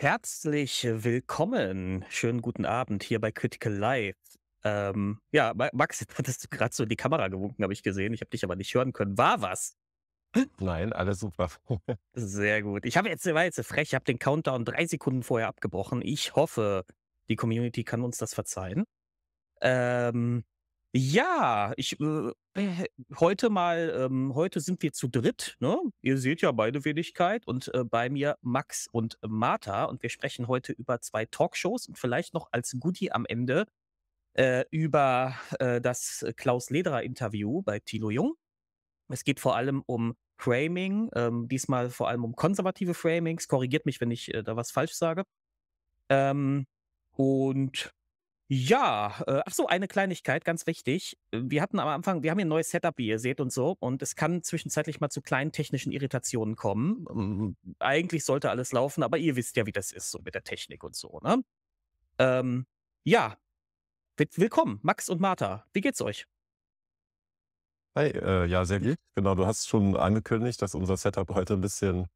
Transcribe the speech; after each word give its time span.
Herzlich 0.00 0.86
willkommen. 0.88 2.04
Schönen 2.08 2.40
guten 2.40 2.64
Abend 2.64 3.02
hier 3.02 3.20
bei 3.20 3.32
Critical 3.32 3.72
Live. 3.72 4.14
Ähm, 4.62 5.18
ja, 5.32 5.52
Ma 5.56 5.70
Max, 5.72 5.98
jetzt 6.00 6.16
hattest 6.16 6.44
du 6.44 6.48
gerade 6.56 6.72
so 6.72 6.84
in 6.84 6.88
die 6.88 6.94
Kamera 6.94 7.26
gewunken, 7.26 7.64
habe 7.64 7.72
ich 7.72 7.82
gesehen. 7.82 8.14
Ich 8.14 8.20
habe 8.20 8.30
dich 8.30 8.44
aber 8.44 8.54
nicht 8.54 8.72
hören 8.72 8.92
können. 8.92 9.18
War 9.18 9.42
was? 9.42 9.74
Nein, 10.60 10.92
alles 10.92 11.18
super. 11.18 11.50
Sehr 12.14 12.62
gut. 12.62 12.86
Ich 12.86 12.96
habe 12.96 13.08
jetzt, 13.08 13.26
war 13.26 13.42
jetzt 13.42 13.60
frech, 13.66 13.88
ich 13.88 13.94
habe 13.96 14.04
den 14.04 14.20
Countdown 14.20 14.64
drei 14.64 14.86
Sekunden 14.86 15.24
vorher 15.24 15.48
abgebrochen. 15.48 16.00
Ich 16.00 16.36
hoffe, 16.36 16.84
die 17.28 17.34
Community 17.34 17.82
kann 17.82 18.02
uns 18.02 18.18
das 18.18 18.34
verzeihen. 18.34 18.84
Ähm, 19.60 20.44
ja, 20.94 21.72
ich 21.76 22.00
äh, 22.00 22.32
äh, 22.54 22.84
heute 23.18 23.50
mal, 23.50 23.92
ähm, 23.94 24.34
heute 24.34 24.60
sind 24.60 24.82
wir 24.82 24.92
zu 24.92 25.08
dritt, 25.08 25.56
ne? 25.60 25.78
Ihr 26.00 26.18
seht 26.18 26.40
ja 26.40 26.52
beide 26.52 26.84
Wenigkeit 26.84 27.46
und 27.46 27.72
äh, 27.74 27.84
bei 27.84 28.08
mir 28.08 28.36
Max 28.40 28.86
und 28.90 29.18
Martha 29.26 29.84
und 29.84 30.02
wir 30.02 30.10
sprechen 30.10 30.48
heute 30.48 30.72
über 30.72 31.00
zwei 31.00 31.26
Talkshows 31.26 31.88
und 31.88 31.98
vielleicht 31.98 32.34
noch 32.34 32.48
als 32.52 32.74
Goodie 32.80 33.12
am 33.12 33.26
Ende 33.26 33.66
äh, 34.34 34.64
über 34.70 35.34
äh, 35.60 35.80
das 35.80 36.24
Klaus 36.36 36.70
Lederer 36.70 37.02
Interview 37.02 37.62
bei 37.62 37.80
Thilo 37.80 38.10
Jung. 38.10 38.34
Es 39.08 39.24
geht 39.24 39.40
vor 39.40 39.56
allem 39.56 39.82
um 39.86 40.14
Framing, 40.38 41.10
ähm, 41.14 41.48
diesmal 41.48 41.90
vor 41.90 42.08
allem 42.08 42.24
um 42.24 42.36
konservative 42.36 42.94
Framings. 42.94 43.48
Korrigiert 43.48 43.86
mich, 43.86 44.00
wenn 44.00 44.10
ich 44.10 44.32
äh, 44.34 44.42
da 44.42 44.56
was 44.56 44.70
falsch 44.70 44.94
sage. 44.94 45.24
Ähm, 46.10 46.66
und 47.16 47.92
ja, 48.50 49.22
äh, 49.26 49.42
ach 49.44 49.52
so, 49.52 49.66
eine 49.66 49.88
Kleinigkeit, 49.88 50.44
ganz 50.44 50.66
wichtig. 50.66 51.18
Äh, 51.32 51.40
wir 51.44 51.60
hatten 51.60 51.78
am 51.78 51.88
Anfang, 51.88 52.22
wir 52.22 52.30
haben 52.30 52.38
hier 52.38 52.46
ein 52.46 52.48
neues 52.48 52.70
Setup, 52.70 52.96
wie 52.96 53.08
ihr 53.08 53.18
seht 53.18 53.40
und 53.40 53.52
so, 53.52 53.76
und 53.78 54.00
es 54.00 54.16
kann 54.16 54.42
zwischenzeitlich 54.42 55.00
mal 55.00 55.10
zu 55.10 55.20
kleinen 55.20 55.52
technischen 55.52 55.92
Irritationen 55.92 56.56
kommen. 56.56 57.04
Ähm, 57.10 57.56
eigentlich 57.78 58.24
sollte 58.24 58.48
alles 58.50 58.72
laufen, 58.72 59.02
aber 59.02 59.18
ihr 59.18 59.36
wisst 59.36 59.56
ja, 59.56 59.66
wie 59.66 59.72
das 59.72 59.92
ist, 59.92 60.10
so 60.10 60.20
mit 60.24 60.34
der 60.34 60.44
Technik 60.44 60.82
und 60.82 60.96
so, 60.96 61.20
ne? 61.22 61.42
Ähm, 62.18 62.66
ja, 63.04 63.38
willkommen, 64.16 64.80
Max 64.82 65.08
und 65.10 65.20
Martha. 65.20 65.66
Wie 65.72 65.80
geht's 65.82 66.00
euch? 66.00 66.26
Hi, 67.96 68.06
äh, 68.08 68.46
ja, 68.46 68.64
sehr 68.64 68.80
gut. 68.80 68.96
Genau, 69.14 69.34
du 69.34 69.44
hast 69.44 69.68
schon 69.68 69.96
angekündigt, 69.96 70.62
dass 70.62 70.74
unser 70.74 70.96
Setup 70.96 71.28
heute 71.34 71.54
ein 71.54 71.60
bisschen 71.60 72.06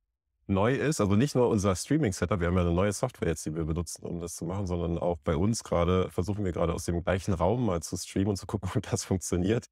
neu 0.46 0.74
ist. 0.74 1.00
Also 1.00 1.16
nicht 1.16 1.34
nur 1.34 1.48
unser 1.48 1.74
Streaming-Setup, 1.76 2.40
wir 2.40 2.48
haben 2.48 2.56
ja 2.56 2.62
eine 2.62 2.72
neue 2.72 2.92
Software 2.92 3.28
jetzt, 3.28 3.44
die 3.46 3.54
wir 3.54 3.64
benutzen, 3.64 4.04
um 4.06 4.20
das 4.20 4.36
zu 4.36 4.44
machen, 4.44 4.66
sondern 4.66 4.98
auch 4.98 5.18
bei 5.24 5.36
uns 5.36 5.64
gerade 5.64 6.10
versuchen 6.10 6.44
wir 6.44 6.52
gerade 6.52 6.74
aus 6.74 6.84
dem 6.84 7.02
gleichen 7.02 7.34
Raum 7.34 7.66
mal 7.66 7.82
zu 7.82 7.96
streamen 7.96 8.30
und 8.30 8.36
zu 8.36 8.46
gucken, 8.48 8.70
ob 8.74 8.82
das 8.82 9.04
funktioniert. 9.04 9.66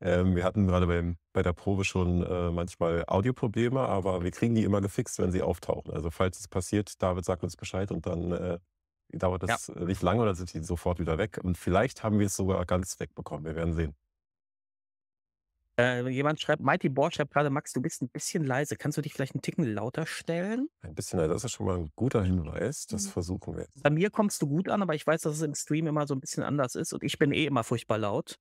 Ähm, 0.00 0.36
wir 0.36 0.44
hatten 0.44 0.66
gerade 0.66 0.86
beim, 0.86 1.16
bei 1.32 1.42
der 1.42 1.52
Probe 1.52 1.84
schon 1.84 2.22
äh, 2.22 2.50
manchmal 2.50 3.04
Audioprobleme, 3.08 3.80
aber 3.80 4.22
wir 4.22 4.30
kriegen 4.30 4.54
die 4.54 4.62
immer 4.62 4.80
gefixt, 4.80 5.18
wenn 5.18 5.32
sie 5.32 5.42
auftauchen. 5.42 5.92
Also 5.92 6.10
falls 6.10 6.38
es 6.38 6.46
passiert, 6.48 7.02
David 7.02 7.24
sagt 7.24 7.42
uns 7.42 7.56
Bescheid 7.56 7.90
und 7.90 8.06
dann 8.06 8.30
äh, 8.32 8.58
dauert 9.12 9.42
Ja. 9.42 9.48
das 9.48 9.68
nicht 9.70 10.02
lange 10.02 10.22
oder 10.22 10.34
sind 10.34 10.52
die 10.54 10.62
sofort 10.62 11.00
wieder 11.00 11.18
weg. 11.18 11.40
Und 11.42 11.58
vielleicht 11.58 12.04
haben 12.04 12.18
wir 12.20 12.26
es 12.26 12.36
sogar 12.36 12.64
ganz 12.66 13.00
wegbekommen. 13.00 13.44
Wir 13.44 13.56
werden 13.56 13.74
sehen. 13.74 13.94
Äh, 15.78 16.08
jemand 16.08 16.40
schreibt, 16.40 16.60
Mighty 16.60 16.88
Board 16.88 17.14
schreibt 17.14 17.32
gerade, 17.32 17.50
Max, 17.50 17.72
du 17.72 17.80
bist 17.80 18.02
ein 18.02 18.08
bisschen 18.08 18.44
leise. 18.44 18.74
Kannst 18.76 18.98
du 18.98 19.02
dich 19.02 19.12
vielleicht 19.14 19.34
einen 19.34 19.42
Ticken 19.42 19.64
lauter 19.64 20.06
stellen? 20.06 20.68
Ein 20.80 20.94
bisschen, 20.94 21.20
das 21.20 21.44
ist 21.44 21.52
schon 21.52 21.66
mal 21.66 21.76
ein 21.78 21.92
guter 21.94 22.24
Hinweis. 22.24 22.86
Das 22.86 23.06
Mhm. 23.06 23.10
versuchen 23.10 23.54
wir 23.54 23.62
jetzt. 23.62 23.82
Bei 23.84 23.90
mir 23.90 24.10
kommst 24.10 24.42
du 24.42 24.48
gut 24.48 24.68
an, 24.68 24.82
aber 24.82 24.94
ich 24.96 25.06
weiß, 25.06 25.20
dass 25.22 25.36
es 25.36 25.42
im 25.42 25.54
Stream 25.54 25.86
immer 25.86 26.06
so 26.08 26.14
ein 26.14 26.20
bisschen 26.20 26.42
anders 26.42 26.74
ist 26.74 26.92
und 26.92 27.04
ich 27.04 27.16
bin 27.18 27.32
eh 27.32 27.46
immer 27.46 27.62
furchtbar 27.62 27.98
laut. 27.98 28.40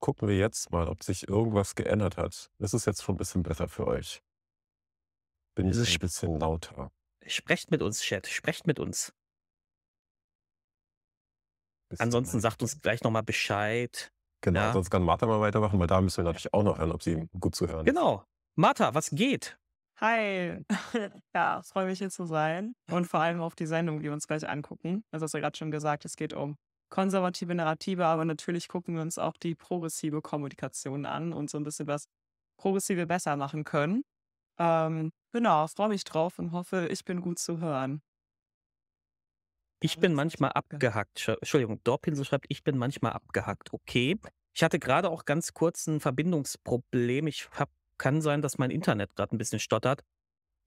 Gucken 0.00 0.28
wir 0.28 0.36
jetzt 0.36 0.70
mal, 0.72 0.88
ob 0.88 1.02
sich 1.04 1.28
irgendwas 1.28 1.74
geändert 1.74 2.16
hat. 2.16 2.50
Das 2.58 2.74
ist 2.74 2.86
jetzt 2.86 3.02
schon 3.02 3.14
ein 3.14 3.18
bisschen 3.18 3.42
besser 3.44 3.68
für 3.68 3.86
euch. 3.86 4.20
Bin 5.54 5.68
Es 5.68 5.78
ich 5.78 5.88
ein 5.88 5.92
sch 5.94 5.98
bisschen 6.00 6.38
lauter. 6.40 6.90
sprecht 7.26 7.70
mit 7.70 7.82
uns, 7.82 8.00
Chat, 8.00 8.26
sprecht 8.26 8.66
mit 8.66 8.78
uns. 8.80 9.12
Bisschen 11.88 12.02
Ansonsten 12.02 12.40
sagt 12.40 12.62
uns 12.62 12.80
gleich 12.80 13.02
noch 13.02 13.10
mal 13.12 13.22
Bescheid. 13.22 14.12
Genau, 14.46 14.60
Ja. 14.60 14.72
sonst 14.72 14.90
kann 14.90 15.02
Martha 15.02 15.26
mal 15.26 15.40
weitermachen, 15.40 15.76
weil 15.80 15.88
da 15.88 16.00
müssen 16.00 16.18
wir 16.18 16.24
natürlich 16.24 16.54
auch 16.54 16.62
noch 16.62 16.78
hören, 16.78 16.92
ob 16.92 17.02
sie 17.02 17.28
gut 17.40 17.56
zu 17.56 17.66
hören 17.66 17.80
ist. 17.84 17.92
Genau. 17.92 18.22
Martha, 18.54 18.94
was 18.94 19.10
geht? 19.10 19.58
Hi. 20.00 20.64
Ja, 21.34 21.62
freue 21.62 21.86
mich 21.86 21.98
hier 21.98 22.10
zu 22.10 22.26
sein 22.26 22.74
und 22.92 23.06
vor 23.06 23.18
allem 23.20 23.40
auf 23.40 23.56
die 23.56 23.66
Sendung, 23.66 23.98
die 23.98 24.04
wir 24.04 24.12
uns 24.12 24.28
gleich 24.28 24.48
angucken. 24.48 25.02
Also 25.10 25.24
hast 25.24 25.34
du 25.34 25.38
ja 25.38 25.42
gerade 25.42 25.58
schon 25.58 25.72
gesagt, 25.72 26.04
es 26.04 26.14
geht 26.14 26.32
um 26.32 26.56
konservative 26.90 27.54
Narrative, 27.56 28.06
aber 28.06 28.24
natürlich 28.24 28.68
gucken 28.68 28.94
wir 28.94 29.02
uns 29.02 29.18
auch 29.18 29.36
die 29.36 29.56
progressive 29.56 30.22
Kommunikation 30.22 31.06
an 31.06 31.32
und 31.32 31.50
so 31.50 31.58
ein 31.58 31.64
bisschen 31.64 31.88
was 31.88 32.06
Progressive 32.56 33.04
besser 33.06 33.34
machen 33.36 33.64
können. 33.64 34.02
Ähm, 34.60 35.10
genau, 35.32 35.66
freue 35.66 35.88
mich 35.88 36.04
drauf 36.04 36.38
und 36.38 36.52
hoffe, 36.52 36.86
ich 36.88 37.04
bin 37.04 37.20
gut 37.20 37.40
zu 37.40 37.58
hören. 37.58 38.00
Ich 39.82 39.98
bin 39.98 40.14
manchmal 40.14 40.52
abgehackt. 40.52 41.28
Entschuldigung, 41.28 41.80
Dorpinsel 41.84 42.24
schreibt, 42.24 42.46
ich 42.48 42.64
bin 42.64 42.78
manchmal 42.78 43.12
abgehackt. 43.12 43.72
Okay. 43.74 44.16
Ich 44.56 44.62
hatte 44.62 44.78
gerade 44.78 45.10
auch 45.10 45.26
ganz 45.26 45.52
kurz 45.52 45.86
ein 45.86 46.00
Verbindungsproblem. 46.00 47.26
Ich 47.26 47.50
habe 47.52 47.70
kann 47.98 48.22
sein, 48.22 48.42
dass 48.42 48.58
mein 48.58 48.70
Internet 48.70 49.14
gerade 49.14 49.34
ein 49.34 49.38
bisschen 49.38 49.60
stottert. 49.60 50.02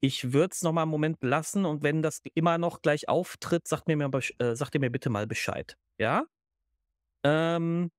Ich 0.02 0.34
würde 0.34 0.52
es 0.54 0.62
noch 0.64 0.74
mal 0.74 0.84
'n 0.84 0.90
Moment 0.90 1.18
lassen 1.24 1.66
und 1.66 1.84
wenn 1.84 2.02
das 2.04 2.22
immer 2.36 2.58
noch 2.58 2.82
gleich 2.82 3.10
auftritt, 3.10 3.68
sagt 3.68 3.88
mir 3.88 3.98
mir 3.98 4.10
äh, 4.40 4.56
sagt 4.56 4.76
ihr 4.76 4.82
mir 4.82 4.92
bitte 4.92 5.10
mal 5.10 5.28
Bescheid, 5.28 5.76
ja? 6.00 6.26
Ähm, 7.24 7.92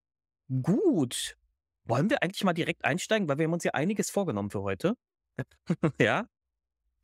gut. 0.63 1.37
Wollen 1.85 2.11
wir 2.11 2.23
eigentlich 2.23 2.45
mal 2.45 2.55
direkt 2.55 2.85
einsteigen, 2.85 3.29
weil 3.29 3.39
wir 3.39 3.45
haben 3.47 3.53
uns 3.55 3.65
ja 3.65 3.73
einiges 3.75 4.11
vorgenommen 4.11 4.51
für 4.51 4.63
heute. 4.63 4.95
Ja? 6.01 6.27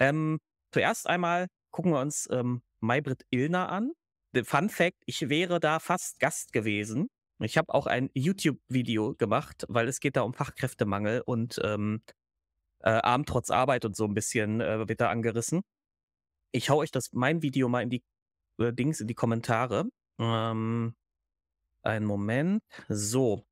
Ähm, 0.00 0.41
zuerst 0.72 1.08
einmal 1.08 1.48
gucken 1.72 1.92
wir 1.92 2.00
uns, 2.00 2.28
ähm, 2.30 2.62
Maybrit 2.80 3.25
Illner 3.30 3.70
an. 3.70 3.92
Fun 4.44 4.70
Fact, 4.70 4.98
ich 5.06 5.28
wäre 5.30 5.60
da 5.60 5.80
fast 5.80 6.20
Gast 6.20 6.52
gewesen. 6.52 7.08
Ich 7.41 7.58
habe 7.58 7.74
auch 7.74 7.86
ein 7.86 8.10
YouTube-Video 8.14 9.14
gemacht, 9.14 9.64
weil 9.69 9.88
es 9.88 10.00
geht 10.00 10.16
da 10.16 10.22
um 10.22 10.32
Fachkräftemangel 10.34 11.20
und, 11.20 11.60
ähm, 11.64 12.02
äh, 12.80 12.91
Arm 12.91 13.26
trotz 13.26 13.50
Arbeit 13.50 13.84
und 13.84 13.97
so 13.97 14.04
ein 14.06 14.14
bisschen, 14.14 14.60
äh, 14.60 14.88
wird 14.88 15.00
da 15.00 15.10
angerissen. 15.10 15.62
Ich 16.52 16.70
hau 16.70 16.78
euch 16.78 16.91
das 16.92 17.12
mein 17.12 17.42
Video 17.42 17.69
mal 17.69 17.82
in 17.82 17.91
die, 17.91 18.04
äh, 18.60 18.72
Dings 18.72 19.00
in 19.00 19.08
die 19.08 19.14
Kommentare. 19.14 19.86
Ähm, 20.20 20.94
einen 21.82 22.06
Moment. 22.06 22.62
So. 22.88 23.46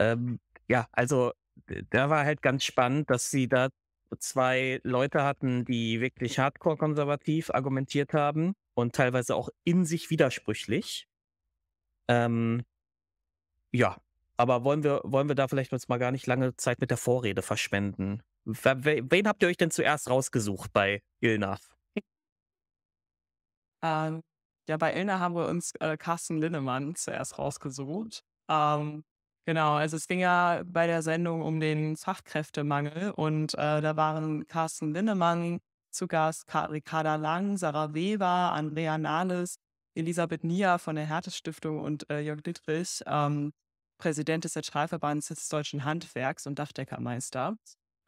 Ähm, 0.00 0.40
ja, 0.68 0.88
also, 0.92 1.32
da 1.90 2.10
war 2.10 2.24
halt 2.26 2.42
ganz 2.42 2.64
spannend, 2.64 3.10
dass 3.10 3.30
sie 3.30 3.48
da 3.48 3.68
2 4.18 4.80
Leute 4.84 5.24
hatten, 5.24 5.64
die 5.66 6.00
wirklich 6.00 6.38
hardcore-konservativ 6.38 7.50
argumentiert 7.50 8.14
haben 8.14 8.54
und 8.74 8.94
teilweise 8.94 9.36
auch 9.36 9.50
in 9.64 9.84
sich 9.86 10.10
widersprüchlich. 10.10 11.06
Ähm 12.08 12.64
ja, 13.74 13.96
aber 14.36 14.64
wollen 14.64 14.84
wir 14.84 15.00
wollen 15.04 15.28
wir 15.28 15.34
da 15.34 15.48
vielleicht 15.48 15.72
uns 15.72 15.88
mal 15.88 15.98
gar 15.98 16.12
nicht 16.12 16.26
lange 16.26 16.56
Zeit 16.56 16.80
mit 16.80 16.90
der 16.90 16.96
Vorrede 16.96 17.42
verschwenden? 17.42 18.22
Wen 18.44 19.26
habt 19.26 19.42
ihr 19.42 19.48
euch 19.48 19.56
denn 19.56 19.70
zuerst 19.70 20.08
rausgesucht 20.08 20.72
bei 20.72 21.02
Illner? 21.20 21.58
Ähm, 23.82 24.22
ja, 24.68 24.76
bei 24.76 24.94
Ilna 24.94 25.18
haben 25.18 25.34
wir 25.34 25.46
uns 25.46 25.72
äh, 25.80 25.96
Carsten 25.96 26.38
Linnemann 26.38 26.94
zuerst 26.94 27.38
rausgesucht. 27.38 28.22
Ähm, 28.48 29.04
genau, 29.44 29.74
also 29.74 29.96
es 29.96 30.06
ging 30.06 30.20
ja 30.20 30.62
bei 30.64 30.86
der 30.86 31.02
Sendung 31.02 31.42
um 31.42 31.60
den 31.60 31.96
Fachkräftemangel 31.96 33.10
und 33.10 33.54
äh, 33.54 33.82
da 33.82 33.96
waren 33.96 34.46
Carsten 34.46 34.94
Linnemann 34.94 35.60
zu 35.90 36.06
Gast, 36.06 36.46
Ricarda 36.54 37.16
Lang, 37.16 37.56
Sarah 37.56 37.92
Weber, 37.92 38.52
Andrea 38.52 38.96
Nahles, 38.98 39.56
Elisabeth 39.94 40.44
Nier 40.44 40.78
von 40.78 40.96
der 40.96 41.06
Hertes-Stiftung 41.06 41.80
und 41.80 42.08
äh, 42.10 42.20
Jörg 42.20 42.42
Dittrich, 42.42 43.02
ähm, 43.06 43.52
Präsident 44.04 44.44
des 44.44 44.52
Zentralverbands 44.52 45.28
des 45.28 45.48
Deutschen 45.48 45.82
Handwerks 45.86 46.46
und 46.46 46.58
Dachdeckermeister. 46.58 47.56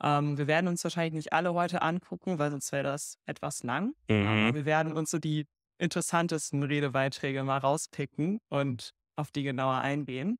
Ähm, 0.02 0.36
wir 0.36 0.46
werden 0.46 0.68
uns 0.68 0.84
wahrscheinlich 0.84 1.14
nicht 1.14 1.32
alle 1.32 1.54
heute 1.54 1.80
angucken, 1.80 2.38
weil 2.38 2.50
sonst 2.50 2.70
wäre 2.70 2.82
das 2.82 3.16
etwas 3.24 3.62
lang. 3.62 3.94
Aber 4.10 4.14
Mhm. 4.18 4.54
wir 4.54 4.66
werden 4.66 4.92
uns 4.92 5.10
so 5.10 5.18
die 5.18 5.46
interessantesten 5.78 6.62
Redebeiträge 6.62 7.42
mal 7.44 7.56
rauspicken 7.56 8.40
und 8.50 8.90
auf 9.16 9.30
die 9.30 9.42
genauer 9.42 9.78
eingehen. 9.78 10.36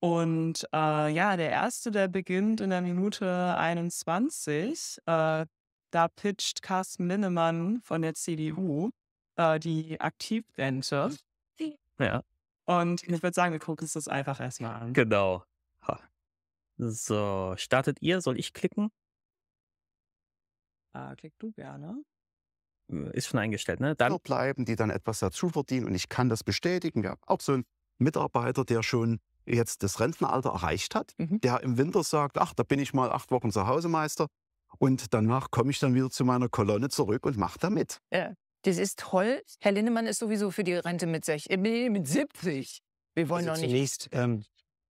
Und 0.00 0.64
äh, 0.74 1.08
ja, 1.14 1.38
der 1.38 1.48
erste, 1.50 1.90
der 1.90 2.08
beginnt 2.08 2.60
in 2.60 2.68
der 2.68 2.82
Minute 2.82 3.56
21. 3.56 4.98
Äh, 5.06 5.46
da 5.90 6.08
pitcht 6.14 6.60
Carsten 6.60 7.08
Linnemann 7.08 7.80
von 7.82 8.02
der 8.02 8.12
CDU 8.12 8.90
äh, 9.36 9.58
die 9.58 9.98
Aktivrente. 9.98 11.16
Ja, 11.98 12.20
Und 12.68 13.02
ich 13.04 13.22
würde 13.22 13.32
sagen, 13.32 13.52
wir 13.52 13.60
gucken 13.60 13.84
uns 13.84 13.94
das 13.94 14.08
einfach 14.08 14.40
erstmal 14.40 14.74
an. 14.74 14.92
genau. 14.92 15.42
Ha. 15.86 15.98
So, 16.76 17.54
startet 17.56 18.02
ihr? 18.02 18.20
Soll 18.20 18.38
ich 18.38 18.52
klicken? 18.52 18.90
Äh, 20.94 21.16
klick 21.16 21.32
du 21.38 21.50
gerne. 21.52 22.02
Äh, 22.92 23.16
ist 23.16 23.28
schon 23.28 23.40
eingestellt, 23.40 23.80
ne? 23.80 23.94
Dann 23.96 24.18
bleiben, 24.20 24.64
die 24.64 24.76
dann 24.76 24.90
etwas 24.90 25.20
dazu 25.20 25.48
verdienen. 25.48 25.86
Und 25.86 25.94
ich 25.94 26.08
kann 26.08 26.28
das 26.28 26.44
bestätigen. 26.44 27.02
Wir 27.02 27.10
haben 27.10 27.20
auch 27.26 27.40
so 27.40 27.52
einen 27.52 27.64
Mitarbeiter, 27.98 28.64
der 28.64 28.82
schon 28.82 29.20
jetzt 29.46 29.82
das 29.82 29.98
Rentenalter 29.98 30.50
erreicht 30.50 30.94
hat, 30.94 31.14
Mhm. 31.18 31.40
der 31.40 31.62
im 31.62 31.78
Winter 31.78 32.02
sagt, 32.04 32.36
ach, 32.36 32.52
da 32.54 32.64
bin 32.64 32.78
ich 32.80 32.92
mal 32.92 33.10
acht 33.10 33.30
Wochen 33.30 33.50
zu 33.50 33.66
Hause 33.66 33.88
Meister 33.88 34.26
und 34.78 35.14
danach 35.14 35.50
komme 35.50 35.70
ich 35.70 35.78
dann 35.78 35.94
wieder 35.94 36.10
zu 36.10 36.24
meiner 36.26 36.50
Kolonne 36.50 36.90
zurück 36.90 37.24
und 37.24 37.38
mache 37.38 37.58
da 37.58 37.70
mit. 37.70 37.98
Ja. 38.12 38.34
Das 38.62 38.76
ist 38.78 38.98
toll. 38.98 39.42
Herr 39.60 39.72
Lindemann 39.72 40.06
ist 40.06 40.18
sowieso 40.18 40.50
für 40.50 40.64
die 40.64 40.74
Rente 40.74 41.06
mit, 41.06 41.24
sech, 41.24 41.48
äh, 41.50 41.56
mit 41.56 42.06
70. 42.08 42.80
Wir 43.14 43.28
wollen 43.28 43.48
Also 43.48 43.52
noch 43.62 43.68
nicht. 43.68 43.70
zunächst, 44.00 44.08
ähm, 44.12 44.44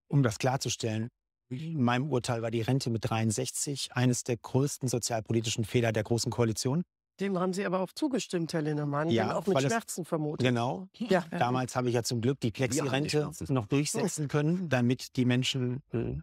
um 0.07 0.23
das 0.23 0.37
klarzustellen, 0.39 1.09
in 1.49 1.81
meinem 1.81 2.11
Urteil 2.11 2.41
war 2.41 2.51
die 2.51 2.61
Rente 2.61 2.89
mit 2.89 3.09
63 3.09 3.89
eines 3.93 4.23
der 4.23 4.37
größten 4.37 4.87
sozialpolitischen 4.87 5.65
Fehler 5.65 5.91
der 5.91 6.03
Großen 6.03 6.31
Koalition. 6.31 6.83
Dem 7.19 7.37
haben 7.37 7.53
Sie 7.53 7.65
aber 7.65 7.79
auch 7.81 7.91
zugestimmt, 7.91 8.53
Herr 8.53 8.61
Linnemann, 8.61 9.09
Ja, 9.09 9.35
auch 9.35 9.45
mit 9.45 9.55
weil 9.57 9.65
es- 9.65 9.71
Schmerzen 9.71 10.05
vermutet. 10.05 10.45
Genau. 10.47 10.87
Ja. 10.97 11.25
Damals 11.31 11.75
habe 11.75 11.89
ich 11.89 11.95
ja 11.95 12.03
zum 12.03 12.21
Glück 12.21 12.39
die 12.39 12.51
Plexi-Rente 12.51 13.09
Schmerzen. 13.09 13.53
noch 13.53 13.65
durchsetzen 13.65 14.27
können, 14.27 14.69
damit 14.69 15.15
die 15.17 15.25
Menschen 15.25 15.81
äh, 15.91 16.15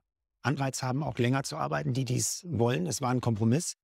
Anreiz 0.43 0.83
haben, 0.83 1.03
auch 1.03 1.19
länger 1.19 1.43
zu 1.43 1.57
arbeiten, 1.57 1.93
die 1.93 2.05
dies 2.05 2.47
wollen. 2.49 2.87
Es 2.87 3.01
war 3.03 3.11
ein 3.11 3.21
Kompromiss. 3.21 3.75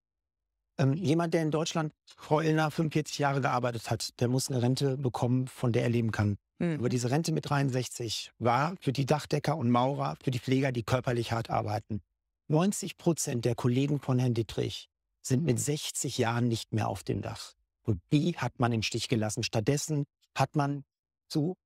Ähm, 0.78 0.94
jemand, 0.94 1.34
der 1.34 1.42
in 1.42 1.50
Deutschland, 1.50 1.92
Frau 2.16 2.40
Illner, 2.40 2.70
45 2.70 3.18
Jahre 3.18 3.40
gearbeitet 3.40 3.90
hat, 3.90 4.18
der 4.20 4.28
muss 4.28 4.50
eine 4.50 4.62
Rente 4.62 4.96
bekommen, 4.96 5.46
von 5.46 5.72
der 5.72 5.82
er 5.82 5.90
leben 5.90 6.12
kann. 6.12 6.38
Hm. 6.60 6.78
Aber 6.78 6.88
diese 6.88 7.10
Rente 7.10 7.32
mit 7.32 7.48
63 7.48 8.32
war 8.38 8.74
für 8.80 8.92
die 8.92 9.06
Dachdecker 9.06 9.56
und 9.56 9.70
Maurer, 9.70 10.16
für 10.22 10.30
die 10.30 10.38
Pfleger, 10.38 10.72
die 10.72 10.82
körperlich 10.82 11.32
hart 11.32 11.50
arbeiten. 11.50 12.00
90 12.48 12.96
Prozent 12.96 13.44
der 13.44 13.54
Kollegen 13.54 14.00
von 14.00 14.18
Herrn 14.18 14.34
Dittrich 14.34 14.88
sind 15.22 15.44
mit 15.44 15.60
60 15.60 16.18
Jahren 16.18 16.48
nicht 16.48 16.72
mehr 16.72 16.88
auf 16.88 17.04
dem 17.04 17.22
Dach. 17.22 17.52
Und 17.82 18.00
die 18.12 18.36
hat 18.36 18.58
man 18.58 18.72
im 18.72 18.82
Stich 18.82 19.08
gelassen. 19.08 19.42
Stattdessen 19.42 20.04
hat 20.36 20.56
man 20.56 20.84
zu 21.28 21.56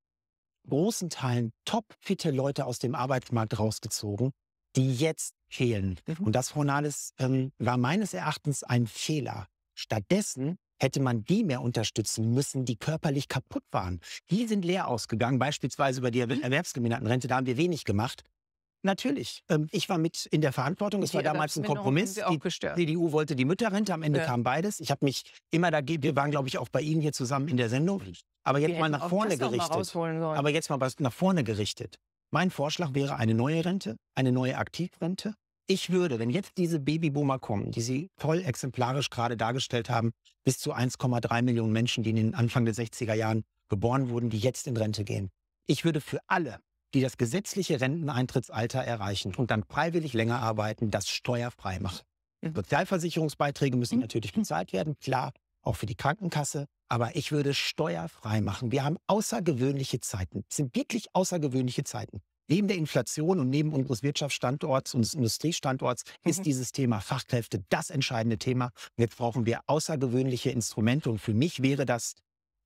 großen 0.69 1.11
Teilen 1.11 1.53
topfitte 1.65 2.31
Leute 2.31 2.67
aus 2.67 2.79
dem 2.79 2.95
Arbeitsmarkt 2.95 3.59
rausgezogen, 3.59 4.33
die 4.77 4.95
jetzt 4.95 5.35
fehlen. 5.49 5.99
Mhm. 6.07 6.27
Und 6.27 6.33
das, 6.35 6.51
Frau 6.51 6.65
Nahles, 6.65 7.13
ähm, 7.19 7.53
war 7.59 7.77
meines 7.77 8.15
Erachtens 8.15 8.63
ein 8.63 8.87
Fehler. 8.87 9.47
Stattdessen 9.75 10.59
hätte 10.79 11.01
man 11.01 11.25
die 11.25 11.43
mehr 11.45 11.63
unterstützen 11.63 12.35
müssen, 12.35 12.65
die 12.67 12.77
körperlich 12.77 13.29
kaputt 13.29 13.63
waren. 13.71 14.01
Die 14.31 14.47
sind 14.47 14.65
leer 14.65 14.89
ausgegangen, 14.89 15.39
beispielsweise 15.39 16.01
über 16.01 16.11
die 16.11 16.19
Mhm. 16.25 16.31
Erwer- 16.33 16.43
Erwerbsgemindertenrente, 16.43 17.29
da 17.29 17.37
haben 17.37 17.47
wir 17.47 17.57
wenig 17.57 17.85
gemacht. 17.85 18.23
Natürlich, 18.83 19.43
ähm, 19.49 19.69
ich 19.73 19.89
war 19.89 19.99
mit 19.99 20.27
in 20.27 20.43
der 20.43 20.53
Verantwortung, 20.53 21.03
es 21.03 21.13
war 21.15 21.23
damals 21.23 21.57
ein 21.57 21.65
Kompromiss. 21.65 22.15
Die. 22.15 22.39
CDU 22.77 23.11
wollte 23.11 23.35
die 23.35 23.45
Mütterrente, 23.45 23.93
am 23.95 24.03
Ende 24.03 24.21
Ja. 24.21 24.27
kam 24.27 24.43
beides. 24.45 24.79
Ich 24.81 24.91
habe 24.91 25.05
mich 25.05 25.25
immer 25.51 25.71
dagegen, 25.71 26.03
wir 26.03 26.15
waren, 26.15 26.31
glaube 26.31 26.47
ich, 26.49 26.59
auch 26.59 26.69
bei 26.69 26.83
Ihnen 26.83 27.01
hier 27.01 27.13
zusammen 27.13 27.49
in 27.49 27.57
der 27.57 27.69
Sendung. 27.69 28.01
Aber 28.45 28.61
Wir 28.61 28.69
jetzt 28.69 28.79
mal 28.79 28.85
hätten 28.87 28.93
nach 29.01 29.09
vorne 29.09 29.37
mal 29.37 29.49
gerichtet. 29.49 29.97
Aber 29.97 30.51
jetzt 30.51 30.71
mal 30.71 30.79
was 30.81 31.01
nach 31.01 31.13
vorne 31.13 31.43
gerichtet. 31.43 31.97
Mein 32.31 32.51
Vorschlag 32.51 32.95
wäre 32.95 33.17
eine 33.17 33.35
neue 33.35 33.65
Rente, 33.65 33.97
eine 34.15 34.33
neue 34.33 34.59
Aktivrente. 34.59 35.35
Ich 35.69 35.91
würde, 35.91 36.19
wenn 36.19 36.31
jetzt 36.31 36.59
diese 36.59 36.79
Babyboomer 36.79 37.39
kommen, 37.39 37.73
die 37.73 37.81
Sie 37.81 38.09
voll 38.17 38.43
exemplarisch 38.43 39.11
gerade 39.11 39.37
dargestellt 39.37 39.91
haben, 39.91 40.13
bis 40.45 40.59
zu 40.59 40.73
1,3 40.73 41.43
Millionen 41.43 41.73
Menschen, 41.73 42.05
die 42.05 42.11
in 42.11 42.17
den 42.17 42.35
Anfang 42.35 42.65
der 42.65 42.75
60er 42.75 43.15
Jahren 43.15 43.43
geboren 43.69 44.09
wurden, 44.09 44.31
die 44.31 44.39
jetzt 44.39 44.67
in 44.67 44.77
Rente 44.77 45.03
gehen. 45.03 45.31
Ich 45.67 45.85
würde 45.85 46.01
für 46.01 46.21
alle, 46.29 46.61
die 46.95 47.01
das 47.01 47.17
gesetzliche 47.17 47.81
Renteneintrittsalter 47.81 48.81
erreichen 48.81 49.35
und 49.35 49.51
dann 49.51 49.65
freiwillig 49.65 50.13
länger 50.13 50.39
arbeiten, 50.39 50.91
das 50.91 51.09
steuerfrei 51.09 51.81
machen. 51.81 52.05
Mhm. 52.43 52.55
Sozialversicherungsbeiträge 52.55 53.77
müssen 53.77 53.99
natürlich 53.99 54.33
bezahlt 54.33 54.73
werden, 54.73 54.97
klar, 55.01 55.33
auch 55.63 55.77
für 55.77 55.87
die 55.87 55.97
Krankenkasse. 55.97 56.67
Aber 56.89 57.17
ich 57.17 57.33
würde 57.33 57.53
steuerfrei 57.55 58.41
machen. 58.41 58.71
Wir 58.71 58.85
haben 58.85 58.97
außergewöhnliche 59.07 60.01
Zeiten. 60.01 60.45
Es 60.49 60.57
sind 60.57 60.75
wirklich 60.77 61.07
außergewöhnliche 61.15 61.85
Zeiten. 61.85 62.21
Neben 62.49 62.69
der 62.69 62.77
Inflation 62.77 63.41
und 63.41 63.51
neben 63.51 63.73
unseres 63.73 64.05
Wirtschaftsstandorts, 64.05 64.95
unseres 64.95 65.15
Industriestandorts 65.15 66.05
Mhm. 66.25 66.31
ist 66.31 66.47
dieses 66.47 66.71
Thema 66.71 67.01
Fachkräfte 67.01 67.65
das 67.71 67.91
entscheidende 67.91 68.39
Thema. 68.39 68.71
Jetzt 68.97 69.17
brauchen 69.17 69.47
wir 69.47 69.61
außergewöhnliche 69.67 70.51
Instrumente. 70.51 71.11
Und 71.11 71.19
für 71.19 71.35
mich 71.35 71.61
wäre 71.63 71.87
das 71.87 72.15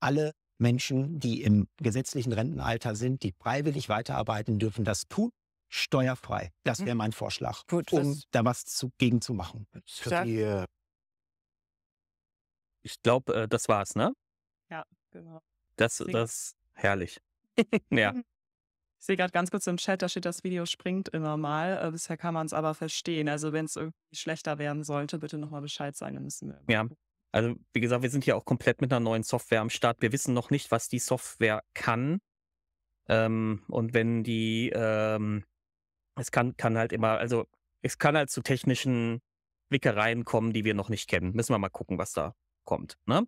alle 0.00 0.32
Menschen, 0.58 1.18
die 1.18 1.42
im 1.42 1.66
gesetzlichen 1.78 2.32
Rentenalter 2.34 2.94
sind, 2.94 3.22
die 3.22 3.32
freiwillig 3.32 3.88
weiterarbeiten 3.88 4.58
dürfen, 4.58 4.84
das 4.84 5.08
tun, 5.08 5.30
steuerfrei. 5.70 6.50
Das 6.64 6.84
wäre 6.84 6.94
mein 6.94 7.12
Vorschlag, 7.12 7.66
Gut, 7.66 7.90
um 7.94 8.20
da 8.32 8.44
was 8.44 8.66
zu, 8.66 8.90
gegen 8.98 9.22
zu 9.22 9.32
machen. 9.32 9.66
Für 9.86 10.10
die, 10.24 10.64
Ich 12.82 13.02
glaube, 13.02 13.34
äh, 13.34 13.48
das 13.48 13.68
war's, 13.68 13.94
ne? 13.94 14.12
Genau. 15.10 15.40
Das, 15.76 16.02
das, 16.10 16.56
herrlich. 16.74 17.20
Ja. 17.90 18.14
Ich 18.14 19.06
sehe 19.06 19.16
gerade 19.16 19.32
ganz 19.32 19.50
kurz 19.50 19.66
im 19.66 19.78
Chat, 19.78 20.02
da 20.02 20.08
steht, 20.10 20.26
das 20.26 20.44
Video 20.44 20.66
springt 20.66 21.08
immer 21.08 21.38
mal. 21.38 21.82
Äh, 21.82 21.90
bisher 21.90 22.18
kann 22.18 22.34
man 22.34 22.46
es 22.46 22.52
aber 22.52 22.74
verstehen. 22.74 23.28
Also 23.30 23.52
wenn 23.52 23.64
es 23.64 23.76
irgendwie 23.76 23.96
schlechter 24.12 24.58
werden 24.58 24.84
sollte, 24.84 25.18
bitte 25.18 25.38
nochmal 25.38 25.62
Bescheid 25.62 25.96
sagen, 25.96 26.14
dann 26.14 26.24
müssen 26.24 26.48
wir. 26.48 26.62
Ja. 26.68 26.86
Also, 27.32 27.54
wie 27.72 27.80
gesagt, 27.80 28.02
wir 28.02 28.10
sind 28.10 28.24
hier 28.24 28.36
auch 28.36 28.44
komplett 28.44 28.80
mit 28.80 28.92
einer 28.92 29.00
neuen 29.00 29.22
Software 29.22 29.60
am 29.60 29.70
Start. 29.70 30.02
Wir 30.02 30.12
wissen 30.12 30.34
noch 30.34 30.50
nicht, 30.50 30.70
was 30.70 30.88
die 30.88 30.98
Software 30.98 31.62
kann. 31.74 32.20
Ähm, 33.08 33.62
und 33.68 33.94
wenn 33.94 34.22
die, 34.22 34.70
ähm, 34.74 35.44
es 36.16 36.30
kann, 36.30 36.56
kann 36.56 36.76
halt 36.76 36.92
immer, 36.92 37.18
also 37.18 37.46
es 37.82 37.98
kann 37.98 38.16
halt 38.16 38.30
zu 38.30 38.42
technischen 38.42 39.20
Wickereien 39.70 40.24
kommen, 40.24 40.52
die 40.52 40.64
wir 40.64 40.74
noch 40.74 40.88
nicht 40.88 41.08
kennen. 41.08 41.32
Müssen 41.32 41.54
wir 41.54 41.58
mal 41.58 41.70
gucken, 41.70 41.98
was 41.98 42.12
da 42.12 42.34
kommt. 42.70 42.94
Ne? 43.04 43.24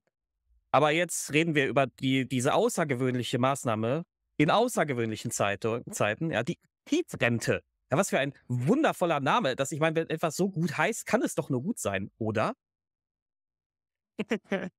Aber 0.71 0.93
jetzt 0.93 1.33
reden 1.33 1.57
wir 1.57 1.67
über 1.67 1.89
die, 1.89 2.29
diese 2.29 2.55
außergewöhnliche 2.55 3.41
Maßnahme 3.41 4.05
in 4.37 4.51
außergewöhnlichen 4.51 5.33
Zeite, 5.33 5.83
Zeiten, 5.91 6.31
ja, 6.31 6.45
die 6.45 6.59
Aktivrente. 6.87 7.61
Ja, 7.91 7.99
was 7.99 8.11
für 8.11 8.21
ein 8.21 8.33
wundervoller 8.47 9.19
Name. 9.19 9.57
Dass 9.57 9.73
ich 9.73 9.81
meine, 9.81 9.97
wenn 9.97 10.09
etwas 10.11 10.37
so 10.37 10.49
gut 10.49 10.79
heißt, 10.79 11.07
kann 11.07 11.23
es 11.23 11.35
doch 11.35 11.51
nur 11.51 11.61
gut 11.61 11.81
sein, 11.81 12.09
oder? 12.19 12.55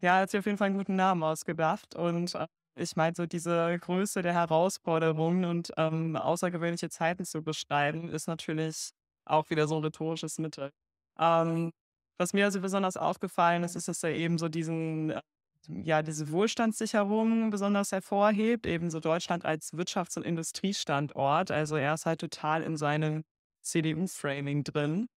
ja, 0.00 0.16
hat 0.16 0.30
sich 0.30 0.38
auf 0.38 0.46
jeden 0.46 0.56
Fall 0.56 0.68
einen 0.68 0.78
guten 0.78 0.96
Namen 0.96 1.22
ausgedacht. 1.22 1.94
Und 1.94 2.34
äh, 2.34 2.46
ich 2.74 2.96
meine, 2.96 3.14
so 3.14 3.26
diese 3.26 3.78
Größe 3.78 4.22
der 4.22 4.32
Herausforderungen 4.32 5.44
und 5.44 5.72
ähm, 5.76 6.16
außergewöhnliche 6.16 6.88
Zeiten 6.88 7.26
zu 7.26 7.42
beschreiben, 7.42 8.08
ist 8.08 8.28
natürlich 8.28 8.92
auch 9.26 9.50
wieder 9.50 9.68
so 9.68 9.76
ein 9.76 9.84
rhetorisches 9.84 10.38
Mittel. 10.38 10.70
Ähm, 11.18 11.72
was 12.18 12.32
mir 12.32 12.44
also 12.46 12.60
besonders 12.60 12.96
aufgefallen 12.96 13.64
ist, 13.64 13.76
ist, 13.76 13.88
dass 13.88 14.02
er 14.02 14.14
eben 14.14 14.38
so 14.38 14.48
diesen, 14.48 15.10
äh, 15.10 15.20
ja, 15.68 16.02
diese 16.02 16.30
Wohlstandssicherung 16.30 17.50
besonders 17.50 17.92
hervorhebt, 17.92 18.66
eben 18.66 18.90
so 18.90 19.00
Deutschland 19.00 19.44
als 19.44 19.72
Wirtschafts- 19.72 20.16
und 20.16 20.24
Industriestandort. 20.24 21.50
Also 21.50 21.76
er 21.76 21.94
ist 21.94 22.06
halt 22.06 22.20
total 22.20 22.62
in 22.62 22.76
seinem 22.76 23.24
CDU-Framing 23.62 24.64
drin. 24.64 25.08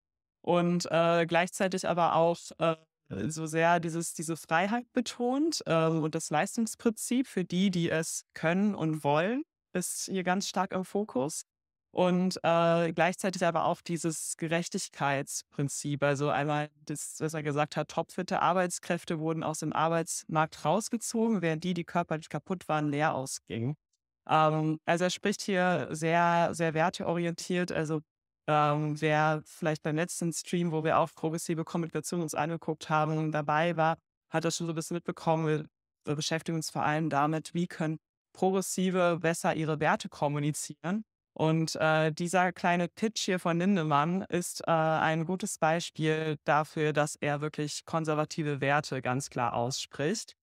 Und 0.42 0.86
äh, 0.90 1.26
gleichzeitig 1.26 1.86
aber 1.88 2.14
auch 2.14 2.38
äh, 2.58 2.76
so 3.28 3.46
sehr 3.46 3.80
dieses, 3.80 4.14
diese 4.14 4.36
Freiheit 4.36 4.90
betont 4.92 5.62
ähm, 5.66 6.02
und 6.02 6.14
das 6.14 6.30
Leistungsprinzip 6.30 7.26
für 7.26 7.44
die, 7.44 7.70
die 7.70 7.90
es 7.90 8.24
können 8.34 8.74
und 8.74 9.04
wollen, 9.04 9.44
ist 9.72 10.04
hier 10.06 10.24
ganz 10.24 10.48
stark 10.48 10.72
im 10.72 10.84
Fokus. 10.84 11.42
Und 11.90 12.38
äh, 12.42 12.92
gleichzeitig 12.92 13.44
aber 13.44 13.64
auch 13.64 13.80
dieses 13.80 14.36
Gerechtigkeitsprinzip. 14.36 16.02
Also 16.02 16.28
einmal 16.28 16.70
das, 16.84 17.16
was 17.18 17.34
er 17.34 17.42
gesagt 17.42 17.76
hat, 17.76 17.88
topfitte 17.88 18.42
Arbeitskräfte 18.42 19.18
wurden 19.18 19.42
aus 19.42 19.60
dem 19.60 19.72
Arbeitsmarkt 19.72 20.64
rausgezogen, 20.64 21.40
während 21.42 21.64
die, 21.64 21.74
die 21.74 21.84
körperlich 21.84 22.28
kaputt 22.28 22.68
waren, 22.68 22.90
leer 22.90 23.14
ausgingen. 23.14 23.74
Ähm, 24.28 24.78
also 24.84 25.04
er 25.04 25.10
spricht 25.10 25.42
hier 25.42 25.88
sehr, 25.90 26.50
sehr 26.52 26.74
werteorientiert. 26.74 27.72
Also 27.72 28.02
ähm, 28.46 29.00
wer 29.00 29.42
vielleicht 29.44 29.82
beim 29.82 29.96
letzten 29.96 30.32
Stream, 30.32 30.72
wo 30.72 30.84
wir 30.84 30.98
auf 30.98 31.14
progressive 31.14 31.64
Kommunikation 31.64 32.22
uns 32.22 32.34
angeguckt 32.34 32.90
haben, 32.90 33.32
dabei 33.32 33.76
war, 33.76 33.96
hat 34.30 34.44
das 34.44 34.56
schon 34.56 34.66
so 34.66 34.72
ein 34.72 34.76
bisschen 34.76 34.94
mitbekommen. 34.96 35.46
Wir, 35.46 35.66
wir 36.04 36.16
beschäftigen 36.16 36.56
uns 36.56 36.70
vor 36.70 36.82
allem 36.82 37.10
damit, 37.10 37.54
wie 37.54 37.66
können 37.66 37.98
Progressive 38.32 39.18
besser 39.20 39.54
ihre 39.54 39.80
Werte 39.80 40.08
kommunizieren. 40.08 41.04
Und 41.38 41.76
äh, 41.76 42.10
dieser 42.12 42.52
kleine 42.52 42.88
Pitch 42.88 43.20
hier 43.26 43.38
von 43.38 43.58
Lindemann 43.58 44.22
ist 44.22 44.60
äh, 44.66 44.70
ein 44.72 45.24
gutes 45.24 45.58
Beispiel 45.58 46.36
dafür, 46.44 46.92
dass 46.92 47.14
er 47.14 47.40
wirklich 47.40 47.84
konservative 47.84 48.60
Werte 48.60 49.02
ganz 49.02 49.30
klar 49.30 49.54
ausspricht. 49.54 50.34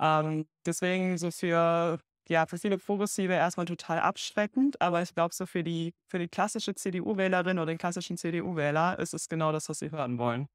Ähm, 0.00 0.46
deswegen 0.66 1.18
so 1.18 1.30
für, 1.32 1.98
ja, 2.28 2.46
für 2.46 2.58
viele 2.58 2.78
Progressive 2.78 3.32
erstmal 3.32 3.66
total 3.66 4.00
abschreckend, 4.00 4.80
aber 4.80 5.02
ich 5.02 5.14
glaube, 5.14 5.34
so 5.34 5.46
für 5.46 5.64
die, 5.64 5.94
für 6.08 6.20
die 6.20 6.28
klassische 6.28 6.74
CDU-Wählerin 6.74 7.58
oder 7.58 7.66
den 7.66 7.78
klassischen 7.78 8.16
CDU-Wähler 8.16 8.98
ist 9.00 9.14
es 9.14 9.28
genau 9.28 9.50
das, 9.52 9.68
was 9.68 9.80
sie 9.80 9.90
hören 9.90 10.18
wollen. 10.18 10.46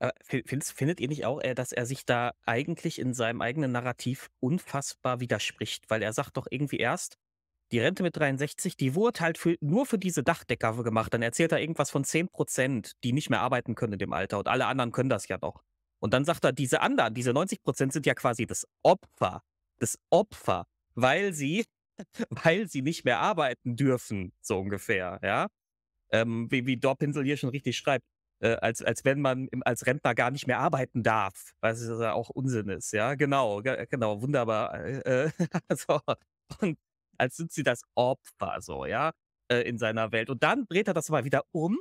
Aber 0.00 0.12
fi- 0.22 0.44
findest, 0.46 0.72
findet 0.72 1.00
ihr 1.00 1.08
nicht 1.08 1.24
auch, 1.24 1.40
äh, 1.40 1.54
dass 1.54 1.72
er 1.72 1.86
sich 1.86 2.04
da 2.04 2.32
eigentlich 2.46 2.98
in 2.98 3.14
seinem 3.14 3.42
eigenen 3.42 3.72
Narrativ 3.72 4.30
unfassbar 4.40 5.20
widerspricht? 5.20 5.90
Weil 5.90 6.02
er 6.02 6.12
sagt 6.12 6.36
doch 6.36 6.46
irgendwie 6.50 6.78
erst, 6.78 7.16
die 7.72 7.80
Rente 7.80 8.02
mit 8.02 8.16
63, 8.16 8.76
die 8.76 8.94
wurde 8.94 9.20
halt 9.20 9.38
für, 9.38 9.56
nur 9.60 9.86
für 9.86 9.98
diese 9.98 10.22
Dachdecker 10.22 10.82
gemacht. 10.82 11.12
Dann 11.14 11.22
erzählt 11.22 11.52
er 11.52 11.60
irgendwas 11.60 11.90
von 11.90 12.04
10 12.04 12.28
Prozent, 12.28 12.92
die 13.04 13.12
nicht 13.12 13.30
mehr 13.30 13.40
arbeiten 13.40 13.74
können 13.74 13.94
in 13.94 13.98
dem 13.98 14.12
Alter. 14.12 14.38
Und 14.38 14.48
alle 14.48 14.66
anderen 14.66 14.92
können 14.92 15.10
das 15.10 15.28
ja 15.28 15.38
noch. 15.40 15.62
Und 16.00 16.14
dann 16.14 16.24
sagt 16.24 16.44
er, 16.44 16.52
diese 16.52 16.80
anderen, 16.80 17.14
diese 17.14 17.32
90 17.32 17.62
Prozent 17.62 17.92
sind 17.92 18.06
ja 18.06 18.14
quasi 18.14 18.46
das 18.46 18.66
Opfer. 18.82 19.42
Das 19.78 19.98
Opfer, 20.10 20.64
weil 20.94 21.32
sie, 21.32 21.64
weil 22.30 22.68
sie 22.68 22.82
nicht 22.82 23.04
mehr 23.04 23.20
arbeiten 23.20 23.76
dürfen, 23.76 24.32
so 24.40 24.58
ungefähr, 24.60 25.18
ja. 25.22 25.48
Ähm, 26.12 26.48
wie, 26.50 26.66
wie 26.66 26.76
Dorpinsel 26.78 27.24
hier 27.24 27.36
schon 27.36 27.50
richtig 27.50 27.76
schreibt. 27.76 28.04
äh, 28.40 28.54
als, 28.56 28.82
als 28.82 29.04
wenn 29.04 29.20
man 29.20 29.48
im, 29.48 29.62
als 29.64 29.86
Rentner 29.86 30.14
gar 30.14 30.30
nicht 30.30 30.46
mehr 30.46 30.58
arbeiten 30.60 31.02
darf, 31.02 31.52
was 31.60 31.82
ja 31.86 32.12
auch 32.14 32.30
Unsinn 32.30 32.68
ist, 32.70 32.92
ja, 32.92 33.14
genau, 33.14 33.60
ge- 33.62 33.86
genau, 33.90 34.22
wunderbar. 34.22 34.74
Äh, 34.84 35.26
äh, 35.26 35.30
so. 35.76 36.00
Und 36.60 36.78
als 37.18 37.36
sind 37.36 37.52
sie 37.52 37.62
das 37.62 37.82
Opfer, 37.94 38.60
so, 38.60 38.86
ja, 38.86 39.12
äh, 39.50 39.62
in 39.62 39.78
seiner 39.78 40.12
Welt. 40.12 40.30
Und 40.30 40.42
dann 40.42 40.66
dreht 40.66 40.88
er 40.88 40.94
das 40.94 41.08
mal 41.10 41.24
wieder 41.24 41.42
um 41.52 41.78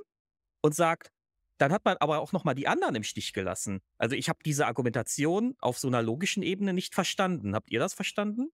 und 0.61 0.75
sagt, 0.75 1.11
dann 1.59 1.71
hat 1.71 1.85
man 1.85 1.97
aber 1.97 2.19
auch 2.19 2.33
nochmal 2.33 2.55
die 2.55 2.67
anderen 2.67 2.95
im 2.95 3.03
Stich 3.03 3.33
gelassen. 3.33 3.81
Also 3.97 4.15
ich 4.15 4.29
habe 4.29 4.39
diese 4.45 4.67
Argumentation 4.67 5.55
auf 5.59 5.79
so 5.79 5.87
einer 5.87 6.01
logischen 6.01 6.43
Ebene 6.43 6.73
nicht 6.73 6.93
verstanden. 6.93 7.55
Habt 7.55 7.71
ihr 7.71 7.79
das 7.79 7.93
verstanden? 7.93 8.49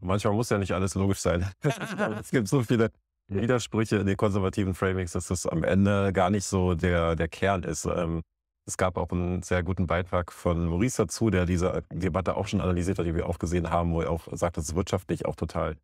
Manchmal 0.00 0.34
muss 0.34 0.50
ja 0.50 0.58
nicht 0.58 0.72
alles 0.72 0.94
logisch 0.94 1.18
sein. 1.18 1.50
es 2.20 2.30
gibt 2.30 2.48
so 2.48 2.62
viele 2.62 2.90
Widersprüche 3.28 3.96
in 3.96 4.06
den 4.06 4.16
konservativen 4.16 4.74
Framings, 4.74 5.12
dass 5.12 5.28
das 5.28 5.46
am 5.46 5.64
Ende 5.64 6.12
gar 6.12 6.30
nicht 6.30 6.44
so 6.44 6.74
der, 6.74 7.16
der 7.16 7.28
Kern 7.28 7.62
ist. 7.62 7.84
Ähm, 7.86 8.22
es 8.66 8.76
gab 8.76 8.96
auch 8.98 9.10
einen 9.10 9.42
sehr 9.42 9.62
guten 9.62 9.86
Beitrag 9.86 10.32
von 10.32 10.66
Maurice 10.66 11.04
dazu, 11.04 11.30
der 11.30 11.46
diese 11.46 11.84
Debatte 11.92 12.36
auch 12.36 12.48
schon 12.48 12.60
analysiert 12.60 12.98
hat, 12.98 13.06
die 13.06 13.14
wir 13.14 13.28
auch 13.28 13.38
gesehen 13.38 13.70
haben, 13.70 13.92
wo 13.92 14.00
er 14.00 14.10
auch 14.10 14.26
sagt, 14.32 14.56
dass 14.56 14.64
es 14.64 14.74
wirtschaftlich 14.74 15.24
auch 15.24 15.36
total 15.36 15.76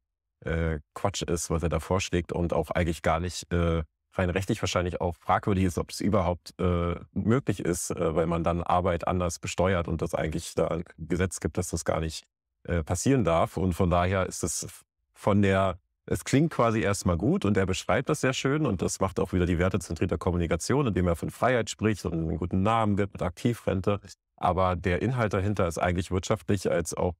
äh, 0.44 0.80
Quatsch 0.94 1.22
ist, 1.22 1.50
was 1.50 1.62
er 1.62 1.68
da 1.68 1.78
vorschlägt 1.78 2.32
und 2.32 2.52
auch 2.52 2.70
eigentlich 2.70 3.02
gar 3.02 3.20
nicht 3.20 3.52
äh, 3.52 3.84
rein 4.14 4.30
rechtlich 4.30 4.60
wahrscheinlich 4.60 5.00
auch 5.00 5.14
fragwürdig 5.16 5.64
ist, 5.64 5.78
ob 5.78 5.90
es 5.90 6.00
überhaupt 6.00 6.54
äh, 6.58 6.96
möglich 7.12 7.60
ist, 7.60 7.90
äh, 7.90 8.14
weil 8.14 8.26
man 8.26 8.44
dann 8.44 8.62
Arbeit 8.62 9.06
anders 9.06 9.38
besteuert 9.38 9.88
und 9.88 10.02
das 10.02 10.14
eigentlich 10.14 10.54
da 10.54 10.68
ein 10.68 10.84
Gesetz 10.98 11.40
gibt, 11.40 11.58
dass 11.58 11.68
das 11.68 11.84
gar 11.84 12.00
nicht 12.00 12.24
äh, 12.64 12.82
passieren 12.82 13.24
darf. 13.24 13.56
Und 13.56 13.74
von 13.74 13.90
daher 13.90 14.26
ist 14.26 14.42
es 14.42 14.66
von 15.14 15.40
der, 15.40 15.78
es 16.06 16.24
klingt 16.24 16.52
quasi 16.52 16.80
erstmal 16.80 17.16
gut 17.16 17.44
und 17.44 17.56
er 17.56 17.66
beschreibt 17.66 18.08
das 18.08 18.20
sehr 18.20 18.32
schön 18.32 18.66
und 18.66 18.82
das 18.82 18.98
macht 18.98 19.20
auch 19.20 19.32
wieder 19.32 19.46
die 19.46 19.58
wertezentrierte 19.58 20.18
Kommunikation, 20.18 20.88
indem 20.88 21.06
er 21.06 21.16
von 21.16 21.30
Freiheit 21.30 21.70
spricht 21.70 22.04
und 22.04 22.12
einen 22.12 22.38
guten 22.38 22.62
Namen 22.62 22.96
gibt 22.96 23.12
mit 23.12 23.22
Aktivrente. 23.22 24.00
Aber 24.36 24.74
der 24.74 25.00
Inhalt 25.00 25.32
dahinter 25.32 25.68
ist 25.68 25.78
eigentlich 25.78 26.10
wirtschaftlich 26.10 26.70
als 26.70 26.94
auch 26.94 27.14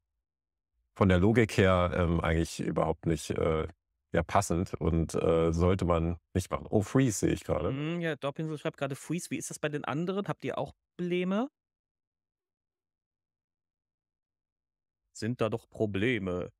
von 0.96 1.08
der 1.08 1.18
Logik 1.18 1.56
her 1.56 1.92
ähm, 1.94 2.20
eigentlich 2.20 2.60
überhaupt 2.60 3.06
nicht 3.06 3.30
äh, 3.30 3.68
ja, 4.12 4.22
passend 4.22 4.74
und 4.74 5.14
äh, 5.14 5.52
sollte 5.52 5.84
man 5.84 6.18
nicht 6.34 6.50
machen. 6.50 6.66
Oh, 6.68 6.82
Freeze 6.82 7.20
sehe 7.20 7.32
ich 7.32 7.44
gerade. 7.44 7.70
Mm, 7.70 8.00
ja, 8.00 8.16
Dopinsel 8.16 8.58
schreibt 8.58 8.76
gerade 8.76 8.94
Freeze. 8.96 9.30
Wie 9.30 9.38
ist 9.38 9.48
das 9.48 9.58
bei 9.58 9.68
den 9.68 9.84
anderen? 9.84 10.28
Habt 10.28 10.44
ihr 10.44 10.58
auch 10.58 10.72
Probleme? 10.96 11.48
Sind 15.14 15.40
da 15.40 15.48
doch 15.48 15.68
Probleme, 15.70 16.50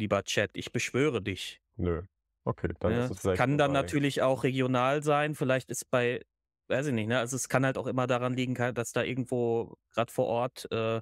lieber 0.00 0.24
Chat. 0.24 0.50
Ich 0.54 0.72
beschwöre 0.72 1.22
dich. 1.22 1.60
Nö. 1.76 2.02
Okay, 2.44 2.74
dann 2.80 2.92
Ja, 2.92 3.04
ist 3.04 3.10
es 3.12 3.20
vielleicht 3.20 3.38
kann 3.38 3.58
dann 3.58 3.72
vorbei. 3.72 3.82
natürlich 3.82 4.22
auch 4.22 4.42
regional 4.44 5.02
sein. 5.02 5.34
Vielleicht 5.34 5.70
ist 5.70 5.90
bei, 5.90 6.22
weiß 6.68 6.86
ich 6.88 6.92
nicht, 6.94 7.06
ne? 7.06 7.18
Also 7.18 7.36
es 7.36 7.48
kann 7.48 7.64
halt 7.64 7.78
auch 7.78 7.86
immer 7.86 8.06
daran 8.06 8.34
liegen, 8.34 8.54
dass 8.74 8.92
da 8.92 9.02
irgendwo 9.02 9.76
gerade 9.92 10.10
vor 10.12 10.26
Ort 10.26 10.66
äh, 10.72 11.00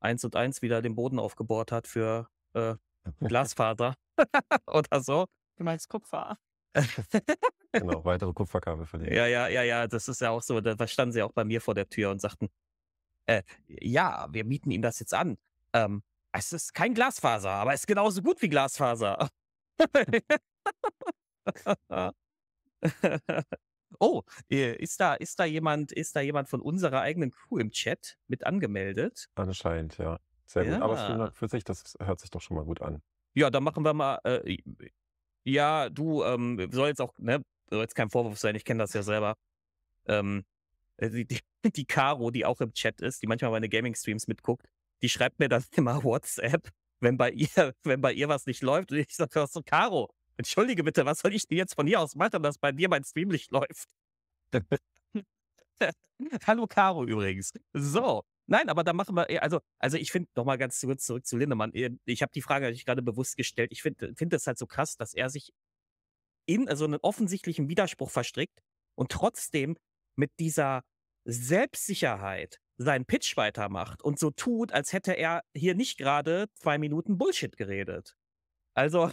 eins 0.00 0.24
und 0.24 0.36
eins 0.36 0.62
wieder 0.62 0.82
den 0.82 0.94
Boden 0.94 1.18
aufgebohrt 1.18 1.72
hat 1.72 1.86
für 1.86 2.28
äh, 2.54 2.74
Glasfaser 3.20 3.94
oder 4.66 5.00
so. 5.00 5.26
Du 5.56 5.64
meinst 5.64 5.88
Kupfer? 5.88 6.38
Genau, 7.74 8.04
weitere 8.04 8.32
Kupferkabel 8.34 8.84
verlegen. 8.86 9.14
Ja, 9.14 9.26
ja, 9.26 9.48
ja, 9.48 9.62
ja, 9.62 9.86
das 9.86 10.06
ist 10.08 10.20
ja 10.20 10.30
auch 10.30 10.42
so. 10.42 10.60
Da, 10.60 10.74
da 10.74 10.86
standen 10.86 11.12
sie 11.12 11.22
auch 11.22 11.32
bei 11.32 11.44
mir 11.44 11.60
vor 11.62 11.74
der 11.74 11.88
Tür 11.88 12.10
und 12.10 12.20
sagten, 12.20 12.48
äh, 13.26 13.42
ja, 13.68 14.28
wir 14.30 14.44
mieten 14.44 14.70
Ihnen 14.70 14.82
das 14.82 14.98
jetzt 15.00 15.14
an. 15.14 15.38
Ähm, 15.72 16.02
es 16.32 16.52
ist 16.52 16.74
kein 16.74 16.94
Glasfaser, 16.94 17.50
aber 17.50 17.74
es 17.74 17.80
ist 17.80 17.86
genauso 17.86 18.22
gut 18.22 18.40
wie 18.42 18.48
Glasfaser. 18.48 19.28
oh, 23.98 24.22
äh, 24.50 24.76
ist 24.76 25.00
da, 25.00 25.14
ist 25.14 25.38
da 25.38 25.44
jemand, 25.44 25.92
ist 25.92 26.16
da 26.16 26.20
jemand 26.20 26.48
von 26.48 26.60
unserer 26.60 27.00
eigenen 27.00 27.30
Crew 27.30 27.58
im 27.58 27.70
Chat 27.70 28.18
mit 28.28 28.44
angemeldet? 28.44 29.28
Anscheinend, 29.34 29.98
ja. 29.98 30.18
Sehr 30.46 30.64
gut. 30.64 30.82
Aber 30.82 30.96
Ja. 30.96 31.26
für, 31.26 31.32
für 31.32 31.48
sich, 31.48 31.64
das 31.64 31.94
hört 32.00 32.20
sich 32.20 32.30
doch 32.30 32.40
schon 32.40 32.56
mal 32.56 32.64
gut 32.64 32.82
an. 32.82 33.02
Ja, 33.34 33.50
dann 33.50 33.64
machen 33.64 33.84
wir 33.84 33.94
mal. 33.94 34.18
Äh, 34.24 34.58
ja, 35.44 35.88
du, 35.88 36.22
ähm, 36.24 36.68
soll 36.70 36.88
jetzt 36.88 37.00
auch, 37.00 37.14
ne, 37.18 37.42
soll 37.70 37.82
jetzt 37.82 37.94
kein 37.94 38.10
Vorwurf 38.10 38.38
sein, 38.38 38.54
ich 38.54 38.64
kenne 38.64 38.82
das 38.82 38.92
ja 38.92 39.02
selber. 39.02 39.36
Ähm, 40.06 40.44
äh, 40.98 41.08
die, 41.08 41.26
die, 41.26 41.40
die 41.64 41.84
Caro, 41.86 42.30
die 42.30 42.44
auch 42.44 42.60
im 42.60 42.72
Chat 42.74 43.00
ist, 43.00 43.22
die 43.22 43.26
manchmal 43.26 43.50
meine 43.50 43.68
Gaming-Streams 43.68 44.28
mitguckt, 44.28 44.68
die 45.02 45.08
schreibt 45.08 45.38
mir 45.38 45.48
dann 45.48 45.64
immer 45.76 46.02
WhatsApp, 46.04 46.70
wenn 47.00 47.16
bei 47.16 47.30
ihr, 47.30 47.48
wenn 47.84 48.00
bei 48.00 48.12
ihr 48.12 48.28
was 48.28 48.46
nicht 48.46 48.62
läuft. 48.62 48.92
Und 48.92 48.98
ich 48.98 49.14
sage 49.16 49.46
so, 49.48 49.62
Caro, 49.62 50.10
entschuldige 50.36 50.84
bitte, 50.84 51.04
was 51.06 51.20
soll 51.20 51.34
ich 51.34 51.46
denn 51.48 51.58
jetzt 51.58 51.74
von 51.74 51.86
hier 51.86 52.00
aus 52.00 52.14
machen, 52.14 52.42
dass 52.42 52.58
bei 52.58 52.72
dir 52.72 52.88
mein 52.88 53.04
Stream 53.04 53.28
nicht 53.28 53.50
läuft? 53.50 53.88
Hallo 56.46 56.66
Caro 56.66 57.04
übrigens. 57.04 57.52
So. 57.72 58.22
Nein, 58.46 58.68
aber 58.68 58.84
da 58.84 58.92
machen 58.92 59.14
wir, 59.16 59.42
also, 59.42 59.60
also 59.78 59.96
ich 59.96 60.10
finde, 60.12 60.28
nochmal 60.36 60.58
ganz 60.58 60.78
zurück, 60.80 61.00
zurück 61.00 61.24
zu 61.26 61.36
Lindemann. 61.36 61.72
eh, 61.74 61.90
Ich 62.04 62.22
habe 62.22 62.32
die 62.34 62.42
Frage 62.42 62.64
natürlich 62.66 62.84
gerade 62.84 63.02
bewusst 63.02 63.36
gestellt. 63.36 63.70
Ich 63.72 63.82
finde 63.82 64.14
find 64.16 64.32
halt 64.34 64.58
so 64.58 64.66
krass, 64.66 64.96
dass 64.96 65.14
er 65.14 65.30
sich 65.30 65.52
in 66.46 66.68
so 66.76 66.84
einen 66.84 66.98
offensichtlichen 67.00 67.68
Widerspruch 67.68 68.10
verstrickt 68.10 68.60
und 68.96 69.10
trotzdem 69.12 69.76
mit 70.16 70.32
dieser 70.38 70.82
Selbstsicherheit 71.24 72.58
seinen 72.78 73.04
Pitch 73.06 73.36
weitermacht 73.36 74.02
und 74.02 74.18
so 74.18 74.30
tut, 74.30 74.72
als 74.72 74.92
hätte 74.92 75.12
er 75.12 75.42
hier 75.54 75.74
nicht 75.74 75.98
gerade 75.98 76.48
zwei 76.54 76.78
Minuten 76.78 77.18
Bullshit 77.18 77.56
geredet. 77.56 78.16
Also, 78.74 79.10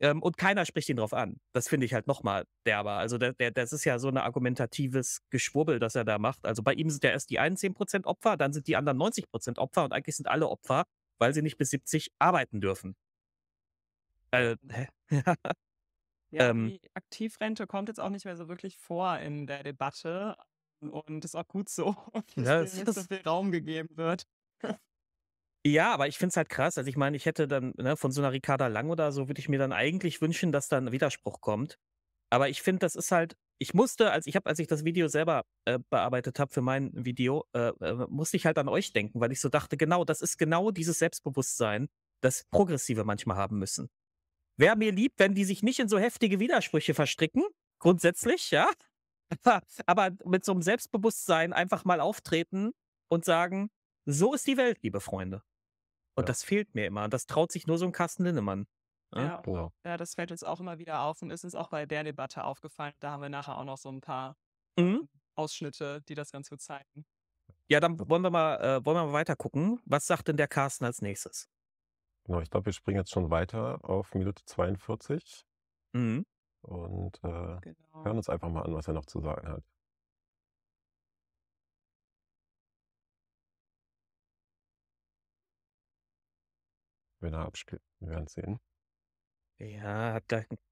ähm, 0.00 0.22
und 0.22 0.36
keiner 0.36 0.66
spricht 0.66 0.88
ihn 0.88 0.96
drauf 0.96 1.14
an. 1.14 1.40
Das 1.52 1.68
finde 1.68 1.86
ich 1.86 1.94
halt 1.94 2.06
nochmal 2.08 2.46
derber. 2.66 2.92
Also, 2.92 3.18
der, 3.18 3.34
der, 3.34 3.50
das 3.52 3.72
ist 3.72 3.84
ja 3.84 3.98
so 3.98 4.08
ein 4.08 4.16
argumentatives 4.18 5.22
Geschwurbel, 5.30 5.78
das 5.78 5.94
er 5.94 6.04
da 6.04 6.18
macht. 6.18 6.44
Also, 6.46 6.62
bei 6.62 6.74
ihm 6.74 6.90
sind 6.90 7.04
ja 7.04 7.10
erst 7.10 7.30
die 7.30 7.38
einen 7.38 7.56
10% 7.56 8.06
Opfer, 8.06 8.36
dann 8.36 8.52
sind 8.52 8.66
die 8.68 8.76
anderen 8.76 8.98
90% 8.98 9.58
Opfer 9.58 9.84
und 9.84 9.92
eigentlich 9.92 10.16
sind 10.16 10.28
alle 10.28 10.48
Opfer, 10.48 10.84
weil 11.18 11.34
sie 11.34 11.42
nicht 11.42 11.58
bis 11.58 11.70
70 11.70 12.12
arbeiten 12.18 12.60
dürfen. 12.60 12.96
Äh, 14.32 14.56
hä? 14.68 14.88
Ja, 16.30 16.50
Ähm. 16.50 16.66
die 16.68 16.90
Aktivrente 16.94 17.68
kommt 17.68 17.88
jetzt 17.88 18.00
auch 18.00 18.10
nicht 18.10 18.24
mehr 18.24 18.36
so 18.36 18.48
wirklich 18.48 18.76
vor 18.76 19.18
in 19.18 19.46
der 19.46 19.62
Debatte. 19.62 20.36
Und 20.90 21.24
ist 21.24 21.34
auch 21.34 21.48
gut 21.48 21.68
so, 21.68 21.96
dass 22.36 22.76
Ja, 22.76 22.92
so 22.92 23.02
viel 23.02 23.22
Raum 23.26 23.50
gegeben 23.50 23.96
wird. 23.96 24.26
Ja, 25.66 25.94
aber 25.94 26.08
ich 26.08 26.18
finde 26.18 26.28
es 26.28 26.36
halt 26.36 26.50
krass. 26.50 26.76
Also 26.76 26.88
ich 26.90 26.96
meine, 26.96 27.16
ich 27.16 27.24
hätte 27.24 27.48
dann, 27.48 27.72
ne, 27.78 27.96
von 27.96 28.12
so 28.12 28.20
einer 28.20 28.32
Ricarda 28.32 28.66
Lang 28.66 28.90
oder 28.90 29.12
so, 29.12 29.28
würde 29.28 29.40
ich 29.40 29.48
mir 29.48 29.58
dann 29.58 29.72
eigentlich 29.72 30.20
wünschen, 30.20 30.52
dass 30.52 30.68
da 30.68 30.76
ein 30.76 30.92
Widerspruch 30.92 31.40
kommt. 31.40 31.78
Aber 32.30 32.48
ich 32.48 32.62
finde, 32.62 32.80
das 32.80 32.96
ist 32.96 33.12
halt, 33.12 33.36
ich 33.58 33.72
musste, 33.72 34.10
als 34.10 34.26
ich 34.26 34.36
habe, 34.36 34.48
als 34.50 34.58
ich 34.58 34.66
das 34.66 34.84
Video 34.84 35.08
selber 35.08 35.44
äh, 35.64 35.78
bearbeitet 35.90 36.38
habe 36.38 36.52
für 36.52 36.60
mein 36.60 36.90
Video, 36.94 37.46
äh, 37.54 37.68
äh, 37.80 38.06
musste 38.08 38.36
ich 38.36 38.44
halt 38.44 38.58
an 38.58 38.68
euch 38.68 38.92
denken, 38.92 39.20
weil 39.20 39.32
ich 39.32 39.40
so 39.40 39.48
dachte, 39.48 39.76
genau, 39.76 40.04
das 40.04 40.20
ist 40.20 40.36
genau 40.36 40.70
dieses 40.70 40.98
Selbstbewusstsein, 40.98 41.88
das 42.20 42.44
Progressive 42.50 43.04
manchmal 43.04 43.36
haben 43.36 43.58
müssen. 43.58 43.88
Wäre 44.58 44.76
mir 44.76 44.92
lieb, 44.92 45.14
wenn 45.16 45.34
die 45.34 45.44
sich 45.44 45.62
nicht 45.62 45.80
in 45.80 45.88
so 45.88 45.98
heftige 45.98 46.40
Widersprüche 46.40 46.94
verstricken, 46.94 47.44
grundsätzlich, 47.78 48.50
ja. 48.50 48.68
Aber 49.86 50.10
mit 50.24 50.44
so 50.44 50.52
einem 50.52 50.62
Selbstbewusstsein 50.62 51.52
einfach 51.52 51.84
mal 51.84 52.00
auftreten 52.00 52.72
und 53.08 53.24
sagen, 53.24 53.70
so 54.06 54.34
ist 54.34 54.46
die 54.46 54.56
Welt, 54.56 54.78
liebe 54.82 55.00
Freunde. 55.00 55.42
Und 56.16 56.24
Ja. 56.24 56.26
das 56.28 56.44
fehlt 56.44 56.74
mir 56.74 56.86
immer. 56.86 57.04
Und 57.04 57.14
das 57.14 57.26
traut 57.26 57.52
sich 57.52 57.66
nur 57.66 57.78
so 57.78 57.86
ein 57.86 57.92
Carsten 57.92 58.24
Linnemann. 58.24 58.66
Ja? 59.14 59.22
Ja, 59.24 59.40
Genau. 59.42 59.72
ja, 59.84 59.96
das 59.96 60.14
fällt 60.14 60.30
uns 60.32 60.44
auch 60.44 60.60
immer 60.60 60.78
wieder 60.78 61.00
auf 61.02 61.22
und 61.22 61.30
ist 61.30 61.44
uns 61.44 61.54
auch 61.54 61.68
bei 61.70 61.86
der 61.86 62.04
Debatte 62.04 62.44
aufgefallen. 62.44 62.94
Da 63.00 63.12
haben 63.12 63.22
wir 63.22 63.28
nachher 63.28 63.58
auch 63.58 63.64
noch 63.64 63.78
so 63.78 63.90
ein 63.90 64.00
paar 64.00 64.36
Mhm. 64.78 65.08
Ausschnitte, 65.36 66.02
die 66.02 66.14
das 66.14 66.30
ganz 66.32 66.50
gut 66.50 66.60
zeigen. 66.60 67.06
Ja, 67.68 67.80
dann 67.80 67.98
wollen 68.08 68.22
wir 68.22 68.30
mal, 68.30 68.56
äh, 68.60 68.84
wollen 68.84 68.96
wir 68.96 69.06
mal 69.06 69.12
weiter 69.12 69.36
gucken. 69.36 69.80
Was 69.86 70.06
sagt 70.06 70.28
denn 70.28 70.36
der 70.36 70.48
Carsten 70.48 70.84
als 70.84 71.02
nächstes? 71.02 71.48
Genau, 72.26 72.40
ich 72.40 72.50
glaube, 72.50 72.66
wir 72.66 72.72
springen 72.72 72.98
jetzt 72.98 73.10
schon 73.12 73.30
weiter 73.30 73.78
auf 73.84 74.14
Minute 74.14 74.42
42 74.46 75.44
Mhm. 75.94 76.24
Und 76.64 77.16
äh, 77.24 77.28
hören 77.28 77.60
Genau. 77.62 78.10
uns 78.16 78.28
einfach 78.28 78.48
mal 78.48 78.62
an, 78.62 78.74
was 78.74 78.88
er 78.88 78.94
noch 78.94 79.06
zu 79.06 79.20
sagen 79.20 79.48
hat. 79.48 79.62
Wenn 87.20 87.32
er 87.32 87.40
abspielt, 87.46 87.82
wir 88.00 88.10
werden 88.10 88.26
sehen. 88.26 88.58
Ja, 89.60 90.14
hat, 90.14 90.24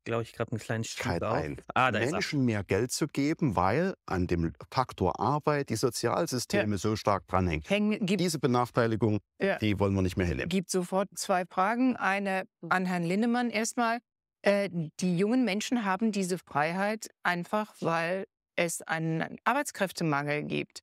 glaube 0.04 0.24
ich, 0.24 0.32
gerade 0.32 0.50
einen 0.50 0.58
kleinen 0.58 0.82
auf. 1.22 1.34
ein, 1.34 1.62
Ah, 1.72 1.92
da 1.92 2.00
er. 2.00 2.10
Menschen 2.10 2.44
mehr 2.44 2.64
Geld 2.64 2.90
zu 2.90 3.06
geben, 3.06 3.54
weil 3.54 3.94
an 4.06 4.26
dem 4.26 4.52
Faktor 4.72 5.20
Arbeit 5.20 5.70
die 5.70 5.76
Sozialsysteme 5.76 6.76
so 6.78 6.96
stark 6.96 7.26
dranhängen. 7.28 7.62
Hängen, 7.68 8.04
Diese 8.04 8.40
Benachteiligung, 8.40 9.20
Ja. 9.40 9.58
die 9.58 9.78
wollen 9.78 9.94
wir 9.94 10.02
nicht 10.02 10.16
mehr 10.16 10.26
hinnehmen. 10.26 10.48
gibt 10.48 10.68
sofort 10.68 11.08
zwei 11.16 11.46
Fragen. 11.46 11.96
Eine 11.96 12.44
an 12.68 12.84
Herrn 12.84 13.04
Linnemann 13.04 13.50
erstmal. 13.50 14.00
Äh, 14.42 14.68
die 15.00 15.16
jungen 15.16 15.44
Menschen 15.44 15.84
haben 15.84 16.12
diese 16.12 16.38
Freiheit 16.38 17.08
einfach, 17.22 17.74
weil 17.80 18.26
es 18.56 18.82
einen 18.82 19.38
Arbeitskräftemangel 19.44 20.42
gibt. 20.44 20.80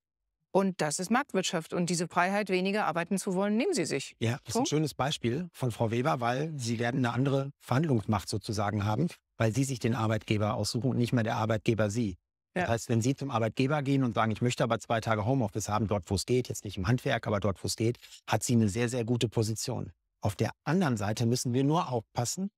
Und 0.52 0.82
das 0.82 0.98
ist 0.98 1.12
Marktwirtschaft. 1.12 1.74
Und 1.74 1.92
diese 1.92 2.08
Freiheit, 2.08 2.50
weniger 2.50 2.86
arbeiten 2.88 3.20
zu 3.20 3.36
wollen, 3.36 3.56
nehmen 3.56 3.74
sie 3.74 3.86
sich. 3.86 4.16
Ja, 4.20 4.40
das 4.46 4.56
ist 4.56 4.62
ein 4.62 4.66
schönes 4.66 4.96
Beispiel 4.96 5.48
von 5.54 5.70
Frau 5.72 5.92
Weber, 5.92 6.22
weil 6.22 6.52
sie 6.58 6.80
werden 6.80 7.06
eine 7.06 7.14
andere 7.14 7.52
Verhandlungsmacht 7.60 8.28
sozusagen 8.30 8.84
haben. 8.86 9.08
weil 9.42 9.54
sie 9.56 9.64
sich 9.64 9.80
den 9.80 9.96
Arbeitgeber 9.96 10.56
aussuchen 10.56 10.90
und 10.90 10.98
nicht 10.98 11.14
mehr 11.14 11.24
der 11.24 11.38
Arbeitgeber 11.38 11.90
sie. 11.90 12.18
Das 12.54 12.64
Ja. 12.64 12.70
heißt, 12.72 12.90
wenn 12.90 13.02
Sie 13.02 13.16
zum 13.16 13.32
Arbeitgeber 13.32 13.82
gehen 13.84 14.04
und 14.04 14.14
sagen, 14.14 14.32
ich 14.34 14.42
möchte 14.42 14.66
aber 14.66 14.80
zwei 14.80 15.00
Tage 15.00 15.24
Homeoffice 15.26 15.70
haben, 15.70 15.88
dort 15.88 16.10
wo 16.10 16.16
es 16.16 16.26
geht, 16.26 16.50
jetzt 16.50 16.66
nicht 16.66 16.76
im 16.76 16.88
Handwerk, 16.90 17.26
aber 17.26 17.40
dort 17.40 17.64
wo 17.64 17.68
es 17.68 17.78
geht, 17.78 18.00
hat 18.28 18.44
sie 18.44 18.52
eine 18.52 18.68
sehr, 18.68 18.90
sehr 18.90 19.06
gute 19.06 19.30
Position. 19.30 19.94
Auf 20.20 20.36
der 20.36 20.52
anderen 20.66 20.98
Seite 20.98 21.26
müssen 21.26 21.54
wir 21.54 21.64
nur 21.64 21.90
aufpassen, 21.90 22.50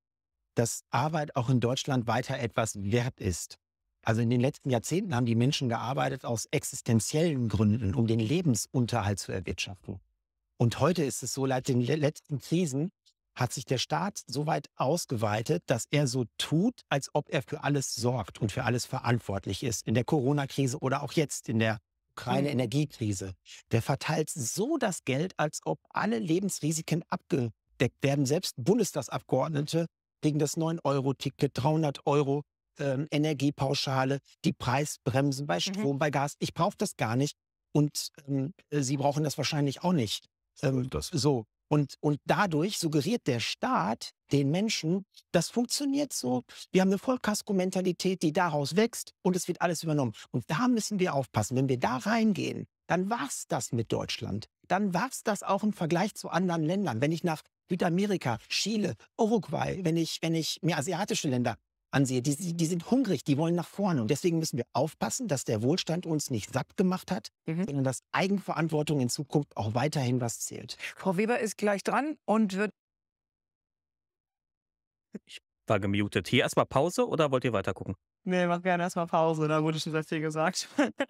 dass 0.55 0.83
Arbeit 0.89 1.35
auch 1.35 1.49
in 1.49 1.59
Deutschland 1.59 2.07
weiter 2.07 2.39
etwas 2.39 2.81
wert 2.81 3.19
ist. 3.19 3.57
Also 4.03 4.21
in 4.21 4.29
den 4.29 4.41
letzten 4.41 4.69
Jahrzehnten 4.69 5.15
haben 5.15 5.25
die 5.25 5.35
Menschen 5.35 5.69
gearbeitet 5.69 6.25
aus 6.25 6.47
existenziellen 6.51 7.49
Gründen, 7.49 7.93
um 7.93 8.07
den 8.07 8.19
Lebensunterhalt 8.19 9.19
zu 9.19 9.31
erwirtschaften. 9.31 9.99
Und 10.57 10.79
heute 10.79 11.03
ist 11.03 11.23
es 11.23 11.33
so, 11.33 11.47
seit 11.47 11.67
den 11.67 11.81
le- 11.81 11.95
letzten 11.95 12.39
Krisen 12.39 12.91
hat 13.35 13.53
sich 13.53 13.65
der 13.65 13.77
Staat 13.77 14.21
so 14.27 14.45
weit 14.45 14.69
ausgeweitet, 14.75 15.63
dass 15.67 15.85
er 15.89 16.07
so 16.07 16.25
tut, 16.37 16.81
als 16.89 17.09
ob 17.13 17.29
er 17.29 17.41
für 17.41 17.63
alles 17.63 17.95
sorgt 17.95 18.41
und 18.41 18.51
für 18.51 18.63
alles 18.63 18.85
verantwortlich 18.85 19.63
ist. 19.63 19.87
In 19.87 19.93
der 19.93 20.03
Corona-Krise 20.03 20.79
oder 20.79 21.01
auch 21.01 21.13
jetzt 21.13 21.47
in 21.47 21.59
der 21.59 21.79
Ukraine-Energiekrise. 22.11 23.33
Der 23.71 23.81
verteilt 23.81 24.29
so 24.29 24.77
das 24.77 25.05
Geld, 25.05 25.33
als 25.37 25.61
ob 25.63 25.79
alle 25.89 26.19
Lebensrisiken 26.19 27.03
abgedeckt 27.07 28.01
werden. 28.01 28.25
Selbst 28.25 28.55
Bundestagsabgeordnete 28.57 29.85
kriegen 30.21 30.39
das 30.39 30.57
9-Euro-Ticket, 30.57 31.51
300 31.55 32.05
Euro 32.05 32.43
ähm, 32.79 33.07
Energiepauschale, 33.11 34.19
die 34.45 34.53
Preisbremsen 34.53 35.47
bei 35.47 35.59
Strom, 35.59 35.99
bei 35.99 36.09
Gas. 36.09 36.35
Ich 36.39 36.53
brauche 36.53 36.77
das 36.77 36.95
gar 36.95 37.15
nicht. 37.15 37.35
Und 37.73 38.09
ähm, 38.27 38.53
Sie 38.69 38.97
brauchen 38.97 39.23
das 39.23 39.37
wahrscheinlich 39.37 39.83
auch 39.83 39.93
nicht. 39.93 40.25
Ähm, 40.61 40.89
Das. 40.89 41.07
so. 41.07 41.45
Und, 41.69 41.95
und 42.01 42.19
dadurch 42.25 42.79
suggeriert 42.79 43.27
der 43.27 43.39
Staat 43.39 44.11
den 44.33 44.51
Menschen, 44.51 45.05
das 45.31 45.49
funktioniert 45.49 46.11
so. 46.11 46.43
Wir 46.73 46.81
haben 46.81 46.89
eine 46.89 46.97
Vollkasko-Mentalität, 46.97 48.21
die 48.23 48.33
daraus 48.33 48.75
wächst 48.75 49.13
und 49.21 49.37
es 49.37 49.47
wird 49.47 49.61
alles 49.61 49.81
übernommen. 49.81 50.11
Und 50.31 50.43
da 50.47 50.67
müssen 50.67 50.99
wir 50.99 51.13
aufpassen. 51.13 51.55
Wenn 51.55 51.69
wir 51.69 51.79
da 51.79 51.95
reingehen, 51.95 52.67
dann 52.87 53.09
war's 53.09 53.45
das 53.47 53.71
mit 53.71 53.93
Deutschland. 53.93 54.47
Dann 54.67 54.93
war's 54.93 55.23
das 55.23 55.43
auch 55.43 55.63
im 55.63 55.71
Vergleich 55.71 56.13
zu 56.13 56.29
anderen 56.29 56.63
Ländern. 56.63 56.99
Wenn 56.99 57.13
ich 57.13 57.23
nach 57.23 57.41
Südamerika, 57.71 58.37
Chile, 58.49 58.95
Uruguay, 59.17 59.79
wenn 59.83 59.95
ich, 59.95 60.17
wenn 60.21 60.35
ich 60.35 60.59
mir 60.61 60.77
asiatische 60.77 61.29
Länder 61.29 61.55
ansehe, 61.93 62.21
die, 62.21 62.35
die 62.53 62.65
sind 62.65 62.91
hungrig, 62.91 63.23
die 63.23 63.37
wollen 63.37 63.55
nach 63.55 63.67
vorne. 63.67 64.01
Und 64.01 64.11
deswegen 64.11 64.39
müssen 64.39 64.57
wir 64.57 64.65
aufpassen, 64.73 65.29
dass 65.29 65.45
der 65.45 65.61
Wohlstand 65.61 66.05
uns 66.05 66.29
nicht 66.29 66.51
satt 66.51 66.75
gemacht 66.75 67.11
hat, 67.11 67.29
Mhm. 67.45 67.63
sondern 67.65 67.83
dass 67.85 68.01
Eigenverantwortung 68.11 68.99
in 68.99 69.07
Zukunft 69.09 69.55
auch 69.55 69.73
weiterhin 69.73 70.19
was 70.19 70.41
zählt. 70.41 70.77
Frau 70.97 71.15
Weber 71.15 71.39
ist 71.39 71.57
gleich 71.57 71.83
dran 71.83 72.17
und 72.25 72.55
wird 72.57 72.71
War 75.67 75.79
gemutet. 75.79 76.27
Hier 76.27 76.43
erstmal 76.43 76.65
Pause 76.65 77.07
oder 77.07 77.31
wollt 77.31 77.45
ihr 77.45 77.53
weiter 77.53 77.73
gucken? 77.73 77.95
Nee, 78.25 78.47
mach 78.47 78.61
gerne 78.61 78.83
erstmal 78.83 79.07
Pause, 79.07 79.47
da 79.47 79.63
wurde 79.63 79.79
schon 79.79 79.93
sehr 79.93 80.03
viel 80.03 80.19
gesagt. 80.19 80.67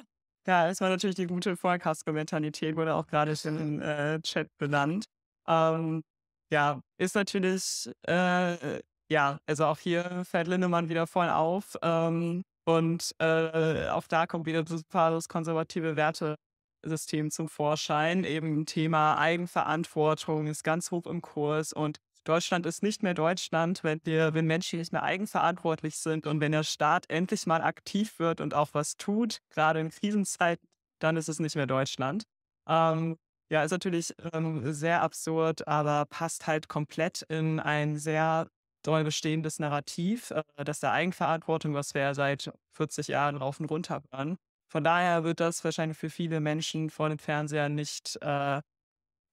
ja, 0.47 0.67
erstmal 0.67 0.91
natürlich 0.91 1.15
die 1.15 1.25
gute 1.27 1.57
Vollkasko-Mentalität, 1.57 2.75
wurde 2.75 2.93
auch 2.95 3.07
gerade 3.07 3.35
schon 3.35 3.59
im 3.59 3.81
äh, 3.81 4.19
Chat 4.21 4.47
benannt. 4.57 5.05
Ähm, 5.47 6.03
ja, 6.51 6.81
ist 6.97 7.15
natürlich, 7.15 7.89
äh, 8.07 8.81
ja, 9.09 9.39
also 9.45 9.65
auch 9.65 9.79
hier 9.79 10.23
fällt 10.25 10.47
Lindemann 10.47 10.89
wieder 10.89 11.07
voll 11.07 11.29
auf. 11.29 11.77
Ähm, 11.81 12.43
und 12.65 13.15
äh, 13.19 13.87
auch 13.89 14.07
da 14.07 14.27
kommt 14.27 14.45
wieder 14.45 14.65
super 14.67 15.11
das 15.11 15.27
konservative 15.27 15.95
Wertesystem 15.95 17.31
zum 17.31 17.49
Vorschein. 17.49 18.23
Eben 18.23 18.65
Thema 18.65 19.17
Eigenverantwortung 19.17 20.47
ist 20.47 20.63
ganz 20.63 20.91
hoch 20.91 21.07
im 21.07 21.21
Kurs 21.21 21.73
und 21.73 21.99
Deutschland 22.23 22.67
ist 22.67 22.83
nicht 22.83 23.01
mehr 23.01 23.15
Deutschland, 23.15 23.83
wenn 23.83 23.99
wir, 24.03 24.35
wenn 24.35 24.45
Menschen 24.45 24.77
nicht 24.77 24.91
mehr 24.91 25.01
eigenverantwortlich 25.01 25.97
sind 25.97 26.27
und 26.27 26.39
wenn 26.39 26.51
der 26.51 26.63
Staat 26.63 27.09
endlich 27.09 27.47
mal 27.47 27.61
aktiv 27.61 28.19
wird 28.19 28.41
und 28.41 28.53
auch 28.53 28.69
was 28.73 28.95
tut, 28.95 29.39
gerade 29.49 29.79
in 29.79 29.89
Krisenzeiten, 29.89 30.67
dann 30.99 31.17
ist 31.17 31.29
es 31.29 31.39
nicht 31.39 31.55
mehr 31.55 31.65
Deutschland. 31.65 32.23
Ähm, 32.67 33.17
ja, 33.51 33.63
ist 33.63 33.71
natürlich 33.71 34.13
ähm, 34.33 34.71
sehr 34.73 35.01
absurd, 35.01 35.67
aber 35.67 36.05
passt 36.05 36.47
halt 36.47 36.69
komplett 36.69 37.21
in 37.23 37.59
ein 37.59 37.97
sehr 37.97 38.47
doll 38.83 39.03
bestehendes 39.03 39.59
Narrativ, 39.59 40.31
äh, 40.31 40.43
das 40.63 40.79
der 40.79 40.91
Eigenverantwortung, 40.93 41.73
was 41.73 41.93
wir 41.93 42.01
ja 42.01 42.13
seit 42.13 42.51
40 42.73 43.09
Jahren 43.09 43.35
rauf 43.37 43.59
und 43.59 43.65
runter 43.67 44.01
hören. 44.11 44.37
Von 44.71 44.83
daher 44.85 45.23
wird 45.25 45.39
das 45.41 45.63
wahrscheinlich 45.65 45.97
für 45.97 46.09
viele 46.09 46.39
Menschen 46.39 46.89
vor 46.89 47.09
dem 47.09 47.19
Fernseher 47.19 47.67
nicht 47.69 48.17
äh, 48.21 48.61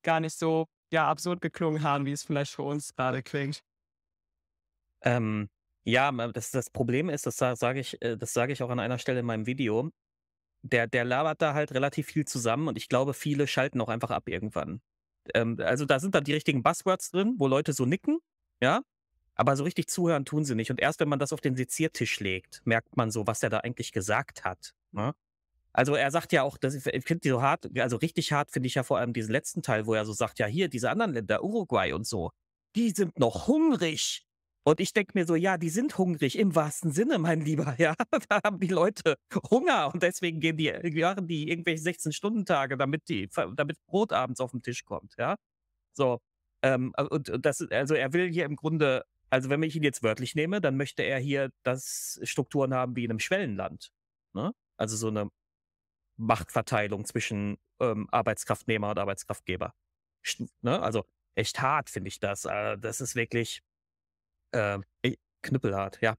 gar 0.05 0.21
nicht 0.21 0.39
so 0.39 0.67
ja, 0.93 1.09
absurd 1.09 1.41
geklungen 1.43 1.83
haben, 1.83 2.07
wie 2.07 2.13
es 2.13 2.25
vielleicht 2.25 2.53
für 2.53 2.63
uns 2.63 2.95
gerade 2.95 3.23
klingt. 3.23 3.63
Ähm, 5.03 5.49
ja, 5.85 6.11
das, 6.33 6.51
das 6.51 6.71
Problem 6.71 7.09
ist, 7.09 7.27
das 7.27 7.37
sa- 7.37 7.57
sage 7.57 7.81
ich, 7.81 8.01
äh, 8.03 8.17
das 8.17 8.33
sage 8.33 8.53
ich 8.53 8.63
auch 8.63 8.71
an 8.71 8.81
einer 8.81 8.99
Stelle 8.99 9.21
in 9.21 9.27
meinem 9.27 9.47
Video. 9.47 9.91
Der, 10.63 10.87
der 10.87 11.05
labert 11.05 11.41
da 11.41 11.55
halt 11.55 11.73
relativ 11.73 12.07
viel 12.07 12.25
zusammen 12.25 12.69
und 12.69 12.77
ich 12.77 12.89
glaube, 12.89 13.15
viele 13.15 13.47
schalten 13.47 13.81
auch 13.81 13.89
einfach 13.89 14.11
ab 14.11 14.29
irgendwann. 14.29 14.81
Ähm, 15.35 15.57
also 15.61 15.85
da 15.85 16.01
sind 16.01 16.15
dann 16.15 16.25
die 16.25 16.33
richtigen 16.35 16.63
Buzzwords 16.63 17.11
drin, 17.11 17.35
wo 17.39 17.47
Leute 17.47 17.73
so 17.73 17.87
nicken, 17.87 18.19
ja, 18.61 18.83
aber 19.35 19.57
so 19.57 19.65
richtig 19.65 19.89
zuhören 19.89 20.25
tun 20.25 20.45
sie 20.45 20.57
nicht. 20.57 20.71
Und 20.71 20.81
erst 20.81 20.99
wenn 21.01 21.09
man 21.09 21.21
das 21.21 21.33
auf 21.33 21.41
den 21.41 21.55
Seziertisch 21.55 22.19
legt, 22.21 22.61
merkt 22.65 22.97
man 22.97 23.11
so, 23.11 23.27
was 23.27 23.43
er 23.43 23.51
da 23.51 23.59
eigentlich 23.59 23.93
gesagt 23.93 24.45
hat. 24.45 24.75
Ne? 24.91 25.15
Also 25.73 25.95
er 25.95 26.11
sagt 26.11 26.33
ja 26.33 26.43
auch, 26.43 26.59
das, 26.59 26.75
ich 26.75 27.05
finde 27.05 27.21
die 27.21 27.29
so 27.29 27.41
hart, 27.41 27.69
also 27.79 27.97
richtig 27.99 28.33
hart 28.33 28.51
finde 28.51 28.67
ich 28.67 28.75
ja 28.75 28.83
vor 28.83 28.99
allem 28.99 29.13
diesen 29.13 29.31
letzten 29.31 29.63
Teil, 29.63 29.87
wo 29.87 29.95
er 29.95 30.05
so 30.05 30.13
sagt, 30.13 30.41
ja 30.41 30.47
hier, 30.47 30.69
diese 30.69 30.91
anderen 30.91 31.13
Länder, 31.13 31.45
Uruguay 31.45 31.93
und 31.93 32.05
so, 32.05 32.33
die 32.75 32.91
sind 32.91 33.19
noch 33.19 33.47
hungrig. 33.47 34.27
Und 34.69 34.81
ich 34.81 34.93
denke 34.93 35.13
mir 35.15 35.25
so, 35.25 35.35
ja, 35.35 35.57
die 35.57 35.71
sind 35.71 35.97
hungrig 35.97 36.39
im 36.39 36.55
wahrsten 36.55 36.93
Sinne, 36.93 37.19
mein 37.19 37.41
Lieber. 37.41 37.75
Ja, 37.79 37.95
da 38.29 38.41
haben 38.45 38.61
die 38.61 38.69
Leute 38.69 39.17
Hunger 39.51 39.91
und 39.95 40.03
deswegen 40.03 40.41
gehen 40.41 40.59
die, 40.59 40.71
machen 41.01 41.27
die 41.27 41.49
irgendwelche 41.49 41.83
16-Stunden-Tage, 41.85 42.77
damit 42.77 43.09
die, 43.09 43.31
damit 43.57 43.83
Brot 43.87 44.13
abends 44.13 44.41
auf 44.41 44.51
den 44.51 44.61
Tisch 44.61 44.85
kommt. 44.85 45.15
Ja, 45.17 45.37
so. 45.95 46.21
Ähm, 46.63 46.93
und, 47.09 47.33
das, 47.41 47.63
also 47.71 47.95
er 47.95 48.13
will 48.13 48.31
hier 48.31 48.45
im 48.45 48.57
Grunde, 48.57 49.05
also 49.31 49.49
wenn 49.49 49.63
ich 49.63 49.75
ihn 49.75 49.83
jetzt 49.85 50.03
wörtlich 50.03 50.35
nehme, 50.35 50.61
dann 50.61 50.77
möchte 50.77 51.03
er 51.03 51.19
hier 51.19 51.51
das 51.63 52.21
Strukturen 52.25 52.75
haben 52.75 52.95
wie 52.95 53.05
in 53.05 53.11
einem 53.11 53.21
Schwellenland. 53.21 53.91
Ne? 54.35 54.53
Also 54.77 54.97
so 54.97 55.09
eine 55.09 55.31
Machtverteilung 56.19 57.07
zwischen 57.07 57.57
ähm, 57.81 58.07
Arbeitskraftnehmer 58.11 58.91
und 58.91 58.99
Arbeitskraftgeber. 58.99 59.73
Ne? 60.61 60.83
Also 60.83 61.07
echt 61.37 61.59
hart 61.63 61.89
finde 61.89 62.09
ich 62.09 62.21
das. 62.21 62.45
Äh, 62.45 62.77
das 62.77 63.01
ist 63.01 63.15
wirklich 63.15 63.63
äh, 64.53 64.79
knüppelhart, 65.43 66.01
ja. 66.01 66.15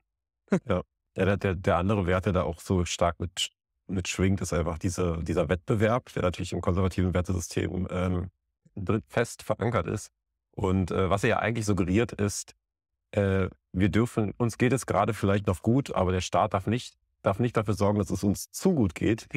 Ja, 0.65 0.83
der, 1.15 1.37
der, 1.37 1.55
der 1.55 1.77
andere 1.77 2.07
Wert, 2.07 2.25
der 2.25 2.33
da 2.33 2.43
auch 2.43 2.59
so 2.59 2.85
stark 2.85 3.19
mit, 3.19 3.51
mit 3.87 4.07
schwingt, 4.07 4.41
ist 4.41 4.53
einfach 4.53 4.77
diese, 4.77 5.21
dieser 5.23 5.49
Wettbewerb, 5.49 6.11
der 6.13 6.23
natürlich 6.23 6.53
im 6.53 6.61
konservativen 6.61 7.13
Wertesystem 7.13 7.87
ähm, 7.89 8.29
fest 9.07 9.43
verankert 9.43 9.87
ist. 9.87 10.11
Und 10.51 10.91
äh, 10.91 11.09
was 11.09 11.23
er 11.23 11.29
ja 11.29 11.39
eigentlich 11.39 11.65
suggeriert 11.65 12.13
ist, 12.13 12.55
äh, 13.11 13.49
wir 13.71 13.89
dürfen, 13.89 14.33
uns 14.37 14.57
geht 14.57 14.73
es 14.73 14.85
gerade 14.85 15.13
vielleicht 15.13 15.47
noch 15.47 15.61
gut, 15.61 15.93
aber 15.93 16.11
der 16.11 16.21
Staat 16.21 16.53
darf 16.53 16.67
nicht, 16.67 16.95
darf 17.21 17.39
nicht 17.39 17.57
dafür 17.57 17.73
sorgen, 17.73 17.99
dass 17.99 18.09
es 18.09 18.23
uns 18.23 18.51
zu 18.51 18.73
gut 18.73 18.95
geht. 18.95 19.27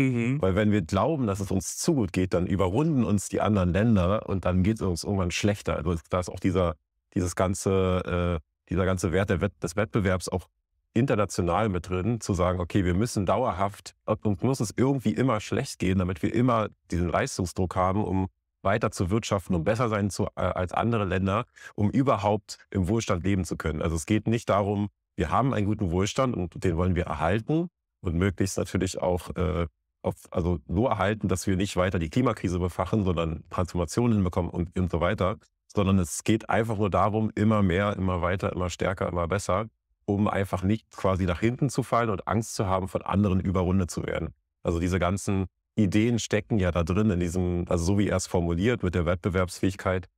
Weil 0.41 0.55
wenn 0.55 0.71
wir 0.71 0.83
glauben, 0.83 1.27
dass 1.27 1.41
es 1.41 1.51
uns 1.51 1.77
zu 1.77 1.95
gut 1.95 2.13
geht, 2.13 2.35
dann 2.35 2.47
überrunden 2.47 3.05
uns 3.05 3.29
die 3.29 3.41
anderen 3.41 3.73
Länder 3.73 4.29
und 4.29 4.45
dann 4.45 4.63
geht 4.63 4.77
es 4.77 4.83
uns 4.83 5.05
irgendwann 5.05 5.31
schlechter. 5.31 5.77
Also 5.77 5.97
da 6.11 6.21
ist 6.21 6.29
auch 6.29 6.41
dieser, 6.41 6.77
dieses 7.15 7.35
ganze, 7.37 8.41
äh, 8.41 8.52
dieser 8.73 8.87
ganze 8.87 9.13
Wert 9.13 9.29
Wett 9.41 9.53
des 9.63 9.77
Wettbewerbs 9.77 10.29
auch 10.29 10.49
international 10.95 11.69
mit 11.69 11.89
drin, 11.89 12.21
zu 12.21 12.35
sagen, 12.35 12.61
okay, 12.61 12.85
wir 12.85 12.95
müssen 12.95 13.27
dauerhaft, 13.27 13.95
uns 14.23 14.43
muss 14.43 14.61
es 14.61 14.75
irgendwie 14.77 15.13
immer 15.13 15.41
schlecht 15.41 15.79
gehen, 15.79 15.99
damit 15.99 16.23
wir 16.23 16.35
immer 16.35 16.69
diesen 16.91 17.09
Leistungsdruck 17.09 17.77
haben, 17.77 18.05
um 18.05 18.29
weiter 18.63 18.91
zu 18.91 19.11
wirtschaften, 19.11 19.55
um 19.55 19.65
besser 19.65 19.89
sein 19.89 20.11
zu, 20.11 20.27
äh, 20.37 20.41
als 20.41 20.73
andere 20.73 21.05
Länder, 21.05 21.47
um 21.75 21.91
überhaupt 21.91 22.59
im 22.71 22.89
Wohlstand 22.89 23.25
leben 23.25 23.45
zu 23.45 23.57
können. 23.57 23.83
Also 23.83 23.97
es 23.97 24.07
geht 24.07 24.27
nicht 24.27 24.49
darum, 24.49 24.89
wir 25.17 25.31
haben 25.31 25.53
einen 25.53 25.67
guten 25.67 25.91
Wohlstand 25.91 26.37
und 26.37 26.63
den 26.63 26.77
wollen 26.77 26.95
wir 26.95 27.05
erhalten 27.05 27.69
und 28.01 28.15
möglichst 28.15 28.59
natürlich 28.59 29.01
auch 29.01 29.35
äh, 29.37 29.67
auf, 30.03 30.15
also 30.31 30.59
so 30.67 30.87
erhalten, 30.87 31.29
dass 31.29 31.47
wir 31.47 31.57
nicht 31.57 31.77
weiter 31.77 31.99
die 31.99 32.11
Klimakrise 32.11 32.59
befachen, 32.59 33.05
sondern 33.05 33.45
Transformationen 33.51 34.15
hinbekommen 34.15 34.51
und, 34.51 34.77
und 34.79 34.91
so 34.91 35.01
weiter, 35.01 35.39
sondern 35.75 35.99
es 35.99 36.25
geht 36.25 36.49
einfach 36.49 36.77
nur 36.77 36.91
darum, 36.91 37.31
immer 37.35 37.63
mehr, 37.63 37.97
immer 37.97 38.23
weiter, 38.23 38.53
immer 38.53 38.71
stärker, 38.71 39.09
immer 39.09 39.29
besser, 39.29 39.67
um 40.05 40.29
einfach 40.29 40.63
nicht 40.63 40.91
quasi 40.91 41.25
nach 41.25 41.41
hinten 41.41 41.71
zu 41.71 41.83
fallen 41.83 42.11
und 42.11 42.27
Angst 42.29 42.55
zu 42.55 42.67
haben, 42.67 42.89
von 42.89 43.03
anderen 43.03 43.41
überrundet 43.41 43.91
zu 43.91 44.05
werden. 44.05 44.35
Also 44.63 44.79
diese 44.79 44.99
ganzen 44.99 45.47
Ideen 45.75 46.19
stecken 46.19 46.59
ja 46.59 46.71
da 46.71 46.85
drin 46.85 47.11
in 47.11 47.21
diesem, 47.21 47.65
also 47.69 47.85
so 47.85 47.99
wie 47.99 48.09
er 48.09 48.17
es 48.17 48.27
formuliert 48.27 48.83
mit 48.83 48.95
der 48.95 49.07
Wettbewerbsfähigkeit, 49.07 50.09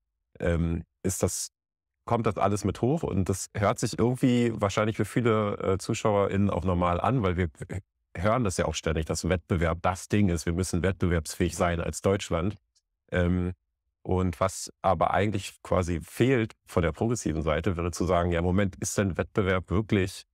ähm, 0.41 0.83
ist 1.03 1.23
das, 1.23 1.51
kommt 2.07 2.27
das 2.27 2.37
alles 2.37 2.65
mit 2.65 2.81
hoch 2.83 3.03
und 3.03 3.29
das 3.29 3.49
hört 3.57 3.79
sich 3.79 3.99
irgendwie 3.99 4.53
wahrscheinlich 4.55 4.97
für 4.97 5.05
viele 5.05 5.57
äh, 5.59 5.79
ZuschauerInnen 5.79 6.51
auch 6.51 6.65
normal 6.65 7.01
an, 7.01 7.23
weil 7.23 7.37
wir 7.37 7.49
hören 8.17 8.45
das 8.45 8.57
ja 8.57 8.67
auch 8.67 8.75
ständig, 8.75 9.07
dass 9.07 9.29
Wettbewerb 9.29 9.79
das 9.83 10.09
Ding 10.09 10.29
ist. 10.29 10.47
Wir 10.47 10.53
müssen 10.53 10.83
wettbewerbsfähig 10.83 11.57
sein 11.57 11.81
als 11.81 12.01
Deutschland. 12.01 12.57
Ähm, 13.11 13.53
und 14.05 14.39
was 14.39 14.71
aber 14.83 15.13
eigentlich 15.13 15.55
quasi 15.63 16.01
fehlt 16.03 16.53
von 16.67 16.83
der 16.83 16.93
progressiven 16.93 17.43
Seite, 17.43 17.77
wäre 17.77 17.91
zu 17.91 18.05
sagen, 18.05 18.33
ja, 18.33 18.43
Moment, 18.43 18.77
ist 18.77 18.97
denn 18.99 19.17
Wettbewerb 19.17 19.71
wirklich 19.71 20.25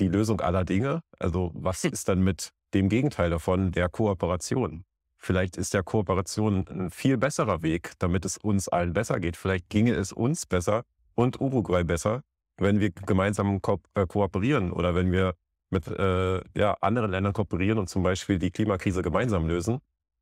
die 0.00 0.08
Lösung 0.08 0.40
aller 0.40 0.64
Dinge. 0.64 1.02
Also 1.18 1.50
was 1.54 1.84
ist 1.84 2.08
dann 2.08 2.22
mit 2.22 2.50
dem 2.74 2.88
Gegenteil 2.88 3.30
davon, 3.30 3.70
der 3.70 3.88
Kooperation? 3.88 4.84
Vielleicht 5.18 5.56
ist 5.56 5.74
der 5.74 5.82
Kooperation 5.82 6.66
ein 6.68 6.90
viel 6.90 7.18
besserer 7.18 7.62
Weg, 7.62 7.92
damit 7.98 8.24
es 8.24 8.38
uns 8.38 8.68
allen 8.68 8.92
besser 8.92 9.20
geht. 9.20 9.36
Vielleicht 9.36 9.68
ginge 9.68 9.94
es 9.94 10.12
uns 10.12 10.46
besser 10.46 10.84
und 11.14 11.40
Uruguay 11.40 11.84
besser, 11.84 12.22
wenn 12.56 12.80
wir 12.80 12.90
gemeinsam 12.90 13.60
ko 13.60 13.78
äh, 13.94 14.06
kooperieren 14.06 14.72
oder 14.72 14.94
wenn 14.94 15.12
wir 15.12 15.34
mit 15.70 15.86
äh, 15.86 16.42
ja, 16.58 16.76
anderen 16.80 17.10
Ländern 17.10 17.34
kooperieren 17.34 17.78
und 17.78 17.88
zum 17.88 18.02
Beispiel 18.02 18.38
die 18.38 18.50
Klimakrise 18.50 19.02
gemeinsam 19.02 19.46
lösen. 19.46 19.78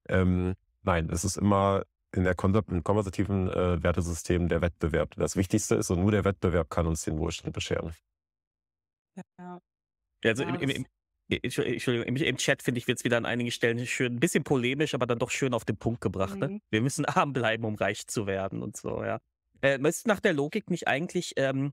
Ähm, 0.08 0.54
nein, 0.82 1.08
es 1.10 1.24
ist 1.24 1.36
immer 1.36 1.84
in 2.14 2.24
der 2.24 2.34
konservativen 2.34 3.48
äh, 3.48 3.82
Wertesystem 3.82 4.48
der 4.48 4.60
Wettbewerb. 4.60 5.14
Das 5.16 5.36
Wichtigste 5.36 5.76
ist 5.76 5.90
und 5.90 6.00
nur 6.00 6.10
der 6.10 6.24
Wettbewerb 6.24 6.70
kann 6.70 6.86
uns 6.86 7.04
den 7.04 7.18
Wohlstand 7.18 7.54
bescheren. 7.54 7.94
Ja. 9.38 9.60
Also 10.24 10.42
im, 10.42 10.54
im, 10.56 10.70
im, 10.70 10.86
Entschuldigung, 11.28 12.02
im, 12.02 12.16
im 12.16 12.36
Chat 12.36 12.62
finde 12.62 12.78
ich, 12.78 12.88
wird 12.88 12.98
es 12.98 13.04
wieder 13.04 13.16
an 13.16 13.26
einigen 13.26 13.50
Stellen 13.50 13.86
schön, 13.86 14.14
ein 14.14 14.20
bisschen 14.20 14.44
polemisch, 14.44 14.94
aber 14.94 15.06
dann 15.06 15.18
doch 15.18 15.30
schön 15.30 15.54
auf 15.54 15.64
den 15.64 15.76
Punkt 15.76 16.00
gebracht. 16.00 16.36
Ne? 16.36 16.48
Mhm. 16.48 16.60
Wir 16.70 16.80
müssen 16.82 17.04
arm 17.06 17.32
bleiben, 17.32 17.64
um 17.64 17.76
reich 17.76 18.06
zu 18.06 18.26
werden 18.26 18.62
und 18.62 18.76
so, 18.76 19.04
ja. 19.04 19.20
Äh, 19.62 19.78
müsste 19.78 20.08
nach 20.08 20.20
der 20.20 20.32
Logik 20.32 20.70
nicht 20.70 20.88
eigentlich, 20.88 21.34
ähm, 21.36 21.72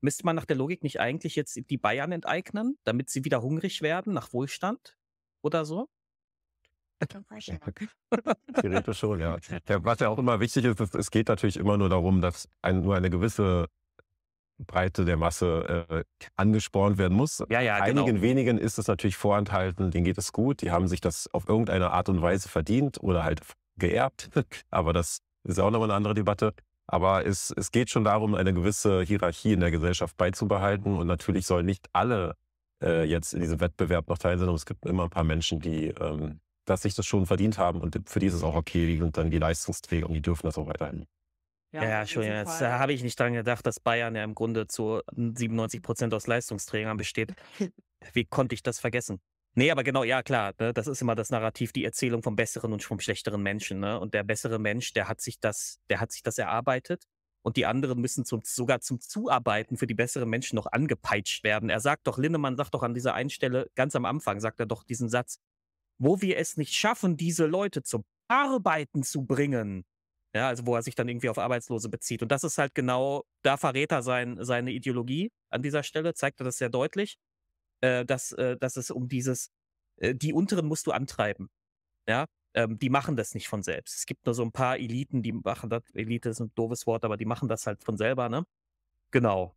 müsste 0.00 0.26
man 0.26 0.36
nach 0.36 0.44
der 0.44 0.56
Logik 0.56 0.82
nicht 0.82 1.00
eigentlich 1.00 1.34
jetzt 1.34 1.58
die 1.70 1.78
Bayern 1.78 2.12
enteignen, 2.12 2.76
damit 2.84 3.08
sie 3.08 3.24
wieder 3.24 3.42
hungrig 3.42 3.80
werden 3.80 4.12
nach 4.12 4.32
Wohlstand 4.32 4.96
oder 5.42 5.64
so? 5.64 5.88
Theoretisch 8.60 8.98
schon, 8.98 9.20
ja. 9.20 9.36
Was 9.82 10.00
ja 10.00 10.08
auch 10.08 10.18
immer 10.18 10.40
wichtig 10.40 10.64
ist, 10.64 10.80
es, 10.80 10.94
es 10.94 11.10
geht 11.10 11.28
natürlich 11.28 11.56
immer 11.56 11.76
nur 11.76 11.88
darum, 11.88 12.20
dass 12.20 12.48
ein, 12.62 12.82
nur 12.82 12.96
eine 12.96 13.10
gewisse 13.10 13.66
Breite 14.58 15.04
der 15.04 15.16
Masse 15.16 15.86
äh, 15.88 16.04
angespornt 16.36 16.98
werden 16.98 17.16
muss. 17.16 17.42
Ja, 17.48 17.60
ja, 17.60 17.76
Einigen 17.76 18.06
genau. 18.06 18.22
wenigen 18.22 18.58
ist 18.58 18.78
es 18.78 18.86
natürlich 18.86 19.16
vorenthalten, 19.16 19.90
denen 19.90 20.04
geht 20.04 20.18
es 20.18 20.32
gut, 20.32 20.62
die 20.62 20.70
haben 20.70 20.88
sich 20.88 21.00
das 21.00 21.32
auf 21.32 21.48
irgendeine 21.48 21.90
Art 21.90 22.08
und 22.08 22.22
Weise 22.22 22.48
verdient 22.48 23.02
oder 23.02 23.24
halt 23.24 23.40
geerbt. 23.76 24.30
Aber 24.70 24.92
das 24.92 25.20
ist 25.44 25.58
auch 25.58 25.70
nochmal 25.70 25.88
eine 25.88 25.96
andere 25.96 26.14
Debatte. 26.14 26.54
Aber 26.86 27.24
es, 27.24 27.52
es 27.56 27.70
geht 27.70 27.90
schon 27.90 28.04
darum, 28.04 28.34
eine 28.34 28.52
gewisse 28.52 29.02
Hierarchie 29.02 29.52
in 29.52 29.60
der 29.60 29.70
Gesellschaft 29.70 30.16
beizubehalten. 30.16 30.96
Und 30.96 31.06
natürlich 31.06 31.46
sollen 31.46 31.64
nicht 31.64 31.88
alle 31.92 32.36
äh, 32.82 33.04
jetzt 33.04 33.34
in 33.34 33.40
diesem 33.40 33.60
Wettbewerb 33.60 34.08
noch 34.08 34.18
teil 34.18 34.38
sein. 34.38 34.48
Und 34.48 34.56
es 34.56 34.66
gibt 34.66 34.84
immer 34.84 35.04
ein 35.04 35.10
paar 35.10 35.24
Menschen, 35.24 35.60
die 35.60 35.88
ähm, 35.88 36.40
dass 36.64 36.82
sich 36.82 36.94
das 36.94 37.06
schon 37.06 37.26
verdient 37.26 37.58
haben 37.58 37.80
und 37.80 37.98
für 38.08 38.18
die 38.18 38.26
ist 38.26 38.34
es 38.34 38.42
auch 38.42 38.54
okay, 38.54 38.86
die 38.86 38.98
sind 38.98 39.16
dann 39.16 39.30
die 39.30 39.38
Leistungsträger 39.38 40.06
und 40.06 40.14
die 40.14 40.22
dürfen 40.22 40.46
das 40.46 40.58
auch 40.58 40.66
weiterhin. 40.66 41.06
Ja, 41.72 41.84
ja, 41.84 42.06
schon. 42.06 42.24
Jetzt 42.24 42.60
da 42.60 42.78
habe 42.78 42.92
ich 42.92 43.02
nicht 43.02 43.18
dran 43.18 43.32
gedacht, 43.32 43.66
dass 43.66 43.80
Bayern 43.80 44.14
ja 44.14 44.24
im 44.24 44.34
Grunde 44.34 44.66
zu 44.66 45.00
97 45.16 45.80
Prozent 45.80 46.12
aus 46.12 46.26
Leistungsträgern 46.26 46.98
besteht. 46.98 47.34
Wie 48.12 48.24
konnte 48.26 48.54
ich 48.54 48.62
das 48.62 48.78
vergessen? 48.78 49.20
Nee, 49.54 49.70
aber 49.70 49.84
genau, 49.84 50.02
ja 50.02 50.22
klar, 50.22 50.54
ne, 50.58 50.72
das 50.72 50.86
ist 50.86 51.02
immer 51.02 51.14
das 51.14 51.30
Narrativ, 51.30 51.72
die 51.72 51.84
Erzählung 51.84 52.22
vom 52.22 52.36
besseren 52.36 52.72
und 52.72 52.82
vom 52.82 53.00
schlechteren 53.00 53.42
Menschen. 53.42 53.80
Ne? 53.80 53.98
Und 53.98 54.14
der 54.14 54.22
bessere 54.22 54.58
Mensch, 54.58 54.92
der 54.92 55.08
hat 55.08 55.20
sich 55.20 55.40
das, 55.40 55.78
der 55.90 56.00
hat 56.00 56.12
sich 56.12 56.22
das 56.22 56.38
erarbeitet. 56.38 57.04
Und 57.42 57.56
die 57.56 57.66
anderen 57.66 58.00
müssen 58.00 58.24
zum, 58.24 58.42
sogar 58.44 58.80
zum 58.80 59.00
Zuarbeiten 59.00 59.76
für 59.76 59.86
die 59.86 59.94
besseren 59.94 60.28
Menschen 60.28 60.56
noch 60.56 60.66
angepeitscht 60.66 61.42
werden. 61.42 61.70
Er 61.70 61.80
sagt 61.80 62.06
doch, 62.06 62.16
Linnemann 62.16 62.56
sagt 62.56 62.72
doch 62.72 62.82
an 62.82 62.94
dieser 62.94 63.14
einen 63.14 63.30
Stelle, 63.30 63.68
ganz 63.74 63.96
am 63.96 64.04
Anfang, 64.04 64.40
sagt 64.40 64.60
er 64.60 64.66
doch 64.66 64.84
diesen 64.84 65.08
Satz, 65.08 65.38
wo 66.02 66.20
wir 66.20 66.36
es 66.36 66.56
nicht 66.56 66.74
schaffen, 66.74 67.16
diese 67.16 67.46
Leute 67.46 67.82
zum 67.82 68.04
Arbeiten 68.28 69.04
zu 69.04 69.24
bringen. 69.24 69.84
Ja, 70.34 70.48
also 70.48 70.66
wo 70.66 70.74
er 70.74 70.82
sich 70.82 70.94
dann 70.94 71.08
irgendwie 71.08 71.28
auf 71.28 71.38
Arbeitslose 71.38 71.88
bezieht. 71.90 72.22
Und 72.22 72.32
das 72.32 72.42
ist 72.42 72.58
halt 72.58 72.74
genau, 72.74 73.24
da 73.42 73.56
verrät 73.56 73.92
er 73.92 74.02
sein, 74.02 74.38
seine 74.40 74.72
Ideologie 74.72 75.30
an 75.50 75.62
dieser 75.62 75.82
Stelle, 75.82 76.14
zeigt 76.14 76.40
er 76.40 76.44
das 76.44 76.56
sehr 76.56 76.70
deutlich, 76.70 77.18
äh, 77.82 78.04
dass, 78.04 78.32
äh, 78.32 78.56
dass 78.56 78.76
es 78.76 78.90
um 78.90 79.08
dieses, 79.08 79.50
äh, 79.98 80.14
die 80.14 80.32
Unteren 80.32 80.66
musst 80.66 80.86
du 80.86 80.92
antreiben. 80.92 81.50
Ja, 82.08 82.26
ähm, 82.54 82.78
die 82.78 82.90
machen 82.90 83.16
das 83.16 83.34
nicht 83.34 83.48
von 83.48 83.62
selbst. 83.62 83.98
Es 83.98 84.06
gibt 84.06 84.26
nur 84.26 84.34
so 84.34 84.42
ein 84.42 84.52
paar 84.52 84.78
Eliten, 84.78 85.22
die 85.22 85.32
machen 85.32 85.70
das, 85.70 85.82
Elite 85.94 86.30
ist 86.30 86.40
ein 86.40 86.52
doofes 86.54 86.86
Wort, 86.86 87.04
aber 87.04 87.16
die 87.16 87.26
machen 87.26 87.48
das 87.48 87.66
halt 87.66 87.84
von 87.84 87.96
selber, 87.96 88.28
ne? 88.28 88.44
Genau. 89.12 89.54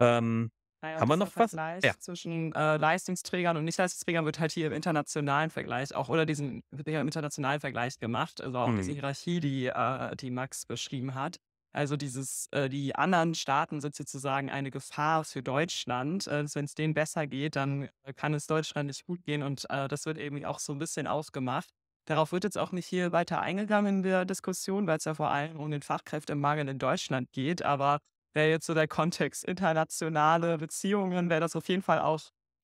Ähm, 0.00 0.50
naja, 0.82 1.00
Haben 1.00 1.08
wir 1.10 1.16
noch 1.16 1.32
was? 1.36 1.58
Vergleich 1.58 1.82
Ja. 1.82 1.94
zwischen 1.98 2.52
äh, 2.54 2.76
Leistungsträgern 2.76 3.56
und 3.56 3.64
Nicht-Leistungsträgern 3.64 4.24
wird 4.24 4.38
halt 4.40 4.52
hier 4.52 4.66
im 4.68 4.72
internationalen 4.72 5.50
Vergleich 5.50 5.94
auch 5.94 6.08
oder 6.08 6.26
diesen 6.26 6.62
wird 6.70 6.88
ja 6.88 7.00
im 7.00 7.08
internationalen 7.08 7.60
Vergleich 7.60 7.98
gemacht. 7.98 8.40
Also 8.40 8.58
auch 8.58 8.72
diese 8.74 8.92
Mhm. 8.92 8.92
Hierarchie, 8.92 9.40
die, 9.40 9.66
äh, 9.66 10.16
die 10.16 10.30
Max 10.30 10.66
beschrieben 10.66 11.14
hat. 11.14 11.36
Also 11.72 11.96
dieses, 11.96 12.46
äh, 12.52 12.68
die 12.70 12.94
anderen 12.94 13.34
Staaten 13.34 13.80
sind 13.80 13.94
sozusagen 13.94 14.50
eine 14.50 14.70
Gefahr 14.70 15.24
für 15.24 15.42
Deutschland. 15.42 16.26
Äh, 16.26 16.44
Wenn 16.54 16.64
es 16.64 16.74
denen 16.74 16.94
besser 16.94 17.26
geht, 17.26 17.56
dann 17.56 17.88
kann 18.16 18.32
es 18.34 18.46
Deutschland 18.46 18.86
nicht 18.86 19.04
gut 19.06 19.22
gehen 19.24 19.42
und 19.42 19.68
äh, 19.70 19.88
das 19.88 20.06
wird 20.06 20.18
eben 20.18 20.42
auch 20.44 20.58
so 20.58 20.72
ein 20.72 20.78
bisschen 20.78 21.06
ausgemacht. 21.06 21.68
Darauf 22.06 22.32
wird 22.32 22.44
jetzt 22.44 22.56
auch 22.58 22.72
nicht 22.72 22.86
hier 22.86 23.12
weiter 23.12 23.40
eingegangen 23.40 23.96
in 23.96 24.02
der 24.02 24.24
Diskussion, 24.24 24.86
weil 24.86 24.98
es 24.98 25.04
ja 25.04 25.14
vor 25.14 25.30
allem 25.30 25.58
um 25.58 25.70
den 25.70 25.82
Fachkräftemangel 25.82 26.68
in 26.68 26.78
Deutschland 26.78 27.32
geht. 27.32 27.62
Aber 27.64 27.98
wäre 28.36 28.50
jetzt 28.50 28.66
so 28.66 28.74
der 28.74 28.86
Kontext 28.86 29.44
internationale 29.44 30.58
Beziehungen, 30.58 31.28
wäre 31.30 31.40
das 31.40 31.56
auf 31.56 31.68
jeden 31.68 31.82
Fall 31.82 31.98
auch 31.98 32.20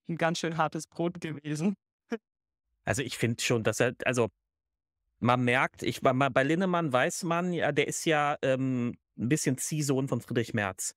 ein 0.08 0.16
ganz 0.16 0.38
schön 0.38 0.56
hartes 0.56 0.86
Brot 0.86 1.20
gewesen. 1.20 1.74
Also 2.84 3.02
ich 3.02 3.16
finde 3.16 3.42
schon, 3.42 3.62
dass 3.62 3.80
er, 3.80 3.94
also 4.04 4.28
man 5.20 5.42
merkt, 5.44 5.82
ich 5.84 6.00
bei, 6.00 6.42
Linnemann 6.42 6.92
weiß 6.92 7.22
man, 7.22 7.52
ja, 7.52 7.70
der 7.70 7.86
ist 7.86 8.04
ja 8.04 8.36
ähm, 8.42 8.98
ein 9.16 9.28
bisschen 9.28 9.56
Ziehsohn 9.56 10.08
von 10.08 10.20
Friedrich 10.20 10.52
Merz. 10.52 10.94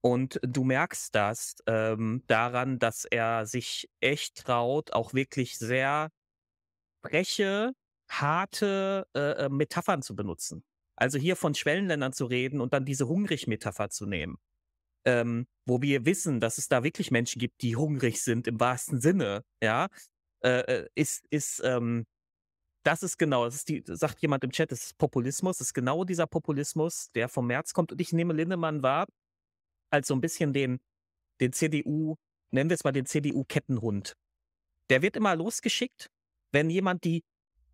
Und 0.00 0.40
du 0.42 0.64
merkst 0.64 1.14
das 1.14 1.56
ähm, 1.66 2.22
daran, 2.26 2.78
dass 2.78 3.04
er 3.04 3.46
sich 3.46 3.88
echt 4.00 4.44
traut, 4.44 4.92
auch 4.92 5.14
wirklich 5.14 5.58
sehr 5.58 6.10
freche, 7.02 7.72
harte 8.10 9.06
äh, 9.14 9.44
äh, 9.44 9.48
Metaphern 9.48 10.02
zu 10.02 10.14
benutzen. 10.16 10.64
Also 10.96 11.18
hier 11.18 11.36
von 11.36 11.54
Schwellenländern 11.54 12.12
zu 12.12 12.26
reden 12.26 12.60
und 12.60 12.72
dann 12.72 12.84
diese 12.84 13.08
Hungrig-Metapher 13.08 13.90
zu 13.90 14.06
nehmen. 14.06 14.36
Ähm, 15.06 15.46
wo 15.66 15.82
wir 15.82 16.06
wissen, 16.06 16.40
dass 16.40 16.58
es 16.58 16.68
da 16.68 16.82
wirklich 16.82 17.10
Menschen 17.10 17.38
gibt, 17.38 17.62
die 17.62 17.76
hungrig 17.76 18.22
sind 18.22 18.46
im 18.46 18.58
wahrsten 18.58 19.00
Sinne, 19.00 19.42
ja, 19.62 19.88
äh, 20.42 20.60
äh, 20.60 20.88
ist, 20.94 21.26
ist, 21.30 21.60
ähm, 21.64 22.06
das 22.84 23.02
ist 23.02 23.18
genau, 23.18 23.44
das 23.44 23.56
ist 23.56 23.68
die, 23.68 23.82
sagt 23.86 24.20
jemand 24.22 24.44
im 24.44 24.50
Chat, 24.50 24.70
das 24.70 24.84
ist 24.84 24.98
Populismus, 24.98 25.58
das 25.58 25.68
ist 25.68 25.74
genau 25.74 26.04
dieser 26.04 26.26
Populismus, 26.26 27.10
der 27.14 27.28
vom 27.28 27.46
März 27.46 27.72
kommt. 27.72 27.92
Und 27.92 28.00
ich 28.00 28.12
nehme 28.12 28.34
Lindemann 28.34 28.82
wahr 28.82 29.06
als 29.90 30.08
so 30.08 30.14
ein 30.14 30.20
bisschen 30.20 30.52
den, 30.52 30.80
den 31.40 31.52
CDU, 31.52 32.16
nennen 32.50 32.70
wir 32.70 32.74
es 32.74 32.84
mal 32.84 32.92
den 32.92 33.06
CDU-Kettenhund. 33.06 34.14
Der 34.90 35.02
wird 35.02 35.16
immer 35.16 35.34
losgeschickt, 35.34 36.10
wenn 36.52 36.68
jemand 36.68 37.04
die 37.04 37.24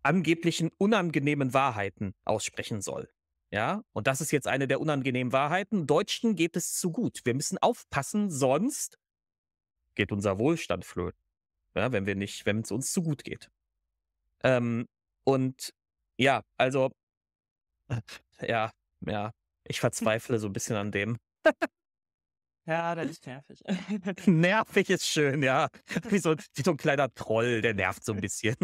angeblichen 0.03 0.71
unangenehmen 0.77 1.53
Wahrheiten 1.53 2.13
aussprechen 2.25 2.81
soll. 2.81 3.09
Ja, 3.51 3.83
und 3.91 4.07
das 4.07 4.21
ist 4.21 4.31
jetzt 4.31 4.47
eine 4.47 4.67
der 4.67 4.79
unangenehmen 4.79 5.33
Wahrheiten. 5.33 5.85
Deutschen 5.85 6.35
geht 6.35 6.55
es 6.55 6.73
zu 6.73 6.91
gut. 6.91 7.21
Wir 7.25 7.33
müssen 7.33 7.57
aufpassen, 7.57 8.29
sonst 8.31 8.97
geht 9.95 10.11
unser 10.11 10.39
Wohlstand 10.39 10.85
flöten. 10.85 11.19
Ja, 11.75 11.91
wenn 11.91 12.05
wir 12.05 12.15
nicht, 12.15 12.45
wenn 12.45 12.61
es 12.61 12.71
uns 12.71 12.93
zu 12.93 13.03
gut 13.03 13.23
geht. 13.23 13.49
Ähm, 14.43 14.87
und 15.25 15.73
ja, 16.17 16.43
also, 16.57 16.91
ja, 18.41 18.71
ja, 19.01 19.31
ich 19.65 19.79
verzweifle 19.79 20.39
so 20.39 20.47
ein 20.47 20.53
bisschen 20.53 20.75
an 20.77 20.91
dem. 20.91 21.17
Ja, 22.67 22.93
das 22.93 23.09
ist 23.09 23.25
nervig. 23.25 23.59
Nervig 24.27 24.89
ist 24.91 25.07
schön, 25.07 25.41
ja. 25.41 25.67
Wie 26.09 26.19
so, 26.19 26.35
wie 26.53 26.61
so 26.61 26.71
ein 26.71 26.77
kleiner 26.77 27.11
Troll, 27.11 27.61
der 27.61 27.73
nervt 27.73 28.05
so 28.05 28.13
ein 28.13 28.21
bisschen. 28.21 28.55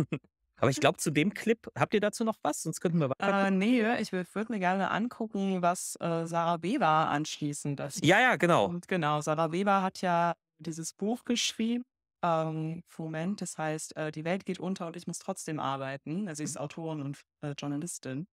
Aber 0.59 0.69
ich 0.71 0.79
glaube, 0.79 0.97
zu 0.97 1.11
dem 1.11 1.33
Clip, 1.33 1.59
habt 1.77 1.93
ihr 1.93 1.99
dazu 1.99 2.23
noch 2.23 2.37
was? 2.41 2.63
Sonst 2.63 2.81
könnten 2.81 2.99
wir 2.99 3.09
weiter. 3.09 3.47
äh, 3.47 3.51
nee, 3.51 3.81
ich 3.99 4.11
würde 4.11 4.51
mir 4.51 4.59
gerne 4.59 4.89
angucken, 4.89 5.61
was 5.61 5.95
äh, 5.99 6.25
Sarah 6.25 6.61
Weber 6.63 6.87
anschließend 6.87 7.79
das. 7.79 7.99
ja, 8.03 8.19
ja, 8.19 8.35
genau. 8.35 8.65
Und 8.65 8.87
genau, 8.87 9.21
Sarah 9.21 9.51
Weber 9.51 9.81
hat 9.83 10.01
ja 10.01 10.33
dieses 10.57 10.93
Buch 10.93 11.23
geschrieben. 11.25 11.83
Ähm, 12.23 12.83
Moment, 12.97 13.41
das 13.41 13.57
heißt, 13.57 13.95
äh, 13.95 14.11
die 14.11 14.25
Welt 14.25 14.45
geht 14.45 14.59
unter 14.59 14.87
und 14.87 14.95
ich 14.95 15.05
muss 15.05 15.19
trotzdem 15.19 15.59
arbeiten. 15.59 16.27
Also 16.27 16.39
sie 16.39 16.45
ist 16.45 16.59
Autorin 16.59 17.01
und 17.01 17.21
äh, 17.41 17.53
Journalistin. 17.57 18.27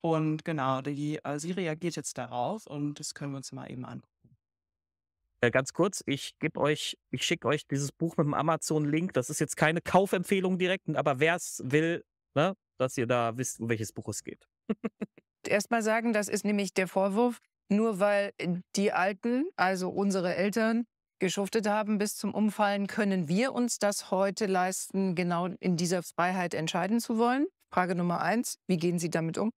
Und 0.00 0.44
genau, 0.44 0.82
die, 0.82 1.20
äh, 1.22 1.38
sie 1.38 1.52
reagiert 1.52 1.94
jetzt 1.94 2.18
darauf 2.18 2.66
und 2.66 2.98
das 2.98 3.14
können 3.14 3.32
wir 3.32 3.36
uns 3.36 3.52
mal 3.52 3.70
eben 3.70 3.84
angucken. 3.84 4.31
Äh, 5.42 5.50
ganz 5.50 5.72
kurz, 5.72 6.04
ich 6.06 6.38
gebe 6.38 6.60
euch, 6.60 6.96
ich 7.10 7.24
schicke 7.24 7.48
euch 7.48 7.66
dieses 7.66 7.90
Buch 7.90 8.16
mit 8.16 8.26
dem 8.26 8.34
Amazon-Link. 8.34 9.12
Das 9.12 9.28
ist 9.28 9.40
jetzt 9.40 9.56
keine 9.56 9.80
Kaufempfehlung 9.80 10.56
direkt, 10.56 10.88
aber 10.94 11.18
wer 11.18 11.34
es 11.34 11.60
will, 11.64 12.04
ne, 12.34 12.54
dass 12.78 12.96
ihr 12.96 13.08
da 13.08 13.36
wisst, 13.36 13.58
um 13.58 13.68
welches 13.68 13.92
Buch 13.92 14.08
es 14.08 14.22
geht. 14.22 14.46
Erstmal 15.46 15.82
sagen, 15.82 16.12
das 16.12 16.28
ist 16.28 16.44
nämlich 16.44 16.74
der 16.74 16.86
Vorwurf, 16.86 17.40
nur 17.68 17.98
weil 17.98 18.32
die 18.76 18.92
Alten, 18.92 19.46
also 19.56 19.90
unsere 19.90 20.36
Eltern, 20.36 20.84
geschuftet 21.18 21.68
haben 21.68 21.98
bis 21.98 22.16
zum 22.16 22.34
Umfallen, 22.34 22.86
können 22.86 23.28
wir 23.28 23.52
uns 23.52 23.78
das 23.78 24.12
heute 24.12 24.46
leisten, 24.46 25.16
genau 25.16 25.46
in 25.58 25.76
dieser 25.76 26.04
Freiheit 26.04 26.54
entscheiden 26.54 27.00
zu 27.00 27.18
wollen? 27.18 27.46
Frage 27.72 27.96
Nummer 27.96 28.20
eins, 28.20 28.58
wie 28.68 28.76
gehen 28.76 29.00
Sie 29.00 29.10
damit 29.10 29.38
um? 29.38 29.50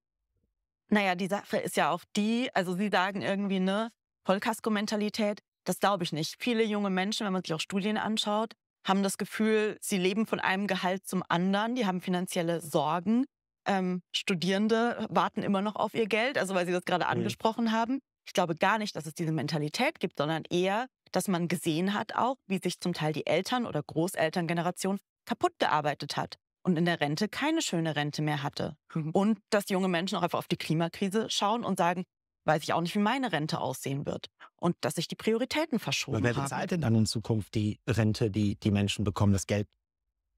Naja, 0.89 1.13
die 1.13 1.27
Sache 1.27 1.57
ist 1.57 1.77
ja 1.77 1.91
auch 1.91 2.03
die, 2.15 2.49
also 2.55 2.75
Sie 2.75 2.89
sagen 2.89 3.21
irgendwie, 3.21 3.59
ne, 3.59 3.91
Vollkasko-Mentalität. 4.25 5.41
Das 5.65 5.79
glaube 5.79 6.03
ich 6.03 6.13
nicht. 6.13 6.35
Viele 6.39 6.63
junge 6.63 6.89
Menschen, 6.89 7.25
wenn 7.25 7.33
man 7.33 7.43
sich 7.43 7.53
auch 7.53 7.59
Studien 7.59 7.97
anschaut, 7.97 8.53
haben 8.87 9.01
das 9.03 9.17
Gefühl, 9.17 9.77
sie 9.81 9.97
leben 9.97 10.25
von 10.27 10.39
einem 10.39 10.67
Gehalt 10.67 11.05
zum 11.07 11.23
anderen, 11.27 11.75
die 11.75 11.85
haben 11.85 12.01
finanzielle 12.01 12.61
Sorgen. 12.61 13.25
Ähm, 13.67 14.01
Studierende 14.15 15.07
warten 15.09 15.41
immer 15.41 15.61
noch 15.61 15.75
auf 15.75 15.95
ihr 15.95 16.05
Geld, 16.07 16.37
also 16.37 16.53
weil 16.53 16.67
Sie 16.67 16.71
das 16.71 16.85
gerade 16.85 17.05
Mhm. 17.05 17.11
angesprochen 17.11 17.71
haben. 17.71 17.99
Ich 18.27 18.33
glaube 18.33 18.55
gar 18.55 18.77
nicht, 18.77 18.95
dass 18.95 19.07
es 19.07 19.15
diese 19.15 19.31
Mentalität 19.31 19.99
gibt, 19.99 20.17
sondern 20.19 20.43
eher, 20.49 20.87
dass 21.11 21.27
man 21.27 21.47
gesehen 21.47 21.93
hat 21.95 22.15
auch, 22.15 22.35
wie 22.47 22.59
sich 22.59 22.79
zum 22.79 22.93
Teil 22.93 23.13
die 23.13 23.25
Eltern- 23.25 23.65
oder 23.65 23.81
Großelterngeneration 23.81 24.99
kaputt 25.25 25.53
gearbeitet 25.59 26.17
hat 26.17 26.35
und 26.63 26.77
in 26.77 26.85
der 26.85 26.99
Rente 26.99 27.27
keine 27.27 27.61
schöne 27.61 27.95
Rente 27.95 28.21
mehr 28.21 28.43
hatte. 28.43 28.75
Mhm. 28.93 29.09
Und 29.11 29.39
dass 29.49 29.69
junge 29.69 29.87
Menschen 29.87 30.17
auch 30.17 30.23
einfach 30.23 30.39
auf 30.39 30.47
die 30.47 30.57
Klimakrise 30.57 31.27
schauen 31.29 31.63
und 31.63 31.77
sagen, 31.77 32.03
weiß 32.45 32.63
ich 32.63 32.73
auch 32.73 32.81
nicht, 32.81 32.95
wie 32.95 32.99
meine 32.99 33.31
Rente 33.31 33.59
aussehen 33.59 34.05
wird. 34.05 34.27
Und 34.57 34.75
dass 34.81 34.95
sich 34.95 35.07
die 35.07 35.15
Prioritäten 35.15 35.75
Aber 35.75 35.83
verschoben 35.83 36.23
wer 36.23 36.35
haben. 36.35 36.43
bezahlt 36.43 36.71
denn 36.71 36.81
dann 36.81 36.95
in 36.95 37.05
Zukunft 37.05 37.55
die 37.55 37.79
Rente, 37.87 38.31
die 38.31 38.55
die 38.55 38.71
Menschen 38.71 39.03
bekommen? 39.03 39.33
Das 39.33 39.47
Geld 39.47 39.67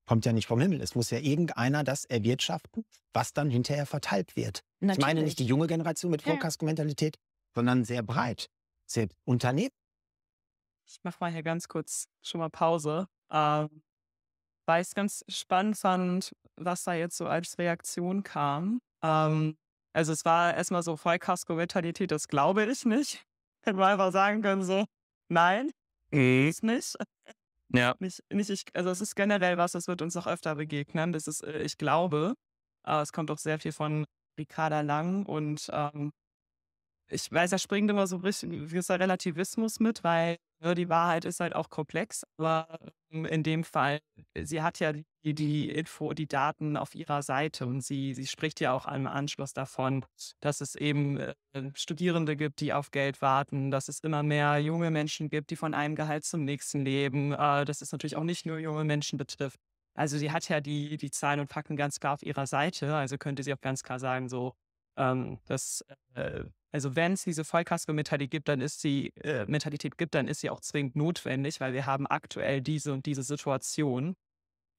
kommt 0.06 0.26
ja 0.26 0.34
nicht 0.34 0.48
vom 0.48 0.60
Himmel. 0.60 0.82
Es 0.82 0.96
muss 0.96 1.10
ja 1.12 1.20
irgendeiner 1.20 1.84
das 1.84 2.06
erwirtschaften, 2.06 2.86
was 3.14 3.34
dann 3.34 3.50
hinterher 3.50 3.86
verteilt 3.86 4.36
wird. 4.36 4.64
Ich 4.80 4.88
meine 4.88 4.98
Natürlich. 5.00 5.24
nicht 5.24 5.40
die 5.40 5.46
junge 5.46 5.68
Generation 5.68 6.12
mit 6.12 6.26
Ja, 6.26 6.34
ja. 6.34 6.40
Sondern 7.54 7.84
sehr 7.84 8.04
breit. 8.04 8.50
Sehr 8.86 9.10
Unternehmen. 9.26 9.72
Ich 10.86 11.04
mache 11.04 11.18
mal 11.20 11.32
hier 11.32 11.44
ganz 11.44 11.68
kurz 11.68 12.08
schon 12.22 12.40
mal 12.40 12.50
Pause. 12.50 13.08
Ähm, 13.30 13.84
weil 14.66 14.82
ich 14.82 14.90
es 14.90 14.96
ganz 14.96 15.26
spannend 15.28 15.78
fand, 15.78 16.34
was 16.56 16.84
da 16.84 16.94
jetzt 16.94 17.18
so 17.18 17.26
als 17.28 17.58
Reaktion 17.58 18.24
kam. 18.24 18.80
Ähm, 19.02 19.58
also 19.98 20.14
es 20.14 20.26
war 20.26 20.54
erstmal 20.54 20.84
so 20.84 20.96
Vollkasko-Mentalität, 20.96 22.12
das 22.12 22.28
glaube 22.28 22.64
ich 22.66 22.86
nicht. 22.86 23.26
Hätten 23.64 23.80
wir 23.80 23.88
einfach 23.88 24.12
sagen 24.12 24.44
können, 24.44 24.64
so, 24.64 24.86
nein, 25.28 25.72
ist 26.12 26.62
nicht. 26.64 26.96
Ja. 27.74 27.96
nicht, 28.00 28.24
nicht 28.32 28.50
ich, 28.52 28.64
also 28.76 28.92
es 28.92 29.02
ist 29.02 29.16
generell 29.16 29.58
was, 29.58 29.72
das 29.72 29.88
wird 29.88 30.04
uns 30.04 30.16
auch 30.16 30.28
öfter 30.28 30.54
begegnen. 30.54 31.14
Das 31.14 31.28
ist, 31.28 31.44
äh, 31.44 31.64
ich 31.64 31.80
glaube, 31.80 32.36
aber 32.84 33.02
es 33.02 33.12
kommt 33.12 33.32
auch 33.32 33.40
sehr 33.40 33.58
viel 33.58 33.72
von 33.72 34.06
Ricarda 34.38 34.82
Lang 34.82 35.26
und 35.26 35.68
ähm, 35.74 36.14
ich 37.10 37.32
weiß, 37.32 37.52
da 37.52 37.58
springt 37.58 37.90
immer 37.90 38.08
so 38.08 38.18
ein 38.18 38.22
bisschen 38.22 38.52
gewisser 38.52 39.00
Relativismus 39.00 39.80
mit, 39.80 40.04
weil 40.04 40.38
ne, 40.60 40.76
die 40.76 40.90
Wahrheit 40.90 41.26
ist 41.26 41.40
halt 41.40 41.56
auch 41.56 41.70
komplex, 41.70 42.26
aber 42.38 42.80
ähm, 43.12 43.26
in 43.26 43.44
dem 43.44 43.64
Fall, 43.64 44.00
sie 44.36 44.62
hat 44.62 44.80
ja 44.80 44.94
die, 44.94 45.06
die 45.34 45.70
Info, 45.70 46.14
die 46.14 46.28
Daten 46.28 46.78
auf 46.78 46.96
ihrer 46.96 47.22
Seite 47.22 47.66
und 47.66 47.82
sie, 47.82 48.14
sie 48.14 48.28
spricht 48.28 48.60
ja 48.60 48.74
auch 48.74 48.88
im 48.88 49.08
Anschluss 49.08 49.54
davon, 49.54 50.06
dass 50.42 50.62
es 50.62 50.76
eben 50.76 51.18
äh, 51.18 51.36
Studierende 51.76 52.36
gibt, 52.36 52.60
die 52.60 52.74
auf 52.74 52.92
Geld 52.92 53.22
warten, 53.22 53.72
dass 53.72 53.88
es 53.88 54.00
immer 54.02 54.24
mehr 54.24 54.58
junge 54.60 54.92
Menschen 54.92 55.30
gibt, 55.30 55.50
die 55.52 55.56
von 55.56 55.74
einem 55.74 55.96
Gehalt 55.96 56.26
zum 56.26 56.44
nächsten 56.46 56.84
leben, 56.84 57.34
äh, 57.34 57.66
dass 57.66 57.82
es 57.82 57.92
natürlich 57.92 58.16
auch 58.16 58.24
nicht 58.24 58.46
nur 58.46 58.60
junge 58.60 58.84
Menschen 58.84 59.18
betrifft. 59.18 59.60
Also 59.96 60.18
sie 60.18 60.32
hat 60.32 60.48
ja 60.48 60.62
die, 60.62 60.98
die 60.98 61.10
Zahlen 61.10 61.40
und 61.40 61.48
Fakten 61.48 61.76
ganz 61.76 62.00
klar 62.00 62.14
auf 62.14 62.24
ihrer 62.24 62.46
Seite, 62.46 62.96
also 62.96 63.18
könnte 63.18 63.44
sie 63.44 63.54
auch 63.54 63.62
ganz 63.62 63.82
klar 63.84 64.00
sagen, 64.00 64.30
so, 64.30 64.54
ähm, 64.96 65.40
dass 65.46 65.84
äh, 66.14 66.44
also 66.78 66.96
wenn 66.96 67.14
es 67.14 67.24
diese 67.24 67.44
Vollkasko-Mentalität 67.44 68.30
gibt, 68.30 68.48
dann 68.48 68.62
ist 68.62 68.82
sie 68.82 69.12
äh, 69.24 69.46
Mentalität 69.48 69.98
gibt, 69.98 70.14
dann 70.14 70.28
ist 70.28 70.42
sie 70.42 70.52
auch 70.52 70.60
zwingend 70.60 70.96
notwendig, 70.96 71.60
weil 71.60 71.74
wir 71.74 71.88
haben 71.88 72.06
aktuell 72.06 72.62
diese 72.62 72.94
und 72.94 73.08
diese 73.08 73.24
Situation. 73.24 74.16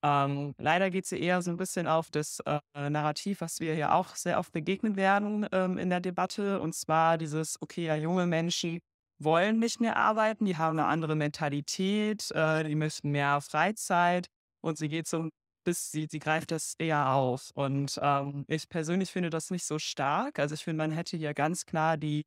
Ähm, 0.05 0.55
leider 0.59 0.91
geht 0.91 1.07
sie 1.07 1.19
eher 1.21 1.43
so 1.43 1.51
ein 1.51 1.57
bisschen 1.57 1.89
auf 1.89 2.13
das 2.13 2.39
äh, 2.47 2.61
Narrativ, 2.89 3.41
was 3.41 3.59
wir 3.59 3.75
hier 3.75 3.95
auch 3.95 4.15
sehr 4.15 4.39
oft 4.39 4.53
begegnen 4.53 4.95
werden 4.95 5.45
ähm, 5.51 5.77
in 5.77 5.91
der 5.91 5.99
Debatte, 5.99 6.61
und 6.61 6.73
zwar 6.77 7.19
dieses, 7.19 7.61
okay, 7.61 7.87
ja, 7.87 7.97
junge 7.97 8.27
Menschen 8.27 8.79
wollen 9.21 9.59
nicht 9.59 9.81
mehr 9.81 9.97
arbeiten, 9.97 10.45
die 10.45 10.57
haben 10.57 10.79
eine 10.79 10.87
andere 10.87 11.17
Mentalität, 11.17 12.31
äh, 12.31 12.63
die 12.63 12.77
möchten 12.77 13.11
mehr 13.11 13.41
Freizeit 13.41 14.29
und 14.61 14.79
sie 14.79 14.89
geht 14.89 15.09
so 15.09 15.31
bis 15.69 15.91
sie, 15.91 16.07
sie 16.11 16.19
greift 16.19 16.51
das 16.51 16.77
eher 16.79 17.11
auf. 17.13 17.51
Und 17.55 18.01
ähm, 18.03 18.47
ich 18.49 18.71
persönlich 18.71 19.11
finde 19.11 19.29
das 19.29 19.51
nicht 19.51 19.67
so 19.67 19.79
stark. 19.79 20.39
Also 20.39 20.55
ich 20.55 20.65
finde, 20.65 20.79
man 20.79 20.93
hätte 20.93 21.19
hier 21.19 21.35
ganz 21.35 21.67
klar 21.67 21.99
die, 21.99 22.25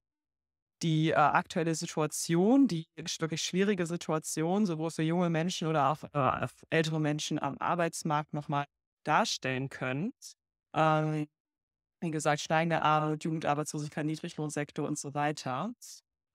die 0.84 1.10
äh, 1.10 1.16
aktuelle 1.16 1.74
Situation, 1.74 2.68
die 2.68 2.86
wirklich 2.96 3.42
schwierige 3.42 3.88
Situation, 3.88 4.68
sowohl 4.68 4.92
für 4.92 5.02
junge 5.02 5.32
Menschen 5.32 5.68
oder 5.68 5.90
auch 5.90 6.04
äh, 6.14 6.48
ältere 6.70 7.00
Menschen 7.00 7.42
am 7.42 7.58
Arbeitsmarkt 7.58 8.32
nochmal 8.32 8.66
darstellen 9.04 9.70
können. 9.70 10.14
Ähm, 10.76 11.28
wie 12.00 12.12
gesagt, 12.12 12.42
steigende 12.42 12.84
Armut, 12.84 13.24
Jugendarbeitslosigkeit, 13.24 14.06
Niedriglohnsektor 14.06 14.88
und 14.88 15.00
so 15.00 15.16
weiter. 15.16 15.74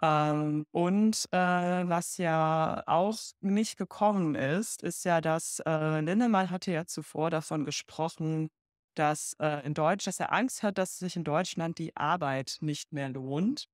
Ähm, 0.02 0.66
und 0.72 1.26
äh, 1.32 1.38
was 1.38 2.18
ja 2.18 2.82
auch 2.86 3.18
nicht 3.40 3.78
gekommen 3.78 4.34
ist, 4.34 4.82
ist 4.82 5.04
ja, 5.04 5.20
dass 5.22 5.60
äh, 5.66 6.00
Lindemann 6.00 6.50
hatte 6.50 6.70
ja 6.72 6.84
zuvor 6.86 7.30
davon 7.30 7.64
gesprochen, 7.64 8.48
dass 8.94 9.34
äh, 9.40 9.64
in 9.66 9.74
Deutsch, 9.74 10.04
dass 10.04 10.20
er 10.20 10.32
Angst 10.32 10.62
hat, 10.62 10.78
dass 10.78 10.98
sich 10.98 11.16
in 11.16 11.24
Deutschland 11.24 11.78
die 11.78 11.96
Arbeit 11.96 12.58
nicht 12.60 12.92
mehr 12.92 13.08
lohnt. 13.08 13.66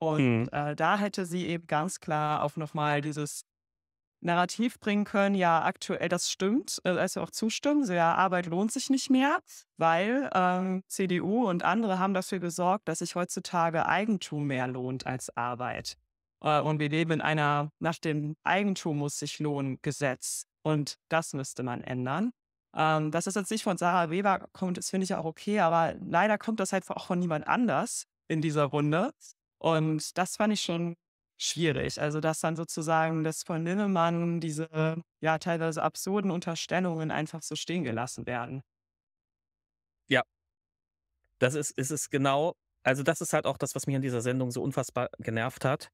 Und 0.00 0.28
Mhm. 0.28 0.48
äh, 0.52 0.76
da 0.76 0.98
hätte 0.98 1.26
sie 1.26 1.46
eben 1.46 1.66
ganz 1.66 2.00
klar 2.00 2.42
auf 2.44 2.56
nochmal 2.56 3.00
dieses 3.02 3.42
Narrativ 4.20 4.80
bringen 4.80 5.04
können, 5.04 5.34
ja, 5.34 5.62
aktuell, 5.62 6.08
das 6.08 6.30
stimmt, 6.30 6.80
also 6.84 7.20
auch 7.20 7.30
zustimmen, 7.30 7.84
so 7.84 7.92
ja, 7.92 8.14
Arbeit 8.14 8.46
lohnt 8.46 8.72
sich 8.72 8.90
nicht 8.90 9.10
mehr, 9.10 9.38
weil 9.76 10.28
ähm, 10.34 10.82
CDU 10.88 11.48
und 11.48 11.62
andere 11.62 11.98
haben 11.98 12.14
dafür 12.14 12.40
gesorgt, 12.40 12.88
dass 12.88 12.98
sich 12.98 13.14
heutzutage 13.14 13.86
Eigentum 13.86 14.46
mehr 14.46 14.66
lohnt 14.66 15.06
als 15.06 15.34
Arbeit. 15.36 15.96
Äh, 16.42 16.60
und 16.60 16.80
wir 16.80 16.88
leben 16.88 17.12
in 17.12 17.20
einer 17.20 17.70
nach 17.78 17.98
dem 17.98 18.36
Eigentum 18.42 18.98
muss 18.98 19.18
sich 19.18 19.38
lohnen 19.38 19.78
Gesetz 19.82 20.46
und 20.62 20.96
das 21.08 21.32
müsste 21.32 21.62
man 21.62 21.82
ändern. 21.82 22.32
Ähm, 22.76 23.10
dass 23.10 23.26
es 23.26 23.34
jetzt 23.34 23.50
nicht 23.50 23.62
von 23.62 23.78
Sarah 23.78 24.10
Weber 24.10 24.48
kommt, 24.52 24.76
das 24.76 24.90
finde 24.90 25.04
ich 25.04 25.14
auch 25.14 25.24
okay, 25.24 25.60
aber 25.60 25.94
leider 26.00 26.38
kommt 26.38 26.60
das 26.60 26.72
halt 26.72 26.88
auch 26.90 27.06
von 27.06 27.18
niemand 27.18 27.46
anders 27.46 28.04
in 28.28 28.42
dieser 28.42 28.64
Runde. 28.64 29.12
Und 29.58 30.16
das 30.18 30.36
fand 30.36 30.52
ich 30.52 30.62
schon 30.62 30.96
schwierig. 31.38 32.00
Also, 32.00 32.20
dass 32.20 32.40
dann 32.40 32.56
sozusagen 32.56 33.24
das 33.24 33.42
von 33.42 33.64
Linnemann 33.64 34.40
diese 34.40 34.68
ja 35.20 35.38
teilweise 35.38 35.82
absurden 35.82 36.30
Unterstellungen 36.30 37.10
einfach 37.10 37.42
so 37.42 37.56
stehen 37.56 37.84
gelassen 37.84 38.26
werden. 38.26 38.62
Ja. 40.08 40.22
Das 41.38 41.54
ist, 41.54 41.70
ist 41.78 41.90
es 41.90 42.10
genau. 42.10 42.54
Also, 42.82 43.02
das 43.02 43.20
ist 43.20 43.32
halt 43.32 43.46
auch 43.46 43.58
das, 43.58 43.74
was 43.74 43.86
mich 43.86 43.96
an 43.96 44.02
dieser 44.02 44.20
Sendung 44.20 44.50
so 44.50 44.62
unfassbar 44.62 45.08
genervt 45.18 45.64
hat. 45.64 45.90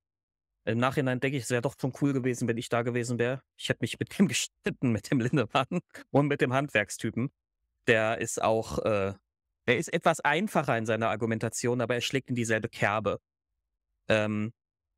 Im 0.66 0.78
Nachhinein 0.78 1.20
denke 1.20 1.37
ich, 1.37 1.44
es 1.44 1.50
wäre 1.50 1.61
doch 1.61 1.74
schon 1.78 1.92
cool 2.00 2.14
gewesen, 2.14 2.48
wenn 2.48 2.57
ich 2.57 2.70
da 2.70 2.83
gewesen 2.83 3.18
wäre. 3.18 3.42
Ich 3.59 3.68
hätte 3.68 3.83
mich 3.83 3.98
mit 3.98 4.18
dem 4.18 4.28
gestritten, 4.28 4.92
mit 4.92 5.11
dem 5.11 5.20
Lindemann 5.20 5.80
und 6.11 6.26
mit 6.26 6.40
dem 6.40 6.52
Handwerkstypen. 6.54 7.30
Der 7.87 8.18
ist 8.18 8.42
auch, 8.42 8.78
äh, 8.78 9.14
der 9.66 9.78
ist 9.78 9.92
etwas 9.92 10.20
einfacher 10.20 10.76
in 10.78 10.87
seiner 10.87 11.11
Argumentation, 11.11 11.80
aber 11.83 11.94
er 11.94 12.00
schlägt 12.00 12.30
in 12.30 12.35
dieselbe 12.35 12.68
Kerbe. 12.70 13.20
Ähm, 14.09 14.52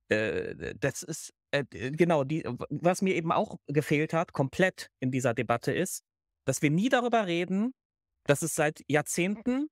äh, 0.09 0.75
das 0.79 1.03
ist, 1.03 1.33
äh, 1.51 1.64
genau, 1.64 2.25
die, 2.25 2.45
was 2.69 3.03
mir 3.03 3.14
eben 3.14 3.33
auch 3.33 3.57
gefehlt 3.66 4.12
hat, 4.12 4.33
komplett 4.33 4.90
in 5.01 5.11
dieser 5.11 5.35
Debatte 5.35 5.73
ist, 5.73 6.03
dass 6.47 6.62
wir 6.62 6.71
nie 6.71 6.88
darüber 6.88 7.27
reden, 7.27 7.73
dass 8.27 8.42
es 8.42 8.55
seit 8.55 8.83
Jahrzehnten 8.88 9.69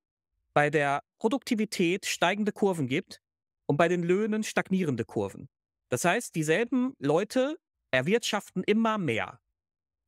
bei 0.55 0.71
der 0.71 1.03
Produktivität 1.19 2.07
steigende 2.07 2.53
Kurven 2.53 2.87
gibt 2.87 3.21
und 3.67 3.77
bei 3.77 3.89
den 3.89 4.03
Löhnen 4.03 4.43
stagnierende 4.43 5.05
Kurven. 5.05 5.49
Das 5.91 6.05
heißt, 6.05 6.35
dieselben 6.35 6.95
Leute 6.99 7.57
erwirtschaften 7.91 8.63
immer 8.65 8.99
mehr. 8.99 9.41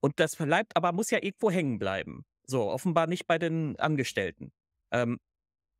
Und 0.00 0.20
das 0.20 0.36
bleibt 0.36 0.76
aber, 0.76 0.92
muss 0.92 1.10
ja 1.10 1.22
irgendwo 1.22 1.50
hängen 1.50 1.78
bleiben. 1.78 2.24
So, 2.46 2.70
offenbar 2.70 3.06
nicht 3.06 3.26
bei 3.26 3.38
den 3.38 3.76
Angestellten. 3.78 4.52
Ähm, 4.92 5.18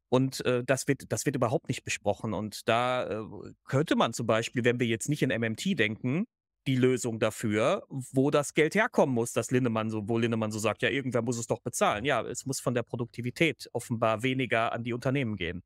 und 0.09 0.45
äh, 0.45 0.65
das, 0.65 0.89
wird, 0.89 1.13
das 1.13 1.27
wird 1.27 1.37
überhaupt 1.37 1.69
nicht 1.69 1.85
besprochen. 1.85 2.33
Und 2.33 2.69
da 2.69 3.07
äh, 3.07 3.25
könnte 3.65 3.97
man 3.97 4.13
zum 4.13 4.27
Beispiel, 4.27 4.65
wenn 4.65 4.81
wir 4.81 4.87
jetzt 4.87 5.09
nicht 5.09 5.23
in 5.23 5.31
MMT 5.31 5.79
denken, 5.79 6.27
die 6.67 6.77
Lösung 6.77 7.19
dafür, 7.19 7.85
wo 7.89 8.31
das 8.31 8.55
Geld 8.55 8.75
herkommen 8.75 9.15
muss, 9.15 9.33
dass 9.33 9.51
Lindemann 9.51 9.91
so, 9.91 10.09
wo 10.09 10.19
Lindemann 10.19 10.51
so 10.51 10.59
sagt, 10.59 10.83
ja, 10.83 10.91
irgendwer 10.91 11.23
muss 11.23 11.39
es 11.39 11.47
doch 11.47 11.61
bezahlen. 11.61 12.05
Ja, 12.05 12.23
es 12.23 12.47
muss 12.47 12.61
von 12.61 12.75
der 12.75 12.83
Produktivität 12.83 13.69
offenbar 13.73 14.23
weniger 14.23 14.73
an 14.73 14.85
die 14.85 14.93
Unternehmen 14.93 15.37
gehen. 15.37 15.63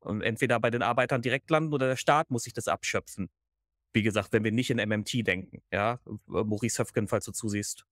Und 0.00 0.22
entweder 0.22 0.60
bei 0.60 0.70
den 0.70 0.82
Arbeitern 0.82 1.22
direkt 1.22 1.50
landen 1.50 1.74
oder 1.74 1.88
der 1.88 1.96
Staat 1.96 2.30
muss 2.30 2.44
sich 2.44 2.54
das 2.54 2.68
abschöpfen. 2.68 3.28
Wie 3.92 4.02
gesagt, 4.02 4.32
wenn 4.32 4.44
wir 4.44 4.52
nicht 4.52 4.70
in 4.70 4.78
MMT 4.78 5.26
denken, 5.26 5.62
ja, 5.72 6.00
Maurice 6.26 6.82
Höfgen, 6.82 7.08
falls 7.08 7.24
du 7.24 7.32
zusiehst. 7.32 7.84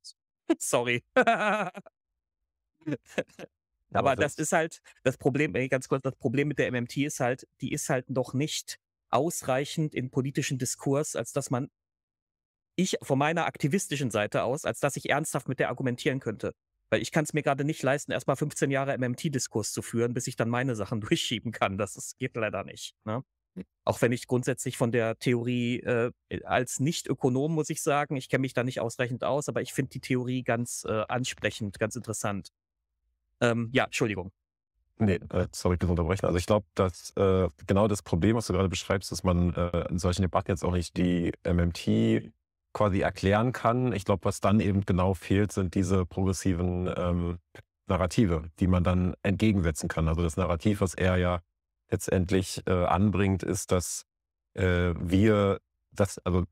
Sorry. 0.58 1.02
Aber 3.92 4.10
Aber 4.10 4.16
das 4.16 4.36
ist 4.36 4.52
halt 4.52 4.80
das 5.04 5.16
Problem, 5.16 5.52
ganz 5.68 5.88
kurz, 5.88 6.02
das 6.02 6.16
Problem 6.16 6.48
mit 6.48 6.58
der 6.58 6.70
MMT 6.70 6.96
ist 6.98 7.20
halt, 7.20 7.46
die 7.60 7.72
ist 7.72 7.88
halt 7.88 8.10
noch 8.10 8.34
nicht 8.34 8.78
ausreichend 9.10 9.94
in 9.94 10.10
politischen 10.10 10.58
Diskurs, 10.58 11.16
als 11.16 11.32
dass 11.32 11.50
man, 11.50 11.68
ich 12.76 12.96
von 13.02 13.18
meiner 13.18 13.46
aktivistischen 13.46 14.10
Seite 14.10 14.42
aus, 14.42 14.64
als 14.64 14.80
dass 14.80 14.96
ich 14.96 15.08
ernsthaft 15.08 15.48
mit 15.48 15.60
der 15.60 15.68
argumentieren 15.68 16.20
könnte. 16.20 16.52
Weil 16.90 17.02
ich 17.02 17.10
kann 17.10 17.24
es 17.24 17.32
mir 17.32 17.42
gerade 17.42 17.64
nicht 17.64 17.82
leisten, 17.82 18.12
erstmal 18.12 18.36
15 18.36 18.70
Jahre 18.70 18.96
MMT-Diskurs 18.96 19.72
zu 19.72 19.82
führen, 19.82 20.14
bis 20.14 20.26
ich 20.26 20.36
dann 20.36 20.48
meine 20.48 20.76
Sachen 20.76 21.00
durchschieben 21.00 21.52
kann. 21.52 21.78
Das 21.78 21.96
ist, 21.96 22.18
geht 22.18 22.36
leider 22.36 22.64
nicht. 22.64 22.94
Ne? 23.04 23.22
Auch 23.84 24.02
wenn 24.02 24.12
ich 24.12 24.26
grundsätzlich 24.26 24.76
von 24.76 24.92
der 24.92 25.18
Theorie 25.18 25.80
äh, 25.80 26.12
als 26.44 26.78
Nicht-Ökonom 26.78 27.54
muss 27.54 27.70
ich 27.70 27.82
sagen, 27.82 28.16
ich 28.16 28.28
kenne 28.28 28.42
mich 28.42 28.54
da 28.54 28.62
nicht 28.62 28.80
ausreichend 28.80 29.24
aus, 29.24 29.48
aber 29.48 29.62
ich 29.62 29.72
finde 29.72 29.90
die 29.90 30.00
Theorie 30.00 30.42
ganz 30.42 30.84
äh, 30.86 31.04
ansprechend, 31.08 31.78
ganz 31.78 31.96
interessant. 31.96 32.50
Ähm, 33.40 33.70
ja, 33.72 33.84
Entschuldigung. 33.84 34.32
Nee, 34.98 35.20
äh, 35.30 35.46
sorry, 35.52 35.76
ich 35.80 35.88
unterbrechen. 35.88 36.24
Also 36.24 36.38
ich 36.38 36.46
glaube, 36.46 36.66
dass 36.74 37.10
äh, 37.16 37.48
genau 37.66 37.86
das 37.86 38.02
Problem, 38.02 38.36
was 38.36 38.46
du 38.46 38.54
gerade 38.54 38.68
beschreibst, 38.68 39.12
dass 39.12 39.24
man 39.24 39.52
äh, 39.52 39.88
in 39.88 39.98
solchen 39.98 40.22
Debatten 40.22 40.50
jetzt 40.50 40.64
auch 40.64 40.72
nicht 40.72 40.96
die 40.96 41.32
MMT 41.44 42.32
quasi 42.72 43.00
erklären 43.00 43.52
kann. 43.52 43.92
Ich 43.92 44.04
glaube, 44.04 44.24
was 44.24 44.40
dann 44.40 44.60
eben 44.60 44.86
genau 44.86 45.12
fehlt, 45.14 45.52
sind 45.52 45.74
diese 45.74 46.06
progressiven 46.06 46.90
ähm, 46.96 47.38
Narrative, 47.86 48.50
die 48.58 48.66
man 48.66 48.84
dann 48.84 49.14
entgegensetzen 49.22 49.88
kann. 49.88 50.08
Also 50.08 50.22
das 50.22 50.36
Narrativ, 50.36 50.80
was 50.80 50.94
er 50.94 51.16
ja 51.16 51.40
letztendlich 51.90 52.62
äh, 52.66 52.84
anbringt, 52.84 53.42
ist, 53.42 53.72
dass 53.72 54.06
äh, 54.54 54.94
wir 54.98 55.60
das, 55.92 56.18
also 56.24 56.44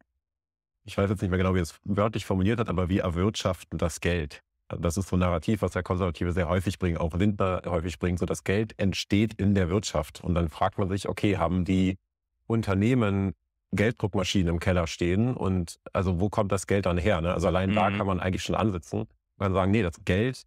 ich 0.84 0.96
weiß 0.96 1.08
jetzt 1.10 1.22
nicht 1.22 1.30
mehr 1.30 1.38
genau, 1.38 1.54
wie 1.54 1.60
er 1.60 1.62
es 1.62 1.78
wörtlich 1.84 2.26
formuliert 2.26 2.60
hat, 2.60 2.68
aber 2.68 2.88
wir 2.88 3.02
erwirtschaften 3.02 3.78
das 3.78 4.00
Geld. 4.00 4.42
Das 4.68 4.96
ist 4.96 5.08
so 5.08 5.16
ein 5.16 5.20
Narrativ, 5.20 5.62
was 5.62 5.72
der 5.72 5.82
Konservative 5.82 6.32
sehr 6.32 6.48
häufig 6.48 6.78
bringt, 6.78 6.98
auch 6.98 7.14
Lindner 7.14 7.62
häufig 7.66 7.98
bringt. 7.98 8.18
So 8.18 8.26
das 8.26 8.44
Geld 8.44 8.78
entsteht 8.78 9.34
in 9.34 9.54
der 9.54 9.68
Wirtschaft. 9.68 10.22
Und 10.22 10.34
dann 10.34 10.48
fragt 10.48 10.78
man 10.78 10.88
sich, 10.88 11.08
okay, 11.08 11.36
haben 11.36 11.64
die 11.64 11.98
Unternehmen 12.46 13.34
Gelddruckmaschinen 13.72 14.48
im 14.48 14.60
Keller 14.60 14.86
stehen 14.86 15.34
und 15.34 15.80
also 15.92 16.20
wo 16.20 16.28
kommt 16.28 16.52
das 16.52 16.66
Geld 16.66 16.86
dann 16.86 16.96
her? 16.96 17.20
Ne? 17.20 17.34
Also 17.34 17.48
allein 17.48 17.70
mhm. 17.70 17.74
da 17.74 17.90
kann 17.90 18.06
man 18.06 18.20
eigentlich 18.20 18.44
schon 18.44 18.54
ansetzen 18.54 19.00
und 19.00 19.08
dann 19.38 19.52
sagen, 19.52 19.72
nee, 19.72 19.82
das 19.82 20.04
Geld 20.04 20.44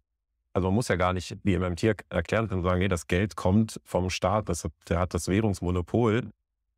also 0.58 0.68
man 0.68 0.74
muss 0.74 0.88
ja 0.88 0.96
gar 0.96 1.12
nicht 1.12 1.36
wie 1.44 1.56
MMT 1.56 1.84
erklären 2.08 2.48
und 2.50 2.62
sagen, 2.64 2.80
nee, 2.80 2.88
das 2.88 3.06
Geld 3.06 3.36
kommt 3.36 3.80
vom 3.84 4.10
Staat, 4.10 4.48
das, 4.48 4.66
der 4.88 4.98
hat 4.98 5.14
das 5.14 5.28
Währungsmonopol. 5.28 6.30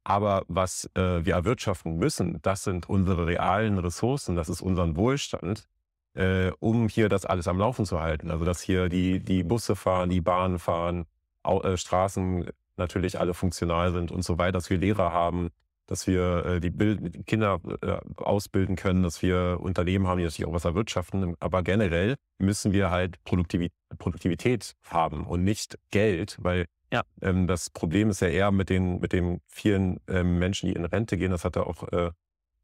Aber 0.05 0.45
was 0.49 0.91
äh, 0.95 1.25
wir 1.25 1.35
erwirtschaften 1.35 1.97
müssen, 1.97 2.41
das 2.43 2.65
sind 2.65 2.89
unsere 2.89 3.27
realen 3.27 3.79
Ressourcen, 3.79 4.37
das 4.37 4.51
ist 4.51 4.61
unseren 4.61 4.97
Wohlstand, 4.97 5.67
äh, 6.15 6.51
um 6.61 6.89
hier 6.89 7.09
das 7.09 7.25
alles 7.25 7.49
am 7.49 7.59
Laufen 7.59 7.85
zu 7.87 8.01
halten. 8.01 8.31
Also 8.31 8.45
dass 8.45 8.61
hier 8.61 8.89
die, 8.89 9.21
die 9.21 9.43
Busse 9.43 9.77
fahren, 9.77 10.11
die 10.11 10.21
Bahnen 10.21 10.59
fahren, 10.59 11.07
Au 11.43 11.63
äh, 11.63 11.77
Straßen 11.77 12.51
natürlich 12.77 13.19
alle 13.19 13.35
funktional 13.35 13.93
sind 13.93 14.11
und 14.11 14.23
so 14.23 14.39
weiter, 14.39 14.53
dass 14.53 14.71
wir 14.71 14.79
Lehrer 14.79 15.13
haben, 15.13 15.51
dass 15.87 16.07
wir 16.07 16.45
äh, 16.47 16.61
die 16.61 16.71
Bild 16.71 17.27
Kinder 17.27 17.61
äh, 17.83 17.99
ausbilden 18.17 18.77
können, 18.77 19.03
dass 19.03 19.23
wir 19.23 19.59
Unternehmen 19.61 20.07
haben, 20.07 20.19
die 20.19 20.25
natürlich 20.25 20.47
auch 20.47 20.53
was 20.53 20.65
erwirtschaften. 20.65 21.35
Aber 21.41 21.63
generell 21.63 22.15
müssen 22.39 22.73
wir 22.73 22.91
halt 22.91 23.23
Produktivität, 23.25 23.73
Produktivität 23.99 24.75
haben 24.87 25.27
und 25.27 25.43
nicht 25.43 25.79
Geld, 25.91 26.37
weil 26.41 26.67
ja. 26.93 27.03
ähm, 27.23 27.47
das 27.47 27.71
Problem 27.71 28.11
ist 28.11 28.21
ja 28.21 28.29
eher 28.29 28.53
mit 28.53 28.71
den, 28.71 29.01
mit 29.01 29.13
den 29.13 29.41
vielen 29.49 29.99
ähm, 30.09 30.39
Menschen, 30.39 30.69
die 30.69 30.75
in 30.75 30.85
Rente 30.85 31.17
gehen. 31.17 31.33
Das 31.33 31.45
hat 31.45 31.57
ja 31.57 31.65
auch 31.65 31.89
äh, 31.93 32.11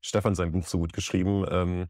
Stefan 0.00 0.34
sein 0.34 0.52
Buch 0.52 0.66
so 0.66 0.78
gut 0.78 0.92
geschrieben. 0.92 1.44
Ähm, 1.50 1.86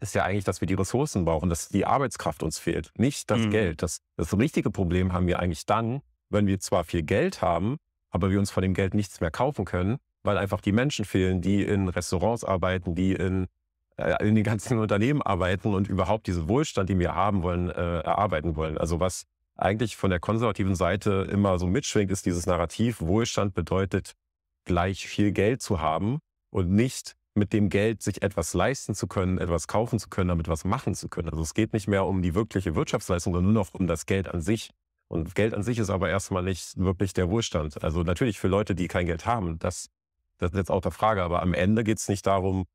ist 0.00 0.14
ja 0.14 0.24
eigentlich, 0.24 0.44
dass 0.44 0.60
wir 0.60 0.66
die 0.66 0.74
Ressourcen 0.74 1.24
brauchen, 1.24 1.48
dass 1.48 1.68
die 1.68 1.86
Arbeitskraft 1.86 2.42
uns 2.42 2.58
fehlt, 2.58 2.90
nicht 2.96 3.30
das 3.30 3.40
mhm. 3.40 3.50
Geld. 3.50 3.82
Das, 3.82 4.00
das 4.16 4.36
richtige 4.36 4.70
Problem 4.70 5.12
haben 5.12 5.26
wir 5.26 5.38
eigentlich 5.38 5.66
dann, 5.66 6.02
wenn 6.30 6.46
wir 6.46 6.60
zwar 6.60 6.84
viel 6.84 7.02
Geld 7.02 7.42
haben, 7.42 7.76
aber 8.10 8.30
wir 8.30 8.38
uns 8.38 8.50
von 8.50 8.62
dem 8.62 8.74
Geld 8.74 8.94
nichts 8.94 9.20
mehr 9.20 9.30
kaufen 9.30 9.64
können, 9.64 9.98
weil 10.22 10.38
einfach 10.38 10.60
die 10.60 10.72
Menschen 10.72 11.04
fehlen, 11.04 11.40
die 11.40 11.62
in 11.62 11.88
Restaurants 11.88 12.44
arbeiten, 12.44 12.94
die 12.94 13.12
in, 13.12 13.46
äh, 13.96 14.26
in 14.26 14.34
den 14.34 14.44
ganzen 14.44 14.78
Unternehmen 14.80 15.22
arbeiten 15.22 15.74
und 15.74 15.88
überhaupt 15.88 16.26
diesen 16.26 16.48
Wohlstand, 16.48 16.88
den 16.88 16.98
wir 16.98 17.14
haben 17.14 17.42
wollen, 17.42 17.70
äh, 17.70 18.00
erarbeiten 18.00 18.56
wollen. 18.56 18.78
Also 18.78 19.00
was 19.00 19.24
eigentlich 19.56 19.96
von 19.96 20.10
der 20.10 20.20
konservativen 20.20 20.74
Seite 20.74 21.28
immer 21.30 21.58
so 21.58 21.66
mitschwingt, 21.66 22.10
ist 22.10 22.26
dieses 22.26 22.46
Narrativ, 22.46 23.00
Wohlstand 23.00 23.54
bedeutet 23.54 24.14
gleich 24.64 25.06
viel 25.06 25.32
Geld 25.32 25.62
zu 25.62 25.80
haben 25.80 26.18
und 26.50 26.70
nicht 26.70 27.14
mit 27.34 27.52
dem 27.52 27.68
Geld 27.68 28.02
sich 28.02 28.22
etwas 28.22 28.54
leisten 28.54 28.94
zu 28.94 29.06
können, 29.06 29.38
etwas 29.38 29.66
kaufen 29.66 29.98
zu 29.98 30.08
können, 30.08 30.28
damit 30.28 30.48
was 30.48 30.64
machen 30.64 30.94
zu 30.94 31.08
können. 31.08 31.28
Also 31.28 31.42
es 31.42 31.54
geht 31.54 31.72
nicht 31.72 31.88
mehr 31.88 32.06
um 32.06 32.22
die 32.22 32.34
wirkliche 32.34 32.74
Wirtschaftsleistung, 32.74 33.34
sondern 33.34 33.52
nur 33.52 33.64
noch 33.64 33.74
um 33.74 33.86
das 33.86 34.06
Geld 34.06 34.28
an 34.28 34.40
sich. 34.40 34.70
Und 35.08 35.34
Geld 35.34 35.54
an 35.54 35.62
sich 35.62 35.78
ist 35.78 35.90
aber 35.90 36.08
erstmal 36.08 36.42
nicht 36.42 36.76
wirklich 36.78 37.12
der 37.12 37.30
Wohlstand. 37.30 37.82
Also 37.82 38.02
natürlich 38.02 38.38
für 38.38 38.48
Leute, 38.48 38.74
die 38.74 38.88
kein 38.88 39.06
Geld 39.06 39.26
haben, 39.26 39.58
das 39.58 39.90
das 40.38 40.50
ist 40.50 40.56
jetzt 40.56 40.70
auch 40.70 40.80
der 40.80 40.90
Frage, 40.90 41.22
aber 41.22 41.42
am 41.42 41.54
Ende 41.54 41.84
geht 41.84 41.98
es 41.98 42.08
nicht 42.08 42.26
darum, 42.26 42.66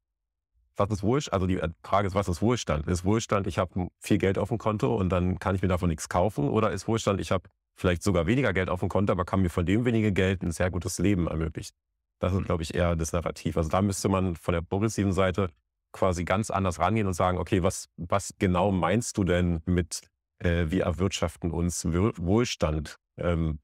was 0.78 0.89
ist 0.89 1.04
Wohlstand? 1.04 1.34
Also 1.34 1.48
die 1.48 1.60
Frage 1.84 2.08
ist, 2.08 2.15
was 2.15 2.30
ist 2.30 2.41
Wohlstand? 2.41 2.88
Ist 2.88 3.04
Wohlstand, 3.04 3.48
ich 3.48 3.60
habe 3.60 3.89
viel 4.00 4.17
Geld 4.17 4.38
auf 4.38 4.48
dem 4.50 4.58
Konto 4.58 4.95
und 4.95 5.10
dann 5.10 5.39
kann 5.39 5.56
ich 5.56 5.62
mir 5.62 5.67
davon 5.67 5.89
nichts 5.89 6.08
kaufen? 6.08 6.50
Oder 6.50 6.72
ist 6.72 6.88
Wohlstand, 6.88 7.19
ich 7.19 7.32
habe 7.32 7.50
vielleicht 7.76 8.02
sogar 8.02 8.28
weniger 8.28 8.54
Geld 8.54 8.69
auf 8.69 8.80
dem 8.80 8.89
Konto, 8.89 9.12
aber 9.12 9.26
kann 9.26 9.41
mir 9.41 9.50
von 9.50 9.65
dem 9.65 9.86
wenigen 9.86 10.13
Geld 10.13 10.41
ein 10.41 10.52
sehr 10.52 10.72
gutes 10.72 11.00
Leben 11.00 11.28
ermöglichen? 11.28 11.76
Das 12.19 12.34
ist, 12.34 12.45
glaube 12.45 12.63
ich, 12.63 12.75
eher 12.75 12.95
das 12.95 13.13
Narrativ. 13.13 13.58
Also 13.58 13.69
da 13.69 13.82
müsste 13.82 14.10
man 14.10 14.36
von 14.36 14.53
der 14.53 14.62
progressiven 14.62 15.13
Seite 15.13 15.49
quasi 15.91 16.25
ganz 16.25 16.51
anders 16.51 16.79
rangehen 16.79 17.08
und 17.08 17.13
sagen, 17.13 17.38
okay, 17.38 17.63
was, 17.63 17.89
was 17.97 18.34
genau 18.38 18.71
meinst 18.71 19.17
du 19.17 19.23
denn 19.23 19.62
mit, 19.65 20.01
äh, 20.39 20.65
wir 20.69 20.84
erwirtschaften 20.84 21.51
uns 21.51 21.86
Wohlstand? 21.86 22.97
Ähm, 23.17 23.60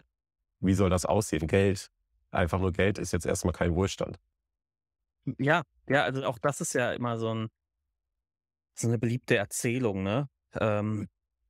wie 0.59 0.73
soll 0.73 0.89
das 0.89 1.05
aussehen? 1.05 1.47
Geld, 1.47 1.91
einfach 2.31 2.59
nur 2.59 2.71
Geld 2.71 2.97
ist 2.97 3.13
jetzt 3.13 3.25
erstmal 3.25 3.53
kein 3.53 3.75
Wohlstand. 3.75 4.17
Ja, 5.37 5.63
ja, 5.87 6.03
also 6.03 6.23
auch 6.23 6.39
das 6.39 6.61
ist 6.61 6.73
ja 6.73 6.93
immer 6.93 7.17
so, 7.17 7.33
ein, 7.33 7.49
so 8.73 8.87
eine 8.87 8.97
beliebte 8.97 9.35
Erzählung, 9.35 10.03
ne? 10.03 10.29
Ähm, 10.59 11.09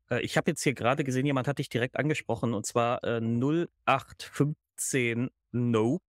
äh, 0.10 0.22
ich 0.22 0.38
habe 0.38 0.52
jetzt 0.52 0.64
hier 0.64 0.74
gerade 0.74 1.04
gesehen, 1.04 1.26
jemand 1.26 1.48
hat 1.48 1.60
dich 1.60 1.70
direkt 1.70 1.98
angesprochen 1.98 2.54
und 2.54 2.66
zwar 2.66 3.04
äh, 3.04 3.20
0815 3.20 5.30
No 5.52 6.00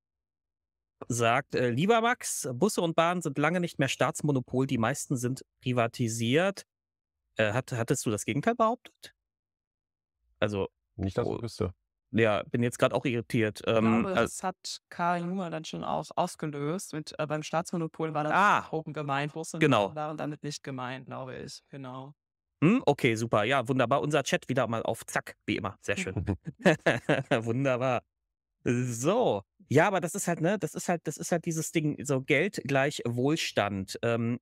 sagt, 1.09 1.55
äh, 1.55 1.71
lieber 1.71 2.01
Max, 2.01 2.49
Busse 2.53 2.81
und 2.81 2.97
Bahnen 2.97 3.23
sind 3.23 3.39
lange 3.39 3.61
nicht 3.61 3.79
mehr 3.79 3.89
Staatsmonopol, 3.89 4.67
die 4.67 4.79
meisten 4.79 5.17
sind 5.17 5.45
privatisiert. 5.61 6.65
Äh, 7.37 7.53
hat, 7.53 7.73
hattest 7.73 8.07
du 8.07 8.11
das 8.11 8.25
Gegenteil 8.25 8.55
behauptet? 8.55 9.15
Also. 10.41 10.69
Nicht, 10.97 11.19
dass 11.19 11.29
ich 11.29 11.43
wüsste. 11.43 11.75
Ja, 12.13 12.43
bin 12.51 12.63
jetzt 12.63 12.79
gerade 12.79 12.95
auch 12.95 13.05
irritiert. 13.05 13.61
Ich 13.67 13.73
ähm, 13.73 14.03
glaube, 14.03 14.15
das 14.15 14.43
hat 14.43 14.79
Karl 14.89 15.21
Junger 15.21 15.51
dann 15.51 15.65
schon 15.65 15.85
aus, 15.85 16.11
ausgelöst. 16.13 16.95
Mit, 16.95 17.15
äh, 17.19 17.27
beim 17.27 17.43
Staatsmonopol 17.43 18.15
war 18.15 18.25
das 18.25 18.33
ah, 18.33 18.67
Open 18.71 18.93
gemeint. 18.93 19.35
Russen 19.35 19.61
genau. 19.61 19.95
waren 19.95 20.17
damit 20.17 20.43
nicht 20.43 20.63
gemeint, 20.63 21.07
glaube 21.07 21.37
ich. 21.37 21.63
Genau. 21.69 22.15
Hm, 22.63 22.83
okay, 22.87 23.17
super. 23.17 23.45
Ja, 23.45 23.69
wunderbar. 23.69 24.01
Unser 24.01 24.23
Chat 24.23 24.49
wieder 24.49 24.67
mal 24.67 24.83
auf 24.83 25.05
Zack, 25.05 25.37
wie 25.45 25.57
immer. 25.57 25.77
Sehr 25.83 25.97
schön. 25.99 26.15
wunderbar. 27.45 28.03
So. 28.65 29.43
Ja, 29.69 29.89
aber 29.89 30.01
das 30.01 30.15
ist 30.15 30.29
halt, 30.29 30.41
ne, 30.41 30.59
das 30.59 30.75
ist 30.75 30.89
halt, 30.89 31.03
das 31.07 31.17
ist 31.17 31.33
halt 31.33 31.45
dieses 31.45 31.73
Ding, 31.73 32.05
so 32.05 32.21
Geld 32.23 32.61
gleich 32.65 33.03
Wohlstand. 33.07 33.99
Ähm, 34.03 34.39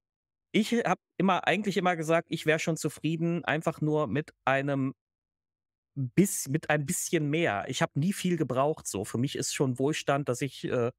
ich 0.53 0.73
habe 0.73 1.01
immer, 1.19 1.47
eigentlich 1.47 1.77
immer 1.77 1.97
gesagt, 1.97 2.29
ich 2.31 2.47
wäre 2.47 2.59
schon 2.59 2.77
zufrieden, 2.77 3.45
einfach 3.45 3.81
nur 3.81 4.07
mit 4.07 4.33
einem 4.45 4.95
bis, 5.95 6.49
mit 6.49 6.71
ein 6.71 6.87
bisschen 6.87 7.29
mehr. 7.31 7.65
Ich 7.69 7.83
habe 7.83 7.99
nie 7.99 8.13
viel 8.13 8.37
gebraucht. 8.37 8.87
So 8.87 9.05
für 9.05 9.19
mich 9.19 9.37
ist 9.37 9.55
schon 9.55 9.79
Wohlstand, 9.79 10.29
dass 10.29 10.41
ich 10.43 10.65
äh, 10.65 10.91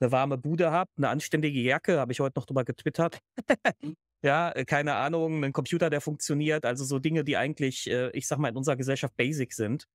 eine 0.00 0.12
warme 0.12 0.38
Bude 0.38 0.70
habe, 0.70 0.90
eine 0.96 1.08
anständige 1.08 1.60
Jacke, 1.60 1.98
habe 1.98 2.12
ich 2.12 2.20
heute 2.20 2.38
noch 2.38 2.46
drüber 2.46 2.64
getwittert. 2.64 3.20
ja, 4.22 4.50
äh, 4.52 4.64
keine 4.64 4.94
Ahnung, 4.96 5.44
ein 5.44 5.52
Computer, 5.52 5.90
der 5.90 6.00
funktioniert. 6.00 6.66
Also 6.66 6.84
so 6.84 6.98
Dinge, 6.98 7.24
die 7.24 7.36
eigentlich, 7.36 7.88
äh, 7.90 8.10
ich 8.12 8.26
sag 8.26 8.38
mal, 8.38 8.48
in 8.48 8.56
unserer 8.56 8.76
Gesellschaft 8.76 9.16
basic 9.16 9.52
sind. 9.54 9.86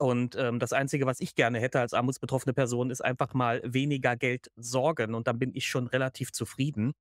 Und 0.00 0.34
ähm, 0.36 0.58
das 0.58 0.72
Einzige, 0.72 1.04
was 1.04 1.20
ich 1.20 1.34
gerne 1.34 1.60
hätte 1.60 1.78
als 1.78 1.92
armutsbetroffene 1.92 2.54
Person, 2.54 2.90
ist 2.90 3.04
einfach 3.04 3.34
mal 3.34 3.60
weniger 3.64 4.16
Geld 4.16 4.50
sorgen. 4.56 5.14
Und 5.14 5.26
dann 5.26 5.38
bin 5.38 5.54
ich 5.54 5.68
schon 5.68 5.86
relativ 5.86 6.32
zufrieden. 6.32 6.94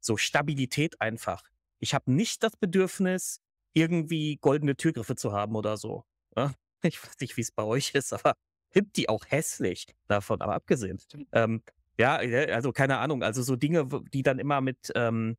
So 0.00 0.16
Stabilität 0.16 1.00
einfach. 1.00 1.44
Ich 1.78 1.94
habe 1.94 2.10
nicht 2.12 2.42
das 2.42 2.56
Bedürfnis, 2.56 3.40
irgendwie 3.72 4.36
goldene 4.40 4.76
Türgriffe 4.76 5.14
zu 5.14 5.32
haben 5.32 5.54
oder 5.54 5.76
so. 5.76 6.04
Ja? 6.36 6.52
Ich 6.82 7.04
weiß 7.04 7.20
nicht, 7.20 7.36
wie 7.36 7.42
es 7.42 7.52
bei 7.52 7.62
euch 7.62 7.94
ist, 7.94 8.10
aber 8.14 8.32
finde 8.70 8.90
die 8.96 9.10
auch 9.10 9.26
hässlich 9.28 9.86
davon, 10.08 10.40
aber 10.40 10.54
abgesehen. 10.54 10.98
Ähm, 11.30 11.62
ja, 11.98 12.16
also 12.16 12.72
keine 12.72 12.96
Ahnung, 12.98 13.22
also 13.22 13.42
so 13.42 13.54
Dinge, 13.54 13.86
die 14.14 14.22
dann 14.22 14.38
immer 14.38 14.62
mit, 14.62 14.90
ähm, 14.94 15.36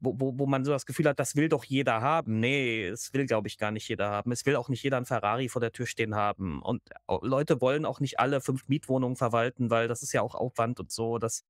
wo, 0.00 0.18
wo, 0.18 0.38
wo 0.38 0.46
man 0.46 0.64
so 0.64 0.72
das 0.72 0.86
Gefühl 0.86 1.06
hat, 1.06 1.20
das 1.20 1.36
will 1.36 1.48
doch 1.48 1.64
jeder 1.64 2.00
haben. 2.00 2.40
Nee, 2.40 2.86
es 2.86 3.12
will, 3.12 3.26
glaube 3.26 3.48
ich, 3.48 3.58
gar 3.58 3.70
nicht 3.70 3.88
jeder 3.88 4.10
haben. 4.10 4.32
Es 4.32 4.46
will 4.46 4.56
auch 4.56 4.68
nicht 4.68 4.82
jeder 4.82 4.96
ein 4.96 5.04
Ferrari 5.04 5.48
vor 5.48 5.60
der 5.60 5.72
Tür 5.72 5.86
stehen 5.86 6.14
haben. 6.14 6.62
Und 6.62 6.82
Leute 7.20 7.60
wollen 7.60 7.84
auch 7.84 8.00
nicht 8.00 8.18
alle 8.18 8.40
fünf 8.40 8.66
Mietwohnungen 8.68 9.16
verwalten, 9.16 9.70
weil 9.70 9.88
das 9.88 10.02
ist 10.02 10.12
ja 10.12 10.22
auch 10.22 10.34
Aufwand 10.34 10.80
und 10.80 10.90
so. 10.90 11.18
Das, 11.18 11.44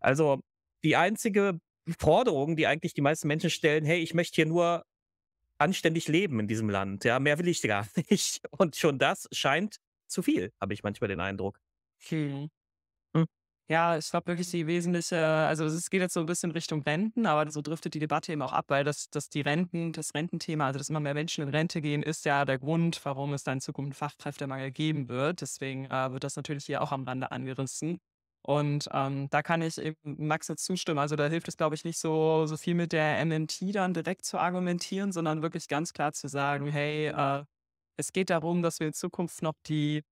also 0.00 0.40
die 0.82 0.96
einzige 0.96 1.60
Forderung, 1.98 2.56
die 2.56 2.66
eigentlich 2.66 2.94
die 2.94 3.02
meisten 3.02 3.28
Menschen 3.28 3.50
stellen, 3.50 3.84
hey, 3.84 4.00
ich 4.00 4.14
möchte 4.14 4.36
hier 4.36 4.46
nur 4.46 4.84
anständig 5.58 6.08
leben 6.08 6.40
in 6.40 6.48
diesem 6.48 6.70
Land. 6.70 7.04
Ja, 7.04 7.18
mehr 7.20 7.38
will 7.38 7.48
ich 7.48 7.62
gar 7.66 7.86
nicht. 8.10 8.40
Und 8.50 8.76
schon 8.76 8.98
das 8.98 9.28
scheint 9.32 9.76
zu 10.06 10.22
viel, 10.22 10.52
habe 10.60 10.74
ich 10.74 10.82
manchmal 10.82 11.08
den 11.08 11.20
Eindruck. 11.20 11.60
Hm. 12.08 12.50
Ja, 13.70 13.96
ich 13.96 14.10
glaube 14.10 14.26
wirklich 14.26 14.50
die 14.50 14.66
wesentliche, 14.66 15.24
also 15.24 15.64
es 15.64 15.88
geht 15.88 16.02
jetzt 16.02 16.12
so 16.12 16.20
ein 16.20 16.26
bisschen 16.26 16.50
Richtung 16.50 16.82
Renten, 16.82 17.24
aber 17.24 17.50
so 17.50 17.62
driftet 17.62 17.94
die 17.94 17.98
Debatte 17.98 18.30
eben 18.30 18.42
auch 18.42 18.52
ab, 18.52 18.66
weil 18.68 18.84
das, 18.84 19.08
das 19.08 19.30
die 19.30 19.40
Renten, 19.40 19.92
das 19.92 20.12
Rententhema, 20.14 20.66
also 20.66 20.78
dass 20.78 20.90
immer 20.90 21.00
mehr 21.00 21.14
Menschen 21.14 21.42
in 21.44 21.48
Rente 21.48 21.80
gehen, 21.80 22.02
ist 22.02 22.26
ja 22.26 22.44
der 22.44 22.58
Grund, 22.58 23.02
warum 23.04 23.32
es 23.32 23.42
da 23.42 23.54
in 23.54 23.62
Zukunft 23.62 23.98
Fachkräftemangel 23.98 24.70
geben 24.70 25.08
wird. 25.08 25.40
Deswegen 25.40 25.86
äh, 25.86 26.12
wird 26.12 26.24
das 26.24 26.36
natürlich 26.36 26.66
hier 26.66 26.82
auch 26.82 26.92
am 26.92 27.04
Rande 27.04 27.32
angerissen. 27.32 28.00
Und 28.42 28.88
ähm, 28.92 29.28
da 29.30 29.42
kann 29.42 29.62
ich 29.62 29.78
eben 29.78 29.96
Max 30.02 30.48
jetzt 30.48 30.66
zustimmen. 30.66 30.98
Also 30.98 31.16
da 31.16 31.28
hilft 31.28 31.48
es, 31.48 31.56
glaube 31.56 31.74
ich, 31.74 31.84
nicht 31.84 31.98
so, 31.98 32.44
so 32.44 32.58
viel 32.58 32.74
mit 32.74 32.92
der 32.92 33.24
MMT 33.24 33.74
dann 33.74 33.94
direkt 33.94 34.26
zu 34.26 34.36
argumentieren, 34.38 35.12
sondern 35.12 35.40
wirklich 35.40 35.68
ganz 35.68 35.94
klar 35.94 36.12
zu 36.12 36.28
sagen, 36.28 36.66
hey, 36.66 37.06
äh, 37.06 37.44
es 37.96 38.12
geht 38.12 38.28
darum, 38.30 38.62
dass 38.62 38.80
wir 38.80 38.88
in 38.88 38.92
Zukunft 38.92 39.40
noch 39.42 39.54
die, 39.66 40.02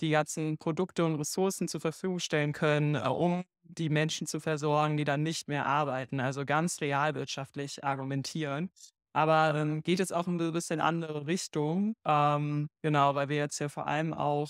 die 0.00 0.10
ganzen 0.10 0.58
Produkte 0.58 1.04
und 1.04 1.16
Ressourcen 1.16 1.68
zur 1.68 1.80
Verfügung 1.80 2.18
stellen 2.18 2.52
können, 2.52 2.94
äh, 2.94 3.00
um 3.08 3.44
die 3.62 3.88
Menschen 3.90 4.26
zu 4.26 4.40
versorgen, 4.40 4.96
die 4.96 5.04
dann 5.04 5.22
nicht 5.22 5.48
mehr 5.48 5.66
arbeiten. 5.66 6.20
Also 6.20 6.44
ganz 6.44 6.80
realwirtschaftlich 6.80 7.84
argumentieren. 7.84 8.70
Aber 9.12 9.54
ähm, 9.56 9.82
geht 9.82 9.98
jetzt 9.98 10.12
auch 10.12 10.26
in 10.28 10.40
ein 10.40 10.52
bisschen 10.52 10.80
andere 10.80 11.26
Richtung. 11.26 11.94
Ähm, 12.04 12.68
genau, 12.82 13.14
weil 13.14 13.28
wir 13.28 13.36
jetzt 13.36 13.58
ja 13.58 13.68
vor 13.68 13.86
allem 13.86 14.12
auch 14.14 14.48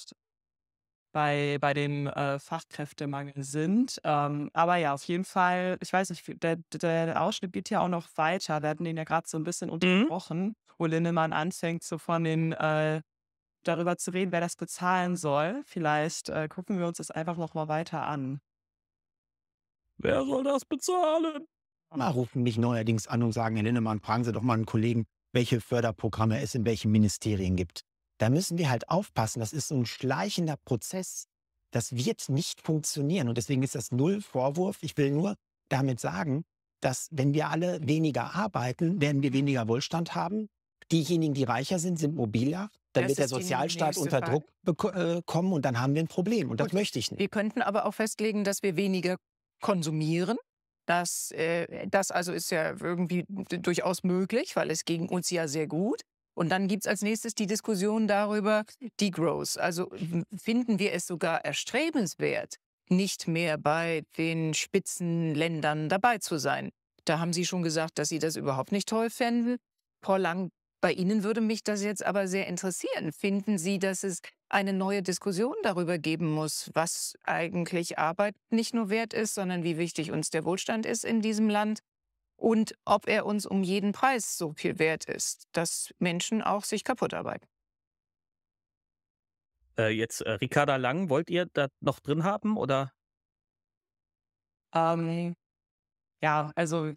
bei, 1.12 1.56
bei 1.60 1.72
dem 1.74 2.06
äh, 2.08 2.38
Fachkräftemangel 2.38 3.42
sind. 3.42 3.98
Ähm, 4.04 4.50
aber 4.52 4.76
ja, 4.76 4.92
auf 4.94 5.04
jeden 5.04 5.24
Fall, 5.24 5.78
ich 5.80 5.92
weiß 5.92 6.10
nicht, 6.10 6.42
der, 6.42 6.56
der 6.72 7.22
Ausschnitt 7.22 7.52
geht 7.52 7.70
ja 7.70 7.80
auch 7.80 7.88
noch 7.88 8.08
weiter. 8.16 8.62
Wir 8.62 8.68
hatten 8.70 8.84
den 8.84 8.96
ja 8.96 9.04
gerade 9.04 9.26
so 9.28 9.38
ein 9.38 9.44
bisschen 9.44 9.70
Mhm. 9.82 10.10
unterbrochen, 10.10 10.56
wo 10.78 10.86
Linnemann 10.86 11.32
anfängt, 11.32 11.82
so 11.84 11.96
von 11.98 12.24
den 12.24 12.52
äh, 12.52 13.00
darüber 13.68 13.96
zu 13.96 14.12
reden, 14.12 14.32
wer 14.32 14.40
das 14.40 14.56
bezahlen 14.56 15.16
soll. 15.16 15.62
Vielleicht 15.66 16.28
äh, 16.28 16.48
gucken 16.48 16.78
wir 16.78 16.86
uns 16.86 16.98
das 16.98 17.10
einfach 17.10 17.36
noch 17.36 17.54
mal 17.54 17.68
weiter 17.68 18.06
an. 18.06 18.40
Wer 19.98 20.24
soll 20.24 20.44
das 20.44 20.64
bezahlen? 20.64 21.46
Mal 21.94 22.10
rufen 22.10 22.42
mich 22.42 22.58
neuerdings 22.58 23.06
an 23.06 23.22
und 23.22 23.32
sagen, 23.32 23.56
Herr 23.56 23.64
Linnemann, 23.64 24.00
fragen 24.00 24.24
Sie 24.24 24.32
doch 24.32 24.42
mal 24.42 24.54
einen 24.54 24.66
Kollegen, 24.66 25.06
welche 25.32 25.60
Förderprogramme 25.60 26.40
es 26.40 26.54
in 26.54 26.64
welchen 26.64 26.90
Ministerien 26.90 27.56
gibt. 27.56 27.82
Da 28.18 28.28
müssen 28.28 28.58
wir 28.58 28.70
halt 28.70 28.88
aufpassen. 28.88 29.40
Das 29.40 29.52
ist 29.52 29.68
so 29.68 29.76
ein 29.76 29.86
schleichender 29.86 30.56
Prozess. 30.64 31.26
Das 31.70 31.94
wird 31.94 32.28
nicht 32.28 32.60
funktionieren. 32.62 33.28
Und 33.28 33.38
deswegen 33.38 33.62
ist 33.62 33.74
das 33.74 33.92
null 33.92 34.20
Vorwurf. 34.20 34.78
Ich 34.82 34.96
will 34.96 35.10
nur 35.10 35.36
damit 35.68 36.00
sagen, 36.00 36.44
dass 36.80 37.08
wenn 37.10 37.34
wir 37.34 37.48
alle 37.48 37.86
weniger 37.86 38.34
arbeiten, 38.34 39.00
werden 39.00 39.22
wir 39.22 39.32
weniger 39.32 39.68
Wohlstand 39.68 40.14
haben. 40.14 40.48
Diejenigen, 40.92 41.34
die 41.34 41.44
reicher 41.44 41.78
sind, 41.78 41.98
sind 41.98 42.14
mobiler. 42.14 42.70
Dann 42.96 43.04
Das 43.04 43.10
wird 43.10 43.18
der 43.18 43.28
Sozialstaat 43.28 43.96
unter 43.96 44.18
Frage. 44.18 44.44
Druck 44.64 44.84
äh, 44.94 45.22
kommen 45.26 45.52
und 45.52 45.64
dann 45.64 45.80
haben 45.80 45.94
wir 45.94 46.02
ein 46.02 46.08
Problem. 46.08 46.50
Und 46.50 46.60
das 46.60 46.68
Gut. 46.68 46.74
möchte 46.74 46.98
ich 46.98 47.10
nicht. 47.10 47.20
Wir 47.20 47.28
könnten 47.28 47.62
aber 47.62 47.86
auch 47.86 47.94
festlegen, 47.94 48.44
dass 48.44 48.62
wir 48.62 48.76
weniger 48.76 49.16
konsumieren. 49.60 50.36
Das, 50.86 51.30
äh, 51.32 51.86
das 51.88 52.10
also 52.10 52.32
ist 52.32 52.50
ja 52.50 52.74
irgendwie 52.80 53.24
durchaus 53.28 54.04
möglich, 54.04 54.56
weil 54.56 54.70
es 54.70 54.84
gegen 54.84 55.08
uns 55.08 55.30
ja 55.30 55.48
sehr 55.48 55.66
gut. 55.66 56.02
Und 56.34 56.50
dann 56.50 56.68
gibt 56.68 56.84
es 56.84 56.88
als 56.88 57.02
nächstes 57.02 57.34
die 57.34 57.46
Diskussion 57.46 58.06
darüber, 58.06 58.64
Degrowth. 59.00 59.56
Also 59.58 59.90
finden 60.36 60.78
wir 60.78 60.92
es 60.92 61.06
sogar 61.06 61.44
erstrebenswert, 61.44 62.56
nicht 62.88 63.26
mehr 63.26 63.56
bei 63.58 64.02
den 64.18 64.52
Spitzenländern 64.54 65.88
dabei 65.88 66.18
zu 66.18 66.38
sein. 66.38 66.70
Da 67.04 67.18
haben 67.20 67.32
Sie 67.32 67.46
schon 67.46 67.62
gesagt, 67.62 67.98
dass 67.98 68.08
Sie 68.08 68.18
das 68.18 68.36
überhaupt 68.36 68.70
nicht 68.70 68.88
toll 68.88 69.10
fänden. 69.10 69.56
Frau 70.02 70.18
Lang, 70.18 70.50
bei 70.80 70.92
Ihnen 70.92 71.24
würde 71.24 71.40
mich 71.40 71.64
das 71.64 71.82
jetzt 71.82 72.04
aber 72.04 72.28
sehr 72.28 72.46
interessieren. 72.46 73.12
Finden 73.12 73.58
Sie, 73.58 73.78
dass 73.78 74.04
es 74.04 74.20
eine 74.48 74.72
neue 74.72 75.02
Diskussion 75.02 75.54
darüber 75.62 75.98
geben 75.98 76.30
muss, 76.30 76.70
was 76.74 77.14
eigentlich 77.24 77.98
Arbeit 77.98 78.36
nicht 78.50 78.74
nur 78.74 78.90
wert 78.90 79.12
ist, 79.12 79.34
sondern 79.34 79.64
wie 79.64 79.78
wichtig 79.78 80.12
uns 80.12 80.30
der 80.30 80.44
Wohlstand 80.44 80.86
ist 80.86 81.04
in 81.04 81.20
diesem 81.20 81.48
Land 81.48 81.80
und 82.36 82.74
ob 82.84 83.08
er 83.08 83.26
uns 83.26 83.46
um 83.46 83.62
jeden 83.62 83.92
Preis 83.92 84.36
so 84.36 84.52
viel 84.52 84.78
wert 84.78 85.06
ist, 85.06 85.44
dass 85.52 85.92
Menschen 85.98 86.42
auch 86.42 86.64
sich 86.64 86.84
kaputt 86.84 87.14
arbeiten. 87.14 87.46
Äh, 89.78 89.90
jetzt 89.90 90.20
äh, 90.22 90.32
Ricarda 90.32 90.76
Lang, 90.76 91.10
wollt 91.10 91.30
ihr 91.30 91.46
da 91.52 91.68
noch 91.80 92.00
drin 92.00 92.24
haben 92.24 92.56
oder? 92.56 92.92
Ähm, 94.74 95.34
ja, 96.26 96.50
also 96.56 96.92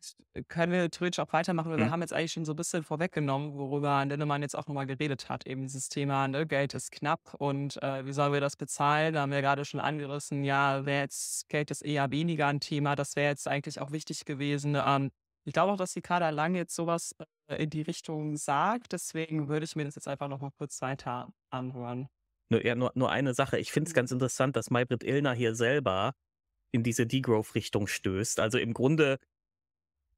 können 0.47 0.71
wir 0.71 0.89
theoretisch 0.89 1.19
auch 1.19 1.31
weitermachen, 1.33 1.69
weil 1.71 1.79
wir 1.79 1.85
Mhm. 1.85 1.91
haben 1.91 2.01
jetzt 2.01 2.13
eigentlich 2.13 2.31
schon 2.33 2.45
so 2.45 2.53
ein 2.53 2.55
bisschen 2.55 2.83
vorweggenommen, 2.83 3.53
worüber 3.53 4.03
Linnemann 4.05 4.41
jetzt 4.41 4.55
auch 4.55 4.67
nochmal 4.67 4.87
geredet 4.87 5.29
hat. 5.29 5.45
Eben 5.45 5.63
dieses 5.63 5.87
Thema, 5.89 6.27
ne, 6.27 6.47
Geld 6.47 6.73
ist 6.73 6.91
knapp 6.91 7.35
und 7.37 7.81
äh, 7.83 8.05
wie 8.05 8.13
sollen 8.13 8.33
wir 8.33 8.41
das 8.41 8.55
bezahlen? 8.57 9.13
Da 9.13 9.21
haben 9.21 9.31
wir 9.31 9.41
gerade 9.41 9.65
schon 9.65 9.79
angerissen, 9.79 10.43
ja, 10.43 10.85
wäre 10.85 11.01
jetzt 11.03 11.47
Geld 11.49 11.69
ist 11.71 11.81
eher 11.83 12.09
weniger 12.11 12.47
ein 12.47 12.59
Thema. 12.59 12.95
Das 12.95 13.15
wäre 13.15 13.29
jetzt 13.29 13.47
eigentlich 13.47 13.79
auch 13.79 13.91
wichtig 13.91 14.25
gewesen. 14.25 14.75
Ähm, 14.75 15.11
ich 15.45 15.53
glaube 15.53 15.71
auch, 15.73 15.77
dass 15.77 15.93
die 15.93 16.01
Kader 16.01 16.31
Lang 16.31 16.55
jetzt 16.55 16.75
sowas 16.75 17.15
äh, 17.47 17.63
in 17.63 17.69
die 17.69 17.81
Richtung 17.83 18.35
sagt. 18.37 18.93
Deswegen 18.93 19.47
würde 19.47 19.65
ich 19.65 19.75
mir 19.75 19.85
das 19.85 19.95
jetzt 19.95 20.07
einfach 20.07 20.27
nochmal 20.27 20.51
kurz 20.57 20.81
weiter 20.81 21.29
anhören. 21.51 22.07
Nur, 22.51 22.65
ja, 22.65 22.75
nur, 22.75 22.91
nur 22.95 23.11
eine 23.11 23.33
Sache. 23.33 23.59
Ich 23.59 23.71
finde 23.71 23.89
es 23.89 23.93
ganz 23.93 24.11
interessant, 24.11 24.55
dass 24.55 24.71
Maybrit 24.71 25.03
Illner 25.03 25.33
hier 25.33 25.53
selber 25.55 26.13
in 26.71 26.83
diese 26.83 27.07
Degrowth-Richtung 27.07 27.87
stößt. 27.87 28.39
Also 28.39 28.57
im 28.57 28.73
Grunde 28.73 29.19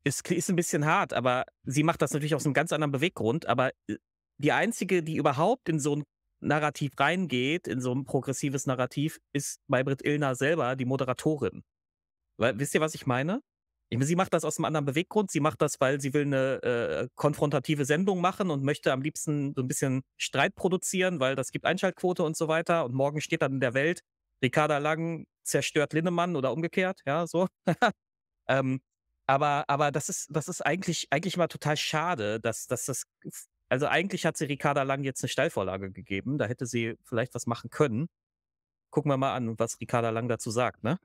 ist, 0.04 0.30
ist 0.32 0.50
ein 0.50 0.56
bisschen 0.56 0.86
hart, 0.86 1.14
aber 1.14 1.46
sie 1.64 1.84
macht 1.84 2.02
das 2.02 2.12
natürlich 2.12 2.36
aus 2.36 2.46
einem 2.46 2.54
ganz 2.54 2.74
anderen 2.74 2.92
Beweggrund. 2.92 3.46
Aber 3.46 3.72
äh, 3.88 3.98
die 4.38 4.52
einzige, 4.52 5.04
die 5.04 5.18
überhaupt 5.18 5.70
in 5.70 5.80
so 5.80 5.98
ein 5.98 6.04
Narrativ 6.42 6.94
reingeht, 7.00 7.68
in 7.68 7.82
so 7.82 7.94
ein 7.94 8.06
progressives 8.06 8.66
Narrativ, 8.66 9.20
ist 9.34 9.60
Maybrit 9.68 10.04
Illner 10.04 10.36
selber, 10.36 10.76
die 10.76 10.86
Moderatorin. 10.86 11.64
Weil, 12.38 12.58
wisst 12.58 12.74
ihr, 12.74 12.82
was 12.82 12.96
ich 12.96 13.06
meine? 13.06 13.42
Ich 13.90 13.98
meine, 13.98 14.08
sie 14.08 14.16
macht 14.16 14.34
das 14.34 14.46
aus 14.46 14.58
einem 14.58 14.66
anderen 14.66 14.86
Beweggrund. 14.86 15.30
Sie 15.32 15.42
macht 15.42 15.62
das, 15.62 15.80
weil 15.82 16.00
sie 16.00 16.14
will 16.14 16.24
eine 16.24 16.64
äh, 16.64 17.08
konfrontative 17.16 17.86
Sendung 17.86 18.22
machen 18.22 18.50
und 18.50 18.64
möchte 18.64 18.94
am 18.94 19.02
liebsten 19.02 19.54
so 19.54 19.62
ein 19.62 19.68
bisschen 19.68 20.02
Streit 20.18 20.56
produzieren, 20.56 21.20
weil 21.20 21.36
das 21.36 21.52
gibt 21.52 21.66
Einschaltquote 21.66 22.24
und 22.24 22.38
so 22.38 22.48
weiter. 22.48 22.86
Und 22.86 22.96
morgen 22.96 23.22
steht 23.22 23.42
dann 23.42 23.54
in 23.54 23.60
der 23.60 23.74
Welt, 23.74 24.02
Ricarda 24.42 24.78
Lang 24.80 25.26
zerstört 25.44 25.94
Linnemann 25.94 26.36
oder 26.36 26.52
umgekehrt, 26.54 27.02
ja, 27.06 27.28
so. 27.28 27.48
ähm, 28.48 28.82
aber, 29.28 29.66
aber 29.68 29.92
das 29.92 30.10
ist, 30.10 30.28
das 30.30 30.48
ist 30.48 30.62
eigentlich, 30.66 31.08
eigentlich 31.10 31.38
mal 31.38 31.48
total 31.48 31.78
schade, 31.78 32.40
dass, 32.40 32.68
dass 32.68 32.86
das, 32.86 33.04
also 33.70 33.88
eigentlich 33.88 34.26
hat 34.26 34.36
sie 34.36 34.46
Ricarda 34.46 34.84
Lang 34.84 35.04
jetzt 35.04 35.24
eine 35.24 35.30
Steilvorlage 35.30 35.92
gegeben. 35.92 36.38
Da 36.38 36.46
hätte 36.46 36.66
sie 36.66 36.98
vielleicht 37.06 37.34
was 37.34 37.48
machen 37.48 37.70
können. 37.70 38.08
Gucken 38.90 39.10
wir 39.10 39.16
mal 39.16 39.34
an, 39.34 39.58
was 39.58 39.80
Ricarda 39.80 40.10
Lang 40.10 40.28
dazu 40.28 40.52
sagt, 40.52 40.84
ne? 40.84 40.98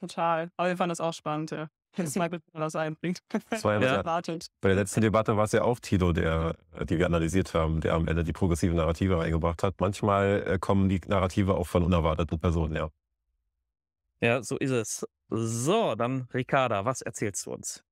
Total. 0.00 0.50
Aber 0.56 0.68
wir 0.68 0.76
fanden 0.76 0.88
das 0.88 1.00
auch 1.00 1.12
spannend, 1.14 1.52
ja. 1.52 1.68
Dass 1.96 2.14
Michael 2.16 2.40
das 2.52 2.74
einbringt. 2.74 3.20
Das 3.50 3.62
war 3.62 3.74
ja, 3.74 3.80
Ja. 3.82 3.94
erwartet. 3.96 4.48
Bei 4.60 4.70
der 4.70 4.76
letzten 4.76 5.02
Debatte 5.02 5.36
war 5.36 5.44
es 5.44 5.52
ja 5.52 5.62
auch 5.62 5.78
Tito, 5.78 6.12
der, 6.12 6.56
die 6.88 6.98
wir 6.98 7.06
analysiert 7.06 7.54
haben, 7.54 7.80
der 7.80 7.94
am 7.94 8.08
Ende 8.08 8.24
die 8.24 8.32
progressive 8.32 8.74
Narrative 8.74 9.18
reingebracht 9.18 9.62
hat. 9.62 9.76
Manchmal 9.80 10.42
äh, 10.46 10.58
kommen 10.58 10.88
die 10.88 11.00
Narrative 11.06 11.54
auch 11.54 11.68
von 11.68 11.84
unerwarteten 11.84 12.40
Personen, 12.40 12.74
ja. 12.74 12.90
Ja, 14.20 14.42
so 14.42 14.58
ist 14.58 14.70
es. 14.70 15.06
So, 15.30 15.94
dann 15.94 16.28
Ricarda, 16.34 16.84
was 16.84 17.00
erzählst 17.00 17.46
du 17.46 17.52
uns? 17.52 17.82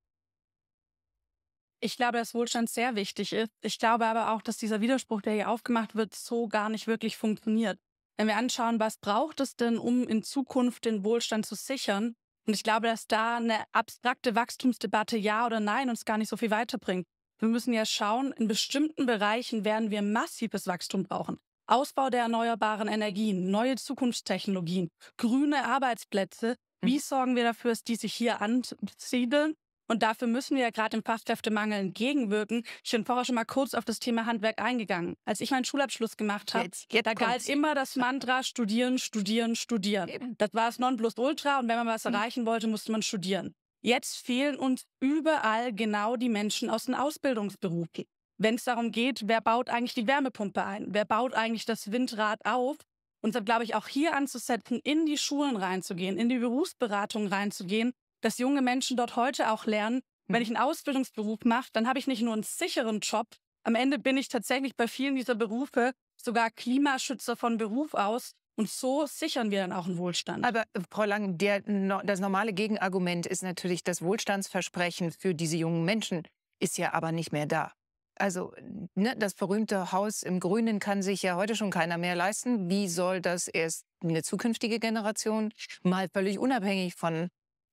Ich 1.81 1.95
glaube, 1.95 2.17
dass 2.17 2.33
Wohlstand 2.33 2.69
sehr 2.69 2.95
wichtig 2.95 3.31
ist. 3.31 3.51
Ich 3.61 3.79
glaube 3.79 4.05
aber 4.05 4.31
auch, 4.31 4.41
dass 4.41 4.57
dieser 4.57 4.81
Widerspruch, 4.81 5.21
der 5.21 5.33
hier 5.33 5.49
aufgemacht 5.49 5.95
wird, 5.95 6.13
so 6.13 6.47
gar 6.47 6.69
nicht 6.69 6.87
wirklich 6.87 7.15
funktioniert. 7.15 7.79
Wenn 8.17 8.27
wir 8.27 8.35
anschauen, 8.35 8.81
was 8.81 8.97
braucht 8.97 9.39
es 9.39 9.55
denn, 9.55 9.77
um 9.77 10.05
in 10.05 10.21
Zukunft 10.21 10.83
den 10.83 11.05
Wohlstand 11.05 11.45
zu 11.45 11.55
sichern? 11.55 12.15
Und 12.45 12.53
ich 12.53 12.63
glaube, 12.63 12.87
dass 12.87 13.07
da 13.07 13.37
eine 13.37 13.63
abstrakte 13.71 14.35
Wachstumsdebatte 14.35 15.15
Ja 15.15 15.45
oder 15.45 15.61
Nein 15.61 15.89
uns 15.89 16.03
gar 16.03 16.17
nicht 16.17 16.27
so 16.27 16.35
viel 16.35 16.51
weiterbringt. 16.51 17.07
Wir 17.37 17.47
müssen 17.47 17.71
ja 17.73 17.85
schauen, 17.85 18.33
in 18.33 18.49
bestimmten 18.49 19.05
Bereichen 19.05 19.63
werden 19.63 19.89
wir 19.89 20.01
massives 20.01 20.67
Wachstum 20.67 21.03
brauchen. 21.03 21.39
Ausbau 21.69 22.09
der 22.09 22.21
erneuerbaren 22.21 22.87
Energien, 22.87 23.51
neue 23.51 23.75
Zukunftstechnologien, 23.75 24.89
grüne 25.17 25.65
Arbeitsplätze. 25.65 26.55
Wie 26.81 26.99
sorgen 26.99 27.35
wir 27.35 27.43
dafür, 27.43 27.71
dass 27.71 27.83
die 27.83 27.95
sich 27.95 28.13
hier 28.13 28.41
ansiedeln? 28.41 29.53
Und 29.91 30.03
dafür 30.03 30.27
müssen 30.27 30.55
wir 30.55 30.63
ja 30.63 30.69
gerade 30.69 30.97
dem 30.97 31.03
Fachkräftemangel 31.03 31.79
entgegenwirken. 31.79 32.63
Ich 32.83 32.91
bin 32.91 33.05
vorher 33.05 33.25
schon 33.25 33.33
mal 33.35 33.45
kurz 33.45 33.73
auf 33.73 33.85
das 33.85 33.99
Thema 33.99 34.27
Handwerk 34.27 34.61
eingegangen. 34.61 35.15
Als 35.25 35.41
ich 35.41 35.49
meinen 35.49 35.65
Schulabschluss 35.65 36.15
gemacht 36.15 36.53
habe, 36.53 36.69
da 37.03 37.13
galt 37.15 37.49
immer 37.49 37.73
das 37.73 37.95
Mantra 37.95 38.43
studieren, 38.43 38.99
studieren, 38.99 39.55
studieren. 39.55 40.07
Eben. 40.09 40.37
Das 40.37 40.53
war 40.53 40.67
das 40.67 40.77
Nonplusultra 40.77 41.59
und 41.59 41.67
wenn 41.67 41.77
man 41.77 41.87
was 41.87 42.05
Mhm. 42.05 42.13
erreichen 42.13 42.45
wollte, 42.45 42.67
musste 42.67 42.91
man 42.91 43.01
studieren. 43.01 43.55
Jetzt 43.81 44.17
fehlen 44.17 44.57
uns 44.57 44.85
überall 44.99 45.73
genau 45.73 46.17
die 46.17 46.29
Menschen 46.29 46.69
aus 46.69 46.85
den 46.85 46.95
Ausbildungsberufen. 46.95 48.05
Wenn 48.41 48.55
es 48.55 48.63
darum 48.63 48.91
geht, 48.91 49.27
wer 49.27 49.41
baut 49.41 49.69
eigentlich 49.69 49.93
die 49.93 50.07
Wärmepumpe 50.07 50.63
ein? 50.63 50.87
Wer 50.89 51.05
baut 51.05 51.33
eigentlich 51.33 51.65
das 51.65 51.91
Windrad 51.91 52.39
auf? 52.45 52.77
Und 53.21 53.35
dann 53.35 53.43
glaube 53.43 53.65
ich 53.65 53.75
auch 53.75 53.87
hier 53.87 54.15
anzusetzen, 54.15 54.79
in 54.83 55.05
die 55.05 55.17
Schulen 55.17 55.57
reinzugehen, 55.57 56.17
in 56.17 56.29
die 56.29 56.39
Berufsberatung 56.39 57.27
reinzugehen, 57.27 57.91
dass 58.21 58.37
junge 58.37 58.61
Menschen 58.61 58.95
dort 58.95 59.17
heute 59.17 59.51
auch 59.51 59.65
lernen, 59.65 60.01
wenn 60.29 60.41
ich 60.41 60.47
einen 60.47 60.57
Ausbildungsberuf 60.57 61.43
mache, 61.43 61.69
dann 61.73 61.87
habe 61.87 61.99
ich 61.99 62.07
nicht 62.07 62.21
nur 62.21 62.33
einen 62.33 62.43
sicheren 62.43 62.99
Job. 63.01 63.27
Am 63.63 63.75
Ende 63.75 63.99
bin 63.99 64.15
ich 64.15 64.29
tatsächlich 64.29 64.77
bei 64.77 64.87
vielen 64.87 65.15
dieser 65.15 65.35
Berufe 65.35 65.91
sogar 66.15 66.49
Klimaschützer 66.49 67.35
von 67.35 67.57
Beruf 67.57 67.93
aus. 67.93 68.31
Und 68.55 68.69
so 68.69 69.05
sichern 69.05 69.51
wir 69.51 69.61
dann 69.61 69.71
auch 69.71 69.85
einen 69.85 69.97
Wohlstand. 69.97 70.45
Aber 70.45 70.63
äh, 70.73 70.81
Frau 70.91 71.05
Lang, 71.05 71.37
der, 71.37 71.61
das 72.03 72.19
normale 72.19 72.53
Gegenargument 72.53 73.25
ist 73.25 73.41
natürlich, 73.41 73.83
das 73.83 74.01
Wohlstandsversprechen 74.01 75.11
für 75.11 75.33
diese 75.33 75.55
jungen 75.55 75.85
Menschen 75.85 76.23
ist 76.59 76.77
ja 76.77 76.93
aber 76.93 77.11
nicht 77.11 77.31
mehr 77.31 77.45
da. 77.45 77.73
Also 78.19 78.53
ne, 78.95 79.15
das 79.17 79.33
berühmte 79.33 79.91
Haus 79.91 80.23
im 80.23 80.39
Grünen 80.39 80.79
kann 80.79 81.01
sich 81.01 81.21
ja 81.23 81.35
heute 81.35 81.55
schon 81.55 81.71
keiner 81.71 81.97
mehr 81.97 82.15
leisten. 82.15 82.69
Wie 82.69 82.87
soll 82.87 83.21
das 83.21 83.47
erst 83.47 83.85
eine 84.03 84.23
zukünftige 84.23 84.79
Generation 84.79 85.51
mal 85.83 86.07
völlig 86.13 86.39
unabhängig 86.39 86.95
von 86.95 87.29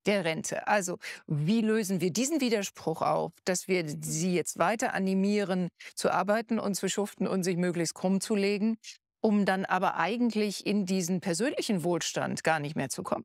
der 0.07 0.25
Rente? 0.25 0.67
Also 0.69 0.99
wie 1.27 1.61
lösen 1.61 2.01
wir 2.01 2.13
diesen 2.13 2.41
Widerspruch 2.41 3.03
auf, 3.03 3.33
dass 3.45 3.69
wir 3.69 3.85
sie 4.03 4.35
jetzt 4.35 4.59
weiter 4.59 4.95
animieren 4.95 5.69
zu 5.95 6.11
arbeiten 6.11 6.59
und 6.59 6.75
zu 6.75 6.89
schuften 6.89 7.27
und 7.27 7.43
sich 7.43 7.57
möglichst 7.57 7.95
krumm 7.95 8.21
zu 8.21 8.35
legen, 8.35 8.77
um 9.21 9.45
dann 9.45 9.65
aber 9.65 9.97
eigentlich 9.97 10.67
in 10.67 10.87
diesen 10.87 11.21
persönlichen 11.21 11.85
Wohlstand 11.85 12.45
gar 12.45 12.61
nicht 12.61 12.77
mehr 12.77 12.89
zu 12.89 13.03
kommen? 13.03 13.25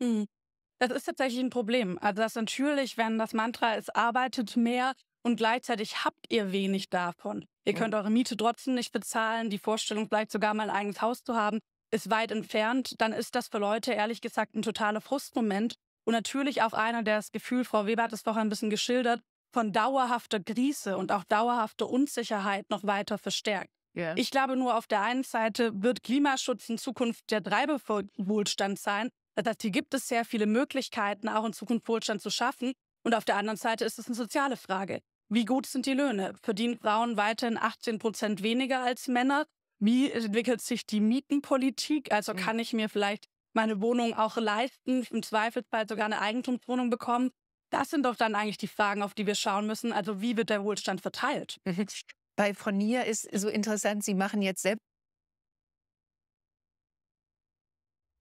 Hm. 0.00 0.26
Das 0.80 0.92
ist 0.92 1.04
tatsächlich 1.04 1.40
ein 1.40 1.50
Problem. 1.50 1.98
Also 2.00 2.22
das 2.22 2.34
natürlich, 2.34 2.98
wenn 2.98 3.18
das 3.18 3.34
Mantra 3.34 3.74
ist, 3.76 3.96
arbeitet 3.96 4.56
mehr 4.56 4.94
und 5.22 5.36
gleichzeitig 5.36 6.04
habt 6.04 6.26
ihr 6.28 6.52
wenig 6.52 6.90
davon. 6.90 7.44
Ihr 7.64 7.74
könnt 7.74 7.94
eure 7.94 8.10
Miete 8.10 8.36
trotzdem 8.36 8.74
nicht 8.74 8.92
bezahlen, 8.92 9.50
die 9.50 9.58
Vorstellung 9.58 10.08
vielleicht 10.08 10.32
sogar 10.32 10.52
mal 10.54 10.68
ein 10.68 10.76
eigenes 10.76 11.00
Haus 11.00 11.22
zu 11.22 11.36
haben, 11.36 11.60
ist 11.92 12.10
weit 12.10 12.32
entfernt, 12.32 13.00
dann 13.00 13.12
ist 13.12 13.34
das 13.34 13.48
für 13.48 13.58
Leute 13.58 13.92
ehrlich 13.92 14.20
gesagt 14.20 14.54
ein 14.54 14.62
totaler 14.62 15.00
Frustmoment 15.00 15.74
und 16.04 16.12
natürlich 16.12 16.62
auch 16.62 16.72
einer, 16.72 17.02
der 17.02 17.16
das 17.16 17.30
Gefühl, 17.30 17.64
Frau 17.64 17.86
Weber 17.86 18.04
hat 18.04 18.12
es 18.12 18.22
vorher 18.22 18.42
ein 18.42 18.48
bisschen 18.48 18.70
geschildert, 18.70 19.20
von 19.52 19.72
dauerhafter 19.72 20.40
Krise 20.40 20.96
und 20.96 21.12
auch 21.12 21.24
dauerhafter 21.24 21.88
Unsicherheit 21.88 22.68
noch 22.70 22.84
weiter 22.84 23.18
verstärkt. 23.18 23.70
Ja. 23.94 24.14
Ich 24.16 24.30
glaube 24.30 24.56
nur, 24.56 24.76
auf 24.76 24.86
der 24.86 25.02
einen 25.02 25.22
Seite 25.22 25.70
wird 25.74 26.02
Klimaschutz 26.02 26.68
in 26.70 26.78
Zukunft 26.78 27.30
der 27.30 27.42
Treiber 27.42 27.78
für 27.78 28.04
Wohlstand 28.16 28.78
sein. 28.78 29.10
Das 29.34 29.46
heißt, 29.46 29.62
hier 29.62 29.70
gibt 29.70 29.92
es 29.94 30.08
sehr 30.08 30.24
viele 30.24 30.46
Möglichkeiten, 30.46 31.28
auch 31.28 31.44
in 31.44 31.52
Zukunft 31.52 31.86
Wohlstand 31.88 32.22
zu 32.22 32.30
schaffen. 32.30 32.72
Und 33.04 33.14
auf 33.14 33.24
der 33.24 33.36
anderen 33.36 33.58
Seite 33.58 33.84
ist 33.84 33.98
es 33.98 34.06
eine 34.06 34.14
soziale 34.14 34.56
Frage. 34.56 35.00
Wie 35.34 35.46
gut 35.46 35.64
sind 35.64 35.86
die 35.86 35.94
Löhne? 35.94 36.34
Verdienen 36.42 36.76
Frauen 36.76 37.16
weiterhin 37.16 37.56
18 37.56 37.98
Prozent 37.98 38.42
weniger 38.42 38.82
als 38.82 39.08
Männer? 39.08 39.46
Wie 39.78 40.12
entwickelt 40.12 40.60
sich 40.60 40.84
die 40.84 41.00
Mietenpolitik? 41.00 42.12
Also 42.12 42.34
kann 42.34 42.58
ich 42.58 42.74
mir 42.74 42.90
vielleicht 42.90 43.28
meine 43.54 43.80
Wohnung 43.80 44.12
auch 44.12 44.36
leisten, 44.36 45.06
im 45.10 45.22
Zweifelsfall 45.22 45.88
sogar 45.88 46.04
eine 46.04 46.20
Eigentumswohnung 46.20 46.90
bekommen? 46.90 47.30
Das 47.70 47.88
sind 47.88 48.04
doch 48.04 48.14
dann 48.14 48.34
eigentlich 48.34 48.58
die 48.58 48.68
Fragen, 48.68 49.02
auf 49.02 49.14
die 49.14 49.26
wir 49.26 49.34
schauen 49.34 49.66
müssen. 49.66 49.94
Also 49.94 50.20
wie 50.20 50.36
wird 50.36 50.50
der 50.50 50.64
Wohlstand 50.64 51.00
verteilt? 51.00 51.56
Bei 52.36 52.52
Frau 52.52 52.70
Nier 52.70 53.06
ist 53.06 53.26
so 53.34 53.48
interessant, 53.48 54.04
Sie 54.04 54.14
machen 54.14 54.42
jetzt 54.42 54.60
selbst 54.60 54.84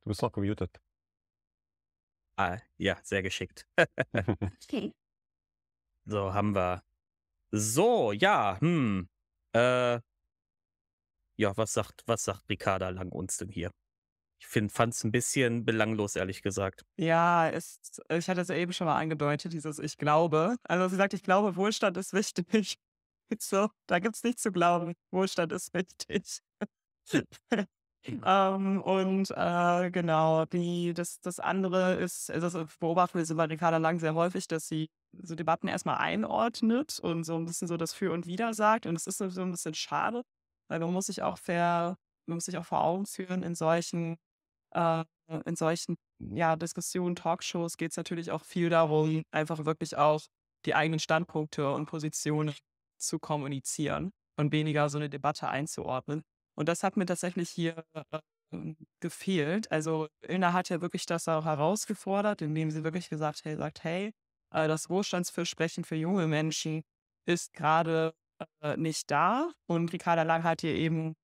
Du 0.03 0.09
bist 0.09 0.21
noch 0.21 0.31
gemutet. 0.31 0.79
Ah, 2.37 2.57
ja, 2.77 2.97
sehr 3.03 3.21
geschickt. 3.21 3.67
so, 6.05 6.33
haben 6.33 6.55
wir. 6.55 6.81
So, 7.51 8.13
ja, 8.13 8.57
hm. 8.59 9.09
Äh, 9.53 9.99
ja, 11.37 11.57
was 11.57 11.73
sagt, 11.73 12.03
was 12.05 12.23
sagt 12.23 12.49
Ricarda 12.49 12.89
Lang 12.89 13.09
uns 13.09 13.37
denn 13.37 13.49
hier? 13.49 13.71
Ich 14.39 14.47
fand 14.47 14.93
es 14.93 15.03
ein 15.03 15.11
bisschen 15.11 15.65
belanglos, 15.65 16.15
ehrlich 16.15 16.41
gesagt. 16.41 16.83
Ja, 16.97 17.47
ist, 17.47 18.01
ich 18.09 18.27
hatte 18.27 18.41
es 18.41 18.47
ja 18.47 18.55
eben 18.55 18.73
schon 18.73 18.87
mal 18.87 18.97
angedeutet, 18.97 19.53
dieses 19.53 19.77
Ich 19.79 19.97
glaube. 19.97 20.55
Also 20.63 20.87
sie 20.87 20.95
sagt, 20.95 21.13
ich 21.13 21.23
glaube, 21.23 21.55
Wohlstand 21.55 21.97
ist 21.97 22.13
wichtig. 22.13 22.77
So, 23.39 23.69
da 23.87 23.99
gibt 23.99 24.17
es 24.17 24.25
nichts 24.25 24.41
zu 24.41 24.51
glauben. 24.51 24.93
Wohlstand 25.09 25.53
ist 25.53 25.73
wichtig. 25.73 26.41
ähm, 28.03 28.81
und 28.81 29.31
äh, 29.31 29.89
genau, 29.89 30.43
die, 30.47 30.93
das, 30.93 31.21
das 31.21 31.39
andere 31.39 31.93
ist, 31.93 32.29
also 32.29 32.49
das 32.59 32.77
beobachten 32.77 33.25
wir 33.25 33.35
bei 33.37 33.45
Ricarda 33.45 33.77
Lang 33.77 33.99
sehr 33.99 34.15
häufig, 34.15 34.49
dass 34.49 34.67
sie 34.67 34.89
so 35.23 35.35
Debatten 35.35 35.67
erstmal 35.67 35.97
einordnet 35.97 36.99
und 36.99 37.23
so 37.23 37.35
ein 37.35 37.45
bisschen 37.45 37.67
so 37.67 37.77
das 37.77 37.93
Für 37.93 38.11
und 38.11 38.25
Wider 38.25 38.53
sagt. 38.53 38.85
Und 38.85 38.95
es 38.95 39.07
ist 39.07 39.17
so 39.17 39.41
ein 39.41 39.51
bisschen 39.51 39.73
schade, 39.73 40.23
weil 40.69 40.79
man 40.79 40.93
muss 40.93 41.07
sich 41.07 41.21
auch 41.21 41.37
fair, 41.37 41.97
man 42.27 42.35
muss 42.37 42.45
sich 42.45 42.57
auch 42.57 42.65
vor 42.65 42.83
Augen 42.83 43.05
führen, 43.05 43.43
in 43.43 43.55
solchen, 43.55 44.17
äh, 44.75 45.03
in 45.45 45.55
solchen 45.55 45.97
ja, 46.19 46.55
Diskussionen, 46.55 47.15
Talkshows 47.15 47.77
geht 47.77 47.91
es 47.91 47.97
natürlich 47.97 48.31
auch 48.31 48.43
viel 48.43 48.69
darum, 48.69 49.23
einfach 49.31 49.65
wirklich 49.65 49.97
auch 49.97 50.21
die 50.65 50.75
eigenen 50.75 50.99
Standpunkte 50.99 51.71
und 51.73 51.87
Positionen 51.87 52.53
zu 52.97 53.19
kommunizieren 53.19 54.11
und 54.37 54.51
weniger 54.51 54.89
so 54.89 54.97
eine 54.97 55.09
Debatte 55.09 55.49
einzuordnen. 55.49 56.23
Und 56.55 56.69
das 56.69 56.83
hat 56.83 56.97
mir 56.97 57.05
tatsächlich 57.05 57.49
hier 57.49 57.83
äh, 57.93 58.19
gefehlt. 58.99 59.71
Also 59.71 60.07
Ilna 60.21 60.53
hat 60.53 60.69
ja 60.69 60.81
wirklich 60.81 61.05
das 61.05 61.27
auch 61.27 61.45
herausgefordert, 61.45 62.41
indem 62.41 62.71
sie 62.71 62.83
wirklich 62.83 63.09
gesagt 63.09 63.43
hey, 63.45 63.55
sagt, 63.55 63.83
hey, 63.83 64.11
das 64.51 64.89
Wohlstandsversprechen 64.89 65.83
für 65.83 65.95
junge 65.95 66.27
Menschen 66.27 66.83
ist 67.25 67.53
gerade 67.53 68.13
äh, 68.61 68.77
nicht 68.77 69.09
da. 69.11 69.51
Und 69.67 69.93
Ricarda 69.93 70.23
Lang 70.23 70.43
hat 70.43 70.61
hier 70.61 70.75
eben, 70.75 71.15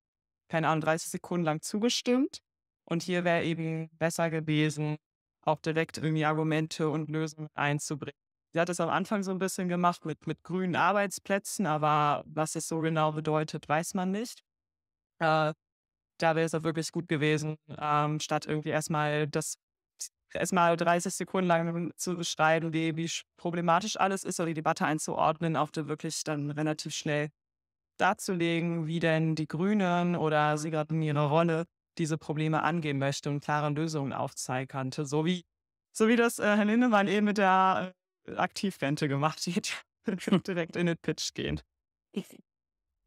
keine 0.48 0.68
Ahnung, 0.68 0.82
30 0.82 1.10
Sekunden 1.10 1.44
lang 1.44 1.60
zugestimmt. 1.62 2.40
Und 2.84 3.02
hier 3.02 3.24
wäre 3.24 3.44
eben 3.44 3.90
besser 3.98 4.30
gewesen, 4.30 4.96
auch 5.42 5.60
direkt 5.60 5.98
irgendwie 5.98 6.24
Argumente 6.24 6.88
und 6.88 7.10
Lösungen 7.10 7.48
einzubringen. 7.54 8.18
Sie 8.54 8.60
hat 8.60 8.70
es 8.70 8.80
am 8.80 8.88
Anfang 8.88 9.22
so 9.22 9.30
ein 9.30 9.38
bisschen 9.38 9.68
gemacht 9.68 10.06
mit, 10.06 10.26
mit 10.26 10.42
grünen 10.42 10.74
Arbeitsplätzen, 10.74 11.66
aber 11.66 12.24
was 12.26 12.56
es 12.56 12.66
so 12.66 12.80
genau 12.80 13.12
bedeutet, 13.12 13.68
weiß 13.68 13.94
man 13.94 14.10
nicht. 14.10 14.40
Äh, 15.20 15.52
da 16.18 16.34
wäre 16.36 16.46
es 16.46 16.54
auch 16.54 16.64
wirklich 16.64 16.90
gut 16.92 17.08
gewesen, 17.08 17.56
ähm, 17.78 18.20
statt 18.20 18.46
irgendwie 18.46 18.70
erstmal 18.70 19.28
das 19.28 19.56
erstmal 20.34 20.76
30 20.76 21.14
Sekunden 21.14 21.48
lang 21.48 21.92
zu 21.96 22.16
beschreiben, 22.16 22.72
wie, 22.72 22.96
wie 22.96 23.10
problematisch 23.36 23.98
alles 23.98 24.24
ist, 24.24 24.40
oder 24.40 24.48
die 24.48 24.54
Debatte 24.54 24.84
einzuordnen, 24.84 25.56
auf 25.56 25.70
der 25.70 25.88
wirklich 25.88 26.24
dann 26.24 26.50
relativ 26.50 26.94
schnell 26.94 27.30
darzulegen, 27.98 28.86
wie 28.86 29.00
denn 29.00 29.34
die 29.34 29.48
Grünen 29.48 30.16
oder 30.16 30.56
sie 30.58 30.70
gerade 30.70 30.94
in 30.94 31.02
ihrer 31.02 31.28
Rolle 31.28 31.64
diese 31.98 32.16
Probleme 32.16 32.62
angehen 32.62 32.98
möchte 32.98 33.28
und 33.28 33.42
klare 33.42 33.70
Lösungen 33.70 34.12
aufzeigen 34.12 34.68
könnte. 34.68 35.04
So 35.04 35.24
wie, 35.24 35.44
so 35.92 36.08
wie 36.08 36.16
das 36.16 36.38
äh, 36.38 36.56
Herr 36.56 36.64
Lindemann 36.64 37.08
eben 37.08 37.26
mit 37.26 37.38
der 37.38 37.92
Aktivrente 38.36 39.08
gemacht 39.08 39.46
hat, 39.46 39.84
direkt 40.46 40.76
in 40.76 40.86
den 40.86 40.96
Pitch 40.96 41.34
gehen. 41.34 41.60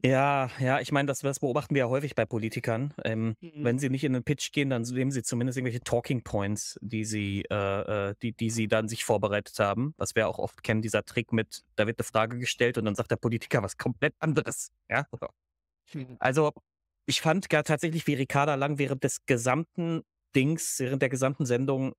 Ja, 0.04 0.50
ja, 0.58 0.80
ich 0.80 0.90
meine, 0.90 1.06
das, 1.06 1.20
das 1.20 1.38
beobachten 1.38 1.76
wir 1.76 1.80
ja 1.80 1.88
häufig 1.88 2.16
bei 2.16 2.26
Politikern. 2.26 2.92
Ähm, 3.04 3.36
Mhm. 3.40 3.64
wenn 3.64 3.78
sie 3.78 3.88
nicht 3.88 4.02
in 4.02 4.12
den 4.14 4.24
Pitch 4.24 4.50
gehen, 4.50 4.68
dann 4.68 4.82
nehmen 4.82 5.12
sie 5.12 5.22
zumindest 5.22 5.58
irgendwelche 5.58 5.80
Talking 5.80 6.22
Points, 6.24 6.76
die 6.82 7.04
sie, 7.04 7.44
äh, 7.50 8.10
äh, 8.10 8.14
die, 8.20 8.32
die 8.32 8.50
sie 8.50 8.66
dann 8.66 8.88
sich 8.88 9.04
vorbereitet 9.04 9.58
haben. 9.60 9.94
Was 9.98 10.16
wir 10.16 10.26
auch 10.28 10.40
oft 10.40 10.64
kennen, 10.64 10.82
dieser 10.82 11.04
Trick 11.04 11.32
mit, 11.32 11.62
da 11.76 11.86
wird 11.86 12.00
eine 12.00 12.04
Frage 12.04 12.38
gestellt 12.38 12.78
und 12.78 12.84
dann 12.86 12.96
sagt 12.96 13.12
der 13.12 13.16
Politiker 13.16 13.62
was 13.62 13.76
komplett 13.76 14.14
anderes. 14.18 14.72
Ja? 14.90 15.06
Mhm. 15.94 16.16
Also, 16.18 16.52
ich 17.06 17.20
fand 17.20 17.48
gar 17.48 17.64
tatsächlich, 17.64 18.06
wie 18.08 18.14
Ricarda 18.14 18.54
Lang 18.56 18.78
während 18.78 19.04
des 19.04 19.24
gesamten 19.26 20.02
Dings, 20.34 20.80
während 20.80 21.02
der 21.02 21.10
gesamten 21.10 21.46
Sendung 21.46 21.92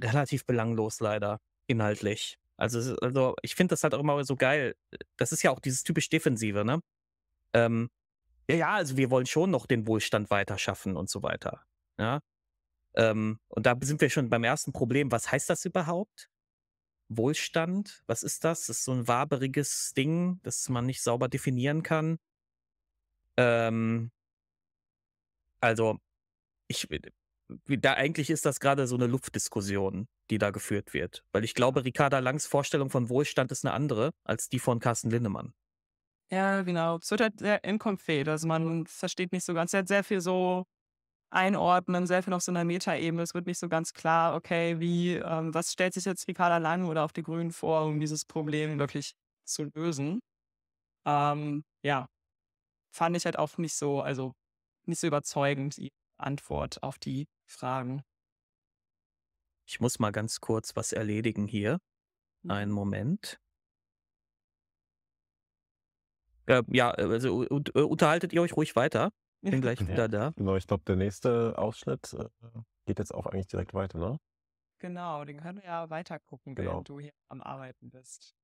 relativ 0.00 0.46
belanglos 0.46 1.00
leider, 1.00 1.40
inhaltlich. 1.66 2.38
Also, 2.58 2.96
also 2.96 3.34
ich 3.42 3.54
finde 3.54 3.72
das 3.72 3.82
halt 3.84 3.94
auch 3.94 4.00
immer 4.00 4.22
so 4.24 4.36
geil. 4.36 4.74
Das 5.16 5.32
ist 5.32 5.42
ja 5.42 5.50
auch 5.50 5.60
dieses 5.60 5.82
typisch 5.84 6.08
Defensive, 6.08 6.64
ne? 6.64 6.80
Ähm, 7.56 7.88
ja, 8.50 8.56
ja, 8.56 8.74
also 8.74 8.96
wir 8.96 9.10
wollen 9.10 9.26
schon 9.26 9.50
noch 9.50 9.66
den 9.66 9.86
Wohlstand 9.86 10.30
weiter 10.30 10.58
schaffen 10.58 10.96
und 10.96 11.08
so 11.10 11.22
weiter. 11.22 11.64
Ja. 11.98 12.20
Ähm, 12.94 13.38
und 13.48 13.66
da 13.66 13.74
sind 13.80 14.00
wir 14.00 14.10
schon 14.10 14.30
beim 14.30 14.44
ersten 14.44 14.72
Problem. 14.72 15.10
Was 15.10 15.32
heißt 15.32 15.50
das 15.50 15.64
überhaupt? 15.64 16.28
Wohlstand? 17.08 18.02
Was 18.06 18.22
ist 18.22 18.44
das? 18.44 18.66
Das 18.66 18.78
ist 18.78 18.84
so 18.84 18.92
ein 18.92 19.08
waberiges 19.08 19.92
Ding, 19.96 20.40
das 20.42 20.68
man 20.68 20.86
nicht 20.86 21.02
sauber 21.02 21.28
definieren 21.28 21.82
kann. 21.82 22.18
Ähm, 23.36 24.10
also, 25.60 25.98
ich, 26.68 26.88
wie- 26.90 27.78
da 27.78 27.94
eigentlich 27.94 28.30
ist 28.30 28.44
das 28.46 28.60
gerade 28.60 28.86
so 28.86 28.96
eine 28.96 29.06
Luftdiskussion, 29.06 30.08
die 30.30 30.38
da 30.38 30.50
geführt 30.50 30.94
wird. 30.94 31.24
Weil 31.32 31.44
ich 31.44 31.54
glaube, 31.54 31.84
Ricarda 31.84 32.18
Langs 32.18 32.46
Vorstellung 32.46 32.90
von 32.90 33.08
Wohlstand 33.08 33.52
ist 33.52 33.64
eine 33.64 33.74
andere 33.74 34.12
als 34.24 34.48
die 34.48 34.58
von 34.58 34.80
Carsten 34.80 35.10
Lindemann. 35.10 35.54
Ja, 36.30 36.62
genau. 36.62 36.96
Es 36.98 37.10
wird 37.10 37.20
halt 37.20 37.38
sehr 37.38 37.62
inkonkret. 37.64 38.28
Also 38.28 38.48
man 38.48 38.86
versteht 38.86 39.32
nicht 39.32 39.44
so 39.44 39.54
ganz. 39.54 39.72
Er 39.72 39.80
hat 39.80 39.88
sehr 39.88 40.02
viel 40.02 40.20
so 40.20 40.64
einordnen, 41.30 42.06
sehr 42.06 42.22
viel 42.22 42.34
auf 42.34 42.42
so 42.42 42.52
einer 42.52 42.64
Metaebene. 42.64 43.22
Es 43.22 43.34
wird 43.34 43.46
nicht 43.46 43.58
so 43.58 43.68
ganz 43.68 43.94
klar, 43.94 44.34
okay, 44.36 44.80
wie, 44.80 45.14
ähm, 45.16 45.54
was 45.54 45.72
stellt 45.72 45.94
sich 45.94 46.04
jetzt 46.06 46.28
Ricarda 46.28 46.58
Lang 46.58 46.86
oder 46.86 47.04
auf 47.04 47.12
die 47.12 47.22
Grünen 47.24 47.52
vor, 47.52 47.86
um 47.86 48.00
dieses 48.00 48.24
Problem 48.26 48.78
wirklich 48.78 49.14
zu 49.46 49.64
lösen. 49.74 50.20
Ähm, 51.06 51.64
ja, 51.84 52.08
fand 52.92 53.16
ich 53.16 53.24
halt 53.26 53.38
auch 53.38 53.58
nicht 53.58 53.74
so, 53.76 54.02
also 54.02 54.34
nicht 54.86 55.00
so 55.00 55.06
überzeugend, 55.08 55.76
die 55.78 55.90
Antwort 56.18 56.82
auf 56.82 56.98
die 56.98 57.26
Fragen. 57.48 58.02
Ich 59.68 59.78
muss 59.80 59.98
mal 60.00 60.10
ganz 60.12 60.40
kurz 60.40 60.74
was 60.76 60.92
erledigen 60.92 61.46
hier. 61.46 61.78
Einen 62.48 62.72
Moment. 62.72 63.38
Äh, 66.46 66.62
ja, 66.68 66.90
also 66.90 67.44
und, 67.48 67.74
äh, 67.74 67.80
unterhaltet 67.82 68.32
ihr 68.32 68.42
euch 68.42 68.56
ruhig 68.56 68.76
weiter. 68.76 69.10
Bin 69.42 69.60
gleich 69.60 69.80
Ja. 69.80 69.88
wieder 69.88 70.08
da. 70.08 70.32
Genau, 70.36 70.56
ich 70.56 70.66
glaube, 70.66 70.84
der 70.86 70.96
nächste 70.96 71.56
Ausschnitt 71.58 72.12
äh, 72.14 72.24
geht 72.86 72.98
jetzt 72.98 73.14
auch 73.14 73.26
eigentlich 73.26 73.46
direkt 73.46 73.74
weiter, 73.74 73.98
ne? 73.98 74.18
Genau, 74.78 75.24
den 75.24 75.40
können 75.40 75.58
wir 75.58 75.64
ja 75.64 75.90
weiter 75.90 76.18
gucken, 76.18 76.54
Genau. 76.54 76.70
während 76.72 76.88
du 76.88 77.00
hier 77.00 77.12
am 77.28 77.40
Arbeiten 77.42 77.90
bist. 77.90 78.34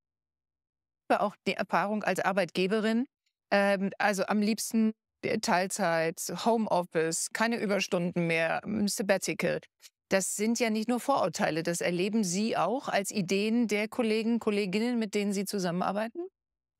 habe 1.10 1.22
auch 1.22 1.36
die 1.46 1.54
Erfahrung 1.54 2.04
als 2.04 2.20
Arbeitgeberin, 2.20 3.06
ähm, 3.50 3.90
also 3.98 4.24
am 4.26 4.40
liebsten 4.40 4.92
äh, 5.22 5.38
Teilzeit, 5.40 6.20
Homeoffice, 6.44 7.28
keine 7.32 7.58
Überstunden 7.60 8.26
mehr, 8.26 8.62
Sabbatical. 8.86 9.60
Das 10.08 10.36
sind 10.36 10.58
ja 10.58 10.70
nicht 10.70 10.88
nur 10.88 11.00
Vorurteile, 11.00 11.62
das 11.62 11.80
erleben 11.80 12.24
Sie 12.24 12.56
auch 12.56 12.88
als 12.88 13.10
Ideen 13.10 13.66
der 13.68 13.88
Kollegen, 13.88 14.38
Kolleginnen, 14.38 14.98
mit 14.98 15.14
denen 15.14 15.32
Sie 15.32 15.44
zusammenarbeiten 15.44 16.20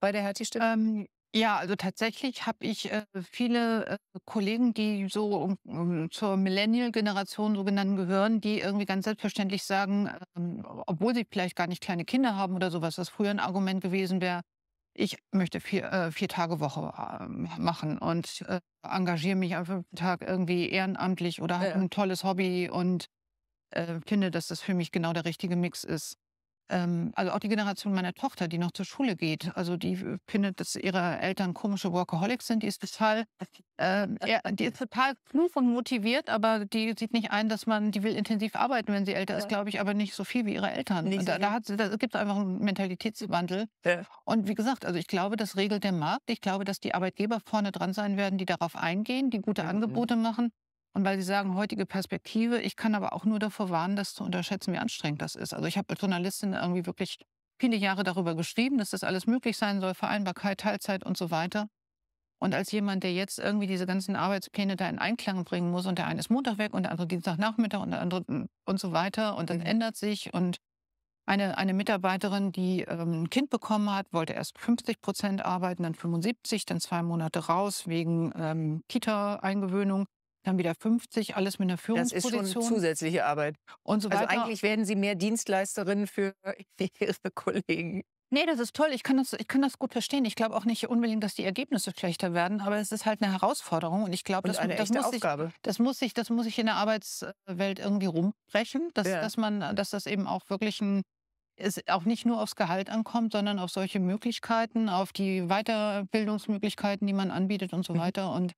bei 0.03 0.13
der 0.13 0.23
Hertie-Stiftung? 0.23 0.61
Ähm, 0.61 1.07
ja, 1.35 1.57
also 1.57 1.77
tatsächlich 1.77 2.47
habe 2.47 2.59
ich 2.67 2.91
äh, 2.93 3.05
viele 3.23 3.87
äh, 3.87 3.97
Kollegen, 4.27 4.75
die 4.75 5.09
so 5.09 5.35
um, 5.43 5.57
um, 5.67 6.11
zur 6.11 6.37
Millennial-Generation 6.37 7.55
so 7.57 7.65
genannt 7.65 7.97
gehören, 7.97 8.41
die 8.41 8.61
irgendwie 8.61 8.85
ganz 8.85 9.05
selbstverständlich 9.05 9.63
sagen, 9.65 10.11
ähm, 10.37 10.63
obwohl 10.87 11.15
sie 11.15 11.27
vielleicht 11.31 11.57
gar 11.57 11.67
nicht 11.67 11.81
kleine 11.83 12.05
Kinder 12.05 12.37
haben 12.37 12.55
oder 12.55 12.71
sowas, 12.71 12.99
was 12.99 13.09
früher 13.09 13.31
ein 13.31 13.41
Argument 13.41 13.81
gewesen 13.83 14.21
wäre, 14.21 14.43
ich 14.95 15.17
möchte 15.33 15.61
vier, 15.61 15.85
äh, 15.93 16.13
vier 16.13 16.29
Tage 16.29 16.61
Woche 16.61 16.93
äh, 17.21 17.27
machen 17.29 17.99
und 17.99 18.43
äh, 18.49 18.61
engagiere 18.83 19.37
mich 19.37 19.57
am 19.57 19.65
fünften 19.67 19.97
Tag 19.97 20.23
irgendwie 20.23 20.69
ehrenamtlich 20.71 21.41
oder 21.41 21.61
habe 21.61 21.71
Ja. 21.71 21.79
ein 21.79 21.89
tolles 21.91 22.25
Hobby 22.25 22.69
und 22.71 23.07
äh, 23.71 24.01
finde, 24.07 24.31
dass 24.31 24.49
das 24.49 24.63
für 24.63 24.75
mich 24.75 24.93
genau 24.93 25.13
der 25.15 25.25
richtige 25.27 25.57
Mix 25.57 25.85
ist. 25.85 26.17
Ähm, 26.69 27.13
also 27.15 27.33
auch 27.33 27.39
die 27.39 27.49
Generation 27.49 27.93
meiner 27.93 28.15
Tochter, 28.15 28.49
die 28.49 28.59
noch 28.59 28.73
zur 28.73 28.85
Schule 28.87 29.17
geht, 29.17 29.55
also 29.57 29.77
die 29.77 29.93
äh, 29.95 30.19
findet, 30.27 30.61
dass 30.61 30.75
ihre 30.77 31.19
Eltern 31.19 31.55
komische 31.55 31.93
Workaholics 31.93 32.47
sind, 32.47 32.63
die 32.63 32.67
ist 32.67 32.81
total, 32.81 33.25
äh, 33.77 34.09
die 34.53 34.65
ist 34.65 34.79
total 34.79 35.15
klug 35.29 35.57
und 35.57 35.67
motiviert, 35.73 36.31
aber 36.31 36.65
die 36.65 36.95
sieht 36.99 37.13
nicht 37.13 37.31
ein, 37.31 37.49
dass 37.49 37.67
man, 37.67 37.91
die 37.91 38.03
will 38.03 38.15
intensiv 38.15 38.55
arbeiten, 38.57 38.93
wenn 38.93 39.05
sie 39.05 39.15
älter 39.15 39.37
ist, 39.37 39.49
glaube 39.49 39.69
ich, 39.69 39.81
aber 39.81 39.93
nicht 39.95 40.15
so 40.15 40.25
viel 40.25 40.47
wie 40.47 40.55
ihre 40.55 40.71
Eltern. 40.71 41.07
Und 41.07 41.13
so 41.13 41.27
da, 41.27 41.39
da, 41.39 41.61
da 41.61 41.97
gibt 41.97 42.15
es 42.15 42.21
einfach 42.21 42.37
einen 42.37 42.59
Mentalitätswandel. 42.61 43.67
Ja. 43.85 44.03
Und 44.25 44.49
wie 44.49 44.55
gesagt, 44.55 44.85
also 44.87 44.99
ich 44.99 45.07
glaube, 45.07 45.37
das 45.37 45.57
regelt 45.57 45.85
der 45.85 45.93
Markt. 45.93 46.31
Ich 46.31 46.41
glaube, 46.41 46.65
dass 46.65 46.81
die 46.81 46.95
Arbeitgeber 46.95 47.41
vorne 47.45 47.73
dran 47.73 47.93
sein 47.93 48.17
werden, 48.17 48.39
die 48.39 48.47
darauf 48.47 48.77
eingehen, 48.77 49.31
die 49.31 49.41
gute 49.41 49.63
Mhm. 49.65 49.69
Angebote 49.69 50.17
machen. 50.17 50.53
Und 50.95 51.05
weil 51.05 51.17
Sie 51.17 51.25
sagen, 51.25 51.55
heutige 51.57 51.87
Perspektive, 51.87 52.61
ich 52.61 52.77
kann 52.77 52.95
aber 52.95 53.15
auch 53.15 53.25
nur 53.25 53.39
davor 53.39 53.71
warnen, 53.71 53.97
das 53.97 54.15
zu 54.15 54.25
unterschätzen, 54.25 54.75
wie 54.75 54.79
anstrengend 54.79 55.23
das 55.23 55.35
ist. 55.35 55.55
Also 55.55 55.67
ich 55.67 55.79
habe 55.79 55.89
als 55.91 56.01
Journalistin 56.01 56.53
irgendwie 56.53 56.85
wirklich 56.87 57.17
viele 57.59 57.77
Jahre 57.77 58.05
darüber 58.05 58.35
geschrieben, 58.35 58.79
dass 58.79 58.91
das 58.91 59.05
alles 59.05 59.27
möglich 59.27 59.57
sein 59.57 59.81
soll, 59.81 59.95
Vereinbarkeit, 59.95 60.61
Teilzeit 60.61 61.05
und 61.05 61.17
so 61.17 61.31
weiter. 61.31 61.69
Und 62.41 62.55
als 62.55 62.73
jemand, 62.73 63.05
der 63.05 63.15
jetzt 63.15 63.39
irgendwie 63.39 63.69
diese 63.69 63.87
ganzen 63.87 64.17
Arbeitspläne 64.17 64.75
da 64.77 64.89
in 64.89 64.99
Einklang 64.99 65.45
bringen 65.45 65.71
muss 65.71 65.87
und 65.87 65.97
der 65.99 66.09
eine 66.09 66.19
ist 66.19 66.29
Montag 66.29 66.59
weg 66.59 66.75
und 66.75 66.83
der 66.83 66.91
andere 66.91 67.07
Dienstagnachmittag 67.07 67.81
und 67.81 67.93
der 67.93 68.01
andere 68.01 68.25
und 68.67 68.81
so 68.81 68.93
weiter 68.93 69.37
und 69.37 69.49
dann 69.49 69.61
Mhm. 69.61 69.67
ändert 69.67 69.97
sich 69.97 70.35
und 70.35 70.57
eine, 71.25 71.57
eine 71.57 71.73
Mitarbeiterin, 71.73 72.51
die 72.53 72.83
ähm, 72.83 73.23
ein 73.23 73.31
Kind 73.31 73.51
bekommen 73.51 73.91
hat, 73.95 74.13
wollte 74.13 74.33
erst 74.33 74.59
50 74.59 75.01
Prozent 75.01 75.45
arbeiten, 75.45 75.85
dann 75.85 75.95
75, 75.95 76.67
dann 76.67 76.81
zwei 76.81 77.03
Monate 77.03 77.47
raus 77.47 77.87
wegen 77.87 78.33
ähm, 78.37 78.83
Kita-Eingewöhnung, 78.89 80.07
dann 80.43 80.59
wieder 80.59 80.75
50, 80.75 81.37
alles 81.37 81.59
mit 81.59 81.67
einer 81.67 81.77
Das 81.77 82.13
ist 82.13 82.23
schon 82.23 82.31
Führungsposition 82.31 82.63
zusätzliche 82.75 83.25
Arbeit. 83.25 83.57
und 83.83 84.01
so 84.01 84.09
Also 84.09 84.23
weiter. 84.25 84.43
eigentlich 84.43 84.63
werden 84.63 84.85
Sie 84.85 84.97
mehr 84.97 85.15
Dienstleisterin 85.15 86.07
für 86.07 86.35
Ihre 87.01 87.31
Kollegen. 87.35 88.03
Nee, 88.35 88.47
das 88.47 88.59
ist 88.61 88.75
toll. 88.75 88.89
Ich 88.93 89.03
kann 89.03 89.19
das, 89.19 89.35
ich 89.35 89.47
kann 89.47 89.61
das 89.61 89.79
gut 89.79 89.93
verstehen. 89.93 90.25
Ich 90.25 90.37
glaube 90.37 90.57
auch 90.57 90.65
nicht 90.65 90.89
unbedingt, 90.89 91.23
dass 91.23 91.35
die 91.35 91.45
Ergebnisse 91.45 91.93
schlechter 91.95 92.33
werden, 92.33 92.63
aber 92.63 92.79
es 92.79 92.91
ist 92.91 93.05
halt 93.05 93.21
eine 93.23 93.31
Herausforderung 93.31 94.05
und 94.05 94.15
ich 94.15 94.25
glaube, 94.25 94.49
das, 94.49 94.57
eine 94.59 94.75
das, 94.75 94.89
muss 94.89 95.05
Aufgabe. 95.05 95.53
das 95.61 95.79
muss 95.79 95.99
sich, 95.99 96.15
das 96.15 96.31
muss 96.31 96.45
sich 96.45 96.59
in 96.59 96.65
der 96.67 96.77
Arbeitswelt 96.77 97.79
irgendwie 97.79 98.07
rumbrechen, 98.07 98.89
dass, 98.95 99.07
Ja. 99.07 99.21
dass 99.21 99.37
man, 99.37 99.77
dass 99.77 99.91
das 99.91 100.07
eben 100.07 100.27
auch 100.27 100.49
wirklich 100.49 100.81
ein 100.81 101.03
es 101.57 101.87
auch 101.89 102.05
nicht 102.07 102.25
nur 102.25 102.41
aufs 102.41 102.57
Gehalt 102.57 102.89
ankommt, 102.89 103.33
sondern 103.35 103.59
auf 103.59 103.71
solche 103.71 104.01
Möglichkeiten, 104.01 104.89
auf 104.89 105.13
die 105.13 105.43
Weiterbildungsmöglichkeiten, 105.49 107.07
die 107.07 107.13
man 107.13 107.31
anbietet 107.31 107.75
und 107.75 107.85
so 107.85 107.93
Mhm. 107.93 107.99
weiter. 107.99 108.33
Und 108.33 108.53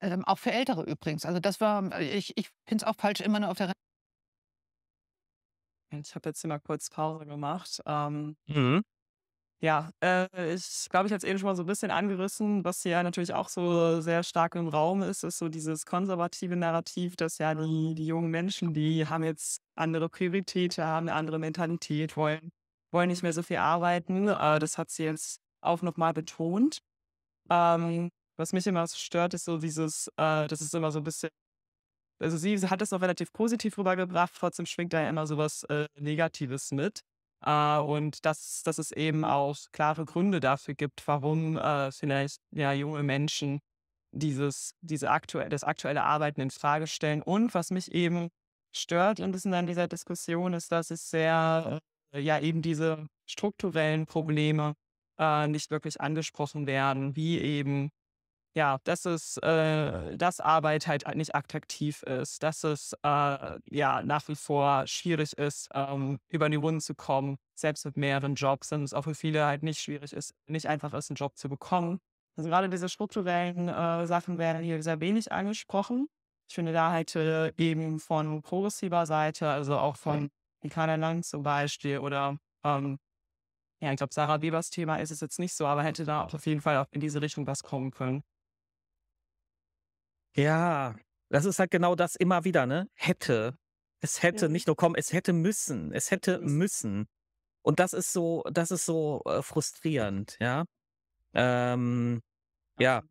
ähm, 0.00 0.24
auch 0.24 0.38
für 0.38 0.52
Ältere 0.52 0.84
übrigens. 0.84 1.24
Also 1.26 1.40
das 1.40 1.60
war, 1.60 2.00
ich, 2.00 2.36
ich 2.36 2.50
finde 2.68 2.84
es 2.84 2.88
auch 2.88 2.96
falsch, 2.96 3.20
immer 3.20 3.40
nur 3.40 3.50
auf 3.50 3.58
der 3.58 3.72
Ich 5.90 6.14
habe 6.14 6.28
jetzt 6.28 6.40
hier 6.40 6.48
mal 6.48 6.60
kurz 6.60 6.90
Pause 6.90 7.26
gemacht. 7.26 7.80
Ähm, 7.86 8.36
Mhm. 8.48 8.82
ja, 9.62 9.90
äh, 10.02 10.54
ich 10.54 10.86
glaube, 10.90 11.06
ich 11.06 11.12
habe 11.12 11.18
es 11.18 11.24
eben 11.24 11.38
schon 11.38 11.46
mal 11.48 11.56
so 11.56 11.62
ein 11.62 11.66
bisschen 11.66 11.90
angerissen, 11.90 12.62
was 12.64 12.84
ja 12.84 13.02
natürlich 13.02 13.32
auch 13.32 13.48
so 13.48 14.00
sehr 14.02 14.22
stark 14.22 14.54
im 14.54 14.68
Raum 14.68 15.02
ist, 15.02 15.24
ist 15.24 15.38
so 15.38 15.48
dieses 15.48 15.86
konservative 15.86 16.56
Narrativ, 16.56 17.16
dass 17.16 17.38
ja 17.38 17.54
die, 17.54 17.94
die 17.94 18.06
jungen 18.06 18.30
Menschen, 18.30 18.74
die 18.74 19.06
haben 19.08 19.24
jetzt 19.24 19.60
andere 19.74 20.08
Prioritäten, 20.10 20.84
haben 20.84 21.08
eine 21.08 21.16
andere 21.16 21.38
Mentalität, 21.38 22.16
wollen, 22.18 22.50
wollen 22.92 23.08
nicht 23.08 23.22
mehr 23.22 23.32
so 23.32 23.42
viel 23.42 23.56
arbeiten. 23.58 24.28
Äh, 24.28 24.58
das 24.58 24.76
hat 24.78 24.90
sie 24.90 25.04
jetzt 25.04 25.40
auch 25.62 25.80
nochmal 25.82 26.12
betont. 26.12 26.80
Ähm, 27.50 28.10
was 28.36 28.52
mich 28.52 28.66
immer 28.66 28.86
so 28.86 28.96
stört, 28.96 29.34
ist 29.34 29.44
so 29.44 29.58
dieses, 29.58 30.08
äh, 30.16 30.46
das 30.46 30.60
ist 30.60 30.74
immer 30.74 30.90
so 30.90 31.00
ein 31.00 31.04
bisschen 31.04 31.30
also 32.18 32.36
sie 32.38 32.56
hat 32.68 32.80
es 32.82 32.90
noch 32.90 33.02
relativ 33.02 33.32
positiv 33.32 33.76
rübergebracht, 33.78 34.32
trotzdem 34.34 34.66
schwingt 34.66 34.92
da 34.92 35.02
ja 35.02 35.08
immer 35.10 35.26
sowas 35.26 35.64
äh, 35.64 35.86
Negatives 35.98 36.72
mit. 36.72 37.02
Äh, 37.44 37.78
und 37.78 38.24
dass, 38.24 38.62
dass 38.62 38.78
es 38.78 38.90
eben 38.92 39.24
auch 39.24 39.56
klare 39.72 40.04
Gründe 40.04 40.40
dafür 40.40 40.74
gibt, 40.74 41.06
warum 41.06 41.56
äh, 41.58 41.92
vielleicht 41.92 42.40
ja, 42.52 42.72
junge 42.72 43.02
Menschen 43.02 43.60
dieses, 44.12 44.74
diese 44.80 45.10
aktuell, 45.10 45.48
das 45.50 45.64
aktuelle 45.64 46.02
Arbeiten 46.04 46.40
in 46.40 46.50
Frage 46.50 46.86
stellen. 46.86 47.22
Und 47.22 47.54
was 47.54 47.70
mich 47.70 47.92
eben 47.92 48.28
stört 48.72 49.20
ein 49.20 49.32
bisschen 49.32 49.54
an 49.54 49.66
dieser 49.66 49.88
Diskussion, 49.88 50.54
ist, 50.54 50.72
dass 50.72 50.90
es 50.90 51.10
sehr, 51.10 51.80
äh, 52.12 52.20
ja, 52.20 52.38
eben 52.40 52.62
diese 52.62 53.06
strukturellen 53.26 54.06
Probleme 54.06 54.74
äh, 55.18 55.48
nicht 55.48 55.70
wirklich 55.70 56.00
angesprochen 56.00 56.66
werden, 56.66 57.16
wie 57.16 57.38
eben 57.40 57.90
ja, 58.56 58.78
dass 58.84 59.04
es, 59.04 59.36
äh, 59.38 60.16
dass 60.16 60.40
Arbeit 60.40 60.86
halt 60.86 61.06
nicht 61.14 61.34
attraktiv 61.34 62.02
ist, 62.04 62.42
dass 62.42 62.64
es 62.64 62.94
äh, 63.02 63.58
ja 63.70 64.02
nach 64.02 64.26
wie 64.28 64.34
vor 64.34 64.86
schwierig 64.86 65.34
ist, 65.34 65.68
ähm, 65.74 66.18
über 66.30 66.48
die 66.48 66.56
Runden 66.56 66.80
zu 66.80 66.94
kommen, 66.94 67.36
selbst 67.54 67.84
mit 67.84 67.98
mehreren 67.98 68.34
Jobs, 68.34 68.72
und 68.72 68.82
es 68.82 68.94
auch 68.94 69.02
für 69.02 69.14
viele 69.14 69.44
halt 69.44 69.62
nicht 69.62 69.80
schwierig 69.80 70.14
ist, 70.14 70.34
nicht 70.46 70.68
einfach 70.68 70.94
ist, 70.94 71.10
einen 71.10 71.16
Job 71.16 71.36
zu 71.36 71.50
bekommen. 71.50 72.00
Also 72.38 72.48
gerade 72.48 72.70
diese 72.70 72.88
strukturellen 72.88 73.68
äh, 73.68 74.06
Sachen 74.06 74.38
werden 74.38 74.62
hier 74.62 74.82
sehr 74.82 75.00
wenig 75.00 75.30
angesprochen. 75.30 76.08
Ich 76.48 76.54
finde 76.54 76.72
da 76.72 76.92
halt 76.92 77.14
äh, 77.14 77.52
eben 77.58 77.98
von 78.00 78.40
progressiver 78.40 79.04
Seite, 79.04 79.50
also 79.50 79.76
auch 79.76 79.96
von 79.96 80.30
Ricarda 80.64 80.94
Lang 80.94 81.22
zum 81.22 81.42
Beispiel 81.42 81.98
oder 81.98 82.38
ähm, 82.64 82.98
ja, 83.82 83.90
ich 83.90 83.98
glaube, 83.98 84.14
Sarah 84.14 84.40
Webers 84.40 84.70
Thema 84.70 84.96
ist 84.96 85.10
es 85.10 85.20
jetzt 85.20 85.38
nicht 85.38 85.52
so, 85.54 85.66
aber 85.66 85.82
hätte 85.82 86.06
da 86.06 86.24
auch 86.24 86.32
auf 86.32 86.46
jeden 86.46 86.62
Fall 86.62 86.78
auch 86.78 86.86
in 86.92 87.00
diese 87.02 87.20
Richtung 87.20 87.46
was 87.46 87.62
kommen 87.62 87.90
können. 87.90 88.22
Ja, 90.36 90.94
das 91.30 91.44
ist 91.44 91.58
halt 91.58 91.70
genau 91.70 91.94
das 91.94 92.14
immer 92.16 92.44
wieder, 92.44 92.66
ne? 92.66 92.88
Hätte. 92.94 93.56
Es 94.00 94.22
hätte 94.22 94.46
Mhm. 94.46 94.52
nicht 94.52 94.66
nur 94.66 94.76
kommen, 94.76 94.94
es 94.96 95.12
hätte 95.12 95.32
müssen. 95.32 95.92
Es 95.92 96.10
hätte 96.10 96.40
müssen. 96.40 97.06
Und 97.62 97.80
das 97.80 97.92
ist 97.94 98.12
so, 98.12 98.44
das 98.52 98.70
ist 98.70 98.86
so 98.86 99.22
äh, 99.26 99.42
frustrierend, 99.42 100.36
ja. 100.40 100.64
Ähm, 101.34 102.22
ja, 102.80 103.02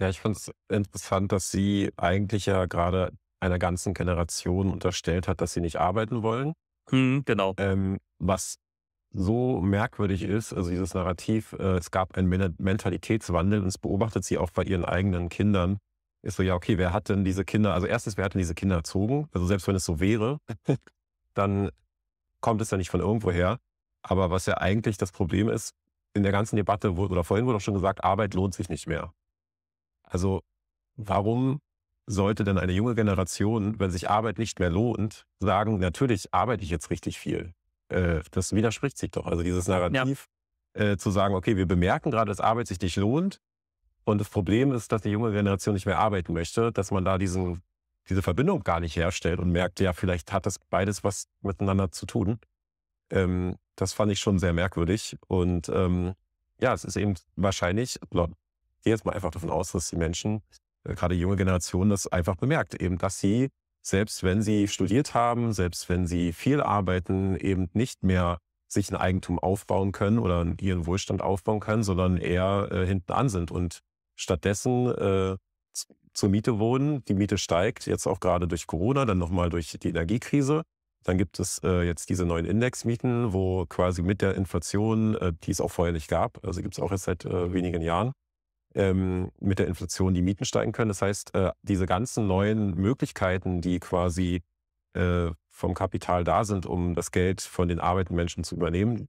Ja, 0.00 0.08
ich 0.08 0.20
fand 0.20 0.36
es 0.36 0.50
interessant, 0.68 1.32
dass 1.32 1.50
sie 1.50 1.90
eigentlich 1.96 2.46
ja 2.46 2.66
gerade 2.66 3.12
einer 3.40 3.58
ganzen 3.58 3.94
Generation 3.94 4.70
unterstellt 4.70 5.28
hat, 5.28 5.40
dass 5.40 5.52
sie 5.52 5.60
nicht 5.60 5.76
arbeiten 5.76 6.22
wollen. 6.22 6.54
hm, 6.90 7.22
genau. 7.24 7.56
Ähm, 7.58 7.98
was 8.18 8.56
so 9.12 9.60
merkwürdig 9.62 10.22
ist, 10.22 10.52
also 10.54 10.70
dieses 10.70 10.94
Narrativ, 10.94 11.54
äh, 11.54 11.76
es 11.78 11.90
gab 11.90 12.16
einen 12.16 12.28
Men 12.28 12.54
Mentalitätswandel 12.58 13.60
und 13.62 13.68
es 13.68 13.78
beobachtet 13.78 14.24
sie 14.24 14.38
auch 14.38 14.50
bei 14.52 14.64
ihren 14.64 14.84
eigenen 14.84 15.28
Kindern. 15.30 15.78
Ist 16.22 16.36
so, 16.36 16.42
ja, 16.42 16.54
okay, 16.54 16.76
wer 16.76 16.92
hat 16.92 17.08
denn 17.08 17.24
diese 17.24 17.44
Kinder, 17.44 17.72
also 17.72 17.86
erstens, 17.86 18.16
wer 18.16 18.24
hat 18.24 18.34
denn 18.34 18.40
diese 18.40 18.54
Kinder 18.54 18.76
erzogen? 18.76 19.28
Also 19.32 19.46
selbst 19.46 19.66
wenn 19.66 19.76
es 19.76 19.84
so 19.84 20.00
wäre, 20.00 20.38
dann 21.34 21.70
kommt 22.40 22.60
es 22.60 22.70
ja 22.70 22.76
nicht 22.76 22.90
von 22.90 23.00
irgendwoher. 23.00 23.58
Aber 24.02 24.30
was 24.30 24.46
ja 24.46 24.58
eigentlich 24.58 24.96
das 24.96 25.12
Problem 25.12 25.48
ist, 25.48 25.74
in 26.14 26.22
der 26.22 26.32
ganzen 26.32 26.56
Debatte 26.56 26.96
wurde, 26.96 27.12
oder 27.12 27.24
vorhin 27.24 27.46
wurde 27.46 27.56
auch 27.56 27.62
schon 27.62 27.74
gesagt, 27.74 28.04
Arbeit 28.04 28.34
lohnt 28.34 28.54
sich 28.54 28.68
nicht 28.68 28.86
mehr. 28.86 29.12
Also 30.02 30.42
warum 30.96 31.60
sollte 32.06 32.44
denn 32.44 32.58
eine 32.58 32.72
junge 32.72 32.94
Generation, 32.94 33.78
wenn 33.78 33.90
sich 33.90 34.10
Arbeit 34.10 34.38
nicht 34.38 34.58
mehr 34.58 34.70
lohnt, 34.70 35.26
sagen, 35.38 35.78
natürlich 35.78 36.32
arbeite 36.32 36.64
ich 36.64 36.70
jetzt 36.70 36.90
richtig 36.90 37.18
viel? 37.18 37.52
Äh, 37.88 38.20
das 38.30 38.52
widerspricht 38.54 38.98
sich 38.98 39.10
doch. 39.12 39.26
Also 39.26 39.42
dieses 39.42 39.68
Narrativ 39.68 40.28
äh, 40.74 40.96
zu 40.96 41.10
sagen, 41.10 41.34
okay, 41.34 41.56
wir 41.56 41.66
bemerken 41.66 42.10
gerade, 42.10 42.30
dass 42.30 42.40
Arbeit 42.40 42.66
sich 42.66 42.80
nicht 42.80 42.96
lohnt. 42.96 43.40
Und 44.10 44.18
das 44.18 44.28
Problem 44.28 44.72
ist, 44.72 44.90
dass 44.90 45.02
die 45.02 45.10
junge 45.10 45.30
Generation 45.30 45.74
nicht 45.74 45.86
mehr 45.86 45.98
arbeiten 45.98 46.32
möchte, 46.32 46.72
dass 46.72 46.90
man 46.90 47.04
da 47.04 47.16
diesen, 47.16 47.62
diese 48.08 48.22
Verbindung 48.22 48.64
gar 48.64 48.80
nicht 48.80 48.96
herstellt 48.96 49.38
und 49.38 49.52
merkt, 49.52 49.78
ja, 49.78 49.92
vielleicht 49.92 50.32
hat 50.32 50.46
das 50.46 50.58
beides 50.58 51.04
was 51.04 51.28
miteinander 51.42 51.92
zu 51.92 52.06
tun. 52.06 52.40
Ähm, 53.10 53.56
das 53.76 53.92
fand 53.92 54.10
ich 54.10 54.18
schon 54.18 54.40
sehr 54.40 54.52
merkwürdig. 54.52 55.16
Und 55.28 55.68
ähm, 55.68 56.14
ja, 56.60 56.74
es 56.74 56.84
ist 56.84 56.96
eben 56.96 57.14
wahrscheinlich, 57.36 58.00
ich 58.02 58.10
gehe 58.10 58.92
jetzt 58.92 59.04
mal 59.04 59.14
einfach 59.14 59.30
davon 59.30 59.50
aus, 59.50 59.70
dass 59.70 59.88
die 59.88 59.96
Menschen, 59.96 60.42
äh, 60.84 60.94
gerade 60.94 61.14
die 61.14 61.20
junge 61.20 61.36
Generation, 61.36 61.88
das 61.88 62.08
einfach 62.08 62.34
bemerkt, 62.34 62.74
eben, 62.74 62.98
dass 62.98 63.20
sie, 63.20 63.50
selbst 63.80 64.24
wenn 64.24 64.42
sie 64.42 64.66
studiert 64.66 65.14
haben, 65.14 65.52
selbst 65.52 65.88
wenn 65.88 66.08
sie 66.08 66.32
viel 66.32 66.60
arbeiten, 66.60 67.36
eben 67.36 67.70
nicht 67.74 68.02
mehr 68.02 68.38
sich 68.66 68.90
ein 68.90 68.96
Eigentum 68.96 69.38
aufbauen 69.38 69.92
können 69.92 70.18
oder 70.18 70.44
ihren 70.60 70.86
Wohlstand 70.86 71.22
aufbauen 71.22 71.60
können, 71.60 71.84
sondern 71.84 72.16
eher 72.16 72.68
äh, 72.72 72.86
hinten 72.86 73.12
an 73.12 73.28
sind 73.28 73.52
und 73.52 73.82
stattdessen 74.20 74.86
äh, 74.86 75.36
zur 76.12 76.28
Miete 76.28 76.58
wohnen. 76.58 77.04
Die 77.06 77.14
Miete 77.14 77.38
steigt, 77.38 77.86
jetzt 77.86 78.06
auch 78.06 78.20
gerade 78.20 78.46
durch 78.46 78.66
Corona, 78.66 79.04
dann 79.04 79.18
nochmal 79.18 79.50
durch 79.50 79.76
die 79.80 79.88
Energiekrise. 79.88 80.62
Dann 81.04 81.16
gibt 81.16 81.40
es 81.40 81.60
äh, 81.64 81.82
jetzt 81.82 82.10
diese 82.10 82.26
neuen 82.26 82.44
Indexmieten, 82.44 83.32
wo 83.32 83.64
quasi 83.66 84.02
mit 84.02 84.20
der 84.20 84.34
Inflation, 84.34 85.14
äh, 85.16 85.32
die 85.44 85.50
es 85.50 85.60
auch 85.60 85.70
vorher 85.70 85.94
nicht 85.94 86.08
gab, 86.08 86.44
also 86.44 86.60
gibt 86.60 86.74
es 86.74 86.80
auch 86.80 86.90
jetzt 86.90 87.04
seit 87.04 87.24
äh, 87.24 87.54
wenigen 87.54 87.80
Jahren, 87.80 88.12
ähm, 88.74 89.30
mit 89.40 89.58
der 89.58 89.66
Inflation 89.66 90.12
die 90.12 90.20
Mieten 90.20 90.44
steigen 90.44 90.72
können. 90.72 90.90
Das 90.90 91.00
heißt, 91.00 91.34
äh, 91.34 91.52
diese 91.62 91.86
ganzen 91.86 92.26
neuen 92.26 92.74
Möglichkeiten, 92.74 93.62
die 93.62 93.80
quasi 93.80 94.42
äh, 94.92 95.30
vom 95.48 95.72
Kapital 95.72 96.24
da 96.24 96.44
sind, 96.44 96.66
um 96.66 96.94
das 96.94 97.12
Geld 97.12 97.40
von 97.40 97.68
den 97.68 97.80
arbeitenden 97.80 98.16
Menschen 98.16 98.44
zu 98.44 98.56
übernehmen, 98.56 99.08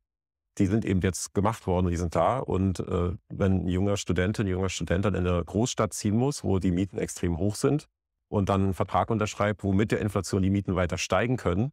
die 0.58 0.66
sind 0.66 0.86
eben 0.86 1.02
jetzt 1.02 1.34
gemacht 1.34 1.66
worden, 1.68 1.88
die 1.88 1.98
sind 1.98 2.16
da. 2.16 2.40
Und 2.40 2.80
äh, 2.80 3.14
wenn 3.30 3.66
ein 3.66 3.68
junger 3.68 3.98
Studentin, 3.98 4.46
ein 4.46 4.52
junger 4.52 4.70
Student 4.70 5.06
dann 5.06 5.16
in 5.16 5.26
eine 5.26 5.44
Großstadt 5.44 5.94
ziehen 5.94 6.18
muss, 6.18 6.44
wo 6.44 6.60
die 6.60 6.72
Mieten 6.72 6.98
extrem 6.98 7.38
hoch 7.38 7.56
sind 7.56 7.88
und 8.28 8.50
dann 8.50 8.64
einen 8.64 8.74
Vertrag 8.74 9.10
unterschreibt, 9.10 9.64
wo 9.64 9.72
mit 9.72 9.92
der 9.92 10.00
Inflation 10.02 10.42
die 10.42 10.50
Mieten 10.50 10.76
weiter 10.76 10.98
steigen 10.98 11.38
können, 11.38 11.72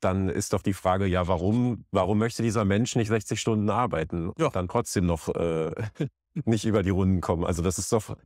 dann 0.00 0.28
ist 0.28 0.52
doch 0.52 0.62
die 0.62 0.74
Frage, 0.74 1.06
ja, 1.06 1.26
warum, 1.26 1.84
warum 1.90 2.18
möchte 2.18 2.42
dieser 2.42 2.64
Mensch 2.64 2.94
nicht 2.96 3.08
60 3.08 3.40
Stunden 3.40 3.68
arbeiten 3.70 4.30
und 4.30 4.54
dann 4.54 4.68
trotzdem 4.68 5.06
noch 5.06 5.28
äh, 5.34 5.72
nicht 6.44 6.64
über 6.64 6.82
die 6.82 6.90
Runden 6.90 7.20
kommen? 7.20 7.44
Also 7.44 7.62
das 7.62 7.78
ist 7.78 7.92
doch 7.92 8.16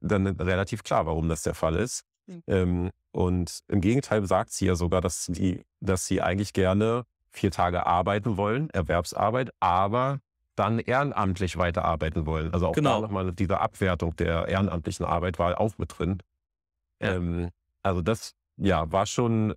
dann 0.00 0.26
relativ 0.26 0.82
klar, 0.82 1.06
warum 1.06 1.28
das 1.28 1.42
der 1.42 1.54
Fall 1.54 1.76
ist. 1.76 2.04
Mhm. 2.26 2.42
Ähm, 2.46 2.90
und 3.12 3.60
im 3.68 3.80
Gegenteil 3.80 4.26
sagt 4.26 4.52
sie 4.52 4.66
ja 4.66 4.74
sogar, 4.74 5.00
dass 5.00 5.26
sie, 5.26 5.64
dass 5.80 6.06
sie 6.06 6.20
eigentlich 6.20 6.52
gerne 6.52 7.04
vier 7.30 7.50
Tage 7.50 7.86
arbeiten 7.86 8.36
wollen, 8.36 8.70
Erwerbsarbeit, 8.70 9.50
aber 9.60 10.20
dann 10.56 10.78
ehrenamtlich 10.78 11.56
weiterarbeiten 11.56 12.26
wollen. 12.26 12.52
Also 12.52 12.68
auch 12.68 12.72
genau. 12.72 12.96
da 12.96 13.00
nochmal 13.06 13.32
diese 13.32 13.60
Abwertung 13.60 14.14
der 14.16 14.48
ehrenamtlichen 14.48 15.06
Arbeit 15.06 15.38
war 15.38 15.60
auch 15.60 15.78
mit 15.78 15.98
drin. 15.98 16.18
Ja. 17.00 17.14
Ähm, 17.14 17.50
also 17.82 18.02
das, 18.02 18.34
ja, 18.56 18.90
war 18.92 19.06
schon 19.06 19.54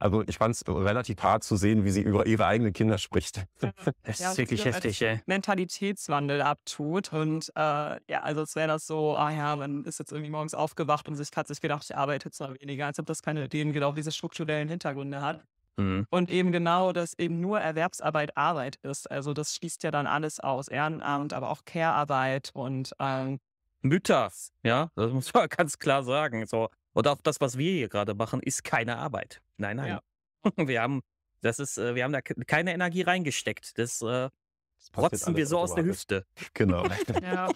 also 0.00 0.24
ich 0.26 0.38
fand 0.38 0.54
es 0.54 0.66
relativ 0.66 1.22
hart 1.22 1.44
zu 1.44 1.56
sehen, 1.56 1.84
wie 1.84 1.90
sie 1.90 2.00
über 2.00 2.26
ihre 2.26 2.46
eigenen 2.46 2.72
Kinder 2.72 2.98
spricht. 2.98 3.44
Das 4.02 4.18
ja, 4.18 4.30
ist 4.30 4.38
wirklich 4.38 4.64
heftig, 4.64 5.02
ey. 5.02 5.20
Mentalitätswandel 5.26 6.40
abtut. 6.40 7.12
Und 7.12 7.50
äh, 7.54 7.60
ja, 7.60 8.22
also 8.22 8.40
es 8.42 8.56
wäre 8.56 8.68
das 8.68 8.86
so, 8.86 9.14
ah 9.14 9.30
ja, 9.30 9.54
man 9.56 9.84
ist 9.84 9.98
jetzt 9.98 10.10
irgendwie 10.10 10.30
morgens 10.30 10.54
aufgewacht 10.54 11.06
und 11.08 11.16
sich 11.16 11.28
hat 11.36 11.46
sich 11.46 11.60
gedacht, 11.60 11.84
ich 11.84 11.96
arbeite 11.96 12.30
zwar 12.30 12.58
weniger, 12.60 12.86
als 12.86 12.98
ob 12.98 13.06
das 13.06 13.22
keine 13.22 13.44
Ideen 13.44 13.72
genau 13.72 13.92
diese 13.92 14.10
strukturellen 14.10 14.68
Hintergründe 14.68 15.20
hat. 15.20 15.44
Mhm. 15.76 16.06
Und 16.10 16.30
eben 16.30 16.52
genau, 16.52 16.92
dass 16.92 17.18
eben 17.18 17.40
nur 17.40 17.60
Erwerbsarbeit 17.60 18.36
Arbeit 18.36 18.76
ist. 18.82 19.10
Also 19.10 19.32
das 19.32 19.54
schließt 19.54 19.82
ja 19.82 19.90
dann 19.90 20.06
alles 20.06 20.40
aus. 20.40 20.68
Ehrenamt, 20.68 21.32
aber 21.32 21.50
auch 21.50 21.64
Care-Arbeit 21.64 22.50
und 22.54 22.92
ähm, 22.98 23.38
Mütter, 23.82 24.30
ja, 24.62 24.90
das 24.94 25.12
muss 25.12 25.32
man 25.32 25.48
ganz 25.48 25.78
klar 25.78 26.02
sagen. 26.02 26.46
So, 26.46 26.68
und 26.92 27.08
auch 27.08 27.20
das, 27.22 27.40
was 27.40 27.56
wir 27.56 27.72
hier 27.72 27.88
gerade 27.88 28.14
machen, 28.14 28.40
ist 28.42 28.64
keine 28.64 28.98
Arbeit. 28.98 29.40
Nein, 29.56 29.76
nein. 29.76 29.88
Ja. 29.88 30.02
Wir 30.56 30.80
haben, 30.80 31.02
das 31.42 31.58
ist, 31.58 31.76
äh, 31.76 31.94
wir 31.94 32.04
haben 32.04 32.12
da 32.12 32.22
keine 32.22 32.72
Energie 32.72 33.02
reingesteckt. 33.02 33.76
Das, 33.76 34.00
äh, 34.00 34.30
das 34.78 34.90
rotzen 34.96 35.36
wir 35.36 35.46
so 35.46 35.58
aus 35.58 35.74
der 35.74 35.84
Hüfte. 35.84 36.24
Genau. 36.54 36.86
ja. 37.22 37.50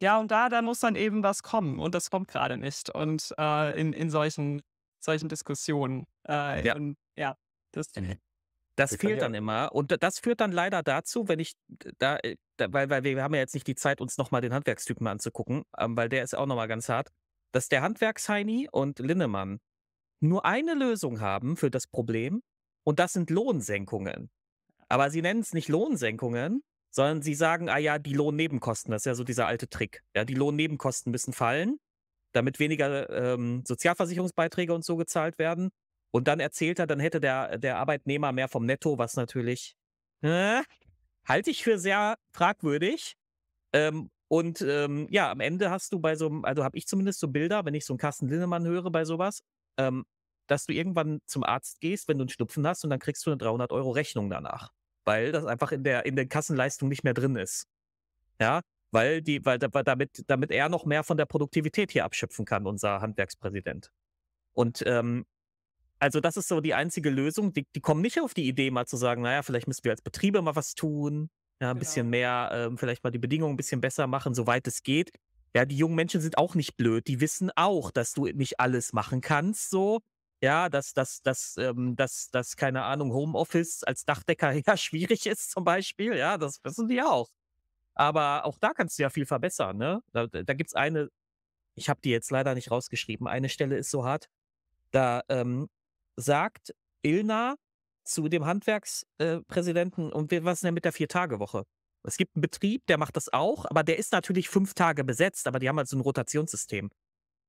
ja, 0.00 0.18
und 0.18 0.30
da, 0.30 0.48
da 0.48 0.62
muss 0.62 0.80
dann 0.80 0.96
eben 0.96 1.22
was 1.22 1.42
kommen. 1.42 1.78
Und 1.78 1.94
das 1.94 2.10
kommt 2.10 2.28
gerade 2.28 2.56
nicht. 2.56 2.88
Und 2.88 3.34
äh, 3.38 3.78
in, 3.78 3.92
in 3.92 4.08
solchen, 4.08 4.62
solchen 4.98 5.28
Diskussionen. 5.28 6.06
Äh, 6.26 6.66
ja. 6.66 6.74
Und, 6.74 6.96
ja, 7.16 7.36
das. 7.76 7.90
Das 8.76 8.96
fehlt 8.96 9.20
dann 9.20 9.34
immer. 9.34 9.74
Und 9.74 10.02
das 10.02 10.18
führt 10.18 10.40
dann 10.40 10.50
leider 10.50 10.82
dazu, 10.82 11.28
wenn 11.28 11.38
ich 11.38 11.52
da, 11.98 12.16
äh, 12.22 12.36
da 12.56 12.72
weil, 12.72 12.88
weil 12.88 13.04
wir 13.04 13.22
haben 13.22 13.34
ja 13.34 13.40
jetzt 13.40 13.54
nicht 13.54 13.66
die 13.66 13.74
Zeit, 13.74 14.00
uns 14.00 14.16
nochmal 14.16 14.40
den 14.40 14.54
Handwerkstypen 14.54 15.06
anzugucken, 15.06 15.64
ähm, 15.78 15.94
weil 15.96 16.08
der 16.08 16.24
ist 16.24 16.34
auch 16.34 16.46
nochmal 16.46 16.68
ganz 16.68 16.88
hart 16.88 17.10
dass 17.52 17.68
der 17.68 17.82
Handwerksheini 17.82 18.68
und 18.72 18.98
Linnemann 18.98 19.60
nur 20.20 20.44
eine 20.44 20.74
Lösung 20.74 21.20
haben 21.20 21.56
für 21.56 21.70
das 21.70 21.86
Problem 21.86 22.42
und 22.84 22.98
das 22.98 23.12
sind 23.12 23.30
Lohnsenkungen. 23.30 24.30
Aber 24.88 25.10
sie 25.10 25.22
nennen 25.22 25.40
es 25.40 25.52
nicht 25.52 25.68
Lohnsenkungen, 25.68 26.62
sondern 26.90 27.22
sie 27.22 27.34
sagen, 27.34 27.68
ah 27.68 27.78
ja, 27.78 27.98
die 27.98 28.14
Lohnnebenkosten, 28.14 28.90
das 28.90 29.02
ist 29.02 29.06
ja 29.06 29.14
so 29.14 29.24
dieser 29.24 29.46
alte 29.46 29.68
Trick. 29.68 30.02
Ja, 30.14 30.24
die 30.24 30.34
Lohnnebenkosten 30.34 31.10
müssen 31.10 31.32
fallen, 31.32 31.78
damit 32.32 32.58
weniger 32.58 33.08
ähm, 33.10 33.62
Sozialversicherungsbeiträge 33.66 34.74
und 34.74 34.84
so 34.84 34.96
gezahlt 34.96 35.38
werden. 35.38 35.70
Und 36.12 36.28
dann 36.28 36.40
erzählt 36.40 36.78
er, 36.78 36.86
dann 36.86 37.00
hätte 37.00 37.20
der, 37.20 37.58
der 37.58 37.78
Arbeitnehmer 37.78 38.32
mehr 38.32 38.48
vom 38.48 38.66
Netto, 38.66 38.98
was 38.98 39.16
natürlich 39.16 39.74
äh, 40.20 40.62
halte 41.26 41.50
ich 41.50 41.64
für 41.64 41.78
sehr 41.78 42.16
fragwürdig. 42.32 43.16
Ähm, 43.72 44.10
und 44.28 44.62
ähm, 44.62 45.08
ja, 45.10 45.30
am 45.30 45.40
Ende 45.40 45.70
hast 45.70 45.92
du 45.92 46.00
bei 46.00 46.16
so 46.16 46.26
einem, 46.26 46.44
also 46.44 46.64
habe 46.64 46.76
ich 46.78 46.86
zumindest 46.86 47.20
so 47.20 47.28
Bilder, 47.28 47.64
wenn 47.64 47.74
ich 47.74 47.84
so 47.84 47.92
einen 47.92 47.98
Carsten 47.98 48.28
Linnemann 48.28 48.66
höre 48.66 48.90
bei 48.90 49.04
sowas, 49.04 49.42
ähm, 49.78 50.04
dass 50.46 50.66
du 50.66 50.72
irgendwann 50.72 51.20
zum 51.26 51.44
Arzt 51.44 51.80
gehst, 51.80 52.08
wenn 52.08 52.18
du 52.18 52.22
einen 52.22 52.28
Schnupfen 52.28 52.66
hast 52.66 52.84
und 52.84 52.90
dann 52.90 52.98
kriegst 52.98 53.24
du 53.26 53.30
eine 53.30 53.38
300 53.38 53.72
Euro 53.72 53.90
Rechnung 53.90 54.30
danach, 54.30 54.70
weil 55.04 55.32
das 55.32 55.44
einfach 55.44 55.72
in 55.72 55.84
der 55.84 56.06
in 56.06 56.16
der 56.16 56.26
Kassenleistung 56.26 56.88
nicht 56.88 57.04
mehr 57.04 57.14
drin 57.14 57.36
ist. 57.36 57.66
Ja, 58.40 58.62
weil 58.90 59.22
die, 59.22 59.44
weil 59.44 59.58
damit 59.58 60.24
damit 60.26 60.50
er 60.50 60.68
noch 60.68 60.84
mehr 60.84 61.04
von 61.04 61.16
der 61.16 61.26
Produktivität 61.26 61.92
hier 61.92 62.04
abschöpfen 62.04 62.44
kann, 62.44 62.66
unser 62.66 63.00
Handwerkspräsident. 63.00 63.90
Und 64.52 64.82
ähm, 64.86 65.24
also 66.02 66.18
das 66.18 66.36
ist 66.36 66.48
so 66.48 66.60
die 66.60 66.74
einzige 66.74 67.10
Lösung. 67.10 67.52
Die, 67.52 67.64
die 67.76 67.80
kommen 67.80 68.02
nicht 68.02 68.20
auf 68.20 68.34
die 68.34 68.48
Idee, 68.48 68.72
mal 68.72 68.86
zu 68.86 68.96
sagen, 68.96 69.22
naja, 69.22 69.42
vielleicht 69.42 69.68
müssen 69.68 69.84
wir 69.84 69.92
als 69.92 70.02
Betriebe 70.02 70.42
mal 70.42 70.56
was 70.56 70.74
tun. 70.74 71.30
Ja, 71.60 71.70
ein 71.70 71.74
genau. 71.74 71.78
bisschen 71.78 72.10
mehr, 72.10 72.50
ähm, 72.52 72.76
vielleicht 72.76 73.04
mal 73.04 73.12
die 73.12 73.20
Bedingungen 73.20 73.54
ein 73.54 73.56
bisschen 73.56 73.80
besser 73.80 74.08
machen, 74.08 74.34
soweit 74.34 74.66
es 74.66 74.82
geht. 74.82 75.12
Ja, 75.54 75.64
die 75.64 75.76
jungen 75.76 75.94
Menschen 75.94 76.20
sind 76.20 76.38
auch 76.38 76.56
nicht 76.56 76.76
blöd. 76.76 77.06
Die 77.06 77.20
wissen 77.20 77.52
auch, 77.54 77.92
dass 77.92 78.14
du 78.14 78.26
nicht 78.26 78.58
alles 78.58 78.92
machen 78.92 79.20
kannst, 79.20 79.70
so. 79.70 80.00
Ja, 80.42 80.68
dass, 80.68 80.92
dass, 80.92 81.22
dass, 81.22 81.56
ähm, 81.56 81.94
dass, 81.94 82.30
dass, 82.32 82.56
keine 82.56 82.82
Ahnung, 82.82 83.12
Homeoffice 83.12 83.84
als 83.84 84.04
Dachdecker 84.04 84.50
ja 84.66 84.76
schwierig 84.76 85.26
ist, 85.26 85.52
zum 85.52 85.62
Beispiel. 85.62 86.16
Ja, 86.16 86.36
das 86.36 86.58
wissen 86.64 86.88
die 86.88 87.00
auch. 87.00 87.28
Aber 87.94 88.44
auch 88.44 88.58
da 88.58 88.72
kannst 88.72 88.98
du 88.98 89.04
ja 89.04 89.10
viel 89.10 89.26
verbessern, 89.26 89.76
ne? 89.76 90.02
Da, 90.12 90.26
da 90.26 90.54
gibt 90.54 90.70
es 90.70 90.74
eine, 90.74 91.10
ich 91.76 91.88
habe 91.88 92.00
die 92.02 92.10
jetzt 92.10 92.32
leider 92.32 92.56
nicht 92.56 92.72
rausgeschrieben, 92.72 93.28
eine 93.28 93.48
Stelle 93.48 93.76
ist 93.76 93.90
so 93.90 94.04
hart. 94.04 94.26
Da 94.90 95.22
ähm, 95.28 95.68
sagt 96.16 96.74
Ilna, 97.02 97.56
zu 98.04 98.28
dem 98.28 98.44
Handwerkspräsidenten 98.44 100.10
äh, 100.10 100.14
und 100.14 100.32
was 100.44 100.58
ist 100.58 100.64
denn 100.64 100.74
mit 100.74 100.84
der 100.84 100.92
Vier-Tage-Woche? 100.92 101.64
Es 102.04 102.16
gibt 102.16 102.34
einen 102.34 102.42
Betrieb, 102.42 102.84
der 102.86 102.98
macht 102.98 103.16
das 103.16 103.32
auch, 103.32 103.64
aber 103.66 103.84
der 103.84 103.98
ist 103.98 104.12
natürlich 104.12 104.48
fünf 104.48 104.74
Tage 104.74 105.04
besetzt, 105.04 105.46
aber 105.46 105.60
die 105.60 105.68
haben 105.68 105.76
halt 105.76 105.88
so 105.88 105.96
ein 105.96 106.00
Rotationssystem. 106.00 106.90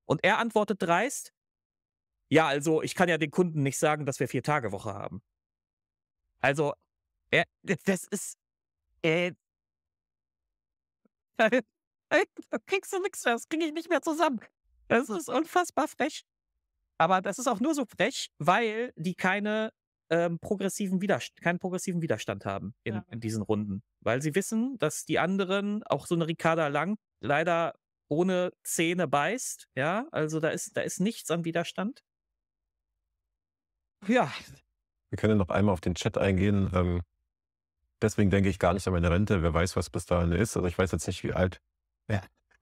Und 0.05 0.23
er 0.23 0.37
antwortet 0.37 0.81
dreist, 0.81 1.33
ja, 2.29 2.47
also 2.47 2.81
ich 2.81 2.95
kann 2.95 3.09
ja 3.09 3.17
den 3.17 3.31
Kunden 3.31 3.63
nicht 3.63 3.77
sagen, 3.77 4.05
dass 4.05 4.19
wir 4.19 4.27
Vier-Tage-Woche 4.27 4.93
haben. 4.93 5.21
Also, 6.39 6.73
er, 7.31 7.45
das 7.85 8.05
ist, 8.05 8.37
äh, 9.01 9.33
da 11.37 11.49
kriegst 12.67 12.93
du 12.93 13.01
nichts 13.01 13.25
mehr, 13.25 13.33
das 13.33 13.49
kriege 13.49 13.65
ich 13.65 13.73
nicht 13.73 13.89
mehr 13.89 14.01
zusammen. 14.01 14.39
Das 14.87 15.09
ist 15.09 15.29
unfassbar 15.29 15.87
frech. 15.87 16.23
Aber 17.03 17.21
das 17.21 17.37
ist 17.37 17.47
auch 17.47 17.59
nur 17.59 17.75
so 17.75 17.83
frech, 17.83 18.29
weil 18.37 18.93
die 18.95 19.13
keine 19.13 19.73
ähm, 20.09 20.39
progressiven 20.39 21.01
Widerstand, 21.01 21.41
keinen 21.41 21.59
progressiven 21.59 22.01
Widerstand 22.01 22.45
haben 22.45 22.73
in, 22.85 22.95
ja. 22.95 23.05
in, 23.11 23.19
diesen 23.19 23.41
Runden. 23.41 23.83
Weil 23.99 24.21
sie 24.21 24.35
wissen, 24.35 24.77
dass 24.79 25.03
die 25.03 25.19
anderen, 25.19 25.83
auch 25.83 26.07
so 26.07 26.15
eine 26.15 26.27
Ricarda 26.27 26.69
Lang, 26.69 26.95
leider 27.19 27.73
ohne 28.07 28.53
Zähne 28.63 29.09
beißt. 29.09 29.67
Ja, 29.75 30.07
also 30.11 30.39
da 30.39 30.47
ist, 30.47 30.77
da 30.77 30.81
ist 30.81 31.01
nichts 31.01 31.29
an 31.29 31.43
Widerstand. 31.43 32.05
Ja. 34.07 34.31
Wir 35.09 35.17
können 35.17 35.37
noch 35.37 35.49
einmal 35.49 35.73
auf 35.73 35.81
den 35.81 35.95
Chat 35.95 36.17
eingehen. 36.17 36.71
Ähm, 36.73 37.01
deswegen 38.01 38.29
denke 38.29 38.47
ich 38.47 38.59
gar 38.59 38.73
nicht 38.73 38.87
an 38.87 38.93
meine 38.93 39.11
Rente. 39.11 39.43
Wer 39.43 39.53
weiß, 39.53 39.75
was 39.75 39.89
bis 39.89 40.05
dahin 40.05 40.31
ist. 40.31 40.55
Also 40.55 40.69
ich 40.69 40.77
weiß 40.77 40.93
jetzt 40.93 41.05
nicht, 41.05 41.21
wie 41.25 41.33
alt 41.33 41.59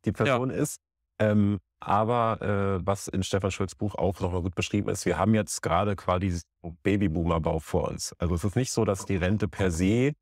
die 0.05 0.11
Person 0.11 0.49
ja. 0.49 0.55
ist. 0.55 0.81
Ähm, 1.21 1.59
aber 1.79 2.41
äh, 2.41 2.85
was 2.85 3.07
in 3.07 3.21
Stefan 3.23 3.51
Schulz 3.51 3.75
Buch 3.75 3.95
auch 3.95 4.19
nochmal 4.19 4.41
gut 4.41 4.55
beschrieben 4.55 4.89
ist, 4.89 5.05
wir 5.05 5.19
haben 5.19 5.35
jetzt 5.35 5.61
gerade 5.61 5.95
quasi 5.95 6.41
Babyboomer-Bau 6.83 7.59
vor 7.59 7.89
uns. 7.89 8.13
Also 8.17 8.35
es 8.35 8.43
ist 8.43 8.55
nicht 8.55 8.71
so, 8.71 8.85
dass 8.85 9.05
die 9.05 9.17
Rente 9.17 9.47
per 9.47 9.69
se, 9.69 10.13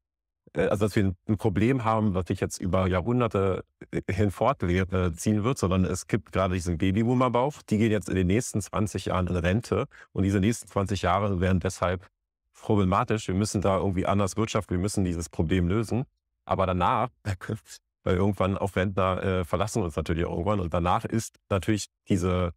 äh, 0.54 0.68
also 0.68 0.86
dass 0.86 0.96
wir 0.98 1.16
ein 1.28 1.38
Problem 1.38 1.86
haben, 1.86 2.14
was 2.16 2.28
sich 2.28 2.42
jetzt 2.42 2.60
über 2.60 2.88
Jahrhunderte 2.88 3.64
äh, 3.92 4.02
hinfortziehen 4.12 5.44
wird, 5.44 5.58
sondern 5.58 5.86
es 5.86 6.08
gibt 6.08 6.34
gerade 6.34 6.54
diesen 6.54 6.78
Babyboomer-Bau. 6.78 7.54
Die 7.70 7.78
gehen 7.78 7.92
jetzt 7.92 8.10
in 8.10 8.16
den 8.16 8.28
nächsten 8.28 8.62
20 8.62 9.06
Jahren 9.06 9.28
in 9.28 9.38
Rente 9.38 9.86
und 10.12 10.24
diese 10.24 10.42
nächsten 10.42 10.68
20 10.68 11.02
Jahre 11.04 11.40
werden 11.40 11.62
deshalb 11.62 12.08
problematisch. 12.54 13.30
Wir 13.30 13.36
müssen 13.36 13.62
da 13.62 13.78
irgendwie 13.78 14.06
anders 14.06 14.36
wirtschaften, 14.36 14.76
wir 14.76 14.82
müssen 14.82 15.06
dieses 15.06 15.30
Problem 15.30 15.70
lösen. 15.70 16.04
Aber 16.46 16.66
danach 16.66 17.10
weil 18.04 18.16
irgendwann 18.16 18.58
auch 18.58 18.76
Rentner 18.76 19.24
äh, 19.24 19.46
verlassen 19.46 19.84
uns 19.84 19.96
natürlich 19.96 20.24
irgendwann 20.24 20.60
und 20.60 20.74
danach 20.74 21.06
ist 21.06 21.38
natürlich 21.50 21.88
diese 22.08 22.54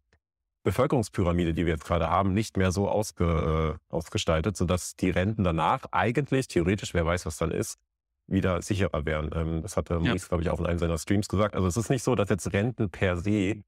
Bevölkerungspyramide, 0.63 1.53
die 1.53 1.65
wir 1.65 1.73
jetzt 1.73 1.85
gerade 1.85 2.09
haben, 2.09 2.33
nicht 2.33 2.57
mehr 2.57 2.71
so 2.71 2.89
ausge, 2.89 3.77
äh, 3.79 3.93
ausgestaltet, 3.93 4.55
sodass 4.55 4.95
die 4.95 5.09
Renten 5.09 5.43
danach 5.43 5.85
eigentlich, 5.91 6.47
theoretisch, 6.47 6.93
wer 6.93 7.05
weiß, 7.05 7.25
was 7.25 7.37
dann 7.37 7.51
ist, 7.51 7.77
wieder 8.27 8.61
sicherer 8.61 9.05
wären. 9.05 9.29
Ähm, 9.33 9.61
das 9.61 9.75
hatte 9.75 9.99
Maurice, 9.99 10.29
glaube 10.29 10.43
ich, 10.43 10.49
auch 10.49 10.59
in 10.59 10.65
einem 10.65 10.79
seiner 10.79 10.97
Streams 10.97 11.27
gesagt. 11.27 11.55
Also 11.55 11.67
es 11.67 11.75
ist 11.75 11.89
nicht 11.89 12.03
so, 12.03 12.15
dass 12.15 12.29
jetzt 12.29 12.53
Renten 12.53 12.89
per 12.89 13.17
se 13.17 13.61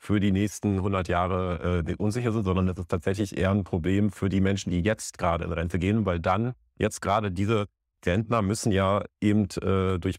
für 0.00 0.18
die 0.18 0.32
nächsten 0.32 0.76
100 0.76 1.08
Jahre 1.08 1.84
äh, 1.86 1.94
unsicher 1.96 2.32
sind, 2.32 2.44
sondern 2.44 2.68
es 2.68 2.78
ist 2.78 2.88
tatsächlich 2.88 3.36
eher 3.36 3.50
ein 3.50 3.64
Problem 3.64 4.10
für 4.10 4.30
die 4.30 4.40
Menschen, 4.40 4.70
die 4.70 4.80
jetzt 4.80 5.18
gerade 5.18 5.44
in 5.44 5.52
Rente 5.52 5.78
gehen, 5.78 6.06
weil 6.06 6.20
dann 6.20 6.54
jetzt 6.78 7.02
gerade 7.02 7.30
diese 7.30 7.66
Rentner 8.06 8.40
müssen 8.40 8.72
ja 8.72 9.04
eben 9.20 9.44
äh, 9.60 9.98
durch 9.98 10.16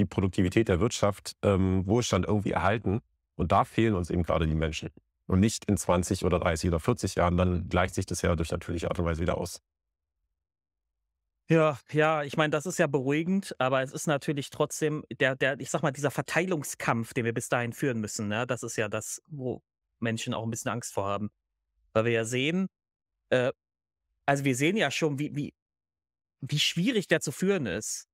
die 0.00 0.06
Produktivität 0.06 0.68
der 0.68 0.80
Wirtschaft 0.80 1.36
ähm, 1.42 1.86
Wohlstand 1.86 2.26
irgendwie 2.26 2.52
erhalten. 2.52 3.00
Und 3.36 3.52
da 3.52 3.64
fehlen 3.64 3.94
uns 3.94 4.10
eben 4.10 4.22
gerade 4.22 4.46
die 4.46 4.54
Menschen. 4.54 4.90
Und 5.26 5.40
nicht 5.40 5.64
in 5.66 5.76
20 5.76 6.24
oder 6.24 6.40
30 6.40 6.68
oder 6.68 6.80
40 6.80 7.14
Jahren, 7.14 7.36
dann 7.36 7.68
gleicht 7.68 7.94
sich 7.94 8.06
das 8.06 8.22
ja 8.22 8.34
durch 8.34 8.50
natürliche 8.50 8.88
Art 8.88 8.98
und 8.98 9.04
Weise 9.04 9.20
wieder 9.20 9.38
aus. 9.38 9.62
Ja, 11.48 11.78
ja, 11.90 12.22
ich 12.22 12.36
meine, 12.36 12.50
das 12.50 12.64
ist 12.66 12.78
ja 12.78 12.86
beruhigend, 12.86 13.56
aber 13.58 13.82
es 13.82 13.92
ist 13.92 14.06
natürlich 14.06 14.50
trotzdem 14.50 15.04
der, 15.18 15.34
der, 15.34 15.58
ich 15.58 15.70
sag 15.70 15.82
mal, 15.82 15.90
dieser 15.90 16.12
Verteilungskampf, 16.12 17.12
den 17.12 17.24
wir 17.24 17.34
bis 17.34 17.48
dahin 17.48 17.72
führen 17.72 18.00
müssen, 18.00 18.28
ne? 18.28 18.46
Das 18.46 18.62
ist 18.62 18.76
ja 18.76 18.88
das, 18.88 19.20
wo 19.26 19.60
Menschen 19.98 20.32
auch 20.32 20.44
ein 20.44 20.50
bisschen 20.50 20.70
Angst 20.70 20.94
vor 20.94 21.06
haben. 21.06 21.30
Weil 21.92 22.04
wir 22.04 22.12
ja 22.12 22.24
sehen, 22.24 22.68
äh, 23.30 23.52
also 24.26 24.44
wir 24.44 24.54
sehen 24.54 24.76
ja 24.76 24.92
schon, 24.92 25.18
wie, 25.18 25.34
wie, 25.34 25.54
wie 26.40 26.58
schwierig 26.60 27.08
der 27.08 27.20
zu 27.20 27.32
führen 27.32 27.66
ist, 27.66 28.06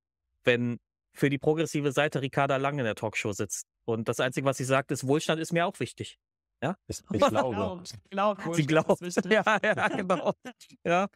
wenn 0.44 0.78
für 1.16 1.30
die 1.30 1.38
progressive 1.38 1.92
Seite 1.92 2.22
Ricarda 2.22 2.56
Lang 2.56 2.78
in 2.78 2.84
der 2.84 2.94
Talkshow 2.94 3.32
sitzt. 3.32 3.66
Und 3.84 4.08
das 4.08 4.20
Einzige, 4.20 4.46
was 4.46 4.58
sie 4.58 4.64
sagt, 4.64 4.90
ist, 4.90 5.06
Wohlstand 5.06 5.40
ist 5.40 5.52
mir 5.52 5.66
auch 5.66 5.78
wichtig. 5.80 6.18
Ja? 6.62 6.76
Ich, 6.86 7.00
ich 7.12 7.20
glaube. 7.20 7.82
Glaubt, 8.10 8.54
Sie 8.54 8.66
glaubt. 8.66 9.00
Ja, 9.30 9.58
ja, 9.62 9.88
genau. 9.88 10.32
Ja. 10.84 11.08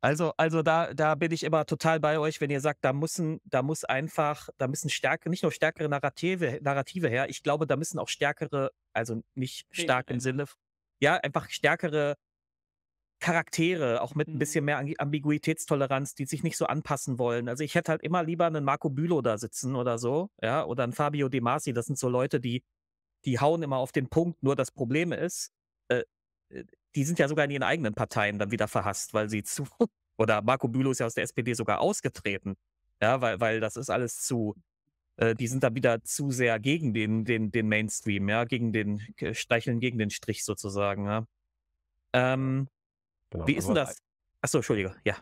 Also, 0.00 0.34
also 0.36 0.62
da, 0.62 0.92
da 0.92 1.14
bin 1.14 1.32
ich 1.32 1.44
immer 1.44 1.64
total 1.64 1.98
bei 1.98 2.18
euch, 2.18 2.38
wenn 2.42 2.50
ihr 2.50 2.60
sagt, 2.60 2.84
da 2.84 2.92
müssen, 2.92 3.40
da 3.44 3.62
muss 3.62 3.84
einfach, 3.84 4.50
da 4.58 4.68
müssen 4.68 4.90
stärkere, 4.90 5.30
nicht 5.30 5.42
nur 5.42 5.50
stärkere 5.50 5.88
Narrative, 5.88 6.58
Narrative 6.60 7.08
her, 7.08 7.30
ich 7.30 7.42
glaube, 7.42 7.66
da 7.66 7.76
müssen 7.76 7.98
auch 7.98 8.08
stärkere, 8.08 8.70
also 8.92 9.22
nicht 9.34 9.66
stark 9.70 10.10
im 10.10 10.20
Sinne, 10.20 10.44
ja, 11.00 11.16
einfach 11.16 11.48
stärkere 11.48 12.16
Charaktere, 13.20 14.02
auch 14.02 14.14
mit 14.14 14.28
ein 14.28 14.38
bisschen 14.38 14.64
mehr 14.64 14.78
Ambi- 14.80 14.98
Ambiguitätstoleranz, 14.98 16.14
die 16.14 16.26
sich 16.26 16.42
nicht 16.42 16.56
so 16.56 16.66
anpassen 16.66 17.18
wollen. 17.18 17.48
Also 17.48 17.64
ich 17.64 17.74
hätte 17.74 17.92
halt 17.92 18.02
immer 18.02 18.22
lieber 18.22 18.46
einen 18.46 18.64
Marco 18.64 18.90
Bülow 18.90 19.22
da 19.22 19.38
sitzen 19.38 19.76
oder 19.76 19.98
so, 19.98 20.30
ja, 20.42 20.64
oder 20.64 20.84
einen 20.84 20.92
Fabio 20.92 21.28
De 21.28 21.40
Masi. 21.40 21.72
Das 21.72 21.86
sind 21.86 21.98
so 21.98 22.08
Leute, 22.08 22.40
die, 22.40 22.62
die 23.24 23.40
hauen 23.40 23.62
immer 23.62 23.78
auf 23.78 23.92
den 23.92 24.08
Punkt. 24.08 24.42
Nur 24.42 24.56
das 24.56 24.70
Problem 24.70 25.12
ist, 25.12 25.50
äh, 25.88 26.02
äh, 26.50 26.64
die 26.94 27.04
sind 27.04 27.18
ja 27.18 27.28
sogar 27.28 27.46
in 27.46 27.50
ihren 27.52 27.62
eigenen 27.62 27.94
Parteien 27.94 28.38
dann 28.38 28.50
wieder 28.50 28.68
verhasst, 28.68 29.14
weil 29.14 29.28
sie 29.30 29.42
zu, 29.42 29.64
oder 30.18 30.42
Marco 30.42 30.68
Bülow 30.68 30.90
ist 30.92 31.00
ja 31.00 31.06
aus 31.06 31.14
der 31.14 31.24
SPD 31.24 31.54
sogar 31.54 31.80
ausgetreten, 31.80 32.56
ja, 33.02 33.20
weil, 33.20 33.40
weil 33.40 33.60
das 33.60 33.76
ist 33.76 33.90
alles 33.90 34.22
zu, 34.22 34.54
äh, 35.16 35.34
die 35.34 35.48
sind 35.48 35.62
da 35.64 35.74
wieder 35.74 36.02
zu 36.04 36.30
sehr 36.30 36.60
gegen 36.60 36.94
den, 36.94 37.24
den, 37.24 37.50
den 37.52 37.68
Mainstream, 37.68 38.28
ja, 38.28 38.44
gegen 38.44 38.72
den, 38.72 39.00
äh, 39.18 39.34
streicheln 39.34 39.80
gegen 39.80 39.98
den 39.98 40.10
Strich 40.10 40.44
sozusagen, 40.44 41.06
ja. 41.06 41.26
Ähm, 42.12 42.68
Genau, 43.34 43.46
wie 43.46 43.54
ist 43.54 43.64
also 43.64 43.74
denn 43.74 43.82
was 43.82 43.88
das? 43.90 43.98
Achso, 44.42 44.58
Entschuldige, 44.58 44.94
ja. 45.04 45.16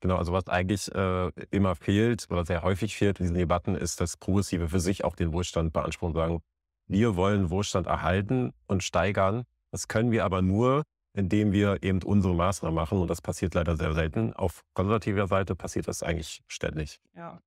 Genau, 0.00 0.16
also 0.16 0.32
was 0.32 0.46
eigentlich 0.48 0.94
äh, 0.94 1.30
immer 1.50 1.74
fehlt 1.76 2.26
oder 2.30 2.44
sehr 2.44 2.62
häufig 2.62 2.94
fehlt 2.96 3.18
in 3.20 3.24
diesen 3.24 3.36
Debatten, 3.36 3.74
ist, 3.74 4.00
dass 4.00 4.16
Progressive 4.18 4.68
für 4.68 4.80
sich 4.80 5.02
auch 5.02 5.16
den 5.16 5.32
Wohlstand 5.32 5.72
beanspruchen 5.72 6.14
und 6.14 6.20
sagen, 6.20 6.40
wir 6.86 7.16
wollen 7.16 7.48
Wohlstand 7.48 7.86
erhalten 7.86 8.52
und 8.66 8.82
steigern. 8.82 9.44
Das 9.70 9.88
können 9.88 10.10
wir 10.10 10.24
aber 10.26 10.42
nur, 10.42 10.82
indem 11.14 11.52
wir 11.52 11.82
eben 11.82 12.02
unsere 12.02 12.34
Maßnahmen 12.34 12.74
machen 12.74 12.98
und 12.98 13.08
das 13.08 13.22
passiert 13.22 13.54
leider 13.54 13.76
sehr 13.76 13.94
selten. 13.94 14.34
Auf 14.34 14.60
konservativer 14.74 15.26
Seite 15.26 15.56
passiert 15.56 15.88
das 15.88 16.02
eigentlich 16.02 16.42
ständig. 16.48 17.00
Ja. 17.16 17.40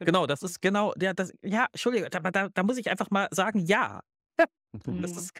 Genau, 0.00 0.26
das 0.26 0.42
ist 0.42 0.60
genau, 0.60 0.92
ja, 1.00 1.14
das, 1.14 1.32
ja, 1.42 1.66
Entschuldige, 1.72 2.10
da, 2.10 2.18
da, 2.18 2.48
da 2.48 2.62
muss 2.64 2.76
ich 2.78 2.90
einfach 2.90 3.10
mal 3.10 3.28
sagen, 3.30 3.60
ja. 3.60 4.00
Das 4.72 4.86
Mhm. 4.86 5.04
ist, 5.04 5.38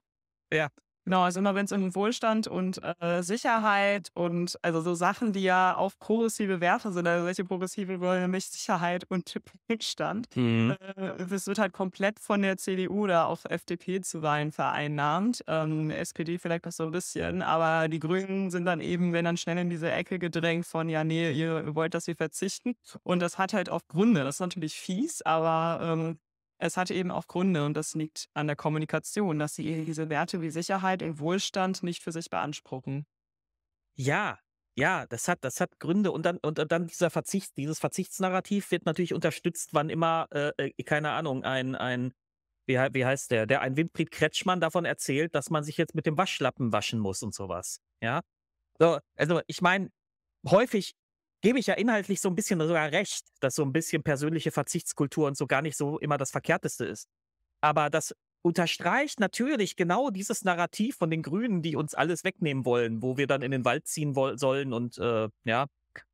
ja. 0.53 0.69
Genau, 1.07 1.23
also 1.23 1.39
immer 1.39 1.55
wenn 1.55 1.67
es 1.67 1.71
um 1.71 1.95
Wohlstand 1.95 2.49
und 2.49 2.81
äh, 3.01 3.23
Sicherheit 3.23 4.11
und 4.15 4.59
also 4.63 4.81
so 4.81 4.95
Sachen, 4.97 5.33
die 5.33 5.45
ja 5.45 5.77
auf 5.77 6.01
progressive 6.01 6.61
Werte 6.61 6.91
sind, 6.91 7.07
also 7.07 7.27
welche 7.27 7.45
progressive 7.45 8.01
wollen 8.01 8.23
nämlich 8.23 8.47
Sicherheit 8.47 9.05
und 9.09 9.41
Wohlstand. 9.69 10.27
Mhm. 10.35 10.75
Äh, 10.97 11.23
es 11.33 11.47
wird 11.47 11.61
halt 11.61 11.73
komplett 11.73 12.19
von 12.19 12.43
der 12.43 12.57
CDU 12.57 13.05
oder 13.05 13.29
auch 13.29 13.45
FDP 13.45 14.01
zuweilen 14.01 14.51
vereinnahmt. 14.51 15.45
Ähm, 15.47 15.91
SPD 15.91 16.39
vielleicht 16.39 16.65
noch 16.65 16.73
so 16.73 16.87
ein 16.87 16.91
bisschen, 16.91 17.41
aber 17.41 17.87
die 17.87 18.01
Grünen 18.01 18.51
sind 18.51 18.65
dann 18.65 18.81
eben, 18.81 19.13
wenn 19.13 19.27
dann 19.27 19.37
schnell 19.37 19.59
in 19.59 19.71
diese 19.71 19.93
Ecke 19.93 20.19
gedrängt 20.19 20.67
von, 20.67 20.89
ja, 20.89 21.05
nee, 21.05 21.31
ihr 21.31 21.73
wollt, 21.77 21.95
dass 21.95 22.09
wir 22.09 22.17
verzichten. 22.17 22.75
Und 23.05 23.21
das 23.21 23.39
hat 23.39 23.53
halt 23.53 23.71
auch 23.71 23.87
Gründe. 23.87 24.25
Das 24.25 24.37
ist 24.37 24.41
natürlich 24.41 24.75
fies, 24.75 25.23
aber 25.23 25.79
ähm, 25.85 26.19
es 26.59 26.77
hat 26.77 26.91
eben 26.91 27.11
auch 27.11 27.27
Gründe 27.27 27.65
und 27.65 27.75
das 27.75 27.95
liegt 27.95 28.29
an 28.35 28.47
der 28.47 28.57
Kommunikation, 28.57 29.39
dass 29.39 29.55
sie 29.55 29.85
diese 29.85 30.09
Werte 30.09 30.41
wie 30.41 30.51
Sicherheit 30.51 31.03
und 31.03 31.19
Wohlstand 31.19 31.83
nicht 31.83 32.03
für 32.03 32.13
sich 32.13 32.31
beanspruchen. 32.31 33.07
Ja, 33.95 34.39
ja, 34.79 35.07
das 35.07 35.27
hat, 35.29 35.39
das 35.43 35.61
hat 35.61 35.79
Gründe 35.79 36.13
und 36.13 36.25
dann, 36.25 36.37
und 36.39 36.71
dann 36.71 36.87
dieser 36.87 37.09
Verzicht, 37.09 37.57
dieses 37.57 37.79
Verzichtsnarrativ 37.79 38.71
wird 38.71 38.85
natürlich 38.85 39.15
unterstützt, 39.15 39.71
wann 39.73 39.89
immer, 39.89 40.29
äh, 40.31 40.53
äh, 40.59 40.83
keine 40.85 41.13
Ahnung, 41.13 41.45
ein, 41.45 41.75
ein, 41.75 42.13
wie, 42.67 42.75
wie 42.75 43.05
heißt 43.07 43.31
der, 43.31 43.47
der 43.47 43.63
ein 43.63 43.77
Winfried 43.77 44.11
Kretschmann 44.11 44.61
davon 44.61 44.85
erzählt, 44.85 45.35
dass 45.35 45.49
man 45.49 45.65
sich 45.65 45.79
jetzt 45.79 45.95
mit 45.95 46.05
dem 46.05 46.19
Waschlappen 46.19 46.73
waschen 46.73 47.01
muss 47.01 47.23
und 47.23 47.35
sowas. 47.35 47.81
Ja. 48.03 48.21
So, 48.79 48.99
also 49.17 49.41
ich 49.47 49.63
meine, 49.63 49.91
häufig 50.47 50.95
gebe 51.47 51.61
ich 51.61 51.69
ja 51.69 51.75
inhaltlich 51.75 52.21
so 52.21 52.29
ein 52.29 52.35
bisschen 52.35 52.59
sogar 52.59 52.91
recht, 52.91 53.25
dass 53.39 53.55
so 53.55 53.63
ein 53.63 53.73
bisschen 53.73 54.03
persönliche 54.03 54.51
Verzichtskultur 54.51 55.29
und 55.29 55.37
so 55.37 55.47
gar 55.47 55.63
nicht 55.63 55.77
so 55.77 55.97
immer 56.01 56.19
das 56.19 56.33
Verkehrteste 56.33 56.85
ist. 56.85 57.09
Aber 57.61 57.89
das 57.89 58.17
unterstreicht 58.43 59.21
natürlich 59.21 59.77
genau 59.77 60.11
dieses 60.11 60.43
Narrativ 60.43 60.97
von 60.97 61.09
den 61.09 61.23
Grünen, 61.23 61.63
die 61.63 61.77
uns 61.77 61.95
alles 61.95 62.25
wegnehmen 62.25 62.65
wollen, 62.65 63.01
wo 63.01 63.17
wir 63.17 63.29
dann 63.29 63.43
in 63.43 63.53
den 63.53 63.65
Wald 63.65 63.87
ziehen 63.87 64.13
sollen 64.37 64.73
und 64.73 64.99
äh, 64.99 65.29
ja, 65.45 65.67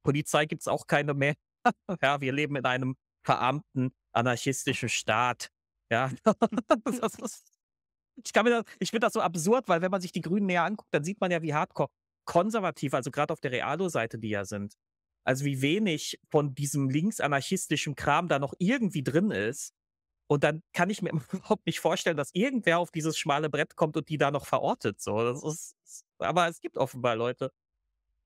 Polizei 0.03 0.45
gibt's 0.45 0.69
auch 0.69 0.87
keine 0.87 1.15
mehr. 1.15 1.33
ja, 2.03 2.21
wir 2.21 2.33
leben 2.35 2.57
in 2.57 2.67
einem 2.67 2.95
verarmten, 3.25 3.95
anarchistischen 4.13 4.91
Staat. 4.91 5.49
Ja, 5.91 6.11
das 6.85 7.15
ist, 7.15 7.45
ich 8.23 8.35
kann 8.35 8.45
mir 8.45 8.51
das, 8.51 8.65
ich 8.81 8.91
finde 8.91 9.07
das 9.07 9.15
so 9.15 9.23
absurd, 9.23 9.67
weil 9.67 9.81
wenn 9.81 9.91
man 9.91 10.03
sich 10.03 10.13
die 10.13 10.21
Grünen 10.21 10.45
näher 10.45 10.65
anguckt, 10.65 10.93
dann 10.93 11.05
sieht 11.05 11.23
man 11.23 11.31
ja, 11.31 11.41
wie 11.41 11.55
hardcore 11.55 11.89
konservativ, 12.27 12.93
also 12.93 13.11
gerade 13.11 13.33
auf 13.33 13.41
der 13.41 13.53
Realo-Seite, 13.53 14.19
die 14.19 14.29
ja 14.29 14.45
sind. 14.45 14.77
Also 15.25 15.45
wie 15.45 15.63
wenig 15.63 16.19
von 16.31 16.55
diesem 16.55 16.89
linksanarchistischen 16.91 17.95
Kram 17.97 18.29
da 18.29 18.39
noch 18.39 18.55
irgendwie 18.59 19.03
drin 19.05 19.31
ist. 19.31 19.73
Und 20.29 20.45
dann 20.45 20.63
kann 20.73 20.91
ich 20.91 21.03
mir 21.03 21.13
überhaupt 21.33 21.67
nicht 21.67 21.81
vorstellen, 21.81 22.17
dass 22.17 22.31
irgendwer 22.35 22.79
auf 22.79 22.91
dieses 22.91 23.19
schmale 23.19 23.51
Brett 23.51 23.77
kommt 23.77 23.97
und 23.97 24.09
die 24.09 24.19
da 24.19 24.31
noch 24.31 24.47
verortet. 24.47 25.01
So, 25.01 25.23
das 25.25 25.43
ist, 25.45 25.77
aber 26.19 26.49
es 26.49 26.61
gibt 26.61 26.79
offenbar 26.79 27.17
Leute. 27.17 27.53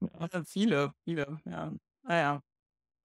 Ja, 0.00 0.44
viele, 0.44 0.92
viele, 1.04 1.40
ja. 1.44 1.72
Naja. 2.04 2.40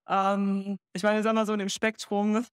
Ähm, 0.07 0.77
ich 0.93 1.03
meine, 1.03 1.23
sagen 1.23 1.37
wir 1.37 1.45
so 1.45 1.53
in 1.53 1.59
dem 1.59 1.69
Spektrum, 1.69 2.45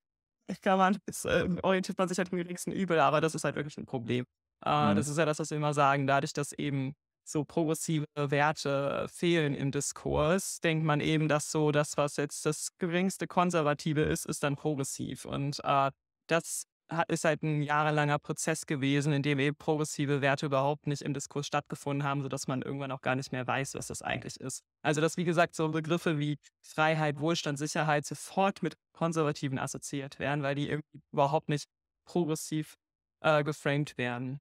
ich 0.50 0.60
kann 0.60 0.78
man, 0.78 0.98
ist, 1.06 1.24
äh, 1.26 1.48
orientiert 1.62 1.98
man 1.98 2.08
sich 2.08 2.18
halt 2.18 2.30
im 2.32 2.38
geringsten 2.38 2.72
Übel, 2.72 3.00
aber 3.00 3.20
das 3.20 3.34
ist 3.34 3.44
halt 3.44 3.56
wirklich 3.56 3.76
ein 3.78 3.86
Problem. 3.86 4.24
Äh, 4.64 4.94
Mhm. 4.94 4.96
Das 4.96 5.08
ist 5.08 5.18
ja 5.18 5.26
das, 5.26 5.38
was 5.38 5.50
wir 5.50 5.56
immer 5.58 5.74
sagen. 5.74 6.06
Dadurch, 6.06 6.32
dass 6.32 6.52
eben 6.52 6.94
so 7.28 7.44
progressive 7.44 8.06
Werte 8.14 9.06
fehlen 9.08 9.54
im 9.54 9.70
Diskurs, 9.70 10.60
denkt 10.60 10.84
man 10.84 11.00
eben, 11.00 11.28
dass 11.28 11.50
so 11.50 11.70
das, 11.70 11.96
was 11.96 12.16
jetzt 12.16 12.46
das 12.46 12.76
geringste 12.78 13.26
Konservative 13.26 14.02
ist, 14.02 14.26
ist 14.26 14.42
dann 14.42 14.56
progressiv. 14.56 15.24
Und 15.24 15.60
äh, 15.64 15.90
das 16.26 16.64
hat, 16.90 17.10
ist 17.10 17.24
halt 17.24 17.42
ein 17.42 17.62
jahrelanger 17.62 18.18
Prozess 18.18 18.66
gewesen, 18.66 19.12
in 19.12 19.22
dem 19.22 19.38
eben 19.38 19.56
progressive 19.56 20.20
Werte 20.20 20.46
überhaupt 20.46 20.86
nicht 20.86 21.02
im 21.02 21.14
Diskurs 21.14 21.46
stattgefunden 21.46 22.06
haben, 22.06 22.22
sodass 22.22 22.48
man 22.48 22.62
irgendwann 22.62 22.92
auch 22.92 23.02
gar 23.02 23.14
nicht 23.14 23.32
mehr 23.32 23.46
weiß, 23.46 23.74
was 23.74 23.88
das 23.88 24.02
eigentlich 24.02 24.40
ist. 24.40 24.62
Also 24.82 25.00
dass, 25.00 25.16
wie 25.16 25.24
gesagt, 25.24 25.54
so 25.54 25.68
Begriffe 25.68 26.18
wie 26.18 26.38
Freiheit, 26.62 27.20
Wohlstand, 27.20 27.58
Sicherheit 27.58 28.06
sofort 28.06 28.62
mit 28.62 28.76
Konservativen 28.92 29.58
assoziiert 29.58 30.18
werden, 30.18 30.42
weil 30.42 30.54
die 30.54 30.68
irgendwie 30.68 31.00
überhaupt 31.12 31.48
nicht 31.48 31.68
progressiv 32.06 32.76
äh, 33.20 33.44
geframed 33.44 33.98
werden. 33.98 34.40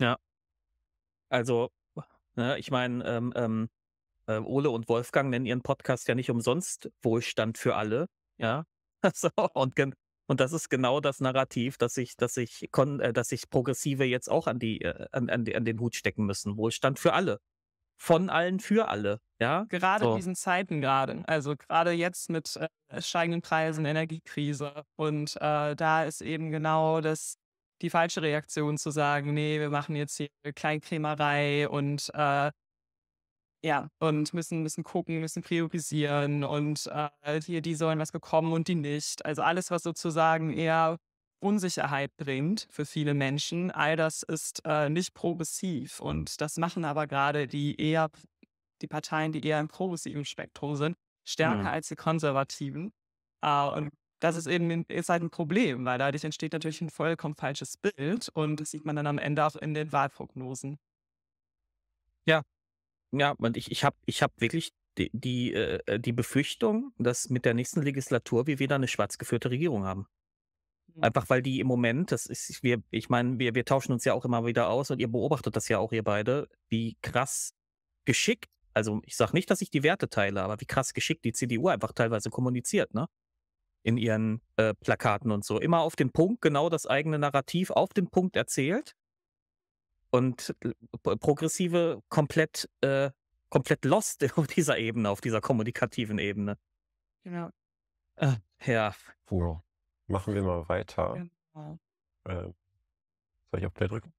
Ja. 0.00 0.16
Also, 1.28 1.70
ne, 2.36 2.58
ich 2.58 2.70
meine, 2.70 3.04
ähm, 3.04 3.32
ähm, 3.36 3.68
äh, 4.26 4.38
Ole 4.38 4.70
und 4.70 4.88
Wolfgang 4.88 5.30
nennen 5.30 5.46
ihren 5.46 5.62
Podcast 5.62 6.08
ja 6.08 6.14
nicht 6.14 6.30
umsonst 6.30 6.90
Wohlstand 7.02 7.58
für 7.58 7.76
alle. 7.76 8.06
Ja. 8.38 8.64
So, 9.14 9.30
und, 9.54 9.74
und 10.26 10.40
das 10.40 10.52
ist 10.52 10.68
genau 10.68 11.00
das 11.00 11.20
Narrativ, 11.20 11.78
dass 11.78 11.94
sich, 11.94 12.16
dass 12.16 12.36
äh, 12.36 12.46
dass 13.14 13.28
sich 13.28 13.48
Progressive 13.48 14.04
jetzt 14.04 14.30
auch 14.30 14.46
an, 14.46 14.58
die, 14.58 14.82
äh, 14.82 15.06
an, 15.10 15.30
an, 15.30 15.46
die, 15.46 15.56
an 15.56 15.64
den 15.64 15.80
Hut 15.80 15.94
stecken 15.94 16.26
müssen. 16.26 16.58
Wohlstand 16.58 16.98
für 16.98 17.14
alle. 17.14 17.38
Von 17.96 18.30
allen 18.30 18.60
für 18.60 18.88
alle. 18.88 19.20
Ja. 19.40 19.64
Gerade 19.70 20.04
in 20.04 20.10
So. 20.10 20.16
diesen 20.16 20.34
Zeiten 20.34 20.80
gerade, 20.80 21.22
also 21.26 21.56
gerade 21.56 21.92
jetzt 21.92 22.28
mit 22.28 22.56
äh, 22.56 23.02
steigenden 23.02 23.40
Preisen, 23.42 23.86
Energiekrise 23.86 24.84
und 24.96 25.34
äh, 25.36 25.74
da 25.74 26.04
ist 26.04 26.20
eben 26.20 26.50
genau 26.50 27.00
das 27.00 27.39
die 27.82 27.90
falsche 27.90 28.22
Reaktion 28.22 28.78
zu 28.78 28.90
sagen, 28.90 29.32
nee, 29.34 29.58
wir 29.58 29.70
machen 29.70 29.96
jetzt 29.96 30.16
hier 30.16 30.28
Kleinkrämerei 30.54 31.68
und 31.68 32.10
äh, 32.14 32.50
ja, 33.62 33.88
und 33.98 34.32
müssen, 34.32 34.62
müssen 34.62 34.84
gucken, 34.84 35.20
müssen 35.20 35.42
priorisieren 35.42 36.44
und 36.44 36.86
äh, 36.86 37.40
hier, 37.42 37.60
die 37.60 37.74
sollen 37.74 37.98
was 37.98 38.10
bekommen 38.12 38.52
und 38.52 38.68
die 38.68 38.74
nicht. 38.74 39.24
Also 39.26 39.42
alles, 39.42 39.70
was 39.70 39.82
sozusagen 39.82 40.50
eher 40.52 40.96
Unsicherheit 41.42 42.16
bringt 42.16 42.68
für 42.70 42.86
viele 42.86 43.14
Menschen, 43.14 43.70
all 43.70 43.96
das 43.96 44.22
ist 44.22 44.62
äh, 44.64 44.88
nicht 44.88 45.14
progressiv. 45.14 46.00
Und 46.00 46.40
das 46.40 46.56
machen 46.56 46.84
aber 46.84 47.06
gerade 47.06 47.46
die 47.46 47.78
eher, 47.80 48.10
die 48.82 48.86
Parteien, 48.86 49.32
die 49.32 49.44
eher 49.44 49.60
im 49.60 49.68
progressiven 49.68 50.24
Spektrum 50.24 50.76
sind, 50.76 50.96
stärker 51.26 51.60
Mhm. 51.60 51.66
als 51.66 51.88
die 51.88 51.96
Konservativen. 51.96 52.92
Äh, 53.42 53.68
und 53.68 53.90
das 54.20 54.36
ist 54.36 54.46
eben 54.46 54.84
ist 54.84 55.08
halt 55.08 55.22
ein 55.22 55.30
Problem, 55.30 55.84
weil 55.84 55.98
dadurch 55.98 56.24
entsteht 56.24 56.52
natürlich 56.52 56.80
ein 56.80 56.90
vollkommen 56.90 57.34
falsches 57.34 57.76
Bild 57.76 58.28
und 58.28 58.60
das 58.60 58.70
sieht 58.70 58.84
man 58.84 58.96
dann 58.96 59.06
am 59.06 59.18
Ende 59.18 59.44
auch 59.44 59.56
in 59.56 59.74
den 59.74 59.92
Wahlprognosen. 59.92 60.78
Ja. 62.26 62.42
Ja, 63.12 63.32
und 63.32 63.56
ich 63.56 63.70
ich 63.70 63.82
habe 63.84 63.96
ich 64.06 64.22
habe 64.22 64.32
wirklich 64.38 64.72
die 64.98 65.10
die, 65.12 65.54
äh, 65.54 65.98
die 65.98 66.12
Befürchtung, 66.12 66.92
dass 66.98 67.28
mit 67.30 67.44
der 67.44 67.54
nächsten 67.54 67.82
Legislatur 67.82 68.46
wir 68.46 68.58
wieder 68.58 68.76
eine 68.76 68.88
schwarz 68.88 69.18
geführte 69.18 69.50
Regierung 69.50 69.84
haben. 69.84 70.06
Mhm. 70.94 71.04
Einfach 71.04 71.28
weil 71.28 71.42
die 71.42 71.60
im 71.60 71.66
Moment, 71.66 72.12
das 72.12 72.26
ist 72.26 72.62
wir 72.62 72.82
ich 72.90 73.08
meine, 73.08 73.38
wir 73.38 73.54
wir 73.54 73.64
tauschen 73.64 73.92
uns 73.92 74.04
ja 74.04 74.14
auch 74.14 74.24
immer 74.24 74.46
wieder 74.46 74.68
aus 74.68 74.90
und 74.90 75.00
ihr 75.00 75.08
beobachtet 75.08 75.56
das 75.56 75.68
ja 75.68 75.78
auch, 75.78 75.92
ihr 75.92 76.04
beide, 76.04 76.48
wie 76.68 76.96
krass 77.02 77.54
geschickt 78.04 78.50
also, 78.74 79.00
ich 79.04 79.16
sage 79.16 79.32
nicht, 79.34 79.50
dass 79.50 79.62
ich 79.62 79.70
die 79.70 79.82
Werte 79.82 80.08
teile, 80.08 80.42
aber 80.42 80.60
wie 80.60 80.66
krass 80.66 80.94
geschickt 80.94 81.24
die 81.24 81.32
CDU 81.32 81.68
einfach 81.68 81.92
teilweise 81.92 82.30
kommuniziert, 82.30 82.94
ne? 82.94 83.06
In 83.82 83.96
ihren, 83.96 84.42
äh, 84.56 84.74
Plakaten 84.74 85.30
und 85.30 85.44
so. 85.44 85.58
Immer 85.58 85.80
auf 85.80 85.96
den 85.96 86.12
Punkt, 86.12 86.42
genau 86.42 86.68
das 86.68 86.86
eigene 86.86 87.18
Narrativ 87.18 87.70
auf 87.70 87.94
den 87.94 88.10
Punkt 88.10 88.36
erzählt. 88.36 88.94
Und 90.10 90.54
Progressive 91.02 92.02
komplett 92.08 92.68
äh, 92.82 93.10
komplett 93.50 93.84
lost 93.84 94.22
auf 94.38 94.46
dieser 94.46 94.78
Ebene, 94.78 95.10
auf 95.10 95.20
dieser 95.20 95.40
kommunikativen 95.40 96.18
Ebene. 96.18 96.56
Genau. 97.24 97.50
Äh, 98.16 98.36
ja. 98.64 98.94
Cool. 99.30 99.60
Machen 100.06 100.34
wir 100.34 100.42
mal 100.42 100.68
weiter. 100.68 101.28
Genau. 101.54 101.78
Äh, 102.24 102.52
soll 103.50 103.60
ich 103.60 103.66
auf 103.66 103.74
Play 103.74 103.88
drücken? 103.88 104.12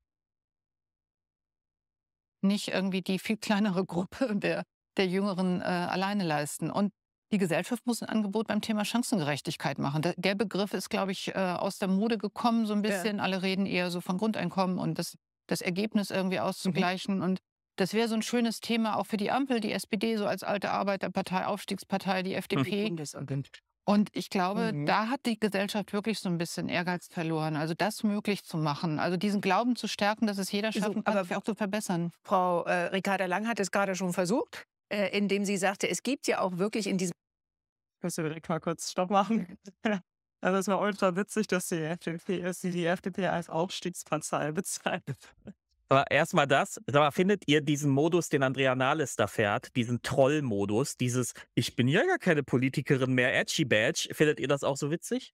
Nicht 2.42 2.70
irgendwie 2.70 3.02
die 3.02 3.20
viel 3.20 3.38
kleinere 3.38 3.86
Gruppe 3.86 4.36
der, 4.36 4.64
der 4.98 5.08
Jüngeren 5.08 5.62
äh, 5.62 5.64
alleine 5.64 6.24
leisten. 6.24 6.70
Und 6.70 6.94
die 7.32 7.38
Gesellschaft 7.38 7.86
muss 7.88 8.02
ein 8.02 8.10
Angebot 8.10 8.48
beim 8.48 8.62
Thema 8.62 8.84
Chancengerechtigkeit 8.86 9.80
machen. 9.80 10.02
Der, 10.18 10.36
Begriff 10.36 10.74
ist, 10.74 10.90
glaube 10.90 11.12
ich, 11.12 11.30
äh, 11.30 11.40
aus 11.40 11.78
der 11.80 11.88
Mode 11.88 12.18
gekommen, 12.18 12.66
so 12.66 12.74
ein 12.74 12.84
Ja. 12.84 12.90
bisschen. 12.90 13.20
Alle 13.20 13.42
reden 13.42 13.66
eher 13.66 13.90
so 13.92 14.02
von 14.02 14.18
Grundeinkommen 14.18 14.78
und 14.78 15.00
das, 15.00 15.18
das 15.48 15.62
Ergebnis 15.62 16.12
irgendwie 16.12 16.40
auszugleichen. 16.40 17.22
Und 17.22 17.40
das 17.78 17.94
wäre 17.94 18.08
so 18.08 18.16
ein 18.16 18.22
schönes 18.22 18.60
Thema 18.60 18.98
auch 18.98 19.06
für 19.06 19.18
die 19.18 19.32
Ampel, 19.32 19.60
die 19.62 19.72
SPD 19.72 20.18
so 20.18 20.26
als 20.26 20.44
alte 20.44 20.72
Arbeiterpartei, 20.72 21.46
Aufstiegspartei, 21.46 22.22
die 22.24 22.34
FDP. 22.36 22.92
Und 23.84 24.10
ich 24.14 24.30
glaube, 24.30 24.74
Mhm. 24.74 24.86
da 24.86 25.08
hat 25.10 25.26
die 25.26 25.40
Gesellschaft 25.40 25.92
wirklich 25.92 26.20
so 26.20 26.30
ein 26.30 26.38
bisschen 26.38 26.70
Ehrgeiz 26.70 27.08
verloren. 27.08 27.56
Also 27.56 27.74
das 27.76 28.04
möglich 28.04 28.44
zu 28.44 28.58
machen, 28.58 29.00
also 29.00 29.18
diesen 29.18 29.42
Glauben 29.42 29.76
zu 29.76 29.88
stärken, 29.88 30.28
dass 30.28 30.38
es 30.38 30.52
jeder 30.52 30.72
schaffen 30.72 31.04
kann, 31.04 31.18
aber 31.18 31.38
auch 31.38 31.44
zu 31.44 31.56
verbessern. 31.56 32.12
Frau 32.24 32.64
äh, 32.66 32.88
Ricarda 32.88 33.26
Lang 33.26 33.48
hat 33.48 33.60
es 33.60 33.72
gerade 33.72 33.96
schon 33.96 34.14
versucht, 34.14 34.66
äh, 34.92 35.10
indem 35.18 35.46
sie 35.46 35.58
sagte, 35.58 35.90
es 35.90 36.04
gibt 36.04 36.28
ja 36.28 36.40
auch 36.42 36.58
wirklich 36.58 36.88
in 36.88 36.98
diesem 36.98 37.14
Kannst 38.02 38.18
du 38.18 38.24
direkt 38.24 38.50
mal 38.50 38.60
kurz 38.60 38.92
Stopp 38.92 39.10
machen? 39.10 39.58
Also 40.44 40.58
es 40.58 40.68
war 40.68 40.82
ultra 40.82 41.16
witzig, 41.16 41.46
dass 41.48 41.68
die 41.68 41.76
FDP 41.84 42.38
ist, 42.40 42.64
die 42.64 42.72
die 42.72 42.86
FDP 42.88 43.28
als 43.28 43.48
Aufstiegspartei 43.48 44.52
bezeichnet. 44.54 45.36
Aber 45.90 46.06
erst 46.10 46.34
mal 46.34 46.46
das. 46.46 46.76
Sag 46.88 46.94
mal, 46.96 47.12
findet 47.12 47.44
ihr 47.48 47.62
diesen 47.62 47.92
Modus, 47.92 48.30
den 48.30 48.44
Andrea 48.44 48.76
Nahles 48.76 49.16
da 49.18 49.28
fährt, 49.28 49.76
diesen 49.76 50.02
Troll-Modus, 50.02 50.96
dieses 50.98 51.34
„Ich 51.54 51.76
bin 51.76 51.88
ja 51.88 52.06
gar 52.06 52.18
keine 52.18 52.44
Politikerin 52.44 53.14
mehr, 53.14 53.36
Edgy 53.38 53.66
Badge“, 53.66 54.10
findet 54.14 54.40
ihr 54.40 54.48
das 54.48 54.64
auch 54.64 54.78
so 54.78 54.90
witzig? 54.92 55.34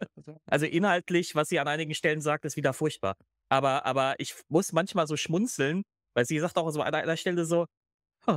Also, 0.46 0.66
inhaltlich, 0.66 1.34
was 1.34 1.48
sie 1.48 1.58
an 1.60 1.68
einigen 1.68 1.94
Stellen 1.94 2.20
sagt, 2.20 2.44
ist 2.44 2.56
wieder 2.56 2.72
furchtbar. 2.72 3.16
Aber 3.48 3.86
aber 3.86 4.14
ich 4.18 4.34
muss 4.48 4.72
manchmal 4.72 5.06
so 5.06 5.16
schmunzeln, 5.16 5.82
weil 6.14 6.24
sie 6.26 6.38
sagt 6.40 6.56
auch 6.56 6.70
so 6.70 6.82
an 6.82 6.94
einer 6.94 7.16
Stelle 7.16 7.44
so: 7.44 7.62
„Ah, 7.62 7.66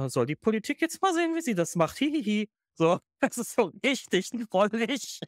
soll 0.09 0.25
die 0.25 0.35
Politik 0.35 0.81
jetzt 0.81 1.01
mal 1.01 1.13
sehen, 1.13 1.35
wie 1.35 1.41
sie 1.41 1.55
das 1.55 1.75
macht. 1.75 1.97
Hihihi.“ 1.97 2.49
So, 2.75 2.99
das 3.19 3.37
ist 3.37 3.53
so 3.55 3.71
richtig 3.83 4.29
drollig. 4.49 5.19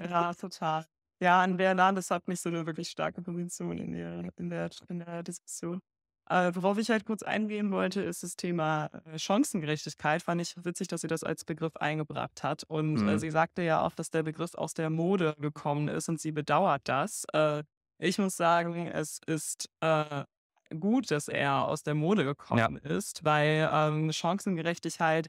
Ja, 0.00 0.32
total. 0.34 0.86
Ja, 1.20 1.40
Andrea 1.42 1.74
Nahles 1.74 2.10
hat 2.10 2.26
nicht 2.28 2.40
so 2.40 2.48
eine 2.48 2.66
wirklich 2.66 2.88
starke 2.90 3.22
Position 3.22 3.78
in 3.78 3.92
der, 3.92 4.32
in 4.36 4.50
der, 4.50 4.70
in 4.88 4.98
der 5.00 5.22
Diskussion. 5.22 5.80
Äh, 6.28 6.52
worauf 6.54 6.78
ich 6.78 6.88
halt 6.90 7.04
kurz 7.04 7.22
eingehen 7.22 7.70
wollte, 7.72 8.00
ist 8.02 8.22
das 8.22 8.36
Thema 8.36 8.86
äh, 9.04 9.18
Chancengerechtigkeit. 9.18 10.22
Fand 10.22 10.40
ich 10.40 10.54
witzig, 10.64 10.88
dass 10.88 11.00
sie 11.02 11.08
das 11.08 11.24
als 11.24 11.44
Begriff 11.44 11.76
eingebracht 11.76 12.42
hat. 12.42 12.64
Und 12.64 13.02
äh, 13.02 13.18
Mhm. 13.18 13.18
sie 13.18 13.30
sagte 13.30 13.62
ja 13.62 13.82
auch, 13.82 13.94
dass 13.94 14.10
der 14.10 14.22
Begriff 14.22 14.54
aus 14.54 14.74
der 14.74 14.90
Mode 14.90 15.34
gekommen 15.38 15.88
ist 15.88 16.08
und 16.08 16.20
sie 16.20 16.32
bedauert 16.32 16.82
das. 16.84 17.24
Äh, 17.32 17.64
ich 17.98 18.18
muss 18.18 18.36
sagen, 18.36 18.86
es 18.88 19.20
ist 19.26 19.68
äh, 19.80 20.24
gut, 20.74 21.10
dass 21.10 21.28
er 21.28 21.66
aus 21.66 21.82
der 21.82 21.94
Mode 21.94 22.24
gekommen 22.24 22.76
ist, 22.76 23.24
weil 23.24 23.68
ähm, 23.72 24.12
Chancengerechtigkeit 24.12 25.28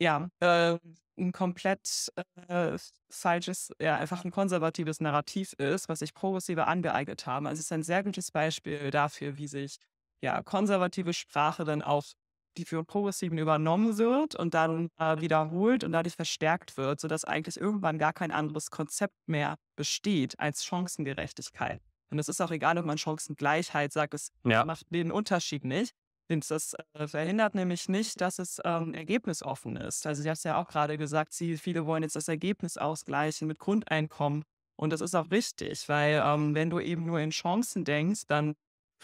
ja, 0.00 0.28
äh, 0.40 0.78
ein 1.18 1.32
komplett 1.32 2.12
äh, 2.48 2.76
falsches, 3.10 3.72
ja, 3.80 3.96
einfach 3.96 4.24
ein 4.24 4.30
konservatives 4.30 5.00
Narrativ 5.00 5.54
ist, 5.54 5.88
was 5.88 6.00
sich 6.00 6.12
Progressive 6.14 6.66
angeeignet 6.66 7.26
haben. 7.26 7.46
Also 7.46 7.60
es 7.60 7.66
ist 7.66 7.72
ein 7.72 7.82
sehr 7.82 8.02
gutes 8.02 8.30
Beispiel 8.30 8.90
dafür, 8.90 9.38
wie 9.38 9.46
sich 9.46 9.78
ja 10.22 10.42
konservative 10.42 11.14
Sprache 11.14 11.64
dann 11.64 11.82
auch 11.82 12.04
die 12.58 12.64
für 12.64 12.84
Progressiven 12.84 13.38
übernommen 13.38 13.98
wird 13.98 14.34
und 14.34 14.54
dann 14.54 14.88
äh, 14.98 15.20
wiederholt 15.20 15.84
und 15.84 15.92
dadurch 15.92 16.16
verstärkt 16.16 16.76
wird, 16.76 17.00
sodass 17.00 17.24
eigentlich 17.24 17.58
irgendwann 17.58 17.98
gar 17.98 18.12
kein 18.12 18.30
anderes 18.30 18.70
Konzept 18.70 19.14
mehr 19.26 19.56
besteht 19.76 20.38
als 20.38 20.64
Chancengerechtigkeit. 20.64 21.82
Und 22.10 22.18
es 22.18 22.28
ist 22.28 22.40
auch 22.40 22.50
egal, 22.50 22.78
ob 22.78 22.84
man 22.86 22.98
Chancengleichheit 22.98 23.92
sagt, 23.92 24.14
es 24.14 24.30
Ja. 24.44 24.64
macht 24.64 24.86
den 24.90 25.10
Unterschied 25.12 25.64
nicht. 25.64 25.92
Das 26.28 26.74
äh, 26.94 27.06
verhindert 27.06 27.54
nämlich 27.54 27.88
nicht, 27.88 28.20
dass 28.20 28.40
es 28.40 28.60
ähm, 28.64 28.94
ergebnisoffen 28.94 29.76
ist. 29.76 30.06
Also 30.06 30.22
sie 30.22 30.28
hat 30.30 30.38
es 30.38 30.42
ja 30.44 30.56
auch 30.60 30.66
gerade 30.66 30.98
gesagt, 30.98 31.32
sie, 31.32 31.56
viele 31.56 31.86
wollen 31.86 32.02
jetzt 32.02 32.16
das 32.16 32.26
Ergebnis 32.26 32.76
ausgleichen 32.76 33.46
mit 33.46 33.58
Grundeinkommen. 33.60 34.42
Und 34.76 34.90
das 34.92 35.00
ist 35.00 35.14
auch 35.14 35.30
richtig, 35.30 35.88
weil 35.88 36.20
ähm, 36.24 36.54
wenn 36.54 36.68
du 36.70 36.80
eben 36.80 37.06
nur 37.06 37.20
in 37.20 37.30
Chancen 37.30 37.84
denkst, 37.84 38.22
dann 38.26 38.54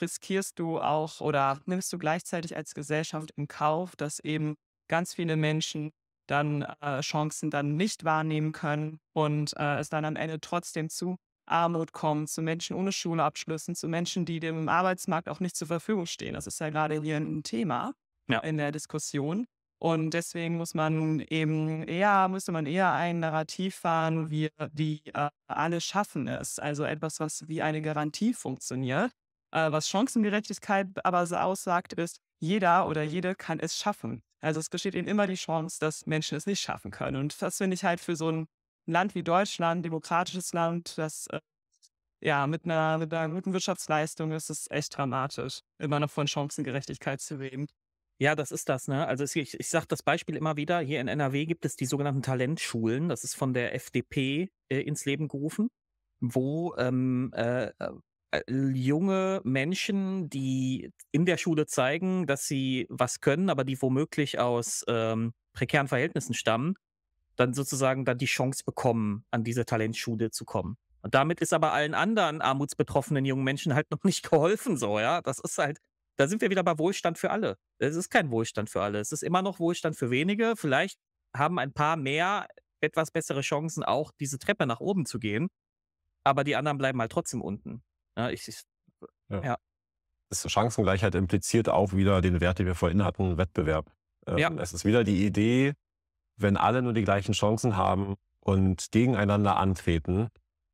riskierst 0.00 0.58
du 0.58 0.80
auch 0.80 1.20
oder 1.20 1.60
nimmst 1.66 1.92
du 1.92 1.98
gleichzeitig 1.98 2.56
als 2.56 2.74
Gesellschaft 2.74 3.30
in 3.36 3.46
Kauf, 3.46 3.94
dass 3.96 4.18
eben 4.20 4.56
ganz 4.88 5.14
viele 5.14 5.36
Menschen 5.36 5.92
dann 6.26 6.62
äh, 6.80 7.00
Chancen 7.00 7.50
dann 7.50 7.76
nicht 7.76 8.04
wahrnehmen 8.04 8.52
können 8.52 8.98
und 9.12 9.54
äh, 9.56 9.78
es 9.78 9.90
dann 9.90 10.04
am 10.04 10.16
Ende 10.16 10.40
trotzdem 10.40 10.88
zu 10.88 11.16
Armut 11.46 11.92
kommt, 11.92 12.28
zu 12.30 12.42
Menschen 12.42 12.76
ohne 12.76 12.92
Schulabschlüssen, 12.92 13.74
zu 13.74 13.88
Menschen, 13.88 14.24
die 14.24 14.40
dem 14.40 14.68
Arbeitsmarkt 14.68 15.28
auch 15.28 15.40
nicht 15.40 15.56
zur 15.56 15.68
Verfügung 15.68 16.06
stehen. 16.06 16.34
Das 16.34 16.46
ist 16.46 16.60
ja 16.60 16.70
gerade 16.70 17.00
hier 17.00 17.16
ein 17.16 17.42
Thema 17.42 17.92
Ja. 18.28 18.38
in 18.40 18.56
der 18.56 18.72
Diskussion. 18.72 19.46
Und 19.78 20.10
deswegen 20.14 20.56
muss 20.58 20.74
man 20.74 21.18
eben 21.20 21.82
eher, 21.82 22.28
müsste 22.28 22.52
man 22.52 22.66
eher 22.66 22.92
ein 22.92 23.18
Narrativ 23.18 23.74
fahren, 23.74 24.30
wie 24.30 24.48
die 24.72 25.02
äh, 25.12 25.28
alle 25.48 25.80
schaffen 25.80 26.28
es. 26.28 26.60
Also 26.60 26.84
etwas, 26.84 27.18
was 27.18 27.48
wie 27.48 27.62
eine 27.62 27.82
Garantie 27.82 28.32
funktioniert. 28.32 29.10
Äh, 29.50 29.72
was 29.72 29.88
Chancengerechtigkeit 29.88 31.04
aber 31.04 31.26
so 31.26 31.34
aussagt, 31.36 31.94
ist, 31.94 32.18
jeder 32.38 32.86
oder 32.86 33.02
jede 33.02 33.34
kann 33.34 33.58
es 33.58 33.76
schaffen. 33.76 34.22
Also 34.40 34.60
es 34.60 34.68
besteht 34.68 34.94
eben 34.94 35.08
immer 35.08 35.26
die 35.26 35.34
Chance, 35.34 35.78
dass 35.80 36.06
Menschen 36.06 36.36
es 36.36 36.46
nicht 36.46 36.60
schaffen 36.60 36.90
können. 36.92 37.16
Und 37.16 37.40
das 37.42 37.58
finde 37.58 37.74
ich 37.74 37.84
halt 37.84 38.00
für 38.00 38.14
so 38.16 38.30
ein 38.30 38.46
Land 38.86 39.14
wie 39.14 39.22
Deutschland, 39.22 39.84
demokratisches 39.84 40.52
Land, 40.52 40.98
das 40.98 41.26
äh, 41.28 41.40
ja 42.20 42.46
mit 42.46 42.64
einer, 42.64 42.98
mit 42.98 43.12
einer 43.14 43.34
guten 43.34 43.52
Wirtschaftsleistung 43.52 44.32
ist 44.32 44.50
es 44.50 44.70
echt 44.70 44.96
dramatisch, 44.96 45.60
immer 45.78 46.00
noch 46.00 46.10
von 46.10 46.26
Chancengerechtigkeit 46.28 47.20
zu 47.20 47.36
reden. 47.38 47.66
Ja, 48.20 48.36
das 48.36 48.52
ist 48.52 48.68
das, 48.68 48.86
ne? 48.88 49.06
Also 49.06 49.24
ich 49.24 49.58
ich 49.58 49.68
sage 49.68 49.86
das 49.88 50.02
Beispiel 50.02 50.36
immer 50.36 50.56
wieder, 50.56 50.80
hier 50.80 51.00
in 51.00 51.08
NRW 51.08 51.46
gibt 51.46 51.64
es 51.64 51.76
die 51.76 51.86
sogenannten 51.86 52.22
Talentschulen. 52.22 53.08
Das 53.08 53.24
ist 53.24 53.34
von 53.34 53.52
der 53.54 53.74
FDP, 53.74 54.50
äh, 54.70 54.80
ins 54.82 55.04
Leben 55.06 55.28
gerufen, 55.28 55.68
wo, 56.20 56.74
ähm, 56.78 57.32
äh, 57.34 57.72
äh, 58.32 58.42
junge 58.50 59.40
Menschen, 59.44 60.28
die 60.30 60.90
in 61.12 61.26
der 61.26 61.36
Schule 61.36 61.66
zeigen, 61.66 62.26
dass 62.26 62.46
sie 62.46 62.86
was 62.90 63.20
können, 63.20 63.50
aber 63.50 63.64
die 63.64 63.80
womöglich 63.82 64.38
aus, 64.38 64.84
ähm, 64.88 65.32
prekären 65.54 65.88
Verhältnissen 65.88 66.34
stammen, 66.34 66.74
dann 67.36 67.54
sozusagen 67.54 68.04
dann 68.04 68.18
die 68.18 68.26
Chance 68.26 68.62
bekommen, 68.64 69.24
an 69.30 69.44
diese 69.44 69.64
Talentschule 69.64 70.30
zu 70.30 70.44
kommen. 70.44 70.76
Und 71.02 71.14
damit 71.14 71.40
ist 71.40 71.52
aber 71.52 71.72
allen 71.72 71.94
anderen 71.94 72.40
armutsbetroffenen 72.40 73.24
jungen 73.24 73.44
Menschen 73.44 73.74
halt 73.74 73.90
noch 73.90 74.04
nicht 74.04 74.28
geholfen 74.28 74.76
so, 74.76 74.98
ja? 74.98 75.20
Das 75.22 75.38
ist 75.38 75.58
halt 75.58 75.78
da 76.16 76.28
sind 76.28 76.42
wir 76.42 76.50
wieder 76.50 76.62
bei 76.62 76.78
Wohlstand 76.78 77.18
für 77.18 77.30
alle. 77.30 77.56
Es 77.78 77.96
ist 77.96 78.10
kein 78.10 78.30
Wohlstand 78.30 78.70
für 78.70 78.82
alle. 78.82 79.00
Es 79.00 79.12
ist 79.12 79.22
immer 79.22 79.42
noch 79.42 79.58
Wohlstand 79.58 79.96
für 79.96 80.10
wenige. 80.10 80.54
Vielleicht 80.56 80.98
haben 81.34 81.58
ein 81.58 81.72
paar 81.72 81.96
mehr 81.96 82.46
etwas 82.80 83.10
bessere 83.10 83.40
Chancen, 83.40 83.82
auch 83.82 84.12
diese 84.20 84.38
Treppe 84.38 84.66
nach 84.66 84.80
oben 84.80 85.06
zu 85.06 85.18
gehen. 85.18 85.48
Aber 86.24 86.44
die 86.44 86.56
anderen 86.56 86.78
bleiben 86.78 87.00
halt 87.00 87.12
trotzdem 87.12 87.40
unten. 87.40 87.82
Ja, 88.16 88.30
ich, 88.30 88.46
ich, 88.48 88.62
Ja. 89.28 89.42
ja. 89.42 89.58
Das 90.28 90.50
Chancengleichheit 90.50 91.14
impliziert 91.14 91.68
auch 91.68 91.92
wieder 91.92 92.20
den 92.20 92.40
Wert, 92.40 92.58
den 92.58 92.66
wir 92.66 92.74
vorhin 92.74 93.04
hatten, 93.04 93.36
Wettbewerb. 93.36 93.92
Ähm, 94.26 94.38
Ja. 94.38 94.52
Es 94.54 94.72
ist 94.72 94.84
wieder 94.84 95.04
die 95.04 95.26
Idee, 95.26 95.74
wenn 96.36 96.56
alle 96.56 96.82
nur 96.82 96.92
die 96.92 97.04
gleichen 97.04 97.32
Chancen 97.32 97.76
haben 97.76 98.16
und 98.40 98.90
gegeneinander 98.90 99.56
antreten, 99.56 100.28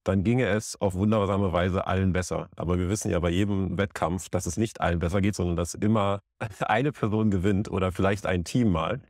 dann 0.04 0.24
ginge 0.24 0.46
es 0.46 0.80
auf 0.80 0.94
wundersame 0.94 1.52
Weise 1.52 1.86
allen 1.86 2.12
besser. 2.12 2.48
Aber 2.56 2.78
wir 2.78 2.88
wissen 2.88 3.10
ja 3.10 3.18
bei 3.20 3.28
jedem 3.28 3.76
Wettkampf, 3.76 4.30
dass 4.30 4.46
es 4.46 4.56
nicht 4.56 4.80
allen 4.80 5.00
besser 5.00 5.20
geht, 5.20 5.34
sondern 5.34 5.56
dass 5.56 5.74
immer 5.74 6.20
eine 6.60 6.92
Person 6.92 7.30
gewinnt 7.30 7.70
oder 7.70 7.92
vielleicht 7.92 8.24
ein 8.24 8.44
Team 8.44 8.70
mal, 8.70 9.02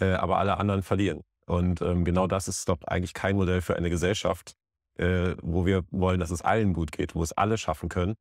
äh, 0.00 0.12
aber 0.12 0.38
alle 0.38 0.58
anderen 0.58 0.82
verlieren. 0.82 1.22
Und 1.46 1.80
ähm, 1.80 2.04
genau 2.04 2.26
das 2.26 2.48
ist 2.48 2.68
doch 2.68 2.78
eigentlich 2.86 3.14
kein 3.14 3.36
Modell 3.36 3.60
für 3.60 3.76
eine 3.76 3.90
Gesellschaft, 3.90 4.54
äh, 4.98 5.34
wo 5.42 5.66
wir 5.66 5.84
wollen, 5.90 6.20
dass 6.20 6.30
es 6.30 6.42
allen 6.42 6.74
gut 6.74 6.92
geht, 6.92 7.14
wo 7.14 7.22
es 7.22 7.32
alle 7.32 7.58
schaffen 7.58 7.88
können, 7.88 8.14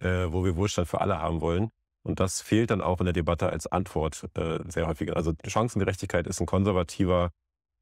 äh, 0.00 0.26
wo 0.30 0.44
wir 0.44 0.56
Wohlstand 0.56 0.88
für 0.88 1.00
alle 1.00 1.18
haben 1.18 1.40
wollen. 1.40 1.70
Und 2.02 2.20
das 2.20 2.40
fehlt 2.40 2.70
dann 2.70 2.80
auch 2.80 3.00
in 3.00 3.06
der 3.06 3.12
Debatte 3.12 3.50
als 3.50 3.66
Antwort 3.66 4.28
äh, 4.34 4.58
sehr 4.68 4.86
häufig. 4.86 5.14
Also 5.14 5.32
Chancengerechtigkeit 5.46 6.26
ist 6.26 6.40
ein 6.40 6.46
konservativer, 6.46 7.30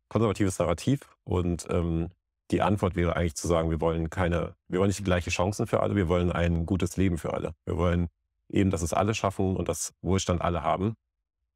konservatives 0.09 0.59
Narrativ 0.59 1.01
und 1.25 1.67
ähm, 1.71 2.11
die 2.51 2.63
Antwort 2.63 2.97
wäre 2.97 3.15
eigentlich 3.15 3.37
zu 3.37 3.47
sagen, 3.47 3.71
wir 3.71 3.81
wollen 3.81 4.11
keine, 4.11 4.55
wir 4.69 4.81
wollen 4.81 4.89
nicht 4.89 5.01
die 5.01 5.05
gleiche 5.05 5.31
Chancen 5.31 5.67
für 5.67 5.81
alle, 5.81 5.95
wir 5.97 6.09
wollen 6.09 6.33
ein 6.33 6.67
gutes 6.67 6.97
Leben 6.97 7.19
für 7.19 7.35
alle. 7.35 7.55
Wir 7.65 7.77
wollen 7.77 8.09
eben, 8.49 8.71
dass 8.71 8.83
es 8.83 8.95
alle 8.95 9.15
schaffen 9.15 9.57
und 9.57 9.69
dass 9.69 9.93
Wohlstand 10.01 10.41
alle 10.41 10.63
haben. 10.63 10.95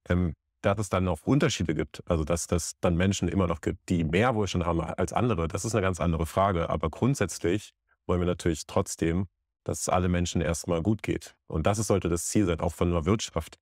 Ähm, 0.08 0.34
dass 0.62 0.78
es 0.78 0.88
dann 0.88 1.08
auch 1.08 1.22
Unterschiede 1.24 1.74
gibt, 1.74 2.02
also 2.06 2.24
dass 2.24 2.46
es 2.50 2.78
dann 2.80 2.96
Menschen 2.96 3.28
immer 3.28 3.46
noch 3.46 3.60
gibt, 3.60 3.88
die 3.88 4.04
mehr 4.04 4.34
Wohlstand 4.34 4.64
haben 4.64 4.80
als 4.80 5.12
andere, 5.12 5.48
das 5.48 5.64
ist 5.64 5.74
eine 5.74 5.82
ganz 5.82 6.00
andere 6.00 6.24
Frage. 6.24 6.70
Aber 6.70 6.88
grundsätzlich 6.88 7.74
wollen 8.06 8.20
wir 8.20 8.26
natürlich 8.26 8.66
trotzdem, 8.66 9.26
dass 9.64 9.80
es 9.80 9.88
alle 9.88 10.08
Menschen 10.08 10.40
erstmal 10.40 10.82
gut 10.82 11.02
geht. 11.02 11.36
Und 11.46 11.66
das 11.66 11.78
sollte 11.78 12.08
das 12.08 12.26
Ziel 12.26 12.46
sein, 12.46 12.60
auch 12.60 12.72
von 12.72 12.88
einer 12.88 13.04
Wirtschaft. 13.04 13.58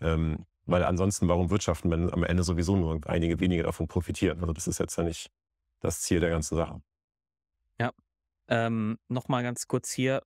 Ähm, 0.00 0.46
weil 0.66 0.84
ansonsten, 0.84 1.28
warum 1.28 1.50
wirtschaften, 1.50 1.90
wenn 1.90 2.12
am 2.12 2.22
Ende 2.22 2.42
sowieso 2.42 2.76
nur 2.76 3.00
einige 3.06 3.40
wenige 3.40 3.62
davon 3.62 3.88
profitieren? 3.88 4.40
Also 4.40 4.52
das 4.52 4.68
ist 4.68 4.78
jetzt 4.78 4.96
ja 4.96 5.04
nicht 5.04 5.30
das 5.80 6.00
Ziel 6.02 6.20
der 6.20 6.30
ganzen 6.30 6.56
Sache. 6.56 6.80
Ja. 7.78 7.92
Ähm, 8.48 8.98
Nochmal 9.08 9.42
ganz 9.42 9.66
kurz 9.66 9.90
hier 9.90 10.22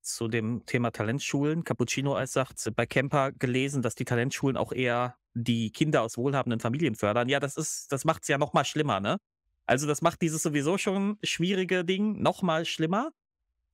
zu 0.00 0.28
dem 0.28 0.64
Thema 0.66 0.90
Talentschulen. 0.90 1.64
Cappuccino 1.64 2.14
als 2.14 2.32
sagt, 2.32 2.70
bei 2.76 2.86
Kemper 2.86 3.32
gelesen, 3.32 3.82
dass 3.82 3.94
die 3.94 4.04
Talentschulen 4.04 4.56
auch 4.56 4.72
eher 4.72 5.16
die 5.34 5.70
Kinder 5.70 6.02
aus 6.02 6.16
wohlhabenden 6.16 6.60
Familien 6.60 6.94
fördern. 6.94 7.28
Ja, 7.28 7.40
das 7.40 7.56
ist, 7.56 7.90
das 7.90 8.04
macht 8.04 8.22
es 8.22 8.28
ja 8.28 8.38
nochmal 8.38 8.64
schlimmer, 8.64 9.00
ne? 9.00 9.18
Also 9.66 9.86
das 9.86 10.02
macht 10.02 10.20
dieses 10.20 10.42
sowieso 10.42 10.76
schon 10.78 11.18
schwierige 11.22 11.84
Ding 11.84 12.20
nochmal 12.20 12.66
schlimmer. 12.66 13.10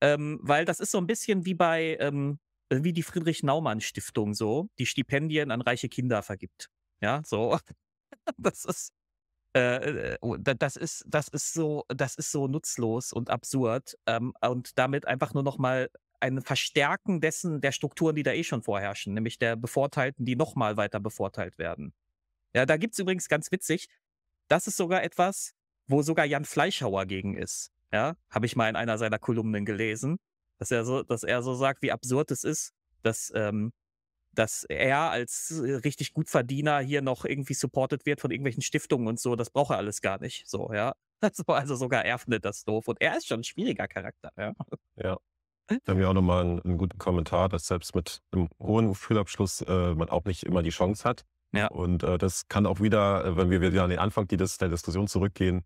Ähm, 0.00 0.38
weil 0.42 0.64
das 0.64 0.80
ist 0.80 0.90
so 0.92 0.98
ein 0.98 1.06
bisschen 1.06 1.44
wie 1.44 1.54
bei, 1.54 1.96
ähm, 2.00 2.38
wie 2.72 2.92
die 2.92 3.02
Friedrich-Naumann-Stiftung 3.02 4.34
so, 4.34 4.68
die 4.78 4.86
Stipendien 4.86 5.50
an 5.50 5.60
reiche 5.60 5.88
Kinder 5.88 6.22
vergibt. 6.22 6.68
Ja, 7.02 7.22
so. 7.24 7.58
Das 8.38 8.64
ist, 8.64 8.92
äh, 9.56 10.12
äh, 10.14 10.18
oh, 10.20 10.36
da- 10.36 10.54
das 10.54 10.76
ist, 10.76 11.04
das 11.08 11.28
ist 11.28 11.52
so, 11.52 11.84
das 11.88 12.14
ist 12.16 12.32
so 12.32 12.48
nutzlos 12.48 13.12
und 13.12 13.30
absurd 13.30 13.96
ähm, 14.06 14.32
und 14.40 14.78
damit 14.78 15.06
einfach 15.06 15.34
nur 15.34 15.42
noch 15.42 15.58
mal 15.58 15.90
ein 16.20 16.40
Verstärken 16.42 17.20
dessen 17.20 17.60
der 17.60 17.72
Strukturen, 17.72 18.14
die 18.16 18.22
da 18.22 18.32
eh 18.32 18.44
schon 18.44 18.62
vorherrschen, 18.62 19.14
nämlich 19.14 19.38
der 19.38 19.56
Bevorteilten, 19.56 20.24
die 20.26 20.36
noch 20.36 20.54
mal 20.54 20.76
weiter 20.76 21.00
bevorteilt 21.00 21.58
werden. 21.58 21.94
Ja, 22.54 22.66
da 22.66 22.76
gibt's 22.76 22.98
übrigens 22.98 23.28
ganz 23.28 23.52
witzig, 23.52 23.88
das 24.48 24.66
ist 24.66 24.76
sogar 24.76 25.02
etwas, 25.04 25.52
wo 25.88 26.02
sogar 26.02 26.26
Jan 26.26 26.44
Fleischhauer 26.44 27.06
gegen 27.06 27.36
ist. 27.36 27.70
Ja, 27.92 28.14
habe 28.30 28.46
ich 28.46 28.56
mal 28.56 28.68
in 28.68 28.76
einer 28.76 28.98
seiner 28.98 29.18
Kolumnen 29.18 29.64
gelesen, 29.64 30.18
dass 30.58 30.70
er 30.70 30.84
so, 30.84 31.02
dass 31.02 31.22
er 31.22 31.42
so 31.42 31.54
sagt, 31.54 31.82
wie 31.82 31.92
absurd 31.92 32.30
es 32.30 32.44
ist, 32.44 32.72
dass 33.02 33.32
ähm, 33.34 33.72
dass 34.32 34.64
er 34.64 35.10
als 35.10 35.50
äh, 35.50 35.74
richtig 35.76 36.12
Gutverdiener 36.12 36.80
hier 36.80 37.02
noch 37.02 37.24
irgendwie 37.24 37.54
supported 37.54 38.06
wird 38.06 38.20
von 38.20 38.30
irgendwelchen 38.30 38.62
Stiftungen 38.62 39.08
und 39.08 39.18
so, 39.18 39.36
das 39.36 39.50
braucht 39.50 39.70
er 39.70 39.78
alles 39.78 40.00
gar 40.00 40.20
nicht. 40.20 40.48
So, 40.48 40.72
ja. 40.72 40.94
Also, 41.22 41.44
also 41.48 41.74
sogar 41.74 42.06
er 42.06 42.18
findet 42.18 42.46
das 42.46 42.64
doof. 42.64 42.88
Und 42.88 42.98
er 43.02 43.14
ist 43.14 43.26
schon 43.26 43.40
ein 43.40 43.44
schwieriger 43.44 43.86
Charakter, 43.86 44.32
ja. 44.38 44.54
Ja. 44.96 45.18
Da 45.68 45.92
haben 45.92 45.98
wir 45.98 46.08
auch 46.08 46.14
nochmal 46.14 46.42
einen, 46.42 46.62
einen 46.62 46.78
guten 46.78 46.96
Kommentar, 46.96 47.50
dass 47.50 47.66
selbst 47.66 47.94
mit 47.94 48.22
einem 48.32 48.48
hohen 48.58 48.94
Schulabschluss 48.94 49.60
äh, 49.60 49.94
man 49.94 50.08
auch 50.08 50.24
nicht 50.24 50.44
immer 50.44 50.62
die 50.62 50.70
Chance 50.70 51.04
hat. 51.04 51.26
Ja. 51.52 51.66
Und 51.68 52.04
äh, 52.04 52.16
das 52.16 52.48
kann 52.48 52.64
auch 52.64 52.80
wieder, 52.80 53.22
äh, 53.24 53.36
wenn 53.36 53.50
wir 53.50 53.60
wieder 53.60 53.84
an 53.84 53.90
den 53.90 53.98
Anfang 53.98 54.28
der 54.28 54.38
Diskussion 54.38 55.08
zurückgehen, 55.08 55.62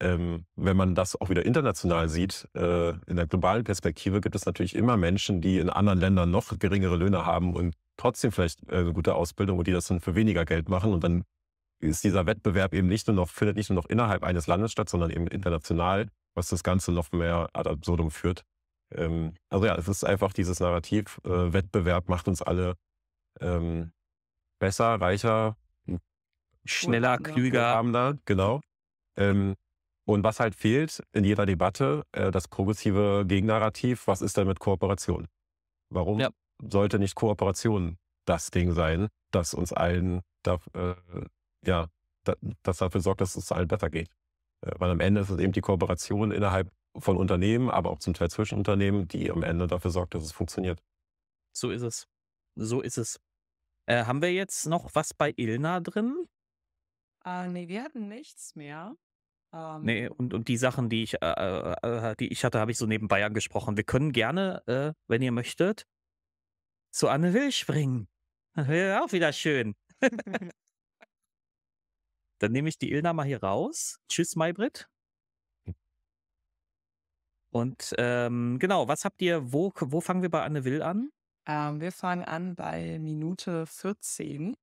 ähm, 0.00 0.46
wenn 0.56 0.76
man 0.76 0.94
das 0.94 1.20
auch 1.20 1.28
wieder 1.28 1.44
international 1.44 2.08
sieht, 2.08 2.48
äh, 2.54 2.90
in 3.06 3.16
der 3.16 3.26
globalen 3.26 3.64
Perspektive 3.64 4.20
gibt 4.20 4.36
es 4.36 4.46
natürlich 4.46 4.76
immer 4.76 4.96
Menschen, 4.96 5.40
die 5.40 5.58
in 5.58 5.70
anderen 5.70 5.98
Ländern 5.98 6.30
noch 6.30 6.56
geringere 6.58 6.96
Löhne 6.96 7.26
haben 7.26 7.54
und 7.54 7.74
trotzdem 7.96 8.30
vielleicht 8.30 8.62
äh, 8.68 8.76
eine 8.76 8.92
gute 8.92 9.14
Ausbildung 9.14 9.58
und 9.58 9.66
die 9.66 9.72
das 9.72 9.86
dann 9.86 10.00
für 10.00 10.14
weniger 10.14 10.44
Geld 10.44 10.68
machen. 10.68 10.92
Und 10.92 11.02
dann 11.02 11.24
ist 11.80 12.04
dieser 12.04 12.26
Wettbewerb 12.26 12.74
eben 12.74 12.88
nicht 12.88 13.06
nur 13.06 13.16
noch, 13.16 13.28
findet 13.28 13.56
nicht 13.56 13.70
nur 13.70 13.76
noch 13.76 13.88
innerhalb 13.88 14.22
eines 14.22 14.46
Landes 14.46 14.72
statt, 14.72 14.88
sondern 14.88 15.10
eben 15.10 15.26
international, 15.26 16.08
was 16.34 16.48
das 16.48 16.62
Ganze 16.62 16.92
noch 16.92 17.10
mehr 17.12 17.48
ad 17.52 17.68
absurdum 17.68 18.10
führt. 18.10 18.44
Ähm, 18.92 19.34
also 19.48 19.66
ja, 19.66 19.76
es 19.76 19.88
ist 19.88 20.04
einfach 20.04 20.32
dieses 20.32 20.60
Narrativ, 20.60 21.20
äh, 21.24 21.52
Wettbewerb 21.52 22.08
macht 22.08 22.28
uns 22.28 22.40
alle 22.40 22.74
ähm, 23.40 23.92
besser, 24.60 25.00
reicher, 25.00 25.56
Schneller, 26.64 27.18
klüger. 27.18 28.18
genau. 28.26 28.60
Ähm, 29.16 29.54
und 30.08 30.24
was 30.24 30.40
halt 30.40 30.54
fehlt 30.54 31.02
in 31.12 31.24
jeder 31.24 31.44
Debatte, 31.44 32.02
äh, 32.12 32.30
das 32.30 32.48
progressive 32.48 33.24
Gegennarrativ, 33.26 34.06
was 34.06 34.22
ist 34.22 34.38
denn 34.38 34.46
mit 34.46 34.58
Kooperation? 34.58 35.28
Warum 35.92 36.18
Ja. 36.20 36.30
sollte 36.62 36.98
nicht 36.98 37.14
Kooperation 37.14 37.98
das 38.26 38.50
Ding 38.50 38.72
sein, 38.72 39.08
das 39.32 39.52
uns 39.52 39.72
allen, 39.72 40.22
da, 40.42 40.58
äh, 40.72 40.94
ja, 41.66 41.88
da, 42.24 42.34
das 42.62 42.78
dafür 42.78 43.02
sorgt, 43.02 43.20
dass 43.20 43.36
es 43.36 43.52
allen 43.52 43.68
besser 43.68 43.90
geht? 43.90 44.08
Äh, 44.66 44.72
weil 44.78 44.90
am 44.90 45.00
Ende 45.00 45.20
ist 45.20 45.28
es 45.28 45.38
eben 45.38 45.52
die 45.52 45.60
Kooperation 45.60 46.32
innerhalb 46.32 46.72
von 46.96 47.18
Unternehmen, 47.18 47.68
aber 47.68 47.90
auch 47.90 47.98
zum 47.98 48.14
Teil 48.14 48.30
zwischen 48.30 48.56
Unternehmen, 48.56 49.08
die 49.08 49.30
am 49.30 49.42
Ende 49.42 49.66
dafür 49.66 49.90
sorgt, 49.90 50.14
dass 50.14 50.24
es 50.24 50.32
funktioniert. 50.32 50.82
So 51.54 51.70
ist 51.70 51.82
es. 51.82 52.08
So 52.56 52.80
ist 52.80 52.96
es. 52.96 53.20
Äh, 53.86 54.04
haben 54.04 54.22
wir 54.22 54.32
jetzt 54.32 54.64
noch 54.66 54.88
was 54.94 55.12
bei 55.12 55.34
Ilna 55.36 55.80
drin? 55.80 56.26
Äh, 57.26 57.48
nee, 57.48 57.68
wir 57.68 57.82
hatten 57.84 58.08
nichts 58.08 58.56
mehr. 58.56 58.96
Ähm, 59.52 59.82
Nee, 59.82 60.08
und, 60.08 60.34
und 60.34 60.48
die 60.48 60.56
Sachen, 60.56 60.88
die 60.88 61.02
ich, 61.02 61.14
äh, 61.22 61.26
äh, 61.26 62.10
äh, 62.10 62.16
die 62.16 62.28
ich 62.28 62.44
hatte, 62.44 62.60
habe 62.60 62.70
ich 62.70 62.78
so 62.78 62.86
nebenbei 62.86 63.24
angesprochen. 63.24 63.76
Wir 63.76 63.84
können 63.84 64.12
gerne, 64.12 64.62
äh, 64.66 64.92
wenn 65.06 65.22
ihr 65.22 65.32
möchtet, 65.32 65.86
zu 66.90 67.08
Anne 67.08 67.34
Will 67.34 67.52
springen. 67.52 68.08
Das 68.54 68.68
wäre 68.68 69.02
auch 69.02 69.12
wieder 69.12 69.32
schön. 69.32 69.74
Dann 72.40 72.52
nehme 72.52 72.68
ich 72.68 72.78
die 72.78 72.92
Ilna 72.92 73.12
mal 73.12 73.26
hier 73.26 73.42
raus. 73.42 73.98
Tschüss, 74.08 74.36
Maybrit. 74.36 74.88
Und 77.50 77.94
ähm, 77.98 78.58
genau, 78.58 78.88
was 78.88 79.04
habt 79.04 79.22
ihr, 79.22 79.52
wo, 79.52 79.72
wo 79.74 80.00
fangen 80.00 80.22
wir 80.22 80.30
bei 80.30 80.42
Anne 80.42 80.64
Will 80.64 80.82
an? 80.82 81.10
Ähm, 81.46 81.80
wir 81.80 81.92
fangen 81.92 82.24
an 82.24 82.54
bei 82.54 82.98
Minute 82.98 83.66
14. 83.66 84.54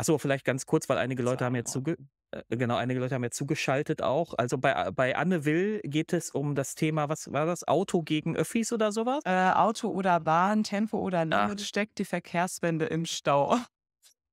Achso, 0.00 0.16
vielleicht 0.16 0.46
ganz 0.46 0.64
kurz, 0.64 0.88
weil 0.88 0.96
einige 0.96 1.22
Leute 1.22 1.44
haben 1.44 1.54
jetzt 1.54 1.72
zuge 1.72 1.98
äh, 2.30 2.42
genau, 2.56 2.76
einige 2.76 3.00
Leute 3.00 3.14
haben 3.14 3.22
jetzt 3.24 3.36
zugeschaltet 3.36 4.00
auch. 4.00 4.32
Also 4.38 4.56
bei, 4.56 4.90
bei 4.92 5.14
Anne 5.14 5.44
Will 5.44 5.80
geht 5.84 6.14
es 6.14 6.30
um 6.30 6.54
das 6.54 6.74
Thema, 6.74 7.10
was 7.10 7.30
war 7.32 7.44
das? 7.44 7.68
Auto 7.68 8.00
gegen 8.00 8.34
Öffis 8.34 8.72
oder 8.72 8.92
sowas? 8.92 9.20
Äh, 9.26 9.50
Auto 9.50 9.88
oder 9.90 10.18
Bahn, 10.20 10.64
Tempo 10.64 10.98
oder. 11.00 11.26
Limit, 11.26 11.60
steckt 11.60 11.98
die 11.98 12.06
Verkehrswende 12.06 12.86
im 12.86 13.04
Stau. 13.04 13.56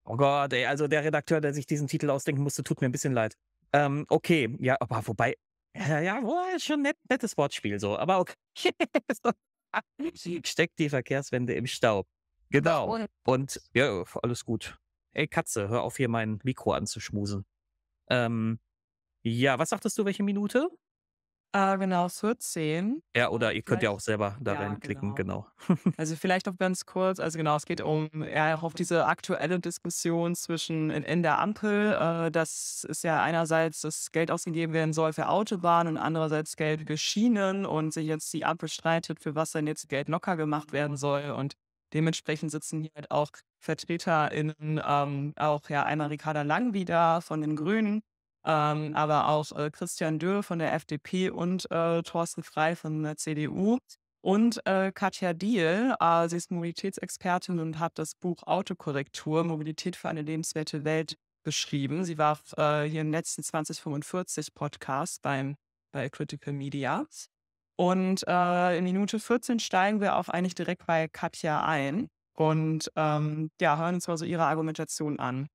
Oh 0.09 0.15
Gott, 0.15 0.53
ey, 0.53 0.65
also 0.65 0.87
der 0.87 1.03
Redakteur, 1.03 1.41
der 1.41 1.53
sich 1.53 1.65
diesen 1.65 1.87
Titel 1.89 2.09
ausdenken 2.09 2.41
musste, 2.41 2.63
tut 2.63 2.79
mir 2.79 2.87
ein 2.87 2.93
bisschen 2.93 3.11
leid. 3.11 3.35
Ähm, 3.73 4.05
okay, 4.07 4.55
ja, 4.61 4.77
aber 4.79 5.05
wobei, 5.05 5.35
ja, 5.75 5.99
ja, 5.99 6.23
wo- 6.23 6.39
ist 6.55 6.63
schon 6.63 6.81
nett, 6.81 6.95
nettes 7.09 7.35
Wortspiel 7.37 7.77
so, 7.77 7.97
aber 7.97 8.19
okay. 8.19 8.33
Steckt 10.45 10.79
die 10.79 10.87
Verkehrswende 10.87 11.55
im 11.55 11.67
Staub. 11.67 12.07
Genau. 12.51 12.97
Und 13.25 13.59
ja, 13.73 14.01
alles 14.23 14.45
gut. 14.45 14.77
Ey, 15.17 15.27
Katze, 15.27 15.67
hör 15.67 15.81
auf 15.81 15.97
hier 15.97 16.09
mein 16.09 16.39
Mikro 16.43 16.73
anzuschmusen. 16.73 17.43
Ähm, 18.09 18.59
ja, 19.23 19.59
was 19.59 19.69
sagtest 19.69 19.97
du, 19.97 20.05
welche 20.05 20.23
Minute? 20.23 20.69
Äh, 21.53 21.77
genau, 21.77 22.07
14. 22.09 23.01
Ja, 23.15 23.29
oder 23.29 23.51
ihr 23.53 23.63
könnt 23.63 23.81
ja 23.81 23.89
auch 23.89 23.99
selber 23.99 24.37
da 24.41 24.53
Ja, 24.53 24.59
reinklicken, 24.59 25.15
genau. 25.15 25.47
Also 25.97 26.15
vielleicht 26.21 26.47
auch 26.47 26.57
ganz 26.57 26.85
kurz, 26.85 27.19
also 27.19 27.37
genau, 27.39 27.55
es 27.55 27.65
geht 27.65 27.81
um 27.81 28.09
ja 28.23 28.55
auch 28.55 28.61
auf 28.61 28.75
diese 28.75 29.07
aktuelle 29.07 29.59
Diskussion 29.59 30.35
zwischen 30.35 30.91
in, 30.91 31.01
in 31.01 31.23
der 31.23 31.39
Ampel. 31.39 31.93
Äh, 31.93 32.31
das 32.31 32.85
ist 32.87 33.03
ja 33.03 33.23
einerseits, 33.23 33.81
dass 33.81 34.11
Geld 34.11 34.29
ausgegeben 34.29 34.73
werden 34.73 34.93
soll 34.93 35.13
für 35.13 35.29
Autobahnen 35.29 35.95
und 35.95 36.01
andererseits 36.01 36.55
Geld 36.57 36.85
für 36.87 36.97
Schienen 36.97 37.65
und 37.65 37.91
sich 37.91 38.05
jetzt 38.05 38.31
die 38.33 38.45
Ampel 38.45 38.69
streitet, 38.69 39.19
für 39.19 39.33
was 39.33 39.51
dann 39.51 39.65
jetzt 39.65 39.89
Geld 39.89 40.09
locker 40.09 40.37
gemacht 40.37 40.73
werden 40.73 40.95
soll. 40.95 41.31
Und 41.31 41.55
dementsprechend 41.93 42.51
sitzen 42.51 42.81
hier 42.81 42.91
halt 42.95 43.11
auch 43.11 43.29
VertreterInnen, 43.59 44.81
ähm, 44.85 45.33
auch 45.35 45.69
ja 45.69 45.83
einmal 45.83 46.07
Ricarda 46.07 46.41
Lang 46.43 46.73
wieder 46.73 47.21
von 47.21 47.41
den 47.41 47.55
Grünen, 47.55 48.01
ähm, 48.45 48.95
aber 48.95 49.27
auch 49.29 49.51
äh, 49.53 49.69
Christian 49.71 50.19
Dürr 50.19 50.43
von 50.43 50.59
der 50.59 50.73
FDP 50.73 51.29
und 51.29 51.69
äh, 51.71 52.01
Thorsten 52.03 52.43
Frei 52.43 52.75
von 52.75 53.03
der 53.03 53.17
CDU. 53.17 53.79
Und 54.21 54.65
äh, 54.65 54.91
Katja 54.91 55.33
Diel, 55.33 55.95
äh, 55.99 56.27
sie 56.27 56.37
ist 56.37 56.51
Mobilitätsexpertin 56.51 57.59
und 57.59 57.79
hat 57.79 57.97
das 57.97 58.15
Buch 58.15 58.43
Autokorrektur, 58.43 59.43
Mobilität 59.43 59.95
für 59.95 60.09
eine 60.09 60.21
lebenswerte 60.21 60.83
Welt 60.83 61.17
geschrieben. 61.43 62.03
Sie 62.03 62.17
war 62.17 62.39
äh, 62.57 62.83
hier 62.89 63.01
im 63.01 63.11
letzten 63.11 63.43
2045 63.43 64.53
Podcast 64.53 65.21
beim, 65.21 65.55
bei 65.93 66.09
Critical 66.09 66.53
Media. 66.53 67.05
Und 67.77 68.27
äh, 68.27 68.77
in 68.77 68.83
Minute 68.83 69.19
14 69.19 69.59
steigen 69.59 70.01
wir 70.01 70.17
auch 70.17 70.29
eigentlich 70.29 70.55
direkt 70.55 70.85
bei 70.87 71.07
Katja 71.07 71.63
ein 71.63 72.09
und 72.33 72.91
ähm, 72.95 73.51
ja, 73.61 73.77
hören 73.77 73.95
uns 73.95 74.07
mal 74.07 74.17
so 74.17 74.25
ihre 74.25 74.45
Argumentation 74.45 75.19
an. 75.19 75.47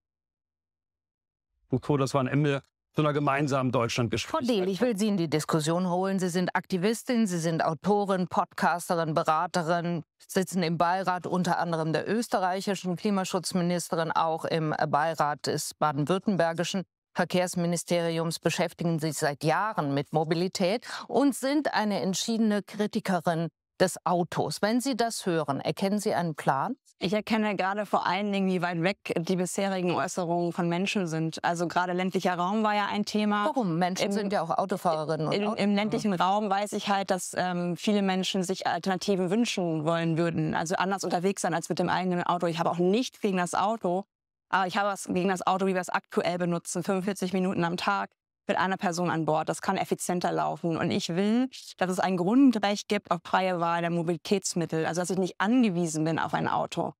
Co., 1.81 1.97
das 1.97 2.15
war 2.15 2.23
ein 2.23 2.29
Ende 2.29 2.63
zu 2.95 3.01
einer 3.01 3.13
gemeinsamen 3.13 3.73
Deutschlandgeschichte. 3.73 4.37
Frau 4.37 4.45
Dehl, 4.45 4.69
ich 4.69 4.81
will 4.81 4.97
Sie 4.97 5.09
in 5.09 5.17
die 5.17 5.29
Diskussion 5.29 5.89
holen. 5.89 6.19
Sie 6.19 6.29
sind 6.29 6.55
Aktivistin, 6.55 7.27
Sie 7.27 7.39
sind 7.39 7.65
Autorin, 7.65 8.29
Podcasterin, 8.29 9.15
Beraterin, 9.15 10.05
sitzen 10.29 10.63
im 10.63 10.77
Beirat 10.79 11.27
unter 11.27 11.59
anderem 11.59 11.93
der 11.93 12.09
österreichischen 12.09 12.97
Klimaschutzministerin, 12.97 14.13
auch 14.13 14.45
im 14.45 14.75
Beirat 14.89 15.47
des 15.47 15.75
baden-württembergischen 15.75 16.85
Verkehrsministeriums, 17.15 18.39
beschäftigen 18.39 18.99
sich 18.99 19.15
seit 19.15 19.45
Jahren 19.45 19.95
mit 19.95 20.13
Mobilität 20.13 20.87
und 21.09 21.35
sind 21.35 21.75
eine 21.75 22.01
entschiedene 22.01 22.63
Kritikerin 22.63 23.49
des 23.81 23.97
Autos. 24.05 24.63
Wenn 24.63 24.81
Sie 24.81 24.97
das 24.97 25.27
hören, 25.27 25.61
erkennen 25.61 25.99
Sie 25.99 26.15
einen 26.15 26.35
Plan? 26.35 26.77
Ich 27.01 27.13
erkenne 27.13 27.57
gerade 27.57 27.85
vor 27.85 28.07
allen 28.07 28.31
Dingen, 28.33 28.47
wie 28.49 28.63
weit 28.63 28.81
weg 28.81 28.97
die 29.17 29.35
bisherigen 29.35 29.91
Äußerungen 29.91 30.53
von 30.53 30.69
Menschen 30.69 31.09
sind. 31.09 31.43
Also 31.45 31.67
gerade 31.67 31.93
ländlicher 31.95 32.35
Raum 32.35 32.63
war 32.63 32.77
ja 32.77 32.87
ein 32.87 33.05
Thema. 33.05 33.47
Warum? 33.47 33.77
Menschen 33.77 34.07
Im, 34.07 34.13
sind 34.13 34.33
ja 34.33 34.41
auch 34.41 34.51
Autofahrerinnen. 34.51 35.27
Und 35.27 35.33
in, 35.33 35.43
Autofahrer. 35.43 35.65
Im 35.65 35.75
ländlichen 35.75 36.13
Raum 36.15 36.49
weiß 36.49 36.75
ich 36.75 36.89
halt, 36.89 37.11
dass 37.11 37.33
ähm, 37.37 37.77
viele 37.77 38.03
Menschen 38.03 38.45
sich 38.45 38.69
Alternativen 38.69 39.31
wünschen 39.31 39.85
wollen 39.85 40.17
würden. 40.17 40.55
Also 40.55 40.77
anders 40.77 41.03
unterwegs 41.03 41.43
sein 41.43 41.55
als 41.55 41.69
mit 41.69 41.81
dem 41.81 41.89
eigenen 41.89 42.23
Auto. 42.23 42.47
Ich 42.47 42.61
habe 42.61 42.71
auch 42.71 42.79
nichts 42.79 43.19
gegen 43.21 43.39
das 43.39 43.55
Auto. 43.55 44.05
Aber 44.53 44.67
ich 44.67 44.77
habe 44.77 44.91
was 44.91 45.07
gegen 45.07 45.31
das 45.31 45.47
Auto, 45.47 45.67
wie 45.67 45.75
wir 45.75 45.81
es 45.81 45.89
aktuell 45.89 46.37
benutzen. 46.37 46.83
45 46.83 47.33
Minuten 47.33 47.65
am 47.65 47.79
Tag 47.79 48.11
mit 48.47 48.59
einer 48.59 48.77
Person 48.77 49.11
an 49.11 49.25
Bord. 49.25 49.49
Das 49.49 49.63
kann 49.63 49.79
effizienter 49.79 50.31
laufen. 50.31 50.77
Und 50.77 50.91
ich 50.91 51.09
will, 51.09 51.49
dass 51.79 51.91
es 51.91 51.99
ein 51.99 52.19
Grundrecht 52.19 52.87
gibt 52.87 53.11
auf 53.11 53.21
freie 53.25 53.61
Wahl 53.61 53.81
der 53.81 53.91
Mobilitätsmittel. 53.91 54.85
Also, 54.85 55.01
dass 55.01 55.11
ich 55.11 55.19
nicht 55.19 55.41
angewiesen 55.41 56.05
bin 56.05 56.19
auf 56.19 56.35
ein 56.35 56.49
Auto. 56.49 56.93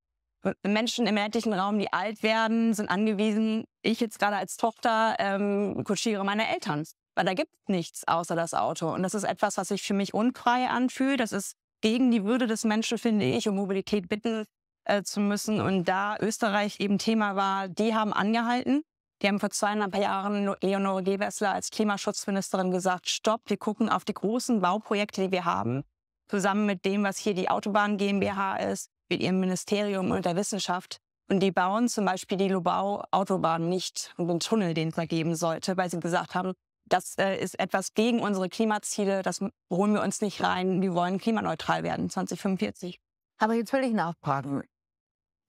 Menschen 0.63 1.07
im 1.07 1.15
ländlichen 1.15 1.53
Raum, 1.53 1.79
die 1.79 1.93
alt 1.93 2.23
werden, 2.23 2.73
sind 2.73 2.89
angewiesen. 2.89 3.65
Ich 3.83 4.01
jetzt 4.01 4.19
gerade 4.19 4.37
als 4.37 4.57
Tochter 4.57 5.17
ähm, 5.19 5.85
kutschiere 5.85 6.25
meine 6.25 6.49
Eltern. 6.49 6.85
Weil 7.15 7.27
da 7.27 7.35
gibt 7.35 7.53
es 7.53 7.69
nichts 7.69 8.09
außer 8.09 8.35
das 8.35 8.55
Auto. 8.55 8.91
Und 8.91 9.03
das 9.03 9.13
ist 9.13 9.25
etwas, 9.25 9.59
was 9.59 9.69
sich 9.69 9.83
für 9.83 9.95
mich 9.95 10.15
unfrei 10.15 10.69
anfühlt. 10.69 11.21
Das 11.21 11.33
ist 11.33 11.53
gegen 11.83 12.11
die 12.11 12.25
Würde 12.25 12.47
des 12.47 12.65
Menschen, 12.65 12.97
finde 12.97 13.27
ich, 13.27 13.47
um 13.47 13.57
Mobilität 13.57 14.09
bitten 14.09 14.47
äh, 14.85 15.03
zu 15.03 15.21
müssen. 15.21 15.61
Und 15.61 15.89
da 15.89 16.17
Österreich 16.21 16.81
eben 16.81 16.99
Thema 16.99 17.37
war, 17.37 17.69
die 17.69 17.95
haben 17.95 18.13
angehalten 18.13 18.83
die 19.23 19.29
haben 19.29 19.39
vor 19.39 19.51
zweieinhalb 19.51 19.97
Jahren 19.97 20.53
Leonore 20.61 21.05
Gewessler 21.05 21.53
als 21.53 21.71
Klimaschutzministerin 21.71 22.73
gesagt, 22.73 23.09
stopp, 23.09 23.43
wir 23.47 23.57
gucken 23.57 23.89
auf 23.89 24.05
die 24.05 24.15
großen 24.15 24.61
Bauprojekte, 24.61 25.23
die 25.23 25.31
wir 25.33 25.45
haben, 25.45 25.85
zusammen 26.29 26.67
mit 26.67 26.85
dem, 26.85 27.05
was 27.05 27.19
hier 27.19 27.35
die 27.35 27.49
Autobahn 27.49 27.99
GmbH 27.99 28.57
ist, 28.57 28.91
mit 29.09 29.21
ihrem 29.21 29.39
Ministerium 29.39 30.11
und 30.11 30.25
der 30.27 30.35
Wissenschaft. 30.35 30.99
Und 31.31 31.39
die 31.39 31.53
bauen 31.53 31.89
zum 31.89 32.05
Beispiel 32.05 32.37
die 32.37 32.49
Lubau-Autobahn 32.49 33.69
nicht 33.69 34.13
und 34.17 34.27
den 34.27 34.41
Tunnel, 34.41 34.75
den 34.75 34.89
es 34.89 34.97
da 34.97 35.05
geben 35.05 35.37
sollte, 35.37 35.77
weil 35.77 35.89
sie 35.89 36.01
gesagt 36.01 36.35
haben, 36.35 36.53
das 36.87 37.17
äh, 37.17 37.37
ist 37.37 37.59
etwas 37.61 37.95
gegen 37.95 38.21
unsere 38.21 38.49
Klimaziele, 38.49 39.23
das 39.23 39.39
holen 39.73 39.95
wir 39.95 40.03
uns 40.03 40.21
nicht 40.21 40.43
rein, 40.43 40.83
wir 40.83 40.95
wollen 40.95 41.19
klimaneutral 41.19 41.85
werden 41.85 42.11
2045. 42.11 42.99
Aber 43.39 43.55
jetzt 43.55 43.73
will 43.73 43.85
ich 43.85 43.93
nachfragen. 43.93 44.63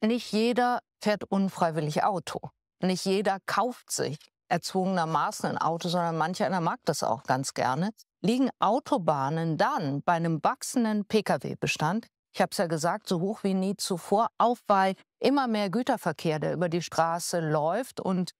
Nicht 0.03 0.33
jeder 0.33 0.79
fährt 1.01 1.23
unfreiwillig 1.23 2.03
Auto. 2.03 2.49
Nicht 2.81 3.05
jeder 3.05 3.37
kauft 3.45 3.89
sich 3.89 4.17
erzwungenermaßen 4.49 5.51
ein 5.51 5.57
Auto, 5.57 5.87
sondern 5.87 6.17
mancher 6.17 6.49
mag 6.59 6.79
das 6.83 7.03
auch 7.03 7.23
ganz 7.23 7.53
gerne. 7.53 7.91
Liegen 8.21 8.49
Autobahnen 8.59 9.57
dann 9.57 10.01
bei 10.03 10.13
einem 10.13 10.43
wachsenden 10.43 11.05
Pkw-Bestand, 11.05 12.07
ich 12.33 12.41
habe 12.41 12.49
es 12.51 12.57
ja 12.57 12.65
gesagt, 12.65 13.07
so 13.07 13.21
hoch 13.21 13.43
wie 13.43 13.53
nie 13.53 13.77
zuvor, 13.77 14.27
auf 14.37 14.59
weil 14.67 14.95
immer 15.19 15.47
mehr 15.47 15.69
Güterverkehr, 15.69 16.39
der 16.39 16.53
über 16.53 16.67
die 16.67 16.81
Straße 16.81 17.39
läuft 17.39 18.01
und 18.01 18.31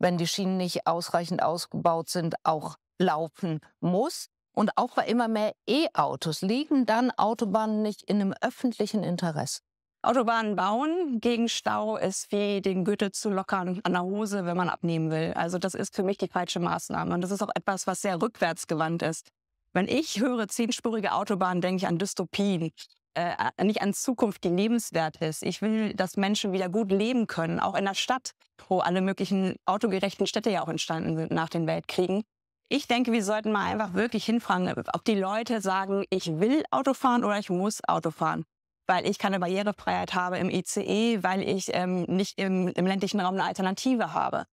wenn 0.00 0.18
die 0.18 0.26
Schienen 0.26 0.56
nicht 0.56 0.86
ausreichend 0.86 1.42
ausgebaut 1.42 2.08
sind, 2.08 2.34
auch 2.42 2.76
laufen 2.98 3.60
muss. 3.80 4.26
Und 4.54 4.76
auch 4.76 4.94
bei 4.94 5.06
immer 5.06 5.28
mehr 5.28 5.52
E-Autos 5.68 6.42
liegen 6.42 6.84
dann 6.84 7.10
Autobahnen 7.12 7.80
nicht 7.80 8.02
in 8.02 8.20
einem 8.20 8.34
öffentlichen 8.40 9.02
Interesse. 9.04 9.60
Autobahnen 10.04 10.56
bauen 10.56 11.20
gegen 11.20 11.48
Stau 11.48 11.96
ist 11.96 12.32
wie 12.32 12.60
den 12.60 12.84
Gürtel 12.84 13.12
zu 13.12 13.30
lockern 13.30 13.80
an 13.84 13.92
der 13.92 14.02
Hose, 14.02 14.44
wenn 14.44 14.56
man 14.56 14.68
abnehmen 14.68 15.12
will. 15.12 15.32
Also 15.36 15.58
das 15.58 15.74
ist 15.74 15.94
für 15.94 16.02
mich 16.02 16.18
die 16.18 16.26
falsche 16.26 16.58
Maßnahme. 16.58 17.14
Und 17.14 17.20
das 17.20 17.30
ist 17.30 17.40
auch 17.40 17.50
etwas, 17.54 17.86
was 17.86 18.02
sehr 18.02 18.20
rückwärtsgewandt 18.20 19.02
ist. 19.02 19.28
Wenn 19.72 19.86
ich 19.86 20.18
höre 20.18 20.48
zehnspurige 20.48 21.12
Autobahnen, 21.12 21.60
denke 21.60 21.76
ich 21.76 21.86
an 21.86 21.98
Dystopien, 21.98 22.72
äh, 23.14 23.34
nicht 23.62 23.80
an 23.80 23.94
Zukunft, 23.94 24.42
die 24.42 24.48
lebenswert 24.48 25.18
ist. 25.18 25.44
Ich 25.44 25.62
will, 25.62 25.94
dass 25.94 26.16
Menschen 26.16 26.52
wieder 26.52 26.68
gut 26.68 26.90
leben 26.90 27.28
können, 27.28 27.60
auch 27.60 27.76
in 27.76 27.84
der 27.84 27.94
Stadt, 27.94 28.32
wo 28.68 28.80
alle 28.80 29.02
möglichen 29.02 29.54
autogerechten 29.66 30.26
Städte 30.26 30.50
ja 30.50 30.64
auch 30.64 30.68
entstanden 30.68 31.16
sind 31.16 31.30
nach 31.30 31.48
den 31.48 31.68
Weltkriegen. 31.68 32.24
Ich 32.68 32.88
denke, 32.88 33.12
wir 33.12 33.22
sollten 33.22 33.52
mal 33.52 33.70
einfach 33.70 33.94
wirklich 33.94 34.24
hinfragen, 34.24 34.68
ob 34.92 35.04
die 35.04 35.14
Leute 35.14 35.60
sagen, 35.60 36.06
ich 36.10 36.40
will 36.40 36.64
Auto 36.72 36.92
fahren 36.92 37.22
oder 37.22 37.38
ich 37.38 37.50
muss 37.50 37.86
Auto 37.86 38.10
fahren 38.10 38.44
weil 38.86 39.06
ich 39.06 39.18
keine 39.18 39.40
Barrierefreiheit 39.40 40.14
habe 40.14 40.38
im 40.38 40.50
ICE, 40.50 41.22
weil 41.22 41.42
ich 41.42 41.70
ähm, 41.72 42.02
nicht 42.04 42.38
im, 42.38 42.68
im 42.68 42.86
ländlichen 42.86 43.20
Raum 43.20 43.34
eine 43.34 43.44
Alternative 43.44 44.12
habe. 44.12 44.46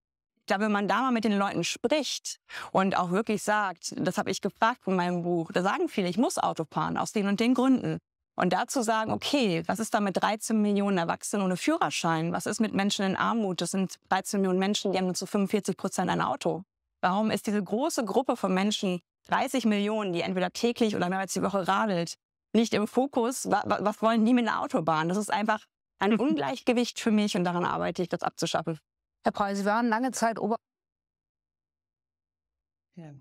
Ich 0.50 0.60
wenn 0.60 0.72
man 0.72 0.88
da 0.88 1.02
mal 1.02 1.12
mit 1.12 1.26
den 1.26 1.38
Leuten 1.38 1.64
spricht 1.64 2.40
und 2.72 2.98
auch 2.98 3.12
wirklich 3.12 3.44
sagt, 3.44 3.94
das 3.96 4.18
habe 4.18 4.32
ich 4.32 4.42
gefragt 4.42 4.82
in 4.88 4.96
meinem 4.96 5.22
Buch, 5.22 5.52
da 5.52 5.62
sagen 5.62 5.90
viele, 5.90 6.10
ich 6.10 6.18
muss 6.18 6.40
Auto 6.40 6.66
fahren 6.66 6.98
aus 6.98 7.12
den 7.12 7.28
und 7.28 7.40
den 7.40 7.54
Gründen. 7.54 8.00
Und 8.36 8.54
dazu 8.54 8.82
sagen, 8.82 9.12
okay, 9.12 9.64
was 9.68 9.80
ist 9.80 9.94
da 9.94 10.00
mit 10.00 10.22
13 10.22 10.60
Millionen 10.62 10.98
Erwachsenen 10.98 11.44
ohne 11.44 11.58
Führerschein? 11.58 12.32
Was 12.32 12.46
ist 12.46 12.62
mit 12.62 12.74
Menschen 12.74 13.06
in 13.06 13.18
Armut? 13.18 13.60
Das 13.60 13.72
sind 13.72 13.98
13 14.08 14.40
Millionen 14.40 14.60
Menschen, 14.60 14.92
die 14.92 14.98
haben 14.98 15.06
nur 15.06 15.14
zu 15.14 15.26
45 15.26 15.76
Prozent 15.76 16.10
ein 16.10 16.22
Auto. 16.22 16.64
Warum 17.02 17.32
ist 17.32 17.48
diese 17.48 17.62
große 17.62 18.06
Gruppe 18.06 18.38
von 18.38 18.54
Menschen, 18.54 19.02
30 19.28 19.66
Millionen, 19.66 20.14
die 20.14 20.22
entweder 20.22 20.52
täglich 20.52 20.96
oder 20.96 21.10
mehrmals 21.10 21.34
die 21.34 21.44
Woche 21.44 21.68
radelt, 21.68 22.16
nicht 22.54 22.74
im 22.74 22.88
Fokus. 22.88 23.46
Was 23.46 24.02
wollen 24.02 24.26
die 24.26 24.34
mit 24.34 24.48
einer 24.48 24.62
Autobahn? 24.62 25.10
Das 25.10 25.18
ist 25.18 25.32
einfach 25.32 25.66
ein 26.00 26.14
Ungleichgewicht 26.20 27.00
für 27.00 27.12
mich 27.12 27.36
und 27.36 27.44
daran 27.44 27.66
arbeite 27.66 28.02
ich, 28.02 28.10
das 28.10 28.22
abzuschaffen. 28.22 28.80
Herr 29.24 29.32
Preis, 29.32 29.60
Sie 29.60 29.66
waren 29.66 29.90
lange 29.90 30.12
Zeit 30.12 30.40
Ober... 30.40 30.56
Ja. 32.96 33.14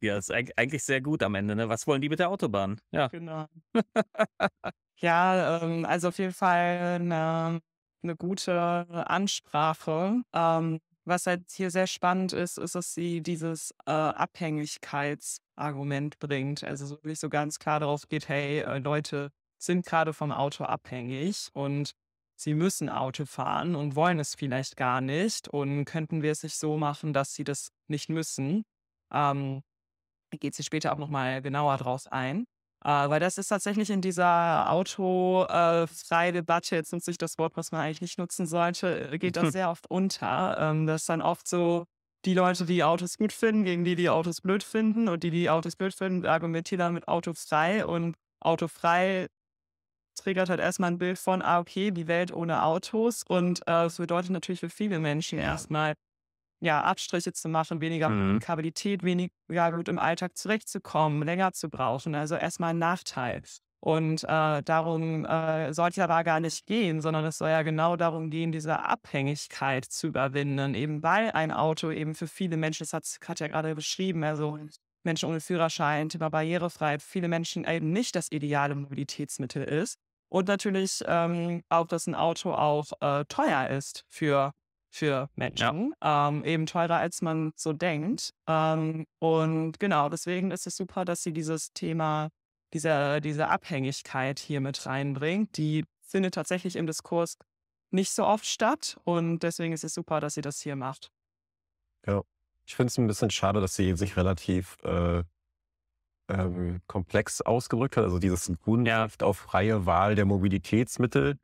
ja, 0.00 0.18
ist 0.18 0.30
eigentlich 0.30 0.84
sehr 0.84 1.00
gut 1.00 1.22
am 1.22 1.34
Ende. 1.34 1.56
Ne? 1.56 1.68
Was 1.68 1.86
wollen 1.86 2.00
die 2.00 2.08
mit 2.08 2.18
der 2.18 2.30
Autobahn? 2.30 2.80
Ja. 2.90 3.08
Genau. 3.08 3.46
ja, 4.98 5.62
ähm, 5.62 5.84
also 5.84 6.08
auf 6.08 6.18
jeden 6.18 6.32
Fall 6.32 7.00
eine, 7.00 7.60
eine 8.02 8.16
gute 8.16 8.86
Ansprache. 9.08 10.22
Ähm, 10.32 10.80
was 11.04 11.26
halt 11.26 11.50
hier 11.50 11.70
sehr 11.70 11.86
spannend 11.86 12.32
ist, 12.32 12.58
ist, 12.58 12.74
dass 12.74 12.94
sie 12.94 13.22
dieses 13.22 13.74
äh, 13.86 13.92
Abhängigkeitsargument 15.56 16.18
bringt. 16.18 16.64
Also 16.64 16.86
so 16.86 16.96
wirklich 16.96 17.20
so 17.20 17.28
ganz 17.28 17.58
klar 17.58 17.80
darauf 17.80 18.08
geht, 18.08 18.28
hey, 18.28 18.60
äh, 18.60 18.78
Leute 18.78 19.30
sind 19.58 19.86
gerade 19.86 20.12
vom 20.12 20.32
Auto 20.32 20.64
abhängig 20.64 21.48
und 21.52 21.92
sie 22.36 22.54
müssen 22.54 22.88
Auto 22.88 23.24
fahren 23.26 23.74
und 23.74 23.96
wollen 23.96 24.18
es 24.18 24.34
vielleicht 24.34 24.76
gar 24.76 25.00
nicht. 25.00 25.48
Und 25.48 25.84
könnten 25.84 26.22
wir 26.22 26.32
es 26.32 26.42
nicht 26.42 26.58
so 26.58 26.76
machen, 26.76 27.12
dass 27.12 27.34
sie 27.34 27.44
das 27.44 27.68
nicht 27.88 28.08
müssen? 28.08 28.64
Ähm, 29.12 29.62
geht 30.40 30.54
sie 30.54 30.64
später 30.64 30.92
auch 30.92 30.98
nochmal 30.98 31.42
genauer 31.42 31.76
draus 31.78 32.06
ein. 32.06 32.44
Äh, 32.84 33.08
weil 33.08 33.20
das 33.20 33.38
ist 33.38 33.48
tatsächlich 33.48 33.88
in 33.88 34.02
dieser 34.02 34.70
autofreie 34.70 36.28
äh, 36.28 36.32
Debatte, 36.32 36.76
jetzt 36.76 36.92
nutze 36.92 37.10
ich 37.12 37.18
das 37.18 37.38
Wort, 37.38 37.56
was 37.56 37.72
man 37.72 37.80
eigentlich 37.80 38.02
nicht 38.02 38.18
nutzen 38.18 38.46
sollte, 38.46 39.12
äh, 39.12 39.18
geht 39.18 39.36
das 39.36 39.52
sehr 39.52 39.70
oft 39.70 39.88
unter. 39.88 40.58
Ähm, 40.58 40.86
dass 40.86 41.06
dann 41.06 41.22
oft 41.22 41.48
so 41.48 41.86
die 42.24 42.34
Leute, 42.34 42.64
die 42.64 42.82
Autos 42.82 43.18
gut 43.18 43.32
finden, 43.32 43.64
gegen 43.64 43.84
die, 43.84 43.96
die 43.96 44.08
Autos 44.08 44.40
blöd 44.40 44.62
finden 44.62 45.08
und 45.08 45.22
die, 45.22 45.30
die 45.30 45.50
Autos 45.50 45.76
blöd 45.76 45.94
finden, 45.94 46.26
argumentieren 46.26 46.78
dann 46.78 46.94
mit 46.94 47.08
autofrei 47.08 47.84
und 47.84 48.16
autofrei 48.40 49.28
triggert 50.16 50.48
halt 50.48 50.60
erstmal 50.60 50.92
ein 50.92 50.98
Bild 50.98 51.18
von, 51.18 51.42
ah, 51.42 51.58
okay, 51.58 51.90
die 51.90 52.06
Welt 52.06 52.32
ohne 52.32 52.62
Autos 52.62 53.24
und 53.26 53.60
äh, 53.62 53.64
das 53.66 53.96
bedeutet 53.96 54.30
natürlich 54.30 54.60
für 54.60 54.70
viele 54.70 54.98
Menschen 54.98 55.38
erstmal 55.38 55.94
ja, 56.60 56.82
Abstriche 56.82 57.32
zu 57.32 57.48
machen, 57.48 57.80
weniger 57.80 58.08
mhm. 58.08 58.20
Kommunikabilität, 58.20 59.02
weniger 59.02 59.72
gut 59.72 59.88
im 59.88 59.98
Alltag 59.98 60.36
zurechtzukommen, 60.36 61.22
länger 61.22 61.52
zu 61.52 61.68
brauchen. 61.68 62.14
Also 62.14 62.36
erstmal 62.36 62.70
ein 62.70 62.78
Nachteil. 62.78 63.42
Und 63.84 64.24
äh, 64.24 64.62
darum 64.62 65.26
äh, 65.26 65.74
soll 65.74 65.90
es 65.90 65.98
aber 65.98 66.24
gar 66.24 66.40
nicht 66.40 66.64
gehen, 66.64 67.02
sondern 67.02 67.26
es 67.26 67.36
soll 67.36 67.50
ja 67.50 67.60
genau 67.60 67.96
darum 67.96 68.30
gehen, 68.30 68.50
diese 68.50 68.80
Abhängigkeit 68.80 69.84
zu 69.84 70.06
überwinden. 70.06 70.74
Eben 70.74 71.02
weil 71.02 71.32
ein 71.32 71.52
Auto 71.52 71.90
eben 71.90 72.14
für 72.14 72.26
viele 72.26 72.56
Menschen, 72.56 72.84
das 72.84 72.94
hat 72.94 73.04
Katja 73.20 73.46
gerade 73.46 73.74
beschrieben, 73.74 74.24
also 74.24 74.58
Menschen 75.02 75.28
ohne 75.28 75.42
Führerschein, 75.42 76.08
Thema 76.08 76.30
Barrierefreiheit, 76.30 77.02
viele 77.02 77.28
Menschen 77.28 77.66
eben 77.66 77.92
nicht 77.92 78.16
das 78.16 78.32
ideale 78.32 78.74
Mobilitätsmittel 78.74 79.64
ist. 79.64 79.98
Und 80.30 80.48
natürlich 80.48 81.04
ähm, 81.06 81.62
auch, 81.68 81.86
dass 81.86 82.06
ein 82.06 82.14
Auto 82.14 82.54
auch 82.54 82.86
äh, 83.02 83.26
teuer 83.26 83.68
ist 83.68 84.06
für, 84.08 84.52
für 84.88 85.28
Menschen. 85.34 85.92
Ja. 86.02 86.28
Ähm, 86.28 86.42
eben 86.46 86.64
teurer, 86.64 86.96
als 86.96 87.20
man 87.20 87.52
so 87.54 87.74
denkt. 87.74 88.30
Ähm, 88.48 89.04
und 89.18 89.78
genau, 89.78 90.08
deswegen 90.08 90.52
ist 90.52 90.66
es 90.66 90.74
super, 90.74 91.04
dass 91.04 91.22
sie 91.22 91.34
dieses 91.34 91.74
Thema, 91.74 92.30
diese, 92.74 93.20
diese 93.20 93.48
Abhängigkeit 93.48 94.38
hier 94.38 94.60
mit 94.60 94.84
reinbringt. 94.84 95.56
Die 95.56 95.84
findet 96.02 96.34
tatsächlich 96.34 96.76
im 96.76 96.86
Diskurs 96.86 97.38
nicht 97.90 98.10
so 98.10 98.26
oft 98.26 98.44
statt. 98.44 98.98
Und 99.04 99.38
deswegen 99.38 99.72
ist 99.72 99.84
es 99.84 99.94
super, 99.94 100.20
dass 100.20 100.34
sie 100.34 100.42
das 100.42 100.60
hier 100.60 100.76
macht. 100.76 101.10
Ja, 102.06 102.22
ich 102.66 102.74
finde 102.74 102.88
es 102.88 102.98
ein 102.98 103.06
bisschen 103.06 103.30
schade, 103.30 103.60
dass 103.60 103.76
sie 103.76 103.96
sich 103.96 104.16
relativ 104.16 104.76
äh, 104.82 105.22
ähm, 106.28 106.80
komplex 106.86 107.40
ausgedrückt 107.40 107.96
hat. 107.96 108.04
Also 108.04 108.18
dieses 108.18 108.52
Grundrecht 108.62 109.22
auf 109.22 109.38
freie 109.38 109.86
Wahl 109.86 110.14
der 110.14 110.24
Mobilitätsmittel 110.24 111.38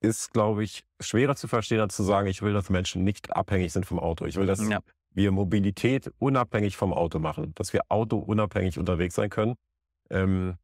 ist, 0.00 0.32
glaube 0.32 0.64
ich, 0.64 0.84
schwerer 1.00 1.36
zu 1.36 1.46
verstehen, 1.46 1.80
als 1.80 1.94
zu 1.94 2.02
sagen, 2.02 2.26
ich 2.26 2.42
will, 2.42 2.52
dass 2.52 2.70
Menschen 2.70 3.04
nicht 3.04 3.34
abhängig 3.36 3.72
sind 3.72 3.86
vom 3.86 4.00
Auto. 4.00 4.24
Ich 4.24 4.36
will, 4.36 4.46
dass 4.46 4.66
ja. 4.66 4.80
wir 5.12 5.30
Mobilität 5.30 6.10
unabhängig 6.18 6.76
vom 6.76 6.92
Auto 6.92 7.18
machen, 7.18 7.52
dass 7.54 7.72
wir 7.72 7.82
Auto 7.88 8.18
unabhängig 8.18 8.78
unterwegs 8.78 9.14
sein 9.14 9.30
können. 9.30 9.54
Ähm, 10.10 10.56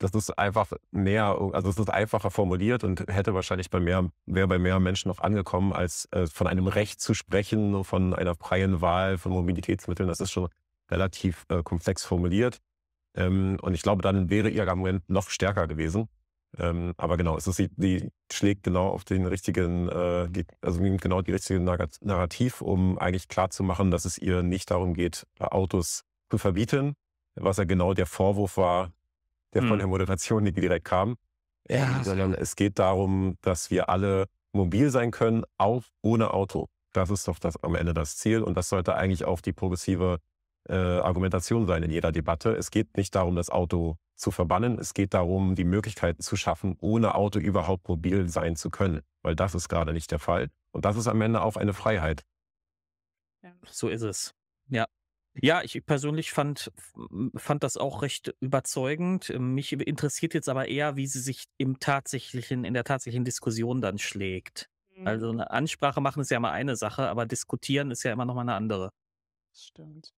das 0.00 0.12
ist 0.12 0.30
einfach 0.38 0.72
näher, 0.92 1.36
also 1.52 1.68
es 1.68 1.78
ist 1.78 1.90
einfacher 1.90 2.30
formuliert 2.30 2.84
und 2.84 3.00
hätte 3.08 3.34
wahrscheinlich 3.34 3.68
bei 3.68 3.80
mehr, 3.80 4.10
wäre 4.24 4.48
bei 4.48 4.58
mehr 4.58 4.80
Menschen 4.80 5.08
noch 5.08 5.20
angekommen, 5.20 5.72
als 5.74 6.08
äh, 6.12 6.26
von 6.26 6.46
einem 6.46 6.66
Recht 6.66 7.00
zu 7.00 7.12
sprechen, 7.12 7.84
von 7.84 8.14
einer 8.14 8.34
freien 8.34 8.80
Wahl 8.80 9.18
von 9.18 9.32
Mobilitätsmitteln. 9.32 10.08
Das 10.08 10.20
ist 10.20 10.30
schon 10.30 10.48
relativ 10.90 11.44
äh, 11.50 11.62
komplex 11.62 12.02
formuliert. 12.04 12.60
Ähm, 13.14 13.58
und 13.60 13.74
ich 13.74 13.82
glaube, 13.82 14.02
dann 14.02 14.30
wäre 14.30 14.48
ihr 14.48 14.62
Argument 14.62 15.08
noch 15.08 15.28
stärker 15.28 15.68
gewesen. 15.68 16.08
Ähm, 16.58 16.94
aber 16.96 17.18
genau, 17.18 17.36
es 17.36 17.46
ist, 17.46 17.58
die, 17.58 17.68
die 17.76 18.10
schlägt 18.32 18.62
genau 18.62 18.88
auf 18.88 19.04
den 19.04 19.26
richtigen, 19.26 19.88
äh, 19.88 20.28
die, 20.30 20.46
also 20.62 20.80
genau 20.80 21.20
die 21.20 21.32
richtige 21.32 21.60
Narrativ, 21.60 22.62
um 22.62 22.98
eigentlich 22.98 23.28
klarzumachen, 23.28 23.90
dass 23.90 24.06
es 24.06 24.16
ihr 24.16 24.42
nicht 24.42 24.70
darum 24.70 24.94
geht, 24.94 25.26
Autos 25.38 26.04
zu 26.30 26.38
verbieten, 26.38 26.94
was 27.34 27.58
ja 27.58 27.64
genau 27.64 27.92
der 27.92 28.06
Vorwurf 28.06 28.56
war, 28.56 28.92
der 29.54 29.62
von 29.62 29.72
hm. 29.72 29.78
der 29.78 29.86
Moderation, 29.86 30.44
die 30.44 30.52
direkt 30.52 30.84
kam. 30.84 31.16
Ja. 31.68 32.02
Sondern 32.02 32.34
es 32.34 32.56
geht 32.56 32.78
darum, 32.78 33.36
dass 33.42 33.70
wir 33.70 33.88
alle 33.88 34.26
mobil 34.52 34.90
sein 34.90 35.10
können, 35.10 35.44
auch 35.58 35.84
ohne 36.02 36.32
Auto. 36.32 36.66
Das 36.92 37.10
ist 37.10 37.28
doch 37.28 37.38
das, 37.38 37.62
am 37.62 37.74
Ende 37.74 37.94
das 37.94 38.16
Ziel 38.16 38.42
und 38.42 38.56
das 38.56 38.68
sollte 38.68 38.94
eigentlich 38.94 39.24
auch 39.24 39.40
die 39.40 39.52
progressive 39.52 40.18
äh, 40.68 40.74
Argumentation 40.74 41.66
sein 41.66 41.82
in 41.82 41.90
jeder 41.90 42.12
Debatte. 42.12 42.54
Es 42.54 42.70
geht 42.70 42.96
nicht 42.96 43.14
darum, 43.14 43.36
das 43.36 43.50
Auto 43.50 43.96
zu 44.16 44.30
verbannen. 44.30 44.78
Es 44.78 44.92
geht 44.92 45.14
darum, 45.14 45.54
die 45.54 45.64
Möglichkeiten 45.64 46.20
zu 46.20 46.36
schaffen, 46.36 46.76
ohne 46.80 47.14
Auto 47.14 47.38
überhaupt 47.38 47.88
mobil 47.88 48.28
sein 48.28 48.56
zu 48.56 48.70
können, 48.70 49.00
weil 49.22 49.36
das 49.36 49.54
ist 49.54 49.68
gerade 49.68 49.92
nicht 49.92 50.10
der 50.10 50.18
Fall. 50.18 50.50
Und 50.72 50.84
das 50.84 50.96
ist 50.96 51.08
am 51.08 51.20
Ende 51.22 51.42
auch 51.42 51.56
eine 51.56 51.72
Freiheit. 51.72 52.22
Ja. 53.42 53.52
So 53.66 53.88
ist 53.88 54.02
es. 54.02 54.34
Ja. 54.68 54.86
Ja, 55.34 55.62
ich 55.62 55.84
persönlich 55.86 56.32
fand, 56.32 56.72
fand 57.36 57.62
das 57.62 57.76
auch 57.76 58.02
recht 58.02 58.34
überzeugend. 58.40 59.32
Mich 59.38 59.72
interessiert 59.72 60.34
jetzt 60.34 60.48
aber 60.48 60.68
eher, 60.68 60.96
wie 60.96 61.06
sie 61.06 61.20
sich 61.20 61.44
im 61.56 61.78
tatsächlichen, 61.78 62.64
in 62.64 62.74
der 62.74 62.84
tatsächlichen 62.84 63.24
Diskussion 63.24 63.80
dann 63.80 63.98
schlägt. 63.98 64.68
Mhm. 64.96 65.06
Also 65.06 65.30
eine 65.30 65.50
Ansprache 65.50 66.00
machen 66.00 66.20
ist 66.20 66.30
ja 66.30 66.40
mal 66.40 66.50
eine 66.50 66.76
Sache, 66.76 67.08
aber 67.08 67.26
diskutieren 67.26 67.90
ist 67.90 68.02
ja 68.02 68.12
immer 68.12 68.24
noch 68.24 68.34
mal 68.34 68.42
eine 68.42 68.54
andere. 68.54 68.90
Das 69.52 69.64
stimmt. 69.64 70.10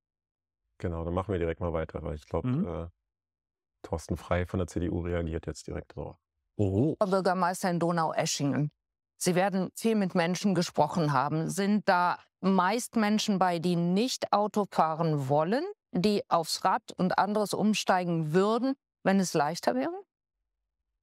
Genau, 0.78 1.04
dann 1.04 1.14
machen 1.14 1.32
wir 1.32 1.38
direkt 1.38 1.60
mal 1.60 1.72
weiter, 1.72 2.02
weil 2.02 2.14
ich 2.14 2.26
glaube, 2.26 2.48
mhm. 2.48 2.66
äh, 2.66 2.88
Thorsten 3.82 4.16
Frei 4.16 4.46
von 4.46 4.58
der 4.58 4.66
CDU 4.66 5.00
reagiert 5.00 5.46
jetzt 5.46 5.66
direkt 5.66 5.94
drauf. 5.94 6.16
Oh. 6.56 6.96
Bürgermeister 6.96 7.70
in 7.70 7.80
Donau-Eschingen. 7.80 8.70
Sie 9.16 9.34
werden 9.34 9.70
viel 9.76 9.94
mit 9.94 10.14
Menschen 10.14 10.54
gesprochen 10.54 11.12
haben. 11.12 11.48
Sind 11.48 11.88
da 11.88 12.18
meist 12.42 12.96
Menschen 12.96 13.38
bei, 13.38 13.58
die 13.58 13.76
nicht 13.76 14.32
Auto 14.32 14.66
fahren 14.70 15.28
wollen, 15.28 15.64
die 15.92 16.22
aufs 16.28 16.64
Rad 16.64 16.92
und 16.96 17.18
anderes 17.18 17.54
umsteigen 17.54 18.32
würden, 18.32 18.74
wenn 19.02 19.20
es 19.20 19.34
leichter 19.34 19.74
wäre? 19.74 20.02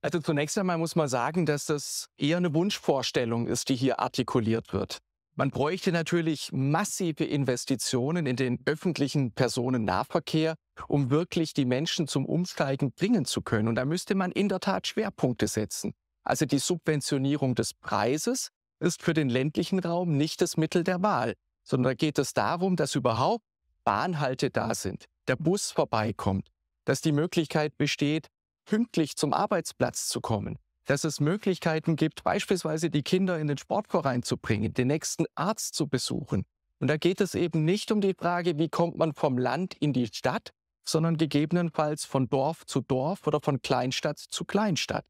Also 0.01 0.19
zunächst 0.19 0.57
einmal 0.57 0.77
muss 0.77 0.95
man 0.95 1.09
sagen, 1.09 1.45
dass 1.45 1.65
das 1.65 2.07
eher 2.17 2.37
eine 2.37 2.53
Wunschvorstellung 2.53 3.47
ist, 3.47 3.69
die 3.69 3.75
hier 3.75 3.99
artikuliert 3.99 4.71
wird. 4.71 4.99
Man 5.35 5.51
bräuchte 5.51 5.91
natürlich 5.91 6.51
massive 6.51 7.23
Investitionen 7.23 8.25
in 8.25 8.35
den 8.35 8.59
öffentlichen 8.65 9.31
Personennahverkehr, 9.31 10.55
um 10.87 11.11
wirklich 11.11 11.53
die 11.53 11.65
Menschen 11.65 12.07
zum 12.07 12.25
Umsteigen 12.25 12.91
bringen 12.91 13.25
zu 13.25 13.41
können. 13.41 13.69
Und 13.69 13.75
da 13.75 13.85
müsste 13.85 14.15
man 14.15 14.31
in 14.31 14.49
der 14.49 14.59
Tat 14.59 14.87
Schwerpunkte 14.87 15.47
setzen. 15.47 15.93
Also 16.23 16.45
die 16.45 16.59
Subventionierung 16.59 17.55
des 17.55 17.73
Preises 17.73 18.49
ist 18.79 19.03
für 19.03 19.13
den 19.13 19.29
ländlichen 19.29 19.79
Raum 19.79 20.17
nicht 20.17 20.41
das 20.41 20.57
Mittel 20.57 20.83
der 20.83 21.01
Wahl, 21.01 21.35
sondern 21.63 21.97
geht 21.97 22.19
es 22.19 22.33
darum, 22.33 22.75
dass 22.75 22.95
überhaupt 22.95 23.43
Bahnhalte 23.83 24.49
da 24.49 24.73
sind, 24.75 25.05
der 25.27 25.35
Bus 25.35 25.71
vorbeikommt, 25.71 26.49
dass 26.85 27.01
die 27.01 27.11
Möglichkeit 27.11 27.77
besteht, 27.77 28.27
pünktlich 28.65 29.15
zum 29.15 29.33
Arbeitsplatz 29.33 30.07
zu 30.09 30.21
kommen, 30.21 30.57
dass 30.85 31.03
es 31.03 31.19
Möglichkeiten 31.19 31.95
gibt, 31.95 32.23
beispielsweise 32.23 32.89
die 32.89 33.03
Kinder 33.03 33.39
in 33.39 33.47
den 33.47 33.57
Sportverein 33.57 34.23
zu 34.23 34.37
bringen, 34.37 34.73
den 34.73 34.87
nächsten 34.87 35.25
Arzt 35.35 35.75
zu 35.75 35.87
besuchen. 35.87 36.45
Und 36.79 36.87
da 36.87 36.97
geht 36.97 37.19
es 37.19 37.35
eben 37.35 37.65
nicht 37.65 37.91
um 37.91 37.99
die 38.01 38.13
Frage, 38.13 38.57
wie 38.57 38.69
kommt 38.69 38.97
man 38.97 39.13
vom 39.13 39.37
Land 39.37 39.75
in 39.75 39.91
die 39.91 40.07
Stadt, 40.07 40.51
sondern 40.87 41.17
gegebenenfalls 41.17 42.05
von 42.05 42.29
Dorf 42.29 42.65
zu 42.65 42.81
Dorf 42.81 43.27
oder 43.27 43.39
von 43.41 43.61
Kleinstadt 43.61 44.17
zu 44.17 44.45
Kleinstadt. 44.45 45.05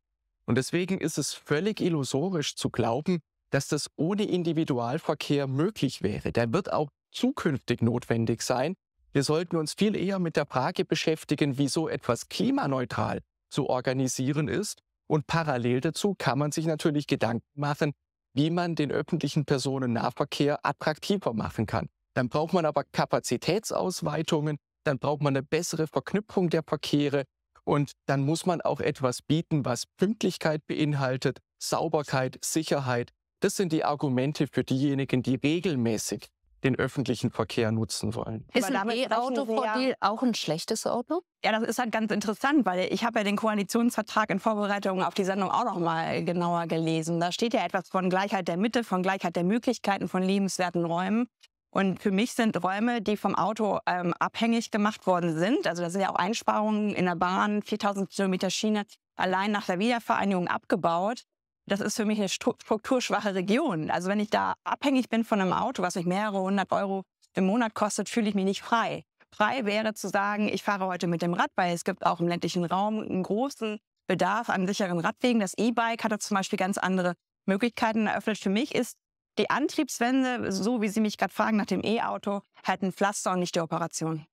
Und 0.45 0.57
deswegen 0.57 0.99
ist 0.99 1.17
es 1.17 1.33
völlig 1.33 1.79
illusorisch 1.79 2.55
zu 2.55 2.69
glauben, 2.69 3.19
dass 3.49 3.67
das 3.67 3.89
ohne 3.95 4.23
Individualverkehr 4.23 5.47
möglich 5.47 6.01
wäre. 6.01 6.31
Der 6.31 6.53
wird 6.53 6.71
auch 6.71 6.89
zukünftig 7.11 7.81
notwendig 7.81 8.41
sein. 8.41 8.75
Wir 9.11 9.23
sollten 9.23 9.57
uns 9.57 9.73
viel 9.73 9.95
eher 9.95 10.19
mit 10.19 10.35
der 10.35 10.45
Frage 10.45 10.85
beschäftigen, 10.85 11.57
wie 11.57 11.67
so 11.67 11.89
etwas 11.89 12.29
klimaneutral 12.29 13.21
zu 13.49 13.67
organisieren 13.67 14.47
ist 14.47 14.81
und 15.07 15.25
parallel 15.25 15.81
dazu 15.81 16.13
kann 16.15 16.37
man 16.37 16.51
sich 16.51 16.67
natürlich 16.67 17.07
Gedanken 17.07 17.47
machen, 17.55 17.93
wie 18.33 18.51
man 18.51 18.75
den 18.75 18.91
öffentlichen 18.91 19.45
Personennahverkehr 19.45 20.63
attraktiver 20.63 21.33
machen 21.33 21.65
kann. 21.65 21.89
Dann 22.13 22.29
braucht 22.29 22.53
man 22.53 22.65
aber 22.65 22.83
Kapazitätsausweitungen, 22.83 24.57
dann 24.83 24.99
braucht 24.99 25.21
man 25.21 25.35
eine 25.35 25.43
bessere 25.43 25.87
Verknüpfung 25.87 26.49
der 26.49 26.63
Verkehre 26.63 27.23
und 27.63 27.93
dann 28.05 28.21
muss 28.21 28.45
man 28.45 28.61
auch 28.61 28.79
etwas 28.79 29.21
bieten, 29.21 29.65
was 29.65 29.85
Pünktlichkeit 29.97 30.65
beinhaltet, 30.67 31.39
Sauberkeit, 31.59 32.37
Sicherheit. 32.43 33.11
Das 33.39 33.55
sind 33.55 33.71
die 33.71 33.85
Argumente 33.85 34.47
für 34.51 34.63
diejenigen, 34.63 35.23
die 35.23 35.35
regelmäßig 35.35 36.29
den 36.63 36.75
öffentlichen 36.75 37.31
Verkehr 37.31 37.71
nutzen 37.71 38.15
wollen. 38.15 38.45
Ist 38.53 38.65
ein 38.65 38.89
E-Auto 38.89 39.63
ja 39.63 39.93
auch 40.01 40.23
ein 40.23 40.33
schlechtes 40.33 40.85
Auto? 40.85 41.21
Ja, 41.43 41.57
das 41.57 41.69
ist 41.69 41.79
halt 41.79 41.91
ganz 41.91 42.11
interessant, 42.11 42.65
weil 42.65 42.91
ich 42.91 43.05
habe 43.05 43.19
ja 43.19 43.23
den 43.23 43.37
Koalitionsvertrag 43.37 44.29
in 44.29 44.39
Vorbereitung 44.39 45.01
auf 45.01 45.13
die 45.13 45.23
Sendung 45.23 45.51
auch 45.51 45.63
noch 45.63 45.79
mal 45.79 46.23
genauer 46.25 46.67
gelesen. 46.67 47.19
Da 47.19 47.31
steht 47.31 47.53
ja 47.53 47.63
etwas 47.63 47.87
von 47.87 48.09
Gleichheit 48.09 48.47
der 48.47 48.57
Mitte, 48.57 48.83
von 48.83 49.01
Gleichheit 49.03 49.35
der 49.35 49.45
Möglichkeiten, 49.45 50.09
von 50.09 50.21
lebenswerten 50.21 50.83
Räumen. 50.83 51.27
Und 51.71 52.01
für 52.01 52.11
mich 52.11 52.33
sind 52.33 52.61
Räume, 52.61 53.01
die 53.01 53.15
vom 53.15 53.35
Auto 53.35 53.79
ähm, 53.85 54.13
abhängig 54.19 54.71
gemacht 54.71 55.05
worden 55.05 55.37
sind, 55.37 55.67
also 55.67 55.83
da 55.83 55.89
sind 55.91 56.01
ja 56.01 56.09
auch 56.09 56.15
Einsparungen 56.15 56.95
in 56.95 57.05
der 57.05 57.15
Bahn, 57.15 57.61
4000 57.61 58.09
Kilometer 58.09 58.49
Schiene, 58.49 58.85
allein 59.15 59.51
nach 59.51 59.67
der 59.67 59.77
Wiedervereinigung 59.77 60.47
abgebaut 60.47 61.25
das 61.69 61.79
ist 61.79 61.95
für 61.95 62.05
mich 62.05 62.19
eine 62.19 62.29
strukturschwache 62.29 63.35
Region. 63.35 63.89
Also 63.89 64.09
wenn 64.09 64.19
ich 64.19 64.29
da 64.29 64.55
abhängig 64.63 65.09
bin 65.09 65.23
von 65.23 65.39
einem 65.39 65.53
Auto, 65.53 65.81
was 65.81 65.95
mich 65.95 66.05
mehrere 66.05 66.41
hundert 66.41 66.71
Euro 66.71 67.03
im 67.33 67.45
Monat 67.45 67.73
kostet, 67.73 68.09
fühle 68.09 68.29
ich 68.29 68.35
mich 68.35 68.45
nicht 68.45 68.61
frei. 68.61 69.03
Frei 69.31 69.65
wäre 69.65 69.93
zu 69.93 70.09
sagen, 70.09 70.49
ich 70.49 70.63
fahre 70.63 70.87
heute 70.87 71.07
mit 71.07 71.21
dem 71.21 71.33
Rad, 71.33 71.51
weil 71.55 71.73
es 71.73 71.83
gibt 71.83 72.05
auch 72.05 72.19
im 72.19 72.27
ländlichen 72.27 72.65
Raum 72.65 72.99
einen 72.99 73.23
großen 73.23 73.79
Bedarf 74.07 74.49
an 74.49 74.65
sicheren 74.67 74.99
Radwegen. 74.99 75.39
Das 75.39 75.53
E-Bike 75.55 76.03
hat 76.03 76.21
zum 76.21 76.35
Beispiel 76.35 76.57
ganz 76.57 76.77
andere 76.77 77.13
Möglichkeiten 77.45 78.07
eröffnet. 78.07 78.39
Für 78.39 78.49
mich 78.49 78.73
ist 78.73 78.97
die 79.37 79.49
Antriebswende, 79.49 80.51
so 80.51 80.81
wie 80.81 80.89
Sie 80.89 80.99
mich 80.99 81.17
gerade 81.17 81.33
fragen 81.33 81.57
nach 81.57 81.67
dem 81.67 81.83
E-Auto, 81.83 82.41
halt 82.63 82.81
ein 82.81 82.91
Pflaster 82.91 83.31
und 83.31 83.39
nicht 83.39 83.55
die 83.55 83.61
Operation. 83.61 84.25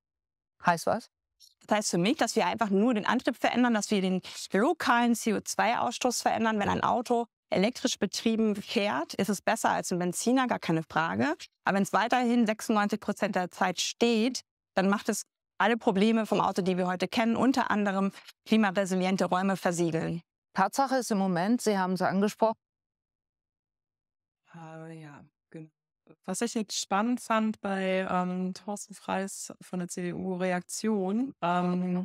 Heißt 0.64 0.86
was? 0.86 1.10
Das 1.66 1.78
heißt 1.78 1.90
für 1.90 1.98
mich, 1.98 2.16
dass 2.16 2.36
wir 2.36 2.46
einfach 2.46 2.70
nur 2.70 2.94
den 2.94 3.06
Antrieb 3.06 3.36
verändern, 3.36 3.74
dass 3.74 3.90
wir 3.90 4.00
den 4.00 4.20
lokalen 4.52 5.14
CO2-Ausstoß 5.14 6.22
verändern. 6.22 6.58
Wenn 6.58 6.68
ein 6.68 6.82
Auto 6.82 7.26
elektrisch 7.50 7.98
betrieben 7.98 8.56
fährt, 8.56 9.14
ist 9.14 9.28
es 9.28 9.42
besser 9.42 9.70
als 9.70 9.90
ein 9.90 9.98
Benziner, 9.98 10.46
gar 10.46 10.58
keine 10.58 10.82
Frage. 10.82 11.34
Aber 11.64 11.76
wenn 11.76 11.82
es 11.82 11.92
weiterhin 11.92 12.46
96 12.46 13.00
Prozent 13.00 13.34
der 13.36 13.50
Zeit 13.50 13.80
steht, 13.80 14.42
dann 14.74 14.88
macht 14.88 15.08
es 15.08 15.22
alle 15.58 15.76
Probleme 15.76 16.26
vom 16.26 16.40
Auto, 16.40 16.62
die 16.62 16.76
wir 16.76 16.86
heute 16.86 17.08
kennen, 17.08 17.34
unter 17.34 17.70
anderem 17.70 18.12
klimaresiliente 18.46 19.24
Räume 19.24 19.56
versiegeln. 19.56 20.22
Tatsache 20.54 20.96
ist 20.96 21.10
im 21.10 21.18
Moment, 21.18 21.62
Sie 21.62 21.78
haben 21.78 21.94
es 21.94 22.02
angesprochen, 22.02 22.58
ja, 24.56 24.86
genau. 24.88 25.15
Was 26.26 26.40
ich 26.40 26.54
jetzt 26.54 26.78
spannend 26.78 27.20
fand 27.20 27.60
bei 27.60 28.06
ähm, 28.10 28.52
Thorsten 28.52 28.94
Freis 28.94 29.52
von 29.60 29.78
der 29.78 29.88
CDU-Reaktion, 29.88 31.34
ähm, 31.40 32.04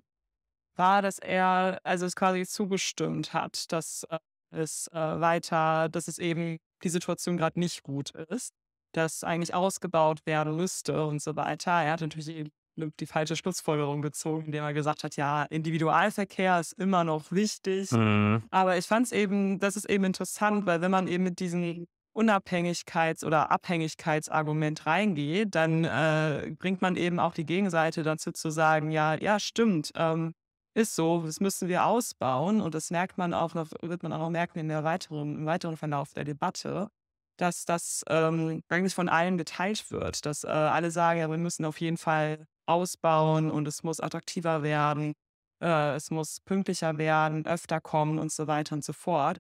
war, 0.76 1.02
dass 1.02 1.20
er 1.20 1.80
also 1.84 2.06
es 2.06 2.16
quasi 2.16 2.46
zugestimmt 2.46 3.34
hat, 3.34 3.72
dass 3.72 4.04
äh, 4.10 4.20
es 4.52 4.88
äh, 4.94 4.96
weiter, 4.96 5.90
dass 5.90 6.08
es 6.08 6.20
eben 6.20 6.60
die 6.84 6.90
Situation 6.90 7.38
gerade 7.38 7.60
nicht 7.60 7.84
gut 7.84 8.12
ist, 8.12 8.54
dass 8.94 9.24
eigentlich 9.24 9.54
ausgebaut 9.54 10.26
werden 10.26 10.56
müsste 10.56 11.06
und 11.06 11.22
so 11.22 11.36
weiter. 11.36 11.72
Er 11.72 11.94
hat 11.94 12.02
natürlich 12.02 12.30
eben 12.30 12.52
die 13.00 13.06
falsche 13.06 13.36
Schlussfolgerung 13.36 14.02
gezogen, 14.02 14.46
indem 14.46 14.64
er 14.64 14.74
gesagt 14.74 15.04
hat, 15.04 15.16
ja, 15.16 15.44
Individualverkehr 15.44 16.60
ist 16.60 16.74
immer 16.74 17.04
noch 17.04 17.32
wichtig. 17.32 17.92
Mhm. 17.92 18.44
Aber 18.50 18.78
ich 18.78 18.86
fand 18.86 19.08
es 19.08 19.12
eben, 19.12 19.60
das 19.60 19.76
ist 19.76 19.90
eben 19.90 20.04
interessant, 20.04 20.66
weil 20.66 20.82
wenn 20.82 20.92
man 20.92 21.08
eben 21.08 21.24
mit 21.24 21.40
diesem 21.40 21.88
Unabhängigkeits- 22.14 23.26
oder 23.26 23.52
Abhängigkeitsargument 23.52 24.86
reingeht, 24.86 25.56
dann 25.56 25.86
äh, 25.86 26.54
bringt 26.58 26.82
man 26.82 26.96
eben 26.96 27.20
auch 27.20 27.34
die 27.34 27.46
Gegenseite 27.46 28.04
dazu 28.04 28.32
zu 28.32 28.50
sagen, 28.50 28.92
ja, 28.92 29.16
ja, 29.16 29.40
stimmt, 29.40 29.92
ähm, 29.96 30.34
ist 30.74 30.96
so, 30.96 31.22
das 31.26 31.40
müssen 31.40 31.68
wir 31.68 31.86
ausbauen 31.86 32.62
und 32.62 32.76
das 32.76 32.92
merkt 32.92 33.18
man 33.18 33.34
auch 33.34 33.56
wird 33.56 34.04
man 34.04 34.14
auch 34.14 34.30
merken 34.30 34.60
in 34.60 34.70
der 34.70 34.84
weiteren, 34.84 35.40
im 35.40 35.46
weiteren 35.46 35.78
Verlauf 35.78 36.14
der 36.14 36.24
Debatte, 36.24 36.90
dass 37.38 37.66
das 37.66 38.04
ähm, 38.10 38.62
eigentlich 38.70 38.96
von 38.96 39.10
allen 39.10 39.38
geteilt 39.38 39.92
wird, 39.92 40.26
dass 40.26 40.44
äh, 40.44 40.48
alle 40.48 40.92
sagen, 40.92 41.20
ja, 41.20 41.30
wir 41.30 41.38
müssen 41.38 41.66
auf 41.66 41.82
jeden 41.82 41.98
Fall 41.98 42.48
ausbauen 42.66 43.52
und 43.52 43.68
es 43.68 43.84
muss 43.84 44.00
attraktiver 44.00 44.64
werden, 44.64 45.14
äh, 45.62 45.96
es 45.96 46.12
muss 46.12 46.40
pünktlicher 46.42 46.98
werden, 46.98 47.46
öfter 47.46 47.82
kommen 47.82 48.20
und 48.20 48.32
so 48.32 48.48
weiter 48.48 48.76
und 48.76 48.84
so 48.84 48.94
fort. 48.94 49.40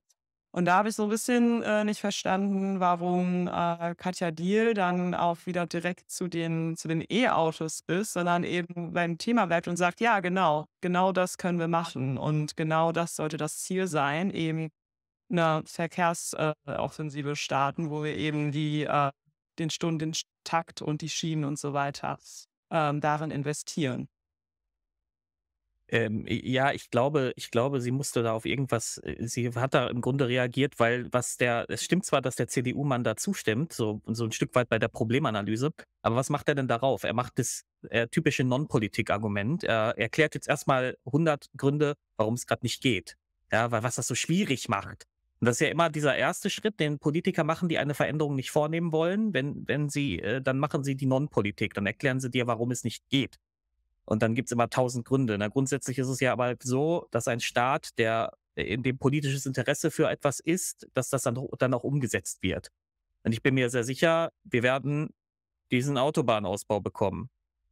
Und 0.53 0.65
da 0.65 0.75
habe 0.75 0.89
ich 0.89 0.95
so 0.95 1.03
ein 1.03 1.09
bisschen 1.09 1.63
äh, 1.63 1.85
nicht 1.85 2.01
verstanden, 2.01 2.81
warum 2.81 3.47
äh, 3.47 3.95
Katja 3.95 4.31
Diel 4.31 4.73
dann 4.73 5.15
auch 5.15 5.37
wieder 5.45 5.65
direkt 5.65 6.11
zu 6.11 6.27
den, 6.27 6.75
zu 6.75 6.89
den 6.89 7.05
E-Autos 7.09 7.83
ist, 7.87 8.11
sondern 8.11 8.43
eben 8.43 8.91
beim 8.91 9.17
Thema 9.17 9.45
bleibt 9.45 9.69
und 9.69 9.77
sagt, 9.77 10.01
ja, 10.01 10.19
genau, 10.19 10.65
genau 10.81 11.13
das 11.13 11.37
können 11.37 11.57
wir 11.57 11.69
machen. 11.69 12.17
Und 12.17 12.57
genau 12.57 12.91
das 12.91 13.15
sollte 13.15 13.37
das 13.37 13.59
Ziel 13.59 13.87
sein, 13.87 14.29
eben 14.29 14.69
eine 15.29 15.63
Verkehrsoffensive 15.65 17.37
starten, 17.37 17.89
wo 17.89 18.03
wir 18.03 18.17
eben 18.17 18.51
die, 18.51 18.83
äh, 18.83 19.11
den 19.57 19.69
Stundentakt 19.69 20.81
und 20.81 21.01
die 21.01 21.09
Schienen 21.09 21.45
und 21.45 21.59
so 21.59 21.71
weiter 21.71 22.19
ähm, 22.71 22.99
darin 22.99 23.31
investieren. 23.31 24.09
Ähm, 25.93 26.25
ja, 26.27 26.71
ich 26.71 26.89
glaube, 26.89 27.33
ich 27.35 27.51
glaube, 27.51 27.81
sie 27.81 27.91
musste 27.91 28.23
da 28.23 28.31
auf 28.31 28.45
irgendwas, 28.45 28.97
äh, 29.03 29.27
sie 29.27 29.49
hat 29.53 29.73
da 29.73 29.87
im 29.87 29.99
Grunde 29.99 30.29
reagiert, 30.29 30.79
weil 30.79 31.11
was 31.11 31.35
der, 31.35 31.65
es 31.67 31.83
stimmt 31.83 32.05
zwar, 32.05 32.21
dass 32.21 32.37
der 32.37 32.47
CDU-Mann 32.47 33.03
da 33.03 33.17
zustimmt, 33.17 33.73
so, 33.73 34.01
so 34.05 34.23
ein 34.23 34.31
Stück 34.31 34.55
weit 34.55 34.69
bei 34.69 34.79
der 34.79 34.87
Problemanalyse, 34.87 35.71
aber 36.01 36.15
was 36.15 36.29
macht 36.29 36.47
er 36.47 36.55
denn 36.55 36.69
darauf? 36.69 37.03
Er 37.03 37.13
macht 37.13 37.39
das 37.39 37.63
äh, 37.89 38.07
typische 38.07 38.45
Non-Politik-Argument. 38.45 39.65
Er 39.65 39.97
erklärt 39.97 40.33
jetzt 40.33 40.47
erstmal 40.47 40.95
100 41.05 41.47
Gründe, 41.57 41.95
warum 42.15 42.35
es 42.35 42.47
gerade 42.47 42.63
nicht 42.63 42.81
geht. 42.81 43.17
Ja, 43.51 43.71
weil 43.71 43.83
was 43.83 43.95
das 43.95 44.07
so 44.07 44.15
schwierig 44.15 44.69
macht. 44.69 45.07
Und 45.41 45.47
das 45.47 45.57
ist 45.57 45.61
ja 45.61 45.67
immer 45.67 45.89
dieser 45.89 46.15
erste 46.15 46.49
Schritt, 46.49 46.79
den 46.79 46.99
Politiker 46.99 47.43
machen, 47.43 47.67
die 47.67 47.79
eine 47.79 47.95
Veränderung 47.95 48.35
nicht 48.35 48.51
vornehmen 48.51 48.93
wollen. 48.93 49.33
Wenn, 49.33 49.67
wenn 49.67 49.89
sie, 49.89 50.19
äh, 50.19 50.41
dann 50.41 50.57
machen 50.57 50.85
sie 50.85 50.95
die 50.95 51.07
Non-Politik, 51.07 51.73
dann 51.73 51.85
erklären 51.85 52.21
sie 52.21 52.29
dir, 52.29 52.47
warum 52.47 52.71
es 52.71 52.85
nicht 52.85 53.03
geht. 53.09 53.37
Und 54.05 54.21
dann 54.21 54.35
gibt's 54.35 54.51
immer 54.51 54.69
tausend 54.69 55.05
Gründe. 55.05 55.37
Na, 55.37 55.47
grundsätzlich 55.47 55.97
ist 55.97 56.07
es 56.07 56.19
ja 56.19 56.33
aber 56.33 56.55
so, 56.61 57.07
dass 57.11 57.27
ein 57.27 57.39
Staat, 57.39 57.97
der 57.97 58.33
in 58.55 58.83
dem 58.83 58.97
politisches 58.97 59.45
Interesse 59.45 59.91
für 59.91 60.09
etwas 60.09 60.39
ist, 60.39 60.87
dass 60.93 61.09
das 61.09 61.23
dann, 61.23 61.39
dann 61.57 61.73
auch 61.73 61.83
umgesetzt 61.83 62.43
wird. 62.43 62.69
Und 63.23 63.31
ich 63.31 63.41
bin 63.41 63.55
mir 63.55 63.69
sehr 63.69 63.83
sicher, 63.83 64.31
wir 64.43 64.63
werden 64.63 65.09
diesen 65.71 65.97
Autobahnausbau 65.97 66.81
bekommen, 66.81 67.29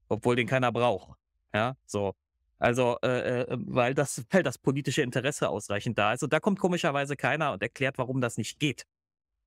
obwohl 0.08 0.36
den 0.36 0.48
keiner 0.48 0.72
braucht. 0.72 1.18
Ja, 1.54 1.76
so. 1.86 2.14
Also, 2.60 2.98
äh, 3.02 3.42
äh, 3.42 3.48
weil 3.50 3.94
das, 3.94 4.24
weil 4.30 4.44
das 4.44 4.58
politische 4.58 5.02
Interesse 5.02 5.50
ausreichend 5.50 5.98
da 5.98 6.14
ist. 6.14 6.24
Und 6.24 6.34
da 6.34 6.40
kommt 6.40 6.60
komischerweise 6.60 7.16
keiner 7.16 7.54
und 7.54 7.62
erklärt, 7.62 7.98
warum 7.98 8.22
das 8.22 8.38
nicht 8.38 8.60
geht. 8.60 8.86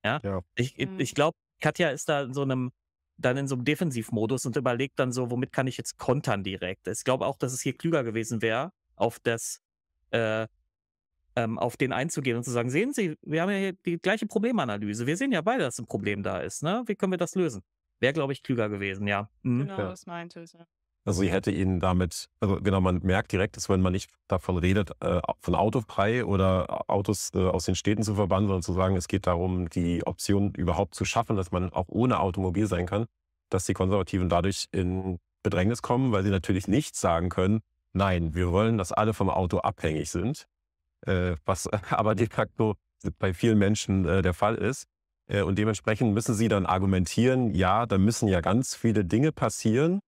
Ja. 0.05 0.21
Ja. 0.23 0.41
Ich, 0.55 0.79
ich, 0.79 0.89
ich 0.99 1.15
glaube, 1.15 1.37
Katja 1.61 1.91
ist 1.91 2.09
da 2.09 2.23
in 2.23 2.35
so 2.35 2.43
einem, 2.43 2.73
dann 3.16 3.36
in 3.36 3.47
so 3.48 3.55
einem 3.55 3.64
Defensivmodus 3.64 4.47
und 4.47 4.56
überlegt 4.56 4.98
dann 4.98 5.12
so, 5.12 5.30
womit 5.30 5.52
kann 5.52 5.66
ich 5.66 5.76
jetzt 5.76 5.98
kontern 5.98 6.43
direkt. 6.43 6.89
Ich 6.89 7.05
glaube 7.05 7.26
auch, 7.26 7.36
dass 7.36 7.52
es 7.52 7.60
hier 7.60 7.76
klüger 7.76 8.05
gewesen 8.05 8.43
wäre, 8.43 8.72
auf 8.97 9.18
das, 9.20 9.60
äh, 10.10 10.47
ähm, 11.36 11.59
auf 11.59 11.76
den 11.76 11.93
einzugehen 11.93 12.36
und 12.36 12.43
zu 12.44 12.51
sagen, 12.51 12.68
sehen 12.70 12.93
Sie, 12.93 13.16
wir 13.22 13.43
haben 13.43 13.51
ja 13.51 13.56
hier 13.59 13.72
die 13.72 13.98
gleiche 13.98 14.26
Problemanalyse. 14.26 15.06
Wir 15.06 15.16
sehen 15.16 15.32
ja 15.32 15.40
beide, 15.40 15.62
dass 15.62 15.78
ein 15.78 15.86
Problem 15.86 16.22
da 16.22 16.40
ist. 16.40 16.62
Ne? 16.62 16.82
Wie 16.86 16.94
können 16.94 17.12
wir 17.12 17.18
das 17.18 17.34
lösen? 17.34 17.62
Wäre, 18.01 18.12
glaube 18.12 18.32
ich, 18.32 18.43
klüger 18.43 18.68
gewesen, 18.68 19.06
ja. 19.06 19.30
Mhm. 19.43 19.60
Genau, 19.60 19.78
Ja. 19.78 19.89
das 19.90 20.06
meinte 20.06 20.43
ich. 20.43 20.52
Ja. 20.52 20.66
Also 21.05 21.23
sie 21.23 21.31
hätte 21.31 21.51
ihn 21.51 21.81
damit, 21.81 22.29
also 22.39 22.61
genau, 22.61 22.81
man 22.81 23.01
merkt 23.03 23.33
direkt, 23.33 23.57
dass 23.57 23.69
wenn 23.69 23.81
man 23.81 23.93
nicht 23.93 24.11
davon 24.29 24.57
redet, 24.57 24.93
äh, 25.01 25.20
von 25.41 25.57
autofrei 25.57 26.24
oder 26.24 26.89
Autos 26.89 27.31
äh, 27.35 27.39
aus 27.39 27.65
den 27.65 27.74
Städten 27.74 28.05
zu 28.05 28.15
verbannen, 28.15 28.47
sondern 28.47 28.62
zu 28.62 28.73
sagen, 28.73 28.95
es 28.95 29.09
geht 29.09 29.27
darum, 29.27 29.69
die 29.69 30.07
Option 30.07 30.55
überhaupt 30.55 30.95
zu 30.95 31.05
schaffen, 31.05 31.37
dass 31.37 31.51
man 31.51 31.73
auch 31.73 31.89
ohne 31.89 32.20
Automobil 32.20 32.69
sein 32.69 32.87
kann, 32.87 33.07
dass 33.51 33.66
die 33.66 33.74
Konservativen 33.74 34.29
dadurch 34.29 34.66
in 34.70 35.19
Bedrängnis 35.43 35.83
kommen, 35.83 36.12
weil 36.12 36.23
sie 36.23 36.31
natürlich 36.31 36.69
nicht 36.69 36.95
sagen 36.95 37.31
können, 37.31 37.62
nein, 37.93 38.35
wir 38.35 38.53
wollen, 38.53 38.79
dass 38.79 38.93
alle 38.93 39.12
vom 39.12 39.29
Auto 39.29 39.59
abhängig 39.59 40.09
sind, 40.11 40.47
äh, 41.07 41.35
was 41.45 41.69
aber 41.91 42.15
de 42.15 42.29
facto 42.29 42.77
bei 43.19 43.35
vielen 43.35 43.59
Menschen 43.59 44.07
äh, 44.07 44.23
der 44.23 44.35
Fall 44.35 44.55
ist. 44.55 44.87
Äh, 45.27 45.43
und 45.43 45.59
dementsprechend 45.59 46.15
müssen 46.15 46.35
sie 46.35 46.47
dann 46.47 46.65
argumentieren, 46.65 47.55
ja, 47.55 47.87
da 47.87 47.99
müssen 47.99 48.29
ja 48.29 48.41
ganz 48.41 48.77
viele 48.77 49.05
Dinge 49.05 49.33
passieren, 49.33 50.01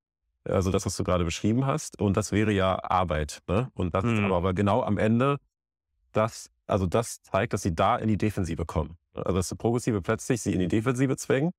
also 0.44 0.70
das, 0.70 0.86
was 0.86 0.96
du 0.96 1.04
gerade 1.04 1.24
beschrieben 1.24 1.66
hast. 1.66 2.00
Und 2.00 2.16
das 2.16 2.32
wäre 2.32 2.52
ja 2.52 2.82
Arbeit. 2.82 3.40
Ne? 3.48 3.70
Und 3.74 3.94
das 3.94 4.04
ist 4.04 4.12
Mhm. 4.12 4.26
aber, 4.26 4.36
aber 4.36 4.54
genau 4.54 4.82
am 4.82 4.98
Ende, 4.98 5.38
das, 6.12 6.50
also 6.66 6.86
das 6.86 7.22
zeigt, 7.22 7.52
dass 7.52 7.62
sie 7.62 7.74
da 7.74 7.96
in 7.96 8.08
die 8.08 8.18
Defensive 8.18 8.64
kommen. 8.64 8.96
Also 9.14 9.36
dass 9.36 9.48
die 9.48 9.54
Progressive 9.54 10.02
plötzlich 10.02 10.42
sie 10.42 10.52
in 10.52 10.60
die 10.60 10.68
Defensive 10.68 11.16
zwängen 11.16 11.52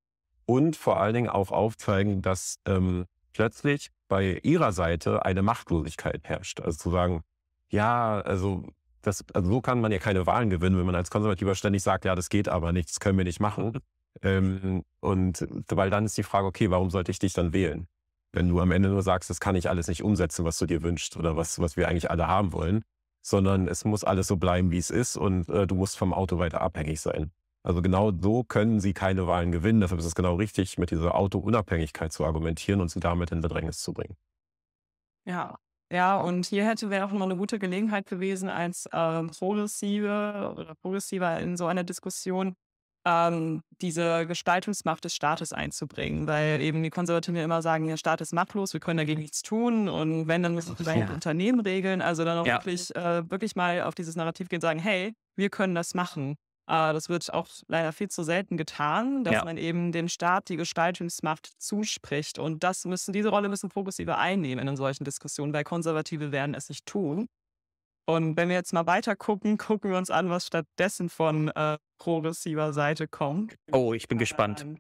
und 0.46 0.76
vor 0.76 1.00
allen 1.00 1.14
Dingen 1.14 1.30
auch 1.30 1.52
aufzeigen, 1.52 2.22
dass 2.22 2.58
ähm, 2.66 3.06
plötzlich 3.34 3.90
bei 4.08 4.40
ihrer 4.44 4.72
Seite 4.72 5.26
eine 5.26 5.42
Machtlosigkeit 5.42 6.22
herrscht. 6.24 6.62
Also 6.62 6.78
zu 6.78 6.92
sagen, 6.92 7.22
ja, 7.70 8.22
also, 8.22 8.64
das, 9.02 9.24
also 9.34 9.50
so 9.50 9.62
kann 9.62 9.82
man 9.82 9.92
ja 9.92 9.98
keine 9.98 10.26
Wahlen 10.28 10.50
gewinnen, 10.50 10.78
wenn 10.78 10.86
man 10.86 10.96
als 10.96 11.10
Konservativer 11.10 11.56
ständig 11.56 11.82
sagt, 11.82 12.06
ja, 12.06 12.14
das 12.16 12.30
geht 12.30 12.48
aber 12.48 12.72
nicht, 12.72 12.90
das 12.90 13.00
können 13.00 13.18
wir 13.18 13.26
nicht 13.26 13.40
machen. 13.40 13.80
Ähm, 14.22 14.84
und 15.02 15.46
weil 15.70 15.90
dann 15.90 16.06
ist 16.06 16.18
die 16.18 16.24
Frage, 16.24 16.48
okay, 16.48 16.70
warum 16.72 16.90
sollte 16.90 17.12
ich 17.12 17.20
dich 17.20 17.34
dann 17.34 17.52
wählen? 17.54 17.88
Wenn 18.36 18.50
du 18.50 18.60
am 18.60 18.72
Ende 18.72 18.90
nur 18.90 19.02
sagst, 19.02 19.30
das 19.30 19.40
kann 19.40 19.56
ich 19.56 19.70
alles 19.70 19.88
nicht 19.88 20.04
umsetzen, 20.04 20.44
was 20.44 20.58
du 20.60 20.66
dir 20.66 20.84
wünschst 20.84 21.16
oder 21.16 21.38
was, 21.38 21.60
was 21.60 21.78
wir 21.78 21.88
eigentlich 21.88 22.12
alle 22.12 22.28
haben 22.28 22.52
wollen, 22.52 22.84
sondern 23.22 23.68
es 23.70 23.86
muss 23.86 24.04
alles 24.04 24.28
so 24.28 24.36
bleiben, 24.36 24.72
wie 24.72 24.78
es 24.78 24.90
ist 24.90 25.16
und 25.16 25.48
äh, 25.50 25.66
du 25.66 25.76
musst 25.76 25.98
vom 25.98 26.14
Auto 26.14 26.38
weiter 26.38 26.60
abhängig 26.62 27.00
sein. 27.00 27.32
Also 27.64 27.82
genau 27.82 28.12
so 28.12 28.44
können 28.44 28.80
sie 28.80 28.94
keine 28.94 29.26
Wahlen 29.26 29.52
gewinnen. 29.52 29.80
Deshalb 29.80 30.00
ist 30.00 30.06
es 30.06 30.16
genau 30.16 30.36
richtig, 30.36 30.78
mit 30.78 30.92
dieser 30.92 31.16
Autounabhängigkeit 31.16 32.12
zu 32.12 32.26
argumentieren 32.26 32.82
und 32.82 32.92
sie 32.92 33.00
damit 33.00 33.32
in 33.32 33.42
Bedrängnis 33.42 33.80
zu 33.80 33.94
bringen. 33.94 34.16
Ja. 35.26 35.58
Ja, 35.92 36.18
und 36.18 36.48
hier 36.48 36.68
hätte 36.68 36.90
wäre 36.90 37.06
auch 37.06 37.12
noch 37.12 37.22
eine 37.22 37.38
gute 37.38 37.60
Gelegenheit 37.60 38.08
gewesen, 38.08 38.50
als 38.50 38.90
ähm, 38.92 39.30
Progressive 39.30 40.54
oder 40.58 40.74
Progressiver 40.82 41.40
in 41.40 41.58
so 41.58 41.68
einer 41.68 41.84
Diskussion 41.84 42.56
ähm, 43.06 43.62
diese 43.82 44.26
Gestaltungsmacht 44.26 45.04
des 45.06 45.14
Staates 45.14 45.54
einzubringen, 45.54 46.28
weil 46.28 46.60
eben 46.62 46.82
die 46.84 46.90
Konservativen 46.90 47.36
ja 47.38 47.44
immer 47.44 47.62
sagen, 47.62 47.88
der 47.88 47.98
Staat 47.98 48.22
ist 48.22 48.34
machtlos, 48.34 48.74
wir 48.74 48.80
können 48.80 48.98
dagegen 48.98 49.22
nichts 49.22 49.42
tun 49.44 49.88
und 49.90 50.28
wenn, 50.28 50.42
dann 50.44 50.56
müssen 50.56 50.70
wir 50.70 50.76
vielleicht 50.86 51.10
Ja. 51.10 51.14
Unternehmen 51.14 51.60
regeln, 51.60 52.02
also 52.02 52.26
dann 52.26 52.40
auch 52.40 52.46
Ja. 52.46 52.56
wirklich, 52.56 52.96
äh, 52.96 53.30
wirklich 53.30 53.56
mal 53.56 53.84
auf 53.84 53.96
dieses 53.96 54.16
Narrativ 54.16 54.50
gehen 54.50 54.58
und 54.58 54.62
sagen, 54.62 54.80
hey, 54.80 55.14
wir 55.36 55.50
können 55.50 55.76
das 55.76 55.94
machen. 55.94 56.32
Äh, 56.68 56.94
das 56.94 57.10
wird 57.10 57.32
auch 57.32 57.48
leider 57.68 57.92
viel 57.94 58.08
zu 58.10 58.24
selten 58.24 58.58
getan, 58.58 59.24
dass 59.24 59.34
Ja. 59.36 59.46
man 59.46 59.58
eben 59.58 59.92
dem 59.92 60.08
Staat 60.08 60.50
die 60.50 60.56
Gestaltungsmacht 60.56 61.52
zuspricht. 61.60 62.40
Und 62.40 62.64
das 62.64 62.86
müssen, 62.86 63.14
diese 63.14 63.30
Rolle 63.30 63.50
müssen 63.50 63.70
Progressive 63.70 64.18
einnehmen 64.18 64.68
in 64.68 64.76
solchen 64.78 65.04
Diskussionen, 65.04 65.54
weil 65.54 65.64
Konservative 65.64 66.32
werden 66.32 66.56
es 66.56 66.70
nicht 66.70 66.86
tun. 66.88 67.28
Und 68.08 68.38
wenn 68.38 68.50
wir 68.50 68.56
jetzt 68.56 68.74
mal 68.74 68.86
weiter 68.86 69.16
gucken, 69.16 69.58
gucken 69.58 69.92
wir 69.92 69.98
uns 69.98 70.10
an, 70.12 70.30
was 70.30 70.46
stattdessen 70.48 71.10
von 71.10 71.50
äh, 71.50 71.78
progressiver 71.98 72.74
Seite 72.74 73.08
kommt. 73.08 73.56
Oh, 73.72 73.94
ich 73.94 74.08
bin 74.08 74.18
gespannt. 74.18 74.62
Ähm, 74.62 74.78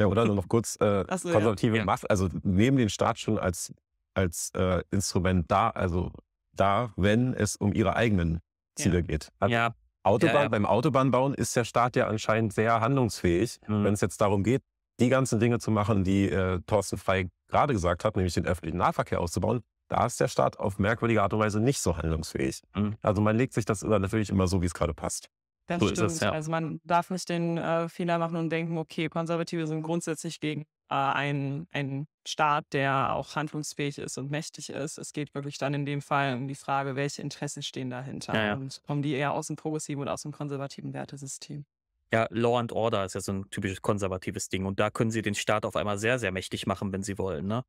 Ja, 0.00 0.06
oder 0.06 0.24
nur 0.24 0.36
noch 0.36 0.48
kurz, 0.48 0.76
äh, 0.80 1.04
so, 1.16 1.28
ja. 1.28 1.34
konservative 1.34 1.76
Ja. 1.78 1.84
Macht, 1.84 2.08
also 2.10 2.28
nehmen 2.42 2.76
den 2.78 2.88
Staat 2.88 3.18
schon 3.18 3.38
als, 3.38 3.72
als 4.14 4.50
äh, 4.54 4.82
Instrument 4.90 5.50
da, 5.50 5.70
also 5.70 6.12
da, 6.56 6.92
wenn 6.96 7.34
es 7.34 7.56
um 7.56 7.72
ihre 7.72 7.96
eigenen 7.96 8.40
Ziele 8.76 9.02
geht. 9.02 9.28
Also 9.40 9.52
Ja, 9.52 9.74
Autobahn, 10.04 10.34
Ja, 10.36 10.42
ja. 10.42 10.48
beim 10.48 10.66
Autobahnbauen 10.66 11.34
ist 11.34 11.54
der 11.56 11.64
Staat 11.64 11.96
ja 11.96 12.06
anscheinend 12.06 12.52
sehr 12.52 12.80
handlungsfähig, 12.80 13.58
Mhm. 13.66 13.84
wenn 13.84 13.94
es 13.94 14.00
jetzt 14.00 14.20
darum 14.20 14.42
geht, 14.44 14.62
die 15.00 15.08
ganzen 15.08 15.38
Dinge 15.40 15.58
zu 15.60 15.70
machen, 15.70 16.02
die 16.04 16.28
äh, 16.28 16.60
Thorsten 16.66 16.96
Frey 16.96 17.28
gerade 17.48 17.72
gesagt 17.72 18.04
hat, 18.04 18.16
nämlich 18.16 18.34
den 18.34 18.46
öffentlichen 18.46 18.78
Nahverkehr 18.78 19.20
auszubauen, 19.20 19.62
da 19.88 20.06
ist 20.06 20.20
der 20.20 20.28
Staat 20.28 20.58
auf 20.58 20.78
merkwürdige 20.78 21.22
Art 21.22 21.32
und 21.32 21.40
Weise 21.40 21.60
nicht 21.60 21.80
so 21.80 21.96
handlungsfähig. 21.96 22.62
Mhm. 22.74 22.96
Also 23.02 23.20
man 23.20 23.36
legt 23.36 23.54
sich 23.54 23.64
das 23.64 23.82
natürlich 23.82 24.30
immer 24.30 24.46
so, 24.46 24.62
wie 24.62 24.66
es 24.66 24.74
gerade 24.74 24.94
passt. 24.94 25.28
Das 25.66 25.80
so 25.80 25.88
stimmt. 25.88 26.10
Es, 26.10 26.20
ja. 26.20 26.32
Also 26.32 26.50
man 26.50 26.80
darf 26.84 27.10
nicht 27.10 27.28
den 27.28 27.58
äh, 27.58 27.88
Fehler 27.88 28.18
machen 28.18 28.36
und 28.36 28.50
denken, 28.50 28.78
okay, 28.78 29.08
Konservative 29.08 29.66
sind 29.66 29.82
grundsätzlich 29.82 30.40
gegen 30.40 30.62
äh, 30.88 30.94
einen, 30.94 31.68
einen 31.72 32.06
Staat, 32.26 32.64
der 32.72 33.14
auch 33.14 33.36
handlungsfähig 33.36 33.98
ist 33.98 34.16
und 34.16 34.30
mächtig 34.30 34.70
ist. 34.70 34.96
Es 34.98 35.12
geht 35.12 35.34
wirklich 35.34 35.58
dann 35.58 35.74
in 35.74 35.84
dem 35.84 36.00
Fall 36.00 36.34
um 36.34 36.48
die 36.48 36.54
Frage, 36.54 36.96
welche 36.96 37.20
Interessen 37.20 37.62
stehen 37.62 37.90
dahinter 37.90 38.34
Ja, 38.34 38.46
ja. 38.46 38.54
und 38.54 38.82
kommen 38.86 39.02
die 39.02 39.12
eher 39.12 39.32
aus 39.32 39.48
dem 39.48 39.56
progressiven 39.56 40.00
oder 40.02 40.14
aus 40.14 40.22
dem 40.22 40.32
konservativen 40.32 40.94
Wertesystem. 40.94 41.66
Ja, 42.10 42.26
Law 42.30 42.58
and 42.58 42.72
Order 42.72 43.04
ist 43.04 43.14
ja 43.14 43.20
so 43.20 43.32
ein 43.32 43.50
typisches 43.50 43.82
konservatives 43.82 44.48
Ding. 44.48 44.64
Und 44.64 44.80
da 44.80 44.88
können 44.88 45.10
sie 45.10 45.20
den 45.20 45.34
Staat 45.34 45.66
auf 45.66 45.76
einmal 45.76 45.98
sehr, 45.98 46.18
sehr 46.18 46.32
mächtig 46.32 46.66
machen, 46.66 46.90
wenn 46.92 47.02
sie 47.02 47.18
wollen. 47.18 47.46
Ne? 47.46 47.64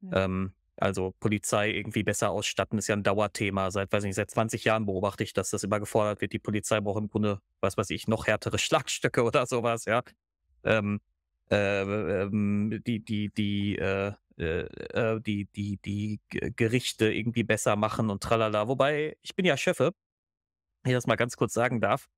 Ja. 0.00 0.24
Ähm, 0.24 0.52
also 0.76 1.14
Polizei 1.20 1.70
irgendwie 1.70 2.02
besser 2.02 2.30
ausstatten, 2.30 2.78
ist 2.78 2.88
ja 2.88 2.96
ein 2.96 3.02
Dauerthema. 3.02 3.70
Seit, 3.70 3.92
weiß 3.92 4.04
nicht, 4.04 4.16
seit 4.16 4.30
20 4.30 4.64
Jahren 4.64 4.86
beobachte 4.86 5.22
ich, 5.24 5.32
dass 5.32 5.50
das 5.50 5.62
immer 5.62 5.80
gefordert 5.80 6.20
wird. 6.20 6.32
Die 6.32 6.38
Polizei 6.38 6.80
braucht 6.80 7.00
im 7.00 7.08
Grunde, 7.08 7.40
was 7.60 7.76
weiß 7.76 7.90
ich, 7.90 8.08
noch 8.08 8.26
härtere 8.26 8.58
Schlagstöcke 8.58 9.22
oder 9.22 9.46
sowas, 9.46 9.84
ja. 9.84 10.02
Ähm, 10.64 11.00
äh, 11.50 11.82
ähm, 12.22 12.82
die, 12.86 13.00
die, 13.04 13.28
die, 13.30 13.76
äh, 13.76 14.12
äh, 14.38 14.62
äh, 14.62 15.20
die, 15.20 15.46
die, 15.54 15.76
die 15.78 16.20
Gerichte 16.28 17.12
irgendwie 17.12 17.44
besser 17.44 17.76
machen 17.76 18.10
und 18.10 18.22
tralala. 18.22 18.66
Wobei, 18.66 19.16
ich 19.22 19.36
bin 19.36 19.44
ja 19.44 19.56
Schöffe, 19.56 19.92
wenn 20.82 20.90
ich 20.92 20.96
das 20.96 21.06
mal 21.06 21.16
ganz 21.16 21.36
kurz 21.36 21.54
sagen 21.54 21.80
darf. 21.80 22.08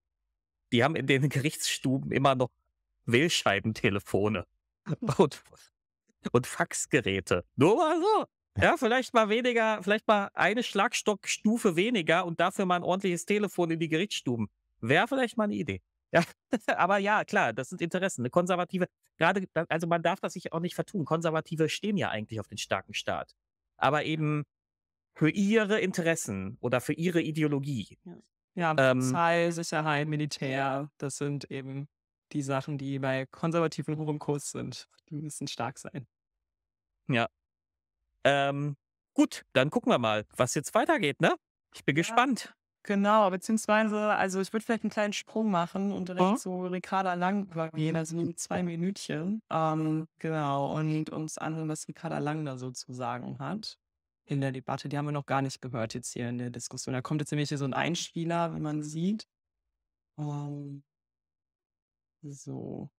Die 0.72 0.82
haben 0.84 0.96
in 0.96 1.06
den 1.06 1.28
Gerichtsstuben 1.28 2.12
immer 2.12 2.34
noch 2.34 2.50
Wählscheibentelefone 3.04 4.46
und, 5.18 5.42
und 6.32 6.46
Faxgeräte. 6.46 7.44
Nur 7.56 7.76
mal 7.76 8.00
so. 8.00 8.26
Ja, 8.60 8.76
vielleicht 8.76 9.14
mal 9.14 9.28
weniger, 9.28 9.82
vielleicht 9.82 10.06
mal 10.08 10.30
eine 10.34 10.62
Schlagstockstufe 10.62 11.76
weniger 11.76 12.24
und 12.24 12.40
dafür 12.40 12.66
mal 12.66 12.76
ein 12.76 12.82
ordentliches 12.82 13.26
Telefon 13.26 13.70
in 13.70 13.80
die 13.80 13.88
Gerichtsstuben. 13.88 14.48
Wäre 14.80 15.08
vielleicht 15.08 15.36
mal 15.36 15.44
eine 15.44 15.54
Idee. 15.54 15.82
Ja, 16.12 16.22
aber 16.76 16.98
ja, 16.98 17.24
klar, 17.24 17.52
das 17.52 17.68
sind 17.68 17.82
Interessen. 17.82 18.22
Eine 18.22 18.30
konservative, 18.30 18.86
gerade, 19.18 19.46
also 19.68 19.86
man 19.86 20.02
darf 20.02 20.20
das 20.20 20.32
sich 20.34 20.52
auch 20.52 20.60
nicht 20.60 20.74
vertun. 20.74 21.04
Konservative 21.04 21.68
stehen 21.68 21.96
ja 21.96 22.10
eigentlich 22.10 22.40
auf 22.40 22.48
den 22.48 22.58
starken 22.58 22.94
Staat. 22.94 23.32
Aber 23.76 24.04
eben 24.04 24.44
für 25.14 25.30
ihre 25.30 25.80
Interessen 25.80 26.56
oder 26.60 26.80
für 26.80 26.92
ihre 26.92 27.20
Ideologie. 27.22 27.98
Ja, 28.54 28.74
Ähm, 28.78 28.98
Polizei, 28.98 29.50
Sicherheit, 29.50 30.08
Militär, 30.08 30.90
das 30.98 31.16
sind 31.16 31.50
eben 31.50 31.88
die 32.32 32.42
Sachen, 32.42 32.78
die 32.78 32.98
bei 32.98 33.26
Konservativen 33.26 33.96
hoch 33.98 34.08
im 34.08 34.18
Kurs 34.18 34.50
sind. 34.50 34.88
Die 35.10 35.14
müssen 35.16 35.46
stark 35.46 35.78
sein. 35.78 36.06
Ja. 37.08 37.28
Ähm, 38.26 38.76
gut, 39.14 39.42
dann 39.52 39.70
gucken 39.70 39.90
wir 39.92 39.98
mal, 39.98 40.24
was 40.36 40.54
jetzt 40.54 40.74
weitergeht, 40.74 41.20
ne? 41.20 41.36
Ich 41.74 41.84
bin 41.84 41.94
gespannt. 41.94 42.54
Genau, 42.84 43.28
beziehungsweise, 43.30 44.14
also 44.14 44.40
ich 44.40 44.52
würde 44.52 44.64
vielleicht 44.64 44.84
einen 44.84 44.90
kleinen 44.90 45.12
Sprung 45.12 45.50
machen 45.50 45.90
und 45.90 46.08
direkt 46.08 46.32
Mhm. 46.32 46.36
zu 46.38 46.66
Ricarda 46.66 47.14
Lang 47.14 47.46
übergehen, 47.46 47.96
also 47.96 48.16
in 48.20 48.36
zwei 48.36 48.62
Minütchen. 48.62 49.40
Ähm, 49.50 50.06
genau, 50.20 50.72
und 50.76 51.10
uns 51.10 51.36
anhören, 51.36 51.68
was 51.68 51.88
Ricarda 51.88 52.18
Lang 52.18 52.44
da 52.44 52.56
so 52.58 52.70
zu 52.70 52.92
sagen 52.92 53.38
hat 53.40 53.78
in 54.24 54.40
der 54.40 54.52
Debatte. 54.52 54.88
Die 54.88 54.96
haben 54.96 55.06
wir 55.06 55.12
noch 55.12 55.26
gar 55.26 55.42
nicht 55.42 55.60
gehört 55.60 55.94
jetzt 55.94 56.12
hier 56.12 56.28
in 56.28 56.38
der 56.38 56.50
Diskussion. 56.50 56.92
Da 56.92 57.02
kommt 57.02 57.20
jetzt 57.20 57.32
nämlich 57.32 57.48
hier 57.48 57.58
so 57.58 57.64
ein 57.64 57.74
Einspieler, 57.74 58.54
wie 58.54 58.60
man 58.60 58.82
sieht. 58.84 59.26
Ähm, 60.18 60.84
so. 62.22 62.90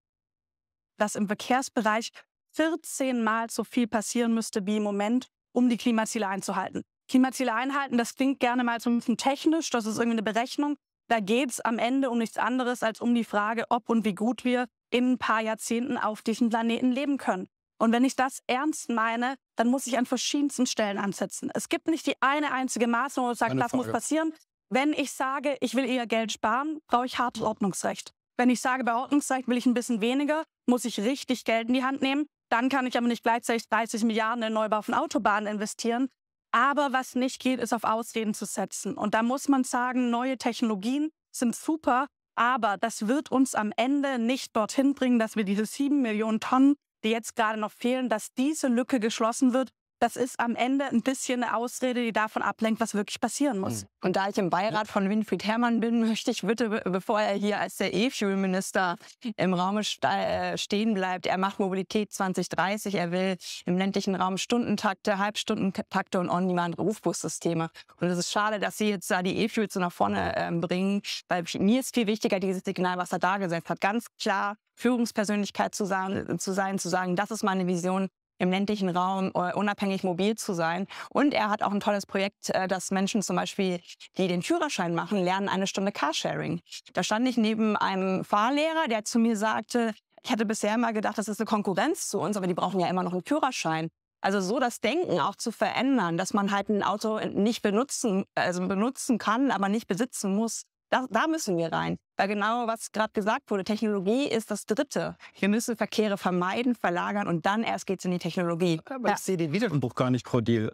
dass 0.98 1.16
im 1.16 1.28
Verkehrsbereich 1.28 2.12
14 2.58 3.24
Mal 3.24 3.52
so 3.52 3.64
viel 3.64 3.88
passieren 3.88 4.34
müsste 4.34 4.66
wie 4.66 4.78
im 4.78 4.84
Moment, 4.84 5.28
um 5.54 5.70
die 5.70 5.78
Klimaziele 5.78 6.28
einzuhalten. 6.28 6.82
Klimaziele 7.08 7.54
einhalten, 7.54 8.00
das 8.00 8.16
klingt 8.16 8.40
gerne 8.40 8.64
mal 8.64 8.82
so 8.82 8.90
ein 8.90 8.98
bisschen 8.98 9.16
technisch, 9.16 9.70
das 9.70 9.86
ist 9.86 9.98
irgendwie 9.98 10.20
eine 10.20 10.24
Berechnung. 10.24 10.76
Da 11.08 11.20
geht 11.20 11.52
es 11.52 11.62
am 11.62 11.78
Ende 11.78 12.10
um 12.10 12.18
nichts 12.18 12.38
anderes 12.38 12.82
als 12.82 13.00
um 13.00 13.14
die 13.14 13.24
Frage, 13.24 13.66
ob 13.70 13.90
und 13.90 14.04
wie 14.06 14.16
gut 14.16 14.44
wir 14.44 14.66
in 14.90 15.14
ein 15.14 15.18
paar 15.20 15.42
Jahrzehnten 15.42 15.98
auf 15.98 16.24
diesem 16.24 16.50
Planeten 16.50 16.92
leben 16.92 17.18
können. 17.18 17.48
Und 17.80 17.92
wenn 17.92 18.04
ich 18.04 18.16
das 18.16 18.40
ernst 18.48 18.90
meine, 18.90 19.36
dann 19.56 19.68
muss 19.68 19.86
ich 19.86 19.98
an 20.00 20.08
verschiedensten 20.08 20.66
Stellen 20.66 20.98
ansetzen. 20.98 21.52
Es 21.54 21.70
gibt 21.70 21.88
nicht 21.88 22.08
die 22.08 22.16
eine 22.22 22.52
einzige 22.52 22.88
Maßnahme, 22.88 23.30
wo 23.30 23.32
ich 23.34 23.38
sage, 23.38 23.56
das 23.56 23.74
muss 23.74 23.88
passieren. 23.88 24.34
Wenn 24.70 24.94
ich 24.94 25.12
sage, 25.12 25.58
ich 25.62 25.76
will 25.76 25.86
eher 25.86 26.08
Geld 26.08 26.32
sparen, 26.32 26.80
brauche 26.88 27.06
ich 27.06 27.20
hartes 27.20 27.44
Ordnungsrecht. 27.44 28.14
Wenn 28.36 28.50
ich 28.50 28.60
sage, 28.60 28.84
bei 28.84 28.96
Ordnungsrecht 28.96 29.48
will 29.48 29.58
ich 29.58 29.68
ein 29.68 29.76
bisschen 29.76 30.02
weniger, 30.02 30.44
muss 30.66 30.86
ich 30.86 31.00
richtig 31.00 31.46
Geld 31.46 31.68
in 31.68 31.76
die 31.76 31.84
Hand 31.84 32.02
nehmen. 32.02 32.28
Dann 32.50 32.70
kann 32.70 32.88
ich 32.88 32.98
aber 32.98 33.08
nicht 33.08 33.24
gleichzeitig 33.24 33.68
30 33.70 34.04
Milliarden 34.04 34.44
in 34.44 34.54
Neubau 34.54 34.82
von 34.82 34.94
Autobahnen 34.94 35.52
investieren. 35.52 36.08
Aber 36.52 36.94
was 36.94 37.16
nicht 37.16 37.40
geht, 37.42 37.60
ist 37.60 37.74
auf 37.74 37.84
Ausreden 37.84 38.34
zu 38.34 38.46
setzen. 38.46 38.96
Und 38.96 39.14
da 39.14 39.22
muss 39.22 39.48
man 39.48 39.64
sagen, 39.64 40.10
neue 40.10 40.38
Technologien 40.38 41.12
sind 41.32 41.56
super, 41.56 42.08
aber 42.36 42.78
das 42.78 43.08
wird 43.08 43.32
uns 43.32 43.56
am 43.56 43.74
Ende 43.76 44.20
nicht 44.20 44.56
dorthin 44.56 44.94
bringen, 44.94 45.20
dass 45.20 45.36
wir 45.36 45.44
diese 45.44 45.66
sieben 45.66 46.02
Millionen 46.02 46.40
Tonnen, 46.40 46.76
die 47.04 47.10
jetzt 47.10 47.36
gerade 47.36 47.60
noch 47.60 47.72
fehlen, 47.72 48.10
dass 48.10 48.34
diese 48.34 48.68
Lücke 48.68 49.00
geschlossen 49.00 49.54
wird. 49.54 49.70
Das 50.00 50.16
ist 50.16 50.40
am 50.40 50.56
Ende 50.56 50.86
ein 50.86 51.02
bisschen 51.02 51.44
eine 51.44 51.56
Ausrede, 51.56 52.04
die 52.04 52.12
davon 52.14 52.42
ablenkt, 52.44 52.80
was 52.80 52.94
wirklich 52.94 53.20
passieren 53.20 53.58
muss. 53.58 53.86
Und 54.04 54.16
da 54.16 54.30
ich 54.30 54.38
im 54.38 54.50
Beirat 54.52 54.88
von 54.88 55.10
Winfried 55.10 55.44
Herrmann 55.44 55.80
bin, 55.80 56.02
möchte 56.08 56.30
ich 56.30 56.42
bitte, 56.44 56.70
be- 56.70 56.84
bevor 56.86 57.20
er 57.20 57.34
hier 57.34 57.60
als 57.60 57.78
der 57.78 57.94
E-Fuel-Minister 57.94 58.96
im 59.38 59.54
Raum 59.56 59.80
äh, 59.80 60.58
stehen 60.58 60.94
bleibt, 60.94 61.26
er 61.26 61.38
macht 61.38 61.60
Mobilität 61.60 62.12
2030, 62.14 62.96
er 62.96 63.12
will 63.12 63.38
im 63.66 63.78
ländlichen 63.78 64.14
Raum 64.16 64.38
Stundentakte, 64.38 65.18
Halbstundentakte 65.18 66.20
und 66.20 66.30
On-Demand-Rufbussysteme. 66.30 67.70
Und 68.00 68.08
es 68.08 68.20
ist 68.20 68.32
schade, 68.32 68.60
dass 68.60 68.78
Sie 68.78 68.90
jetzt 68.90 69.10
da 69.10 69.24
die 69.24 69.38
E-Fuels 69.38 69.74
so 69.74 69.80
nach 69.80 69.92
vorne 69.92 70.34
ähm, 70.38 70.62
bringen, 70.62 71.02
weil 71.28 71.44
mir 71.60 71.80
ist 71.80 71.96
viel 71.96 72.08
wichtiger 72.08 72.40
dieses 72.40 72.64
Signal, 72.64 72.98
was 72.98 73.12
er 73.12 73.20
da 73.20 73.38
gesetzt 73.38 73.70
hat. 73.70 73.82
Ganz 73.82 74.06
klar 74.20 74.58
Führungspersönlichkeit 74.76 75.74
zu 75.74 75.86
sein, 75.86 76.38
zu 76.40 76.52
sein, 76.54 76.78
zu 76.78 76.90
sagen, 76.90 77.16
das 77.16 77.32
ist 77.32 77.44
meine 77.44 77.66
Vision, 77.66 78.10
im 78.40 78.50
ländlichen 78.50 78.90
Raum 78.90 79.32
äh, 79.34 79.54
unabhängig 79.54 80.04
mobil 80.04 80.36
zu 80.36 80.54
sein. 80.54 80.88
Und 81.10 81.34
er 81.34 81.50
hat 81.50 81.64
auch 81.64 81.72
ein 81.72 81.80
tolles 81.80 82.06
Projekt, 82.06 82.50
äh, 82.52 82.68
dass 82.68 82.92
Menschen 82.92 83.22
zum 83.22 83.36
Beispiel, 83.36 83.80
die 84.18 84.28
den 84.28 84.42
Führerschein 84.42 84.96
machen, 84.96 85.24
lernen 85.24 85.50
eine 85.50 85.68
Stunde 85.68 85.92
Carsharing. 85.92 86.62
Da 86.94 87.04
stand 87.04 87.28
ich 87.28 87.38
neben 87.38 87.76
einem 87.76 88.24
Fahrlehrer, 88.24 88.88
der 88.90 89.04
zu 89.04 89.20
mir 89.20 89.38
sagte, 89.38 89.94
ich 90.24 90.32
hatte 90.32 90.46
bisher 90.46 90.76
immer 90.76 90.94
gedacht, 90.94 91.18
das 91.18 91.28
ist 91.28 91.40
eine 91.40 91.46
Konkurrenz 91.46 92.10
zu 92.10 92.20
uns, 92.20 92.36
aber 92.38 92.48
die 92.48 92.54
brauchen 92.54 92.80
ja 92.80 92.88
immer 92.88 93.04
noch 93.04 93.14
einen 93.14 93.24
Führerschein. 93.24 93.90
Also 94.22 94.42
so 94.42 94.60
das 94.60 94.82
Denken 94.82 95.20
auch 95.20 95.36
zu 95.36 95.52
verändern, 95.52 96.18
dass 96.18 96.34
man 96.34 96.52
halt 96.52 96.70
ein 96.70 96.84
Auto 96.84 97.20
nicht 97.20 97.62
benutzen, 97.62 98.26
also 98.36 98.68
benutzen 98.68 99.20
kann, 99.20 99.52
aber 99.52 99.70
nicht 99.70 99.88
besitzen 99.88 100.36
muss. 100.36 100.64
Da, 100.90 101.06
da 101.10 101.28
müssen 101.28 101.58
wir 101.58 101.72
rein. 101.72 101.98
Weil 102.16 102.30
genau, 102.30 102.66
was 102.68 102.92
gerade 102.92 103.12
gesagt 103.14 103.52
wurde, 103.52 103.64
Technologie 103.64 104.28
ist 104.28 104.52
das 104.52 104.66
Dritte. 104.66 105.18
Wir 105.40 105.50
müssen 105.50 105.76
Verkehre 105.76 106.18
vermeiden, 106.18 106.76
verlagern 106.76 107.28
und 107.28 107.46
dann 107.46 107.64
erst 107.64 107.86
geht's 107.86 108.06
in 108.06 108.12
die 108.12 108.20
Technologie. 108.20 108.80
Aber 108.86 109.12
ich 109.12 109.18
sehe 109.18 109.38
den 109.38 109.52
Widerspruch 109.52 109.96
gar 109.96 110.10
nicht, 110.10 110.26
Diel. 110.48 110.72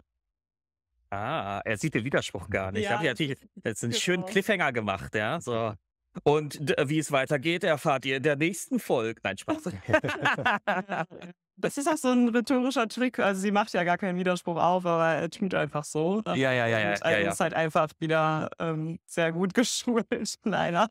Ah, 1.10 1.60
er 1.64 1.76
sieht 1.76 1.94
den 1.94 2.04
Widerspruch 2.04 2.48
gar 2.48 2.72
nicht. 2.72 2.84
Ja, 2.84 2.90
Ja, 2.90 2.96
Hab 2.96 3.02
ich 3.04 3.10
natürlich 3.10 3.38
jetzt 3.64 3.82
einen 3.82 3.92
genau. 3.92 4.00
schönen 4.00 4.24
Cliffhanger 4.24 4.72
gemacht, 4.72 5.14
ja. 5.14 5.40
So. 5.40 5.74
Und 6.22 6.60
wie 6.88 6.98
es 6.98 7.10
weitergeht, 7.10 7.64
erfahrt 7.64 8.04
ihr 8.06 8.16
in 8.18 8.22
der 8.22 8.36
nächsten 8.36 8.78
Folge. 8.78 9.20
Nein, 9.22 9.36
Spaß. 9.36 9.64
Das 11.56 11.78
ist 11.78 11.88
auch 11.88 11.96
so 11.96 12.08
ein 12.08 12.28
rhetorischer 12.28 12.88
Trick. 12.88 13.18
Also 13.18 13.40
sie 13.40 13.52
macht 13.52 13.72
ja 13.74 13.84
gar 13.84 13.96
keinen 13.96 14.18
Widerspruch 14.18 14.56
auf, 14.56 14.84
aber 14.84 15.06
er 15.06 15.30
tut 15.30 15.54
einfach 15.54 15.84
so. 15.84 16.22
Ja, 16.26 16.34
ja, 16.34 16.52
ja, 16.52 16.66
ja, 16.66 16.90
Und 16.90 16.98
ja, 17.00 17.10
er 17.10 17.20
ja. 17.22 17.30
ist 17.30 17.40
halt 17.40 17.54
einfach 17.54 17.88
wieder 18.00 18.50
ähm, 18.58 18.98
sehr 19.06 19.32
gut 19.32 19.54
geschult, 19.54 20.06
leider. 20.44 20.88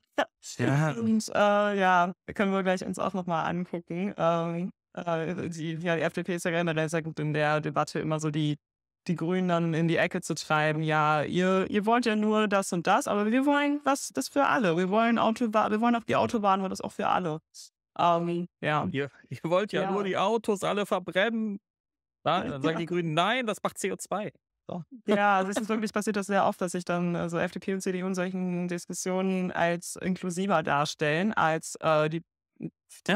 Ja. 0.57 0.91
Und 0.91 1.29
äh, 1.29 1.79
ja, 1.79 2.13
können 2.33 2.53
wir 2.53 2.63
gleich 2.63 2.85
uns 2.85 2.97
auch 2.97 3.13
nochmal 3.13 3.49
angucken. 3.49 4.13
Ähm, 4.17 4.71
äh, 4.93 5.49
die, 5.49 5.73
ja, 5.73 5.95
die 5.95 6.01
FDP 6.01 6.35
ist 6.35 6.45
ja 6.45 6.51
generell 6.51 6.89
sehr 6.89 7.01
gut 7.01 7.19
in 7.19 7.33
der 7.33 7.59
Debatte 7.59 7.99
immer 7.99 8.19
so 8.19 8.29
die, 8.29 8.57
die 9.07 9.15
Grünen 9.15 9.49
dann 9.49 9.73
in 9.73 9.87
die 9.87 9.97
Ecke 9.97 10.21
zu 10.21 10.33
treiben. 10.35 10.81
Ja, 10.81 11.23
ihr, 11.23 11.69
ihr 11.69 11.85
wollt 11.85 12.05
ja 12.05 12.15
nur 12.15 12.47
das 12.47 12.71
und 12.71 12.87
das, 12.87 13.07
aber 13.07 13.31
wir 13.31 13.45
wollen 13.45 13.81
was 13.83 14.09
das 14.13 14.29
für 14.29 14.45
alle. 14.45 14.77
Wir 14.77 14.89
wollen 14.89 15.19
Autobahn, 15.19 15.71
wir 15.71 15.81
wollen 15.81 15.95
auf 15.95 16.05
die 16.05 16.15
Autobahn, 16.15 16.61
weil 16.61 16.69
das 16.69 16.81
auch 16.81 16.91
für 16.91 17.07
alle. 17.09 17.39
Ähm, 17.97 18.47
ja. 18.61 18.87
Ihr, 18.91 19.09
ihr 19.29 19.39
wollt 19.43 19.71
ja, 19.73 19.83
Ja. 19.83 19.91
nur 19.91 20.03
die 20.03 20.17
Autos 20.17 20.63
alle 20.63 20.85
verbrennen. 20.85 21.59
Nein, 22.25 22.49
dann 22.49 22.61
sagen 22.61 22.79
die 22.79 22.85
Grünen, 22.85 23.13
nein, 23.13 23.45
das 23.45 23.61
macht 23.61 23.77
CO2. 23.77 24.31
So. 24.67 24.83
Ja, 25.07 25.37
also 25.37 25.51
es 25.51 25.57
ist 25.57 25.67
wirklich 25.69 25.91
passiert 25.91 26.15
das 26.15 26.27
sehr 26.27 26.45
oft, 26.45 26.61
dass 26.61 26.71
sich 26.71 26.85
dann 26.85 27.15
äh, 27.15 27.29
so 27.29 27.37
FDP 27.37 27.73
und 27.73 27.81
CDU 27.81 28.07
in 28.07 28.15
solchen 28.15 28.67
Diskussionen 28.69 29.51
als 29.51 29.97
inklusiver 29.97 30.63
darstellen, 30.63 31.33
als 31.33 31.75
äh, 31.81 32.09
die, 32.09 32.23
die 32.59 32.69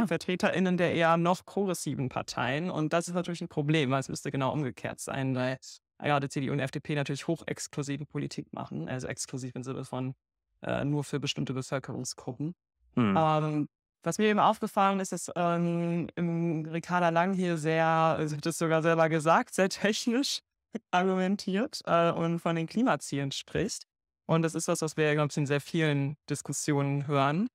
VertreterInnen 0.08 0.76
der 0.76 0.94
eher 0.94 1.16
noch 1.16 1.45
progressiven 1.45 2.10
Parteien. 2.10 2.70
Und 2.70 2.91
das 2.91 3.08
ist 3.08 3.14
natürlich 3.14 3.41
ein 3.41 3.48
Problem, 3.48 3.91
weil 3.91 4.02
es 4.02 4.10
müsste 4.10 4.30
genau 4.30 4.52
umgekehrt 4.52 4.99
sein, 4.99 5.36
weil 5.36 5.58
gerade 5.99 6.28
CDU 6.28 6.52
und 6.52 6.60
FDP 6.60 6.95
natürlich 6.95 7.28
hochexklusive 7.28 8.06
Politik 8.06 8.52
machen, 8.52 8.90
also 8.90 9.08
exklusiv 9.08 9.56
im 9.56 9.64
Sinne 9.64 9.86
von 9.86 10.16
äh, 10.64 10.84
nur 10.84 11.04
für 11.06 11.20
bestimmte 11.22 11.54
Bevölkerungsgruppen. 11.54 12.54
Hm. 12.95 13.16
Ähm, 13.18 13.70
Was 14.08 14.20
mir 14.20 14.28
eben 14.30 14.40
aufgefallen 14.40 15.02
ist, 15.02 15.12
ist 15.12 15.30
ähm, 15.36 16.08
Ricarda 16.18 17.10
Lang 17.10 17.34
hier 17.34 17.58
sehr, 17.58 18.18
sie 18.26 18.38
hat 18.38 18.46
es 18.46 18.58
sogar 18.58 18.82
selber 18.82 19.10
gesagt, 19.10 19.54
sehr 19.54 19.68
technisch 19.68 20.40
argumentiert 20.92 21.82
äh, 21.86 22.12
und 22.12 22.40
von 22.40 22.56
den 22.56 22.68
Klimazielen 22.68 23.34
spricht. 23.34 23.84
Und 24.26 24.44
das 24.44 24.56
ist 24.56 24.70
was, 24.70 24.82
was 24.82 24.96
wir, 24.96 25.14
glaube 25.14 25.28
ich, 25.32 25.36
in 25.38 25.46
sehr 25.46 25.60
vielen 25.60 26.16
Diskussionen 26.30 27.06
hören. 27.08 27.48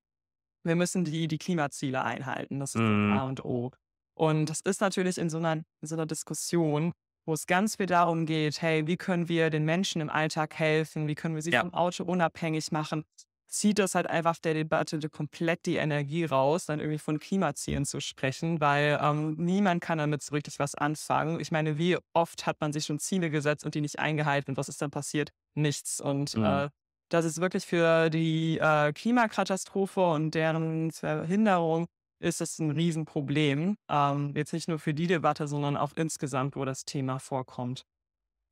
Wir 0.63 0.77
müssen 0.77 1.05
die, 1.07 1.27
die 1.27 1.39
Klimaziele 1.39 2.03
einhalten. 2.05 2.61
Das 2.61 2.75
ist 2.75 2.83
Mhm. 2.83 3.13
A 3.17 3.23
und 3.25 3.43
O. 3.47 3.71
Und 4.15 4.51
das 4.51 4.61
ist 4.61 4.83
natürlich 4.83 5.17
in 5.17 5.31
so 5.31 5.39
einer, 5.39 5.55
in 5.55 5.89
so 5.89 5.95
einer 5.95 6.05
Diskussion, 6.07 6.93
wo 7.27 7.33
es 7.33 7.47
ganz 7.47 7.77
viel 7.77 7.87
darum 7.87 8.27
geht, 8.27 8.61
hey, 8.61 8.87
wie 8.87 8.99
können 8.99 9.31
wir 9.31 9.49
den 9.49 9.65
Menschen 9.65 10.03
im 10.03 10.11
Alltag 10.11 10.59
helfen? 10.59 11.09
Wie 11.09 11.15
können 11.15 11.35
wir 11.35 11.41
sie 11.41 11.53
Ja. 11.53 11.61
vom 11.63 11.73
Auto 11.73 12.05
unabhängig 12.05 12.73
machen? 12.73 13.05
Zieht 13.53 13.79
das 13.79 13.95
halt 13.95 14.07
einfach 14.07 14.39
der 14.39 14.55
Debatte 14.55 14.99
komplett 15.11 15.67
die 15.67 15.77
Energie 15.77 16.25
raus, 16.25 16.65
dann 16.65 16.81
irgendwie 16.81 16.99
von 16.99 17.19
Klimazielen 17.19 17.85
zu 17.85 18.01
sprechen, 18.01 18.61
weil 18.63 18.99
ähm, 19.03 19.35
niemand 19.37 19.83
kann 19.83 19.99
damit 19.99 20.23
so 20.23 20.35
richtig 20.35 20.59
was 20.59 20.75
anfangen. 20.75 21.39
Ich 21.39 21.51
meine, 21.53 21.77
wie 21.77 21.99
oft 22.15 22.47
hat 22.47 22.63
man 22.63 22.73
sich 22.73 22.87
schon 22.87 22.99
Ziele 22.99 23.29
gesetzt 23.29 23.67
und 23.67 23.75
die 23.75 23.83
nicht 23.83 23.99
eingehalten 23.99 24.53
und 24.53 24.57
was 24.57 24.71
ist 24.71 24.81
dann 24.81 24.91
passiert? 24.91 25.33
Nichts. 25.55 26.01
Und 26.01 26.35
Mhm. 26.35 26.43
äh, 26.43 26.71
das 27.11 27.27
ist 27.27 27.43
wirklich 27.43 27.67
für 27.67 28.09
die 28.09 28.57
äh, 28.59 28.91
Klimakatastrophe 28.95 30.01
und 30.01 30.31
deren 30.35 30.91
Verhinderung 30.91 31.89
ist 32.21 32.41
es 32.41 32.59
ein 32.59 32.71
Riesenproblem. 32.71 33.77
Ähm, 33.91 34.33
jetzt 34.35 34.55
nicht 34.55 34.69
nur 34.69 34.79
für 34.79 34.95
die 34.95 35.09
Debatte, 35.09 35.47
sondern 35.47 35.77
auch 35.77 35.93
insgesamt, 35.95 36.57
wo 36.57 36.65
das 36.65 36.87
Thema 36.87 37.19
vorkommt. 37.19 37.85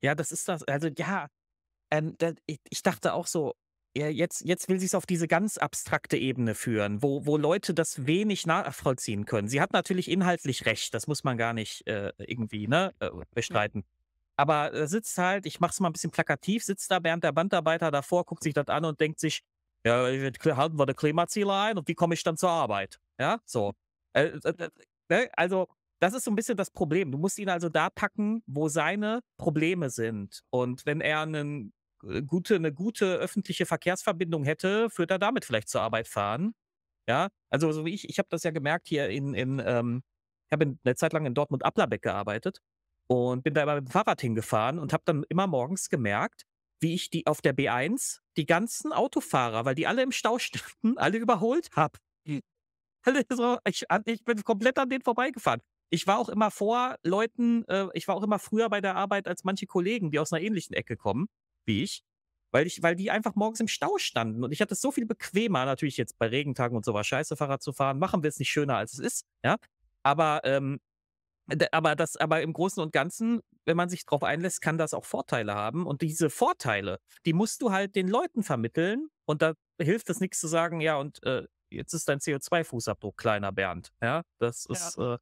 Ja, 0.03 0.15
das 0.15 0.33
ist 0.33 0.49
das. 0.49 0.63
Also 0.65 0.89
ja, 0.97 1.29
ähm, 1.91 2.17
da, 2.19 2.33
ich, 2.47 2.59
ich 2.71 2.83
dachte 2.83 3.15
auch 3.15 3.27
so, 3.27 3.55
ja, 3.97 4.09
jetzt, 4.09 4.43
jetzt 4.45 4.69
will 4.69 4.79
sie 4.79 4.87
es 4.87 4.95
auf 4.95 5.07
diese 5.07 5.27
ganz 5.27 5.59
abstrakte 5.59 6.17
Ebene 6.17 6.55
führen, 6.55 7.03
wo, 7.03 7.27
wo 7.27 7.37
Leute 7.37 7.75
das 7.75 8.07
wenig 8.07 8.47
nachvollziehen 8.47 9.25
können. 9.27 9.49
Sie 9.49 9.61
hat 9.61 9.73
natürlich 9.73 10.11
inhaltlich 10.11 10.67
recht, 10.67 10.95
das 10.95 11.07
muss 11.07 11.25
man 11.25 11.37
gar 11.37 11.53
nicht 11.53 11.87
äh, 11.87 12.13
irgendwie 12.19 12.69
ne, 12.69 12.93
äh, 13.01 13.11
bestreiten. 13.35 13.85
Aber 14.37 14.71
da 14.71 14.87
sitzt 14.87 15.19
halt, 15.19 15.45
ich 15.45 15.61
mache 15.61 15.73
es 15.73 15.81
mal 15.81 15.91
ein 15.91 15.93
bisschen 15.93 16.13
plakativ, 16.13 16.65
sitzt 16.65 16.91
da 16.91 16.99
Bernd 16.99 17.25
der 17.25 17.33
Bandarbeiter 17.33 17.91
davor, 17.91 18.25
guckt 18.25 18.43
sich 18.43 18.55
das 18.55 18.69
an 18.69 18.85
und 18.85 19.01
denkt 19.01 19.21
sich, 19.21 19.43
ja, 19.85 20.09
jetzt 20.09 20.45
halten 20.45 20.79
wir 20.79 20.87
die 20.87 20.95
Klimaziele 20.95 21.53
ein 21.53 21.79
und 21.79 21.89
wie 21.89 21.95
komme 21.95 22.15
ich 22.15 22.23
dann 22.23 22.37
zur 22.37 22.51
Arbeit? 22.51 23.01
Ja, 23.19 23.41
so. 23.45 23.73
Äh, 24.13 24.29
äh, 24.45 24.55
äh, 24.59 24.71
ne? 25.09 25.29
Also, 25.35 25.69
das 26.01 26.15
ist 26.15 26.25
so 26.25 26.31
ein 26.31 26.37
bisschen 26.37 26.57
das 26.57 26.71
Problem. 26.71 27.13
Du 27.13 27.19
musst 27.19 27.39
ihn 27.39 27.51
also 27.51 27.69
da 27.69 27.91
packen, 27.91 28.43
wo 28.47 28.69
seine 28.69 29.21
Probleme 29.37 29.91
sind. 29.91 30.43
Und 30.51 30.87
wenn 30.87 31.01
er 31.01 31.21
einen, 31.21 31.69
äh, 31.69 31.73
gute, 32.27 32.57
eine 32.57 32.73
gute 32.73 33.17
öffentliche 33.17 33.67
Verkehrsverbindung 33.67 34.45
hätte, 34.45 34.89
würde 34.97 35.15
er 35.15 35.19
damit 35.19 35.45
vielleicht 35.45 35.69
zur 35.69 35.83
Arbeit 35.83 36.09
fahren. 36.09 36.55
Ja, 37.09 37.29
also 37.51 37.73
so 37.73 37.85
wie 37.85 37.95
ich, 37.95 38.09
ich 38.09 38.19
habe 38.19 38.29
das 38.31 38.45
ja 38.45 38.51
gemerkt 38.53 38.89
hier 38.89 39.09
in, 39.09 39.35
in 39.35 39.61
ähm, 39.65 40.03
ich 40.49 40.53
habe 40.53 40.77
eine 40.85 40.97
Zeit 40.97 41.13
lang 41.13 41.27
in 41.27 41.35
Dortmund-Applerbeck 41.35 42.03
gearbeitet 42.03 42.61
und 43.09 43.43
bin 43.45 43.55
da 43.55 43.63
immer 43.63 43.77
mit 43.77 43.89
dem 43.89 43.91
Fahrrad 43.91 44.21
hingefahren 44.21 44.79
und 44.79 44.93
habe 44.93 45.03
dann 45.07 45.25
immer 45.29 45.47
morgens 45.47 45.89
gemerkt, 45.89 46.45
wie 46.81 46.95
ich 46.95 47.11
die 47.11 47.27
auf 47.27 47.41
der 47.43 47.55
B1 47.57 48.19
die 48.37 48.47
ganzen 48.47 48.93
Autofahrer, 48.93 49.65
weil 49.65 49.75
die 49.75 49.87
alle 49.87 50.03
im 50.03 50.13
Stau 50.13 50.39
standen, 50.41 50.99
alle 50.99 51.19
überholt 51.19 51.71
habe. 51.77 51.99
Alle 53.03 53.25
so, 53.31 53.59
ich, 53.67 53.85
ich 54.05 54.25
bin 54.25 54.43
komplett 54.45 54.79
an 54.79 54.89
denen 54.91 55.03
vorbeigefahren. 55.03 55.61
Ich 55.91 56.07
war 56.07 56.19
auch 56.19 56.29
immer 56.29 56.51
vor 56.51 56.97
Leuten, 57.03 57.65
äh, 57.69 57.89
ich 57.95 58.07
war 58.09 58.15
auch 58.17 58.23
immer 58.23 58.39
früher 58.39 58.69
bei 58.69 58.81
der 58.81 58.97
Arbeit 58.97 59.27
als 59.27 59.45
manche 59.45 59.67
Kollegen, 59.67 60.11
die 60.11 60.19
aus 60.19 60.33
einer 60.33 60.43
ähnlichen 60.43 60.75
Ecke 60.75 60.97
kommen, 60.97 61.27
wie 61.67 61.83
ich, 61.83 62.03
weil 62.53 62.67
ich, 62.67 62.83
weil 62.83 62.97
die 62.97 63.11
einfach 63.11 63.35
morgens 63.35 63.61
im 63.61 63.69
Stau 63.69 63.99
standen. 63.99 64.45
Und 64.45 64.53
ich 64.53 64.61
hatte 64.61 64.75
es 64.75 64.81
so 64.81 64.91
viel 64.91 65.07
bequemer, 65.07 65.65
natürlich 65.65 65.97
jetzt 65.97 66.19
bei 66.19 66.27
Regentagen 66.27 66.77
und 66.77 66.85
so 66.85 66.95
war 66.95 67.05
scheiße, 67.05 67.37
Fahrrad 67.37 67.63
zu 67.63 67.73
fahren. 67.73 67.99
Machen 67.99 68.23
wir 68.23 68.29
es 68.29 68.39
nicht 68.39 68.51
schöner, 68.51 68.77
als 68.77 68.95
es 68.95 68.99
ist, 68.99 69.27
ja. 69.45 69.57
Aber, 70.03 70.41
ähm, 70.45 70.81
aber 71.73 71.97
das, 71.97 72.17
aber 72.17 72.43
im 72.43 72.53
Großen 72.53 72.83
und 72.83 72.93
Ganzen, 72.93 73.41
wenn 73.65 73.77
man 73.77 73.89
sich 73.89 74.05
darauf 74.05 74.23
einlässt, 74.23 74.63
kann 74.63 74.79
das 74.79 74.95
auch 74.95 75.05
Vorteile 75.05 75.55
haben. 75.55 75.87
Und 75.87 76.03
diese 76.03 76.31
Vorteile, 76.31 76.99
die 77.27 77.33
musst 77.33 77.63
du 77.63 77.73
halt 77.73 77.97
den 77.97 78.09
Leuten 78.09 78.43
vermitteln. 78.43 79.09
Und 79.27 79.43
da 79.43 79.55
hilft 79.81 80.11
es 80.11 80.21
nichts 80.21 80.41
zu 80.41 80.49
sagen, 80.49 80.81
ja, 80.81 80.97
und 80.97 81.23
äh, 81.25 81.47
jetzt 81.71 81.93
ist 81.93 82.09
dein 82.09 82.19
CO2-Fußabdruck 82.19 83.17
kleiner, 83.17 83.53
Bernd. 83.53 83.93
Ja, 84.01 84.23
das 84.39 84.67
ist, 84.67 84.97
äh, 84.99 85.19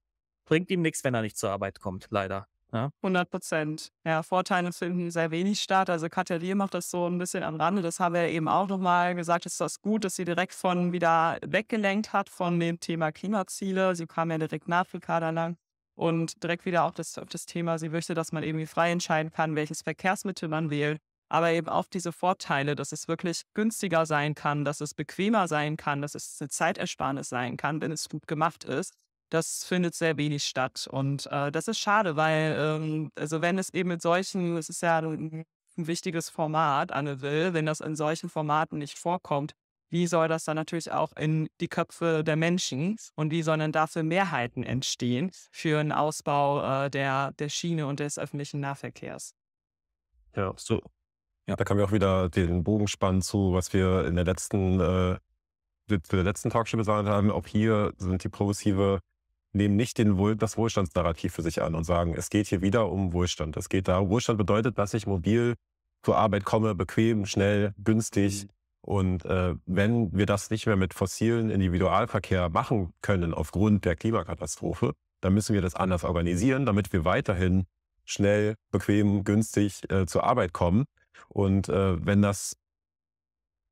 bringt 0.47 0.70
ihm 0.70 0.82
nichts, 0.82 1.05
wenn 1.05 1.15
er 1.15 1.23
nicht 1.23 1.36
zur 1.36 1.51
Arbeit 1.51 1.81
kommt, 1.81 2.06
leider. 2.10 2.48
Ja. 2.73 2.90
100 3.03 3.31
Prozent. 3.31 3.93
Ja, 4.05 4.23
Vorteile 4.23 4.73
finden 4.73 5.11
sehr 5.11 5.31
wenig 5.31 5.61
statt. 5.61 5.89
Also 5.89 6.09
Katja 6.09 6.36
Lier 6.36 6.55
macht 6.55 6.74
das 6.74 6.90
so 6.90 7.07
ein 7.07 7.19
bisschen 7.19 7.43
am 7.43 7.57
Rande. 7.57 7.81
Das 7.81 7.99
haben 7.99 8.15
wir 8.15 8.28
eben 8.28 8.47
auch 8.47 8.69
nochmal 8.69 9.15
gesagt. 9.15 9.47
Ist 9.47 9.61
das 9.61 9.81
gut, 9.81 10.05
dass 10.05 10.16
sie 10.16 10.24
direkt 10.27 10.53
von 10.53 10.93
wieder 10.93 11.39
weggelenkt 11.47 12.12
hat 12.12 12.28
von 12.28 12.61
dem 12.61 12.78
Thema 12.78 13.11
Klimaziele. 13.11 13.97
Sie 13.97 14.07
kam 14.07 14.31
ja 14.31 14.39
direkt 14.39 14.69
nach 14.69 14.93
Ricarda 14.93 15.31
lang 15.31 15.57
und 15.95 16.43
direkt 16.43 16.66
wieder 16.66 16.85
auf 16.85 16.93
das, 16.93 17.16
auf 17.16 17.28
das 17.28 17.47
Thema, 17.47 17.78
sie 17.78 17.89
möchte, 17.89 18.15
dass 18.15 18.32
man 18.32 18.43
irgendwie 18.43 18.66
frei 18.66 18.93
entscheiden 18.93 19.32
kann, 19.32 19.57
welches 19.57 19.82
Verkehrsmittel 19.82 20.49
man 20.49 20.70
wählt. 20.70 21.01
Aber 21.31 21.51
eben 21.51 21.69
auch 21.69 21.86
diese 21.86 22.12
Vorteile, 22.12 22.74
dass 22.74 22.93
es 22.93 23.09
wirklich 23.09 23.43
günstiger 23.55 24.07
sein 24.07 24.35
kann, 24.35 24.65
dass 24.65 24.81
es 24.81 24.95
bequemer 24.95 25.49
sein 25.49 25.77
kann, 25.77 26.01
dass 26.01 26.15
es 26.15 26.39
eine 26.40 26.49
Zeitersparnis 26.49 27.28
sein 27.28 27.57
kann, 27.57 27.81
wenn 27.81 27.93
es 27.93 28.09
gut 28.09 28.27
gemacht 28.27 28.65
ist 28.65 28.95
das 29.31 29.65
findet 29.65 29.95
sehr 29.95 30.17
wenig 30.17 30.45
statt. 30.45 30.89
Und 30.91 31.27
äh, 31.31 31.53
das 31.53 31.69
ist 31.69 31.79
schade, 31.79 32.17
weil, 32.17 32.57
ähm, 32.59 33.11
also 33.17 33.43
wenn 33.43 33.59
es 33.59 33.73
eben 33.75 33.89
mit 33.91 34.03
solchen, 34.03 34.57
es 34.57 34.69
ist 34.69 34.83
ja 34.83 34.99
ein, 34.99 35.45
wichtiges 35.77 36.29
Format, 36.29 36.91
Anne 36.91 37.21
Will, 37.21 37.55
wenn 37.55 37.65
das 37.65 37.81
in 37.81 37.95
solchen 37.95 38.29
Formaten 38.29 38.79
nicht 38.79 38.99
vorkommt, 38.99 39.53
wie 39.91 40.07
soll 40.07 40.29
das 40.29 40.45
dann 40.45 40.57
natürlich 40.57 40.91
auch 40.91 41.13
in 41.17 41.49
die 41.61 41.69
Köpfe 41.69 42.23
der 42.25 42.37
Menschen 42.37 42.97
und 43.15 43.31
wie 43.31 43.43
sollen 43.43 43.61
dann 43.61 43.73
dafür 43.73 44.03
Mehrheiten 44.03 44.65
entstehen 44.65 45.31
für 45.51 45.79
einen 45.79 45.93
Ausbau 45.93 46.85
äh, 46.87 46.91
der, 46.91 47.33
der 47.39 47.49
Schiene 47.49 47.87
und 47.87 48.01
des 48.01 48.19
öffentlichen 48.19 48.61
Nahverkehrs? 48.61 49.35
Ja, 50.35 50.53
so. 50.57 50.83
Ja. 51.47 51.57
Da 51.57 51.65
können 51.65 51.79
wir 51.79 51.87
auch 51.87 51.93
wieder 51.93 52.29
den 52.29 52.63
Bogen 52.65 52.89
spannen 52.89 53.23
zu, 53.23 53.55
was 53.55 53.73
wir 53.73 54.05
in 54.05 54.17
der 54.17 54.25
letzten, 54.25 54.81
äh, 54.81 55.19
zu 55.89 56.17
der 56.17 56.25
letzten 56.25 56.51
Talkshow 56.51 56.77
gesagt 56.77 57.09
haben. 57.09 57.31
Auch 57.31 57.47
hier 57.47 57.95
sind 57.97 58.23
die 58.23 58.29
Progressive 58.29 59.01
nehmen 59.59 59.76
nicht 59.76 59.98
den 59.98 60.16
Wohl, 60.16 60.36
das 60.36 60.56
Wohlstandsnarrativ 60.56 61.35
für 61.35 61.43
sich 61.43 61.60
an 61.60 61.74
und 61.74 61.85
sagen, 61.85 62.14
es 62.16 62.30
geht 62.30 62.47
hier 62.47 62.62
wieder 62.62 62.90
um 62.90 63.12
Wohlstand. 63.12 63.56
Es 63.59 63.68
geht 63.68 63.89
da, 63.89 64.09
Wohlstand 64.09 64.39
bedeutet, 64.39 64.78
dass 64.78 64.94
ich 64.94 65.06
mobil 65.06 65.55
zur 66.02 66.16
Arbeit 66.16 66.44
komme, 66.44 66.74
bequem, 66.74 67.26
schnell, 67.26 67.74
günstig. 67.85 68.48
Und 68.80 69.26
äh, 69.26 69.55
wenn 69.66 70.16
wir 70.16 70.24
das 70.24 70.48
nicht 70.48 70.66
mehr 70.66 70.76
mit 70.76 70.94
fossilen 70.94 71.51
Individualverkehr 71.51 72.48
machen 72.48 72.94
können 73.02 73.35
aufgrund 73.35 73.85
der 73.85 73.97
Klimakatastrophe, 73.97 74.94
dann 75.20 75.35
müssen 75.35 75.52
wir 75.52 75.60
das 75.60 75.74
anders 75.74 76.05
organisieren, 76.05 76.64
damit 76.64 76.93
wir 76.93 77.05
weiterhin 77.05 77.66
schnell, 78.05 78.55
bequem, 78.70 79.24
günstig 79.24 79.82
äh, 79.90 80.06
zur 80.06 80.24
Arbeit 80.24 80.52
kommen. 80.52 80.85
Und 81.28 81.68
äh, 81.68 82.05
wenn 82.05 82.22
das 82.22 82.56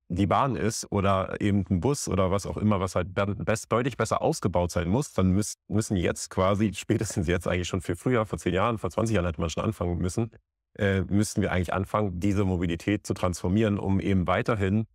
die 0.08 0.26
Bahn 0.26 0.56
ist 0.56 0.90
oder 0.90 1.40
eben 1.40 1.64
ein 1.68 1.80
Bus 1.80 2.08
oder 2.08 2.30
was 2.30 2.46
auch 2.46 2.56
immer, 2.56 2.80
was 2.80 2.94
halt 2.94 3.08
best, 3.12 3.72
deutlich 3.72 3.96
besser 3.96 4.22
ausgebaut 4.22 4.70
sein 4.70 4.88
muss, 4.88 5.12
dann 5.12 5.30
müß, 5.32 5.54
müssen 5.68 5.96
jetzt 5.96 6.30
quasi, 6.30 6.72
spätestens 6.74 7.26
jetzt 7.26 7.48
eigentlich 7.48 7.68
schon 7.68 7.80
viel 7.82 7.96
früher, 7.96 8.26
vor 8.26 8.38
zehn 8.38 8.54
Jahren, 8.54 8.78
vor 8.78 8.90
20 8.90 9.14
Jahren 9.14 9.26
hätte 9.26 9.40
man 9.40 9.50
schon 9.50 9.64
anfangen 9.64 9.98
müssen, 9.98 10.30
äh, 10.78 11.00
müssten 11.02 11.42
wir 11.42 11.52
eigentlich 11.52 11.72
anfangen, 11.72 12.20
diese 12.20 12.44
Mobilität 12.44 13.06
zu 13.06 13.14
transformieren, 13.14 13.78
um 13.78 13.98
eben 13.98 14.26
weiterhin 14.26 14.86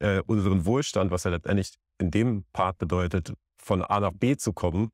äh, 0.00 0.20
unseren 0.26 0.66
Wohlstand, 0.66 1.10
was 1.10 1.24
ja 1.24 1.30
letztendlich 1.30 1.74
in 1.98 2.10
dem 2.10 2.44
Part 2.52 2.78
bedeutet, 2.78 3.32
von 3.62 3.82
A 3.82 4.00
nach 4.00 4.12
B 4.12 4.36
zu 4.36 4.52
kommen, 4.52 4.90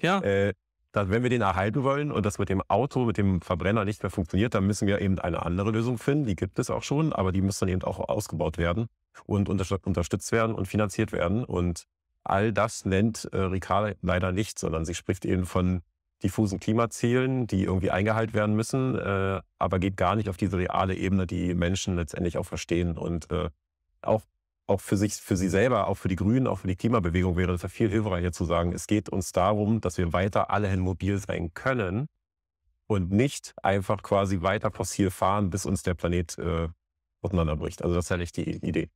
ja. 0.00 0.20
äh, 0.22 0.54
dass, 0.98 1.10
wenn 1.10 1.22
wir 1.22 1.30
den 1.30 1.42
erhalten 1.42 1.84
wollen 1.84 2.10
und 2.10 2.26
das 2.26 2.38
mit 2.38 2.48
dem 2.48 2.62
Auto, 2.68 3.04
mit 3.04 3.16
dem 3.16 3.40
Verbrenner 3.40 3.84
nicht 3.84 4.02
mehr 4.02 4.10
funktioniert, 4.10 4.54
dann 4.54 4.66
müssen 4.66 4.88
wir 4.88 5.00
eben 5.00 5.18
eine 5.18 5.44
andere 5.44 5.70
Lösung 5.70 5.96
finden. 5.96 6.26
Die 6.26 6.36
gibt 6.36 6.58
es 6.58 6.70
auch 6.70 6.82
schon, 6.82 7.12
aber 7.12 7.32
die 7.32 7.40
muss 7.40 7.58
dann 7.58 7.68
eben 7.68 7.82
auch 7.82 8.00
ausgebaut 8.08 8.58
werden 8.58 8.86
und 9.24 9.48
unterstützt 9.48 10.32
werden 10.32 10.54
und 10.54 10.66
finanziert 10.66 11.12
werden. 11.12 11.44
Und 11.44 11.84
all 12.24 12.52
das 12.52 12.84
nennt 12.84 13.28
äh, 13.32 13.38
Ricarda 13.38 13.94
leider 14.02 14.32
nicht, 14.32 14.58
sondern 14.58 14.84
sie 14.84 14.94
spricht 14.94 15.24
eben 15.24 15.46
von 15.46 15.82
diffusen 16.22 16.58
Klimazielen, 16.58 17.46
die 17.46 17.62
irgendwie 17.62 17.92
eingehalten 17.92 18.34
werden 18.34 18.56
müssen, 18.56 18.98
äh, 18.98 19.40
aber 19.58 19.78
geht 19.78 19.96
gar 19.96 20.16
nicht 20.16 20.28
auf 20.28 20.36
diese 20.36 20.58
reale 20.58 20.96
Ebene, 20.96 21.28
die 21.28 21.54
Menschen 21.54 21.94
letztendlich 21.94 22.38
auch 22.38 22.46
verstehen. 22.46 22.98
Und 22.98 23.30
äh, 23.30 23.50
auch 24.02 24.22
auch 24.68 24.80
für 24.80 24.96
sich, 24.96 25.14
für 25.14 25.36
sie 25.36 25.48
selber, 25.48 25.88
auch 25.88 25.96
für 25.96 26.08
die 26.08 26.16
Grünen, 26.16 26.46
auch 26.46 26.58
für 26.60 26.68
die 26.68 26.76
Klimabewegung 26.76 27.36
wäre 27.36 27.52
es 27.52 27.62
ja 27.62 27.68
viel 27.68 27.88
hilfreicher 27.90 28.32
zu 28.32 28.44
sagen, 28.44 28.72
es 28.72 28.86
geht 28.86 29.08
uns 29.08 29.32
darum, 29.32 29.80
dass 29.80 29.98
wir 29.98 30.12
weiter 30.12 30.50
alle 30.50 30.68
hin 30.68 30.80
mobil 30.80 31.18
sein 31.18 31.52
können 31.54 32.06
und 32.86 33.10
nicht 33.10 33.54
einfach 33.62 34.02
quasi 34.02 34.42
weiter 34.42 34.70
fossil 34.70 35.10
fahren, 35.10 35.50
bis 35.50 35.66
uns 35.66 35.82
der 35.82 35.94
Planet 35.94 36.38
äh, 36.38 36.68
auseinanderbricht. 37.22 37.82
Also 37.82 37.94
das 37.94 38.04
ist 38.06 38.10
ja 38.10 38.16
nicht 38.18 38.36
die 38.36 38.50
Idee. 38.50 38.90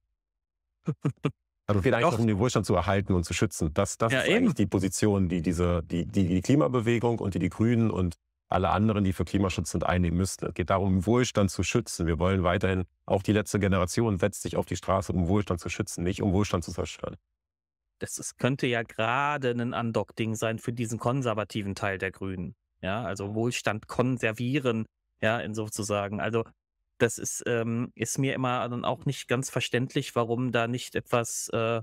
Also 1.69 1.79
es 1.79 1.85
geht 1.85 1.95
eigentlich 1.95 2.11
darum, 2.11 2.27
den 2.27 2.39
Wohlstand 2.39 2.67
zu 2.67 2.75
erhalten 2.75 3.15
und 3.15 3.25
zu 3.25 3.35
schützen. 3.35 3.73
Das, 3.73 3.97
das 3.97 4.13
Ja, 4.13 4.21
ist 4.21 4.29
eben. 4.29 4.37
eigentlich 4.39 4.55
die 4.55 4.67
Position, 4.67 5.29
die 5.29 5.43
diese, 5.43 5.83
die, 5.85 6.07
die, 6.07 6.27
die 6.27 6.41
Klimabewegung 6.43 7.21
und 7.21 7.35
die 7.35 7.39
die 7.39 7.51
Grünen 7.51 7.91
und 7.91 8.17
alle 8.53 8.71
anderen, 8.71 9.05
die 9.05 9.13
für 9.13 9.25
Klimaschutz 9.25 9.71
sind, 9.73 9.85
einnehmen 9.85 10.19
müssten. 10.19 10.47
Es 10.47 10.55
geht 10.55 10.71
darum, 10.71 11.07
Wohlstand 11.07 11.51
zu 11.51 11.63
schützen. 11.63 12.07
Wir 12.07 12.19
wollen 12.19 12.43
weiterhin, 12.45 12.85
auch 13.07 13.23
die 13.23 13.33
letzte 13.33 13.59
Generation 13.59 14.19
setzt 14.19 14.43
sich 14.43 14.57
auf 14.57 14.67
die 14.67 14.77
Straße, 14.77 15.13
um 15.13 15.29
Wohlstand 15.29 15.61
zu 15.61 15.69
schützen, 15.69 16.05
nicht 16.05 16.23
um 16.23 16.33
Wohlstand 16.33 16.65
zu 16.65 16.73
zerstören. 16.73 17.17
das 17.99 18.19
ist, 18.19 18.39
könnte 18.39 18.67
ja 18.67 18.83
gerade 18.83 19.51
ein 19.53 19.73
Undock-Ding 19.75 20.35
sein 20.35 20.59
für 20.59 20.73
diesen 20.73 20.99
konservativen 20.99 21.75
Teil 21.75 21.99
der 21.99 22.11
Grünen. 22.11 22.57
Ja, 22.83 23.05
also 23.05 23.35
Wohlstand 23.35 23.87
konservieren, 23.87 24.87
ja, 25.21 25.39
in 25.39 25.55
sozusagen. 25.55 26.21
Also 26.21 26.45
das 26.99 27.19
ist, 27.19 27.45
ähm, 27.47 27.93
ist 27.95 28.19
mir 28.19 28.35
immer 28.35 28.69
dann 28.69 28.85
auch 28.85 29.05
nicht 29.07 29.29
ganz 29.29 29.51
verständlich, 29.51 30.15
warum 30.17 30.53
da 30.53 30.67
nicht 30.69 30.95
etwas, 30.97 31.49
äh, 31.53 31.83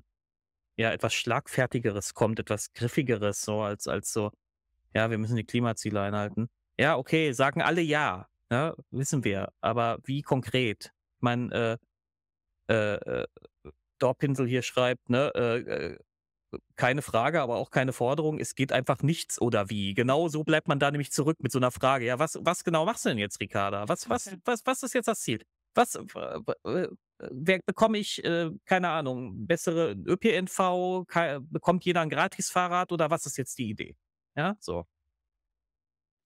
ja, 0.77 0.91
etwas 0.91 1.13
Schlagfertigeres 1.13 2.13
kommt, 2.13 2.39
etwas 2.39 2.73
Griffigeres, 2.73 3.43
so 3.43 3.61
als, 3.61 3.87
als 3.87 4.11
so, 4.13 4.31
ja, 4.93 5.09
wir 5.09 5.17
müssen 5.17 5.35
die 5.37 5.45
Klimaziele 5.45 6.01
einhalten. 6.01 6.49
Ja, 6.79 6.95
okay, 6.97 7.33
sagen 7.33 7.61
alle 7.61 7.81
ja, 7.81 8.29
ja, 8.49 8.73
wissen 8.91 9.25
wir. 9.25 9.51
Aber 9.59 9.99
wie 10.05 10.21
konkret? 10.21 10.93
Ich 11.17 11.21
meine, 11.21 11.77
äh, 12.69 12.73
äh, 12.73 13.23
äh, 13.23 13.27
Dorpinsel 13.99 14.47
hier 14.47 14.61
schreibt, 14.61 15.09
ne, 15.09 15.29
äh, 15.35 15.57
äh, 15.59 15.99
keine 16.77 17.01
Frage, 17.01 17.41
aber 17.41 17.57
auch 17.57 17.69
keine 17.69 17.91
Forderung. 17.91 18.39
Es 18.39 18.55
geht 18.55 18.71
einfach 18.71 19.01
nichts 19.03 19.41
oder 19.41 19.69
wie. 19.69 19.93
Genau 19.93 20.29
so 20.29 20.45
bleibt 20.45 20.69
man 20.69 20.79
da 20.79 20.89
nämlich 20.89 21.11
zurück 21.11 21.37
mit 21.41 21.51
so 21.51 21.59
einer 21.59 21.71
Frage. 21.71 22.05
Ja, 22.05 22.17
was, 22.17 22.39
was 22.41 22.63
genau 22.63 22.85
machst 22.85 23.03
du 23.03 23.09
denn 23.09 23.17
jetzt, 23.17 23.41
Ricarda? 23.41 23.89
Was, 23.89 24.09
was, 24.09 24.31
was, 24.45 24.65
was 24.65 24.83
ist 24.83 24.93
jetzt 24.93 25.07
das 25.09 25.19
Ziel? 25.19 25.43
Was 25.75 25.99
wer, 27.29 27.59
bekomme 27.65 27.97
ich, 27.97 28.23
äh, 28.23 28.51
keine 28.65 28.89
Ahnung, 28.89 29.45
bessere 29.47 29.91
ÖPNV? 29.91 31.05
Bekommt 31.49 31.83
jeder 31.83 32.01
ein 32.01 32.09
Gratisfahrrad 32.09 32.93
oder 32.93 33.09
was 33.11 33.25
ist 33.25 33.37
jetzt 33.37 33.57
die 33.57 33.69
Idee? 33.69 33.97
Ja, 34.35 34.55
so. 34.61 34.85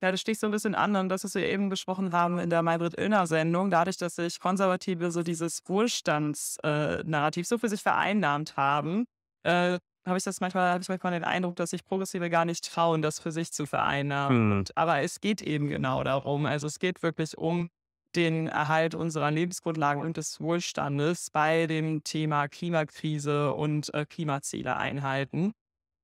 Ja, 0.03 0.11
das 0.11 0.19
sticht 0.19 0.41
so 0.41 0.47
ein 0.47 0.51
bisschen 0.51 0.75
an 0.75 0.97
und 0.97 1.07
das, 1.07 1.23
was 1.23 1.33
wir 1.33 1.47
eben 1.49 1.69
besprochen 1.69 2.11
haben 2.11 2.37
in 2.37 2.49
der 2.49 2.61
Maybrit 2.61 2.99
Illner-Sendung, 2.99 3.69
dadurch, 3.71 3.95
dass 3.95 4.17
sich 4.17 4.37
Konservative 4.37 5.11
so 5.11 5.23
dieses 5.23 5.61
Wohlstandsnarrativ 5.65 7.45
äh, 7.45 7.47
so 7.47 7.57
für 7.57 7.69
sich 7.69 7.81
vereinnahmt 7.81 8.57
haben, 8.57 9.05
äh, 9.43 9.79
habe 10.05 10.17
ich 10.17 10.25
das 10.25 10.41
manchmal, 10.41 10.71
habe 10.71 10.81
ich 10.81 10.89
manchmal 10.89 11.13
den 11.13 11.23
Eindruck, 11.23 11.55
dass 11.55 11.69
sich 11.69 11.85
Progressive 11.85 12.29
gar 12.29 12.43
nicht 12.43 12.69
trauen, 12.69 13.01
das 13.01 13.19
für 13.19 13.31
sich 13.31 13.53
zu 13.53 13.65
vereinnahmen. 13.65 14.47
Mhm. 14.47 14.51
Und, 14.51 14.77
aber 14.77 14.99
es 14.99 15.21
geht 15.21 15.41
eben 15.41 15.69
genau 15.69 16.03
darum. 16.03 16.47
Also 16.47 16.67
es 16.67 16.79
geht 16.79 17.01
wirklich 17.01 17.37
um 17.37 17.69
den 18.13 18.47
Erhalt 18.47 18.95
unserer 18.95 19.31
Lebensgrundlagen 19.31 20.03
und 20.03 20.17
des 20.17 20.41
Wohlstandes 20.41 21.29
bei 21.31 21.65
dem 21.65 22.03
Thema 22.03 22.49
Klimakrise 22.49 23.53
und 23.53 23.93
äh, 23.93 24.05
Klimaziele 24.05 24.75
einhalten. 24.75 25.53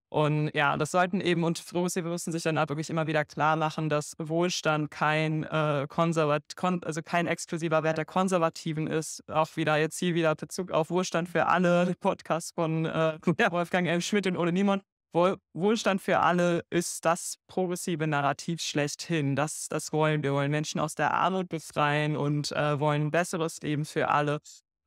Und 0.10 0.50
ja, 0.56 0.76
das 0.76 0.92
sollten 0.92 1.22
eben, 1.22 1.44
und 1.44 1.64
Progressive 1.66 2.10
müssen 2.10 2.32
sich 2.32 2.42
dann 2.42 2.58
auch 2.58 2.68
wirklich 2.68 2.90
immer 2.90 3.06
wieder 3.06 3.26
klar 3.26 3.56
machen, 3.56 3.90
dass 3.90 4.16
Wohlstand 4.18 4.90
kein 4.90 5.44
äh, 5.44 5.86
konservat, 5.88 6.56
kon, 6.56 6.84
also 6.84 7.02
kein 7.04 7.28
exklusiver 7.28 7.84
Wert 7.84 8.00
der 8.00 8.06
Konservativen 8.06 8.88
ist. 8.88 9.24
Auch 9.30 9.56
wieder 9.56 9.78
jetzt 9.78 10.00
hier 10.00 10.16
wieder 10.16 10.34
Bezug 10.36 10.72
auf 10.72 10.90
Wohlstand 10.90 11.30
für 11.30 11.46
alle, 11.46 11.96
Podcast 12.00 12.56
von 12.56 12.86
äh, 12.86 13.18
Wolfgang 13.52 13.88
M. 13.88 14.02
Schmidt 14.02 14.26
und 14.26 14.36
Ole 14.36 14.52
Niemann. 14.52 14.82
Wohl, 15.12 15.38
Wohlstand 15.54 16.02
für 16.02 16.20
alle 16.20 16.64
ist 16.70 17.04
das 17.04 17.36
progressive 17.48 18.06
Narrativ 18.06 18.62
schlechthin. 18.62 19.36
Das, 19.36 19.68
das 19.68 19.92
wollen 19.92 20.22
wir. 20.22 20.34
wollen 20.34 20.52
Menschen 20.52 20.80
aus 20.80 20.94
der 20.94 21.14
Armut 21.14 21.50
befreien 21.50 22.16
und 22.16 22.52
äh, 22.52 22.80
wollen 22.80 23.08
ein 23.08 23.12
besseres 23.12 23.60
Leben 23.62 23.86
für 23.86 24.10
alle. 24.10 24.40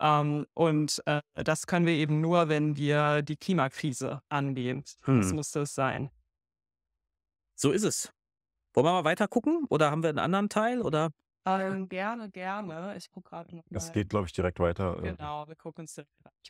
Ähm, 0.03 0.47
und 0.55 1.01
äh, 1.07 1.23
das 1.35 1.67
können 1.67 1.87
wir 1.87 1.95
eben 1.95 2.21
nur, 2.21 2.49
wenn 2.49 2.77
wir 2.77 3.23
die 3.23 3.37
Klimakrise 3.37 4.21
angehen. 4.29 4.85
Hm. 5.05 5.21
Das 5.21 5.33
muss 5.33 5.53
das 5.53 5.75
sein. 5.75 6.11
So 7.55 7.71
ist 7.71 7.85
es. 7.85 8.13
Wollen 8.75 8.87
wir 8.87 8.93
mal 8.93 9.05
weiter 9.05 9.29
gucken? 9.29 9.65
Oder 9.71 9.93
haben 9.93 10.03
wir 10.03 10.11
einen 10.11 10.19
anderen 10.19 10.49
Teil? 10.49 10.83
Oder? 10.83 11.11
Ähm, 11.45 11.89
gerne, 11.89 12.31
gerne. 12.31 12.97
Ich 12.97 13.11
gucke 13.11 13.31
gerade 13.31 13.55
noch. 13.55 13.63
Es 13.71 13.93
geht, 13.93 14.09
glaube 14.09 14.27
ich, 14.27 14.33
direkt 14.33 14.59
weiter. 14.59 14.99
Äh. 14.99 15.15
Genau, 15.15 15.47
wir 15.47 15.55
gucken 15.55 15.83
uns 15.83 16.01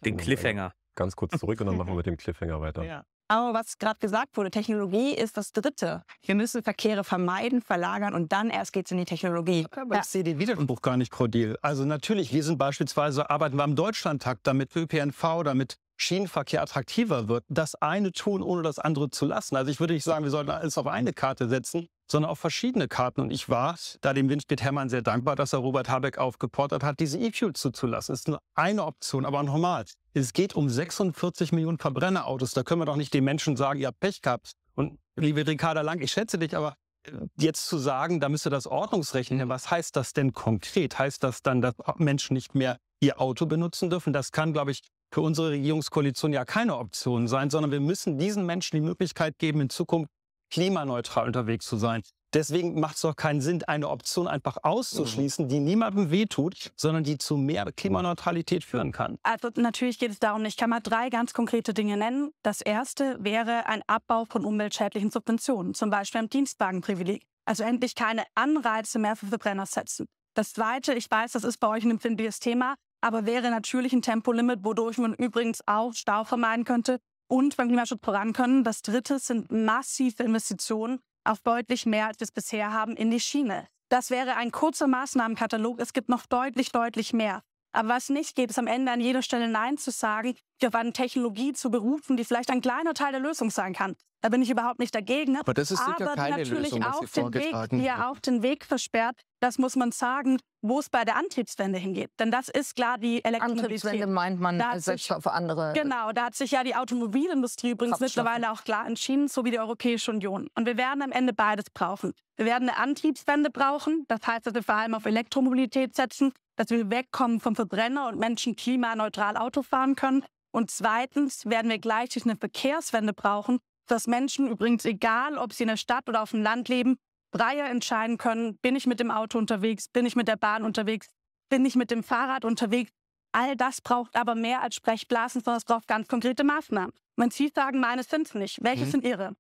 den 0.03 0.17
Cliffhanger. 0.17 0.73
Ganz 0.95 1.15
kurz 1.15 1.39
zurück 1.39 1.61
und 1.61 1.67
dann 1.67 1.77
machen 1.77 1.89
wir 1.89 1.97
mit 1.97 2.07
dem 2.07 2.17
Cliffhanger 2.17 2.61
weiter. 2.61 2.85
Ja. 2.85 3.05
Aber 3.33 3.55
was 3.55 3.79
gerade 3.79 3.99
gesagt 3.99 4.37
wurde, 4.37 4.51
Technologie 4.51 5.15
ist 5.15 5.39
das 5.39 5.53
Dritte. 5.53 6.03
Wir 6.23 6.35
müssen 6.35 6.63
Verkehre 6.63 7.03
vermeiden, 7.03 7.63
verlagern 7.63 8.13
und 8.13 8.31
dann 8.31 8.51
erst 8.51 8.75
geht 8.75 8.85
es 8.85 8.93
in 8.93 8.99
die 8.99 9.07
Technologie. 9.07 9.67
Aber 9.75 10.01
ich 10.01 10.05
sehe 10.05 10.23
den 10.23 10.39
Widerspruch 10.39 10.83
gar 10.83 10.99
nicht, 10.99 11.11
Diel. 11.29 11.57
Also 11.63 11.87
natürlich, 11.87 12.31
wir 12.35 12.45
sind 12.45 12.59
beispielsweise, 12.59 13.31
arbeiten 13.31 13.57
wir 13.57 13.65
am 13.65 13.75
Deutschlandtakt, 13.75 14.47
damit 14.47 14.77
ÖPNV, 14.77 15.45
damit 15.45 15.79
Schienenverkehr 16.03 16.63
attraktiver 16.63 17.29
wird, 17.29 17.45
das 17.49 17.75
eine 17.77 18.13
tun, 18.13 18.43
ohne 18.43 18.63
das 18.63 18.79
andere 18.79 19.11
zu 19.11 19.25
lassen. 19.25 19.57
Also 19.57 19.71
ich 19.71 19.81
würde 19.81 19.95
nicht 19.95 20.05
sagen, 20.05 20.25
wir 20.25 20.31
sollten 20.31 20.51
alles 20.51 20.77
auf 20.77 20.87
eine 20.87 21.13
Karte 21.13 21.49
setzen, 21.49 21.87
sondern 22.11 22.31
auf 22.31 22.39
verschiedene 22.39 22.89
Karten. 22.89 23.21
Und 23.21 23.31
ich 23.31 23.49
war 23.49 23.77
da 24.01 24.13
dem 24.13 24.29
Winfried 24.29 24.63
Herrmann 24.63 24.89
sehr 24.89 25.03
dankbar, 25.03 25.37
dass 25.37 25.53
er 25.53 25.61
Robert 25.61 25.89
Habeck 25.89 26.19
aufgefordert 26.19 26.83
hat, 26.83 26.99
diese 26.99 27.19
E-Fuel 27.19 27.53
zuzulassen. 27.53 28.13
Das 28.13 28.21
ist 28.21 28.29
nur 28.29 28.41
eine 28.55 28.85
Option, 28.85 29.25
aber 29.25 29.43
normal. 29.43 29.85
Es 30.13 30.33
geht 30.33 30.55
um 30.55 30.69
46 30.69 31.53
Millionen 31.53 31.79
Verbrennerautos. 31.79 32.53
Da 32.53 32.65
können 32.65 32.81
wir 32.81 32.87
doch 32.87 32.97
nicht 32.97 33.15
den 33.15 33.25
Menschen 33.25 33.57
sagen, 33.57 33.79
ihr 33.79 33.87
habt 33.87 34.01
Pech 34.01 34.23
gehabt. 34.23 34.53
Und 34.75 34.99
liebe 35.17 35.47
Ricarda 35.47 35.83
Lang, 35.83 36.01
ich 36.01 36.11
schätze 36.11 36.39
dich, 36.39 36.57
aber 36.57 36.75
äh, 37.05 37.13
jetzt 37.39 37.67
zu 37.67 37.79
sagen, 37.79 38.19
da 38.19 38.29
müsste 38.29 38.51
das 38.51 38.67
Ordnungsrecht 38.67 39.31
was 39.49 39.71
heißt 39.71 39.95
das 39.95 40.13
denn 40.13 40.33
konkret? 40.33 40.99
Heißt 40.99 41.23
das 41.23 41.43
dann, 41.43 41.63
dass 41.63 41.75
Menschen 41.97 42.35
nicht 42.35 42.55
mehr 42.57 42.79
ihr 43.01 43.21
Auto 43.21 43.47
benutzen 43.47 43.89
dürfen? 43.89 44.13
Das 44.13 44.33
kann, 44.33 44.53
glaube 44.53 44.73
ich, 44.73 44.83
für 45.13 45.21
unsere 45.21 45.51
Regierungskoalition 45.51 46.33
ja 46.33 46.45
keine 46.45 46.77
Option 46.77 47.29
sein, 47.29 47.51
sondern 47.51 47.71
wir 47.71 47.81
müssen 47.81 48.19
diesen 48.19 48.47
Menschen 48.47 48.77
die 48.77 48.81
Möglichkeit 48.81 49.39
geben, 49.39 49.61
in 49.61 49.71
Zukunft 49.71 50.11
klimaneutral 50.51 51.27
unterwegs 51.27 51.67
zu 51.67 51.77
sein. 51.77 52.03
Deswegen 52.35 52.81
macht 52.81 52.95
es 52.95 53.03
doch 53.03 53.15
keinen 53.15 53.43
Sinn, 53.43 53.63
eine 53.65 53.91
Option 53.91 54.27
einfach 54.27 54.57
auszuschließen, 54.63 55.49
die 55.49 55.61
niemandem 55.61 56.11
wehtut, 56.11 56.73
sondern 56.77 57.05
die 57.05 57.19
zu 57.19 57.37
mehr 57.37 57.71
Klimaneutralität 57.73 58.65
führen 58.65 58.91
kann. 58.91 59.19
Also 59.23 59.51
natürlich 59.57 59.99
geht 59.99 60.13
es 60.13 60.19
darum, 60.19 60.43
ich 60.47 60.57
kann 60.57 60.71
mal 60.71 60.81
drei 60.81 61.11
ganz 61.11 61.35
konkrete 61.35 61.75
Dinge 61.75 61.99
nennen. 61.99 62.31
Das 62.43 62.63
erste 62.63 63.19
wäre 63.21 63.67
ein 63.67 63.83
Abbau 63.87 64.25
von 64.25 64.47
umweltschädlichen 64.47 65.11
Subventionen, 65.11 65.75
zum 65.75 65.91
Beispiel 65.91 66.23
am 66.23 66.31
Dienstwagenprivileg. 66.31 67.23
Also 67.45 67.65
endlich 67.65 67.95
keine 67.95 68.25
Anreize 68.35 68.99
mehr 68.99 69.17
für 69.17 69.27
Verbrenner 69.27 69.67
setzen. 69.67 70.07
Das 70.35 70.55
zweite, 70.55 70.95
ich 70.95 71.11
weiß, 71.11 71.33
das 71.33 71.45
ist 71.45 71.59
bei 71.59 71.69
euch 71.69 71.85
ein 71.85 71.91
empfindliches 71.91 72.39
Thema, 72.39 72.77
aber 73.03 73.27
wäre 73.27 73.51
natürlich 73.51 73.93
ein 73.93 74.01
Tempolimit, 74.01 74.61
wodurch 74.65 74.97
man 74.99 75.13
übrigens 75.15 75.61
auch 75.67 75.93
Stau 75.93 76.25
vermeiden 76.25 76.65
könnte 76.65 76.99
und 77.29 77.57
beim 77.57 77.69
Klimaschutz 77.69 78.01
voran 78.03 78.33
können. 78.33 78.65
Das 78.65 78.83
dritte 78.83 79.19
sind 79.19 79.51
massive 79.51 80.23
Investitionen 80.23 81.01
auf 81.25 81.41
deutlich 81.41 81.85
mehr, 81.85 82.07
als 82.07 82.21
wir 82.21 82.25
es 82.25 82.33
bisher 82.33 82.73
haben, 82.73 82.97
in 82.97 83.11
die 83.11 83.21
Schiene. 83.21 83.67
Das 83.89 84.11
wäre 84.11 84.37
ein 84.37 84.53
kurzer 84.53 84.87
Maßnahmenkatalog. 84.87 85.81
Es 85.81 85.93
gibt 85.93 86.09
noch 86.09 86.27
deutlich, 86.27 86.73
deutlich 86.73 87.13
mehr. 87.13 87.43
Aber 87.73 87.89
was 87.89 88.09
nicht 88.09 88.37
geht, 88.37 88.51
ist 88.51 88.59
am 88.59 88.67
Ende 88.67 88.93
an 88.93 89.01
jeder 89.01 89.23
Stelle 89.23 89.49
Nein 89.49 89.79
zu 89.79 89.91
sagen, 89.91 90.35
sich 90.61 90.69
auf 90.69 90.75
eine 90.75 90.93
Technologie 90.93 91.53
zu 91.55 91.71
berufen, 91.71 92.17
die 92.17 92.25
vielleicht 92.25 92.51
ein 92.51 92.61
kleiner 92.61 92.95
Teil 92.95 93.13
der 93.13 93.21
Lösung 93.21 93.51
sein 93.51 93.73
kann. 93.73 93.97
Da 94.21 94.29
bin 94.29 94.43
ich 94.43 94.51
überhaupt 94.51 94.79
nicht 94.79 94.95
dagegen. 94.95 95.37
Aber 95.37 95.55
das 95.55 95.71
ist 95.71 95.79
sicher 95.79 95.97
aber 96.01 96.15
keine 96.15 96.37
natürlich 96.37 96.71
Lösung, 96.73 96.85
was 96.85 97.13
Sie 97.13 97.23
den 97.23 97.35
Weg, 97.35 97.71
die 97.71 97.83
ja 97.83 98.11
auf 98.11 98.21
den 98.21 98.43
Weg 98.43 98.65
versperrt. 98.65 99.17
Das 99.43 99.59
muss 99.59 99.75
man 99.75 99.91
sagen, 99.91 100.39
wo 100.65 100.79
es 100.79 100.89
bei 100.89 101.05
der 101.05 101.17
Antriebswende 101.17 101.77
hingeht. 101.77 102.11
Denn 102.21 102.31
das 102.31 102.49
ist 102.49 102.77
klar 102.77 102.97
die 102.97 103.25
Elektromobilität. 103.25 103.75
Antriebswende 103.85 104.07
meint 104.07 104.41
man 104.41 104.63
hat 104.65 104.81
setzt 104.81 105.05
sich- 105.07 105.13
auf 105.13 105.27
andere. 105.27 105.73
Genau, 105.75 106.13
da 106.13 106.27
hat 106.27 106.37
sich 106.37 106.53
ja 106.53 106.63
die 106.63 106.77
Automobilindustrie 106.77 107.71
übrigens 107.73 107.99
mittlerweile 107.99 108.53
auch 108.53 108.63
klar 108.63 108.87
entschieden, 108.87 109.27
so 109.27 109.45
wie 109.45 109.51
die 109.51 109.59
Europäische 109.59 110.13
Union. 110.13 110.49
Und 110.55 110.67
wir 110.67 110.77
werden 110.77 111.03
am 111.03 111.11
Ende 111.11 111.33
beides 111.33 111.65
brauchen. 111.75 112.13
Wir 112.37 112.47
werden 112.47 112.69
eine 112.69 112.79
Antriebswende 112.79 113.51
brauchen. 113.51 114.05
Das 114.07 114.21
heißt, 114.25 114.47
dass 114.47 114.55
wir 114.55 114.63
vor 114.63 114.77
allem 114.77 114.95
auf 114.95 115.07
Elektromobilität 115.07 115.97
setzen, 115.97 116.33
dass 116.55 116.71
wir 116.71 116.89
wegkommen 116.89 117.41
vom 117.41 117.57
Verbrenner 117.57 118.07
und 118.07 118.21
Menschen 118.21 118.55
klimaneutral 118.55 119.37
Auto 119.37 119.63
fahren 119.63 119.97
können. 119.97 120.25
Und 120.53 120.71
zweitens 120.71 121.47
werden 121.47 121.69
wir 121.69 121.79
gleichzeitig 121.81 122.27
eine 122.27 122.37
Verkehrswende 122.37 123.13
brauchen, 123.13 123.59
dass 123.89 124.07
Menschen 124.07 124.47
übrigens, 124.47 124.85
egal 124.85 125.37
ob 125.37 125.53
sie 125.53 125.65
in 125.65 125.69
der 125.69 125.77
Stadt 125.77 126.09
oder 126.09 126.23
auf 126.23 126.31
dem 126.31 126.43
Land 126.45 126.69
leben, 126.69 126.97
freier 127.35 127.69
entscheiden 127.71 128.19
können, 128.19 128.57
bin 128.59 128.77
ich 128.77 128.87
mit 128.87 129.01
dem 129.01 129.11
Auto 129.11 129.39
unterwegs, 129.39 129.89
bin 129.89 130.07
ich 130.07 130.17
mit 130.17 130.29
der 130.29 130.37
Bahn 130.37 130.65
unterwegs, 130.65 131.09
bin 131.49 131.65
ich 131.65 131.75
mit 131.77 131.91
dem 131.91 132.03
Fahrrad 132.03 132.45
unterwegs. 132.45 132.93
All 133.33 133.57
das 133.57 133.81
braucht 133.81 134.15
aber 134.17 134.35
mehr 134.35 134.61
als 134.63 134.75
Sprechblasen, 134.75 135.41
sondern 135.43 135.59
es 135.59 135.65
braucht 135.65 135.89
ganz 135.89 136.07
konkrete 136.07 136.45
Maßnahmen. 136.45 136.93
Wenn 137.17 137.31
Sie 137.31 137.49
sagen, 137.55 137.81
meine 137.81 138.03
sind 138.03 138.27
es 138.27 138.35
nicht, 138.35 138.63
welche 138.63 138.85
Mhm. 138.85 138.91
sind 138.91 139.05
Ihre? 139.05 139.35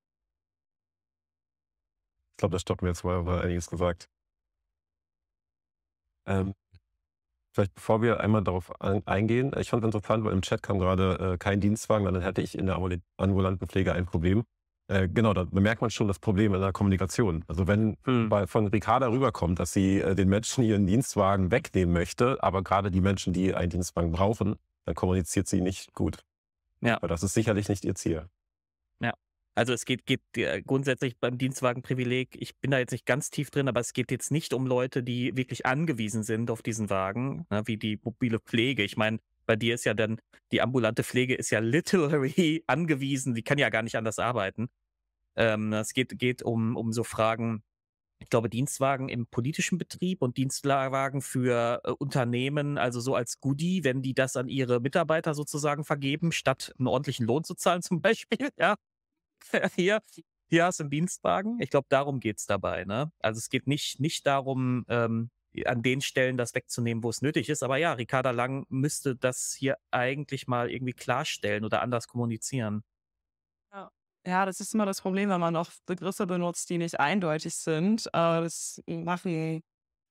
Ich 2.32 2.36
glaube, 2.39 2.55
das 2.55 2.62
stoppen 2.62 2.86
wir 2.86 2.90
jetzt, 2.90 3.05
weil 3.05 3.27
wir 3.27 3.43
einiges 3.43 3.69
gesagt. 3.69 4.09
Ähm, 6.27 6.55
vielleicht 7.55 7.74
bevor 7.74 8.01
wir 8.01 8.20
einmal 8.20 8.43
darauf 8.43 8.81
ein, 8.81 9.06
eingehen, 9.06 9.52
ich 9.59 9.69
fand 9.69 9.85
es 9.85 9.89
interessant, 9.94 10.24
weil 10.24 10.32
im 10.32 10.40
Chat 10.43 10.62
kam 10.62 10.78
gerade 10.78 11.35
äh, 11.35 11.39
kein 11.39 11.60
Dienstwagen, 11.60 12.06
weil 12.06 12.12
dann 12.12 12.23
hätte 12.23 12.40
ich 12.40 12.56
in 12.56 12.66
der 12.66 12.77
ambul- 12.77 13.02
ambulanten 13.19 13.69
Pflege 13.69 13.93
ein 13.93 14.06
Problem. 14.06 14.44
Äh, 14.93 15.09
genau, 15.09 15.32
da 15.32 15.44
bemerkt 15.44 15.81
man 15.81 15.90
schon 15.90 16.06
das 16.06 16.19
Problem 16.19 16.55
in 16.55 16.60
der 16.60 16.73
Kommunikation. 16.73 17.44
Also 17.48 17.66
wenn 17.66 17.97
bei, 18.28 18.47
von 18.47 18.66
Ricarda 18.66 19.09
rüberkommt, 19.09 19.59
dass 19.59 19.73
sie 19.73 20.01
äh, 20.01 20.14
den 20.14 20.28
Menschen 20.28 20.62
ihren 20.64 20.86
Dienstwagen 20.86 21.51
wegnehmen 21.51 21.94
möchte, 21.94 22.43
aber 22.43 22.62
gerade 22.62 22.90
die 22.90 23.01
Menschen, 23.01 23.32
die 23.32 23.55
einen 23.55 23.70
Dienstwagen 23.70 24.12
brauchen, 24.12 24.56
dann 24.85 24.94
kommuniziert 24.94 25.48
sie 25.48 25.62
nicht 25.62 25.94
gut. 25.94 26.19
Ja. 26.82 26.98
Weil 27.01 27.09
das 27.09 27.23
ist 27.23 27.32
sicherlich 27.32 27.70
nicht 27.70 27.86
ihr 27.86 27.94
Ziel. 27.94 28.28
Ja. 29.01 29.14
Also 29.55 29.73
es 29.73 29.86
geht, 29.86 30.05
geht 30.05 30.20
äh, 30.36 30.60
grundsätzlich 30.60 31.16
beim 31.19 31.39
Dienstwagenprivileg, 31.39 32.36
ich 32.39 32.55
bin 32.56 32.70
da 32.70 32.78
jetzt 32.78 32.93
nicht 32.93 33.06
ganz 33.06 33.31
tief 33.31 33.51
drin, 33.51 33.69
aber 33.69 33.81
es 33.81 33.94
geht 33.94 34.10
jetzt 34.10 34.31
nicht 34.31 34.52
um 34.52 34.66
Leute, 34.66 35.02
die 35.02 35.35
wirklich 35.36 35.64
angewiesen 35.64 36.23
sind 36.23 36.51
auf 36.51 36.60
diesen 36.60 36.90
Wagen, 36.90 37.47
ne, 37.48 37.62
wie 37.64 37.78
die 37.78 37.98
mobile 38.02 38.40
Pflege. 38.40 38.82
Ich 38.82 38.98
meine, 38.98 39.20
Bei 39.47 39.56
dir 39.56 39.74
ist 39.74 39.85
ja 39.85 39.94
dann, 39.94 40.20
die 40.52 40.60
ambulante 40.60 41.02
Pflege 41.02 41.35
ist 41.35 41.51
ja 41.51 41.60
literally 41.60 42.62
angewiesen, 42.69 43.35
die 43.35 43.43
kann 43.43 43.59
ja 43.59 43.70
gar 43.70 43.82
nicht 43.82 43.97
anders 43.97 44.19
arbeiten. 44.19 44.69
Ähm, 45.37 45.73
es 45.73 45.93
geht, 45.93 46.19
geht 46.19 46.43
um, 46.43 46.77
um 46.77 46.93
so 46.93 47.05
Fragen, 47.05 47.63
ich 48.19 48.29
glaube, 48.29 48.49
Dienstwagen 48.49 49.09
im 49.09 49.27
politischen 49.27 49.79
Betrieb 49.79 50.23
und 50.23 50.37
Dienstwagen 50.37 51.23
für 51.23 51.81
äh, 51.85 51.91
Unternehmen, 51.91 52.79
also 52.79 53.01
so 53.01 53.15
als 53.15 53.41
Goodie, 53.41 53.85
wenn 53.85 54.03
die 54.03 54.15
das 54.15 54.37
an 54.37 54.49
ihre 54.49 54.81
Mitarbeiter 54.81 55.35
sozusagen 55.35 55.85
vergeben, 55.85 56.33
statt 56.33 56.73
einen 56.79 56.89
ordentlichen 56.89 57.27
Lohn 57.27 57.45
zu 57.45 57.55
zahlen 57.55 57.83
zum 57.83 58.01
Beispiel. 58.01 58.51
Ja, 58.59 58.77
hier, 59.75 60.01
hier 60.49 60.65
hast 60.65 60.81
du 60.81 60.85
einen 60.85 60.91
Dienstwagen. 60.91 61.59
Ich 61.61 61.71
glaube, 61.71 61.87
darum 61.89 62.21
geht 62.21 62.39
es 62.39 62.47
dabei. 62.47 62.85
Ne? 62.85 63.11
Also 63.21 63.39
es 63.39 63.49
geht 63.49 63.67
nicht, 63.67 64.01
nicht 64.01 64.27
darum, 64.27 64.85
ähm, 64.89 65.31
an 65.67 65.83
den 65.83 66.01
Stellen 66.01 66.37
das 66.37 66.55
wegzunehmen, 66.55 67.03
wo 67.03 67.11
es 67.11 67.23
nötig 67.23 67.49
ist. 67.49 67.63
Aber 67.63 67.77
ja, 67.77 67.93
Ricarda 67.93 68.31
Lang 68.31 68.67
müsste 68.69 69.17
das 69.17 69.55
hier 69.59 69.77
eigentlich 69.91 70.47
mal 70.47 70.71
irgendwie 70.71 70.95
klarstellen 70.95 71.65
oder 71.65 71.83
anders 71.83 72.09
kommunizieren. 72.09 72.83
Ja. 74.27 74.47
Das 74.47 74.61
ist 74.61 74.74
immer 74.74 74.86
das 74.86 75.01
Problem, 75.01 75.31
wenn 75.31 75.40
man 75.40 75.53
noch 75.53 75.70
Begriffe 75.86 76.27
benutzt, 76.27 76.70
die 76.70 76.78
nicht 76.78 77.01
eindeutig 77.01 77.55
sind. 77.55 78.07
Äh, 78.09 78.11
das 78.12 78.82
machen, 78.86 79.62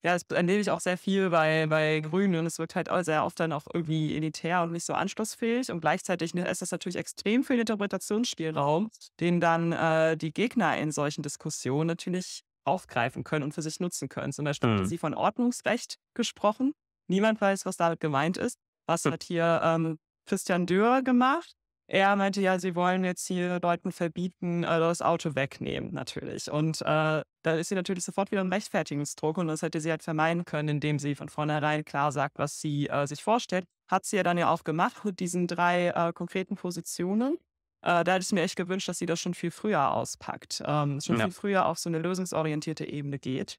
ja, 0.03 0.13
das 0.13 0.23
erlebe 0.23 0.59
ich 0.59 0.71
auch 0.71 0.79
sehr 0.79 0.97
viel 0.97 1.29
bei, 1.29 1.67
bei 1.67 1.99
Grünen 1.99 2.35
und 2.39 2.45
es 2.45 2.57
wirkt 2.57 2.75
halt 2.75 2.89
auch 2.89 3.03
sehr 3.03 3.23
oft 3.23 3.39
dann 3.39 3.51
auch 3.51 3.67
irgendwie 3.73 4.15
elitär 4.15 4.63
und 4.63 4.71
nicht 4.71 4.85
so 4.85 4.93
anschlussfähig. 4.93 5.71
Und 5.71 5.81
gleichzeitig 5.81 6.33
ne, 6.33 6.47
ist 6.49 6.61
das 6.61 6.71
natürlich 6.71 6.97
extrem 6.97 7.43
viel 7.43 7.59
Interpretationsspielraum, 7.59 8.89
den 9.19 9.39
dann 9.39 9.71
äh, 9.71 10.17
die 10.17 10.33
Gegner 10.33 10.77
in 10.77 10.91
solchen 10.91 11.21
Diskussionen 11.21 11.87
natürlich 11.87 12.43
aufgreifen 12.63 13.23
können 13.23 13.43
und 13.43 13.53
für 13.53 13.61
sich 13.61 13.79
nutzen 13.79 14.09
können. 14.09 14.33
Zum 14.33 14.45
Beispiel 14.45 14.69
mhm. 14.69 14.85
sie 14.85 14.97
von 14.97 15.13
Ordnungsrecht 15.13 15.97
gesprochen. 16.13 16.73
Niemand 17.07 17.41
weiß, 17.41 17.65
was 17.65 17.77
damit 17.77 17.99
gemeint 17.99 18.37
ist. 18.37 18.57
Was 18.87 19.03
hm. 19.05 19.11
hat 19.13 19.23
hier 19.23 19.61
ähm, 19.63 19.99
Christian 20.25 20.65
Dürr 20.65 21.01
gemacht? 21.01 21.53
Er 21.93 22.15
meinte 22.15 22.39
ja, 22.39 22.57
sie 22.57 22.73
wollen 22.73 23.03
jetzt 23.03 23.27
hier 23.27 23.59
Leuten 23.61 23.91
verbieten, 23.91 24.63
äh, 24.63 24.79
das 24.79 25.01
Auto 25.01 25.35
wegnehmen, 25.35 25.93
natürlich. 25.93 26.49
Und 26.49 26.79
äh, 26.83 26.85
da 26.85 27.51
ist 27.51 27.67
sie 27.67 27.75
natürlich 27.75 28.05
sofort 28.05 28.31
wieder 28.31 28.39
im 28.39 28.49
Rechtfertigungsdruck 28.49 29.37
und 29.37 29.47
das 29.47 29.61
hätte 29.61 29.81
sie 29.81 29.91
halt 29.91 30.01
vermeiden 30.01 30.45
können, 30.45 30.69
indem 30.69 30.99
sie 30.99 31.15
von 31.15 31.27
vornherein 31.27 31.83
klar 31.83 32.13
sagt, 32.13 32.39
was 32.39 32.61
sie 32.61 32.87
äh, 32.87 33.05
sich 33.07 33.21
vorstellt. 33.21 33.65
Hat 33.89 34.05
sie 34.05 34.15
ja 34.15 34.23
dann 34.23 34.37
ja 34.37 34.49
auch 34.49 34.63
gemacht 34.63 35.03
mit 35.03 35.19
diesen 35.19 35.47
drei 35.47 35.89
äh, 35.89 36.13
konkreten 36.13 36.55
Positionen. 36.55 37.33
Äh, 37.81 38.05
da 38.05 38.13
hätte 38.13 38.23
ich 38.23 38.31
mir 38.31 38.43
echt 38.43 38.55
gewünscht, 38.55 38.87
dass 38.87 38.97
sie 38.97 39.05
das 39.05 39.19
schon 39.19 39.33
viel 39.33 39.51
früher 39.51 39.91
auspackt, 39.91 40.63
ähm, 40.65 41.01
schon 41.01 41.17
ja. 41.17 41.25
viel 41.25 41.33
früher 41.33 41.65
auf 41.65 41.77
so 41.77 41.89
eine 41.89 41.99
lösungsorientierte 41.99 42.85
Ebene 42.85 43.19
geht. 43.19 43.57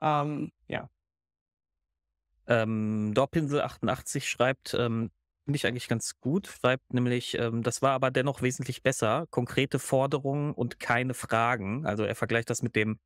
Ähm, 0.00 0.50
ja. 0.66 0.88
Ähm, 2.46 3.12
Dorpinsel 3.12 3.60
88 3.60 4.30
schreibt, 4.30 4.72
ähm, 4.72 5.10
finde 5.44 5.56
ich 5.56 5.66
eigentlich 5.66 5.88
ganz 5.88 6.20
gut, 6.20 6.46
schreibt 6.46 6.92
nämlich, 6.92 7.36
ähm, 7.38 7.62
das 7.62 7.82
war 7.82 7.92
aber 7.92 8.10
dennoch 8.10 8.42
wesentlich 8.42 8.82
besser, 8.82 9.26
konkrete 9.30 9.78
Forderungen 9.78 10.52
und 10.52 10.78
keine 10.80 11.14
Fragen. 11.14 11.86
Also 11.86 12.04
er 12.04 12.14
vergleicht 12.14 12.50
das 12.50 12.62
mit 12.62 12.76
dem, 12.76 12.98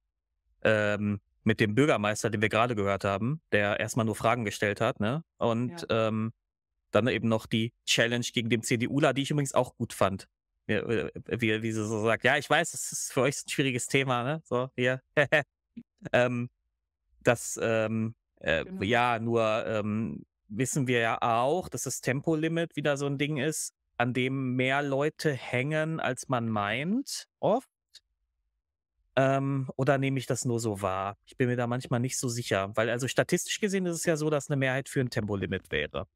ähm, 0.62 1.20
mit 1.42 1.60
dem 1.60 1.74
Bürgermeister, 1.74 2.30
den 2.30 2.42
wir 2.42 2.48
gerade 2.48 2.74
gehört 2.74 3.04
haben, 3.04 3.40
der 3.52 3.80
erstmal 3.80 4.06
nur 4.06 4.16
Fragen 4.16 4.44
gestellt 4.44 4.80
hat, 4.80 5.00
ne? 5.00 5.22
Und 5.38 5.86
ja. 5.88 6.08
ähm, 6.08 6.32
dann 6.90 7.08
eben 7.08 7.28
noch 7.28 7.46
die 7.46 7.72
Challenge 7.86 8.24
gegen 8.32 8.48
den 8.48 8.62
CDUler, 8.62 9.12
die 9.12 9.22
ich 9.22 9.30
übrigens 9.30 9.54
auch 9.54 9.76
gut 9.76 9.92
fand. 9.92 10.28
Wie, 10.66 10.74
äh, 10.74 11.10
wie, 11.26 11.62
wie 11.62 11.72
sie 11.72 11.86
so 11.86 12.02
sagt, 12.02 12.24
ja, 12.24 12.38
ich 12.38 12.48
weiß, 12.48 12.72
es 12.72 12.92
ist 12.92 13.12
für 13.12 13.22
euch 13.22 13.36
ein 13.44 13.48
schwieriges 13.48 13.86
Thema, 13.86 14.22
ne? 14.22 14.42
So, 14.44 14.70
hier. 14.76 15.02
ähm, 16.12 16.48
das, 17.22 17.58
ähm, 17.62 18.14
äh, 18.40 18.64
genau. 18.64 18.82
ja, 18.82 19.18
nur 19.18 19.64
ähm, 19.66 20.24
wissen 20.48 20.86
wir 20.86 21.00
ja 21.00 21.18
auch, 21.20 21.68
dass 21.68 21.82
das 21.84 22.00
Tempolimit 22.00 22.76
wieder 22.76 22.96
so 22.96 23.06
ein 23.06 23.18
Ding 23.18 23.38
ist, 23.38 23.72
an 23.96 24.12
dem 24.12 24.56
mehr 24.56 24.82
Leute 24.82 25.32
hängen, 25.32 26.00
als 26.00 26.28
man 26.28 26.48
meint, 26.48 27.26
oft. 27.40 27.68
Ähm, 29.16 29.70
oder 29.76 29.98
nehme 29.98 30.18
ich 30.18 30.26
das 30.26 30.44
nur 30.44 30.58
so 30.58 30.82
wahr? 30.82 31.16
Ich 31.24 31.36
bin 31.36 31.48
mir 31.48 31.56
da 31.56 31.66
manchmal 31.66 32.00
nicht 32.00 32.18
so 32.18 32.28
sicher, 32.28 32.72
weil 32.74 32.90
also 32.90 33.06
statistisch 33.06 33.60
gesehen 33.60 33.86
ist 33.86 33.96
es 33.96 34.04
ja 34.04 34.16
so, 34.16 34.28
dass 34.30 34.50
eine 34.50 34.56
Mehrheit 34.56 34.88
für 34.88 35.00
ein 35.00 35.10
Tempolimit 35.10 35.70
wäre. 35.70 36.08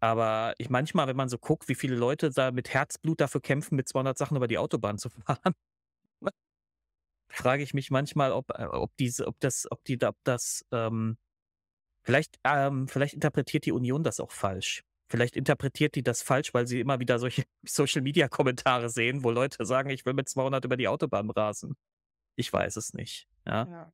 Aber 0.00 0.54
ich 0.58 0.70
manchmal, 0.70 1.08
wenn 1.08 1.16
man 1.16 1.28
so 1.28 1.38
guckt, 1.38 1.68
wie 1.68 1.74
viele 1.74 1.96
Leute 1.96 2.30
da 2.30 2.50
mit 2.52 2.68
Herzblut 2.72 3.20
dafür 3.20 3.40
kämpfen, 3.40 3.74
mit 3.76 3.88
200 3.88 4.16
Sachen 4.16 4.36
über 4.36 4.46
die 4.46 4.58
Autobahn 4.58 4.98
zu 4.98 5.08
fahren, 5.26 5.54
frage 7.28 7.62
ich 7.62 7.74
mich 7.74 7.90
manchmal, 7.90 8.32
ob, 8.32 8.50
äh, 8.50 8.64
ob 8.64 8.96
diese, 8.96 9.26
ob 9.26 9.38
das, 9.40 9.66
ob 9.70 9.84
die, 9.84 9.98
ob 10.02 10.16
das 10.24 10.64
ähm, 10.72 11.16
Vielleicht, 12.08 12.40
ähm, 12.42 12.88
vielleicht 12.88 13.12
interpretiert 13.12 13.66
die 13.66 13.72
Union 13.72 14.02
das 14.02 14.18
auch 14.18 14.30
falsch. 14.30 14.82
Vielleicht 15.10 15.36
interpretiert 15.36 15.94
die 15.94 16.02
das 16.02 16.22
falsch, 16.22 16.54
weil 16.54 16.66
sie 16.66 16.80
immer 16.80 17.00
wieder 17.00 17.18
solche 17.18 17.44
Social-Media-Kommentare 17.66 18.88
sehen, 18.88 19.24
wo 19.24 19.30
Leute 19.30 19.62
sagen, 19.66 19.90
ich 19.90 20.06
will 20.06 20.14
mit 20.14 20.26
200 20.26 20.64
über 20.64 20.78
die 20.78 20.88
Autobahn 20.88 21.28
rasen. 21.28 21.76
Ich 22.34 22.50
weiß 22.50 22.76
es 22.76 22.94
nicht. 22.94 23.28
Ja. 23.46 23.68
ja. 23.68 23.92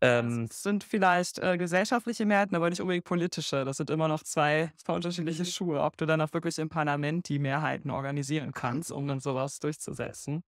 Ähm, 0.00 0.48
das 0.48 0.62
sind 0.62 0.82
vielleicht 0.82 1.40
äh, 1.40 1.58
gesellschaftliche 1.58 2.24
Mehrheiten, 2.24 2.56
aber 2.56 2.70
nicht 2.70 2.80
unbedingt 2.80 3.04
politische. 3.04 3.66
Das 3.66 3.76
sind 3.76 3.90
immer 3.90 4.08
noch 4.08 4.22
zwei, 4.22 4.72
zwei 4.78 4.94
unterschiedliche 4.94 5.44
Schuhe. 5.44 5.82
Ob 5.82 5.98
du 5.98 6.06
dann 6.06 6.22
auch 6.22 6.32
wirklich 6.32 6.56
im 6.56 6.70
Parlament 6.70 7.28
die 7.28 7.38
Mehrheiten 7.38 7.90
organisieren 7.90 8.52
kannst, 8.52 8.90
um 8.90 9.06
dann 9.06 9.20
sowas 9.20 9.58
durchzusetzen. 9.58 10.42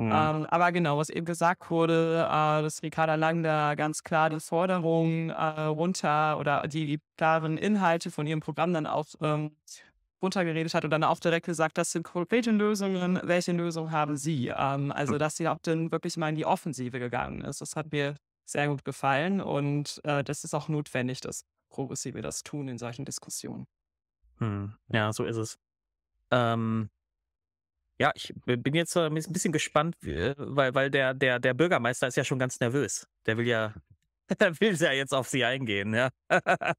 Mhm. 0.00 0.12
Ähm, 0.12 0.46
aber 0.46 0.72
genau, 0.72 0.96
was 0.98 1.10
eben 1.10 1.26
gesagt 1.26 1.70
wurde, 1.70 2.24
äh, 2.26 2.62
dass 2.62 2.82
Ricarda 2.82 3.16
Lang 3.16 3.42
da 3.42 3.74
ganz 3.74 4.02
klar 4.02 4.30
die 4.30 4.40
Forderungen 4.40 5.30
äh, 5.30 5.34
runter 5.62 6.38
oder 6.38 6.66
die, 6.66 7.00
klaren 7.16 7.58
Inhalte 7.58 8.10
von 8.10 8.26
ihrem 8.26 8.40
Programm 8.40 8.72
dann 8.72 8.86
auch 8.86 9.06
ähm, 9.20 9.54
runtergeredet 10.22 10.72
hat 10.72 10.84
und 10.84 10.90
dann 10.90 11.04
auch 11.04 11.20
direkt 11.20 11.46
gesagt, 11.46 11.76
das 11.76 11.92
sind 11.92 12.02
konkrete 12.02 12.50
Lösungen, 12.50 13.20
welche 13.22 13.52
Lösungen 13.52 13.90
haben 13.90 14.16
Sie? 14.16 14.48
Ähm, 14.48 14.90
also, 14.90 15.18
dass 15.18 15.36
sie 15.36 15.48
auch 15.48 15.58
dann 15.62 15.92
wirklich 15.92 16.16
mal 16.16 16.30
in 16.30 16.36
die 16.36 16.46
Offensive 16.46 16.98
gegangen 16.98 17.42
ist. 17.42 17.60
Das 17.60 17.76
hat 17.76 17.92
mir 17.92 18.16
sehr 18.46 18.68
gut 18.68 18.84
gefallen 18.84 19.40
und 19.40 20.00
äh, 20.04 20.24
das 20.24 20.44
ist 20.44 20.54
auch 20.54 20.68
notwendig, 20.68 21.20
dass 21.20 21.44
Progressive 21.70 22.20
das 22.22 22.42
tun 22.42 22.68
in 22.68 22.78
solchen 22.78 23.04
Diskussionen. 23.04 23.66
Hm. 24.38 24.74
Ja, 24.88 25.12
so 25.12 25.24
ist 25.24 25.36
es. 25.36 25.58
Ähm, 26.30 26.90
ja, 28.00 28.12
ich 28.14 28.32
bin 28.44 28.74
jetzt 28.74 28.96
ein 28.96 29.12
bisschen 29.12 29.52
gespannt, 29.52 29.94
weil, 30.00 30.74
weil 30.74 30.90
der, 30.90 31.12
der, 31.12 31.38
der 31.38 31.52
Bürgermeister 31.52 32.06
ist 32.06 32.16
ja 32.16 32.24
schon 32.24 32.38
ganz 32.38 32.58
nervös. 32.58 33.06
Der 33.26 33.36
will 33.36 33.46
ja, 33.46 33.74
der 34.40 34.58
will 34.58 34.74
ja 34.74 34.92
jetzt 34.92 35.12
auf 35.12 35.28
sie 35.28 35.44
eingehen, 35.44 35.92
ja. 35.92 36.08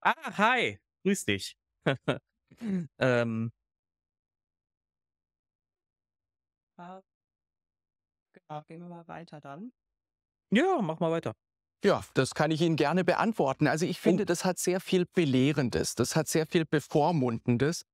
ah, 0.00 0.38
hi, 0.38 0.78
grüß 1.04 1.26
dich. 1.26 1.54
ähm. 2.98 3.52
Genau, 8.32 8.62
gehen 8.66 8.80
wir 8.80 8.88
mal 8.88 9.06
weiter 9.06 9.38
dann. 9.38 9.70
Ja, 10.50 10.80
mach 10.80 10.98
mal 10.98 11.10
weiter. 11.10 11.34
Ja, 11.84 12.02
das 12.14 12.34
kann 12.34 12.50
ich 12.50 12.62
Ihnen 12.62 12.76
gerne 12.76 13.04
beantworten. 13.04 13.66
Also 13.66 13.84
ich 13.84 14.00
finde, 14.00 14.22
oh. 14.22 14.26
das 14.26 14.46
hat 14.46 14.58
sehr 14.58 14.80
viel 14.80 15.04
Belehrendes, 15.04 15.94
das 15.94 16.16
hat 16.16 16.28
sehr 16.28 16.46
viel 16.46 16.64
Bevormundendes. 16.64 17.84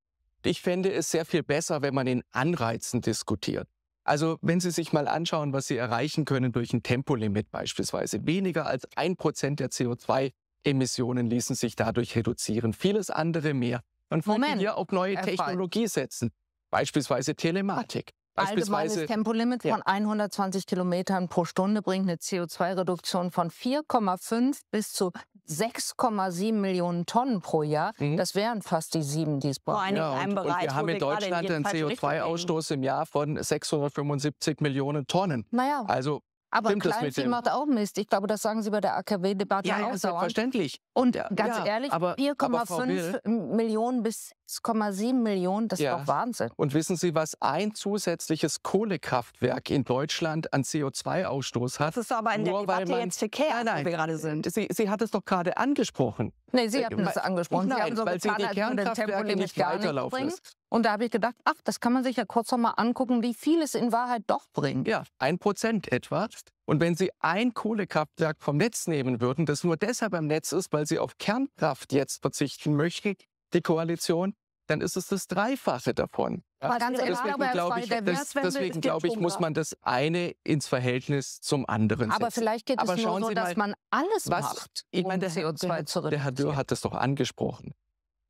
Ich 0.43 0.61
fände 0.61 0.91
es 0.91 1.11
sehr 1.11 1.25
viel 1.25 1.43
besser, 1.43 1.81
wenn 1.81 1.93
man 1.93 2.07
in 2.07 2.23
Anreizen 2.31 3.01
diskutiert. 3.01 3.67
Also 4.03 4.37
wenn 4.41 4.59
Sie 4.59 4.71
sich 4.71 4.93
mal 4.93 5.07
anschauen, 5.07 5.53
was 5.53 5.67
Sie 5.67 5.77
erreichen 5.77 6.25
können 6.25 6.51
durch 6.51 6.73
ein 6.73 6.81
Tempolimit 6.81 7.51
beispielsweise. 7.51 8.25
Weniger 8.25 8.65
als 8.65 8.87
ein 8.95 9.17
Prozent 9.17 9.59
der 9.59 9.69
CO2-Emissionen 9.69 11.29
ließen 11.29 11.55
sich 11.55 11.75
dadurch 11.75 12.15
reduzieren. 12.15 12.73
Vieles 12.73 13.09
andere 13.09 13.53
mehr. 13.53 13.81
Man 14.09 14.23
könnte 14.23 14.57
hier 14.57 14.77
auf 14.77 14.87
neue 14.91 15.15
Technologie 15.15 15.87
setzen. 15.87 16.31
Beispielsweise 16.71 17.35
Telematik. 17.35 18.13
Allgemeines 18.35 19.05
Tempolimit 19.05 19.63
von 19.63 19.81
120 19.81 20.65
Kilometern 20.65 21.27
pro 21.27 21.45
Stunde 21.45 21.81
bringt 21.81 22.07
eine 22.07 22.17
CO2-Reduktion 22.17 23.31
von 23.31 23.49
4,5 23.49 24.59
bis 24.71 24.93
zu 24.93 25.11
6,7 25.49 26.53
Millionen 26.53 27.05
Tonnen 27.05 27.41
pro 27.41 27.63
Jahr. 27.63 27.93
Mhm. 27.97 28.17
Das 28.17 28.35
wären 28.35 28.61
fast 28.61 28.93
die 28.93 29.01
sieben, 29.01 29.39
die 29.39 29.49
es 29.49 29.59
braucht. 29.59 29.91
Ja, 29.91 30.21
und, 30.23 30.37
und 30.37 30.45
wir 30.45 30.75
haben 30.75 30.89
in 30.89 30.99
Deutschland 30.99 31.49
in 31.49 31.55
einen 31.55 31.65
CO2-Ausstoß 31.65 32.73
im 32.73 32.83
Jahr 32.83 33.05
von 33.05 33.41
675 33.41 34.61
Millionen 34.61 35.07
Tonnen. 35.07 35.45
Naja. 35.51 35.83
Also 35.87 36.21
aber 36.51 36.75
Kleinvieh 36.75 37.27
macht 37.27 37.49
auch 37.51 37.65
Mist. 37.65 37.97
Ich 37.97 38.07
glaube, 38.07 38.27
das 38.27 38.41
sagen 38.41 38.63
Sie 38.63 38.69
bei 38.69 38.81
der 38.81 38.97
AKW-Debatte 38.97 39.69
ja, 39.69 39.75
auch 39.77 39.91
ja, 39.91 39.97
selbstverständlich. 39.97 40.79
Und 40.93 41.15
ja, 41.15 41.27
ganz 41.33 41.57
ja, 41.57 41.65
ehrlich, 41.65 41.91
4,5 41.91 43.27
Millionen 43.27 44.03
bis 44.03 44.31
6,7 44.49 45.13
Millionen, 45.13 45.67
das 45.67 45.79
ja. 45.79 45.95
ist 45.95 46.01
doch 46.01 46.07
Wahnsinn. 46.07 46.49
Und 46.55 46.73
wissen 46.73 46.95
Sie, 46.95 47.13
was 47.13 47.39
ein 47.39 47.75
zusätzliches 47.75 48.63
Kohlekraftwerk 48.63 49.69
in 49.69 49.83
Deutschland 49.83 50.51
an 50.53 50.63
CO2-Ausstoß 50.63 51.79
hat? 51.79 51.95
Das 51.95 52.05
ist 52.05 52.11
aber 52.11 52.33
in 52.33 52.43
Nur 52.43 52.51
der 52.51 52.61
Debatte 52.61 52.91
man, 52.91 53.01
jetzt 53.01 53.19
verkehrt, 53.19 53.49
nein, 53.49 53.65
nein, 53.65 53.85
wo 53.85 53.89
wir 53.89 53.97
gerade 53.97 54.17
sind. 54.17 54.51
Sie, 54.51 54.67
Sie 54.71 54.89
hat 54.89 55.01
es 55.01 55.11
doch 55.11 55.23
gerade 55.23 55.57
angesprochen. 55.57 56.33
Nee, 56.51 56.67
Sie 56.67 56.83
hatten 56.83 56.99
es 57.01 57.17
angesprochen. 57.17 57.67
Nein, 57.67 57.77
Sie 57.77 57.83
haben 57.83 57.95
so 57.95 58.05
weil 58.05 58.17
getan, 58.17 58.35
Sie 58.39 58.47
die 58.47 58.53
Kernkraftwerke 58.55 59.35
nicht 59.35 59.57
weiterlaufen 59.57 60.25
lässt. 60.25 60.58
Und 60.69 60.85
da 60.85 60.91
habe 60.91 61.05
ich 61.05 61.11
gedacht, 61.11 61.35
ach, 61.45 61.55
das 61.63 61.79
kann 61.79 61.93
man 61.93 62.03
sich 62.03 62.15
ja 62.17 62.25
kurz 62.25 62.51
noch 62.51 62.59
mal 62.59 62.71
angucken, 62.71 63.23
wie 63.23 63.33
viel 63.33 63.61
es 63.61 63.73
in 63.73 63.91
Wahrheit 63.91 64.23
doch 64.27 64.45
bringt. 64.53 64.87
Ja, 64.87 65.03
ein 65.17 65.39
Prozent 65.39 65.91
etwa. 65.91 66.27
Und 66.65 66.79
wenn 66.79 66.95
Sie 66.95 67.09
ein 67.19 67.55
Kohlekraftwerk 67.55 68.37
vom 68.39 68.57
Netz 68.57 68.85
nehmen 68.85 69.19
würden, 69.19 69.47
das 69.47 69.63
nur 69.63 69.77
deshalb 69.77 70.13
am 70.13 70.27
Netz 70.27 70.51
ist, 70.51 70.71
weil 70.71 70.85
Sie 70.85 70.99
auf 70.99 71.17
Kernkraft 71.17 71.91
jetzt 71.91 72.21
verzichten 72.21 72.75
möchten, 72.75 73.15
die 73.53 73.61
Koalition, 73.61 74.35
dann 74.67 74.81
ist 74.81 74.95
es 74.95 75.07
das 75.07 75.25
Dreifache 75.25 75.95
davon. 75.95 76.43
Aber 76.59 76.77
ganz 76.77 76.99
ehrlich, 76.99 77.17
deswegen 77.17 77.33
aber 77.33 77.51
glaube 77.51 77.79
ich, 77.79 77.89
das, 77.89 78.33
deswegen 78.33 78.75
ist 78.75 78.81
glaube 78.81 79.07
ich, 79.07 79.15
muss 79.17 79.39
man 79.39 79.53
das 79.53 79.75
eine 79.81 80.35
ins 80.43 80.67
Verhältnis 80.67 81.39
zum 81.41 81.67
anderen 81.67 82.11
Aber 82.11 82.25
setzen. 82.25 82.41
vielleicht 82.41 82.65
geht 82.65 82.79
Aber 82.79 82.93
es 82.93 83.01
nur 83.01 83.07
schauen 83.07 83.23
so, 83.23 83.29
dass 83.31 83.55
mal, 83.55 83.69
man 83.69 83.75
alles 83.89 84.29
was, 84.29 84.43
macht, 84.43 84.85
ich 84.91 85.03
um 85.03 85.07
meine, 85.07 85.21
der, 85.21 85.31
CO2 85.31 85.67
der, 85.67 85.85
zu 85.85 86.01
der 86.01 86.19
Herr 86.19 86.31
Dürr 86.31 86.49
reduzieren. 86.49 86.55
hat 86.57 86.71
das 86.71 86.81
doch 86.81 86.93
angesprochen. 86.93 87.73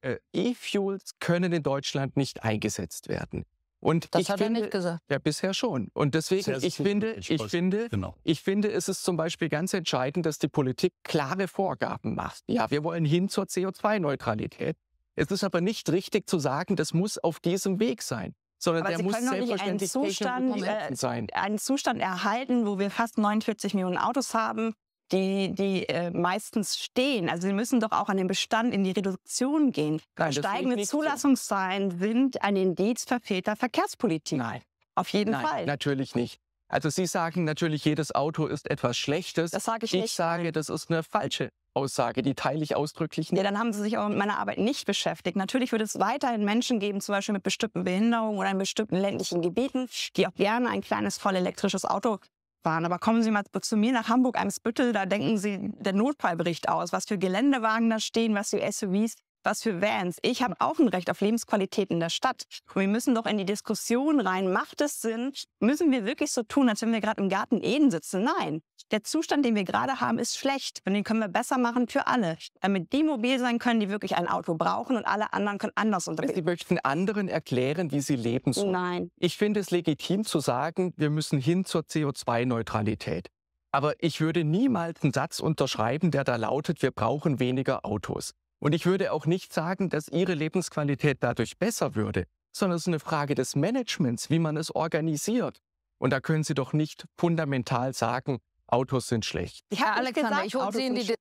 Äh, 0.02 0.18
E-Fuels 0.34 1.16
können 1.20 1.52
in 1.52 1.64
Deutschland 1.64 2.16
nicht 2.18 2.44
eingesetzt 2.44 3.10
werden. 3.10 3.46
Und 3.82 4.14
Das 4.14 4.24
ich 4.24 4.30
hat 4.30 4.42
er 4.42 4.46
finde, 4.48 4.62
nicht 4.62 4.72
gesagt. 4.72 5.02
Ja, 5.10 5.20
bisher 5.20 5.54
schon. 5.54 5.90
Und 5.94 6.14
deswegen, 6.14 6.52
ich 6.62 6.76
finde, 6.76 7.14
ich 7.14 7.40
was- 7.40 7.50
finde, 7.50 7.88
genau. 7.90 8.14
ich 8.24 8.42
finde, 8.42 8.70
es 8.72 8.90
ist 8.90 9.04
zum 9.04 9.16
Beispiel 9.16 9.48
ganz 9.48 9.74
entscheidend, 9.74 10.26
dass 10.26 10.38
die 10.38 10.50
Politik 10.50 10.94
klare 11.04 11.48
Vorgaben 11.48 12.14
macht. 12.14 12.44
Ja, 12.48 12.70
wir 12.72 12.84
wollen 12.84 13.06
hin 13.06 13.30
zur 13.30 13.46
CO2-Neutralität. 13.46 14.76
Es 15.16 15.32
ist 15.32 15.44
aber 15.44 15.62
nicht 15.62 15.90
richtig 15.92 16.28
zu 16.30 16.40
sagen, 16.40 16.76
das 16.76 16.94
muss 16.94 17.18
auf 17.18 17.40
diesem 17.40 17.80
Weg 17.80 18.02
sein, 18.02 18.36
sondern 18.58 18.84
Aber 18.84 18.90
der 18.90 18.98
Sie 19.00 19.04
muss 19.04 19.14
können 19.14 19.28
doch 19.28 19.34
nicht 19.34 19.62
einen 19.62 19.80
selbstverständlich 19.80 20.64
technisch 20.64 20.68
Zustand, 20.68 20.92
äh, 20.92 20.96
sein. 20.96 21.28
einen 21.34 21.58
Zustand 21.58 22.02
erhalten, 22.02 22.66
wo 22.66 22.80
wir 22.80 22.90
fast 22.92 23.18
49 23.18 23.74
Millionen 23.74 23.98
Autos 23.98 24.34
haben, 24.34 24.74
die, 25.12 25.54
die 25.54 25.88
äh, 25.90 26.12
meistens 26.12 26.78
stehen. 26.78 27.30
Also 27.30 27.48
sie 27.48 27.54
müssen 27.54 27.80
doch 27.80 27.92
auch 27.92 28.10
an 28.10 28.18
den 28.18 28.28
Bestand 28.28 28.74
in 28.74 28.84
die 28.84 28.92
Reduktion 28.92 29.72
gehen. 29.72 30.02
Nein, 30.18 30.32
ich 30.32 30.38
Steigende 30.38 30.76
nicht 30.76 30.90
so. 30.90 30.98
Zulassungszahlen 31.00 31.98
sind 32.00 32.42
ein 32.44 32.56
Indiz 32.56 33.04
verfehlter 33.06 33.56
Verkehrspolitik. 33.56 34.38
Nein. 34.38 34.62
Auf 34.96 35.10
jeden 35.10 35.32
Nein, 35.32 35.46
Fall. 35.46 35.66
natürlich 35.66 36.16
nicht. 36.16 36.40
Also 36.68 36.90
Sie 36.90 37.08
sagen 37.08 37.46
natürlich, 37.46 37.84
jedes 37.86 38.14
Auto 38.14 38.46
ist 38.46 38.70
etwas 38.70 38.96
Schlechtes. 38.98 39.52
Das 39.52 39.64
sage 39.64 39.86
ich 39.86 39.94
Ich 39.94 40.02
nicht. 40.02 40.16
sage, 40.16 40.52
das 40.52 40.70
ist 40.70 40.92
eine 40.92 41.02
falsche 41.02 41.50
Aussage, 41.74 42.22
die 42.22 42.36
teile 42.36 42.62
ich 42.64 42.76
ausdrücklich 42.76 43.30
Ja, 43.30 43.36
nicht. 43.36 43.46
dann 43.46 43.58
haben 43.58 43.74
Sie 43.74 43.82
sich 43.82 43.98
auch 43.98 44.08
mit 44.08 44.18
meiner 44.18 44.38
Arbeit 44.38 44.58
nicht 44.60 44.86
beschäftigt. 44.86 45.36
Natürlich 45.36 45.72
wird 45.72 45.82
es 45.82 46.00
weiterhin 46.00 46.44
Menschen 46.46 46.80
geben, 46.80 47.02
zum 47.02 47.14
Beispiel 47.14 47.34
mit 47.34 47.44
bestimmten 47.44 47.84
Behinderungen 47.86 48.38
oder 48.38 48.52
in 48.52 48.58
bestimmten 48.58 48.98
ländlichen 48.98 49.42
Gebieten, 49.42 49.88
die 50.16 50.28
auch 50.28 50.34
gerne 50.36 50.70
ein 50.70 50.82
kleines 50.82 51.18
voll 51.18 51.36
elektrisches 51.36 51.86
Auto 51.86 52.20
fahren. 52.64 52.86
Aber 52.86 53.00
kommen 53.00 53.24
Sie 53.24 53.32
mal 53.32 53.44
zu 53.62 53.78
mir 53.78 53.92
nach 53.92 54.10
Hamburg-Eimsbüttel, 54.10 54.94
da 54.94 55.06
denken 55.06 55.38
Sie 55.38 55.60
der 55.80 55.94
Notfallbericht 55.94 56.70
aus, 56.70 56.92
was 56.92 57.06
für 57.06 57.18
Geländewagen 57.18 57.90
da 57.90 58.00
stehen, 58.00 58.36
was 58.36 58.50
für 58.50 58.60
SUVs, 58.72 59.16
was 59.44 59.64
für 59.64 59.82
Vans. 59.82 60.18
Ich 60.22 60.42
habe 60.42 60.56
auch 60.60 60.80
ein 60.80 60.88
Recht 60.88 61.10
auf 61.10 61.22
Lebensqualität 61.22 61.90
in 61.92 62.00
der 62.00 62.10
Stadt. 62.10 62.44
Und 62.74 62.82
wir 62.82 62.88
müssen 62.88 63.16
doch 63.16 63.26
in 63.26 63.38
die 63.38 63.46
Diskussion 63.46 64.20
rein. 64.20 64.52
Macht 64.52 64.82
es 64.82 65.02
Sinn? 65.02 65.32
Müssen 65.60 65.92
wir 65.92 66.06
wirklich 66.06 66.32
so 66.32 66.44
tun, 66.44 66.70
als 66.70 66.82
wenn 66.82 66.92
wir 66.92 67.02
gerade 67.02 67.22
im 67.22 67.30
Garten 67.30 67.62
Eden 67.64 67.92
sitzen? 67.92 68.24
Nein. 68.24 68.62
Der 68.92 69.04
Zustand, 69.04 69.46
den 69.46 69.56
wir 69.56 69.64
gerade 69.64 70.00
haben, 70.00 70.20
ist 70.20 70.38
schlecht. 70.38 70.82
Und 70.86 70.94
den 70.94 71.04
können 71.04 71.20
wir 71.20 71.28
besser 71.28 71.58
machen 71.58 71.88
für 71.88 72.08
alle. 72.08 72.38
Damit 72.62 72.92
die 72.94 73.04
mobil 73.04 73.40
sein 73.40 73.60
können, 73.60 73.80
die 73.80 73.90
wirklich 73.90 74.16
ein 74.16 74.28
Auto 74.28 74.56
brauchen 74.56 74.96
und 74.98 75.06
alle 75.06 75.34
anderen 75.34 75.58
können 75.58 75.74
anders 75.76 76.08
unterwegs 76.08 76.34
Sie 76.36 76.42
möchten 76.42 76.80
anderen 76.80 77.28
erklären, 77.28 77.92
wie 77.92 78.02
sie 78.02 78.16
leben 78.16 78.54
sollen. 78.54 78.72
Nein. 78.72 79.12
Ich 79.18 79.38
finde 79.38 79.60
es 79.60 79.72
legitim 79.72 80.26
zu 80.26 80.40
sagen, 80.40 80.94
wir 80.98 81.10
müssen 81.10 81.40
hin 81.40 81.66
zur 81.66 81.82
CO2-Neutralität. 81.82 83.28
Aber 83.72 83.94
ich 84.00 84.20
würde 84.20 84.44
niemals 84.44 85.04
einen 85.04 85.14
Satz 85.14 85.40
unterschreiben, 85.40 86.10
der 86.10 86.24
da 86.24 86.38
lautet, 86.38 86.82
wir 86.82 86.92
brauchen 86.92 87.40
weniger 87.40 87.86
Autos. 87.86 88.34
Und 88.60 88.76
ich 88.76 88.86
würde 88.86 89.12
auch 89.14 89.26
nicht 89.26 89.54
sagen, 89.54 89.90
dass 89.90 90.10
Ihre 90.10 90.34
Lebensqualität 90.34 91.18
dadurch 91.22 91.58
besser 91.58 91.96
würde, 91.96 92.26
sondern 92.52 92.76
es 92.76 92.84
ist 92.84 92.88
eine 92.88 93.00
Frage 93.00 93.36
des 93.36 93.56
Managements, 93.56 94.30
wie 94.30 94.40
man 94.40 94.58
es 94.58 94.74
organisiert. 94.74 95.60
Und 95.98 96.12
da 96.12 96.20
können 96.20 96.44
Sie 96.44 96.54
doch 96.54 96.74
nicht 96.74 97.06
fundamental 97.18 97.94
sagen, 97.94 98.40
Autos 98.68 99.08
sind 99.08 99.26
schlecht. 99.26 99.66
Ich 99.70 99.80
Herr 99.80 99.96
Alexander, 99.96 100.30
gesagt, 100.30 100.48
ich 100.48 100.56
hole 100.56 100.64
Autos 100.66 100.76
Sie 100.76 100.88
in 100.88 100.96
die 100.96 101.16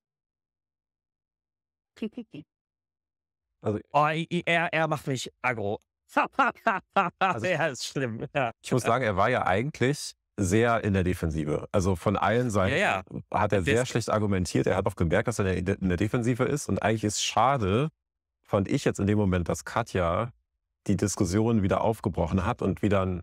Also, 3.61 3.81
Oh, 3.93 4.07
er, 4.07 4.73
er 4.73 4.89
macht 4.89 5.07
mich 5.07 5.33
aggro. 5.43 5.81
ja, 7.43 7.67
ist 7.67 7.87
schlimm. 7.87 8.27
Ja. 8.35 8.53
ich 8.63 8.73
muss 8.73 8.83
sagen, 8.83 9.05
er 9.05 9.17
war 9.17 9.29
ja 9.29 9.45
eigentlich 9.47 10.13
sehr 10.41 10.85
in 10.85 10.95
der 10.95 11.05
Defensive. 11.05 11.69
Also 11.73 11.97
von 11.97 12.17
allen 12.17 12.51
Seiten 12.51 12.79
Ja, 12.79 13.03
hat 13.33 13.53
er 13.53 13.59
Das- 13.59 13.65
sehr 13.65 13.85
schlecht 13.87 14.09
argumentiert. 14.11 14.67
Er 14.67 14.77
hat 14.77 14.87
auch 14.87 14.97
gemerkt, 14.97 15.29
dass 15.29 15.39
er 15.39 15.53
in 15.55 15.65
der, 15.65 15.81
in 15.83 15.89
der 15.89 15.99
Defensive 15.99 16.45
ist. 16.45 16.69
Und 16.69 16.81
eigentlich 16.83 17.05
ist 17.05 17.23
schade, 17.25 17.89
fand 18.47 18.69
ich 18.69 18.85
jetzt 18.85 19.01
in 19.01 19.07
dem 19.07 19.19
Moment, 19.19 19.49
dass 19.49 19.65
Katja 19.65 20.31
die 20.87 20.97
Diskussion 20.97 21.63
wieder 21.63 21.81
aufgebrochen 21.83 22.47
hat 22.47 22.63
und 22.63 22.81
wieder 22.83 23.05
ein 23.05 23.23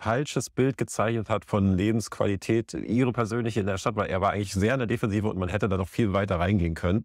falsches 0.00 0.48
Bild 0.48 0.76
gezeichnet 0.78 1.28
hat 1.28 1.44
von 1.44 1.76
Lebensqualität, 1.76 2.72
ihre 2.74 3.12
persönliche 3.12 3.60
in 3.60 3.66
der 3.66 3.78
Stadt, 3.78 3.96
weil 3.96 4.08
er 4.10 4.20
war 4.20 4.30
eigentlich 4.32 4.52
sehr 4.54 4.74
in 4.74 4.78
der 4.80 4.86
Defensive 4.86 5.28
und 5.28 5.38
man 5.38 5.48
hätte 5.48 5.68
da 5.68 5.76
noch 5.76 5.88
viel 5.88 6.12
weiter 6.12 6.38
reingehen 6.38 6.74
können. 6.74 7.04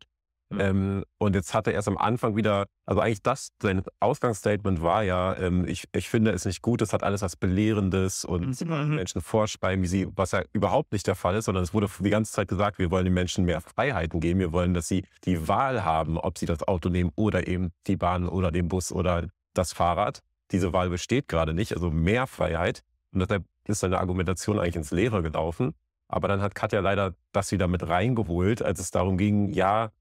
Ähm, 0.57 1.03
und 1.19 1.35
jetzt 1.35 1.53
hat 1.53 1.67
er 1.67 1.73
erst 1.73 1.87
am 1.87 1.97
Anfang 1.97 2.35
wieder, 2.35 2.65
also 2.87 3.01
eigentlich 3.01 3.21
das, 3.21 3.49
sein 3.61 3.83
Ausgangsstatement 3.99 4.81
war 4.81 5.03
ja, 5.03 5.37
ähm, 5.37 5.67
ich, 5.67 5.85
ich 5.93 6.09
finde 6.09 6.31
es 6.31 6.45
nicht 6.45 6.61
gut, 6.63 6.81
es 6.81 6.91
hat 6.91 7.03
alles 7.03 7.21
was 7.21 7.35
Belehrendes 7.35 8.25
und 8.25 8.43
Mhm. 8.89 8.95
Menschen 8.95 9.21
vorschreiben, 9.21 9.83
wie 9.83 9.87
sie, 9.87 10.07
was 10.15 10.31
ja 10.31 10.43
überhaupt 10.53 10.91
nicht 10.91 11.05
der 11.05 11.15
Fall 11.15 11.35
ist, 11.35 11.45
sondern 11.45 11.63
es 11.63 11.73
wurde 11.73 11.87
die 11.99 12.09
ganze 12.09 12.31
Zeit 12.33 12.47
gesagt, 12.47 12.79
wir 12.79 12.89
wollen 12.89 13.05
den 13.05 13.13
Menschen 13.13 13.45
mehr 13.45 13.61
Freiheiten 13.61 14.19
geben, 14.19 14.39
wir 14.39 14.51
wollen, 14.51 14.73
dass 14.73 14.87
sie 14.87 15.05
die 15.25 15.47
Wahl 15.47 15.83
haben, 15.83 16.17
ob 16.17 16.37
sie 16.39 16.45
das 16.47 16.67
Auto 16.67 16.89
nehmen 16.89 17.11
oder 17.15 17.47
eben 17.47 17.71
die 17.85 17.95
Bahn 17.97 18.27
oder 18.27 18.51
den 18.51 18.67
Bus 18.69 18.91
oder 18.91 19.27
das 19.53 19.73
Fahrrad. 19.73 20.21
Diese 20.51 20.73
Wahl 20.73 20.89
besteht 20.89 21.27
gerade 21.27 21.53
nicht, 21.53 21.73
also 21.73 21.91
mehr 21.91 22.25
Freiheit. 22.25 22.81
Und 23.13 23.19
deshalb 23.19 23.43
ist 23.67 23.81
seine 23.81 23.99
Argumentation 23.99 24.57
eigentlich 24.59 24.75
ins 24.77 24.91
Leere 24.91 25.21
gelaufen. 25.21 25.73
Aber 26.07 26.27
dann 26.27 26.41
hat 26.41 26.55
Katja 26.55 26.79
leider 26.79 27.13
das 27.33 27.51
wieder 27.51 27.67
mit 27.67 27.87
reingeholt, 27.87 28.63
als 28.63 28.79
es 28.79 28.89
darum 28.89 29.17
ging, 29.17 29.49
ja, 29.53 29.91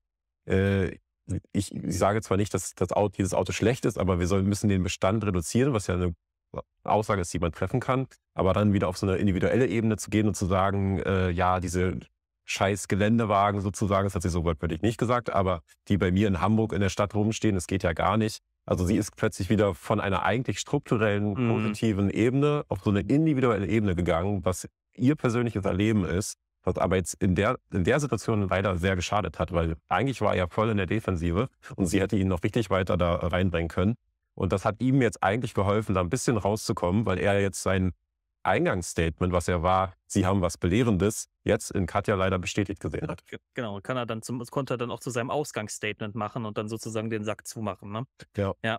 äh, 0.49 0.97
ich, 1.53 1.75
ich 1.75 1.99
sage 1.99 2.23
zwar 2.23 2.37
nicht, 2.39 2.55
dass 2.55 2.75
das 2.75 2.93
Auto, 2.93 3.17
dieses 3.19 3.35
Auto 3.35 3.53
schlecht 3.53 3.85
ist, 3.85 3.99
aber 3.99 4.19
wir 4.19 4.27
sollen, 4.27 4.47
müssen 4.47 4.69
den 4.69 4.83
Bestand 4.83 5.25
reduzieren, 5.25 5.75
was 5.75 5.87
ja 5.87 5.95
eine 5.95 6.15
Aussage 6.85 7.21
ist, 7.21 7.33
die 7.35 7.39
man 7.39 7.53
treffen 7.53 7.81
kann. 7.81 8.07
Aber 8.35 8.55
dann 8.55 8.73
wieder 8.73 8.89
auf 8.89 8.97
so 8.97 9.07
eine 9.07 9.17
individuelle 9.17 9.67
Ebene 9.67 9.97
zu 9.99 10.09
gehen 10.11 10.27
und 10.27 10.35
zu 10.35 10.47
sagen, 10.47 10.99
äh, 11.01 11.31
ja, 11.31 11.61
diese 11.61 11.99
scheiß 12.47 12.89
Geländewagen 12.89 13.61
sozusagen, 13.61 14.07
das 14.07 14.15
hat 14.15 14.23
sie 14.23 14.31
so 14.31 14.43
wortwörtlich 14.45 14.81
nicht 14.81 14.97
gesagt, 14.97 15.29
aber 15.29 15.61
die 15.89 15.99
bei 15.99 16.11
mir 16.11 16.29
in 16.29 16.41
Hamburg 16.41 16.73
in 16.73 16.81
der 16.81 16.89
Stadt 16.89 17.15
rumstehen, 17.15 17.55
das 17.55 17.67
geht 17.67 17.83
ja 17.83 17.93
gar 17.93 18.17
nicht. 18.17 18.39
Also 18.65 18.87
sie 18.87 18.97
ist 18.97 19.17
plötzlich 19.17 19.51
wieder 19.51 19.75
von 19.75 20.01
einer 20.01 20.23
eigentlich 20.23 20.59
strukturellen, 20.59 21.35
Mhm. 21.35 21.49
positiven 21.51 22.09
Ebene 22.11 22.65
auf 22.69 22.81
so 22.83 22.89
eine 22.91 23.01
individuelle 23.01 23.67
Ebene 23.67 23.95
gegangen, 23.95 24.47
was 24.47 24.67
ihr 24.97 25.15
persönliches 25.15 25.67
Erleben 25.67 26.07
ist, 26.07 26.37
was 26.69 26.79
aber 26.79 26.97
jetzt 26.97 27.15
in 27.15 27.35
der, 27.35 27.59
in 27.73 27.85
der 27.85 27.99
Situation 28.01 28.49
leider 28.49 28.77
sehr 28.77 28.95
geschadet 28.97 29.39
hat, 29.39 29.53
weil 29.53 29.77
eigentlich 29.89 30.21
war 30.21 30.35
er 30.37 30.49
voll 30.49 30.69
in 30.71 30.77
der 30.77 30.87
Defensive 30.87 31.49
und 31.77 31.87
sie 31.87 32.01
hätte 32.01 32.17
ihn 32.17 32.29
noch 32.29 32.43
richtig 32.45 32.71
weiter 32.71 32.97
da 32.97 33.15
reinbringen 33.17 33.69
können. 33.69 33.95
Und 34.35 34.53
das 34.53 34.65
hat 34.65 34.81
ihm 34.81 35.03
jetzt 35.03 35.23
eigentlich 35.23 35.53
geholfen, 35.55 35.95
da 35.95 36.01
ein 36.01 36.11
bisschen 36.11 36.37
rauszukommen, 36.37 37.07
weil 37.07 37.19
er 37.19 37.41
jetzt 37.41 37.63
sein 37.63 37.93
Eingangsstatement, 38.45 39.33
was 39.33 39.49
er 39.49 39.63
war, 39.63 39.93
sie 40.07 40.25
haben 40.25 40.41
was 40.41 40.57
Belehrendes, 40.57 41.29
jetzt 41.45 41.71
in 41.71 41.87
Katja 41.87 42.15
leider 42.15 42.39
bestätigt 42.39 42.81
gesehen 42.81 43.09
hat. 43.09 43.27
Ge- 43.27 43.39
Genau, 43.55 43.81
kann 43.81 43.97
er 43.97 44.07
dann 44.07 44.23
zum, 44.23 44.43
konnte 44.47 44.75
er 44.75 44.79
dann 44.79 44.91
auch 44.91 45.01
zu 45.01 45.11
seinem 45.11 45.31
Ausgangsstatement 45.31 46.15
machen 46.15 46.47
und 46.47 46.57
dann 46.57 46.69
sozusagen 46.69 47.11
den 47.11 47.25
Sack 47.25 47.47
zumachen. 47.47 47.93
Ne? 47.93 48.05
Ja. 48.37 48.55
Ja. 48.63 48.79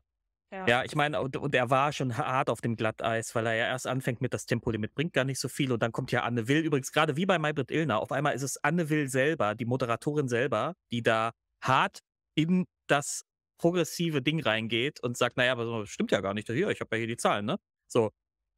Ja. 0.51 0.67
Ja, 0.67 0.83
ich 0.83 0.95
meine, 0.95 1.21
und, 1.21 1.53
er 1.53 1.69
war 1.69 1.91
schon 1.91 2.17
hart 2.17 2.49
auf 2.49 2.61
dem 2.61 2.75
Glatteis, 2.75 3.35
weil 3.35 3.45
er 3.45 3.53
ja 3.53 3.65
erst 3.67 3.85
anfängt 3.85 4.19
mit 4.19 4.33
das 4.33 4.47
Tempolimit, 4.47 4.95
bringt 4.95 5.13
gar 5.13 5.23
nicht 5.23 5.39
so 5.39 5.47
viel 5.47 5.71
und 5.71 5.83
dann 5.83 5.91
kommt 5.91 6.11
ja 6.11 6.23
Anne 6.23 6.47
Will. 6.47 6.61
Übrigens, 6.61 6.91
gerade 6.91 7.15
wie 7.15 7.27
bei 7.27 7.37
Maybrit 7.37 7.69
Illner, 7.69 7.99
auf 7.99 8.11
einmal 8.11 8.33
ist 8.33 8.41
es 8.41 8.57
Anne 8.63 8.89
Will 8.89 9.09
selber, 9.09 9.53
die 9.53 9.65
Moderatorin 9.65 10.27
selber, 10.27 10.73
die 10.91 11.03
da 11.03 11.33
hart 11.61 11.99
in 12.33 12.65
das 12.87 13.25
progressive 13.59 14.21
Ding 14.23 14.41
reingeht 14.41 15.01
und 15.03 15.17
sagt, 15.17 15.37
naja, 15.37 15.51
aber 15.51 15.65
so, 15.65 15.85
stimmt 15.85 16.11
ja 16.11 16.21
gar 16.21 16.33
nicht. 16.33 16.47
Hier, 16.47 16.69
ich 16.69 16.79
habe 16.79 16.95
ja 16.95 16.99
hier 16.99 17.07
die 17.07 17.17
Zahlen, 17.17 17.45
ne? 17.45 17.57
So. 17.87 18.11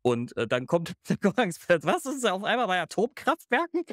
Und 0.04 0.36
äh, 0.38 0.48
dann 0.48 0.68
kommt, 0.68 0.94
was 1.22 2.06
ist 2.06 2.26
auf 2.26 2.44
einmal 2.44 2.68
bei 2.68 2.80
Atomkraftwerken? 2.82 3.84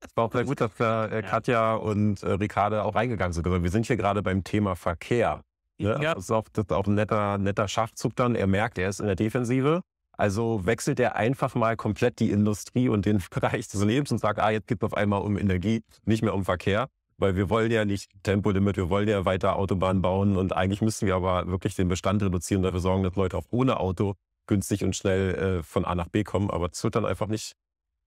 Es 0.00 0.16
war 0.16 0.24
auch 0.24 0.32
sehr 0.32 0.44
gut, 0.44 0.60
dass 0.60 0.74
da 0.76 1.08
äh, 1.08 1.22
Katja 1.28 1.74
und 1.74 2.22
äh, 2.22 2.32
Ricarda 2.32 2.82
auch 2.82 2.94
reingegangen 2.94 3.32
sind. 3.32 3.46
Also 3.46 3.62
wir 3.62 3.70
sind 3.70 3.86
hier 3.86 3.96
gerade 3.96 4.22
beim 4.22 4.44
Thema 4.44 4.76
Verkehr. 4.76 5.42
Ne? 5.78 5.98
Ja. 6.00 6.14
Das 6.14 6.24
ist 6.24 6.30
auch, 6.30 6.44
das 6.52 6.64
ist 6.66 6.72
auch 6.72 6.86
ein 6.86 6.94
netter, 6.94 7.38
netter 7.38 7.68
Schachzug 7.68 8.14
dann. 8.16 8.34
Er 8.34 8.46
merkt, 8.46 8.78
er 8.78 8.88
ist 8.88 9.00
in 9.00 9.06
der 9.06 9.16
Defensive. 9.16 9.82
Also 10.16 10.64
wechselt 10.64 11.00
er 11.00 11.16
einfach 11.16 11.54
mal 11.56 11.76
komplett 11.76 12.20
die 12.20 12.30
Industrie 12.30 12.88
und 12.88 13.04
den 13.06 13.22
Bereich 13.30 13.68
des 13.68 13.82
Lebens 13.82 14.12
und 14.12 14.18
sagt, 14.18 14.38
ah, 14.38 14.50
jetzt 14.50 14.68
geht 14.68 14.78
es 14.82 14.86
auf 14.86 14.94
einmal 14.94 15.22
um 15.22 15.36
Energie, 15.36 15.82
nicht 16.04 16.22
mehr 16.22 16.34
um 16.34 16.44
Verkehr. 16.44 16.88
Weil 17.16 17.36
wir 17.36 17.48
wollen 17.48 17.70
ja 17.70 17.84
nicht 17.84 18.10
Tempolimit, 18.24 18.76
wir 18.76 18.90
wollen 18.90 19.08
ja 19.08 19.24
weiter 19.24 19.56
Autobahnen 19.56 20.02
bauen 20.02 20.36
und 20.36 20.52
eigentlich 20.52 20.82
müssen 20.82 21.06
wir 21.06 21.14
aber 21.14 21.46
wirklich 21.46 21.76
den 21.76 21.88
Bestand 21.88 22.22
reduzieren 22.22 22.60
und 22.60 22.64
dafür 22.64 22.80
sorgen, 22.80 23.04
dass 23.04 23.14
Leute 23.14 23.36
auch 23.36 23.44
ohne 23.50 23.78
Auto 23.78 24.14
günstig 24.48 24.82
und 24.82 24.96
schnell 24.96 25.34
äh, 25.34 25.62
von 25.62 25.84
A 25.84 25.94
nach 25.94 26.08
B 26.08 26.24
kommen. 26.24 26.50
Aber 26.50 26.68
das 26.68 26.82
wird 26.82 26.96
dann 26.96 27.06
einfach 27.06 27.28
nicht 27.28 27.54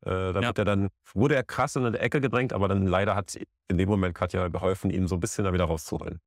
äh, 0.06 0.10
da 0.34 0.41
Ja. 0.41 0.52
er 0.56 0.65
dann, 0.65 0.89
wurde 1.14 1.35
er 1.35 1.44
krass 1.44 1.76
in 1.76 1.85
eine 1.85 1.99
Ecke 1.99 2.22
gedrängt, 2.22 2.53
aber 2.53 2.68
dann 2.68 2.85
leider 2.85 3.15
hat 3.15 3.38
in 3.68 3.77
dem 3.77 3.89
Moment 3.89 4.14
Katja 4.14 4.48
geholfen, 4.49 4.89
ihn 4.89 5.07
so 5.07 5.15
ein 5.15 5.19
bisschen 5.19 5.45
da 5.45 5.53
wieder 5.53 5.65
rauszuholen. 5.65 6.19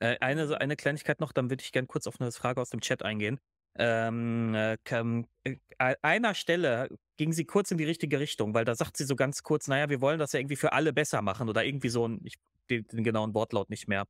Äh, 0.00 0.16
eine, 0.20 0.60
eine 0.60 0.76
Kleinigkeit 0.76 1.20
noch, 1.20 1.32
dann 1.32 1.50
würde 1.50 1.62
ich 1.62 1.72
gerne 1.72 1.86
kurz 1.86 2.06
auf 2.06 2.20
eine 2.20 2.32
Frage 2.32 2.60
aus 2.60 2.70
dem 2.70 2.80
Chat 2.80 3.02
eingehen. 3.02 3.38
Ähm, 3.76 4.54
äh, 4.54 4.76
kam, 4.82 5.26
äh, 5.44 5.56
an 5.78 5.94
einer 6.02 6.34
Stelle 6.34 6.88
ging 7.16 7.32
sie 7.32 7.44
kurz 7.44 7.70
in 7.70 7.78
die 7.78 7.84
richtige 7.84 8.18
Richtung, 8.18 8.52
weil 8.52 8.64
da 8.64 8.74
sagt 8.74 8.96
sie 8.96 9.04
so 9.04 9.14
ganz 9.14 9.42
kurz, 9.42 9.68
naja, 9.68 9.88
wir 9.88 10.00
wollen 10.00 10.18
das 10.18 10.32
ja 10.32 10.40
irgendwie 10.40 10.56
für 10.56 10.72
alle 10.72 10.92
besser 10.92 11.22
machen 11.22 11.48
oder 11.48 11.64
irgendwie 11.64 11.88
so 11.88 12.06
ein, 12.08 12.20
ich 12.24 12.36
den, 12.68 12.86
den 12.88 13.04
genauen 13.04 13.34
Wortlaut 13.34 13.70
nicht 13.70 13.88
mehr. 13.88 14.06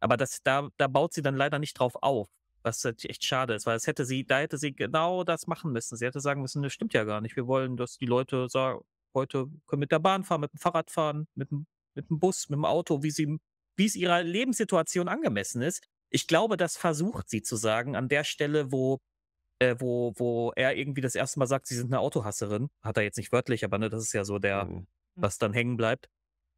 Aber 0.00 0.16
das, 0.16 0.42
da, 0.42 0.68
da 0.76 0.86
baut 0.86 1.14
sie 1.14 1.22
dann 1.22 1.36
leider 1.36 1.58
nicht 1.58 1.74
drauf 1.78 1.96
auf, 2.02 2.28
was 2.62 2.84
halt 2.84 3.04
echt 3.04 3.24
schade 3.24 3.54
ist, 3.54 3.66
weil 3.66 3.76
es 3.76 3.86
hätte 3.86 4.04
sie, 4.04 4.24
da 4.24 4.38
hätte 4.38 4.58
sie 4.58 4.74
genau 4.74 5.24
das 5.24 5.46
machen 5.46 5.72
müssen. 5.72 5.96
Sie 5.96 6.06
hätte 6.06 6.20
sagen 6.20 6.42
müssen, 6.42 6.62
das 6.62 6.72
stimmt 6.72 6.94
ja 6.94 7.04
gar 7.04 7.20
nicht. 7.20 7.36
Wir 7.36 7.46
wollen, 7.46 7.76
dass 7.76 7.98
die 7.98 8.06
Leute 8.06 8.48
sagen, 8.48 8.80
heute 9.14 9.46
können 9.66 9.80
mit 9.80 9.92
der 9.92 9.98
Bahn 10.00 10.24
fahren, 10.24 10.42
mit 10.42 10.52
dem 10.52 10.58
Fahrrad 10.58 10.90
fahren, 10.90 11.26
mit 11.34 11.50
dem, 11.50 11.66
mit 11.94 12.10
dem 12.10 12.20
Bus, 12.20 12.48
mit 12.48 12.56
dem 12.56 12.64
Auto, 12.64 13.02
wie 13.02 13.10
sie, 13.10 13.38
wie 13.76 13.86
es 13.86 13.96
ihrer 13.96 14.22
Lebenssituation 14.22 15.08
angemessen 15.08 15.62
ist. 15.62 15.82
Ich 16.10 16.26
glaube, 16.28 16.56
das 16.56 16.76
versucht 16.76 17.28
sie 17.28 17.42
zu 17.42 17.56
sagen 17.56 17.96
an 17.96 18.08
der 18.08 18.24
Stelle, 18.24 18.72
wo 18.72 18.98
äh, 19.60 19.76
wo, 19.78 20.12
wo 20.16 20.52
er 20.56 20.76
irgendwie 20.76 21.00
das 21.00 21.14
erste 21.14 21.38
Mal 21.38 21.46
sagt, 21.46 21.66
sie 21.66 21.76
sind 21.76 21.86
eine 21.86 22.00
Autohasserin. 22.00 22.68
Hat 22.82 22.96
er 22.96 23.02
jetzt 23.04 23.16
nicht 23.18 23.32
wörtlich, 23.32 23.64
aber 23.64 23.78
ne, 23.78 23.88
das 23.90 24.02
ist 24.04 24.12
ja 24.12 24.24
so 24.24 24.38
der, 24.38 24.66
Mhm. 24.66 24.86
was 25.16 25.38
dann 25.38 25.52
hängen 25.52 25.76
bleibt. 25.76 26.08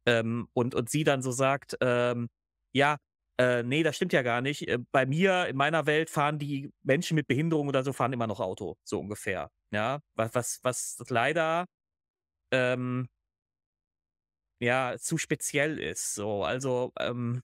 Ähm, 0.07 0.47
und, 0.53 0.75
und 0.75 0.89
sie 0.89 1.03
dann 1.03 1.21
so 1.21 1.31
sagt, 1.31 1.77
ähm, 1.81 2.29
ja, 2.73 2.97
äh, 3.39 3.63
nee, 3.63 3.83
das 3.83 3.95
stimmt 3.97 4.13
ja 4.13 4.23
gar 4.23 4.41
nicht. 4.41 4.67
Äh, 4.67 4.79
Bei 4.91 5.05
mir, 5.05 5.47
in 5.47 5.57
meiner 5.57 5.85
Welt, 5.85 6.09
fahren 6.09 6.39
die 6.39 6.71
Menschen 6.83 7.15
mit 7.15 7.27
Behinderung 7.27 7.67
oder 7.67 7.83
so, 7.83 7.93
fahren 7.93 8.13
immer 8.13 8.27
noch 8.27 8.39
Auto, 8.39 8.77
so 8.83 8.99
ungefähr. 8.99 9.51
Ja, 9.71 10.01
was, 10.15 10.33
was, 10.35 10.61
was 10.63 11.09
leider 11.09 11.65
ähm, 12.51 13.07
ja 14.59 14.95
zu 14.97 15.17
speziell 15.17 15.79
ist. 15.79 16.15
So, 16.15 16.43
also 16.43 16.91
ähm, 16.99 17.41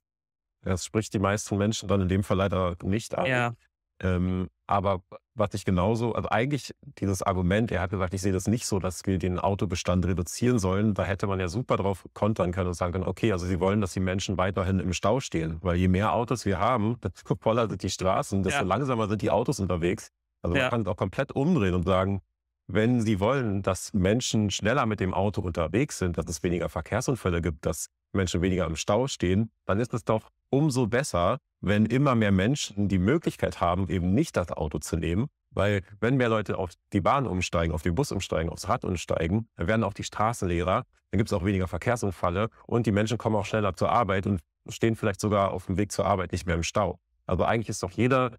Das 0.62 0.86
spricht 0.86 1.14
die 1.14 1.20
meisten 1.20 1.58
Menschen 1.58 1.88
dann 1.90 2.02
in 2.02 2.08
dem 2.08 2.24
Fall 2.24 2.38
leider 2.38 2.76
nicht 2.84 3.16
an. 3.18 3.28
ja, 3.28 3.54
Ähm, 4.02 4.50
aber 4.66 5.04
was 5.36 5.54
ich 5.54 5.66
genauso, 5.66 6.14
also 6.14 6.30
eigentlich 6.30 6.74
dieses 7.00 7.22
Argument, 7.22 7.72
er 7.72 7.82
hat 7.82 7.92
gesagt, 7.92 8.14
ich 8.14 8.22
sehe 8.22 8.32
das 8.34 8.48
nicht 8.48 8.66
so, 8.66 8.80
dass 8.80 9.06
wir 9.06 9.18
den 9.20 9.40
Autobestand 9.40 10.06
reduzieren 10.06 10.60
sollen, 10.60 10.94
da 10.94 11.04
hätte 11.04 11.28
man 11.28 11.40
ja 11.40 11.48
super 11.48 11.78
drauf 11.78 12.06
kontern 12.14 12.52
können 12.52 12.68
und 12.70 12.74
sagen 12.74 12.94
können, 12.94 13.06
okay, 13.06 13.32
also 13.32 13.46
sie 13.46 13.60
wollen, 13.60 13.82
dass 13.82 13.94
die 13.94 14.00
Menschen 14.00 14.38
weiterhin 14.38 14.80
im 14.80 14.94
Stau 14.94 15.20
stehen, 15.20 15.60
weil 15.62 15.76
je 15.78 15.88
mehr 15.90 16.14
Autos 16.14 16.46
wir 16.46 16.60
haben, 16.60 16.98
desto 17.04 17.36
voller 17.36 17.70
sind 17.70 17.84
die 17.84 17.90
Straßen, 17.90 18.44
desto 18.44 18.64
Ja. 18.64 18.68
langsamer 18.70 19.08
sind 19.08 19.22
die 19.22 19.32
Autos 19.32 19.60
unterwegs. 19.60 20.10
Also 20.42 20.56
man 20.56 20.64
Ja. 20.64 20.70
kann 20.70 20.82
es 20.82 20.88
auch 20.88 20.98
komplett 20.98 21.32
umdrehen 21.34 21.74
und 21.76 21.84
sagen, 21.86 22.22
wenn 22.68 23.02
sie 23.02 23.20
wollen, 23.20 23.62
dass 23.62 23.94
Menschen 23.94 24.50
schneller 24.50 24.86
mit 24.86 25.00
dem 25.00 25.14
Auto 25.14 25.42
unterwegs 25.42 25.98
sind, 26.00 26.18
dass 26.18 26.28
es 26.28 26.44
weniger 26.44 26.70
Verkehrsunfälle 26.70 27.42
gibt, 27.42 27.66
dass 27.66 27.88
Menschen 28.14 28.42
weniger 28.42 28.66
im 28.66 28.76
Stau 28.76 29.08
stehen, 29.08 29.52
dann 29.66 29.80
ist 29.80 29.94
es 29.94 30.04
doch 30.04 30.30
umso 30.50 30.88
besser, 30.88 31.40
wenn 31.62 31.86
immer 31.86 32.16
mehr 32.16 32.32
Menschen 32.32 32.88
die 32.88 33.00
Möglichkeit 33.00 33.60
haben, 33.60 33.90
eben 33.90 34.14
nicht 34.14 34.38
das 34.38 34.52
Auto 34.52 34.80
zu 34.80 34.98
nehmen. 34.98 35.28
Weil 35.52 35.82
wenn 36.00 36.18
mehr 36.18 36.30
Leute 36.30 36.58
auf 36.58 36.72
die 36.94 37.02
Bahn 37.02 37.28
umsteigen, 37.28 37.74
auf 37.74 37.84
den 37.84 37.96
Bus 37.96 38.12
umsteigen, 38.12 38.50
aufs 38.50 38.68
Rad 38.68 38.86
umsteigen, 38.86 39.48
dann 39.56 39.68
werden 39.68 39.84
auch 39.84 39.94
die 39.94 40.04
Straßen 40.04 40.48
leerer, 40.48 40.86
dann 41.12 41.18
gibt 41.18 41.30
es 41.30 41.34
auch 41.34 41.46
weniger 41.46 41.68
Verkehrsunfälle 41.68 42.50
und 42.66 42.88
die 42.88 42.92
Menschen 42.92 43.18
kommen 43.18 43.36
auch 43.36 43.46
schneller 43.46 43.76
zur 43.76 43.92
Arbeit 43.92 44.26
und 44.26 44.42
stehen 44.70 44.96
vielleicht 44.96 45.20
sogar 45.20 45.52
auf 45.52 45.68
dem 45.68 45.78
Weg 45.78 45.92
zur 45.92 46.06
Arbeit 46.06 46.32
nicht 46.32 46.48
mehr 46.48 46.56
im 46.56 46.64
Stau. 46.64 47.00
Also 47.26 47.44
eigentlich 47.44 47.70
ist 47.70 47.84
doch 47.84 47.92
jeder, 47.92 48.38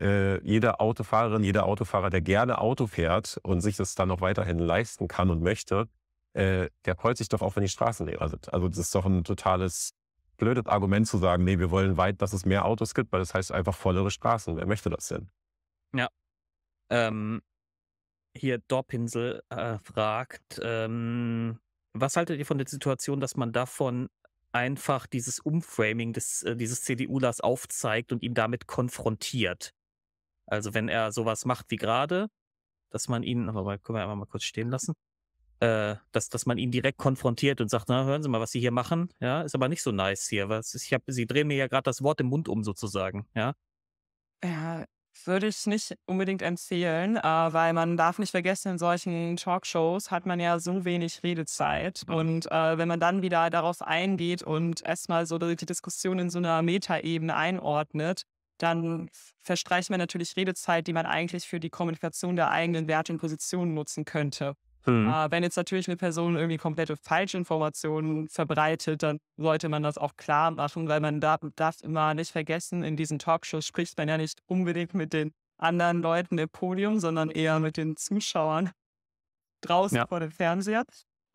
äh, 0.00 0.42
jede 0.44 0.80
Autofahrerin, 0.80 1.42
jeder 1.44 1.66
Autofahrer, 1.66 2.10
der 2.10 2.20
gerne 2.20 2.58
Auto 2.58 2.86
fährt 2.86 3.38
und 3.42 3.60
sich 3.60 3.76
das 3.76 3.94
dann 3.94 4.08
noch 4.08 4.20
weiterhin 4.20 4.58
leisten 4.58 5.08
kann 5.08 5.30
und 5.30 5.42
möchte, 5.42 5.88
äh, 6.34 6.68
der 6.84 6.96
freut 6.96 7.16
sich 7.16 7.28
doch 7.28 7.42
auch, 7.42 7.56
wenn 7.56 7.62
die 7.62 7.68
Straßen 7.68 8.06
leerer 8.06 8.28
sind. 8.28 8.52
Also 8.52 8.68
das 8.68 8.78
ist 8.78 8.94
doch 8.94 9.06
ein 9.06 9.24
totales 9.24 9.94
blödes 10.36 10.66
Argument 10.66 11.06
zu 11.06 11.18
sagen, 11.18 11.44
nee, 11.44 11.58
wir 11.58 11.70
wollen 11.70 11.96
weit, 11.96 12.20
dass 12.20 12.32
es 12.32 12.44
mehr 12.44 12.66
Autos 12.66 12.94
gibt, 12.94 13.12
weil 13.12 13.20
das 13.20 13.34
heißt 13.34 13.52
einfach 13.52 13.74
vollere 13.74 14.10
Straßen. 14.10 14.56
Wer 14.56 14.66
möchte 14.66 14.90
das 14.90 15.08
denn? 15.08 15.30
ja. 15.94 16.08
Ähm, 16.90 17.42
hier 18.36 18.58
Dorpinsel 18.68 19.42
äh, 19.48 19.78
fragt, 19.78 20.60
ähm, 20.62 21.58
was 21.94 22.16
haltet 22.16 22.38
ihr 22.38 22.46
von 22.46 22.58
der 22.58 22.68
Situation, 22.68 23.20
dass 23.20 23.36
man 23.36 23.52
davon 23.52 24.08
einfach 24.52 25.06
dieses 25.06 25.40
Umframing 25.40 26.12
des, 26.12 26.42
äh, 26.42 26.54
dieses 26.56 26.82
CDUlers 26.82 27.40
aufzeigt 27.40 28.12
und 28.12 28.22
ihn 28.22 28.34
damit 28.34 28.66
konfrontiert? 28.66 29.72
Also 30.46 30.74
wenn 30.74 30.88
er 30.88 31.12
sowas 31.12 31.44
macht 31.44 31.70
wie 31.70 31.76
gerade, 31.76 32.28
dass 32.90 33.08
man 33.08 33.22
ihn, 33.22 33.48
aber 33.48 33.64
mal, 33.64 33.78
können 33.78 33.98
wir 33.98 34.02
einmal 34.02 34.16
mal 34.16 34.26
kurz 34.26 34.44
stehen 34.44 34.70
lassen, 34.70 34.94
äh, 35.60 35.96
dass, 36.12 36.28
dass 36.28 36.46
man 36.46 36.58
ihn 36.58 36.70
direkt 36.70 36.98
konfrontiert 36.98 37.60
und 37.60 37.68
sagt, 37.68 37.88
na, 37.88 38.04
hören 38.04 38.22
Sie 38.22 38.28
mal, 38.28 38.40
was 38.40 38.50
Sie 38.50 38.60
hier 38.60 38.72
machen, 38.72 39.08
ja, 39.20 39.42
ist 39.42 39.54
aber 39.54 39.68
nicht 39.68 39.82
so 39.82 39.92
nice 39.92 40.28
hier. 40.28 40.48
Was 40.48 40.74
ich 40.74 40.92
hab, 40.92 41.02
Sie 41.06 41.26
drehen 41.26 41.48
mir 41.48 41.56
ja 41.56 41.66
gerade 41.66 41.84
das 41.84 42.02
Wort 42.02 42.20
im 42.20 42.26
Mund 42.28 42.48
um 42.48 42.62
sozusagen, 42.62 43.26
ja. 43.34 43.54
Ja, 44.44 44.84
würde 45.24 45.46
ich 45.46 45.66
nicht 45.66 45.96
unbedingt 46.06 46.42
empfehlen, 46.42 47.16
äh, 47.16 47.22
weil 47.22 47.72
man 47.72 47.96
darf 47.96 48.18
nicht 48.18 48.30
vergessen, 48.32 48.72
in 48.72 48.78
solchen 48.78 49.36
Talkshows 49.36 50.10
hat 50.10 50.26
man 50.26 50.40
ja 50.40 50.58
so 50.58 50.84
wenig 50.84 51.22
Redezeit. 51.22 52.02
Und 52.08 52.50
äh, 52.50 52.78
wenn 52.78 52.88
man 52.88 53.00
dann 53.00 53.22
wieder 53.22 53.48
darauf 53.50 53.80
eingeht 53.82 54.42
und 54.42 54.82
erstmal 54.82 55.26
so 55.26 55.38
die 55.38 55.56
Diskussion 55.56 56.18
in 56.18 56.30
so 56.30 56.38
einer 56.38 56.62
Metaebene 56.62 57.34
einordnet, 57.34 58.24
dann 58.58 59.08
verstreicht 59.42 59.90
man 59.90 59.98
natürlich 59.98 60.36
Redezeit, 60.36 60.86
die 60.86 60.92
man 60.92 61.06
eigentlich 61.06 61.46
für 61.46 61.60
die 61.60 61.70
Kommunikation 61.70 62.36
der 62.36 62.50
eigenen 62.50 62.88
Werte 62.88 63.12
und 63.12 63.18
Positionen 63.18 63.74
nutzen 63.74 64.04
könnte. 64.04 64.54
Hm. 64.84 65.08
Äh, 65.08 65.30
wenn 65.30 65.42
jetzt 65.42 65.56
natürlich 65.56 65.88
eine 65.88 65.96
Person 65.96 66.36
irgendwie 66.36 66.58
komplette 66.58 66.96
Falschinformationen 66.96 68.28
verbreitet, 68.28 69.02
dann 69.02 69.18
sollte 69.36 69.68
man 69.68 69.82
das 69.82 69.98
auch 69.98 70.16
klar 70.16 70.52
machen, 70.52 70.88
weil 70.88 71.00
man 71.00 71.20
darf, 71.20 71.40
darf 71.56 71.80
immer 71.82 72.14
nicht 72.14 72.30
vergessen, 72.30 72.82
in 72.84 72.96
diesen 72.96 73.18
Talkshows 73.18 73.66
spricht 73.66 73.98
man 73.98 74.08
ja 74.08 74.16
nicht 74.16 74.40
unbedingt 74.46 74.94
mit 74.94 75.12
den 75.12 75.32
anderen 75.58 76.02
Leuten 76.02 76.38
im 76.38 76.48
Podium, 76.48 77.00
sondern 77.00 77.30
eher 77.30 77.58
mit 77.58 77.76
den 77.76 77.96
Zuschauern 77.96 78.70
draußen 79.62 79.96
Ja. 79.96 80.06
vor 80.06 80.20
dem 80.20 80.30
Fernseher. 80.30 80.84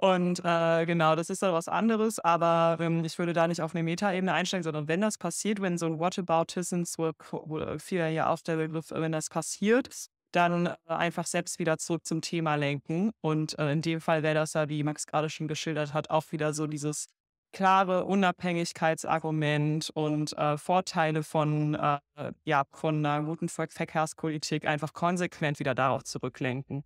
Und 0.02 0.42
äh, 0.44 0.86
genau, 0.88 1.16
das 1.16 1.30
ist 1.30 1.44
dann 1.44 1.54
was 1.54 1.68
anderes, 1.68 2.18
aber 2.18 2.84
ähm, 2.84 3.06
ich 3.06 3.20
würde 3.20 3.34
da 3.34 3.48
nicht 3.48 3.62
auf 3.62 3.76
eine 3.76 3.84
Metaebene 3.84 4.34
einsteigen, 4.34 4.64
sondern 4.64 4.88
wenn 4.88 5.00
das 5.00 5.20
passiert, 5.20 5.62
wenn 5.62 5.78
so 5.78 5.86
ein 5.86 6.00
Whataboutism, 6.00 6.82
wo 6.98 7.78
viel 7.78 8.00
ja 8.10 8.28
auch 8.32 8.40
der 8.40 8.56
Begriff, 8.56 8.90
wenn 8.90 9.12
das 9.12 9.30
passiert, 9.30 9.90
dann 10.32 10.66
äh, 10.66 10.78
einfach 10.88 11.28
selbst 11.28 11.60
wieder 11.60 11.78
zurück 11.78 12.04
zum 12.04 12.22
Thema 12.22 12.56
lenken. 12.56 13.12
Und 13.22 13.60
äh, 13.60 13.72
in 13.72 13.84
dem 13.84 14.02
Fall 14.02 14.24
wäre 14.24 14.34
das 14.34 14.54
ja, 14.54 14.70
wie 14.70 14.82
Max 14.82 15.06
gerade 15.06 15.30
schon 15.30 15.48
geschildert 15.48 15.94
hat, 15.94 16.10
auch 16.10 16.32
wieder 16.32 16.56
so 16.56 16.66
dieses 16.66 17.06
klare 17.52 18.06
Unabhängigkeitsargument 18.06 19.92
und 19.92 20.36
äh, 20.36 20.58
Vorteile 20.58 21.22
von, 21.22 21.76
äh, 21.76 22.00
ja, 22.44 22.64
von 22.72 23.06
einer 23.06 23.24
guten 23.24 23.50
Ver 23.50 23.68
Verkehrspolitik 23.70 24.66
einfach 24.66 24.94
konsequent 24.94 25.60
wieder 25.60 25.76
darauf 25.76 26.04
zurücklenken. 26.06 26.84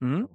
Hm? 0.00 0.28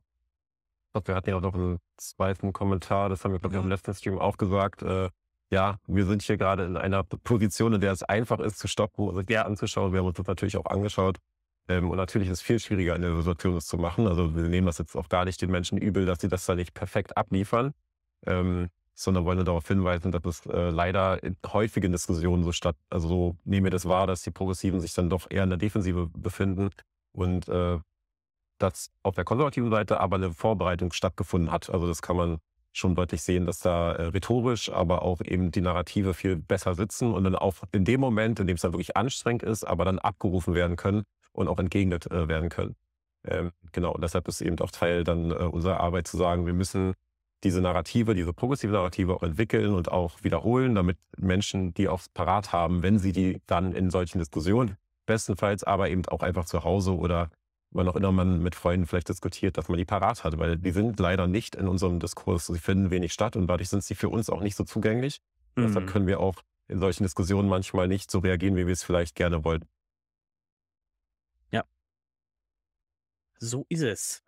Glaube, 0.98 1.07
wir 1.10 1.15
hatten 1.15 1.30
ja 1.30 1.36
auch 1.36 1.41
noch 1.41 1.53
einen 1.53 1.78
zweiten 1.98 2.53
Kommentar, 2.53 3.10
das 3.10 3.24
haben 3.24 3.32
wir, 3.32 3.40
glaube 3.40 3.56
ich, 3.56 3.60
auch 3.60 3.64
im 3.64 3.69
letzten 3.69 3.94
Stream 3.94 4.18
auch 4.18 4.38
gesagt. 4.38 4.82
Äh, 4.82 5.10
ja, 5.52 5.78
wir 5.86 6.06
sind 6.06 6.24
hier 6.24 6.38
gerade 6.38 6.65
in 6.65 6.76
einer 6.76 7.03
Position, 7.03 7.74
in 7.74 7.82
der 7.82 7.91
es 7.91 8.02
einfach 8.02 8.40
ist 8.40 8.57
zu 8.57 8.68
stoppen 8.68 9.07
und 9.07 9.15
sich 9.15 9.28
das 9.28 9.45
anzuschauen. 9.45 9.94
Wir 9.94 9.99
haben 9.99 10.07
uns 10.07 10.18
das 10.18 10.26
natürlich 10.26 10.57
auch 10.57 10.65
angeschaut. 10.65 11.18
Ähm, 11.68 11.91
und 11.91 11.98
natürlich 11.98 12.30
ist 12.30 12.40
es 12.40 12.41
viel 12.41 12.60
schwieriger, 12.60 12.95
in 12.95 13.03
der 13.03 13.15
Situation 13.15 13.53
das 13.53 13.68
zu 13.68 13.78
machen. 13.78 14.07
Also 14.07 14.36
wir 14.36 14.44
nehmen 14.44 14.65
das 14.65 14.80
jetzt 14.80 14.95
auch 14.95 15.07
gar 15.07 15.26
nicht 15.26 15.40
den 15.41 15.52
Menschen 15.52 15.78
übel, 15.78 16.06
dass 16.06 16.19
sie 16.19 16.30
das 16.30 16.45
da 16.45 16.56
nicht 16.56 16.74
perfekt 16.74 17.15
abliefern, 17.15 17.74
ähm, 18.26 18.69
sondern 18.95 19.26
wollen 19.26 19.45
darauf 19.45 19.68
hinweisen, 19.68 20.11
dass 20.11 20.26
es 20.26 20.45
äh, 20.48 20.69
leider 20.72 21.22
in 21.24 21.38
häufigen 21.45 21.91
Diskussionen 21.91 22.44
so 22.44 22.52
statt, 22.52 22.76
also 22.90 23.07
so 23.07 23.38
nehmen 23.44 23.65
wir 23.65 23.72
das 23.72 23.86
wahr, 23.86 24.07
dass 24.07 24.24
die 24.24 24.32
Progressiven 24.32 24.82
sich 24.82 24.94
dann 24.94 25.10
doch 25.10 25.28
eher 25.30 25.44
in 25.44 25.49
der 25.49 25.60
Defensive 25.60 26.10
befinden 26.18 26.72
und 27.11 27.48
äh, 27.48 27.78
dass 28.57 28.91
auf 29.03 29.15
der 29.15 29.23
konservativen 29.23 29.69
Seite 29.69 29.99
aber 29.99 30.17
eine 30.17 30.34
Vorbereitung 30.34 30.91
stattgefunden 30.91 31.51
hat. 31.51 31.69
Also 31.69 31.88
das 31.88 32.01
kann 32.01 32.15
man 32.15 32.38
schon 32.73 32.95
deutlich 32.95 33.23
sehen, 33.23 33.45
dass 33.45 33.59
da 33.59 33.93
äh, 33.93 34.03
rhetorisch, 34.07 34.71
aber 34.71 35.01
auch 35.01 35.21
eben 35.21 35.51
die 35.51 35.61
Narrative 35.61 36.13
viel 36.13 36.35
besser 36.35 36.75
sitzen 36.75 37.13
und 37.13 37.23
dann 37.23 37.35
auch 37.35 37.55
in 37.71 37.85
dem 37.85 37.99
Moment, 37.99 38.39
in 38.39 38.47
dem 38.47 38.55
es 38.55 38.61
dann 38.61 38.73
wirklich 38.73 38.95
anstrengend 38.95 39.43
ist, 39.43 39.63
aber 39.63 39.85
dann 39.85 39.99
abgerufen 39.99 40.53
werden 40.53 40.75
können 40.75 41.03
und 41.31 41.47
auch 41.47 41.59
entgegnet 41.59 42.09
äh, 42.11 42.27
werden 42.27 42.49
können. 42.49 42.75
Ähm, 43.25 43.51
genau, 43.71 43.93
und 43.93 44.01
deshalb 44.03 44.27
ist 44.27 44.41
eben 44.41 44.59
auch 44.59 44.71
Teil 44.71 45.03
dann 45.03 45.31
äh, 45.31 45.35
unserer 45.35 45.79
Arbeit 45.79 46.07
zu 46.07 46.17
sagen, 46.17 46.45
wir 46.45 46.53
müssen 46.53 46.93
diese 47.43 47.61
Narrative, 47.61 48.15
diese 48.15 48.34
progressive 48.34 48.73
Narrative 48.73 49.13
auch 49.15 49.23
entwickeln 49.23 49.73
und 49.73 49.91
auch 49.91 50.23
wiederholen, 50.23 50.75
damit 50.75 50.97
Menschen 51.17 51.73
die 51.73 51.88
auch 51.88 52.01
parat 52.13 52.51
haben, 52.51 52.84
wenn 52.84 52.99
sie 52.99 53.11
die 53.11 53.41
dann 53.45 53.73
in 53.73 53.89
solchen 53.89 54.19
Diskussionen, 54.19 54.77
bestenfalls 55.05 55.63
aber 55.63 55.89
eben 55.89 56.05
auch 56.07 56.21
einfach 56.21 56.45
zu 56.45 56.63
Hause 56.63 56.95
oder 56.95 57.29
wann 57.72 57.88
auch 57.88 57.95
immer 57.95 58.11
man 58.11 58.41
mit 58.41 58.56
Freunden 58.56 58.85
vielleicht 58.85 59.10
diskutiert, 59.10 59.57
dass 59.57 59.69
man 59.69 59.77
die 59.77 59.85
parat 59.85 60.23
hat, 60.23 60.38
weil 60.38 60.57
die 60.57 60.72
sind 60.72 60.99
leider 60.99 61.27
nicht 61.27 61.56
in 61.56 61.68
unserem 61.68 61.99
Diskurs, 61.99 62.48
sie 62.48 62.60
finden 62.60 62.89
wenig 62.89 63.14
statt 63.14 63.35
und 63.35 63.48
dadurch 63.48 63.69
sind 63.69 63.84
sie 63.84 63.95
für 63.95 64.10
uns 64.10 64.30
auch 64.30 64.41
nicht 64.41 64.56
so 64.56 64.64
zugänglich. 64.64 65.22
Mhm. 65.56 65.68
Deshalb 65.68 65.88
können 65.88 66.07
wir 66.07 66.19
auch 66.19 66.41
in 66.68 66.80
solchen 66.80 67.03
Diskussionen 67.03 67.48
manchmal 67.48 67.88
nicht 67.88 68.11
so 68.11 68.19
reagieren, 68.19 68.56
wie 68.56 68.65
wir 68.65 68.73
es 68.73 68.84
vielleicht 68.84 69.15
gerne 69.15 69.44
wollen. 69.44 69.65
Ja. 71.52 71.64
So 73.39 73.65
ist 73.69 73.84
es. 73.84 74.23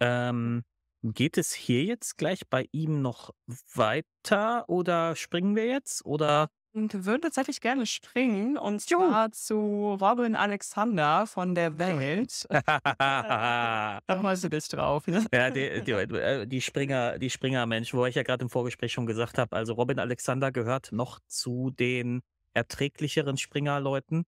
Ähm, 0.00 0.64
geht 1.02 1.36
es 1.36 1.52
hier 1.52 1.84
jetzt 1.84 2.16
gleich 2.16 2.48
bei 2.48 2.66
ihm 2.72 3.02
noch 3.02 3.30
weiter 3.74 4.68
oder 4.68 5.16
springen 5.16 5.56
wir 5.56 5.66
jetzt? 5.66 6.04
Oder 6.06 6.48
Und 6.74 6.92
wir 6.92 7.04
würden 7.06 7.22
tatsächlich 7.22 7.60
gerne 7.60 7.86
springen 7.86 8.58
und 8.58 8.80
zwar 8.80 9.30
zu 9.30 9.96
Robin 10.00 10.34
Alexander 10.34 11.24
von 11.24 11.54
der 11.54 11.78
Welt. 11.78 12.48
da 12.50 14.00
freust 14.08 14.42
du 14.42 14.48
dich 14.48 14.66
drauf. 14.68 15.06
Ne? 15.06 15.24
Ja, 15.32 15.50
die, 15.50 15.82
die, 15.82 15.92
äh, 15.92 16.46
die 16.46 16.60
Springer, 16.60 17.18
die 17.18 17.30
Springer-Mensch, 17.30 17.94
wo 17.94 18.04
ich 18.06 18.16
ja 18.16 18.24
gerade 18.24 18.42
im 18.42 18.50
Vorgespräch 18.50 18.92
schon 18.92 19.06
gesagt 19.06 19.38
habe, 19.38 19.54
also 19.54 19.74
Robin 19.74 20.00
Alexander 20.00 20.50
gehört 20.50 20.90
noch 20.90 21.20
zu 21.28 21.70
den 21.70 22.22
erträglicheren 22.54 23.36
Springer-Leuten. 23.36 24.24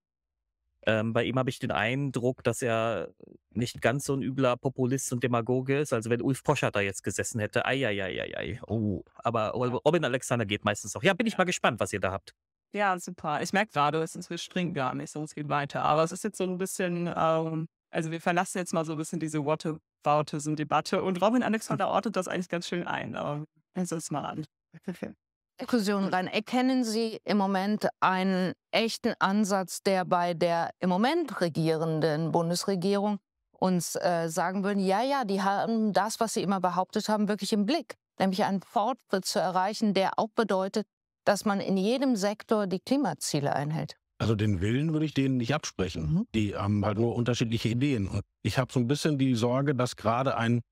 Ähm, 0.87 1.13
bei 1.13 1.25
ihm 1.25 1.37
habe 1.39 1.51
ich 1.51 1.59
den 1.59 1.73
Eindruck, 1.73 2.45
dass 2.45 2.63
er 2.63 3.09
nicht 3.51 3.83
ganz 3.83 4.05
so 4.05 4.15
ein 4.15 4.23
übler 4.23 4.57
Populist 4.57 5.13
und 5.13 5.25
Demagoge 5.25 5.81
ist. 5.81 5.93
Also 5.93 6.11
wenn 6.11 6.23
Ulf 6.23 6.45
Poschert 6.45 6.77
da 6.77 6.81
jetzt 6.81 7.03
gesessen 7.03 7.41
hätte, 7.41 7.65
ei, 7.67 7.85
ei, 7.87 8.03
ei, 8.05 8.21
ei, 8.23 8.37
ei. 8.39 8.61
Oh, 8.69 9.03
aber 9.17 9.51
Robin 9.51 10.05
Alexander 10.05 10.47
geht 10.47 10.65
meistens 10.65 10.95
auch. 10.95 11.03
Ja, 11.03 11.13
bin 11.15 11.27
ich 11.27 11.37
mal 11.37 11.45
gespannt, 11.45 11.81
was 11.81 11.93
ihr 11.93 12.01
da 12.01 12.13
habt. 12.13 12.35
Ja, 12.73 12.99
super. 13.01 13.43
Ich 13.43 13.53
merke 13.53 13.73
gerade, 13.73 14.03
es 14.03 14.15
ist- 14.17 14.31
wir 14.31 14.39
springen 14.39 14.75
gar 14.75 14.95
nicht, 14.95 15.11
sonst 15.11 15.35
geht 15.35 15.49
weiter. 15.49 15.83
Aber 15.83 16.05
es 16.05 16.13
ist 16.13 16.23
jetzt 16.25 16.39
so 16.39 16.45
ein 16.45 16.59
bisschen, 16.59 17.13
ähm, 17.17 17.67
also 17.91 18.11
wir 18.11 18.21
verlassen 18.21 18.59
jetzt 18.59 18.73
mal 18.73 18.85
so 18.85 18.93
ein 18.93 18.99
bisschen 18.99 19.19
diese 19.19 19.45
Whataboutism-Debatte 19.45 21.03
und 21.03 21.21
Robin 21.23 21.43
Alexander 21.43 21.89
ordnet 21.89 22.17
das 22.17 22.29
eigentlich 22.29 22.49
ganz 22.49 22.69
schön 22.69 22.87
ein. 22.87 23.17
Aber 23.17 23.45
wir 23.75 23.83
es 23.99 24.11
mal 24.11 24.25
an. 24.25 24.47
Diskussion 25.61 26.05
rein. 26.05 26.27
Erkennen 26.27 26.85
Sie 26.85 27.19
im 27.24 27.39
Moment 27.39 27.89
einen 28.01 28.53
echten 28.70 29.15
Ansatz, 29.19 29.83
der 29.83 30.05
bei 30.05 30.35
der 30.35 30.70
im 30.81 30.89
Moment 30.89 31.41
regierenden 31.41 32.33
Bundesregierung 32.33 33.19
uns 33.59 33.97
äh, 33.97 34.28
sagen 34.28 34.65
würden, 34.65 34.81
ja, 34.81 35.03
ja, 35.03 35.24
die 35.24 35.43
haben 35.43 35.93
das, 35.93 36.20
was 36.20 36.35
sie 36.35 36.43
immer 36.43 36.61
behauptet 36.61 37.09
haben, 37.09 37.28
wirklich 37.28 37.53
im 37.53 37.65
Blick, 37.65 37.95
nämlich 38.19 38.45
einen 38.45 38.61
Fortschritt 38.61 39.24
zu 39.24 39.39
erreichen, 39.39 39.95
der 39.95 40.19
auch 40.19 40.28
bedeutet, 40.35 40.87
dass 41.24 41.45
man 41.45 41.61
in 41.61 41.77
jedem 41.77 42.16
Sektor 42.16 42.66
die 42.66 42.81
Klimaziele 42.81 43.55
einhält. 43.55 43.97
Also 44.19 44.35
den 44.35 44.61
Willen 44.61 44.93
würde 44.93 45.05
ich 45.05 45.15
denen 45.15 45.37
nicht 45.37 45.55
absprechen. 45.55 46.27
Die 46.35 46.55
haben 46.55 46.85
halt 46.85 46.99
nur 46.99 47.15
unterschiedliche 47.15 47.69
Ideen. 47.69 48.09
Und 48.09 48.23
ich 48.43 48.57
habe 48.59 48.73
so 48.73 48.81
ein 48.81 48.87
bisschen 48.87 49.19
die 49.19 49.35
Sorge, 49.35 49.74
dass 49.74 49.97
gerade 49.97 50.37
ein 50.37 50.62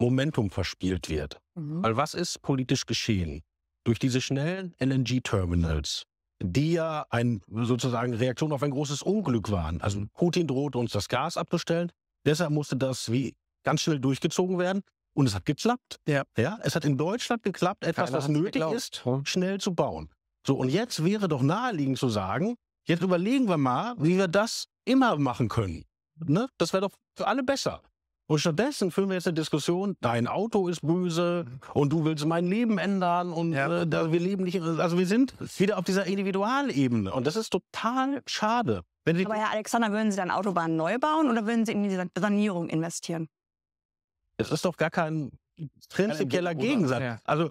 Momentum 0.00 0.50
verspielt 0.50 1.08
wird. 1.08 1.38
Mhm. 1.54 1.82
Weil 1.82 1.96
was 1.96 2.14
ist 2.14 2.42
politisch 2.42 2.86
geschehen? 2.86 3.42
Durch 3.84 3.98
diese 3.98 4.20
schnellen 4.20 4.74
LNG-Terminals, 4.78 6.04
die 6.42 6.72
ja 6.72 7.06
ein, 7.10 7.42
sozusagen 7.48 8.14
Reaktion 8.14 8.52
auf 8.52 8.62
ein 8.62 8.70
großes 8.70 9.02
Unglück 9.02 9.50
waren. 9.50 9.80
Also 9.80 10.04
Putin 10.14 10.46
drohte 10.46 10.78
uns 10.78 10.92
das 10.92 11.08
Gas 11.08 11.36
abzustellen. 11.36 11.90
Deshalb 12.24 12.50
musste 12.50 12.76
das 12.76 13.10
wie 13.10 13.34
ganz 13.64 13.80
schnell 13.80 13.98
durchgezogen 13.98 14.58
werden. 14.58 14.82
Und 15.14 15.26
es 15.26 15.34
hat 15.34 15.44
geklappt. 15.44 16.00
Ja. 16.06 16.22
Ja, 16.36 16.58
es 16.62 16.74
hat 16.74 16.84
in 16.84 16.96
Deutschland 16.96 17.42
geklappt, 17.42 17.84
etwas, 17.84 18.06
Keiner 18.06 18.18
was 18.18 18.28
nötig 18.28 18.52
geglaubt. 18.52 18.76
ist, 18.76 19.04
schnell 19.24 19.60
zu 19.60 19.74
bauen. 19.74 20.08
So, 20.46 20.56
und 20.56 20.70
jetzt 20.70 21.04
wäre 21.04 21.28
doch 21.28 21.42
naheliegend 21.42 21.98
zu 21.98 22.08
sagen, 22.08 22.56
jetzt 22.86 23.02
überlegen 23.02 23.48
wir 23.48 23.58
mal, 23.58 23.94
wie 23.98 24.16
wir 24.16 24.28
das 24.28 24.66
immer 24.84 25.16
machen 25.16 25.48
können. 25.48 25.84
Ne? 26.16 26.48
Das 26.58 26.72
wäre 26.72 26.82
doch 26.82 26.92
für 27.16 27.26
alle 27.26 27.42
besser. 27.42 27.82
Und 28.32 28.38
stattdessen 28.38 28.90
führen 28.90 29.10
wir 29.10 29.16
jetzt 29.16 29.26
eine 29.26 29.34
Diskussion, 29.34 29.94
dein 30.00 30.26
Auto 30.26 30.66
ist 30.66 30.80
böse 30.80 31.44
und 31.74 31.92
du 31.92 32.06
willst 32.06 32.24
mein 32.24 32.46
Leben 32.46 32.78
ändern 32.78 33.30
und 33.30 33.52
äh, 33.52 33.86
da, 33.86 34.10
wir 34.10 34.20
leben 34.20 34.44
nicht, 34.44 34.58
also 34.58 34.96
wir 34.96 35.06
sind 35.06 35.34
wieder 35.60 35.76
auf 35.76 35.84
dieser 35.84 36.06
Individualebene 36.06 37.12
und 37.12 37.26
das 37.26 37.36
ist 37.36 37.50
total 37.50 38.22
schade. 38.24 38.84
Aber 39.04 39.34
Herr 39.34 39.50
Alexander, 39.50 39.92
würden 39.92 40.10
Sie 40.10 40.16
dann 40.16 40.30
Autobahnen 40.30 40.78
neu 40.78 40.98
bauen 40.98 41.28
oder 41.28 41.46
würden 41.46 41.66
Sie 41.66 41.72
in 41.72 41.82
die 41.82 42.00
Sanierung 42.18 42.70
investieren? 42.70 43.28
es 44.38 44.50
ist 44.50 44.64
doch 44.64 44.78
gar 44.78 44.88
kein 44.88 45.32
prinzipieller 45.90 46.54
Gegensatz. 46.54 47.02
ja. 47.02 47.18
Also 47.24 47.50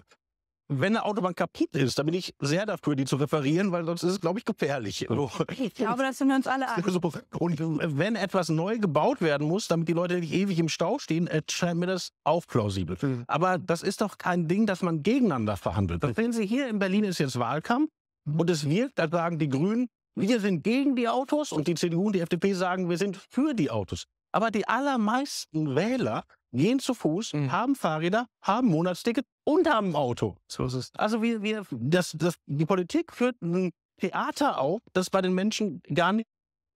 wenn 0.80 0.96
eine 0.96 1.04
Autobahn 1.04 1.34
kaputt 1.34 1.74
ist, 1.74 1.98
dann 1.98 2.06
bin 2.06 2.14
ich 2.14 2.34
sehr 2.40 2.66
dafür, 2.66 2.94
die 2.96 3.04
zu 3.04 3.16
reparieren, 3.16 3.72
weil 3.72 3.84
sonst 3.84 4.02
ist 4.02 4.12
es, 4.12 4.20
glaube 4.20 4.38
ich, 4.38 4.44
gefährlich. 4.44 5.06
So. 5.08 5.30
Ich 5.58 5.74
glaube, 5.74 6.02
das 6.02 6.18
sind 6.18 6.28
wir 6.28 6.36
uns 6.36 6.46
alle 6.46 6.68
einig. 6.68 6.84
So, 6.86 7.00
Und 7.38 7.58
wenn 7.98 8.16
etwas 8.16 8.48
neu 8.48 8.78
gebaut 8.78 9.20
werden 9.20 9.46
muss, 9.46 9.68
damit 9.68 9.88
die 9.88 9.92
Leute 9.92 10.18
nicht 10.18 10.32
ewig 10.32 10.58
im 10.58 10.68
Stau 10.68 10.98
stehen, 10.98 11.26
erscheint 11.26 11.78
mir 11.78 11.86
das 11.86 12.12
auch 12.24 12.46
plausibel. 12.46 12.96
Aber 13.26 13.58
das 13.58 13.82
ist 13.82 14.00
doch 14.00 14.18
kein 14.18 14.48
Ding, 14.48 14.66
dass 14.66 14.82
man 14.82 15.02
gegeneinander 15.02 15.56
verhandelt. 15.56 16.02
Das 16.02 16.16
sehen 16.16 16.32
Sie 16.32 16.46
hier 16.46 16.68
in 16.68 16.78
Berlin 16.78 17.04
ist 17.04 17.18
jetzt 17.18 17.38
Wahlkampf 17.38 17.90
und 18.24 18.50
es 18.50 18.68
wirkt, 18.68 18.98
da 18.98 19.08
sagen 19.08 19.38
die 19.38 19.48
Grünen, 19.48 19.88
wir 20.14 20.40
sind 20.40 20.62
gegen 20.62 20.94
die 20.94 21.08
Autos 21.08 21.52
und 21.52 21.68
die 21.68 21.74
CDU 21.74 22.06
und 22.06 22.14
die 22.14 22.20
FDP 22.20 22.52
sagen, 22.52 22.90
wir 22.90 22.98
sind 22.98 23.16
für 23.16 23.54
die 23.54 23.70
Autos. 23.70 24.04
Aber 24.32 24.50
die 24.50 24.66
allermeisten 24.68 25.74
Wähler 25.74 26.24
gehen 26.52 26.78
zu 26.78 26.94
Fuß, 26.94 27.32
haben 27.32 27.74
Fahrräder, 27.74 28.26
haben 28.42 28.68
Monatsticket 28.68 29.26
und 29.44 29.68
haben 29.68 29.90
ein 29.90 29.94
Auto. 29.96 30.36
So 30.48 30.66
ist 30.66 30.74
es. 30.74 30.92
Also 30.96 31.22
wir, 31.22 31.42
wir, 31.42 31.64
das, 31.70 32.12
das, 32.12 32.34
die 32.46 32.66
Politik 32.66 33.12
führt 33.12 33.40
ein 33.42 33.72
Theater 34.00 34.58
auf, 34.58 34.80
das 34.92 35.10
bei 35.10 35.22
den 35.22 35.32
Menschen 35.34 35.82
gar 35.94 36.12
nicht 36.12 36.28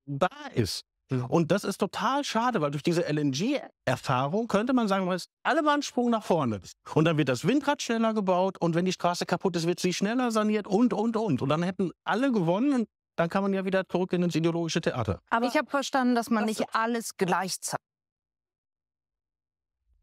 da 0.07 0.28
ist. 0.55 0.85
Und 1.28 1.53
das 1.53 1.62
ist 1.62 1.78
total 1.78 2.24
schade, 2.24 2.61
weil 2.61 2.73
durch 2.73 2.82
diese 2.82 3.03
LNG-Erfahrung 3.03 4.48
könnte 4.48 4.73
man 4.73 4.89
sagen, 4.89 5.09
es 5.12 5.23
ist 5.23 5.31
alle 5.44 5.62
mal 5.62 5.81
Sprung 5.82 6.11
nach 6.11 6.24
vorne. 6.24 6.61
Und 6.94 7.05
dann 7.05 7.16
wird 7.16 7.28
das 7.28 7.47
Windrad 7.47 7.81
schneller 7.81 8.12
gebaut 8.12 8.59
und 8.59 8.74
wenn 8.74 8.85
die 8.85 8.93
Straße 8.93 9.24
kaputt 9.24 9.55
ist, 9.55 9.69
wird 9.69 9.78
sie 9.78 9.93
schneller 9.93 10.32
saniert 10.32 10.66
und, 10.66 10.93
und, 10.93 11.16
und. 11.16 11.43
Und 11.43 11.48
dann 11.48 11.62
hätten 11.62 11.93
alle 12.05 12.32
gewonnen 12.32 12.73
und 12.73 12.89
dann 13.15 13.31
kann 13.31 13.43
man 13.43 13.55
ja 13.55 13.65
wieder 13.65 13.89
zurück 13.89 14.12
in 14.12 14.23
ins 14.23 14.35
ideologische 14.35 14.81
Theater. 14.81 15.20
Aber 15.31 15.47
ich 15.47 15.57
habe 15.57 15.70
verstanden, 15.70 16.16
dass 16.16 16.28
man 16.28 16.44
nicht 16.44 16.65
alles 16.74 17.16
gleichzeitig. 17.16 17.85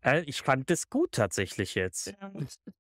Äh, 0.04 0.22
ich 0.24 0.42
fand 0.42 0.70
das 0.70 0.90
gut 0.90 1.14
tatsächlich 1.14 1.76
jetzt. 1.76 2.08
Ich 2.08 2.16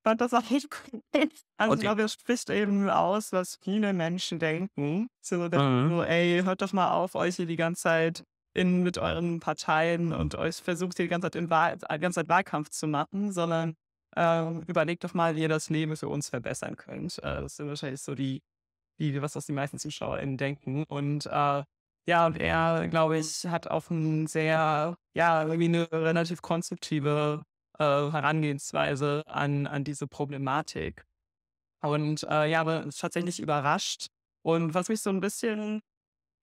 fand 0.04 0.22
das 0.22 0.34
auch 0.34 0.50
nicht 0.50 0.70
gut. 0.70 1.02
Also 1.58 1.76
ich 1.76 1.82
glaube, 1.82 2.02
es 2.04 2.14
spricht 2.14 2.50
eben 2.50 2.90
aus, 2.90 3.32
was 3.32 3.58
viele 3.62 3.94
Menschen 3.94 4.40
denken. 4.40 5.08
So, 5.22 5.38
Mhm. 5.38 5.90
so, 5.90 6.04
ey, 6.04 6.42
hört 6.44 6.62
doch 6.62 6.74
mal 6.74 6.92
auf, 6.92 7.16
euch 7.16 7.38
hier 7.38 7.46
die 7.46 7.56
ganze 7.56 7.84
Zeit 7.84 8.24
in, 8.54 8.84
mit 8.84 8.98
euren 8.98 9.40
Parteien 9.40 10.14
und 10.14 10.36
euch 10.36 10.58
versucht 10.58 10.98
hier 10.98 11.06
die 11.06 11.10
ganze 11.10 11.28
Zeit, 11.28 11.36
in 11.36 11.50
Wahl, 11.50 11.78
die 11.78 12.00
ganze 12.00 12.20
Zeit 12.20 12.30
Wahlkampf 12.30 12.70
zu 12.70 12.88
machen, 12.88 13.32
sondern 13.32 13.76
ähm, 14.16 14.64
überlegt 14.68 15.04
doch 15.04 15.14
mal, 15.14 15.36
wie 15.36 15.42
ihr 15.42 15.50
das 15.50 15.70
Leben 15.70 15.96
für 15.96 16.10
uns 16.10 16.30
verbessern 16.30 16.76
könnt. 16.76 17.18
Äh, 17.20 17.42
das 17.42 17.56
sind 17.56 17.68
wahrscheinlich 17.70 18.02
so 18.02 18.14
die, 18.16 18.42
die, 19.00 19.22
was 19.22 19.34
das 19.34 19.46
die 19.46 19.54
meisten 19.54 19.80
ZuschauerInnen 19.80 20.38
denken. 20.38 20.84
Und 20.86 21.26
äh, 21.28 21.64
ja, 22.08 22.26
und 22.26 22.38
er, 22.38 22.88
glaube 22.90 23.18
ich, 23.18 23.46
hat 23.46 23.68
auf 23.68 23.90
ein 23.90 24.28
sehr, 24.28 24.96
ja, 25.14 25.44
irgendwie 25.44 25.66
eine 25.66 25.92
relativ 25.92 26.42
konstruktive 26.42 27.44
äh, 27.80 27.84
Herangehensweise 27.84 29.24
an, 29.26 29.68
an 29.68 29.84
diese 29.84 30.08
Problematik. 30.08 31.06
Und 31.82 32.24
äh, 32.24 32.50
ja, 32.50 32.62
aber 32.62 32.90
tatsächlich 32.90 33.40
überrascht. 33.40 34.08
Und 34.44 34.74
was 34.74 34.90
mich 34.90 35.02
so 35.02 35.10
ein 35.10 35.22
bisschen 35.22 35.82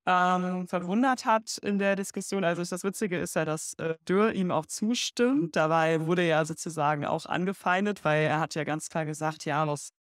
ähm, 0.07 0.66
verwundert 0.69 1.24
hat 1.27 1.59
in 1.59 1.78
der 1.78 1.97
Diskussion, 1.97 2.45
also 2.45 2.62
das 2.65 2.85
Witzige 2.85 3.19
ist 3.19 3.35
ja, 3.37 3.45
dass 3.45 3.74
äh, 3.74 3.97
Dürr 4.09 4.32
ihm 4.32 4.51
auch 4.51 4.66
zustimmt. 4.66 5.57
Dabei 5.57 6.07
wurde 6.07 6.23
er 6.23 6.45
sozusagen 6.47 7.05
auch 7.07 7.27
angefeindet, 7.27 8.05
weil 8.05 8.24
er 8.24 8.41
hat 8.41 8.55
ja 8.55 8.65
ganz 8.65 8.89
klar 8.89 9.07
gesagt, 9.07 9.45
ja, 9.45 9.65
das 9.66 9.91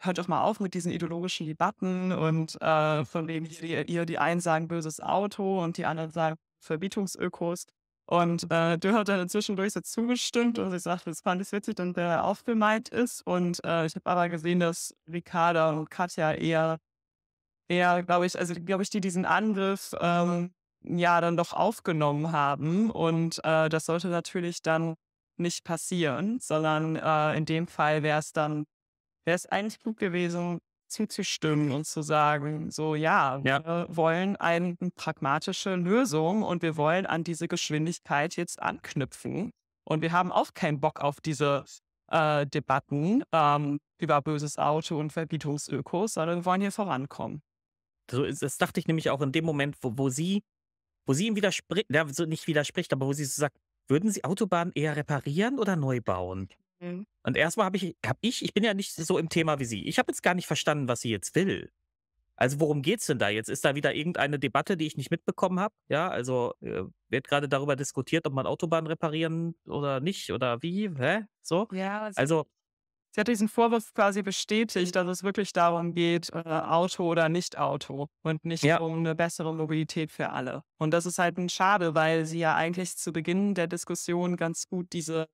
hört 0.00 0.18
doch 0.18 0.28
mal 0.28 0.42
auf 0.42 0.60
mit 0.60 0.74
diesen 0.74 0.92
ideologischen 0.92 1.46
Debatten 1.46 2.12
und 2.12 2.60
äh, 2.62 3.04
von 3.04 3.26
dem 3.26 3.46
ihr, 3.46 3.88
ihr 3.88 4.06
die 4.06 4.18
einen 4.18 4.40
sagen 4.40 4.68
böses 4.68 5.00
Auto 5.00 5.62
und 5.62 5.76
die 5.76 5.86
anderen 5.86 6.10
sagen 6.10 6.36
Verbietungsökos. 6.60 7.66
Und 8.06 8.50
äh, 8.50 8.78
Dürr 8.78 8.94
hat 8.94 9.08
dann 9.08 9.28
zwischendurch 9.28 9.74
so 9.74 9.80
zugestimmt 9.82 10.58
und 10.58 10.72
ich 10.72 10.82
sagte, 10.82 11.10
das 11.10 11.20
fand 11.20 11.42
ich 11.42 11.52
witzig, 11.52 11.76
dann 11.76 11.94
wer 11.94 12.24
aufgemeint 12.24 12.88
ist. 12.88 13.20
Und 13.26 13.62
äh, 13.64 13.84
ich 13.84 13.94
habe 13.96 14.06
aber 14.06 14.28
gesehen, 14.30 14.60
dass 14.60 14.94
Ricarda 15.12 15.70
und 15.70 15.90
Katja 15.90 16.32
eher, 16.32 16.78
eher, 17.68 18.02
glaube 18.02 18.24
ich, 18.24 18.38
also 18.38 18.54
glaube 18.54 18.82
ich, 18.82 18.88
die 18.88 19.02
diesen 19.02 19.26
Angriff 19.26 19.94
ähm, 20.00 20.54
ja 20.84 21.20
dann 21.20 21.36
doch 21.36 21.52
aufgenommen 21.52 22.32
haben. 22.32 22.90
Und 22.90 23.44
äh, 23.44 23.68
das 23.68 23.84
sollte 23.84 24.08
natürlich 24.08 24.62
dann 24.62 24.94
nicht 25.36 25.64
passieren, 25.64 26.38
sondern 26.40 26.96
äh, 26.96 27.36
in 27.36 27.44
dem 27.44 27.66
Fall 27.66 28.02
wäre 28.02 28.20
es 28.20 28.32
dann, 28.32 28.64
wäre 29.28 29.36
es 29.36 29.44
eigentlich 29.44 29.78
gut 29.80 29.98
gewesen, 29.98 30.58
zuzustimmen 30.88 31.70
und 31.70 31.86
zu 31.86 32.00
sagen, 32.00 32.70
so 32.70 32.94
ja, 32.94 33.44
wir 33.44 33.86
wollen 33.90 34.36
eine 34.36 34.74
pragmatische 34.96 35.74
Lösung 35.74 36.42
und 36.42 36.62
wir 36.62 36.78
wollen 36.78 37.04
an 37.04 37.24
diese 37.24 37.46
Geschwindigkeit 37.46 38.36
jetzt 38.36 38.58
anknüpfen. 38.62 39.50
Und 39.84 40.00
wir 40.00 40.12
haben 40.12 40.32
auch 40.32 40.54
keinen 40.54 40.80
Bock 40.80 41.00
auf 41.00 41.20
diese 41.20 41.66
äh, 42.10 42.46
Debatten 42.46 43.22
ähm, 43.32 43.80
über 44.00 44.22
böses 44.22 44.56
Auto 44.56 44.98
und 44.98 45.12
Verbietungsökos, 45.12 46.14
sondern 46.14 46.38
wir 46.38 46.44
wollen 46.46 46.62
hier 46.62 46.72
vorankommen. 46.72 47.42
So 48.10 48.24
das 48.24 48.56
dachte 48.56 48.80
ich 48.80 48.86
nämlich 48.86 49.10
auch 49.10 49.20
in 49.20 49.32
dem 49.32 49.44
Moment, 49.44 49.76
wo, 49.82 49.92
wo 49.98 50.08
sie, 50.08 50.42
wo 51.06 51.12
sie 51.12 51.26
ihm 51.26 51.36
widerspricht, 51.36 51.84
ja, 51.90 52.08
so 52.08 52.24
nicht 52.24 52.46
widerspricht, 52.46 52.94
aber 52.94 53.06
wo 53.06 53.12
sie 53.12 53.26
so 53.26 53.40
sagt, 53.40 53.58
würden 53.88 54.10
sie 54.10 54.24
Autobahnen 54.24 54.72
eher 54.74 54.96
reparieren 54.96 55.58
oder 55.58 55.76
neu 55.76 56.00
bauen? 56.00 56.48
Mhm. 56.80 57.06
Und 57.22 57.36
erstmal 57.36 57.66
habe 57.66 57.76
ich, 57.76 57.96
hab 58.04 58.18
ich, 58.20 58.44
ich 58.44 58.54
bin 58.54 58.64
ja 58.64 58.74
nicht 58.74 58.94
so 58.94 59.18
im 59.18 59.28
Thema 59.28 59.58
wie 59.58 59.64
sie. 59.64 59.86
Ich 59.86 59.98
habe 59.98 60.10
jetzt 60.10 60.22
gar 60.22 60.34
nicht 60.34 60.46
verstanden, 60.46 60.88
was 60.88 61.00
sie 61.00 61.10
jetzt 61.10 61.34
will. 61.34 61.70
Also 62.36 62.60
worum 62.60 62.82
geht's 62.82 63.06
denn 63.06 63.18
da 63.18 63.28
jetzt? 63.28 63.48
Ist 63.48 63.64
da 63.64 63.74
wieder 63.74 63.94
irgendeine 63.94 64.38
Debatte, 64.38 64.76
die 64.76 64.86
ich 64.86 64.96
nicht 64.96 65.10
mitbekommen 65.10 65.58
habe? 65.58 65.74
Ja, 65.88 66.08
also 66.08 66.54
äh, 66.60 66.84
wird 67.08 67.26
gerade 67.26 67.48
darüber 67.48 67.74
diskutiert, 67.74 68.26
ob 68.26 68.32
man 68.32 68.46
Autobahnen 68.46 68.86
reparieren 68.86 69.56
oder 69.66 69.98
nicht 69.98 70.30
oder 70.30 70.62
wie? 70.62 70.88
Hä? 70.96 71.22
So? 71.42 71.66
Ja, 71.72 72.10
Also 72.14 72.46
Sie 73.10 73.20
hat 73.20 73.28
diesen 73.28 73.48
Vorwurf 73.48 73.92
quasi 73.94 74.22
bestätigt, 74.22 74.94
dass 74.94 75.08
es 75.08 75.24
wirklich 75.24 75.52
darum 75.52 75.94
geht, 75.94 76.30
äh, 76.32 76.38
Auto 76.38 77.04
oder 77.10 77.28
Nicht-Auto 77.28 78.08
und 78.22 78.44
nicht 78.44 78.64
um 78.64 78.98
eine 78.98 79.14
bessere 79.14 79.54
Mobilität 79.54 80.12
für 80.12 80.30
alle. 80.30 80.62
Und 80.78 80.92
das 80.92 81.06
ist 81.06 81.18
halt 81.18 81.38
ein 81.38 81.48
Schade, 81.48 81.94
weil 81.94 82.26
sie 82.26 82.38
ja 82.38 82.54
eigentlich 82.54 82.96
zu 82.96 83.12
Beginn 83.12 83.54
der 83.54 83.66
Diskussion 83.66 84.36
ganz 84.36 84.68
gut 84.68 84.92
diese, 84.92 85.26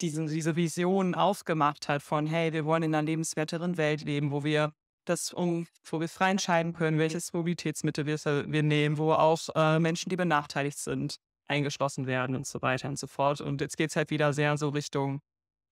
diese, 0.00 0.26
diese 0.26 0.56
Vision 0.56 1.14
aufgemacht 1.14 1.88
hat 1.88 2.02
von, 2.02 2.26
hey, 2.26 2.52
wir 2.52 2.64
wollen 2.64 2.82
in 2.82 2.94
einer 2.94 3.06
lebenswerteren 3.06 3.76
Welt 3.76 4.02
leben, 4.02 4.30
wo 4.30 4.44
wir 4.44 4.72
das 5.04 5.32
um, 5.32 5.66
wo 5.84 6.00
wir 6.00 6.08
frei 6.08 6.30
entscheiden 6.30 6.72
können, 6.72 6.98
welches 6.98 7.32
Mobilitätsmittel 7.32 8.06
wir, 8.06 8.18
wir 8.18 8.62
nehmen, 8.62 8.98
wo 8.98 9.12
auch 9.12 9.40
äh, 9.54 9.78
Menschen, 9.78 10.10
die 10.10 10.16
benachteiligt 10.16 10.78
sind, 10.78 11.16
eingeschlossen 11.48 12.06
werden 12.06 12.36
und 12.36 12.46
so 12.46 12.62
weiter 12.62 12.88
und 12.88 12.98
so 12.98 13.06
fort. 13.06 13.40
Und 13.40 13.60
jetzt 13.60 13.76
geht 13.76 13.90
es 13.90 13.96
halt 13.96 14.10
wieder 14.10 14.32
sehr 14.32 14.56
so 14.56 14.68
Richtung 14.68 15.20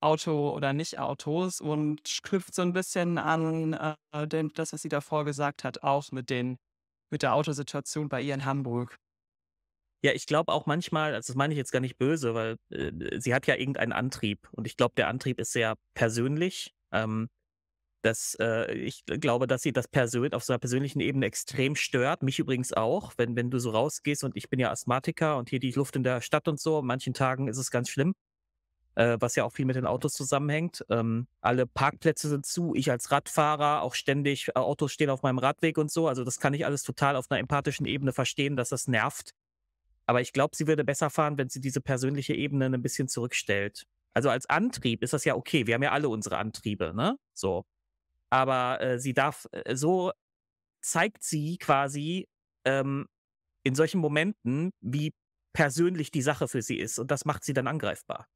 Auto 0.00 0.50
oder 0.50 0.72
Nicht-Autos 0.72 1.60
und 1.60 2.02
knüpft 2.22 2.54
so 2.54 2.62
ein 2.62 2.72
bisschen 2.72 3.18
an 3.18 3.72
äh, 3.72 4.44
das, 4.54 4.72
was 4.72 4.82
sie 4.82 4.88
davor 4.88 5.24
gesagt 5.24 5.64
hat, 5.64 5.82
auch 5.82 6.10
mit, 6.12 6.30
den, 6.30 6.56
mit 7.10 7.22
der 7.22 7.34
Autosituation 7.34 8.08
bei 8.08 8.22
ihr 8.22 8.34
in 8.34 8.44
Hamburg. 8.44 8.96
Ja, 10.04 10.12
ich 10.12 10.26
glaube 10.26 10.52
auch 10.52 10.66
manchmal, 10.66 11.14
also 11.14 11.32
das 11.32 11.36
meine 11.36 11.52
ich 11.54 11.58
jetzt 11.58 11.72
gar 11.72 11.80
nicht 11.80 11.98
böse, 11.98 12.34
weil 12.34 12.56
äh, 12.70 12.92
sie 13.20 13.34
hat 13.34 13.46
ja 13.48 13.56
irgendeinen 13.56 13.92
Antrieb 13.92 14.48
und 14.52 14.66
ich 14.66 14.76
glaube, 14.76 14.94
der 14.96 15.08
Antrieb 15.08 15.40
ist 15.40 15.52
sehr 15.52 15.74
persönlich. 15.94 16.72
Ähm, 16.92 17.28
das, 18.02 18.36
äh, 18.40 18.72
ich 18.74 19.04
glaube, 19.06 19.46
dass 19.48 19.62
sie 19.62 19.72
das 19.72 19.88
persön 19.88 20.32
auf 20.34 20.44
so 20.44 20.52
einer 20.52 20.60
persönlichen 20.60 21.00
Ebene 21.00 21.26
extrem 21.26 21.74
stört. 21.76 22.22
Mich 22.22 22.38
übrigens 22.38 22.72
auch, 22.72 23.12
wenn, 23.16 23.36
wenn 23.36 23.50
du 23.50 23.58
so 23.58 23.70
rausgehst 23.70 24.24
und 24.24 24.36
ich 24.36 24.48
bin 24.48 24.60
ja 24.60 24.70
Asthmatiker 24.70 25.36
und 25.36 25.50
hier 25.50 25.58
die 25.60 25.72
Luft 25.72 25.96
in 25.96 26.04
der 26.04 26.20
Stadt 26.20 26.48
und 26.48 26.60
so, 26.60 26.78
an 26.78 26.86
manchen 26.86 27.14
Tagen 27.14 27.48
ist 27.48 27.58
es 27.58 27.70
ganz 27.72 27.88
schlimm, 27.90 28.14
äh, 28.96 29.16
was 29.20 29.36
ja 29.36 29.44
auch 29.44 29.52
viel 29.52 29.66
mit 29.66 29.76
den 29.76 29.86
Autos 29.86 30.14
zusammenhängt. 30.14 30.84
Ähm, 30.90 31.28
alle 31.40 31.66
Parkplätze 31.66 32.28
sind 32.28 32.46
zu, 32.46 32.74
ich 32.74 32.90
als 32.90 33.10
Radfahrer 33.12 33.82
auch 33.82 33.94
ständig, 33.94 34.48
äh, 34.48 34.52
Autos 34.54 34.92
stehen 34.92 35.10
auf 35.10 35.22
meinem 35.22 35.38
Radweg 35.38 35.78
und 35.78 35.90
so. 35.92 36.08
Also 36.08 36.24
das 36.24 36.40
kann 36.40 36.54
ich 36.54 36.66
alles 36.66 36.82
total 36.84 37.16
auf 37.16 37.26
einer 37.30 37.40
empathischen 37.40 37.86
Ebene 37.86 38.12
verstehen, 38.12 38.56
dass 38.56 38.70
das 38.70 38.88
nervt. 38.88 39.32
Aber 40.08 40.22
ich 40.22 40.32
glaube, 40.32 40.56
sie 40.56 40.66
würde 40.66 40.84
besser 40.84 41.10
fahren, 41.10 41.36
wenn 41.36 41.50
sie 41.50 41.60
diese 41.60 41.82
persönliche 41.82 42.34
Ebene 42.34 42.64
ein 42.66 42.82
bisschen 42.82 43.08
zurückstellt. 43.08 43.84
Also 44.14 44.30
als 44.30 44.48
Antrieb 44.48 45.02
ist 45.02 45.12
das 45.12 45.24
ja 45.26 45.34
okay. 45.34 45.66
Wir 45.66 45.74
haben 45.74 45.82
ja 45.82 45.92
alle 45.92 46.08
unsere 46.08 46.38
Antriebe, 46.38 46.94
ne? 46.94 47.18
So. 47.34 47.64
Aber 48.30 48.80
äh, 48.80 48.98
sie 48.98 49.12
darf, 49.12 49.46
äh, 49.52 49.76
so 49.76 50.12
zeigt 50.80 51.22
sie 51.22 51.58
quasi 51.58 52.26
ähm, 52.64 53.06
in 53.64 53.74
solchen 53.74 54.00
Momenten, 54.00 54.70
wie 54.80 55.12
persönlich 55.52 56.10
die 56.10 56.22
Sache 56.22 56.48
für 56.48 56.62
sie 56.62 56.78
ist. 56.78 56.98
Und 56.98 57.10
das 57.10 57.26
macht 57.26 57.44
sie 57.44 57.52
dann 57.52 57.66
angreifbar. 57.66 58.26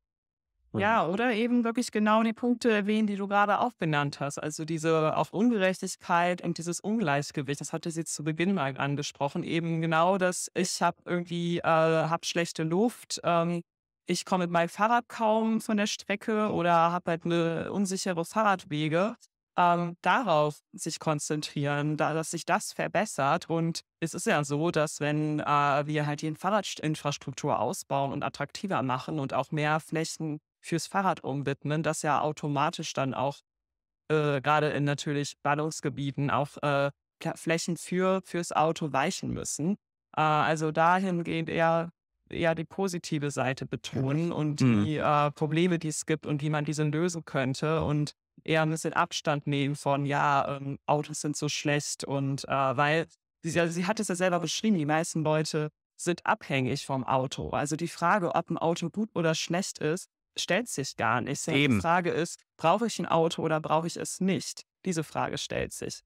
Ja, 0.80 1.06
oder 1.06 1.32
eben 1.34 1.64
wirklich 1.64 1.92
genau 1.92 2.22
die 2.22 2.32
Punkte 2.32 2.70
erwähnen, 2.72 3.06
die 3.06 3.16
du 3.16 3.28
gerade 3.28 3.60
auch 3.60 3.72
benannt 3.74 4.20
hast. 4.20 4.38
Also 4.38 4.64
diese 4.64 5.16
auf 5.16 5.32
Ungerechtigkeit 5.32 6.42
und 6.42 6.56
dieses 6.56 6.80
Ungleichgewicht, 6.80 7.60
das 7.60 7.72
hatte 7.74 7.90
sie 7.90 8.04
zu 8.04 8.24
Beginn 8.24 8.54
mal 8.54 8.76
angesprochen. 8.78 9.44
Eben 9.44 9.82
genau 9.82 10.16
das, 10.16 10.50
ich 10.54 10.80
habe 10.80 10.96
irgendwie, 11.04 11.58
äh, 11.58 11.62
habe 11.62 12.24
schlechte 12.24 12.62
Luft, 12.62 13.20
ähm, 13.22 13.62
ich 14.06 14.24
komme 14.24 14.44
mit 14.44 14.50
meinem 14.50 14.68
Fahrrad 14.68 15.08
kaum 15.08 15.60
von 15.60 15.76
der 15.76 15.86
Strecke 15.86 16.50
oder 16.52 16.72
habe 16.74 17.10
halt 17.12 17.24
eine 17.24 17.70
unsichere 17.72 18.24
Fahrradwege. 18.24 19.16
Ähm, 19.58 19.96
darauf 20.00 20.60
sich 20.72 20.98
konzentrieren, 20.98 21.98
da, 21.98 22.14
dass 22.14 22.30
sich 22.30 22.46
das 22.46 22.72
verbessert. 22.72 23.50
Und 23.50 23.82
es 24.00 24.14
ist 24.14 24.24
ja 24.26 24.42
so, 24.44 24.70
dass 24.70 24.98
wenn 25.00 25.40
äh, 25.40 25.86
wir 25.86 26.06
halt 26.06 26.22
die 26.22 26.34
Fahrradinfrastruktur 26.34 27.58
ausbauen 27.60 28.12
und 28.12 28.22
attraktiver 28.22 28.82
machen 28.82 29.20
und 29.20 29.34
auch 29.34 29.50
mehr 29.50 29.78
Flächen 29.78 30.40
fürs 30.62 30.86
Fahrrad 30.86 31.22
umwidmen, 31.24 31.82
dass 31.82 32.02
ja 32.02 32.20
automatisch 32.20 32.92
dann 32.92 33.14
auch 33.14 33.40
äh, 34.08 34.40
gerade 34.40 34.70
in 34.70 34.84
natürlich 34.84 35.36
Ballungsgebieten 35.42 36.30
auch 36.30 36.56
äh, 36.62 36.90
Flächen 37.34 37.76
für, 37.76 38.20
fürs 38.24 38.52
Auto 38.52 38.92
weichen 38.92 39.30
müssen. 39.30 39.76
Äh, 40.16 40.20
also 40.20 40.72
dahingehend 40.72 41.48
eher, 41.48 41.92
eher 42.28 42.54
die 42.54 42.64
positive 42.64 43.30
Seite 43.30 43.66
betonen 43.66 44.32
und 44.32 44.60
mhm. 44.60 44.84
die 44.84 44.96
äh, 44.96 45.30
Probleme, 45.32 45.78
die 45.78 45.88
es 45.88 46.06
gibt 46.06 46.26
und 46.26 46.42
wie 46.42 46.50
man 46.50 46.64
diese 46.64 46.84
lösen 46.84 47.24
könnte 47.24 47.82
und 47.82 48.14
eher 48.44 48.62
ein 48.62 48.70
bisschen 48.70 48.92
Abstand 48.92 49.46
nehmen 49.46 49.76
von, 49.76 50.06
ja, 50.06 50.56
ähm, 50.56 50.78
Autos 50.86 51.20
sind 51.20 51.36
so 51.36 51.48
schlecht 51.48 52.04
und 52.04 52.44
äh, 52.48 52.76
weil 52.76 53.06
sie, 53.42 53.58
also 53.60 53.72
sie 53.72 53.86
hat 53.86 54.00
es 54.00 54.08
ja 54.08 54.14
selber 54.14 54.40
beschrieben, 54.40 54.78
die 54.78 54.86
meisten 54.86 55.22
Leute 55.22 55.70
sind 55.96 56.26
abhängig 56.26 56.84
vom 56.84 57.04
Auto. 57.04 57.50
Also 57.50 57.76
die 57.76 57.88
Frage, 57.88 58.34
ob 58.34 58.50
ein 58.50 58.58
Auto 58.58 58.90
gut 58.90 59.10
oder 59.14 59.34
schlecht 59.34 59.78
ist, 59.78 60.08
stellt 60.38 60.68
sich 60.68 60.96
gar 60.96 61.20
nicht. 61.20 61.46
Eben. 61.48 61.76
Die 61.76 61.80
Frage 61.80 62.10
ist, 62.10 62.40
brauche 62.56 62.86
ich 62.86 62.98
ein 62.98 63.06
Auto 63.06 63.42
oder 63.42 63.60
brauche 63.60 63.86
ich 63.86 63.96
es 63.96 64.20
nicht? 64.20 64.64
Diese 64.84 65.04
Frage 65.04 65.38
stellt 65.38 65.72
sich. 65.72 66.02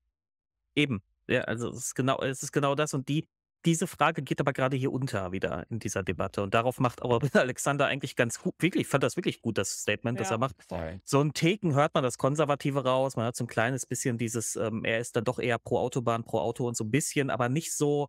Eben. 0.74 1.02
Ja, 1.28 1.42
also 1.42 1.70
es 1.70 1.78
ist 1.78 1.94
genau, 1.94 2.20
es 2.20 2.42
ist 2.42 2.52
genau 2.52 2.74
das. 2.74 2.94
Und 2.94 3.08
die, 3.08 3.28
diese 3.64 3.86
Frage 3.86 4.22
geht 4.22 4.40
aber 4.40 4.52
gerade 4.52 4.76
hier 4.76 4.92
unter 4.92 5.32
wieder 5.32 5.66
in 5.70 5.78
dieser 5.80 6.02
Debatte. 6.02 6.42
Und 6.42 6.54
darauf 6.54 6.78
macht 6.78 7.02
aber 7.02 7.18
Alexander 7.32 7.86
eigentlich 7.86 8.14
ganz 8.14 8.40
gut, 8.40 8.54
wirklich, 8.58 8.82
ich 8.82 8.88
fand 8.88 9.02
das 9.02 9.16
wirklich 9.16 9.42
gut, 9.42 9.58
das 9.58 9.80
Statement, 9.80 10.20
das 10.20 10.28
Ja. 10.28 10.36
er 10.36 10.38
macht. 10.38 10.56
Voll. 10.68 11.00
So 11.04 11.20
ein 11.20 11.32
Theken 11.32 11.74
hört 11.74 11.94
man 11.94 12.04
das 12.04 12.16
Konservative 12.18 12.84
raus, 12.84 13.16
man 13.16 13.26
hat 13.26 13.36
so 13.36 13.44
ein 13.44 13.48
kleines 13.48 13.86
bisschen 13.86 14.18
dieses, 14.18 14.54
ähm, 14.56 14.84
er 14.84 15.00
ist 15.00 15.16
dann 15.16 15.24
doch 15.24 15.38
eher 15.38 15.58
pro 15.58 15.78
Autobahn, 15.78 16.22
pro 16.22 16.38
Auto 16.38 16.66
und 16.68 16.76
so 16.76 16.84
ein 16.84 16.90
bisschen, 16.90 17.30
aber 17.30 17.48
nicht 17.48 17.74
so, 17.74 18.08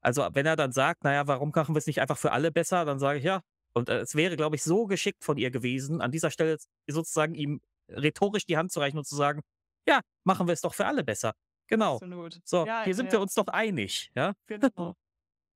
also 0.00 0.26
wenn 0.32 0.46
er 0.46 0.56
dann 0.56 0.72
sagt, 0.72 1.04
naja, 1.04 1.26
warum 1.26 1.52
machen 1.54 1.74
wir 1.74 1.78
es 1.78 1.86
nicht 1.86 2.00
einfach 2.00 2.16
für 2.18 2.32
alle 2.32 2.50
besser, 2.50 2.84
dann 2.84 2.98
sage 2.98 3.18
ich 3.18 3.24
ja. 3.24 3.42
Und 3.74 3.88
äh, 3.88 3.98
es 3.98 4.14
wäre, 4.14 4.36
glaube 4.36 4.56
ich, 4.56 4.62
so 4.62 4.86
geschickt 4.86 5.24
von 5.24 5.36
ihr 5.36 5.50
gewesen, 5.50 6.00
an 6.00 6.10
dieser 6.10 6.30
Stelle 6.30 6.56
sozusagen 6.86 7.34
ihm 7.34 7.60
rhetorisch 7.88 8.46
die 8.46 8.56
Hand 8.56 8.72
zu 8.72 8.80
reichen 8.80 8.98
und 8.98 9.06
zu 9.06 9.16
sagen, 9.16 9.42
ja, 9.86 10.00
machen 10.24 10.46
wir 10.46 10.54
es 10.54 10.62
doch 10.62 10.74
für 10.74 10.86
alle 10.86 11.04
besser. 11.04 11.34
Genau. 11.66 11.94
Absolut. 11.94 12.40
So, 12.44 12.66
Ja, 12.66 12.84
hier 12.84 12.94
sind 12.94 13.06
ja. 13.06 13.12
wir 13.12 13.20
uns 13.20 13.34
doch 13.34 13.48
einig, 13.48 14.10
ja? 14.14 14.34
Genau. 14.46 14.94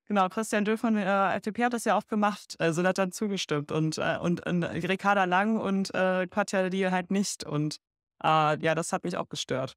Genau, 0.07 0.29
Christian 0.31 0.65
Dö 0.65 0.79
von 0.79 0.95
der 0.95 1.35
FDP 1.35 1.65
hat 1.65 1.75
das 1.75 1.85
ja 1.85 1.95
auch 1.95 2.07
gemacht, 2.07 2.57
also 2.59 2.83
hat 2.83 2.97
dann 2.97 3.13
zugestimmt 3.13 3.71
und, 3.71 3.99
äh, 3.99 4.17
und, 4.19 4.45
und 4.47 4.65
Ricarda 4.65 5.25
Lang 5.25 5.59
und 5.59 5.95
äh, 5.95 6.27
Katja 6.27 6.71
die 6.71 6.91
halt 6.91 7.11
nicht 7.11 7.45
und 7.45 7.77
äh, 8.25 8.59
ja, 8.59 8.75
das 8.75 8.95
hat 8.95 9.05
mich 9.05 9.19
auch 9.19 9.29
gestört. 9.29 9.77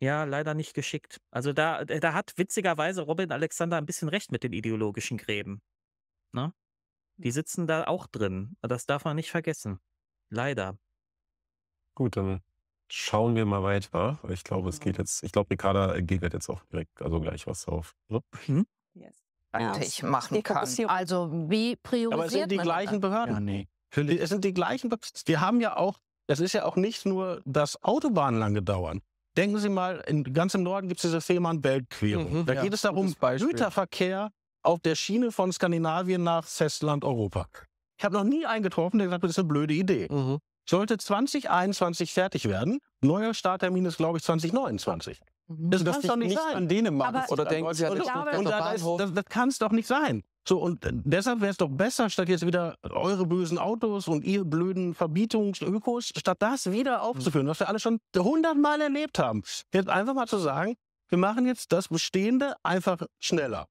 Ja, 0.00 0.24
leider 0.24 0.52
nicht 0.52 0.74
geschickt. 0.74 1.22
Also 1.30 1.54
da, 1.54 1.86
da 1.86 2.12
hat 2.12 2.34
witzigerweise 2.36 3.00
Robin 3.02 3.32
Alexander 3.32 3.78
ein 3.78 3.86
bisschen 3.86 4.10
recht 4.10 4.30
mit 4.30 4.42
den 4.42 4.52
ideologischen 4.52 5.16
Gräben. 5.16 5.62
Ne? 6.32 6.52
Die 7.18 7.30
sitzen 7.30 7.66
da 7.66 7.84
auch 7.84 8.06
drin. 8.06 8.56
Das 8.62 8.86
darf 8.86 9.04
man 9.04 9.16
nicht 9.16 9.30
vergessen. 9.30 9.78
Leider. 10.30 10.76
Gut, 11.94 12.16
dann 12.16 12.40
schauen 12.88 13.34
wir 13.36 13.46
mal 13.46 13.62
weiter. 13.62 14.18
Ich 14.28 14.44
glaube, 14.44 14.68
es 14.68 14.80
geht 14.80 14.98
jetzt, 14.98 15.22
ich 15.22 15.32
glaube, 15.32 15.50
Ricarda 15.50 15.98
geht 16.00 16.22
jetzt 16.22 16.48
auch 16.48 16.62
direkt, 16.64 17.00
also 17.00 17.20
gleich 17.20 17.46
was 17.46 17.66
auf. 17.66 17.94
Ne? 18.08 18.20
praktisch 19.50 20.02
machen 20.02 20.42
kann. 20.42 20.66
Also 20.88 21.30
wie 21.48 21.76
priorisiert 21.76 22.12
Aber 22.12 22.26
es 22.26 22.32
sind 22.32 22.50
die 22.52 22.56
man 22.56 22.64
gleichen 22.64 22.92
dann? 22.92 23.00
Behörden. 23.00 23.34
Ja, 23.34 23.40
nee. 23.40 23.68
Die- 23.94 24.18
Es 24.18 24.28
sind 24.28 24.44
die 24.44 24.52
gleichen. 24.52 24.90
Be- 24.90 24.98
Wir 25.24 25.40
haben 25.40 25.60
ja 25.60 25.76
auch, 25.76 25.98
das 26.26 26.40
ist 26.40 26.52
ja 26.52 26.64
auch 26.66 26.76
nicht 26.76 27.06
nur, 27.06 27.40
dass 27.46 27.82
Autobahnen 27.82 28.38
lange 28.38 28.62
dauern. 28.62 29.00
Denken 29.36 29.58
Sie 29.58 29.68
mal, 29.68 30.02
in, 30.06 30.24
ganz 30.32 30.54
im 30.54 30.62
Norden 30.62 30.88
gibt 30.88 30.98
es 30.98 31.02
diese 31.02 31.20
Fehmarn-Belt-Querung. 31.20 32.40
Mhm, 32.40 32.46
da 32.46 32.54
ja, 32.54 32.62
geht 32.62 32.72
es 32.74 32.82
darum. 32.82 33.14
Güterverkehr 33.38 34.30
auf 34.66 34.80
der 34.80 34.94
Schiene 34.94 35.32
von 35.32 35.52
Skandinavien 35.52 36.22
nach 36.22 36.44
Festland 36.44 37.04
Europa. 37.04 37.46
Ich 37.98 38.04
habe 38.04 38.14
noch 38.16 38.24
nie 38.24 38.44
einen 38.46 38.62
getroffen, 38.62 38.98
der 38.98 39.06
gesagt 39.06 39.22
hat, 39.22 39.28
das 39.28 39.34
ist 39.36 39.38
eine 39.38 39.48
blöde 39.48 39.74
Idee. 39.74 40.08
Mhm. 40.10 40.38
Sollte 40.68 40.98
2021 40.98 42.12
fertig 42.12 42.48
werden. 42.48 42.80
Neuer 43.00 43.34
Starttermin 43.34 43.84
ist, 43.86 43.96
glaube 43.96 44.18
ich, 44.18 44.24
2029. 44.24 45.20
Das, 45.48 45.84
Das 45.84 46.00
kann 46.00 46.08
doch 46.08 46.16
nicht 46.16 46.28
nicht 46.30 46.40
sein. 46.40 46.56
an 46.56 46.68
Dänemark. 46.68 47.14
Aber- 47.14 47.32
Oder 47.32 47.44
denken 47.44 47.72
Sie 47.72 47.86
an 47.86 47.92
Und, 47.92 48.44
da 48.46 48.72
ist, 48.72 48.84
das, 48.98 49.12
das 49.14 49.24
kann 49.26 49.48
es 49.48 49.58
doch 49.58 49.70
nicht 49.70 49.86
sein. 49.86 50.24
So, 50.48 50.58
und 50.60 50.80
deshalb 51.04 51.40
wäre 51.40 51.50
es 51.52 51.56
doch 51.56 51.68
besser, 51.70 52.10
statt 52.10 52.28
jetzt 52.28 52.44
wieder 52.46 52.76
eure 52.82 53.26
bösen 53.26 53.58
Autos 53.58 54.08
und 54.08 54.24
ihr 54.24 54.44
blöden 54.44 54.94
Verbietungsökos, 54.94 56.12
statt 56.16 56.36
das 56.40 56.70
wieder 56.70 57.02
aufzuführen, 57.02 57.46
was 57.46 57.60
wir 57.60 57.68
alle 57.68 57.78
schon 57.80 57.98
hundertmal 58.16 58.80
erlebt 58.80 59.18
haben. 59.18 59.42
Jetzt 59.72 59.88
einfach 59.88 60.14
mal 60.14 60.26
zu 60.26 60.38
sagen, 60.38 60.74
wir 61.08 61.18
machen 61.18 61.46
jetzt 61.46 61.72
das 61.72 61.88
Bestehende 61.88 62.54
einfach 62.64 62.98
schneller. 63.20 63.66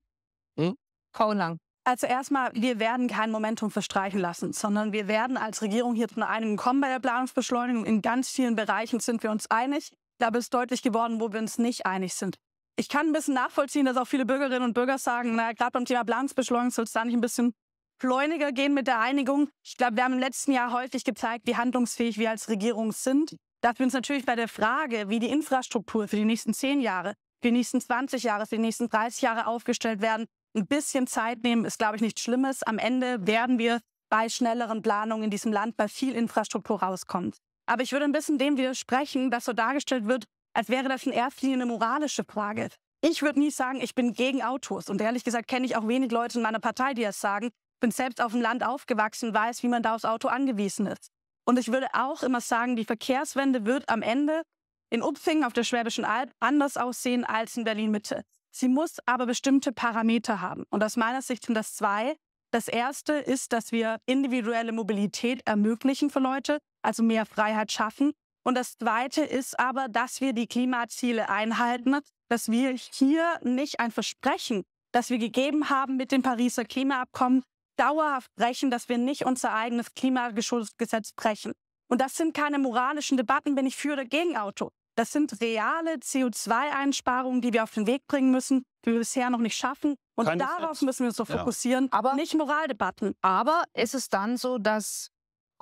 Frau 1.16 1.32
Lang. 1.32 1.60
Also 1.86 2.08
erstmal, 2.08 2.52
wir 2.54 2.80
werden 2.80 3.08
kein 3.08 3.32
Momentum 3.32 3.72
verstreichen 3.72 4.20
lassen, 4.20 4.54
sondern 4.54 4.92
wir 4.92 5.08
werden 5.08 5.38
als 5.38 5.62
Regierung 5.62 5.96
hier 5.96 6.08
zu 6.08 6.28
Einigung 6.28 6.58
kommen 6.58 6.82
bei 6.82 6.90
der 6.90 7.00
Planungsbeschleunigung. 7.00 7.86
In 7.86 8.02
ganz 8.02 8.30
vielen 8.30 8.56
Bereichen 8.56 9.00
sind 9.00 9.24
wir 9.24 9.32
uns 9.32 9.50
einig. 9.50 9.94
Da 10.18 10.30
ist 10.30 10.54
deutlich 10.54 10.82
geworden, 10.82 11.22
wo 11.22 11.32
wir 11.32 11.40
uns 11.40 11.58
nicht 11.58 11.86
einig 11.86 12.16
sind. 12.16 12.38
Ich 12.76 12.90
kann 12.90 13.08
ein 13.08 13.14
bisschen 13.14 13.36
nachvollziehen, 13.36 13.86
dass 13.86 13.98
auch 13.98 14.08
viele 14.08 14.26
Bürgerinnen 14.26 14.64
und 14.64 14.74
Bürger 14.74 14.98
sagen, 14.98 15.36
naja, 15.36 15.54
gerade 15.54 15.72
beim 15.72 15.86
Thema 15.86 16.04
Planungsbeschleunigung 16.04 16.72
soll 16.72 16.86
es 16.86 16.92
da 16.92 17.06
nicht 17.06 17.14
ein 17.14 17.22
bisschen 17.22 17.54
schleuniger 18.02 18.52
gehen 18.52 18.74
mit 18.74 18.88
der 18.88 19.00
Einigung. 19.00 19.50
Ich 19.64 19.78
glaube, 19.78 19.96
wir 19.96 20.04
haben 20.04 20.14
im 20.14 20.20
letzten 20.20 20.52
Jahr 20.52 20.74
häufig 20.74 21.06
gezeigt, 21.06 21.48
wie 21.48 21.56
handlungsfähig 21.56 22.18
wir 22.18 22.32
als 22.32 22.50
Regierung 22.50 22.92
sind. 22.92 23.38
Dass 23.62 23.80
wir 23.80 23.86
uns 23.86 23.94
natürlich 23.94 24.26
bei 24.26 24.36
der 24.36 24.50
Frage, 24.50 25.08
wie 25.08 25.20
die 25.20 25.30
Infrastruktur 25.30 26.08
für 26.08 26.18
die 26.18 26.26
nächsten 26.26 26.54
zehn 26.54 26.82
Jahre, 26.82 27.14
für 27.42 27.50
die 27.50 27.58
nächsten 27.58 27.80
20 27.80 28.24
Jahre, 28.24 28.48
für 28.48 28.56
die 28.56 28.62
nächsten 28.62 28.90
30 28.90 29.22
Jahre 29.22 29.48
aufgestellt 29.48 30.02
werden, 30.02 30.26
ein 30.56 30.68
bisschen 30.68 31.08
Zeit 31.08 31.44
nehmen, 31.44 31.66
ist, 31.66 31.78
glaube 31.78 31.98
ich, 31.98 32.02
nichts 32.02 32.22
Schlimmes. 32.22 32.64
Am 32.64 32.78
Ende 32.78 33.26
werden 33.28 33.60
wir 33.60 33.82
bei 34.10 34.30
schnelleren 34.30 34.82
Planungen 34.82 35.26
in 35.26 35.30
diesem 35.30 35.52
Land 35.52 35.78
bei 35.78 35.88
viel 35.88 36.16
Infrastruktur 36.16 36.82
rauskommen. 36.82 37.34
Aber 37.66 37.84
ich 37.84 37.92
würde 37.92 38.06
ein 38.06 38.12
bisschen 38.12 38.38
dem 38.38 38.58
widersprechen, 38.58 39.32
dass 39.32 39.46
so 39.46 39.54
dargestellt 39.54 40.08
wird, 40.08 40.26
als 40.54 40.70
wäre 40.70 40.88
das 40.88 41.06
in 41.06 41.12
erster 41.12 41.48
eine 41.48 41.66
moralische 41.66 42.24
Frage. 42.24 42.70
Ich 43.02 43.22
würde 43.22 43.40
nie 43.40 43.52
sagen, 43.52 43.82
ich 43.82 43.94
bin 43.94 44.14
gegen 44.14 44.42
Autos. 44.42 44.90
Und 44.90 45.02
ehrlich 45.02 45.24
gesagt 45.24 45.48
kenne 45.48 45.66
ich 45.66 45.76
auch 45.76 45.88
wenig 45.88 46.12
Leute 46.12 46.38
in 46.38 46.44
meiner 46.44 46.60
Partei, 46.60 46.94
die 46.94 47.04
das 47.04 47.20
sagen. 47.20 47.50
Bin 47.82 47.92
selbst 47.92 48.22
auf 48.22 48.32
dem 48.32 48.42
Land 48.42 48.66
aufgewachsen, 48.66 49.34
weiß, 49.34 49.64
wie 49.64 49.68
man 49.68 49.84
da 49.84 49.96
aufs 49.96 50.06
Auto 50.06 50.28
angewiesen 50.28 50.88
ist. 50.88 51.10
Und 51.46 51.60
ich 51.60 51.72
würde 51.72 51.88
auch 51.94 52.24
immer 52.24 52.42
sagen, 52.42 52.76
die 52.76 52.86
Verkehrswende 52.86 53.66
wird 53.66 53.90
am 53.90 54.02
Ende 54.02 54.44
in 54.90 55.04
Upfingen 55.04 55.44
auf 55.44 55.54
der 55.54 55.64
Schwäbischen 55.64 56.06
Alb 56.06 56.32
anders 56.40 56.78
aussehen 56.78 57.26
als 57.26 57.58
in 57.58 57.64
Berlin-Mitte. 57.64 58.24
Sie 58.58 58.70
muss 58.70 59.00
aber 59.06 59.26
bestimmte 59.26 59.74
Parameter 59.74 60.40
haben. 60.40 60.64
Und 60.70 60.82
aus 60.82 60.96
meiner 60.96 61.22
Sicht 61.22 61.46
sind 61.46 61.56
das 61.56 61.76
zwei. 61.76 62.16
Das 62.52 62.70
erste 62.70 63.12
ist, 63.12 63.52
dass 63.52 63.74
wir 63.74 64.00
individuelle 64.06 64.72
Mobilität 64.72 65.42
ermöglichen 65.46 66.10
für 66.10 66.20
Leute, 66.20 66.60
also 66.82 67.04
mehr 67.04 67.26
Freiheit 67.26 67.74
schaffen. 67.74 68.14
Und 68.46 68.56
das 68.56 68.78
zweite 68.78 69.24
ist 69.26 69.60
aber, 69.60 69.90
dass 69.90 70.22
wir 70.22 70.32
die 70.32 70.48
Klimaziele 70.48 71.28
einhalten, 71.28 72.00
dass 72.30 72.50
wir 72.50 72.72
hier 72.72 73.40
nicht 73.44 73.82
ein 73.82 73.92
Versprechen, 73.92 74.64
das 74.94 75.10
wir 75.10 75.18
gegeben 75.18 75.70
haben 75.70 75.98
mit 75.98 76.14
dem 76.14 76.22
Pariser 76.22 76.64
Klimaabkommen, 76.64 77.44
dauerhaft 77.76 78.34
brechen, 78.36 78.72
dass 78.72 78.88
wir 78.88 78.98
nicht 78.98 79.26
unser 79.26 79.54
eigenes 79.54 79.94
Klimaschutzgesetz 79.96 81.12
brechen. 81.12 81.52
Und 81.90 82.00
das 82.00 82.16
sind 82.16 82.34
keine 82.34 82.58
moralischen 82.58 83.18
Debatten, 83.18 83.56
bin 83.56 83.66
ich 83.66 83.76
für 83.76 83.92
oder 83.92 84.06
gegen 84.06 84.38
Auto. 84.38 84.72
Das 84.96 85.12
sind 85.12 85.42
reale 85.42 85.96
CO2-Einsparungen, 85.96 87.42
die 87.42 87.54
wir 87.54 87.64
auf 87.64 87.74
den 87.74 87.86
Weg 87.86 88.08
bringen 88.08 88.32
müssen, 88.32 88.64
die 88.86 88.92
wir 88.92 89.00
bisher 89.00 89.30
noch 89.30 89.40
nicht 89.40 89.58
schaffen. 89.58 89.96
Und 90.16 90.26
Kein 90.26 90.40
darauf 90.40 90.82
müssen 90.82 91.02
wir 91.02 91.08
uns 91.08 91.18
so 91.18 91.26
Ja. 91.26 91.40
fokussieren, 91.40 91.90
aber 91.92 92.16
nicht 92.16 92.34
Moraldebatten. 92.36 93.14
Aber 93.22 93.64
ist 93.74 93.94
es 93.94 94.10
dann 94.10 94.38
so, 94.38 94.58
dass 94.58 95.10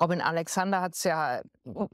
Robin 0.00 0.20
Alexander 0.20 0.80
hat 0.80 0.94
es 0.94 1.04
ja 1.04 1.42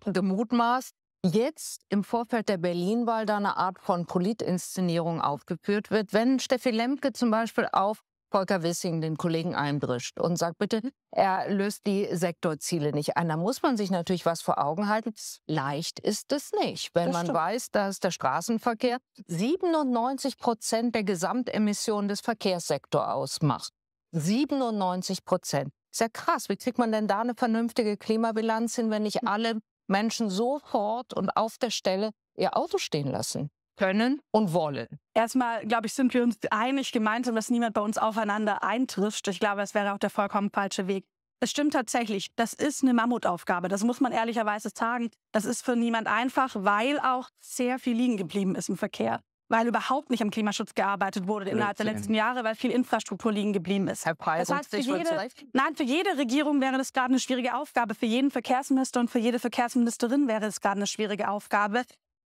gemutmaßt, 0.05 0.95
jetzt 1.25 1.83
im 1.89 2.05
Vorfeld 2.05 2.49
der 2.49 2.59
Berlin-Wahl 2.59 3.27
da 3.27 3.37
eine 3.37 3.57
Art 3.57 3.79
von 3.79 4.07
Politinszenierung 4.07 5.21
aufgeführt 5.21 5.91
wird, 5.91 6.13
wenn 6.13 6.39
Steffi 6.41 6.71
Lemke 6.71 7.13
zum 7.13 7.31
Beispiel 7.31 7.69
auf 7.73 8.01
Volker 8.31 8.63
Wissing, 8.63 9.01
den 9.01 9.17
Kollegen, 9.17 9.55
eindrischt 9.55 10.21
und 10.21 10.37
sagt, 10.37 10.59
bitte, 10.59 10.81
er 11.11 11.51
löst 11.51 11.87
die 11.87 12.09
Sektorziele 12.15 12.93
nicht 12.93 13.17
ein. 13.17 13.29
Da 13.29 13.37
muss 13.37 13.63
man 13.63 13.77
sich 13.77 13.91
natürlich 13.91 14.27
was 14.27 14.41
vor 14.41 14.59
Augen 14.59 14.89
halten. 14.89 15.13
Leicht 15.47 15.99
ist 16.01 16.33
es 16.33 16.53
nicht, 16.53 16.95
wenn 16.95 17.07
Das 17.07 17.13
man 17.15 17.27
stimmt. 17.27 17.39
weiß, 17.39 17.71
dass 17.71 18.01
der 18.01 18.11
Straßenverkehr 18.11 18.99
97 19.27 20.39
Prozent 20.39 20.95
der 20.95 21.05
Gesamtemissionen 21.05 22.09
des 22.09 22.21
Verkehrssektors 22.21 23.09
ausmacht. 23.09 23.73
97 24.13 25.25
Prozent. 25.25 25.71
Ist 25.93 26.01
ja 26.01 26.09
krass. 26.09 26.49
Wie 26.49 26.57
kriegt 26.57 26.79
man 26.79 26.93
denn 26.93 27.09
da 27.09 27.21
eine 27.21 27.35
vernünftige 27.35 27.97
Klimabilanz 27.97 28.77
hin, 28.77 28.91
wenn 28.91 29.03
nicht 29.03 29.27
alle 29.27 29.59
Menschen 29.89 30.31
sofort 30.31 31.15
und 31.15 31.37
auf 31.37 31.59
der 31.59 31.71
Stelle 31.71 32.11
ihr 32.37 32.57
Auto 32.57 32.79
stehen 32.79 33.09
lassen 33.09 33.51
können 33.81 34.21
und 34.31 34.53
wollen? 34.53 34.87
Erstmal, 35.15 35.65
glaube 35.67 35.87
ich, 35.87 35.95
sind 35.95 36.13
wir 36.13 36.23
uns 36.23 36.39
einig 36.51 36.93
gemeinsam, 36.93 37.35
dass 37.35 37.49
niemand 37.49 37.73
bei 37.73 37.81
uns 37.81 37.97
aufeinander 37.97 38.63
eintrischt. 38.63 39.27
Ich 39.29 39.41
glaube, 39.41 39.63
das 39.63 39.75
wäre 39.75 39.95
auch 39.95 39.99
der 39.99 40.11
vollkommen 40.11 40.51
falsche 40.51 40.87
Weg. 40.87 41.07
Es 41.43 41.51
stimmt 41.51 41.73
tatsächlich, 41.73 42.29
das 42.37 42.53
ist 42.53 42.83
eine 42.83 42.93
Mammutaufgabe. 42.93 43.69
Das 43.69 43.83
muss 43.83 44.01
man 44.01 44.13
ehrlicherweise 44.13 44.69
sagen. 44.75 45.11
Das 45.33 45.47
ist 45.47 45.65
für 45.65 45.77
niemand 45.77 46.09
einfach, 46.09 46.55
weil 46.59 47.01
auch 47.01 47.31
sehr 47.39 47.79
viel 47.79 47.97
liegen 47.97 48.19
geblieben 48.19 48.55
ist 48.55 48.69
im 48.69 48.77
Verkehr. 48.77 49.21
Weil 49.49 49.67
überhaupt 49.67 50.11
nicht 50.11 50.23
am 50.23 50.31
Klimaschutz 50.31 50.75
gearbeitet 50.75 51.27
wurde 51.27 51.49
innerhalb 51.49 51.79
der 51.79 51.87
letzten 51.87 52.13
Jahre, 52.13 52.45
weil 52.45 52.57
viel 52.57 52.71
Infrastruktur 52.71 53.33
liegen 53.33 53.55
geblieben 53.55 53.89
ist. 53.89 54.05
Herr 54.05 54.15
Preis, 54.15 54.49
das 54.49 54.59
heißt, 54.59 54.71
für 54.71 54.77
jede, 54.77 55.29
nein, 55.55 55.75
für 55.75 55.83
jede 55.85 56.19
Regierung 56.19 56.61
wäre 56.61 56.77
das 56.77 56.93
gerade 56.93 57.09
eine 57.09 57.19
schwierige 57.19 57.55
Aufgabe. 57.55 57.95
Für 57.95 58.07
jeden 58.07 58.31
Verkehrsminister 58.31 59.01
und 59.01 59.11
für 59.11 59.19
jede 59.19 59.39
Verkehrsministerin 59.39 60.29
wäre 60.29 60.45
es 60.45 60.61
gerade 60.61 60.77
eine 60.77 60.87
schwierige 60.87 61.31
Aufgabe. 61.31 61.85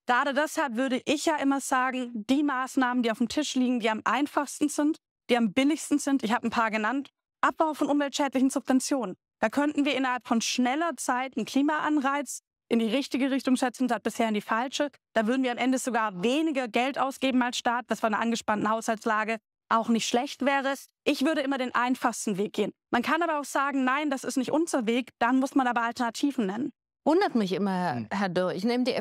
Gerade 0.09 0.33
deshalb 0.33 0.75
würde 0.75 1.03
ich 1.05 1.27
ja 1.27 1.35
immer 1.35 1.61
sagen, 1.61 2.25
die 2.27 2.41
Maßnahmen, 2.41 3.03
die 3.03 3.11
auf 3.11 3.19
dem 3.19 3.27
Tisch 3.27 3.53
liegen, 3.53 3.79
die 3.79 3.91
am 3.91 4.01
einfachsten 4.05 4.67
sind, 4.67 4.97
die 5.29 5.37
am 5.37 5.53
billigsten 5.53 5.99
sind, 5.99 6.23
ich 6.23 6.33
habe 6.33 6.47
ein 6.47 6.49
paar 6.49 6.71
genannt, 6.71 7.11
Abbau 7.41 7.75
von 7.75 7.87
umweltschädlichen 7.87 8.49
Subventionen. 8.49 9.17
Da 9.39 9.49
könnten 9.49 9.85
wir 9.85 9.95
innerhalb 9.95 10.27
von 10.27 10.41
schneller 10.41 10.97
Zeit 10.97 11.37
einen 11.37 11.45
Klimaanreiz 11.45 12.41
in 12.69 12.79
die 12.79 12.87
richtige 12.87 13.29
Richtung 13.29 13.55
setzen, 13.55 13.87
statt 13.87 14.01
bisher 14.01 14.27
in 14.27 14.33
die 14.33 14.41
falsche. 14.41 14.89
Da 15.13 15.27
würden 15.27 15.43
wir 15.43 15.51
am 15.51 15.59
Ende 15.59 15.77
sogar 15.77 16.23
weniger 16.23 16.67
Geld 16.67 16.97
ausgeben 16.97 17.43
als 17.43 17.59
Staat, 17.59 17.85
was 17.87 18.01
bei 18.01 18.07
einer 18.07 18.19
angespannten 18.19 18.67
Haushaltslage 18.67 19.37
auch 19.71 19.89
nicht 19.89 20.07
schlecht 20.07 20.43
wäre. 20.43 20.73
Ich 21.03 21.23
würde 21.23 21.41
immer 21.41 21.59
den 21.59 21.75
einfachsten 21.75 22.37
Weg 22.37 22.53
gehen. 22.53 22.71
Man 22.89 23.03
kann 23.03 23.21
aber 23.21 23.39
auch 23.39 23.45
sagen, 23.45 23.83
nein, 23.83 24.09
das 24.09 24.23
ist 24.23 24.37
nicht 24.37 24.51
unser 24.51 24.87
Weg, 24.87 25.11
dann 25.19 25.37
muss 25.37 25.53
man 25.53 25.67
aber 25.67 25.83
Alternativen 25.83 26.47
nennen. 26.47 26.71
Wundert 27.05 27.35
mich 27.35 27.51
immer, 27.51 27.71
Herr, 27.71 28.07
Herr 28.11 28.29
Dürr. 28.29 28.55
Ich 28.55 28.63
nehme 28.63 28.85
die 28.85 28.99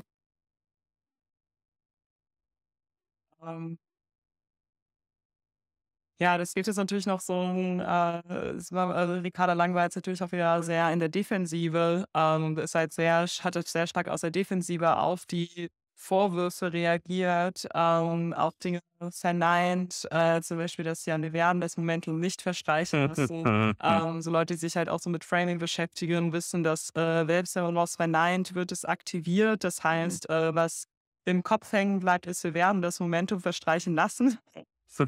Ähm, 3.43 3.79
ja, 6.21 6.37
das 6.37 6.53
gibt 6.55 6.67
jetzt 6.67 6.77
natürlich 6.77 7.07
noch 7.07 7.21
so 7.21 7.41
ein, 7.41 7.79
äh, 7.81 8.21
es 8.57 8.73
also 8.73 9.15
Ricarda 9.15 9.53
Lang 9.53 9.75
war 9.75 9.85
jetzt 9.85 9.95
natürlich 9.95 10.23
auch 10.23 10.33
wieder 10.33 10.63
sehr 10.65 10.93
in 10.93 10.99
der 10.99 11.09
Defensive, 11.09 12.07
ähm, 12.15 12.59
ist 12.59 12.75
halt 12.75 12.93
sehr, 12.93 13.25
hat 13.27 13.69
sehr 13.69 13.87
stark 13.87 14.09
aus 14.09 14.23
der 14.23 14.33
Defensive 14.33 14.97
auf 14.97 15.27
die 15.27 15.71
Vorwürfe 15.95 16.73
reagiert, 16.73 17.67
ähm, 17.75 18.33
auch 18.33 18.53
Dinge 18.63 18.81
verneint, 19.11 20.07
äh, 20.11 20.41
zum 20.43 20.59
Beispiel, 20.59 20.85
dass 20.85 21.05
ja 21.07 21.21
wir 21.21 21.33
werden 21.33 21.61
das 21.61 21.77
Momentum 21.77 22.21
nicht 22.21 22.41
verstreichen 22.43 23.01
lassen. 23.09 23.45
ähm, 23.83 24.23
so 24.23 24.31
Leute, 24.31 24.55
die 24.55 24.61
sich 24.61 24.77
halt 24.77 24.89
auch 24.89 25.01
so 25.01 25.11
mit 25.11 25.25
Framing 25.25 25.59
beschäftigen, 25.59 26.33
wissen, 26.33 26.63
dass 26.63 26.91
äh, 26.97 27.27
selbst 27.27 27.55
wenn 27.57 27.65
man 27.65 27.75
was 27.77 27.97
verneint, 27.97 28.55
wird 28.55 28.71
es 28.73 28.85
aktiviert. 28.85 29.65
Das 29.65 29.83
heißt, 29.85 30.31
äh, 30.31 30.55
was 30.55 30.87
im 31.29 31.43
Kopf 31.43 31.73
hängen 31.73 32.01
bleibt, 32.01 32.27
ist, 32.27 32.43
wir 32.45 32.55
werden 32.55 32.83
das 32.83 33.01
Momentum 33.01 33.41
verstreichen 33.41 33.95
lassen. 33.95 34.39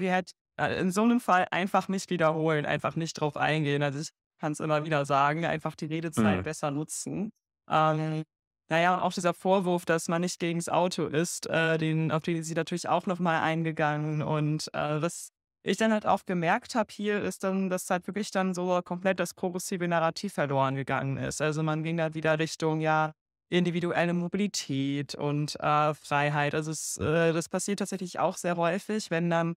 Wir 0.01 0.13
hätten 0.13 0.33
äh, 0.61 0.79
in 0.81 0.91
so 0.93 1.03
einem 1.03 1.21
Fall 1.21 1.47
einfach 1.51 1.89
nicht 1.89 2.11
wiederholen, 2.11 2.67
einfach 2.67 2.95
nicht 2.97 3.15
drauf 3.15 3.37
eingehen. 3.37 3.83
Also 3.83 3.99
ich 4.01 4.11
kann 4.39 4.53
es 4.53 4.61
immer 4.61 4.85
wieder 4.85 5.05
sagen, 5.07 5.45
einfach 5.47 5.75
die 5.75 5.87
Redezeit 5.87 6.39
Mhm. 6.39 6.43
besser 6.43 6.71
nutzen. 6.71 7.31
Ähm, 7.69 8.25
naja, 8.69 8.95
und 8.95 9.01
auch 9.03 9.13
dieser 9.13 9.35
Vorwurf, 9.35 9.85
dass 9.85 10.09
man 10.09 10.21
nicht 10.21 10.39
gegen 10.39 10.59
das 10.59 10.69
Auto 10.69 11.07
ist, 11.07 11.47
äh, 11.49 11.77
den, 11.79 12.13
auf 12.13 12.23
den 12.23 12.37
ist 12.37 12.47
sie 12.47 12.55
natürlich 12.55 12.89
auch 12.89 13.07
nochmal 13.07 13.41
eingegangen. 13.41 14.23
Und 14.23 14.73
äh, 14.75 15.03
was 15.03 15.31
ich 15.63 15.77
dann 15.77 15.93
halt 15.93 16.07
auch 16.07 16.25
gemerkt 16.25 16.75
habe 16.75 16.89
hier, 16.93 17.21
ist 17.23 17.43
dann, 17.43 17.69
dass 17.69 17.91
halt 17.91 18.07
wirklich 18.07 18.31
dann 18.31 18.55
so 18.55 18.81
komplett 18.83 19.19
das 19.19 19.35
progressive 19.35 19.89
Narrativ 19.89 20.35
verloren 20.35 20.75
gegangen 20.77 21.17
ist. 21.17 21.43
Also 21.43 21.63
man 21.63 21.83
ging 21.83 21.97
dann 21.97 22.15
wieder 22.15 22.39
Richtung, 22.39 22.81
ja, 22.81 23.13
individuelle 23.51 24.15
Mobilität 24.15 25.15
und 25.15 25.59
äh, 25.61 25.95
Freiheit. 25.95 26.55
Also 26.55 26.71
es, 26.71 26.97
äh, 26.97 27.33
das 27.33 27.49
passiert 27.49 27.81
tatsächlich 27.81 28.19
auch 28.19 28.37
sehr 28.37 28.57
häufig, 28.57 29.11
wenn 29.11 29.29
dann 29.29 29.55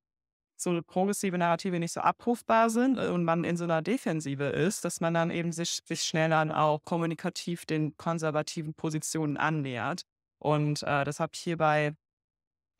so 0.57 0.81
progressive 0.81 1.37
Narrative 1.37 1.79
nicht 1.79 1.93
so 1.93 2.01
abrufbar 2.01 2.69
sind 2.69 2.97
äh, 2.97 3.07
und 3.07 3.23
man 3.23 3.43
in 3.43 3.55
so 3.55 3.63
einer 3.63 3.81
Defensive 3.81 4.45
ist, 4.45 4.83
dass 4.83 4.99
man 4.99 5.13
dann 5.13 5.29
eben 5.31 5.51
sich, 5.51 5.81
sich 5.85 6.03
schnell 6.03 6.29
dann 6.29 6.51
auch 6.51 6.83
kommunikativ 6.83 7.65
den 7.65 7.95
konservativen 7.97 8.73
Positionen 8.73 9.37
annähert. 9.37 10.03
Und 10.39 10.83
äh, 10.83 11.03
das 11.03 11.19
habe 11.19 11.31
ich 11.35 11.39
hier 11.39 11.57
bei 11.57 11.93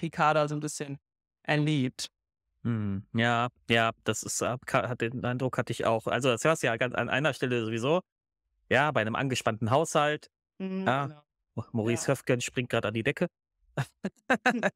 Ricarda 0.01 0.47
so 0.47 0.55
ein 0.55 0.59
bisschen 0.59 0.97
erlebt. 1.43 2.09
Hm, 2.63 3.05
ja, 3.13 3.49
ja, 3.69 3.91
das 4.03 4.23
ist, 4.23 4.41
äh, 4.41 4.57
hat 4.71 5.01
den 5.01 5.23
Eindruck 5.23 5.57
hatte 5.57 5.71
ich 5.71 5.85
auch. 5.85 6.07
Also 6.07 6.29
das 6.29 6.43
hörst 6.43 6.63
du 6.63 6.67
ja 6.67 6.77
ganz 6.77 6.95
an 6.95 7.09
einer 7.09 7.33
Stelle 7.33 7.63
sowieso. 7.63 8.01
Ja, 8.69 8.91
bei 8.91 9.01
einem 9.01 9.15
angespannten 9.15 9.69
Haushalt. 9.69 10.29
Mhm, 10.63 10.85
ja, 10.85 11.05
genau. 11.07 11.23
Maurice 11.71 12.11
Höfgen 12.11 12.41
springt 12.41 12.69
gerade 12.69 12.87
an 12.87 12.93
die 12.93 13.03
Decke. 13.03 13.27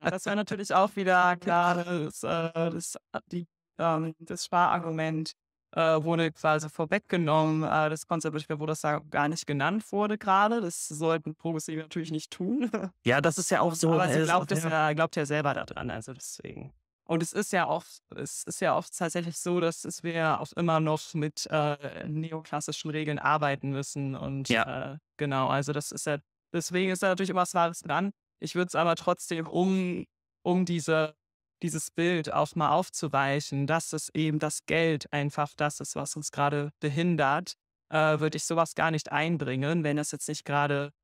Das 0.00 0.26
wäre 0.26 0.36
natürlich 0.36 0.74
auch 0.74 0.94
wieder 0.96 1.36
klar, 1.36 1.84
das, 1.84 2.22
äh, 2.22 2.70
das, 2.70 2.98
die, 3.30 3.46
ähm, 3.78 4.14
das 4.18 4.44
Sparargument 4.44 5.32
äh, 5.74 6.02
wurde 6.02 6.32
quasi 6.32 6.68
vorweggenommen. 6.68 7.62
Äh, 7.62 7.88
das 7.88 8.06
Konservative, 8.06 8.60
wo 8.60 8.66
das 8.66 8.82
da 8.82 8.98
gar 8.98 9.28
nicht 9.28 9.46
genannt 9.46 9.90
wurde 9.90 10.18
gerade. 10.18 10.60
Das 10.60 10.86
sollten 10.88 11.34
Progressive 11.34 11.80
natürlich 11.80 12.10
nicht 12.10 12.30
tun. 12.30 12.70
Ja, 13.06 13.20
das 13.20 13.38
ist 13.38 13.50
ja 13.50 13.60
auch 13.60 13.74
so. 13.74 13.92
Aber 13.92 14.08
sie 14.08 14.20
äh, 14.20 14.24
glaubt, 14.24 14.52
es, 14.52 14.64
ja, 14.64 14.92
glaubt 14.92 15.16
ja 15.16 15.24
selber 15.24 15.54
daran, 15.54 15.90
also 15.90 16.12
deswegen. 16.12 16.72
Und 17.12 17.22
es 17.22 17.34
ist 17.34 17.52
ja 17.52 17.66
auch, 17.66 17.84
es 18.16 18.42
ist 18.44 18.62
ja 18.62 18.74
oft 18.74 18.96
tatsächlich 18.96 19.36
so, 19.36 19.60
dass 19.60 19.84
es 19.84 20.02
wir 20.02 20.40
auch 20.40 20.50
immer 20.54 20.80
noch 20.80 21.12
mit 21.12 21.46
äh, 21.50 22.08
neoklassischen 22.08 22.90
Regeln 22.90 23.18
arbeiten 23.18 23.68
müssen. 23.68 24.14
Und 24.14 24.48
äh, 24.64 24.96
genau, 25.18 25.48
also 25.48 25.74
das 25.74 25.92
ist 25.92 26.06
ja, 26.06 26.16
deswegen 26.54 26.90
ist 26.90 27.02
da 27.02 27.08
natürlich 27.08 27.28
immer 27.28 27.42
was 27.42 27.52
Wahres 27.52 27.80
dran. 27.80 28.12
Ich 28.40 28.54
würde 28.54 28.68
es 28.68 28.74
aber 28.74 28.96
trotzdem, 28.96 29.46
um, 29.46 30.06
um 30.42 30.64
diese, 30.64 31.14
dieses 31.62 31.90
Bild 31.90 32.32
auch 32.32 32.54
mal 32.54 32.70
aufzuweichen, 32.70 33.66
dass 33.66 33.92
es 33.92 34.08
eben 34.14 34.38
das 34.38 34.64
Geld 34.64 35.12
einfach 35.12 35.52
das 35.54 35.80
ist, 35.80 35.96
was 35.96 36.16
uns 36.16 36.30
gerade 36.30 36.72
behindert, 36.80 37.58
äh, 37.90 38.20
würde 38.20 38.38
ich 38.38 38.44
sowas 38.44 38.74
gar 38.74 38.90
nicht 38.90 39.12
einbringen, 39.12 39.84
wenn 39.84 39.98
es 39.98 40.12
jetzt 40.12 40.28
nicht 40.30 40.46
gerade 40.46 40.94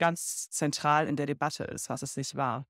ganz 0.00 0.50
zentral 0.50 1.06
in 1.06 1.14
der 1.14 1.26
Debatte 1.26 1.62
ist, 1.62 1.88
was 1.90 2.02
es 2.02 2.16
nicht 2.16 2.34
war. 2.34 2.66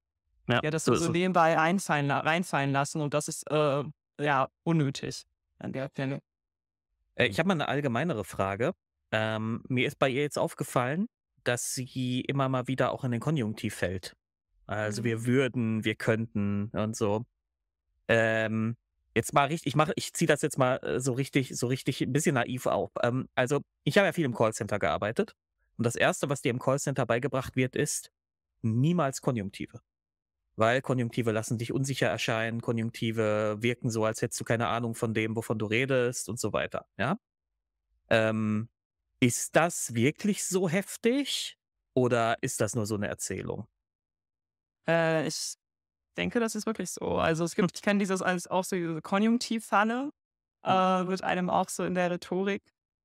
Ja, 0.49 0.61
Ja, 0.63 0.71
das 0.71 0.85
so 0.85 0.95
so, 0.95 1.11
nebenbei 1.13 1.59
einfallen, 1.59 2.11
reinfallen 2.11 2.73
lassen 2.73 3.01
und 3.01 3.15
das 3.15 3.29
ist 3.29 3.51
äh, 3.51 3.85
ja 4.21 4.49
unnötig 4.65 5.25
an 5.59 5.73
der 5.73 5.89
Stelle. 5.89 6.21
Äh, 7.15 7.27
Ich 7.27 7.39
habe 7.39 7.49
mal 7.49 7.55
eine 7.55 7.69
allgemeinere 7.69 8.25
Frage. 8.25 8.73
Ähm, 9.13 9.63
mir 9.69 9.87
ist 9.87 9.99
bei 9.99 10.09
ihr 10.09 10.23
jetzt 10.23 10.39
aufgefallen, 10.39 11.07
dass 11.45 11.75
sie 11.75 12.21
immer 12.23 12.49
mal 12.49 12.67
wieder 12.67 12.93
auch 12.93 13.05
in 13.05 13.11
den 13.11 13.21
Konjunktiv 13.21 13.75
fällt. 13.75 14.15
Also 14.67 15.03
wir 15.03 15.25
würden, 15.25 15.85
wir 15.85 15.95
könnten 15.95 16.71
und 16.75 16.95
so. 16.95 17.25
Ähm, 18.07 18.77
jetzt 19.15 19.33
mal 19.33 19.47
richtig, 19.47 19.67
ich 19.69 19.77
mache, 19.77 19.93
ich 19.97 20.13
ziehe 20.13 20.27
das 20.29 20.43
jetzt 20.43 20.59
mal 20.59 20.77
äh, 20.83 21.01
so 21.01 21.13
richtig, 21.13 21.57
so 21.57 21.67
richtig 21.67 22.03
ein 22.03 22.13
bisschen 22.13 22.35
naiv 22.35 22.67
auf. 22.67 22.91
Ähm, 23.03 23.29
also 23.35 23.61
ich 23.85 23.97
habe 23.99 24.07
ja 24.07 24.13
viel 24.13 24.25
im 24.27 24.35
Callcenter 24.35 24.79
gearbeitet 24.79 25.33
und 25.79 25.85
das 25.87 25.97
erste, 25.97 26.29
was 26.29 26.43
dir 26.43 26.51
im 26.51 26.59
Callcenter 26.59 27.07
beigebracht 27.07 27.57
wird, 27.57 27.77
ist, 27.77 28.11
niemals 28.63 29.21
Konjunktive. 29.23 29.81
Weil 30.59 30.83
Konjunktive 30.83 31.31
lassen 31.33 31.57
dich 31.57 31.73
unsicher 31.73 32.09
erscheinen, 32.09 32.61
Konjunktive 32.61 33.59
wirken 33.61 33.91
so, 33.91 34.05
als 34.05 34.23
hättest 34.23 34.41
du 34.41 34.45
keine 34.45 34.69
Ahnung 34.69 34.95
von 34.97 35.15
dem, 35.15 35.37
wovon 35.37 35.59
du 35.59 35.67
redest 35.67 36.29
und 36.29 36.41
so 36.41 36.53
weiter, 36.53 36.87
ja? 36.99 37.19
Ähm, 38.11 38.69
ist 39.21 39.57
das 39.57 39.95
wirklich 39.95 40.45
so 40.45 40.69
heftig 40.69 41.59
oder 41.95 42.39
ist 42.43 42.61
das 42.61 42.75
nur 42.75 42.87
so 42.87 42.97
eine 42.97 43.09
Erzählung? 43.09 43.69
Äh, 44.89 45.27
ich 45.27 45.55
denke, 46.17 46.41
das 46.41 46.55
ist 46.55 46.67
wirklich 46.67 46.91
so. 46.91 47.19
Also 47.19 47.45
es 47.45 47.55
gibt, 47.55 47.73
ich 47.77 47.83
kenne 47.83 47.99
dieses 48.01 48.23
als 48.23 48.47
auch 48.49 48.65
so 48.65 48.77
diese 48.77 49.03
Konjunktivfalle, 49.03 50.11
äh, 50.65 50.71
wird 50.71 51.23
einem 51.23 51.51
auch 51.51 51.69
so 51.69 51.85
in 51.85 51.95
der 51.95 52.11
Rhetorik 52.11 52.63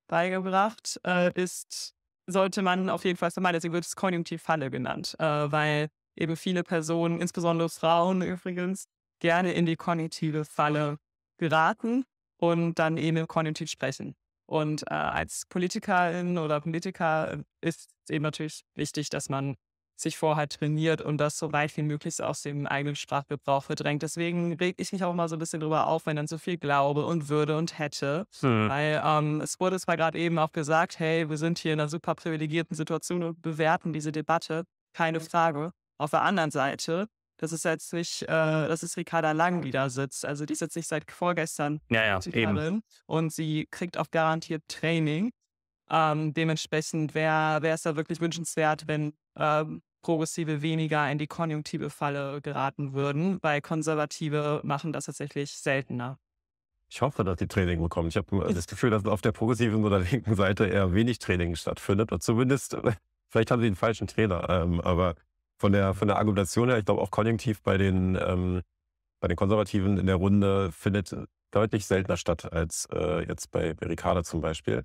beigebracht, 0.08 1.00
äh, 1.06 1.32
ist, 1.42 1.96
sollte 2.28 2.62
man 2.62 2.90
auf 2.90 3.06
jeden 3.06 3.18
Fall 3.18 3.32
vermeiden. 3.32 3.56
Deswegen 3.58 3.74
wird 3.74 3.86
es 3.86 3.96
Konjunktivfalle 3.96 4.72
genannt, 4.72 5.16
äh, 5.20 5.26
weil 5.52 5.90
eben 6.16 6.36
viele 6.36 6.64
Personen, 6.64 7.22
insbesondere 7.22 7.70
Frauen 7.70 8.22
übrigens, 8.22 8.86
gerne 9.20 9.54
in 9.54 9.66
die 9.66 9.76
kognitive 9.76 10.46
Falle 10.46 10.98
geraten 11.38 12.04
und 12.38 12.76
dann 12.80 12.98
eben 12.98 13.18
im 13.18 13.28
Konjunktiv 13.28 13.70
sprechen. 13.70 14.16
Und 14.46 14.84
äh, 14.84 14.94
als 14.94 15.46
Politikerin 15.48 16.38
oder 16.38 16.60
Politiker 16.62 17.40
ist 17.62 17.90
es 18.04 18.10
eben 18.10 18.24
natürlich 18.24 18.64
wichtig, 18.76 19.10
dass 19.10 19.30
man 19.30 19.56
sich 19.96 20.18
vorher 20.18 20.50
trainiert 20.50 21.02
und 21.02 21.18
das 21.18 21.38
so 21.38 21.54
weit 21.54 21.76
wie 21.78 21.84
möglich 21.84 22.22
aus 22.22 22.42
dem 22.42 22.68
eigenen 22.68 22.96
Sprachgebrauch 22.96 23.64
verdrängt. 23.64 24.04
Deswegen 24.04 24.54
reg 24.54 24.76
ich 24.80 24.92
mich 24.92 25.04
auch 25.04 25.14
mal 25.14 25.30
so 25.30 25.36
ein 25.36 25.40
bisschen 25.40 25.60
drüber 25.60 25.88
auf, 25.88 26.06
wenn 26.06 26.16
dann 26.16 26.28
so 26.28 26.38
viel 26.38 26.58
glaube 26.58 27.06
und 27.06 27.30
würde 27.30 27.58
und 27.58 27.80
hätte. 27.80 28.26
Hm. 28.42 28.70
Weil 28.70 29.02
ähm, 29.04 29.42
es 29.42 29.60
wurde 29.60 29.80
zwar 29.80 29.96
gerade 29.96 30.18
eben 30.20 30.38
auch 30.40 30.52
gesagt, 30.52 31.00
hey, 31.00 31.30
wir 31.30 31.38
sind 31.38 31.60
hier 31.60 31.74
in 31.74 31.80
einer 31.80 31.90
super 31.90 32.16
privilegierten 32.16 32.76
Situation 32.76 33.24
und 33.24 33.42
bewerten 33.42 33.94
diese 33.94 34.12
Debatte, 34.12 34.66
keine 34.94 35.20
Frage. 35.20 35.72
Auf 35.98 36.12
der 36.12 36.22
anderen 36.22 36.52
Seite, 36.52 37.08
das 37.38 37.52
ist 37.52 37.66
jetzt 37.66 37.94
nicht, 37.94 38.24
äh, 38.24 38.28
das 38.28 38.84
ist 38.84 38.98
Ricarda 38.98 39.32
Lang, 39.32 39.62
die 39.62 39.72
da 39.72 39.90
sitzt. 39.90 40.26
Also 40.26 40.46
die 40.46 40.56
sitzt 40.56 40.76
nicht 40.76 40.88
seit 40.88 41.10
vorgestern 41.12 41.80
ja, 41.90 42.06
ja, 42.06 42.20
eben. 42.32 42.82
und 43.06 43.34
sie 43.34 43.68
kriegt 43.70 43.98
auch 43.98 44.12
garantiert 44.12 44.64
Training. 44.68 45.32
Ähm, 45.90 46.34
dementsprechend 46.34 47.14
wäre 47.14 47.68
es 47.68 47.84
da 47.84 47.96
wirklich 47.96 48.22
wünschenswert, 48.22 48.88
wenn 48.88 49.14
ähm, 49.38 49.82
Progressive 50.02 50.62
weniger 50.62 51.10
in 51.10 51.18
die 51.18 51.28
konjunktive 51.28 51.90
Falle 51.90 52.42
geraten 52.42 52.94
würden, 52.94 53.40
weil 53.42 53.62
Konservative 53.62 54.62
machen 54.64 54.94
das 54.94 55.06
tatsächlich 55.06 55.52
seltener. 55.52 56.20
Ich 56.90 57.02
hoffe, 57.02 57.24
dass 57.24 57.38
die 57.38 57.48
Training 57.48 57.82
bekommen. 57.82 58.10
Ich 58.10 58.18
habe 58.18 58.54
das 58.54 58.68
Gefühl, 58.68 58.92
dass 58.92 59.06
auf 59.06 59.22
der 59.22 59.32
progressiven 59.32 59.84
oder 59.84 60.00
linken 60.00 60.36
Seite 60.36 60.68
eher 60.68 60.94
wenig 60.94 61.18
Training 61.18 61.56
stattfindet. 61.56 62.12
Oder 62.12 62.20
zumindest, 62.20 62.78
vielleicht 63.30 63.50
haben 63.50 63.62
sie 63.62 63.68
den 63.68 63.76
falschen 63.76 64.06
Trainer. 64.06 64.48
Ähm, 64.50 64.80
aber 64.82 65.16
von 65.58 65.72
der, 65.72 65.94
von 65.94 66.08
der 66.08 66.18
Argumentation 66.18 66.70
her, 66.70 66.78
ich 66.78 66.86
glaube 66.86 67.02
auch 67.02 67.12
konjunktiv 67.12 67.62
bei 67.62 67.78
den, 67.78 68.16
ähm, 68.16 68.62
bei 69.20 69.28
den 69.28 69.38
Konservativen 69.38 69.98
in 69.98 70.08
der 70.08 70.16
Runde 70.16 70.72
findet 70.72 71.16
deutlich 71.52 71.86
seltener 71.86 72.18
statt 72.18 72.52
als 72.52 72.88
äh, 72.92 73.26
jetzt 73.28 73.52
bei, 73.52 73.72
Ricarda 73.82 74.24
zum 74.24 74.42
Beispiel. 74.42 74.84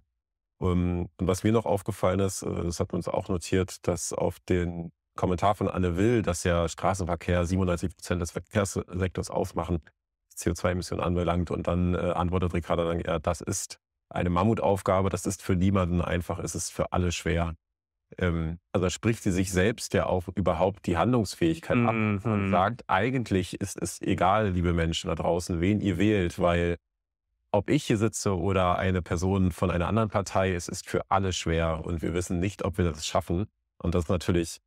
Um, 0.60 1.08
und 1.18 1.26
was 1.26 1.44
mir 1.44 1.52
noch 1.52 1.66
aufgefallen 1.66 2.20
ist, 2.20 2.42
äh, 2.42 2.62
das 2.64 2.80
hat 2.80 2.92
uns 2.92 3.08
auch 3.08 3.28
notiert, 3.28 3.86
dass 3.86 4.12
auf 4.12 4.38
den 4.40 4.92
Kommentar 5.16 5.54
von 5.54 5.68
Anne 5.68 5.96
Will, 5.96 6.22
dass 6.22 6.44
ja 6.44 6.68
Straßenverkehr 6.68 7.44
97 7.44 7.90
Prozent 7.94 8.22
des 8.22 8.30
Verkehrssektors 8.32 9.30
ausmachen, 9.30 9.80
CO2-Emissionen 10.36 11.02
anbelangt. 11.02 11.50
Und 11.50 11.66
dann 11.66 11.94
äh, 11.94 11.98
antwortet 11.98 12.54
Ricardo 12.54 12.86
dann, 12.88 13.00
ja, 13.00 13.18
das 13.18 13.40
ist 13.40 13.80
eine 14.10 14.30
Mammutaufgabe, 14.30 15.10
das 15.10 15.26
ist 15.26 15.42
für 15.42 15.56
niemanden 15.56 16.00
einfach, 16.00 16.38
es 16.38 16.54
ist 16.54 16.70
für 16.70 16.92
alle 16.92 17.12
schwer. 17.12 17.54
Ähm, 18.20 18.58
also 18.72 18.90
spricht 18.90 19.22
sie 19.22 19.30
sich 19.30 19.52
selbst 19.52 19.94
ja 19.94 20.06
auch 20.06 20.28
überhaupt 20.34 20.86
die 20.86 20.96
Handlungsfähigkeit 20.96 21.76
mhm. 21.76 21.88
ab 21.88 22.24
und 22.24 22.46
mhm. 22.46 22.50
sagt, 22.50 22.84
eigentlich 22.88 23.60
ist 23.60 23.80
es 23.80 24.00
egal, 24.02 24.50
liebe 24.50 24.72
Menschen 24.72 25.08
da 25.08 25.14
draußen, 25.14 25.60
wen 25.60 25.80
ihr 25.80 25.98
wählt, 25.98 26.38
weil 26.38 26.76
ob 27.50 27.70
ich 27.70 27.84
hier 27.84 27.96
sitze 27.96 28.36
oder 28.36 28.78
eine 28.78 29.02
Person 29.02 29.52
von 29.52 29.70
einer 29.70 29.88
anderen 29.88 30.10
Partei, 30.10 30.52
es 30.52 30.68
ist 30.68 30.88
für 30.88 31.02
alle 31.10 31.32
schwer 31.32 31.84
und 31.84 32.02
wir 32.02 32.12
wissen 32.12 32.40
nicht, 32.40 32.64
ob 32.64 32.76
wir 32.76 32.84
das 32.84 33.06
schaffen. 33.06 33.46
Und 33.78 33.94
das 33.94 34.04
ist 34.04 34.10
natürlich 34.10 34.58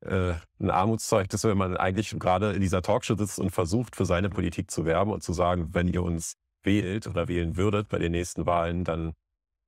äh, 0.00 0.34
ein 0.58 0.70
Armutszeugnis, 0.70 1.44
wenn 1.44 1.58
man 1.58 1.76
eigentlich 1.76 2.10
gerade 2.18 2.52
in 2.52 2.60
dieser 2.60 2.82
Talkshow 2.82 3.16
sitzt 3.16 3.38
und 3.38 3.50
versucht, 3.50 3.94
für 3.94 4.04
seine 4.04 4.30
Politik 4.30 4.70
zu 4.70 4.84
werben 4.84 5.12
und 5.12 5.22
zu 5.22 5.32
sagen, 5.32 5.68
wenn 5.72 5.88
ihr 5.88 6.02
uns 6.02 6.36
wählt 6.62 7.06
oder 7.06 7.28
wählen 7.28 7.56
würdet 7.56 7.88
bei 7.88 7.98
den 7.98 8.12
nächsten 8.12 8.46
Wahlen, 8.46 8.84
dann, 8.84 9.12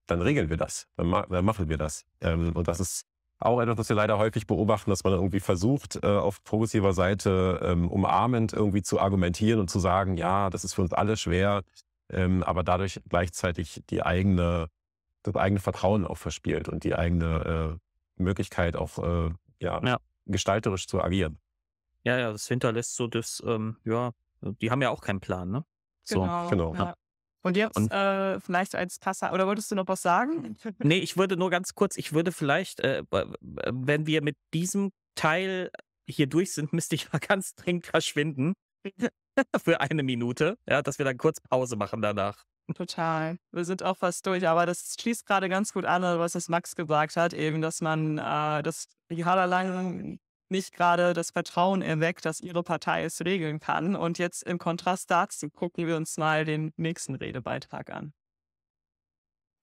dann 0.06 0.22
regeln 0.22 0.50
wir 0.50 0.56
das, 0.56 0.88
dann, 0.96 1.06
ma 1.06 1.26
dann 1.26 1.44
machen 1.44 1.68
wir 1.68 1.78
das. 1.78 2.04
Ähm, 2.20 2.52
und 2.54 2.68
das 2.68 2.80
ist 2.80 3.06
auch 3.38 3.60
etwas, 3.60 3.78
was 3.78 3.88
wir 3.88 3.96
leider 3.96 4.18
häufig 4.18 4.46
beobachten, 4.46 4.90
dass 4.90 5.04
man 5.04 5.12
irgendwie 5.12 5.40
versucht, 5.40 6.02
äh, 6.02 6.06
auf 6.06 6.42
progressiver 6.44 6.92
Seite 6.92 7.60
ähm, 7.62 7.90
umarmend 7.90 8.52
irgendwie 8.52 8.82
zu 8.82 8.98
argumentieren 8.98 9.60
und 9.60 9.68
zu 9.68 9.78
sagen, 9.78 10.16
ja, 10.16 10.50
das 10.50 10.64
ist 10.64 10.74
für 10.74 10.82
uns 10.82 10.92
alle 10.92 11.16
schwer, 11.16 11.62
ähm, 12.10 12.42
aber 12.42 12.62
dadurch 12.62 13.00
gleichzeitig 13.08 13.82
die 13.90 14.02
eigene, 14.02 14.68
das 15.22 15.36
eigene 15.36 15.60
Vertrauen 15.60 16.06
auch 16.06 16.16
verspielt 16.16 16.68
und 16.68 16.84
die 16.84 16.94
eigene 16.94 17.78
äh, 18.18 18.22
Möglichkeit 18.22 18.76
auch 18.76 18.98
äh, 18.98 19.30
ja, 19.60 19.82
ja, 19.84 19.98
gestalterisch 20.24 20.86
zu 20.86 21.02
agieren. 21.02 21.38
Ja, 22.04 22.18
ja, 22.18 22.32
das 22.32 22.46
hinterlässt 22.46 22.94
so 22.94 23.06
das, 23.06 23.42
ähm, 23.46 23.76
ja, 23.84 24.12
die 24.40 24.70
haben 24.70 24.80
ja 24.80 24.90
auch 24.90 25.00
keinen 25.00 25.20
Plan, 25.20 25.50
ne? 25.50 25.64
So, 26.04 26.20
genau. 26.20 26.48
genau. 26.48 26.74
Ja. 26.74 26.94
Und 27.46 27.56
jetzt 27.56 27.76
und, 27.76 27.92
äh, 27.92 28.40
vielleicht 28.40 28.74
als 28.74 28.98
Kasse, 28.98 29.30
oder 29.30 29.46
wolltest 29.46 29.70
du 29.70 29.76
noch 29.76 29.86
was 29.86 30.02
sagen? 30.02 30.56
Nee, 30.82 30.98
ich 30.98 31.16
würde 31.16 31.36
nur 31.36 31.48
ganz 31.48 31.76
kurz, 31.76 31.96
ich 31.96 32.12
würde 32.12 32.32
vielleicht, 32.32 32.80
äh, 32.80 33.04
wenn 33.10 34.06
wir 34.08 34.20
mit 34.20 34.36
diesem 34.52 34.90
Teil 35.14 35.70
hier 36.08 36.26
durch 36.26 36.52
sind, 36.52 36.72
müsste 36.72 36.96
ich 36.96 37.12
mal 37.12 37.20
ganz 37.20 37.54
dringend 37.54 37.86
verschwinden. 37.86 38.54
Für 39.62 39.80
eine 39.80 40.02
Minute, 40.02 40.56
ja, 40.68 40.82
dass 40.82 40.98
wir 40.98 41.04
dann 41.04 41.18
kurz 41.18 41.40
Pause 41.40 41.76
machen 41.76 42.02
danach. 42.02 42.42
Total. 42.74 43.38
Wir 43.52 43.64
sind 43.64 43.84
auch 43.84 43.96
fast 43.96 44.26
durch, 44.26 44.48
aber 44.48 44.66
das 44.66 44.96
schließt 44.98 45.24
gerade 45.24 45.48
ganz 45.48 45.72
gut 45.72 45.84
an, 45.84 46.02
was 46.02 46.32
das 46.32 46.48
Max 46.48 46.74
gesagt 46.74 47.14
hat, 47.14 47.32
eben, 47.32 47.62
dass 47.62 47.80
man, 47.80 48.18
äh, 48.18 48.62
dass 48.64 48.88
Ricarda 49.08 49.44
Lang 49.44 50.18
nicht 50.50 50.72
gerade 50.74 51.12
das 51.12 51.30
Vertrauen 51.30 51.82
erweckt, 51.82 52.24
dass 52.24 52.40
ihre 52.40 52.62
Partei 52.62 53.04
es 53.04 53.24
regeln 53.24 53.60
kann. 53.60 53.96
Und 53.96 54.18
jetzt 54.18 54.42
im 54.42 54.58
Kontrast 54.58 55.10
dazu 55.10 55.50
gucken 55.50 55.86
wir 55.86 55.96
uns 55.96 56.16
mal 56.16 56.44
den 56.44 56.72
nächsten 56.76 57.14
Redebeitrag 57.14 57.90
an. 57.90 58.12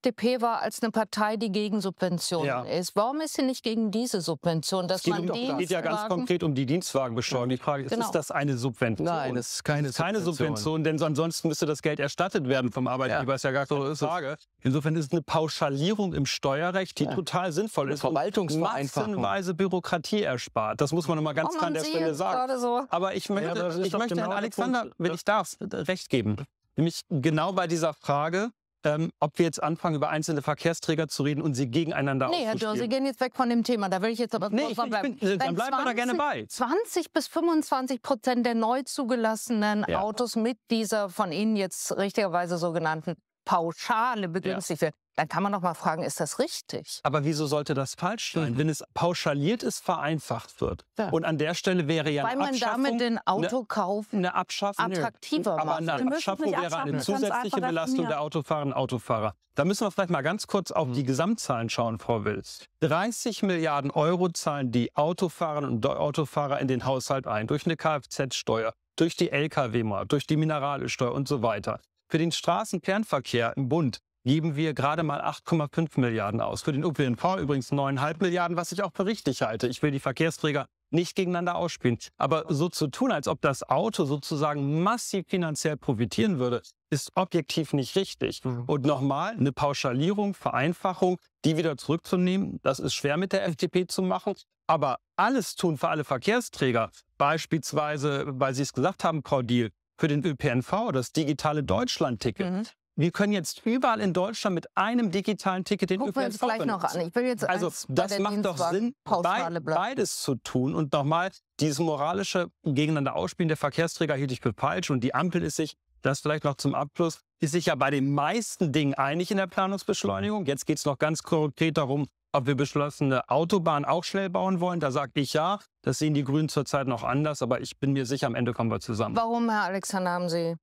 FDP 0.03 0.41
war 0.41 0.61
als 0.61 0.83
eine 0.83 0.91
Partei, 0.91 1.37
die 1.37 1.49
gegen 1.49 1.79
Subventionen 1.79 2.45
ja. 2.45 2.63
ist. 2.63 2.93
Warum 2.95 3.21
ist 3.21 3.35
sie 3.35 3.41
nicht 3.41 3.63
gegen 3.63 3.89
diese 3.89 4.19
Subvention? 4.19 4.87
Dass 4.89 4.97
es 4.97 5.03
geht, 5.03 5.13
man 5.13 5.29
um, 5.29 5.51
es 5.51 5.57
geht 5.59 5.69
ja 5.69 5.79
ganz 5.79 6.09
konkret 6.09 6.43
um 6.43 6.53
die 6.53 6.65
Dienstwagenbesteuerung. 6.65 7.47
Die 7.47 7.57
Frage 7.57 7.83
ist, 7.83 7.91
genau. 7.91 8.05
ist 8.05 8.11
das 8.11 8.29
eine 8.29 8.57
Subvention? 8.57 9.05
Nein, 9.05 9.37
es 9.37 9.53
ist 9.53 9.63
keine, 9.63 9.91
keine 9.91 10.19
Subvention. 10.19 10.57
Subvention. 10.57 10.83
Denn 10.83 11.01
ansonsten 11.01 11.47
müsste 11.47 11.65
das 11.65 11.81
Geld 11.81 12.01
erstattet 12.01 12.49
werden 12.49 12.71
vom 12.71 12.87
Arbeitgeber. 12.87 13.31
Ja. 13.31 13.35
Ist 13.35 13.43
ja 13.43 13.51
gar 13.51 13.65
keine 13.65 13.95
so 13.95 14.05
Frage. 14.05 14.37
Insofern 14.61 14.95
ist 14.97 15.05
es 15.05 15.11
eine 15.13 15.21
Pauschalierung 15.21 16.13
im 16.13 16.25
Steuerrecht, 16.25 16.99
die 16.99 17.05
ja. 17.05 17.15
total 17.15 17.53
sinnvoll 17.53 17.91
ist. 17.91 18.01
Verwaltungsvereinfachung. 18.01 19.11
Massenweise 19.11 19.53
Bürokratie 19.53 20.23
erspart. 20.23 20.81
Das 20.81 20.91
muss 20.91 21.07
man 21.07 21.17
noch 21.17 21.23
mal 21.23 21.33
ganz 21.33 21.51
oh, 21.53 21.57
klar 21.57 21.67
an 21.67 21.75
der 21.75 21.85
Stelle 21.85 22.13
sagen. 22.13 22.59
So. 22.59 22.83
Aber 22.89 23.15
ich 23.15 23.29
möchte, 23.29 23.57
ja, 23.57 23.69
ich 23.69 23.93
möchte 23.93 24.15
genau 24.15 24.23
Herrn 24.23 24.33
Alexander, 24.33 24.87
wenn 24.97 25.13
ich 25.13 25.23
darf, 25.23 25.55
recht 25.61 26.09
geben. 26.09 26.35
Nämlich 26.75 27.01
genau 27.09 27.53
bei 27.53 27.67
dieser 27.67 27.93
Frage, 27.93 28.49
ähm, 28.85 29.11
ob 29.19 29.37
wir 29.37 29.45
jetzt 29.45 29.61
anfangen, 29.61 29.95
über 29.95 30.09
einzelne 30.09 30.41
Verkehrsträger 30.41 31.07
zu 31.07 31.23
reden 31.23 31.41
und 31.41 31.53
sie 31.53 31.67
gegeneinander 31.67 32.29
Nee, 32.29 32.45
Herr 32.45 32.55
Dörr, 32.55 32.75
Sie 32.75 32.87
gehen 32.87 33.05
jetzt 33.05 33.21
weg 33.21 33.35
von 33.35 33.49
dem 33.49 33.63
Thema. 33.63 33.89
Da 33.89 34.01
will 34.01 34.09
ich 34.09 34.19
jetzt 34.19 34.35
aber 34.35 34.49
nee, 34.49 34.63
ich, 34.69 34.75
bleiben. 34.75 35.17
Bin, 35.17 35.39
dann 35.39 35.55
bleiben 35.55 35.77
wir 35.77 35.85
da 35.85 35.93
gerne 35.93 36.15
bei. 36.15 36.45
20 36.47 37.11
bis 37.11 37.27
25 37.27 38.01
Prozent 38.01 38.45
der 38.45 38.55
neu 38.55 38.83
zugelassenen 38.83 39.85
ja. 39.87 40.01
Autos 40.01 40.35
mit 40.35 40.57
dieser 40.71 41.09
von 41.09 41.31
Ihnen 41.31 41.55
jetzt 41.55 41.95
richtigerweise 41.97 42.57
sogenannten 42.57 43.15
Pauschale 43.45 44.27
begünstigt 44.27 44.81
ja. 44.81 44.87
werden 44.87 44.95
dann 45.15 45.27
kann 45.27 45.43
man 45.43 45.51
noch 45.51 45.61
mal 45.61 45.75
fragen, 45.75 46.03
ist 46.03 46.19
das 46.19 46.39
richtig? 46.39 46.99
Aber 47.03 47.23
wieso 47.23 47.45
sollte 47.45 47.73
das 47.73 47.93
falsch 47.93 48.33
sein, 48.33 48.53
mhm. 48.53 48.57
wenn 48.57 48.69
es 48.69 48.83
pauschaliert 48.93 49.61
ist, 49.61 49.83
vereinfacht 49.83 50.59
wird? 50.59 50.85
Ja. 50.97 51.09
Und 51.09 51.23
an 51.23 51.37
der 51.37 51.53
Stelle 51.53 51.87
wäre 51.87 52.09
ja 52.09 52.23
Weil 52.23 52.37
man 52.37 52.57
damit 52.57 52.99
den 52.99 53.19
Autokauf 53.19 54.07
eine 54.11 54.33
Abschaffung 54.33 54.85
attraktiver 54.85 55.57
macht. 55.57 55.61
Aber 55.61 55.75
eine 55.77 55.93
Abschaffung 55.93 56.51
wäre 56.51 56.77
eine 56.79 56.99
zusätzliche 56.99 57.61
Belastung 57.61 58.07
der 58.07 58.21
Autofahrerinnen 58.21 58.73
und 58.73 58.79
Autofahrer. 58.79 59.35
Da 59.55 59.65
müssen 59.65 59.85
wir 59.85 59.91
vielleicht 59.91 60.09
mal 60.09 60.23
ganz 60.23 60.47
kurz 60.47 60.71
auf 60.71 60.91
die 60.93 61.03
Gesamtzahlen 61.03 61.69
schauen, 61.69 61.99
Frau 61.99 62.25
Wills. 62.25 62.65
30 62.79 63.43
Milliarden 63.43 63.91
Euro 63.91 64.29
zahlen 64.29 64.71
die 64.71 64.95
Autofahrerinnen 64.95 65.75
und 65.75 65.85
Autofahrer 65.85 66.59
in 66.59 66.67
den 66.67 66.85
Haushalt 66.85 67.27
ein 67.27 67.45
durch 67.45 67.67
eine 67.67 67.77
Kfz-Steuer, 67.77 68.73
durch 68.95 69.15
die 69.15 69.29
Lkw-Maut, 69.29 70.11
durch 70.11 70.25
die 70.25 70.37
Mineralölsteuer 70.37 71.11
und 71.11 71.27
so 71.27 71.43
weiter. 71.43 71.81
Für 72.13 72.19
den 72.19 72.31
Straßenkernverkehr 72.31 73.57
im 73.57 73.69
Bund 73.69 73.97
geben 74.23 74.55
wir 74.55 74.75
gerade 74.75 75.01
mal 75.01 75.19
8,5 75.21 75.99
Milliarden 75.99 76.41
aus. 76.41 76.61
Für 76.61 76.71
den 76.71 76.83
ÖPNV 76.83 77.37
übrigens 77.39 77.71
9,5 77.71 78.17
Milliarden, 78.21 78.55
was 78.55 78.71
ich 78.71 78.83
auch 78.83 78.91
für 78.93 79.07
richtig 79.07 79.41
halte. 79.41 79.67
Ich 79.67 79.81
will 79.81 79.89
die 79.89 79.99
Verkehrsträger 79.99 80.67
nicht 80.91 81.15
gegeneinander 81.15 81.55
ausspielen. 81.55 81.97
Aber 82.17 82.45
so 82.49 82.69
zu 82.69 82.85
tun, 82.89 83.11
als 83.11 83.27
ob 83.27 83.41
das 83.41 83.67
Auto 83.67 84.05
sozusagen 84.05 84.83
massiv 84.83 85.25
finanziell 85.27 85.75
profitieren 85.75 86.37
würde, 86.37 86.61
ist 86.91 87.09
objektiv 87.15 87.73
nicht 87.73 87.95
richtig. 87.95 88.45
Mhm. 88.45 88.65
Und 88.67 88.85
nochmal, 88.85 89.33
eine 89.35 89.51
Pauschalierung, 89.51 90.35
Vereinfachung, 90.35 91.17
die 91.45 91.57
wieder 91.57 91.77
zurückzunehmen, 91.77 92.59
das 92.61 92.79
ist 92.79 92.93
schwer 92.93 93.17
mit 93.17 93.33
der 93.33 93.43
FDP 93.47 93.87
zu 93.87 94.03
machen. 94.03 94.35
Aber 94.67 94.99
alles 95.15 95.55
tun 95.55 95.77
für 95.77 95.89
alle 95.89 96.03
Verkehrsträger, 96.03 96.91
beispielsweise, 97.17 98.25
weil 98.27 98.53
Sie 98.53 98.61
es 98.61 98.71
gesagt 98.71 99.03
haben, 99.03 99.23
Frau 99.23 99.41
Diel, 99.41 99.71
für 99.97 100.07
den 100.07 100.25
ÖPNV, 100.25 100.91
das 100.91 101.11
digitale 101.11 101.63
Deutschland-Ticket. 101.63 102.51
Mhm. 102.51 102.63
Wir 102.95 103.11
können 103.11 103.33
jetzt 103.33 103.65
überall 103.65 103.99
in 103.99 104.13
Deutschland 104.13 104.53
mit 104.53 104.77
einem 104.77 105.09
digitalen 105.09 105.63
Ticket 105.63 105.89
den 105.89 105.99
Gucken 105.99 106.25
ÖPNV 106.25 106.39
gleich 106.39 106.65
noch 106.65 106.83
an. 106.83 107.01
Ich 107.01 107.15
will 107.15 107.25
jetzt 107.25 107.43
also 107.49 107.71
das 107.87 108.19
macht 108.19 108.45
doch 108.45 108.57
Sinn, 108.69 108.93
be 109.03 109.61
beides 109.61 110.21
zu 110.21 110.35
tun. 110.35 110.75
Und 110.75 110.93
nochmal, 110.93 111.31
dieses 111.59 111.79
moralische 111.79 112.51
Gegeneinander 112.63 113.15
ausspielen 113.15 113.47
der 113.47 113.57
Verkehrsträger 113.57 114.15
hielt 114.15 114.31
ich 114.31 114.41
für 114.41 114.53
falsch. 114.53 114.91
Und 114.91 115.03
die 115.03 115.15
Ampel 115.15 115.41
ist 115.41 115.55
sich, 115.55 115.75
das 116.03 116.19
vielleicht 116.19 116.43
noch 116.43 116.55
zum 116.55 116.75
Abschluss, 116.75 117.21
ist 117.39 117.53
sich 117.53 117.65
ja 117.65 117.75
bei 117.75 117.89
den 117.89 118.13
meisten 118.13 118.71
Dingen 118.71 118.93
einig 118.93 119.31
in 119.31 119.37
der 119.37 119.47
Planungsbeschleunigung. 119.47 120.45
Jetzt 120.45 120.67
geht 120.67 120.77
es 120.77 120.85
noch 120.85 120.99
ganz 120.99 121.23
konkret 121.23 121.77
darum, 121.77 122.05
ob 122.33 122.47
wir 122.47 122.55
beschlossene 122.55 123.29
Autobahn 123.29 123.85
auch 123.85 124.03
schnell 124.03 124.29
bauen 124.29 124.59
wollen. 124.59 124.79
Da 124.79 124.91
sagte 124.91 125.19
ich 125.19 125.33
ja. 125.33 125.59
Das 125.81 125.99
sehen 125.99 126.13
die 126.13 126.23
Grünen 126.23 126.49
zurzeit 126.49 126.87
noch 126.87 127.03
anders. 127.03 127.41
Aber 127.41 127.61
ich 127.61 127.79
bin 127.79 127.93
mir 127.93 128.05
sicher, 128.05 128.27
am 128.27 128.35
Ende 128.35 128.53
kommen 128.53 128.71
wir 128.71 128.79
zusammen. 128.79 129.15
Warum, 129.15 129.49
Herr 129.49 129.63
Alexander, 129.63 130.11
haben 130.11 130.29
Sie 130.29 130.55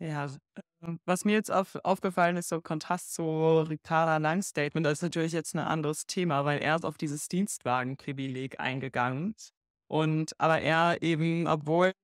ja, 0.00 0.26
äh, 0.26 0.96
was 1.06 1.24
mir 1.24 1.32
jetzt 1.32 1.50
auf, 1.50 1.76
aufgefallen 1.82 2.36
ist, 2.36 2.48
so 2.48 2.60
Kontrast 2.60 3.14
zu 3.14 3.60
Ricarda 3.68 4.18
Langs 4.18 4.48
Statement, 4.48 4.86
das 4.86 4.94
ist 4.94 5.02
natürlich 5.02 5.32
jetzt 5.32 5.54
ein 5.54 5.58
anderes 5.58 6.06
Thema, 6.06 6.44
weil 6.44 6.60
er 6.60 6.76
ist 6.76 6.84
auf 6.84 6.96
dieses 6.96 7.28
Dienstwagenprivileg 7.28 8.60
eingegangen. 8.60 9.34
Und 9.88 10.38
aber 10.38 10.60
er 10.60 11.02
eben, 11.02 11.46
obwohl 11.48 11.94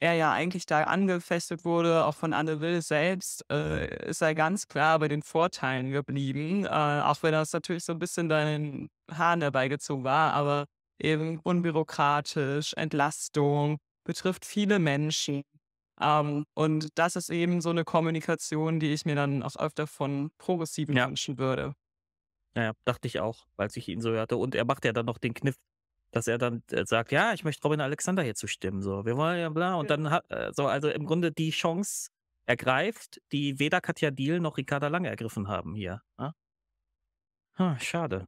er 0.00 0.14
ja 0.14 0.32
eigentlich 0.32 0.66
da 0.66 0.84
angefestet 0.84 1.64
wurde, 1.64 2.04
auch 2.04 2.14
von 2.14 2.32
Anne 2.32 2.60
Will 2.60 2.82
selbst, 2.82 3.44
äh, 3.50 4.08
ist 4.08 4.22
er 4.22 4.34
ganz 4.34 4.68
klar 4.68 4.98
bei 4.98 5.08
den 5.08 5.22
Vorteilen 5.22 5.90
geblieben, 5.90 6.64
äh, 6.64 6.68
auch 6.68 7.22
wenn 7.22 7.32
das 7.32 7.52
natürlich 7.52 7.84
so 7.84 7.92
ein 7.92 7.98
bisschen 7.98 8.28
deinen 8.28 8.88
Haaren 9.10 9.40
dabei 9.40 9.68
gezogen 9.68 10.04
war, 10.04 10.32
aber 10.34 10.66
eben 11.00 11.40
unbürokratisch, 11.40 12.74
Entlastung, 12.74 13.78
betrifft 14.04 14.44
viele 14.44 14.78
Menschen. 14.78 15.42
Ähm, 16.00 16.44
und 16.54 16.88
das 16.98 17.16
ist 17.16 17.30
eben 17.30 17.60
so 17.60 17.70
eine 17.70 17.84
Kommunikation, 17.84 18.80
die 18.80 18.92
ich 18.92 19.04
mir 19.04 19.16
dann 19.16 19.42
auch 19.42 19.56
öfter 19.56 19.86
von 19.86 20.30
Progressiven 20.38 20.96
Ja. 20.96 21.04
wünschen 21.04 21.38
würde. 21.38 21.74
Ja, 22.56 22.72
dachte 22.84 23.06
ich 23.08 23.20
auch, 23.20 23.46
als 23.56 23.76
ich 23.76 23.88
ihn 23.88 24.00
so 24.00 24.10
hörte. 24.10 24.36
Und 24.36 24.54
er 24.54 24.64
macht 24.64 24.84
ja 24.84 24.92
dann 24.92 25.06
noch 25.06 25.18
den 25.18 25.34
Kniff, 25.34 25.56
dass 26.10 26.26
er 26.26 26.38
dann 26.38 26.62
äh, 26.70 26.84
sagt, 26.86 27.12
ja, 27.12 27.32
ich 27.34 27.44
möchte 27.44 27.62
Robin 27.62 27.80
Alexander 27.80 28.22
hier 28.22 28.34
zustimmen. 28.34 28.82
So, 28.82 29.04
wir 29.04 29.16
wollen 29.16 29.38
ja 29.40 29.48
bla. 29.50 29.74
Und 29.74 29.90
dann 29.90 30.10
hat 30.10 30.30
äh, 30.30 30.52
so, 30.54 30.66
also 30.66 30.88
im 30.88 31.06
Grunde 31.06 31.32
die 31.32 31.50
Chance 31.50 32.10
ergreift, 32.46 33.20
die 33.32 33.58
weder 33.58 33.80
Katja 33.80 34.10
Diel 34.10 34.40
noch 34.40 34.56
Ricarda 34.56 34.88
Lange 34.88 35.08
ergriffen 35.08 35.48
haben 35.48 35.74
hier. 35.74 36.02
Ja? 36.18 36.32
Hm, 37.56 37.78
schade. 37.80 38.26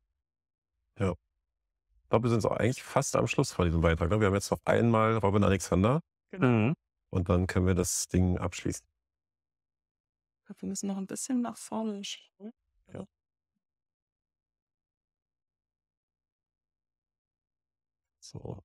Ja. 0.99 1.13
Ich 1.13 2.09
glaube, 2.11 2.25
wir 2.29 2.31
sind 2.31 2.45
auch 2.45 2.57
eigentlich 2.57 2.83
fast 2.83 3.17
am 3.17 3.27
Schluss 3.29 3.53
von 3.53 3.65
diesem 3.65 3.81
Beitrag. 3.81 4.11
ne? 4.11 4.21
Wir 4.21 4.27
haben 4.27 4.35
jetzt 4.35 4.51
noch 4.51 4.61
einmal 4.65 5.17
Robin 5.19 5.45
Alexander 5.45 6.01
Mhm. 6.33 6.75
und 7.11 7.29
dann 7.29 7.47
können 7.47 7.67
wir 7.67 7.75
das 7.75 8.07
Ding 8.09 8.39
abschließen. 8.39 8.87
Ich 10.41 10.47
glaube, 10.47 10.63
wir 10.63 10.69
müssen 10.69 10.87
noch 10.89 10.97
ein 10.97 11.07
bisschen 11.07 11.41
nach 11.41 11.57
vorne 11.57 12.03
schauen. 12.05 12.53
So. 18.33 18.63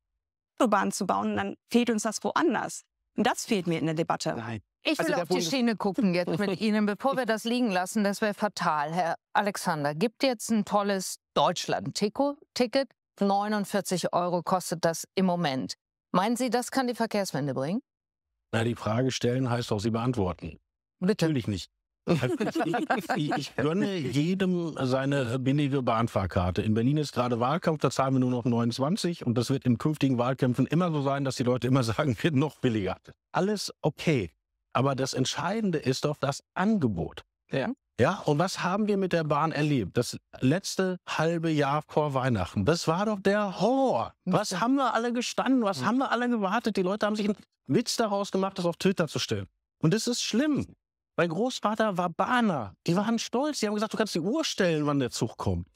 Autobahn 0.60 0.92
zu 0.92 1.06
bauen, 1.06 1.36
dann 1.36 1.56
fehlt 1.72 1.90
uns 1.90 2.04
das 2.04 2.24
woanders. 2.24 2.84
Und 3.18 3.26
das 3.28 3.46
fehlt 3.46 3.68
mir 3.68 3.80
in 3.80 3.86
der 3.86 3.96
Debatte. 3.96 4.34
Nein. 4.36 4.62
Ich 4.84 5.00
will 5.00 5.06
Also 5.08 5.14
auf 5.16 5.22
die 5.24 5.34
Bundes- 5.36 5.50
Schiene 5.50 5.76
gucken 5.76 6.14
jetzt 6.14 6.38
mit 6.40 6.60
Ihnen, 6.62 6.86
bevor 6.86 7.18
wir 7.18 7.26
das 7.26 7.44
liegen 7.44 7.72
lassen. 7.72 8.04
Das 8.04 8.22
wäre 8.22 8.34
fatal. 8.34 8.92
Herr 8.94 9.16
Alexander, 9.34 9.96
gibt 9.96 10.22
jetzt 10.24 10.50
ein 10.52 10.64
tolles 10.66 11.18
Deutschland-Ticket. 11.34 12.90
49 13.20 14.14
Euro 14.14 14.44
kostet 14.44 14.84
das 14.86 15.06
im 15.16 15.26
Moment. 15.26 15.76
Meinen 16.12 16.36
Sie, 16.36 16.50
das 16.50 16.72
kann 16.72 16.88
die 16.88 16.96
Verkehrswende 16.96 17.54
bringen? 17.54 17.82
Na, 18.52 18.64
die 18.64 18.76
Frage 18.76 19.12
stellen 19.12 19.50
heißt 19.50 19.72
auch 19.72 19.80
sie 19.80 19.92
beantworten. 19.92 20.60
Bitte. 21.00 21.26
Natürlich 21.26 21.48
nicht. 21.48 21.70
Also 22.06 22.36
ich, 23.16 23.32
ich, 23.36 23.56
gönne 23.56 23.96
jedem 23.96 24.76
seine 24.80 25.40
billige 25.40 25.82
Bahnfahrkarte. 25.82 26.62
In 26.62 26.76
Berlin 26.76 26.98
ist 26.98 27.14
gerade 27.14 27.40
Wahlkampf, 27.40 27.82
da 27.82 27.90
zahlen 27.90 28.14
wir 28.14 28.20
nur 28.20 28.30
noch 28.30 28.46
29 28.46 29.26
und 29.26 29.36
das 29.36 29.50
wird 29.50 29.66
in 29.66 29.78
künftigen 29.78 30.18
Wahlkämpfen 30.18 30.68
immer 30.68 30.92
so 30.92 31.02
sein, 31.02 31.26
dass 31.26 31.36
die 31.36 31.44
Leute 31.44 31.68
immer 31.68 31.84
sagen, 31.84 32.16
wird 32.22 32.36
noch 32.36 32.60
billiger. 32.60 32.98
Alles 33.32 33.74
okay. 33.82 34.32
Aber 34.74 34.96
das 34.96 35.14
Entscheidende 35.14 35.80
ist 35.80 36.06
doch 36.06 36.18
das 36.18 36.44
Angebot. 36.54 37.24
Ja. 37.52 37.72
Ja, 37.98 38.20
und 38.26 38.40
was 38.40 38.62
haben 38.62 38.88
wir 38.88 38.98
mit 38.98 39.14
der 39.14 39.24
Bahn 39.24 39.54
erlebt? 39.54 39.96
Das 39.96 40.18
letzte 40.42 40.98
halbe 41.08 41.50
Jahr 41.50 41.82
vor 41.88 42.14
Weihnachten, 42.14 42.66
das 42.66 42.90
war 42.90 43.06
doch 43.06 43.22
der 43.22 43.62
Horror. 43.62 44.14
Was 44.26 44.60
haben 44.60 44.76
wir 44.76 44.94
alle 44.94 45.14
gestanden? 45.14 45.64
Was 45.64 45.86
haben 45.86 46.00
wir 46.00 46.12
alle 46.12 46.28
gewartet? 46.28 46.76
Die 46.76 46.82
Leute 46.82 47.06
haben 47.06 47.16
sich 47.16 47.30
einen 47.30 47.38
Witz 47.68 47.96
daraus 47.96 48.32
gemacht, 48.32 48.60
das 48.60 48.66
auf 48.66 48.76
Twitter 48.76 49.08
zu 49.08 49.18
stellen. 49.18 49.48
Und 49.80 49.94
das 49.94 50.08
ist 50.08 50.22
schlimm. 50.22 50.76
Mein 51.18 51.30
Großvater 51.30 51.98
war 51.98 52.10
Bahner. 52.10 52.76
Die 52.88 52.96
waren 52.96 53.20
stolz. 53.20 53.60
Die 53.60 53.68
haben 53.68 53.74
gesagt, 53.74 53.94
du 53.94 53.98
kannst 53.98 54.16
die 54.16 54.20
Uhr 54.20 54.44
stellen, 54.44 54.86
wann 54.86 55.00
der 55.00 55.12
Zug 55.12 55.38
kommt. 55.38 55.68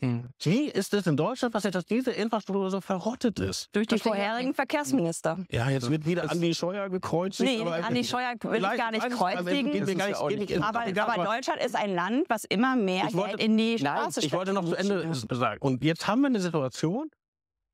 Wie 0.42 0.66
ist 0.66 0.94
es 0.94 1.08
in 1.08 1.16
Deutschland 1.16 1.54
passiert, 1.54 1.76
dass 1.76 1.86
diese 1.86 2.12
Infrastruktur 2.12 2.70
so 2.70 2.82
verrottet 2.82 3.40
ist? 3.40 3.70
Durch 3.72 3.88
die 3.88 4.00
vorherigen 4.00 4.54
Verkehrsminister. 4.54 5.38
Ja, 5.50 5.70
jetzt 5.70 5.90
wird 5.90 6.06
wieder 6.06 6.30
Andi 6.30 6.54
Scheuer 6.54 6.90
gekreuzigt. 6.90 7.50
Nee, 7.50 7.62
Andi 7.64 8.04
Scheuer 8.04 8.34
will 8.42 8.62
ich 8.64 8.78
gar 8.78 8.92
nicht 8.92 9.10
kreuzigen. 9.12 9.72
Gar 9.98 10.16
nicht, 10.26 10.48
nicht 10.48 11.00
Aber, 11.02 11.24
Deutschland 11.24 11.62
ist 11.64 11.76
ein 11.76 11.94
Land, 11.96 12.30
was 12.30 12.44
immer 12.44 12.76
mehr 12.76 13.06
Ich 13.08 13.14
wollte- 13.16 13.38
Geld 13.38 13.42
in 13.50 13.58
die 13.58 13.78
Nein, 13.82 13.98
Straße 13.98 14.20
ich 14.26 14.34
wollte 14.34 14.54
noch 14.54 14.66
zu. 14.66 14.76
Ende 14.76 15.14
sagen. 15.14 15.62
Und 15.62 15.84
jetzt 15.84 16.08
haben 16.08 16.22
wir 16.22 16.28
eine 16.28 16.40
Situation, 16.42 17.10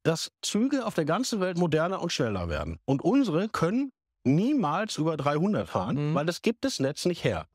dass 0.04 0.32
Züge 0.42 0.86
auf 0.86 0.94
der 0.94 1.06
ganzen 1.06 1.40
Welt 1.40 1.58
moderner 1.58 2.02
und 2.02 2.12
schneller 2.12 2.48
werden. 2.48 2.80
Und 2.86 3.02
unsere 3.04 3.50
können 3.50 3.92
niemals 4.26 4.98
über 4.98 5.16
300 5.18 5.68
fahren, 5.68 6.12
Mhm. 6.12 6.16
weil 6.16 6.26
das 6.26 6.42
gibt 6.42 6.66
das 6.66 6.80
Netz 6.80 7.06
nicht 7.06 7.24
her. 7.24 7.46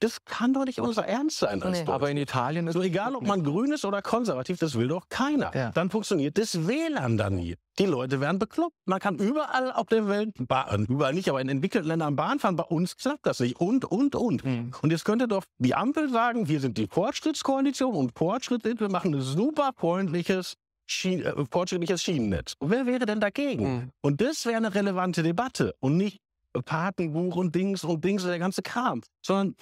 Das 0.00 0.24
kann 0.24 0.52
doch 0.52 0.64
nicht 0.64 0.80
unser 0.80 1.06
Ernst 1.06 1.38
sein. 1.38 1.62
Als 1.62 1.78
Nee. 1.84 1.90
Aber 1.90 2.10
in 2.10 2.16
Italien 2.16 2.66
ist 2.66 2.74
so 2.74 2.82
egal, 2.82 3.14
ob 3.14 3.26
man 3.26 3.42
grün 3.44 3.72
ist 3.72 3.84
oder 3.84 4.02
konservativ, 4.02 4.58
das 4.58 4.74
will 4.76 4.88
doch 4.88 5.08
keiner. 5.08 5.50
Dann 5.74 5.90
funktioniert 5.90 6.36
das 6.38 6.66
WLAN 6.66 7.16
dann 7.16 7.36
nie. 7.36 7.56
Die 7.78 7.86
Leute 7.86 8.20
werden 8.20 8.40
bekloppt. 8.40 8.74
Man 8.86 8.98
kann 8.98 9.16
überall 9.16 9.70
auf 9.70 9.86
der 9.86 10.08
Welt, 10.08 10.34
Bahn, 10.48 10.84
überall 10.86 11.14
nicht, 11.14 11.28
aber 11.28 11.40
in 11.40 11.48
entwickelten 11.48 11.86
Ländern 11.88 12.16
Bahn 12.16 12.40
fahren. 12.40 12.56
Bei 12.56 12.64
uns 12.64 12.96
klappt 12.96 13.24
das 13.24 13.38
nicht. 13.38 13.60
Und, 13.60 13.84
und, 13.84 14.16
und. 14.16 14.42
Und 14.44 14.90
jetzt 14.90 15.04
könnte 15.04 15.28
doch 15.28 15.44
die 15.58 15.76
Ampel 15.76 16.08
sagen, 16.10 16.48
wir 16.48 16.58
sind 16.60 16.76
die 16.76 16.88
Fortschrittskoalition 16.88 17.94
und 17.94 18.18
Fortschritt 18.18 18.66
ist, 18.66 18.80
wir 18.80 18.88
machen 18.90 19.14
ein 19.14 19.20
super 19.20 19.70
freundliches, 19.76 20.54
Schien, 20.90 21.22
äh, 21.22 21.32
fortschrittliches 21.50 22.02
Schienennetz. 22.02 22.54
Und 22.58 22.70
wer 22.70 22.86
wäre 22.86 23.06
denn 23.06 23.20
dagegen? 23.20 23.92
Und 24.00 24.20
das 24.20 24.46
wäre 24.46 24.56
eine 24.56 24.74
relevante 24.74 25.22
Debatte 25.22 25.74
und 25.80 25.96
nicht 25.96 26.20
Patenbuch 26.64 27.36
und 27.36 27.54
Dings 27.54 27.84
und 27.84 28.04
Dings 28.04 28.24
und 28.24 28.30
der 28.30 28.38
ganze 28.38 28.62
Kram, 28.62 29.02
sondern 29.24 29.54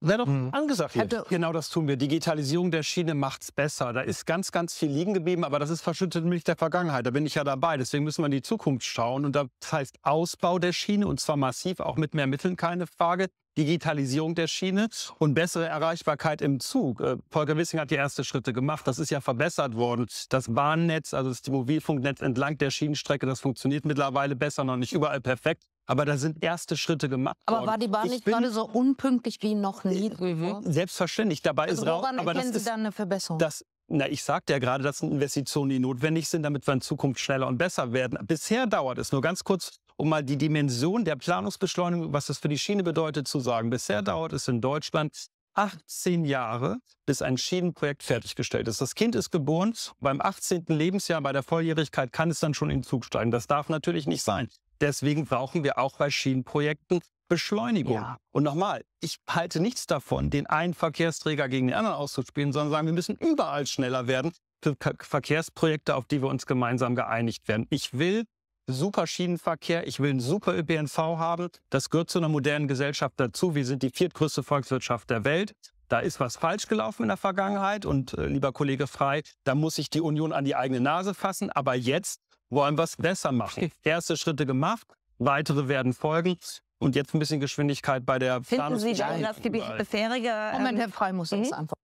wäre 0.00 0.18
doch 0.18 0.28
angesagt 0.52 0.94
jetzt. 0.94 1.28
Genau 1.28 1.52
das 1.52 1.70
tun 1.70 1.88
wir. 1.88 1.96
Digitalisierung 1.96 2.70
der 2.70 2.82
Schiene 2.82 3.14
macht's 3.14 3.52
besser. 3.52 3.92
Da 3.92 4.00
ist 4.00 4.26
ganz, 4.26 4.52
ganz 4.52 4.76
viel 4.76 4.90
liegen 4.90 5.14
geblieben, 5.14 5.44
aber 5.44 5.58
das 5.58 5.70
ist 5.70 5.80
verschüttet 5.80 6.24
Milch 6.24 6.44
der 6.44 6.56
Vergangenheit. 6.56 7.06
Da 7.06 7.10
bin 7.10 7.26
ich 7.26 7.34
ja 7.34 7.44
dabei. 7.44 7.76
Deswegen 7.76 8.04
müssen 8.04 8.22
wir 8.22 8.26
in 8.26 8.32
die 8.32 8.42
Zukunft 8.42 8.84
schauen. 8.84 9.24
Und 9.24 9.34
das 9.34 9.48
heißt 9.70 9.96
Ausbau 10.02 10.58
der 10.58 10.72
Schiene 10.72 11.06
und 11.06 11.20
zwar 11.20 11.36
massiv, 11.36 11.80
auch 11.80 11.96
mit 11.96 12.14
mehr 12.14 12.26
Mitteln, 12.26 12.56
keine 12.56 12.86
Frage. 12.86 13.28
Digitalisierung 13.58 14.34
der 14.34 14.46
Schiene 14.46 14.88
und 15.18 15.34
bessere 15.34 15.66
Erreichbarkeit 15.66 16.40
im 16.40 16.60
Zug. 16.60 17.00
Äh, 17.00 17.16
Volker 17.30 17.56
Wissing 17.56 17.80
hat 17.80 17.90
die 17.90 17.96
ersten 17.96 18.24
Schritte 18.24 18.52
gemacht. 18.52 18.86
Das 18.86 18.98
ist 18.98 19.10
ja 19.10 19.20
verbessert 19.20 19.74
worden. 19.74 20.06
Das 20.30 20.46
Bahnnetz, 20.48 21.12
also 21.12 21.30
das 21.30 21.46
Mobilfunknetz 21.48 22.20
entlang 22.20 22.56
der 22.58 22.70
Schienenstrecke, 22.70 23.26
das 23.26 23.40
funktioniert 23.40 23.84
mittlerweile 23.84 24.36
besser, 24.36 24.64
noch 24.64 24.76
nicht 24.76 24.92
überall 24.92 25.20
perfekt. 25.20 25.64
Aber 25.86 26.04
da 26.04 26.18
sind 26.18 26.44
erste 26.44 26.76
Schritte 26.76 27.08
gemacht 27.08 27.36
Aber 27.46 27.58
worden. 27.58 27.66
war 27.68 27.78
die 27.78 27.88
Bahn 27.88 28.06
Ich 28.06 28.12
nicht 28.12 28.24
gerade 28.26 28.50
so 28.50 28.66
unpünktlich 28.66 29.38
wie 29.40 29.54
noch 29.54 29.84
nie 29.84 30.10
zuvor? 30.10 30.62
Selbstverständlich, 30.64 31.42
dabei 31.42 31.64
Also 31.64 31.82
ist 31.82 31.88
raus. 31.88 32.04
Aber 32.04 32.16
das 32.16 32.26
erkennen 32.26 32.52
Sie 32.52 32.58
ist, 32.58 32.66
da 32.68 32.74
eine 32.74 32.92
Verbesserung? 32.92 33.38
das, 33.38 33.64
na, 33.88 34.06
ich 34.06 34.22
sagte 34.22 34.52
ja 34.52 34.58
gerade, 34.58 34.84
das 34.84 34.98
sind 34.98 35.12
Investitionen, 35.12 35.70
die 35.70 35.78
notwendig 35.78 36.28
sind, 36.28 36.42
damit 36.42 36.66
wir 36.66 36.74
in 36.74 36.82
Zukunft 36.82 37.20
schneller 37.20 37.46
und 37.46 37.56
besser 37.56 37.92
werden. 37.94 38.18
Bisher 38.26 38.66
dauert 38.66 38.98
es 38.98 39.12
nur 39.12 39.22
ganz 39.22 39.42
kurz, 39.44 39.78
um 39.98 40.08
mal 40.08 40.22
die 40.22 40.38
Dimension 40.38 41.04
der 41.04 41.16
Planungsbeschleunigung, 41.16 42.12
was 42.12 42.26
das 42.26 42.38
für 42.38 42.48
die 42.48 42.58
Schiene 42.58 42.82
bedeutet, 42.82 43.28
zu 43.28 43.40
sagen. 43.40 43.68
Bisher 43.68 44.00
dauert 44.00 44.32
es 44.32 44.48
in 44.48 44.60
Deutschland 44.60 45.26
18 45.54 46.24
Jahre, 46.24 46.78
bis 47.04 47.20
ein 47.20 47.36
Schienenprojekt 47.36 48.04
fertiggestellt 48.04 48.68
ist. 48.68 48.80
Das 48.80 48.94
Kind 48.94 49.16
ist 49.16 49.30
geboren, 49.30 49.74
beim 49.98 50.20
18. 50.20 50.66
Lebensjahr, 50.68 51.20
bei 51.20 51.32
der 51.32 51.42
Volljährigkeit 51.42 52.12
kann 52.12 52.30
es 52.30 52.38
dann 52.38 52.54
schon 52.54 52.70
in 52.70 52.78
den 52.78 52.84
Zug 52.84 53.04
steigen. 53.04 53.32
Das 53.32 53.48
darf 53.48 53.68
natürlich 53.68 54.06
nicht 54.06 54.22
sein. 54.22 54.48
Deswegen 54.80 55.24
brauchen 55.24 55.64
wir 55.64 55.78
auch 55.78 55.96
bei 55.96 56.10
Schienenprojekten 56.10 57.00
Beschleunigung. 57.28 57.96
Und 58.30 58.44
nochmal, 58.44 58.84
ich 59.00 59.18
halte 59.28 59.58
nichts 59.58 59.88
davon, 59.88 60.30
den 60.30 60.46
einen 60.46 60.74
Verkehrsträger 60.74 61.48
gegen 61.48 61.66
den 61.66 61.76
anderen 61.76 61.96
auszuspielen, 61.96 62.52
sondern 62.52 62.70
sagen, 62.70 62.86
wir 62.86 62.94
müssen 62.94 63.16
überall 63.16 63.66
schneller 63.66 64.06
werden. 64.06 64.32
für 64.62 64.76
Verkehrsprojekte, 65.00 65.94
auf 65.94 66.06
die 66.06 66.22
wir 66.22 66.28
uns 66.28 66.46
gemeinsam 66.46 66.94
geeinigt 66.94 67.48
werden. 67.48 67.66
Ich 67.70 67.98
will 67.98 68.24
super 68.68 69.06
Schienenverkehr, 69.06 69.86
ich 69.86 69.98
will 69.98 70.10
einen 70.10 70.20
super 70.20 70.56
ÖPNV 70.56 70.96
haben. 70.96 71.48
Das 71.70 71.90
gehört 71.90 72.10
zu 72.10 72.18
einer 72.18 72.28
modernen 72.28 72.68
Gesellschaft 72.68 73.14
dazu. 73.18 73.54
Wir 73.54 73.64
sind 73.64 73.82
die 73.82 73.90
viertgrößte 73.90 74.42
Volkswirtschaft 74.42 75.10
der 75.10 75.24
Welt. 75.24 75.54
Da 75.88 76.00
ist 76.00 76.20
was 76.20 76.36
falsch 76.36 76.66
gelaufen 76.66 77.02
in 77.04 77.08
der 77.08 77.16
Vergangenheit 77.16 77.86
und 77.86 78.12
äh, 78.12 78.26
lieber 78.26 78.52
Kollege 78.52 78.86
Frei, 78.86 79.22
da 79.44 79.54
muss 79.54 79.76
sich 79.76 79.88
die 79.88 80.02
Union 80.02 80.34
an 80.34 80.44
die 80.44 80.54
eigene 80.54 80.80
Nase 80.80 81.14
fassen. 81.14 81.50
Aber 81.50 81.74
jetzt 81.74 82.20
wollen 82.50 82.76
wir 82.76 82.84
es 82.84 82.96
besser 82.96 83.32
machen. 83.32 83.72
Erste 83.82 84.18
Schritte 84.18 84.44
gemacht, 84.44 84.86
weitere 85.16 85.66
werden 85.68 85.94
folgen. 85.94 86.36
Und 86.78 86.94
jetzt 86.94 87.14
ein 87.14 87.18
bisschen 87.18 87.40
Geschwindigkeit 87.40 88.06
bei 88.06 88.18
der 88.18 88.42
Finden 88.44 88.78
Sie 88.78 88.92
denn, 88.92 89.22
dass 89.22 89.40
die 89.40 89.50
bisherige... 89.50 90.50
Moment, 90.52 90.74
ähm, 90.74 90.76
Herr 90.76 90.88
Frei 90.90 91.12
muss 91.12 91.32
uns 91.32 91.52
antworten. 91.52 91.82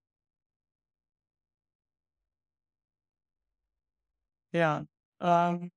Ja, 4.53 4.85
ähm, 5.21 5.73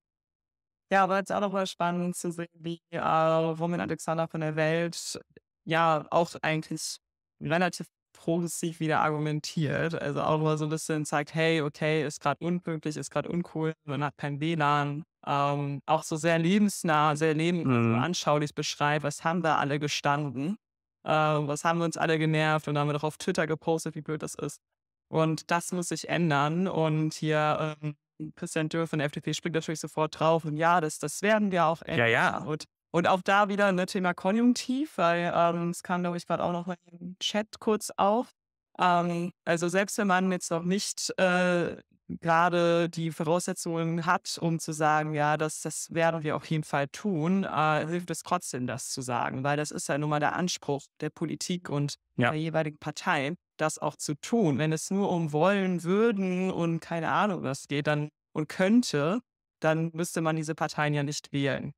ja, 0.90 1.04
aber 1.04 1.18
es 1.18 1.30
ist 1.30 1.32
auch 1.32 1.40
nochmal 1.40 1.66
spannend 1.66 2.16
zu 2.16 2.30
sehen, 2.32 2.48
wie 2.54 2.80
äh, 2.90 2.98
Roman 2.98 3.80
Alexander 3.80 4.28
von 4.28 4.40
der 4.40 4.56
Welt 4.56 5.20
ja 5.64 6.06
auch 6.10 6.30
eigentlich 6.42 6.98
relativ 7.40 7.86
progressiv 8.12 8.80
wieder 8.80 9.00
argumentiert. 9.00 9.94
Also 10.00 10.22
auch 10.22 10.38
mal 10.40 10.58
so 10.58 10.64
ein 10.66 10.70
bisschen 10.70 11.04
zeigt, 11.04 11.34
hey, 11.34 11.60
okay, 11.62 12.04
ist 12.06 12.20
gerade 12.20 12.44
unpünktlich, 12.44 12.96
ist 12.96 13.10
gerade 13.10 13.28
uncool, 13.28 13.74
man 13.84 14.02
hat 14.02 14.16
kein 14.16 14.40
WLAN. 14.40 15.04
Ähm, 15.26 15.80
auch 15.86 16.02
so 16.04 16.16
sehr 16.16 16.38
lebensnah, 16.38 17.16
sehr 17.16 17.34
leben 17.34 17.64
Mhm. 17.64 17.94
so 17.94 18.00
anschaulich 18.00 18.54
beschreibt, 18.54 19.04
was 19.04 19.24
haben 19.24 19.42
wir 19.42 19.58
alle 19.58 19.78
gestanden, 19.78 20.56
äh, 21.04 21.10
was 21.10 21.64
haben 21.64 21.78
wir 21.80 21.84
uns 21.84 21.96
alle 21.96 22.18
genervt 22.18 22.66
und 22.68 22.74
dann 22.74 22.82
haben 22.82 22.88
wir 22.88 22.94
doch 22.94 23.04
auf 23.04 23.18
Twitter 23.18 23.46
gepostet, 23.46 23.94
wie 23.94 24.00
blöd 24.02 24.22
das 24.22 24.34
ist. 24.34 24.60
Und 25.08 25.50
das 25.50 25.72
muss 25.72 25.88
sich 25.88 26.08
ändern. 26.08 26.68
Und 26.68 27.14
hier 27.14 27.76
ähm, 27.82 27.96
Christian 28.36 28.68
Dürr 28.68 28.86
von 28.86 28.98
der 28.98 29.06
FDP 29.06 29.34
springt 29.34 29.54
natürlich 29.54 29.80
sofort 29.80 30.18
drauf. 30.18 30.44
Und 30.44 30.56
ja, 30.56 30.80
das, 30.80 30.98
das 30.98 31.22
werden 31.22 31.50
wir 31.50 31.66
auch 31.66 31.82
ändern. 31.82 32.08
ja. 32.10 32.38
Und, 32.44 32.64
und 32.90 33.06
auch 33.06 33.22
da 33.22 33.48
wieder 33.48 33.66
ein 33.66 33.86
Thema 33.86 34.14
Konjunktiv, 34.14 34.96
weil 34.96 35.32
ähm, 35.34 35.70
es 35.70 35.82
kam, 35.82 36.02
glaube 36.02 36.16
ich, 36.16 36.26
gerade 36.26 36.42
auch 36.42 36.52
noch 36.52 36.66
mal 36.66 36.76
im 36.86 37.16
Chat 37.20 37.60
kurz 37.60 37.90
auf. 37.96 38.30
Ähm, 38.78 39.32
also 39.44 39.68
selbst 39.68 39.98
wenn 39.98 40.06
man 40.06 40.30
jetzt 40.32 40.50
noch 40.50 40.62
nicht 40.64 41.12
äh, 41.18 41.76
gerade 42.08 42.88
die 42.88 43.10
Voraussetzungen 43.10 44.06
hat, 44.06 44.38
um 44.40 44.58
zu 44.58 44.72
sagen, 44.72 45.12
ja, 45.14 45.36
das, 45.36 45.60
das 45.60 45.92
werden 45.92 46.22
wir 46.22 46.36
auf 46.36 46.46
jeden 46.46 46.64
Fall 46.64 46.88
tun, 46.88 47.44
äh, 47.44 47.86
hilft 47.86 48.10
es 48.10 48.22
trotzdem, 48.22 48.66
das 48.66 48.88
zu 48.88 49.02
sagen, 49.02 49.44
weil 49.44 49.56
das 49.56 49.70
ist 49.70 49.88
ja 49.88 49.98
nun 49.98 50.10
mal 50.10 50.20
der 50.20 50.34
Anspruch 50.34 50.86
der 51.00 51.10
Politik 51.10 51.68
und 51.68 51.96
Ja. 52.16 52.30
der 52.30 52.40
jeweiligen 52.40 52.78
Partei, 52.78 53.34
das 53.60 53.78
auch 53.78 53.96
zu 53.96 54.14
tun. 54.14 54.58
Wenn 54.58 54.72
es 54.72 54.90
nur 54.90 55.10
um 55.10 55.32
wollen, 55.32 55.82
würden 55.82 56.50
und 56.50 56.80
keine 56.80 57.10
Ahnung 57.10 57.42
was 57.42 57.68
geht 57.68 57.86
dann 57.86 58.10
und 58.32 58.48
könnte, 58.48 59.20
dann 59.60 59.90
müsste 59.94 60.20
man 60.20 60.36
diese 60.36 60.54
Parteien 60.54 60.94
ja 60.94 61.02
nicht 61.02 61.32
wählen. 61.32 61.72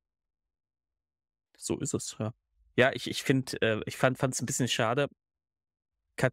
So 1.57 1.79
ist 1.79 1.93
es, 1.93 2.15
ja. 2.19 2.33
Ja, 2.77 2.91
ich, 2.93 3.09
ich 3.09 3.23
finde, 3.23 3.61
äh, 3.61 3.81
ich 3.85 3.97
fand 3.97 4.19
es 4.19 4.41
ein 4.41 4.45
bisschen 4.45 4.67
schade, 4.67 5.07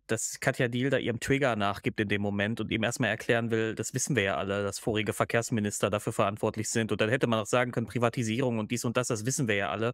dass 0.06 0.40
Katja 0.40 0.68
Diel 0.68 0.90
da 0.90 0.98
ihrem 0.98 1.20
Trigger 1.20 1.56
nachgibt 1.56 2.00
in 2.00 2.08
dem 2.08 2.20
Moment 2.20 2.60
und 2.60 2.70
ihm 2.70 2.82
erstmal 2.82 3.10
erklären 3.10 3.50
will, 3.50 3.74
das 3.74 3.94
wissen 3.94 4.16
wir 4.16 4.22
ja 4.22 4.36
alle, 4.36 4.62
dass 4.62 4.78
vorige 4.78 5.12
Verkehrsminister 5.12 5.90
dafür 5.90 6.12
verantwortlich 6.12 6.68
sind. 6.68 6.92
Und 6.92 7.00
dann 7.00 7.08
hätte 7.08 7.26
man 7.26 7.40
auch 7.40 7.46
sagen 7.46 7.72
können, 7.72 7.86
Privatisierung 7.86 8.58
und 8.58 8.70
dies 8.70 8.84
und 8.84 8.96
das, 8.96 9.08
das 9.08 9.24
wissen 9.24 9.48
wir 9.48 9.54
ja 9.54 9.70
alle. 9.70 9.92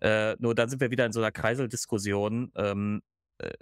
Äh, 0.00 0.36
nur 0.38 0.54
dann 0.54 0.68
sind 0.68 0.80
wir 0.80 0.90
wieder 0.90 1.06
in 1.06 1.12
so 1.12 1.20
einer 1.20 1.32
Kreiseldiskussion. 1.32 2.52
Ähm, 2.56 3.02
äh, 3.38 3.52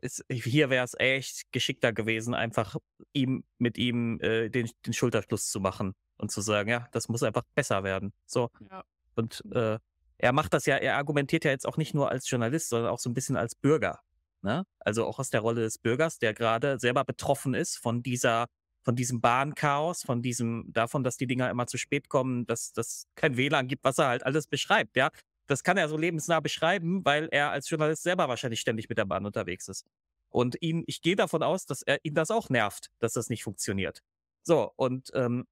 ist, 0.00 0.24
hier 0.30 0.70
wäre 0.70 0.84
es 0.84 0.94
echt 0.98 1.52
geschickter 1.52 1.92
gewesen, 1.92 2.34
einfach 2.34 2.76
ihm 3.12 3.44
mit 3.58 3.78
ihm 3.78 4.20
äh, 4.20 4.48
den, 4.48 4.70
den 4.86 4.92
Schulterschluss 4.92 5.48
zu 5.48 5.60
machen 5.60 5.94
und 6.16 6.30
zu 6.30 6.40
sagen, 6.40 6.68
ja, 6.68 6.88
das 6.92 7.08
muss 7.08 7.22
einfach 7.22 7.42
besser 7.54 7.84
werden. 7.84 8.12
So. 8.26 8.50
Ja. 8.70 8.84
Und 9.14 9.42
äh, 9.52 9.78
er 10.18 10.32
macht 10.32 10.54
das 10.54 10.66
ja, 10.66 10.76
er 10.76 10.96
argumentiert 10.96 11.44
ja 11.44 11.50
jetzt 11.50 11.66
auch 11.66 11.76
nicht 11.76 11.94
nur 11.94 12.10
als 12.10 12.30
Journalist, 12.30 12.68
sondern 12.68 12.90
auch 12.90 12.98
so 12.98 13.10
ein 13.10 13.14
bisschen 13.14 13.36
als 13.36 13.54
Bürger. 13.54 14.00
Ne? 14.42 14.64
Also 14.78 15.04
auch 15.04 15.18
aus 15.18 15.30
der 15.30 15.40
Rolle 15.40 15.62
des 15.62 15.78
Bürgers, 15.78 16.18
der 16.18 16.34
gerade 16.34 16.78
selber 16.78 17.04
betroffen 17.04 17.54
ist 17.54 17.76
von 17.76 18.02
dieser, 18.02 18.46
von 18.84 18.96
diesem 18.96 19.20
Bahnchaos, 19.20 20.02
von 20.02 20.22
diesem, 20.22 20.64
davon, 20.72 21.04
dass 21.04 21.16
die 21.16 21.26
Dinger 21.26 21.50
immer 21.50 21.66
zu 21.66 21.76
spät 21.76 22.08
kommen, 22.08 22.46
dass 22.46 22.72
das 22.72 23.06
kein 23.14 23.36
WLAN 23.36 23.68
gibt, 23.68 23.84
was 23.84 23.98
er 23.98 24.08
halt 24.08 24.26
alles 24.26 24.46
beschreibt, 24.46 24.96
ja. 24.96 25.10
Das 25.48 25.62
kann 25.62 25.76
er 25.76 25.88
so 25.88 25.96
lebensnah 25.96 26.40
beschreiben, 26.40 27.04
weil 27.04 27.28
er 27.30 27.50
als 27.50 27.68
Journalist 27.68 28.02
selber 28.02 28.28
wahrscheinlich 28.28 28.60
ständig 28.60 28.88
mit 28.88 28.98
der 28.98 29.04
Bahn 29.04 29.26
unterwegs 29.26 29.68
ist. 29.68 29.86
Und 30.30 30.56
ihn, 30.62 30.84
ich 30.86 31.02
gehe 31.02 31.16
davon 31.16 31.42
aus, 31.42 31.66
dass 31.66 31.82
er 31.82 31.98
ihn 32.04 32.14
das 32.14 32.30
auch 32.30 32.48
nervt, 32.48 32.88
dass 33.00 33.12
das 33.12 33.28
nicht 33.28 33.44
funktioniert. 33.44 34.00
So, 34.44 34.72
und 34.76 35.10
ähm, 35.14 35.46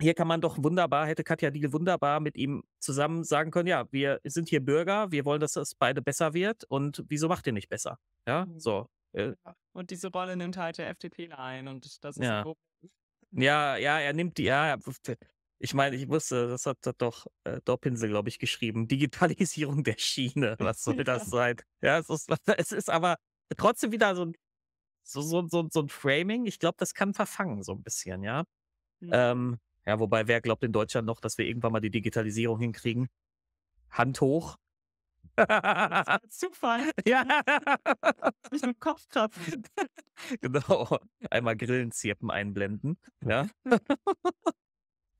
hier 0.00 0.14
kann 0.14 0.28
man 0.28 0.40
doch 0.40 0.62
wunderbar, 0.62 1.06
hätte 1.06 1.24
Katja 1.24 1.50
Diel 1.50 1.72
wunderbar 1.72 2.20
mit 2.20 2.36
ihm 2.36 2.64
zusammen 2.78 3.24
sagen 3.24 3.50
können, 3.50 3.68
ja, 3.68 3.86
wir 3.92 4.20
sind 4.24 4.48
hier 4.48 4.60
Bürger, 4.64 5.10
wir 5.10 5.24
wollen, 5.24 5.40
dass 5.40 5.56
es 5.56 5.74
beide 5.74 6.02
besser 6.02 6.34
wird 6.34 6.64
und 6.64 7.02
wieso 7.08 7.28
macht 7.28 7.46
ihr 7.46 7.52
nicht 7.52 7.68
besser? 7.68 7.98
Ja, 8.26 8.46
so. 8.58 8.88
Äh, 9.12 9.32
Und 9.72 9.90
diese 9.90 10.08
Rolle 10.08 10.36
nimmt 10.36 10.56
halt 10.56 10.78
der 10.78 10.88
FDP 10.90 11.32
ein 11.32 11.68
und 11.68 12.04
das 12.04 12.16
ist 12.16 12.24
Ja. 12.24 12.42
Problem. 12.42 12.92
ja, 13.32 13.76
ja, 13.76 13.98
er 14.00 14.12
nimmt 14.12 14.36
die, 14.38 14.44
ja, 14.44 14.76
ich 15.58 15.74
meine, 15.74 15.96
ich 15.96 16.08
wusste, 16.08 16.48
das 16.48 16.66
hat, 16.66 16.78
hat 16.86 17.00
doch 17.00 17.26
äh, 17.44 17.60
Dorpinsel, 17.64 18.08
glaube 18.10 18.28
ich, 18.28 18.38
geschrieben. 18.38 18.88
Digitalisierung 18.88 19.84
der 19.84 19.98
Schiene, 19.98 20.56
was 20.58 20.82
soll 20.82 20.96
das 21.04 21.26
sein? 21.30 21.56
Ja, 21.80 21.98
es 21.98 22.10
ist, 22.10 22.30
es 22.58 22.72
ist 22.72 22.90
aber 22.90 23.16
trotzdem 23.56 23.92
wieder 23.92 24.14
so 24.14 24.26
ein, 24.26 24.34
so, 25.02 25.22
so, 25.22 25.46
so, 25.46 25.68
so 25.70 25.80
ein 25.80 25.88
Framing. 25.88 26.46
Ich 26.46 26.58
glaube, 26.58 26.76
das 26.78 26.94
kann 26.94 27.14
verfangen, 27.14 27.62
so 27.62 27.72
ein 27.72 27.82
bisschen, 27.82 28.22
ja. 28.22 28.44
Mhm. 29.00 29.10
Ähm, 29.12 29.58
ja, 29.86 29.98
wobei, 30.00 30.26
wer 30.26 30.40
glaubt 30.40 30.64
in 30.64 30.72
Deutschland 30.72 31.06
noch, 31.06 31.20
dass 31.20 31.38
wir 31.38 31.46
irgendwann 31.46 31.72
mal 31.72 31.80
die 31.80 31.90
Digitalisierung 31.90 32.58
hinkriegen? 32.58 33.08
Hand 33.90 34.20
hoch. 34.20 34.56
Zufall. 36.28 36.90
Ja. 37.06 37.24
Ich 38.50 38.62
im 38.62 38.78
Kopf 38.80 39.06
grad. 39.08 39.32
genau. 40.40 40.98
Einmal 41.30 41.56
Grillenzirpen 41.56 42.30
einblenden. 42.30 42.96
Ja. 43.24 43.46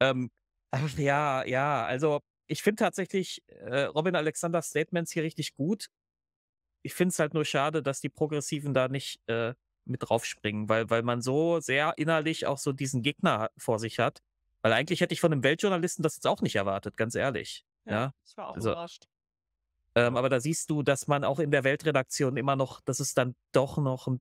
Ähm, 0.00 0.30
ach, 0.70 0.96
ja, 0.98 1.44
ja, 1.44 1.84
also 1.86 2.20
ich 2.48 2.62
finde 2.62 2.80
tatsächlich 2.80 3.42
äh, 3.48 3.82
Robin 3.84 4.14
Alexanders 4.16 4.68
Statements 4.68 5.12
hier 5.12 5.22
richtig 5.22 5.54
gut. 5.56 5.88
Ich 6.82 6.94
finde 6.94 7.10
es 7.12 7.18
halt 7.18 7.34
nur 7.34 7.44
schade, 7.44 7.82
dass 7.82 8.00
die 8.00 8.08
Progressiven 8.08 8.72
da 8.74 8.88
nicht 8.88 9.20
äh, 9.28 9.54
mit 9.84 10.02
draufspringen, 10.08 10.68
weil, 10.68 10.88
weil 10.90 11.02
man 11.02 11.20
so 11.22 11.60
sehr 11.60 11.94
innerlich 11.96 12.46
auch 12.46 12.58
so 12.58 12.72
diesen 12.72 13.02
Gegner 13.02 13.50
vor 13.56 13.78
sich 13.78 13.98
hat. 13.98 14.20
Weil 14.62 14.72
eigentlich 14.72 15.00
hätte 15.00 15.14
ich 15.14 15.20
von 15.20 15.32
einem 15.32 15.42
Weltjournalisten 15.44 16.02
das 16.02 16.16
jetzt 16.16 16.26
auch 16.26 16.42
nicht 16.42 16.56
erwartet, 16.56 16.96
ganz 16.96 17.14
ehrlich. 17.14 17.64
Ja. 17.84 18.12
Ich 18.26 18.36
war 18.36 18.48
auch 18.48 18.56
Also, 18.56 18.70
überrascht. 18.70 19.06
ähm, 19.96 20.16
aber 20.16 20.28
da 20.28 20.40
siehst 20.40 20.70
du, 20.70 20.82
dass 20.82 21.06
man 21.06 21.24
auch 21.24 21.38
in 21.38 21.50
der 21.50 21.64
Weltredaktion 21.64 22.36
immer 22.36 22.56
noch, 22.56 22.80
dass 22.82 23.00
es 23.00 23.14
dann 23.14 23.34
doch 23.52 23.78
noch 23.78 24.06
ein 24.08 24.20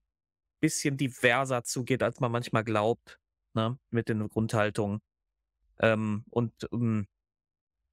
bisschen 0.61 0.97
diverser 0.97 1.63
zugeht, 1.63 2.03
als 2.03 2.19
man 2.19 2.31
manchmal 2.31 2.63
glaubt, 2.63 3.19
ne, 3.55 3.77
mit 3.91 4.09
den 4.09 4.27
Grundhaltungen. 4.29 5.01
Ähm, 5.79 6.23
und 6.29 6.53
ähm, 6.71 7.07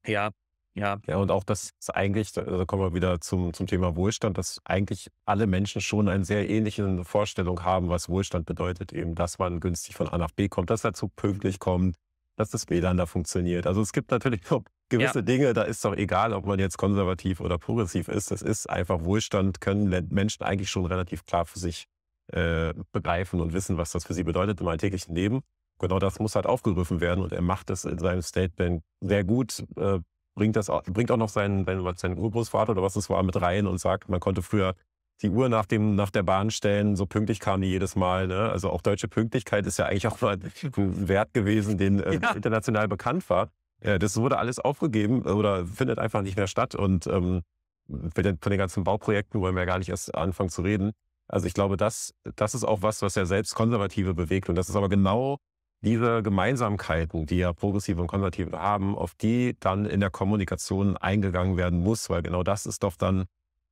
ja, 0.06 0.30
ja. 0.74 0.98
Ja, 1.06 1.16
und 1.16 1.30
auch, 1.30 1.44
dass 1.44 1.72
eigentlich, 1.92 2.32
da 2.32 2.42
da 2.42 2.64
kommen 2.64 2.82
wir 2.82 2.94
wieder 2.94 3.20
zum, 3.20 3.52
zum 3.52 3.66
Thema 3.66 3.94
Wohlstand, 3.96 4.38
dass 4.38 4.60
eigentlich 4.64 5.10
alle 5.24 5.46
Menschen 5.46 5.80
schon 5.80 6.08
eine 6.08 6.24
sehr 6.24 6.48
ähnliche 6.48 7.04
Vorstellung 7.04 7.62
haben, 7.64 7.88
was 7.88 8.08
Wohlstand 8.08 8.46
bedeutet. 8.46 8.92
Eben, 8.92 9.14
dass 9.14 9.38
man 9.38 9.60
günstig 9.60 9.96
von 9.96 10.08
A 10.08 10.18
nach 10.18 10.30
B 10.30 10.48
kommt, 10.48 10.70
dass 10.70 10.84
er 10.84 10.94
zu 10.94 11.08
pünktlich 11.08 11.58
kommt, 11.58 11.96
dass 12.36 12.50
das 12.50 12.68
WLAN 12.70 12.96
da 12.96 13.06
funktioniert. 13.06 13.66
Also 13.66 13.82
es 13.82 13.92
gibt 13.92 14.10
natürlich 14.10 14.40
noch 14.50 14.62
gewisse 14.88 15.18
Ja. 15.18 15.22
Dinge, 15.22 15.52
da 15.52 15.62
ist 15.62 15.84
doch 15.84 15.94
egal, 15.94 16.32
ob 16.32 16.46
man 16.46 16.58
jetzt 16.58 16.78
konservativ 16.78 17.40
oder 17.40 17.58
progressiv 17.58 18.08
ist. 18.08 18.30
Das 18.30 18.42
ist 18.42 18.68
einfach 18.68 19.04
Wohlstand, 19.04 19.60
können 19.60 20.08
Menschen 20.10 20.42
eigentlich 20.42 20.70
schon 20.70 20.86
relativ 20.86 21.24
klar 21.26 21.44
für 21.44 21.58
sich 21.58 21.86
äh, 22.28 22.72
begreifen 22.92 23.40
und 23.40 23.52
wissen, 23.52 23.76
was 23.76 23.92
das 23.92 24.04
für 24.04 24.14
sie 24.14 24.24
bedeutet 24.24 24.60
im 24.60 24.68
alltäglichen 24.68 25.14
Leben. 25.14 25.42
Genau 25.82 25.98
das 25.98 26.20
muss 26.20 26.36
halt 26.36 26.46
aufgegriffen 26.46 27.00
werden 27.00 27.22
und 27.24 27.32
er 27.32 27.42
macht 27.42 27.68
das 27.68 27.84
in 27.84 27.98
seinem 27.98 28.22
Statement 28.22 28.82
sehr 29.00 29.24
gut, 29.24 29.64
äh, 29.76 29.98
bringt, 30.36 30.54
das, 30.54 30.70
auch- 30.70 30.84
bringt 30.84 31.10
auch 31.10 31.16
noch 31.16 31.28
seinen, 31.28 31.64
seinen, 31.96 32.18
Urgroßvater 32.18 32.72
oder 32.72 32.82
was 32.82 32.94
es 32.94 33.10
war 33.10 33.22
mit 33.24 33.40
rein 33.42 33.66
und 33.66 33.78
sagt, 33.78 34.08
man 34.08 34.20
konnte 34.20 34.42
früher 34.42 34.74
die 35.22 35.28
Uhr 35.28 35.48
nach, 35.48 35.66
dem, 35.66 35.96
nach 35.96 36.10
der 36.10 36.22
Bahn 36.22 36.50
stellen, 36.52 36.94
so 36.94 37.04
pünktlich 37.04 37.40
kam 37.40 37.60
die 37.60 37.68
jedes 37.68 37.96
Mal. 37.96 38.28
Ne? 38.28 38.48
Also 38.50 38.70
auch 38.70 38.80
deutsche 38.80 39.08
Pünktlichkeit 39.08 39.66
ist 39.66 39.78
ja 39.78 39.86
eigentlich 39.86 40.06
auch 40.06 40.20
mal 40.20 40.34
ein 40.34 41.08
Wert 41.08 41.34
gewesen, 41.34 41.78
den 41.78 42.00
äh, 42.00 42.14
Ja. 42.14 42.30
international 42.30 42.86
bekannt 42.88 43.28
war. 43.28 43.48
Ja, 43.84 43.98
das 43.98 44.16
wurde 44.16 44.38
alles 44.38 44.60
aufgegeben 44.60 45.22
oder 45.22 45.66
findet 45.66 45.98
einfach 45.98 46.22
nicht 46.22 46.36
mehr 46.36 46.46
statt. 46.46 46.76
Und 46.76 47.08
ähm, 47.08 47.42
von 47.88 48.22
den, 48.22 48.38
ganzen 48.56 48.84
Bauprojekten 48.84 49.40
wollen 49.40 49.56
wir 49.56 49.66
gar 49.66 49.78
nicht 49.78 49.88
erst 49.88 50.14
anfangen 50.14 50.48
zu 50.50 50.62
reden. 50.62 50.92
Also 51.28 51.46
ich 51.46 51.54
glaube, 51.54 51.76
das, 51.76 52.14
das 52.36 52.54
ist 52.54 52.62
auch 52.64 52.82
was, 52.82 53.02
was 53.02 53.16
ja 53.16 53.24
selbst 53.26 53.54
Konservative 53.56 54.14
bewegt. 54.14 54.48
Und 54.48 54.54
das 54.54 54.68
ist 54.68 54.76
aber 54.76 54.88
genau 54.88 55.38
diese 55.82 56.22
Gemeinsamkeiten, 56.22 57.26
die 57.26 57.38
ja 57.38 57.52
Progressive 57.52 58.00
und 58.00 58.06
Konservative 58.06 58.58
haben, 58.58 58.96
auf 58.96 59.14
die 59.14 59.56
dann 59.60 59.84
in 59.84 60.00
der 60.00 60.10
Kommunikation 60.10 60.96
eingegangen 60.96 61.56
werden 61.56 61.80
muss, 61.80 62.08
weil 62.08 62.22
genau 62.22 62.42
das 62.42 62.66
ist 62.66 62.82
doch 62.82 62.96
dann, 62.96 63.24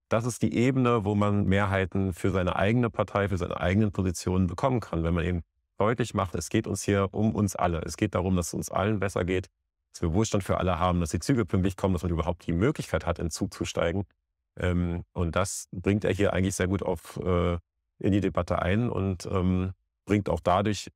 das 0.08 0.24
ist 0.24 0.42
die 0.42 0.54
Ebene, 0.54 1.04
wo 1.04 1.14
man 1.14 1.46
Mehrheiten 1.46 2.12
für 2.12 2.30
seine 2.30 2.56
eigene 2.56 2.90
Partei, 2.90 3.28
für 3.28 3.38
seine 3.38 3.60
eigenen 3.60 3.92
Positionen 3.92 4.48
bekommen 4.48 4.80
kann, 4.80 5.04
wenn 5.04 5.14
man 5.14 5.24
eben 5.24 5.42
deutlich 5.78 6.12
macht, 6.12 6.34
es 6.34 6.50
geht 6.50 6.66
uns 6.66 6.82
hier 6.82 7.08
um 7.12 7.34
uns 7.34 7.56
alle. 7.56 7.80
Es 7.82 7.96
geht 7.96 8.14
darum, 8.14 8.36
dass 8.36 8.48
es 8.48 8.54
uns 8.54 8.70
allen 8.70 9.00
besser 9.00 9.24
geht, 9.24 9.48
dass 9.92 10.02
wir 10.02 10.12
Wohlstand 10.12 10.44
für 10.44 10.58
alle 10.58 10.78
haben, 10.78 11.00
dass 11.00 11.10
die 11.10 11.20
Züge 11.20 11.46
pünktlich 11.46 11.76
kommen, 11.76 11.94
dass 11.94 12.02
man 12.02 12.12
überhaupt 12.12 12.46
die 12.46 12.52
Möglichkeit 12.52 13.06
hat, 13.06 13.18
in 13.18 13.26
den 13.26 13.30
Zug 13.30 13.54
zu 13.54 13.64
steigen. 13.64 14.04
Ähm, 14.58 15.04
und 15.12 15.36
das 15.36 15.68
bringt 15.72 16.04
er 16.04 16.12
hier 16.12 16.32
eigentlich 16.32 16.56
sehr 16.56 16.68
gut 16.68 16.82
auf, 16.82 17.18
äh, 17.24 17.58
in 17.98 18.12
die 18.12 18.20
Debatte 18.20 18.60
ein 18.60 18.90
und 18.90 19.26
ähm, 19.26 19.72
bringt 20.04 20.28
auch 20.28 20.40
dadurch 20.40 20.90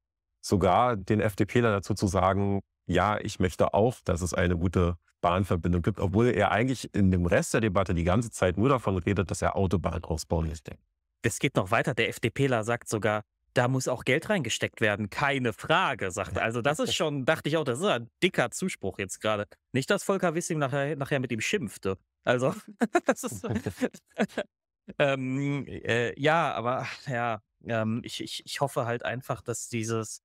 sogar 0.45 0.97
den 0.97 1.21
FDPler 1.21 1.73
dazu 1.73 1.95
zu 1.95 2.07
sagen, 2.07 2.61
ja, 2.87 3.19
ich 3.19 3.39
möchte 3.39 3.73
auch, 3.73 3.97
dass 4.05 4.21
es 4.21 4.35
eine 4.35 4.57
gute 4.57 4.97
Bahnverbindung 5.23 5.81
gibt, 5.81 6.01
obwohl 6.01 6.27
er 6.27 6.53
eigentlich 6.53 6.93
in 6.95 7.11
dem 7.11 7.25
Rest 7.25 7.55
der 7.55 7.63
Debatte 7.63 7.95
die 7.95 8.05
ganze 8.05 8.31
Zeit 8.31 8.59
nur 8.59 8.69
davon 8.69 8.99
redet, 8.99 9.31
dass 9.31 9.41
er 9.41 9.57
Autobahn 9.57 10.05
ausbauen 10.05 10.49
möchte. 10.49 10.77
Es 11.23 11.39
geht 11.39 11.57
noch 11.57 11.71
weiter. 11.71 11.95
Der 11.95 12.11
FDPler 12.11 12.63
sagt 12.63 12.89
sogar, 12.89 13.23
da 13.55 13.69
muss 13.69 13.89
auch 13.89 14.05
Geld 14.05 14.29
reingesteckt 14.29 14.83
werden. 14.83 15.09
Keine 15.09 15.55
Frage, 15.55 16.11
sagt 16.11 16.37
er. 16.37 16.43
Also 16.43 16.61
das 16.61 16.79
ist 16.79 16.95
schon, 16.95 17.25
dachte 17.25 17.49
ich 17.49 17.57
auch, 17.57 17.65
das 17.65 17.79
ist 17.79 17.87
ein 17.87 18.11
dicker 18.23 18.51
Zuspruch 18.51 18.99
jetzt 18.99 19.21
gerade. 19.21 19.47
Nicht, 19.73 19.89
dass 19.89 20.05
Volker 20.05 20.35
Wissing 20.35 20.59
nachher, 20.59 20.97
nachher 20.97 21.21
mit 21.21 21.33
ihm 21.33 21.41
schimpfte. 21.41 21.97
Also, 22.25 22.55
das 23.07 23.25
ist. 23.25 23.47
ähm, 24.99 25.65
äh, 25.67 26.21
ja, 26.21 26.53
aber 26.53 26.87
ja, 27.07 27.41
ähm, 27.65 28.03
ich, 28.05 28.23
ich, 28.23 28.43
ich 28.45 28.61
hoffe 28.61 28.85
halt 28.85 29.05
einfach, 29.05 29.41
dass 29.41 29.69
dieses. 29.69 30.21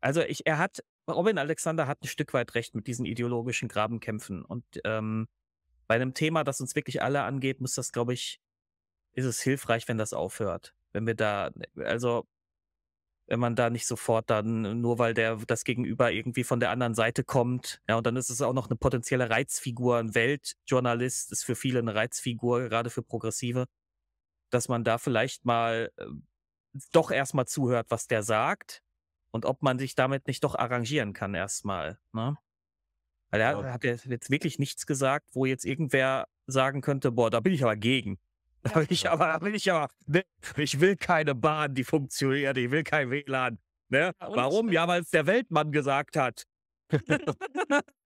Also 0.00 0.20
ich, 0.22 0.46
er 0.46 0.58
hat, 0.58 0.82
Robin 1.08 1.38
Alexander 1.38 1.86
hat 1.86 2.02
ein 2.02 2.08
Stück 2.08 2.34
weit 2.34 2.54
recht 2.54 2.74
mit 2.74 2.86
diesen 2.86 3.04
ideologischen 3.04 3.68
Grabenkämpfen. 3.68 4.44
Und 4.44 4.64
ähm, 4.84 5.28
bei 5.86 5.94
einem 5.94 6.14
Thema, 6.14 6.44
das 6.44 6.60
uns 6.60 6.74
wirklich 6.74 7.02
alle 7.02 7.22
angeht, 7.22 7.60
muss 7.60 7.74
das, 7.74 7.92
glaube 7.92 8.12
ich, 8.14 8.40
ist 9.12 9.26
es 9.26 9.40
hilfreich, 9.40 9.88
wenn 9.88 9.98
das 9.98 10.12
aufhört. 10.12 10.74
Wenn 10.92 11.06
wir 11.06 11.14
da, 11.14 11.50
also 11.76 12.26
wenn 13.26 13.40
man 13.40 13.56
da 13.56 13.70
nicht 13.70 13.86
sofort 13.86 14.28
dann, 14.30 14.80
nur 14.80 14.98
weil 14.98 15.14
der 15.14 15.36
das 15.46 15.64
Gegenüber 15.64 16.10
irgendwie 16.12 16.44
von 16.44 16.60
der 16.60 16.70
anderen 16.70 16.94
Seite 16.94 17.24
kommt, 17.24 17.80
ja, 17.88 17.96
und 17.96 18.06
dann 18.06 18.16
ist 18.16 18.30
es 18.30 18.42
auch 18.42 18.52
noch 18.52 18.68
eine 18.68 18.76
potenzielle 18.76 19.30
Reizfigur. 19.30 19.98
Ein 19.98 20.14
Weltjournalist 20.14 21.32
ist 21.32 21.44
für 21.44 21.54
viele 21.54 21.78
eine 21.78 21.94
Reizfigur, 21.94 22.68
gerade 22.68 22.90
für 22.90 23.02
Progressive, 23.02 23.66
dass 24.50 24.68
man 24.68 24.84
da 24.84 24.98
vielleicht 24.98 25.44
mal 25.44 25.90
äh, 25.96 26.06
doch 26.92 27.10
erstmal 27.10 27.46
zuhört, 27.46 27.86
was 27.90 28.06
der 28.06 28.22
sagt 28.22 28.82
und 29.30 29.44
ob 29.44 29.62
man 29.62 29.78
sich 29.78 29.94
damit 29.94 30.26
nicht 30.26 30.44
doch 30.44 30.54
arrangieren 30.54 31.12
kann 31.12 31.34
erstmal. 31.34 31.98
Ne? 32.12 32.36
Weil 33.30 33.40
er 33.40 33.60
ja. 33.60 33.72
hat 33.72 33.84
jetzt 33.84 34.30
wirklich 34.30 34.58
nichts 34.58 34.86
gesagt, 34.86 35.26
wo 35.32 35.46
jetzt 35.46 35.64
irgendwer 35.64 36.28
sagen 36.46 36.80
könnte, 36.80 37.12
boah, 37.12 37.30
da 37.30 37.40
bin 37.40 37.52
ich 37.52 37.62
aber 37.62 37.76
gegen. 37.76 38.18
Da 38.64 38.76
will 38.76 38.86
ich 38.90 39.10
aber, 39.10 39.26
da 39.26 39.40
will 39.40 39.56
ich 39.56 39.72
aber, 39.72 39.88
ne, 40.06 40.22
ich 40.56 40.78
will 40.78 40.94
keine 40.96 41.34
Bahn, 41.34 41.74
die 41.74 41.82
funktioniert, 41.82 42.56
ich 42.56 42.70
will 42.70 42.84
kein 42.84 43.10
WLAN. 43.10 43.58
Ne? 43.88 44.12
Warum? 44.20 44.70
Ja, 44.70 44.86
weil 44.86 45.02
es 45.02 45.10
der 45.10 45.26
Weltmann 45.26 45.72
gesagt 45.72 46.16
hat. 46.16 46.44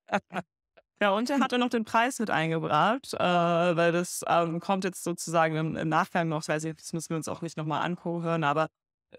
ja, 1.01 1.11
und 1.11 1.29
er 1.29 1.39
hatte 1.39 1.57
noch 1.57 1.69
den 1.69 1.85
Preis 1.85 2.19
mit 2.19 2.29
eingebracht, 2.29 3.13
äh, 3.13 3.17
weil 3.19 3.91
das 3.91 4.23
ähm, 4.27 4.59
kommt 4.59 4.83
jetzt 4.83 5.03
sozusagen 5.03 5.55
im, 5.55 5.75
im 5.75 5.89
Nachgang 5.89 6.27
noch, 6.29 6.47
weiß 6.47 6.63
ich, 6.63 6.75
das 6.75 6.93
müssen 6.93 7.09
wir 7.09 7.17
uns 7.17 7.27
auch 7.27 7.41
nicht 7.41 7.57
nochmal 7.57 7.81
anhören, 7.81 8.43
aber 8.43 8.67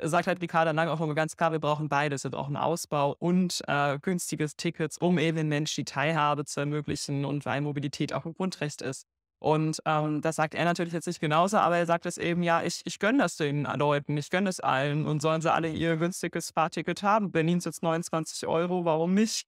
sagt 0.02 0.26
halt 0.26 0.40
Ricarda 0.40 0.70
Lang 0.72 0.88
auch 0.88 1.00
immer 1.00 1.14
ganz 1.14 1.36
klar, 1.36 1.52
wir 1.52 1.58
brauchen 1.58 1.88
beides. 1.88 2.24
Wir 2.24 2.30
brauchen 2.30 2.56
Ausbau 2.56 3.16
und 3.18 3.62
äh, 3.66 3.98
günstiges 4.00 4.56
Tickets, 4.56 4.98
um 4.98 5.18
eben 5.18 5.36
den 5.36 5.48
Menschen 5.48 5.82
die 5.82 5.84
Teilhabe 5.84 6.44
zu 6.44 6.60
ermöglichen 6.60 7.24
und 7.24 7.44
weil 7.46 7.60
Mobilität 7.60 8.12
auch 8.12 8.24
ein 8.24 8.34
Grundrecht 8.34 8.82
ist. 8.82 9.06
Und 9.40 9.80
ähm, 9.84 10.20
das 10.20 10.36
sagt 10.36 10.54
er 10.54 10.64
natürlich 10.64 10.92
jetzt 10.92 11.06
nicht 11.06 11.20
genauso, 11.20 11.58
aber 11.58 11.78
er 11.78 11.86
sagt 11.86 12.06
es 12.06 12.18
eben, 12.18 12.42
ja, 12.42 12.62
ich, 12.62 12.82
ich 12.84 12.98
gönne 12.98 13.18
das 13.18 13.36
den 13.36 13.64
Leuten, 13.76 14.16
ich 14.16 14.30
gönne 14.30 14.48
es 14.48 14.58
allen 14.58 15.06
und 15.06 15.22
sollen 15.22 15.40
sie 15.40 15.52
alle 15.52 15.68
ihr 15.68 15.96
günstiges 15.96 16.50
Fahrticket 16.50 17.04
haben. 17.04 17.30
Berlin 17.30 17.60
jetzt 17.60 17.82
29 17.82 18.48
Euro, 18.48 18.84
warum 18.84 19.14
nicht? 19.14 19.46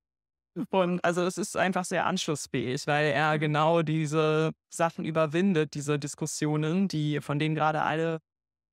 Und 0.71 1.05
also 1.05 1.23
es 1.23 1.39
ist 1.39 1.57
einfach 1.57 1.85
sehr 1.85 2.07
anschlussfähig, 2.07 2.87
weil 2.87 3.13
er 3.13 3.39
genau 3.39 3.83
diese 3.83 4.51
Sachen 4.69 5.05
überwindet, 5.05 5.75
diese 5.75 5.99
Diskussionen, 5.99 6.89
die, 6.89 7.21
von 7.21 7.39
denen 7.39 7.55
gerade 7.55 7.83
alle, 7.83 8.21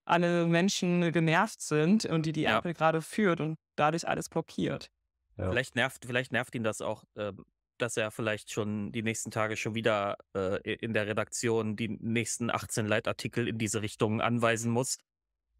alle 0.05 0.47
Menschen 0.47 1.11
genervt 1.11 1.61
sind 1.61 2.05
und 2.05 2.25
die 2.25 2.31
die 2.31 2.41
ja. 2.41 2.57
Apple 2.57 2.73
gerade 2.73 3.01
führt 3.01 3.41
und 3.41 3.57
dadurch 3.75 4.07
alles 4.07 4.29
blockiert. 4.29 4.89
Ja. 5.37 5.49
Vielleicht 5.49 5.75
nervt, 5.75 6.05
vielleicht 6.05 6.31
nervt 6.31 6.55
ihn 6.55 6.63
das 6.63 6.81
auch, 6.81 7.03
ähm, 7.15 7.45
dass 7.77 7.95
er 7.95 8.09
vielleicht 8.09 8.51
schon 8.51 8.91
die 8.91 9.03
nächsten 9.03 9.29
Tage 9.29 9.55
schon 9.55 9.75
wieder 9.75 10.17
äh, 10.35 10.59
in 10.75 10.93
der 10.93 11.05
Redaktion 11.05 11.75
die 11.75 11.89
nächsten 11.89 12.49
18 12.49 12.87
Leitartikel 12.87 13.47
in 13.47 13.59
diese 13.59 13.83
Richtung 13.83 14.19
anweisen 14.19 14.71
muss. 14.71 14.97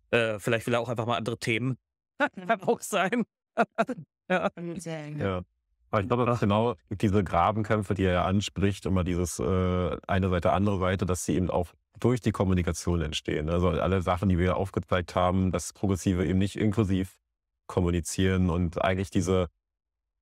Äh, 0.09 0.39
vielleicht 0.39 0.65
will 0.65 0.73
er 0.73 0.79
auch 0.79 0.89
einfach 0.89 1.05
mal 1.05 1.17
andere 1.17 1.37
Themen. 1.37 1.77
Kann 2.47 2.61
auch 2.63 2.81
sein. 2.81 3.23
ja. 4.29 4.49
ja. 4.55 5.43
Aber 5.89 6.01
ich 6.01 6.07
glaube, 6.07 6.25
das 6.25 6.39
genau 6.39 6.75
diese 6.89 7.23
Grabenkämpfe, 7.23 7.93
die 7.93 8.03
er 8.03 8.13
ja 8.13 8.25
anspricht, 8.25 8.85
immer 8.85 9.03
dieses 9.03 9.39
äh, 9.39 9.97
eine 10.07 10.29
Seite, 10.29 10.51
andere 10.51 10.79
Seite, 10.79 11.05
dass 11.05 11.25
sie 11.25 11.35
eben 11.35 11.49
auch 11.49 11.73
durch 11.99 12.21
die 12.21 12.31
Kommunikation 12.31 13.01
entstehen. 13.01 13.49
Also 13.49 13.69
alle 13.69 14.01
Sachen, 14.01 14.29
die 14.29 14.37
wir 14.37 14.57
aufgezeigt 14.57 15.15
haben, 15.15 15.51
dass 15.51 15.73
Progressive 15.73 16.25
eben 16.25 16.39
nicht 16.39 16.57
inklusiv 16.57 17.17
kommunizieren 17.67 18.49
und 18.49 18.81
eigentlich 18.83 19.09
diese 19.09 19.47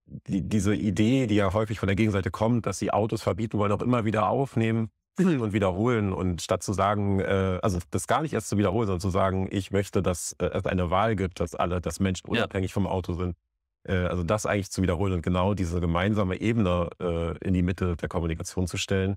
die, 0.05 0.47
diese 0.47 0.75
Idee, 0.75 1.27
die 1.27 1.35
ja 1.35 1.53
häufig 1.53 1.79
von 1.79 1.87
der 1.87 1.95
Gegenseite 1.95 2.31
kommt, 2.31 2.65
dass 2.65 2.79
sie 2.79 2.91
Autos 2.91 3.21
verbieten 3.21 3.57
wollen, 3.57 3.71
auch 3.71 3.81
immer 3.81 4.05
wieder 4.05 4.29
aufnehmen 4.29 4.89
und 5.17 5.53
wiederholen. 5.53 6.13
Und 6.13 6.41
statt 6.41 6.63
zu 6.63 6.73
sagen, 6.73 7.19
äh, 7.19 7.59
also 7.61 7.79
das 7.91 8.07
gar 8.07 8.21
nicht 8.21 8.33
erst 8.33 8.49
zu 8.49 8.57
wiederholen, 8.57 8.87
sondern 8.87 9.01
zu 9.01 9.09
sagen, 9.09 9.47
ich 9.51 9.71
möchte, 9.71 10.01
dass 10.01 10.33
äh, 10.39 10.45
es 10.45 10.65
eine 10.65 10.89
Wahl 10.91 11.15
gibt, 11.15 11.39
dass 11.39 11.55
alle, 11.55 11.81
dass 11.81 11.99
Menschen 11.99 12.29
unabhängig 12.29 12.71
ja. 12.71 12.73
vom 12.73 12.87
Auto 12.87 13.13
sind. 13.13 13.35
Äh, 13.85 14.05
also 14.05 14.23
das 14.23 14.45
eigentlich 14.45 14.71
zu 14.71 14.81
wiederholen 14.81 15.13
und 15.13 15.21
genau 15.21 15.53
diese 15.53 15.79
gemeinsame 15.79 16.39
Ebene 16.39 16.89
äh, 16.99 17.37
in 17.39 17.53
die 17.53 17.61
Mitte 17.61 17.95
der 17.95 18.09
Kommunikation 18.09 18.67
zu 18.67 18.77
stellen. 18.77 19.15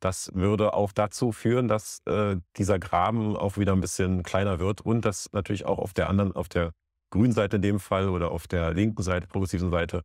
Das 0.00 0.30
würde 0.34 0.74
auch 0.74 0.92
dazu 0.92 1.32
führen, 1.32 1.68
dass 1.68 2.00
äh, 2.06 2.36
dieser 2.56 2.78
Graben 2.78 3.36
auch 3.36 3.56
wieder 3.56 3.72
ein 3.72 3.80
bisschen 3.80 4.22
kleiner 4.22 4.58
wird 4.58 4.82
und 4.82 5.04
dass 5.04 5.32
natürlich 5.32 5.64
auch 5.64 5.78
auf 5.78 5.94
der 5.94 6.08
anderen, 6.10 6.32
auf 6.32 6.48
der 6.48 6.72
grünen 7.10 7.32
Seite 7.32 7.56
in 7.56 7.62
dem 7.62 7.80
Fall 7.80 8.08
oder 8.08 8.30
auf 8.30 8.46
der 8.46 8.74
linken 8.74 9.02
Seite, 9.02 9.26
progressiven 9.26 9.70
Seite, 9.70 10.02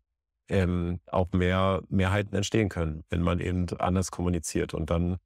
ähm, 0.48 1.00
auch 1.08 1.32
mehr 1.34 1.82
Mehrheiten 1.90 2.36
entstehen 2.36 2.70
können, 2.70 3.04
wenn 3.10 3.22
man 3.22 3.40
eben 3.40 3.68
anders 3.80 4.12
kommuniziert. 4.12 4.74
Und 4.74 4.90
dann 4.90 5.18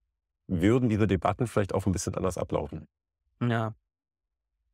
würden 0.48 0.90
diese 0.90 1.08
Debatten 1.08 1.48
vielleicht 1.48 1.74
auch 1.74 1.86
ein 1.86 1.92
bisschen 1.92 2.16
anders 2.16 2.38
ablaufen. 2.38 2.88
Ja. 3.42 3.76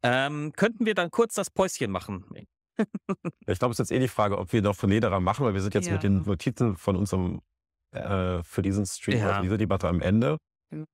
Ähm, 0.03 0.53
könnten 0.55 0.85
wir 0.85 0.95
dann 0.95 1.11
kurz 1.11 1.35
das 1.35 1.49
Päuschen 1.49 1.91
machen? 1.91 2.25
Ich 3.47 3.59
glaube, 3.59 3.71
es 3.71 3.79
ist 3.79 3.89
jetzt 3.89 3.91
eh 3.91 3.99
die 3.99 4.07
Frage, 4.07 4.37
ob 4.37 4.51
wir 4.53 4.61
noch 4.61 4.75
von 4.75 4.89
Lederer 4.89 5.19
machen, 5.19 5.45
weil 5.45 5.53
wir 5.53 5.61
sind 5.61 5.73
jetzt 5.73 5.87
ja. 5.87 5.93
mit 5.93 6.03
den 6.03 6.21
Notizen 6.23 6.75
von 6.77 6.95
unserem 6.95 7.41
äh, 7.91 8.41
für 8.43 8.61
diesen 8.61 8.85
Stream, 8.85 9.19
ja. 9.19 9.29
also 9.29 9.41
diese 9.43 9.57
Debatte 9.57 9.87
am 9.87 10.01
Ende. 10.01 10.37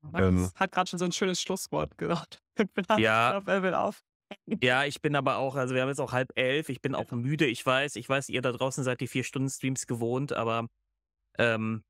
Max 0.02 0.26
ähm, 0.26 0.52
hat 0.56 0.72
gerade 0.72 0.90
schon 0.90 1.00
so 1.00 1.06
ein 1.06 1.12
schönes 1.12 1.42
Schlusswort 1.42 1.98
gesagt. 1.98 2.40
ja. 2.98 3.42
Er 3.46 3.64
will 3.64 3.74
auf. 3.74 4.04
Ja, 4.62 4.84
ich 4.84 5.02
bin 5.02 5.16
aber 5.16 5.38
auch, 5.38 5.56
also 5.56 5.74
wir 5.74 5.82
haben 5.82 5.90
jetzt 5.90 6.02
auch 6.02 6.12
halb 6.12 6.32
elf, 6.36 6.68
ich 6.70 6.82
bin 6.82 6.96
auch 6.96 7.12
müde, 7.12 7.46
ich 7.46 7.66
weiß, 7.66 7.96
ich 7.96 8.10
weiß, 8.10 8.28
ihr 8.30 8.42
da 8.42 8.52
draußen 8.52 8.84
seid 8.84 9.00
die 9.00 9.08
vier 9.08 9.24
Stunden 9.24 9.50
Streams 9.50 9.88
gewohnt, 9.88 10.34
aber 10.34 10.68
ähm, 11.38 11.84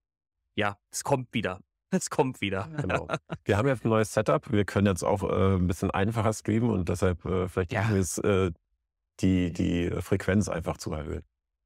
ja, 0.55 0.77
es 0.91 1.03
kommt 1.03 1.33
wieder. 1.33 1.61
Es 1.89 2.09
kommt 2.09 2.41
wieder. 2.41 2.67
Genau. 2.81 3.07
Wir 3.45 3.55
haben 3.55 3.65
jetzt 3.69 3.85
ein 3.85 3.89
neues 3.89 4.13
Setup. 4.13 4.51
Wir 4.51 4.65
können 4.65 4.87
jetzt 4.87 5.03
auch 5.03 5.23
äh, 5.23 5.55
ein 5.55 5.67
bisschen 5.67 5.89
einfacher 5.89 6.33
streamen 6.33 6.69
und 6.69 6.89
deshalb 6.89 7.23
äh, 7.23 7.47
vielleicht 7.47 7.71
ja. 7.71 7.87
wir 7.89 7.95
es, 7.95 8.17
äh, 8.17 8.51
die, 9.21 9.51
die 9.51 9.89
Frequenz 10.01 10.49
einfach 10.49 10.77
zu 10.77 10.93
erhöhen. 10.93 11.23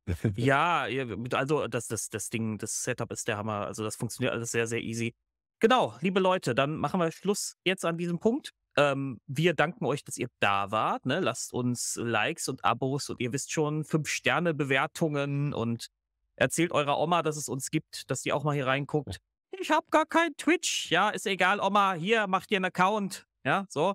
ja, 0.36 0.88
also 1.34 1.68
das, 1.68 1.88
das, 1.88 2.10
das 2.10 2.30
Ding, 2.30 2.58
das 2.58 2.84
Setup 2.84 3.12
ist 3.12 3.28
der 3.28 3.38
Hammer. 3.38 3.66
Also 3.68 3.84
das 3.84 3.96
funktioniert 3.96 4.34
alles 4.34 4.52
sehr, 4.52 4.68
sehr 4.68 4.82
easy. 4.82 5.14
Genau, 5.60 5.94
liebe 6.02 6.20
Leute, 6.20 6.56
dann 6.56 6.78
machen 6.78 7.00
wir 7.00 7.12
Schluss 7.12 7.56
jetzt 7.64 7.86
an 7.86 7.98
diesem 7.98 8.20
Punkt. 8.20 8.52
Ähm, 8.78 9.20
wir 9.28 9.54
danken 9.54 9.86
euch, 9.86 10.04
dass 10.04 10.18
ihr 10.18 10.28
da 10.40 10.72
wart. 10.72 11.06
Ne? 11.06 11.20
Lasst 11.20 11.54
uns 11.54 11.98
Likes 12.02 12.48
und 12.48 12.66
Abos 12.66 13.10
und 13.10 13.20
ihr 13.20 13.32
wisst 13.32 13.52
schon, 13.52 13.84
fünf 13.84 14.08
Sterne 14.08 14.54
Bewertungen 14.54 15.54
und 15.54 15.88
erzählt 16.36 16.72
eurer 16.72 16.98
Oma, 16.98 17.22
dass 17.22 17.38
es 17.38 17.48
uns 17.48 17.70
gibt, 17.70 18.10
dass 18.10 18.22
die 18.22 18.34
auch 18.34 18.44
mal 18.44 18.56
hier 18.56 18.66
reinguckt. 18.66 19.20
Ich 19.52 19.70
habe 19.70 19.86
gar 19.92 20.06
kein 20.06 20.36
Twitch. 20.38 20.90
Ja, 20.90 21.10
ist 21.10 21.28
egal, 21.28 21.60
Oma. 21.60 21.94
Hier 21.94 22.26
macht 22.28 22.50
ihr 22.50 22.58
einen 22.58 22.66
Account. 22.66 23.28
Ja, 23.44 23.66
so. 23.70 23.94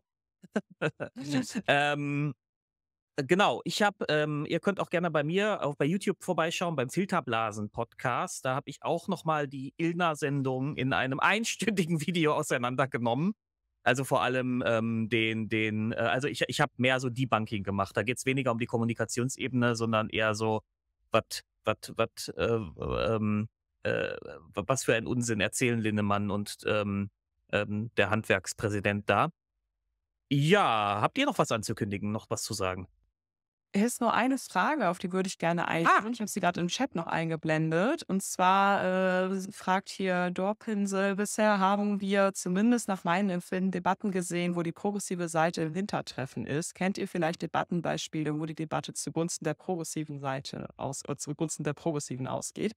ähm, 1.67 2.35
genau, 3.17 3.63
ich 3.65 3.83
habe, 3.83 4.05
ähm, 4.09 4.47
ihr 4.47 4.61
könnt 4.61 4.81
auch 4.81 4.91
gerne 4.91 5.11
bei 5.11 5.25
mir 5.25 5.63
auch 5.65 5.75
bei 5.77 5.85
YouTube 5.85 6.23
vorbeischauen 6.23 6.77
beim 6.77 6.91
Filterblasen 6.91 7.71
Podcast. 7.71 8.45
Da 8.45 8.55
habe 8.55 8.69
ich 8.69 8.83
auch 8.83 9.09
noch 9.09 9.25
mal 9.25 9.49
die 9.49 9.75
Ilna-Sendung 9.77 10.77
in 10.77 10.93
einem 10.93 11.21
einstündigen 11.21 12.01
Video 12.01 12.35
auseinandergenommen. 12.35 13.35
Also 13.83 14.05
vor 14.05 14.23
allem 14.23 14.63
ähm, 14.67 15.09
den, 15.09 15.49
den, 15.49 15.93
äh, 15.93 15.97
also 15.97 16.29
ich, 16.29 16.43
ich 16.49 16.61
habe 16.61 16.73
mehr 16.77 17.01
so 17.01 17.09
Debunking 17.09 17.63
gemacht. 17.63 17.97
Da 17.97 18.03
geht 18.03 18.19
es 18.19 18.27
weniger 18.27 18.51
um 18.53 18.59
die 18.59 18.67
Kommunikationsebene, 18.67 19.77
sondern 19.77 20.09
eher 20.11 20.35
so, 20.35 20.63
was, 21.13 21.43
was, 21.65 21.93
was, 21.97 22.29
äh, 22.37 22.59
ähm, 23.15 23.49
äh, 23.85 24.17
was 24.55 24.85
für 24.85 24.95
ein 24.95 25.07
Unsinn 25.07 25.41
erzählen 25.41 25.79
Linnemann 25.79 26.31
und 26.31 26.57
ähm, 26.67 27.11
ähm, 27.53 27.91
der 27.97 28.11
Handwerkspräsident 28.11 29.09
da. 29.09 29.31
Ja, 30.29 30.99
habt 31.01 31.19
ihr 31.19 31.27
noch 31.27 31.39
was 31.39 31.53
anzukündigen, 31.53 32.11
noch 32.11 32.29
was 32.31 32.43
zu 32.43 32.53
sagen? 32.55 32.89
Hier 33.77 33.87
ist 33.87 34.01
nur 34.01 34.15
eine 34.15 34.39
Frage, 34.39 34.89
auf 34.89 34.99
die 34.99 35.13
würde 35.13 35.27
ich 35.27 35.39
gerne 35.39 35.67
Ah. 35.67 35.71
eingehen. 35.71 36.13
Ich 36.15 36.21
habe 36.21 36.29
sie 36.29 36.41
gerade 36.41 36.61
im 36.61 36.69
Chat 36.69 36.95
noch 36.95 37.07
eingeblendet. 37.07 38.05
Und 38.09 38.23
zwar 38.23 38.83
äh, 39.31 39.53
fragt 39.53 39.91
hier 39.91 40.31
Dorpinsel, 40.31 41.17
bisher 41.17 41.59
haben 41.59 42.01
wir 42.01 42.33
zumindest 42.33 42.89
nach 42.89 43.05
meinem 43.05 43.29
Empfinden 43.31 43.71
Debatten 43.71 44.13
gesehen, 44.13 44.57
wo 44.57 44.63
die 44.63 44.73
progressive 44.73 45.29
Seite 45.29 45.63
im 45.63 45.75
Hintertreffen 45.75 46.47
ist. 46.47 46.75
Kennt 46.75 46.97
ihr 46.97 47.07
vielleicht 47.07 47.43
Debattenbeispiele, 47.43 48.39
wo 48.41 48.47
die 48.47 48.55
Debatte 48.55 48.95
zugunsten 48.95 49.45
der 49.45 49.55
progressiven 49.55 50.21
Seite 50.21 50.69
aus, 50.77 51.03
oder 51.05 51.19
zugunsten 51.19 51.63
der 51.63 51.75
progressiven 51.75 52.27
ausgeht? 52.27 52.73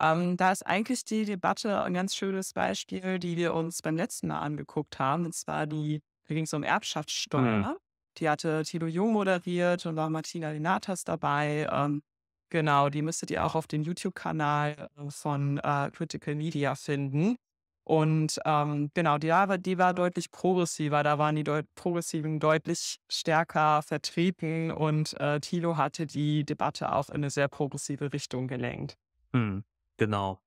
Ähm, 0.00 0.36
da 0.36 0.50
ist 0.50 0.66
eigentlich 0.66 1.04
die 1.04 1.26
Debatte 1.26 1.82
ein 1.82 1.94
ganz 1.94 2.14
schönes 2.16 2.54
Beispiel, 2.54 3.18
die 3.18 3.36
wir 3.36 3.54
uns 3.54 3.82
beim 3.82 3.96
letzten 3.96 4.28
Mal 4.28 4.40
angeguckt 4.40 4.98
haben. 4.98 5.26
Und 5.26 5.34
zwar 5.34 5.66
die, 5.66 6.00
da 6.26 6.34
ging 6.34 6.44
es 6.44 6.54
um 6.54 6.62
Erbschaftssteuer. 6.62 7.58
Mhm. 7.58 7.76
Die 8.18 8.28
hatte 8.28 8.62
Tilo 8.64 8.86
Jung 8.86 9.12
moderiert 9.12 9.86
und 9.86 9.96
war 9.96 10.10
Martina 10.10 10.50
Linatas 10.50 11.04
dabei. 11.04 11.68
Ähm, 11.70 12.02
genau, 12.50 12.88
die 12.88 13.02
müsstet 13.02 13.30
ihr 13.30 13.44
auch 13.44 13.54
auf 13.54 13.66
dem 13.66 13.82
YouTube-Kanal 13.82 14.88
äh, 14.96 15.10
von 15.10 15.58
äh, 15.58 15.90
Critical 15.92 16.34
Media 16.34 16.74
finden. 16.74 17.36
Und 17.84 18.38
ähm, 18.44 18.90
genau, 18.94 19.18
die 19.18 19.30
war, 19.30 19.58
die 19.58 19.78
war 19.78 19.94
deutlich 19.94 20.30
progressiver. 20.30 21.02
Da 21.02 21.18
waren 21.18 21.34
die 21.34 21.44
Deut 21.44 21.66
Progressiven 21.74 22.38
deutlich 22.38 22.98
stärker 23.08 23.82
vertreten 23.82 24.70
und 24.70 25.18
äh, 25.18 25.40
Thilo 25.40 25.76
hatte 25.76 26.06
die 26.06 26.44
Debatte 26.44 26.92
auch 26.92 27.08
in 27.08 27.16
eine 27.16 27.30
sehr 27.30 27.48
progressive 27.48 28.12
Richtung 28.12 28.46
gelenkt. 28.46 28.96
Hm, 29.32 29.64
genau. 29.96 30.40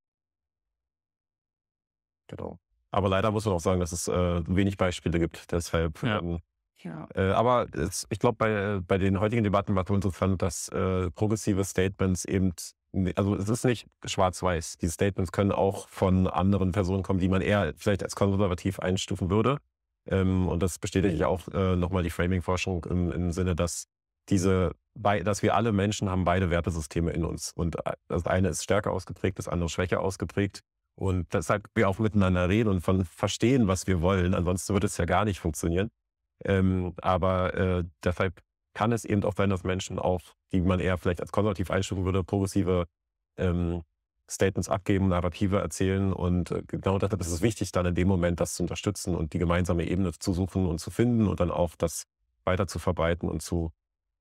Genau. 2.27 2.59
Aber 2.91 3.09
leider 3.09 3.31
muss 3.31 3.45
man 3.45 3.55
auch 3.55 3.59
sagen, 3.59 3.79
dass 3.79 3.91
es 3.91 4.07
äh, 4.07 4.41
wenig 4.47 4.77
Beispiele 4.77 5.19
gibt. 5.19 5.51
Deshalb. 5.51 6.01
Ja. 6.03 6.19
Ähm, 6.19 6.39
Ja. 6.83 7.07
äh, 7.15 7.31
aber 7.31 7.67
es, 7.73 8.05
ich 8.09 8.19
glaube, 8.19 8.37
bei, 8.37 8.79
bei 8.85 8.97
den 8.97 9.19
heutigen 9.19 9.43
Debatten 9.43 9.75
war 9.75 9.83
es 9.83 9.89
interessant, 9.89 10.41
dass 10.41 10.69
äh, 10.69 11.09
progressive 11.11 11.63
Statements 11.63 12.25
eben, 12.25 12.53
also 13.15 13.35
es 13.35 13.49
ist 13.49 13.65
nicht 13.65 13.87
schwarz-weiß. 14.05 14.77
Die 14.77 14.89
Statements 14.89 15.31
können 15.31 15.51
auch 15.51 15.87
von 15.89 16.27
anderen 16.27 16.71
Personen 16.71 17.03
kommen, 17.03 17.19
die 17.19 17.29
man 17.29 17.41
eher 17.41 17.73
vielleicht 17.77 18.03
als 18.03 18.15
konservativ 18.15 18.79
einstufen 18.79 19.29
würde. 19.29 19.59
Ähm, 20.05 20.47
und 20.47 20.61
das 20.61 20.79
bestätigt 20.79 21.17
ja 21.19 21.27
auch 21.27 21.47
äh, 21.49 21.75
nochmal 21.75 22.03
die 22.03 22.09
Framing-Forschung 22.09 22.85
im, 22.85 23.11
im 23.11 23.31
Sinne, 23.31 23.55
dass 23.55 23.87
diese, 24.29 24.75
bei, 24.93 25.21
dass 25.21 25.41
wir 25.43 25.55
alle 25.55 25.71
Menschen 25.71 26.09
haben 26.09 26.23
beide 26.23 26.49
Wertesysteme 26.49 27.11
in 27.11 27.23
uns. 27.23 27.51
Und 27.55 27.77
äh, 27.85 27.93
das 28.07 28.25
eine 28.25 28.49
ist 28.49 28.63
stärker 28.63 28.91
ausgeprägt, 28.91 29.39
das 29.39 29.47
andere 29.47 29.69
schwächer 29.69 30.01
ausgeprägt. 30.01 30.61
Und 30.95 31.33
deshalb 31.33 31.69
wir 31.73 31.89
auch 31.89 31.99
miteinander 31.99 32.49
reden 32.49 32.69
und 32.69 32.81
von 32.81 33.05
verstehen, 33.05 33.67
was 33.67 33.87
wir 33.87 34.01
wollen. 34.01 34.33
Ansonsten 34.33 34.73
würde 34.73 34.87
es 34.87 34.97
ja 34.97 35.05
gar 35.05 35.25
nicht 35.25 35.39
funktionieren. 35.39 35.89
Ähm, 36.45 36.93
aber 37.01 37.53
äh, 37.53 37.83
deshalb 38.03 38.41
kann 38.73 38.91
es 38.91 39.05
eben 39.05 39.23
auch 39.23 39.35
sein, 39.35 39.49
dass 39.49 39.63
Menschen 39.63 39.99
auch, 39.99 40.21
die 40.51 40.61
man 40.61 40.79
eher 40.79 40.97
vielleicht 40.97 41.21
als 41.21 41.31
konservativ 41.31 41.71
einstufen 41.71 42.05
würde, 42.05 42.23
progressive 42.23 42.87
ähm, 43.37 43.83
Statements 44.29 44.69
abgeben, 44.69 45.09
Narrative 45.09 45.59
erzählen. 45.59 46.13
Und 46.13 46.51
äh, 46.51 46.63
genau 46.67 46.97
deshalb 46.97 47.21
ist 47.21 47.31
es 47.31 47.41
wichtig, 47.41 47.71
dann 47.71 47.85
in 47.85 47.95
dem 47.95 48.07
Moment 48.07 48.39
das 48.39 48.55
zu 48.55 48.63
unterstützen 48.63 49.15
und 49.15 49.33
die 49.33 49.39
gemeinsame 49.39 49.85
Ebene 49.85 50.11
zu 50.13 50.33
suchen 50.33 50.65
und 50.65 50.79
zu 50.79 50.91
finden 50.91 51.27
und 51.27 51.39
dann 51.39 51.51
auch 51.51 51.75
das 51.75 52.03
weiter 52.45 52.67
zu 52.67 52.79
verbreiten 52.79 53.29
und 53.29 53.41
zu, 53.41 53.71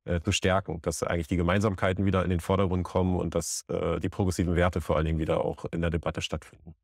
äh, 0.04 0.20
zu 0.20 0.32
stärken, 0.32 0.80
dass 0.82 1.02
eigentlich 1.02 1.28
die 1.28 1.36
Gemeinsamkeiten 1.36 2.04
wieder 2.04 2.22
in 2.24 2.30
den 2.30 2.40
Vordergrund 2.40 2.84
kommen 2.84 3.16
und 3.16 3.34
dass 3.34 3.64
äh, 3.68 4.00
die 4.00 4.08
progressiven 4.08 4.54
Werte 4.54 4.80
vor 4.80 4.96
allen 4.96 5.06
Dingen 5.06 5.18
wieder 5.18 5.44
auch 5.44 5.64
in 5.72 5.80
der 5.80 5.90
Debatte 5.90 6.22
stattfinden. 6.22 6.74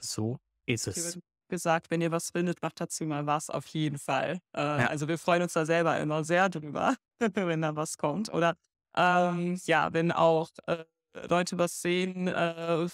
So 0.00 0.38
ist 0.66 0.86
es. 0.88 1.18
Gesagt, 1.48 1.90
wenn 1.90 2.00
ihr 2.00 2.12
was 2.12 2.30
findet, 2.30 2.62
macht 2.62 2.80
dazu 2.80 3.04
mal 3.04 3.26
was, 3.26 3.50
auf 3.50 3.66
jeden 3.68 3.98
Fall. 3.98 4.38
Äh, 4.54 4.60
Ja. 4.60 4.86
Also 4.88 5.08
wir 5.08 5.18
freuen 5.18 5.42
uns 5.42 5.52
da 5.54 5.64
selber 5.66 5.98
immer 5.98 6.24
sehr 6.24 6.48
drüber, 6.48 6.94
wenn 7.34 7.62
da 7.62 7.74
was 7.76 7.96
kommt. 7.98 8.32
Oder 8.32 8.56
ähm, 8.96 9.58
ja, 9.64 9.92
wenn 9.92 10.12
auch 10.12 10.50
äh, 10.66 10.84
Leute 11.28 11.58
was 11.58 11.80
sehen, 11.80 12.28
äh, 12.28 12.86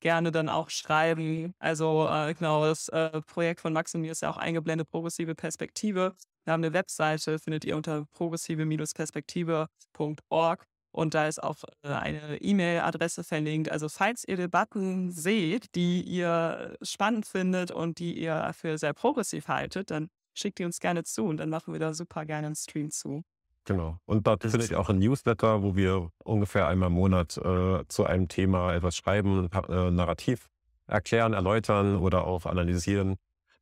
gerne 0.00 0.32
dann 0.32 0.48
auch 0.48 0.70
schreiben. 0.70 1.54
Also 1.58 2.06
äh, 2.10 2.34
genau, 2.34 2.64
das 2.64 2.88
äh, 2.88 3.20
Projekt 3.22 3.60
von 3.60 3.72
Max 3.72 3.94
und 3.94 4.02
mir 4.02 4.12
ist 4.12 4.22
ja 4.22 4.30
auch 4.30 4.36
eingeblendet, 4.36 4.88
progressive 4.90 5.34
Perspektive. 5.34 6.14
Wir 6.44 6.52
haben 6.52 6.64
eine 6.64 6.72
Webseite, 6.72 7.38
findet 7.38 7.64
ihr 7.64 7.76
unter 7.76 8.06
progressive-perspektive.org. 8.12 10.66
Und 10.92 11.14
da 11.14 11.26
ist 11.26 11.42
auch 11.42 11.56
äh, 11.82 11.88
eine 11.88 12.38
E-Mail-Adresse 12.40 13.24
verlinkt. 13.24 13.70
Also 13.70 13.88
falls 13.88 14.24
ihr 14.26 14.36
Debatten 14.36 15.12
seht, 15.12 15.74
die 15.74 16.02
ihr 16.02 16.76
spannend 16.82 17.26
findet 17.26 17.70
und 17.70 17.98
die 17.98 18.18
ihr 18.18 18.52
für 18.54 18.76
sehr 18.76 18.92
progressiv 18.92 19.48
haltet, 19.48 19.90
dann 19.90 20.08
schickt 20.34 20.58
die 20.58 20.64
uns 20.64 20.80
gerne 20.80 21.04
zu 21.04 21.24
und 21.24 21.36
dann 21.36 21.50
machen 21.50 21.72
wir 21.72 21.80
da 21.80 21.94
super 21.94 22.24
gerne 22.24 22.48
einen 22.48 22.56
Stream 22.56 22.90
zu. 22.90 23.22
Genau. 23.64 23.98
Und 24.06 24.26
dort 24.26 24.42
findet 24.42 24.70
ihr 24.70 24.80
auch 24.80 24.88
ein 24.88 24.98
Newsletter, 24.98 25.62
wo 25.62 25.76
wir 25.76 26.10
ungefähr 26.24 26.66
einmal 26.66 26.88
im 26.88 26.94
Monat 26.94 27.36
äh, 27.36 27.84
zu 27.88 28.04
einem 28.04 28.28
Thema 28.28 28.74
etwas 28.74 28.96
schreiben, 28.96 29.48
äh, 29.68 29.90
Narrativ 29.90 30.48
erklären, 30.86 31.34
erläutern 31.34 31.96
oder 31.96 32.24
auch 32.24 32.46
analysieren. 32.46 33.16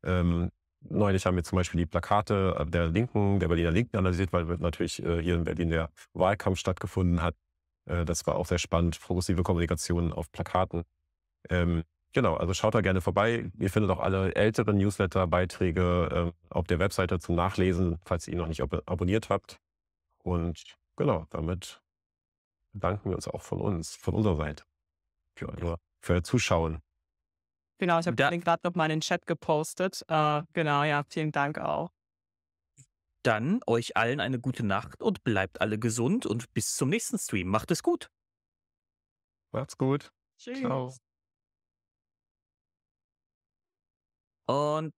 Ähm, 0.04 0.50
neulich 0.80 1.26
haben 1.26 1.36
wir 1.36 1.44
zum 1.44 1.56
Beispiel 1.56 1.78
die 1.78 1.86
Plakate 1.86 2.56
äh, 2.58 2.66
der 2.66 2.88
Linken, 2.88 3.40
der 3.40 3.48
Berliner 3.48 3.70
Linken 3.70 3.96
analysiert, 3.96 4.32
weil 4.32 4.44
natürlich 4.44 5.02
äh, 5.02 5.22
hier 5.22 5.34
in 5.34 5.44
Berlin 5.44 5.70
der 5.70 5.90
Wahlkampf 6.12 6.58
stattgefunden 6.58 7.22
hat. 7.22 7.34
Äh, 7.86 8.04
das 8.04 8.26
war 8.26 8.36
auch 8.36 8.46
sehr 8.46 8.58
spannend, 8.58 9.00
progressive 9.00 9.42
Kommunikation 9.42 10.12
auf 10.12 10.30
Plakaten. 10.30 10.84
Ähm, 11.50 11.84
genau, 12.12 12.36
also 12.36 12.54
schaut 12.54 12.74
da 12.74 12.80
gerne 12.80 13.00
vorbei. 13.00 13.50
Ihr 13.58 13.70
findet 13.70 13.90
auch 13.90 14.00
alle 14.00 14.34
älteren 14.34 14.78
Newsletter-Beiträge 14.78 16.32
äh, 16.32 16.54
auf 16.54 16.66
der 16.66 16.78
Webseite 16.78 17.18
zum 17.18 17.34
Nachlesen, 17.34 17.98
falls 18.04 18.26
ihr 18.28 18.34
ihn 18.34 18.38
noch 18.38 18.48
nicht 18.48 18.62
ab 18.62 18.82
abonniert 18.86 19.28
habt. 19.30 19.58
Und 20.22 20.76
genau, 20.96 21.26
damit 21.30 21.80
bedanken 22.72 23.10
wir 23.10 23.16
uns 23.16 23.28
auch 23.28 23.42
von 23.42 23.60
uns, 23.60 23.96
von 23.96 24.14
unserer 24.14 24.36
Seite, 24.36 24.64
für 25.36 25.48
euer, 25.48 25.78
für 26.00 26.14
euer 26.14 26.22
Zuschauen. 26.22 26.80
Genau, 27.78 28.00
ich 28.00 28.06
habe 28.06 28.16
den 28.16 28.40
gerade 28.40 28.60
noch 28.64 28.74
mal 28.74 28.86
in 28.86 28.98
den 28.98 29.00
Chat 29.00 29.26
gepostet. 29.26 30.04
Äh, 30.08 30.42
genau, 30.52 30.82
ja, 30.82 31.04
vielen 31.08 31.30
Dank 31.32 31.58
auch. 31.58 31.90
Dann 33.22 33.60
euch 33.66 33.96
allen 33.96 34.20
eine 34.20 34.40
gute 34.40 34.64
Nacht 34.64 35.02
und 35.02 35.22
bleibt 35.22 35.60
alle 35.60 35.78
gesund 35.78 36.26
und 36.26 36.52
bis 36.54 36.74
zum 36.74 36.88
nächsten 36.88 37.18
Stream. 37.18 37.48
Macht 37.48 37.70
es 37.70 37.82
gut. 37.82 38.10
Macht's 39.52 39.76
gut. 39.76 40.10
Tschüss. 40.38 40.60
Ciao. 40.60 40.92
Und 44.46 44.94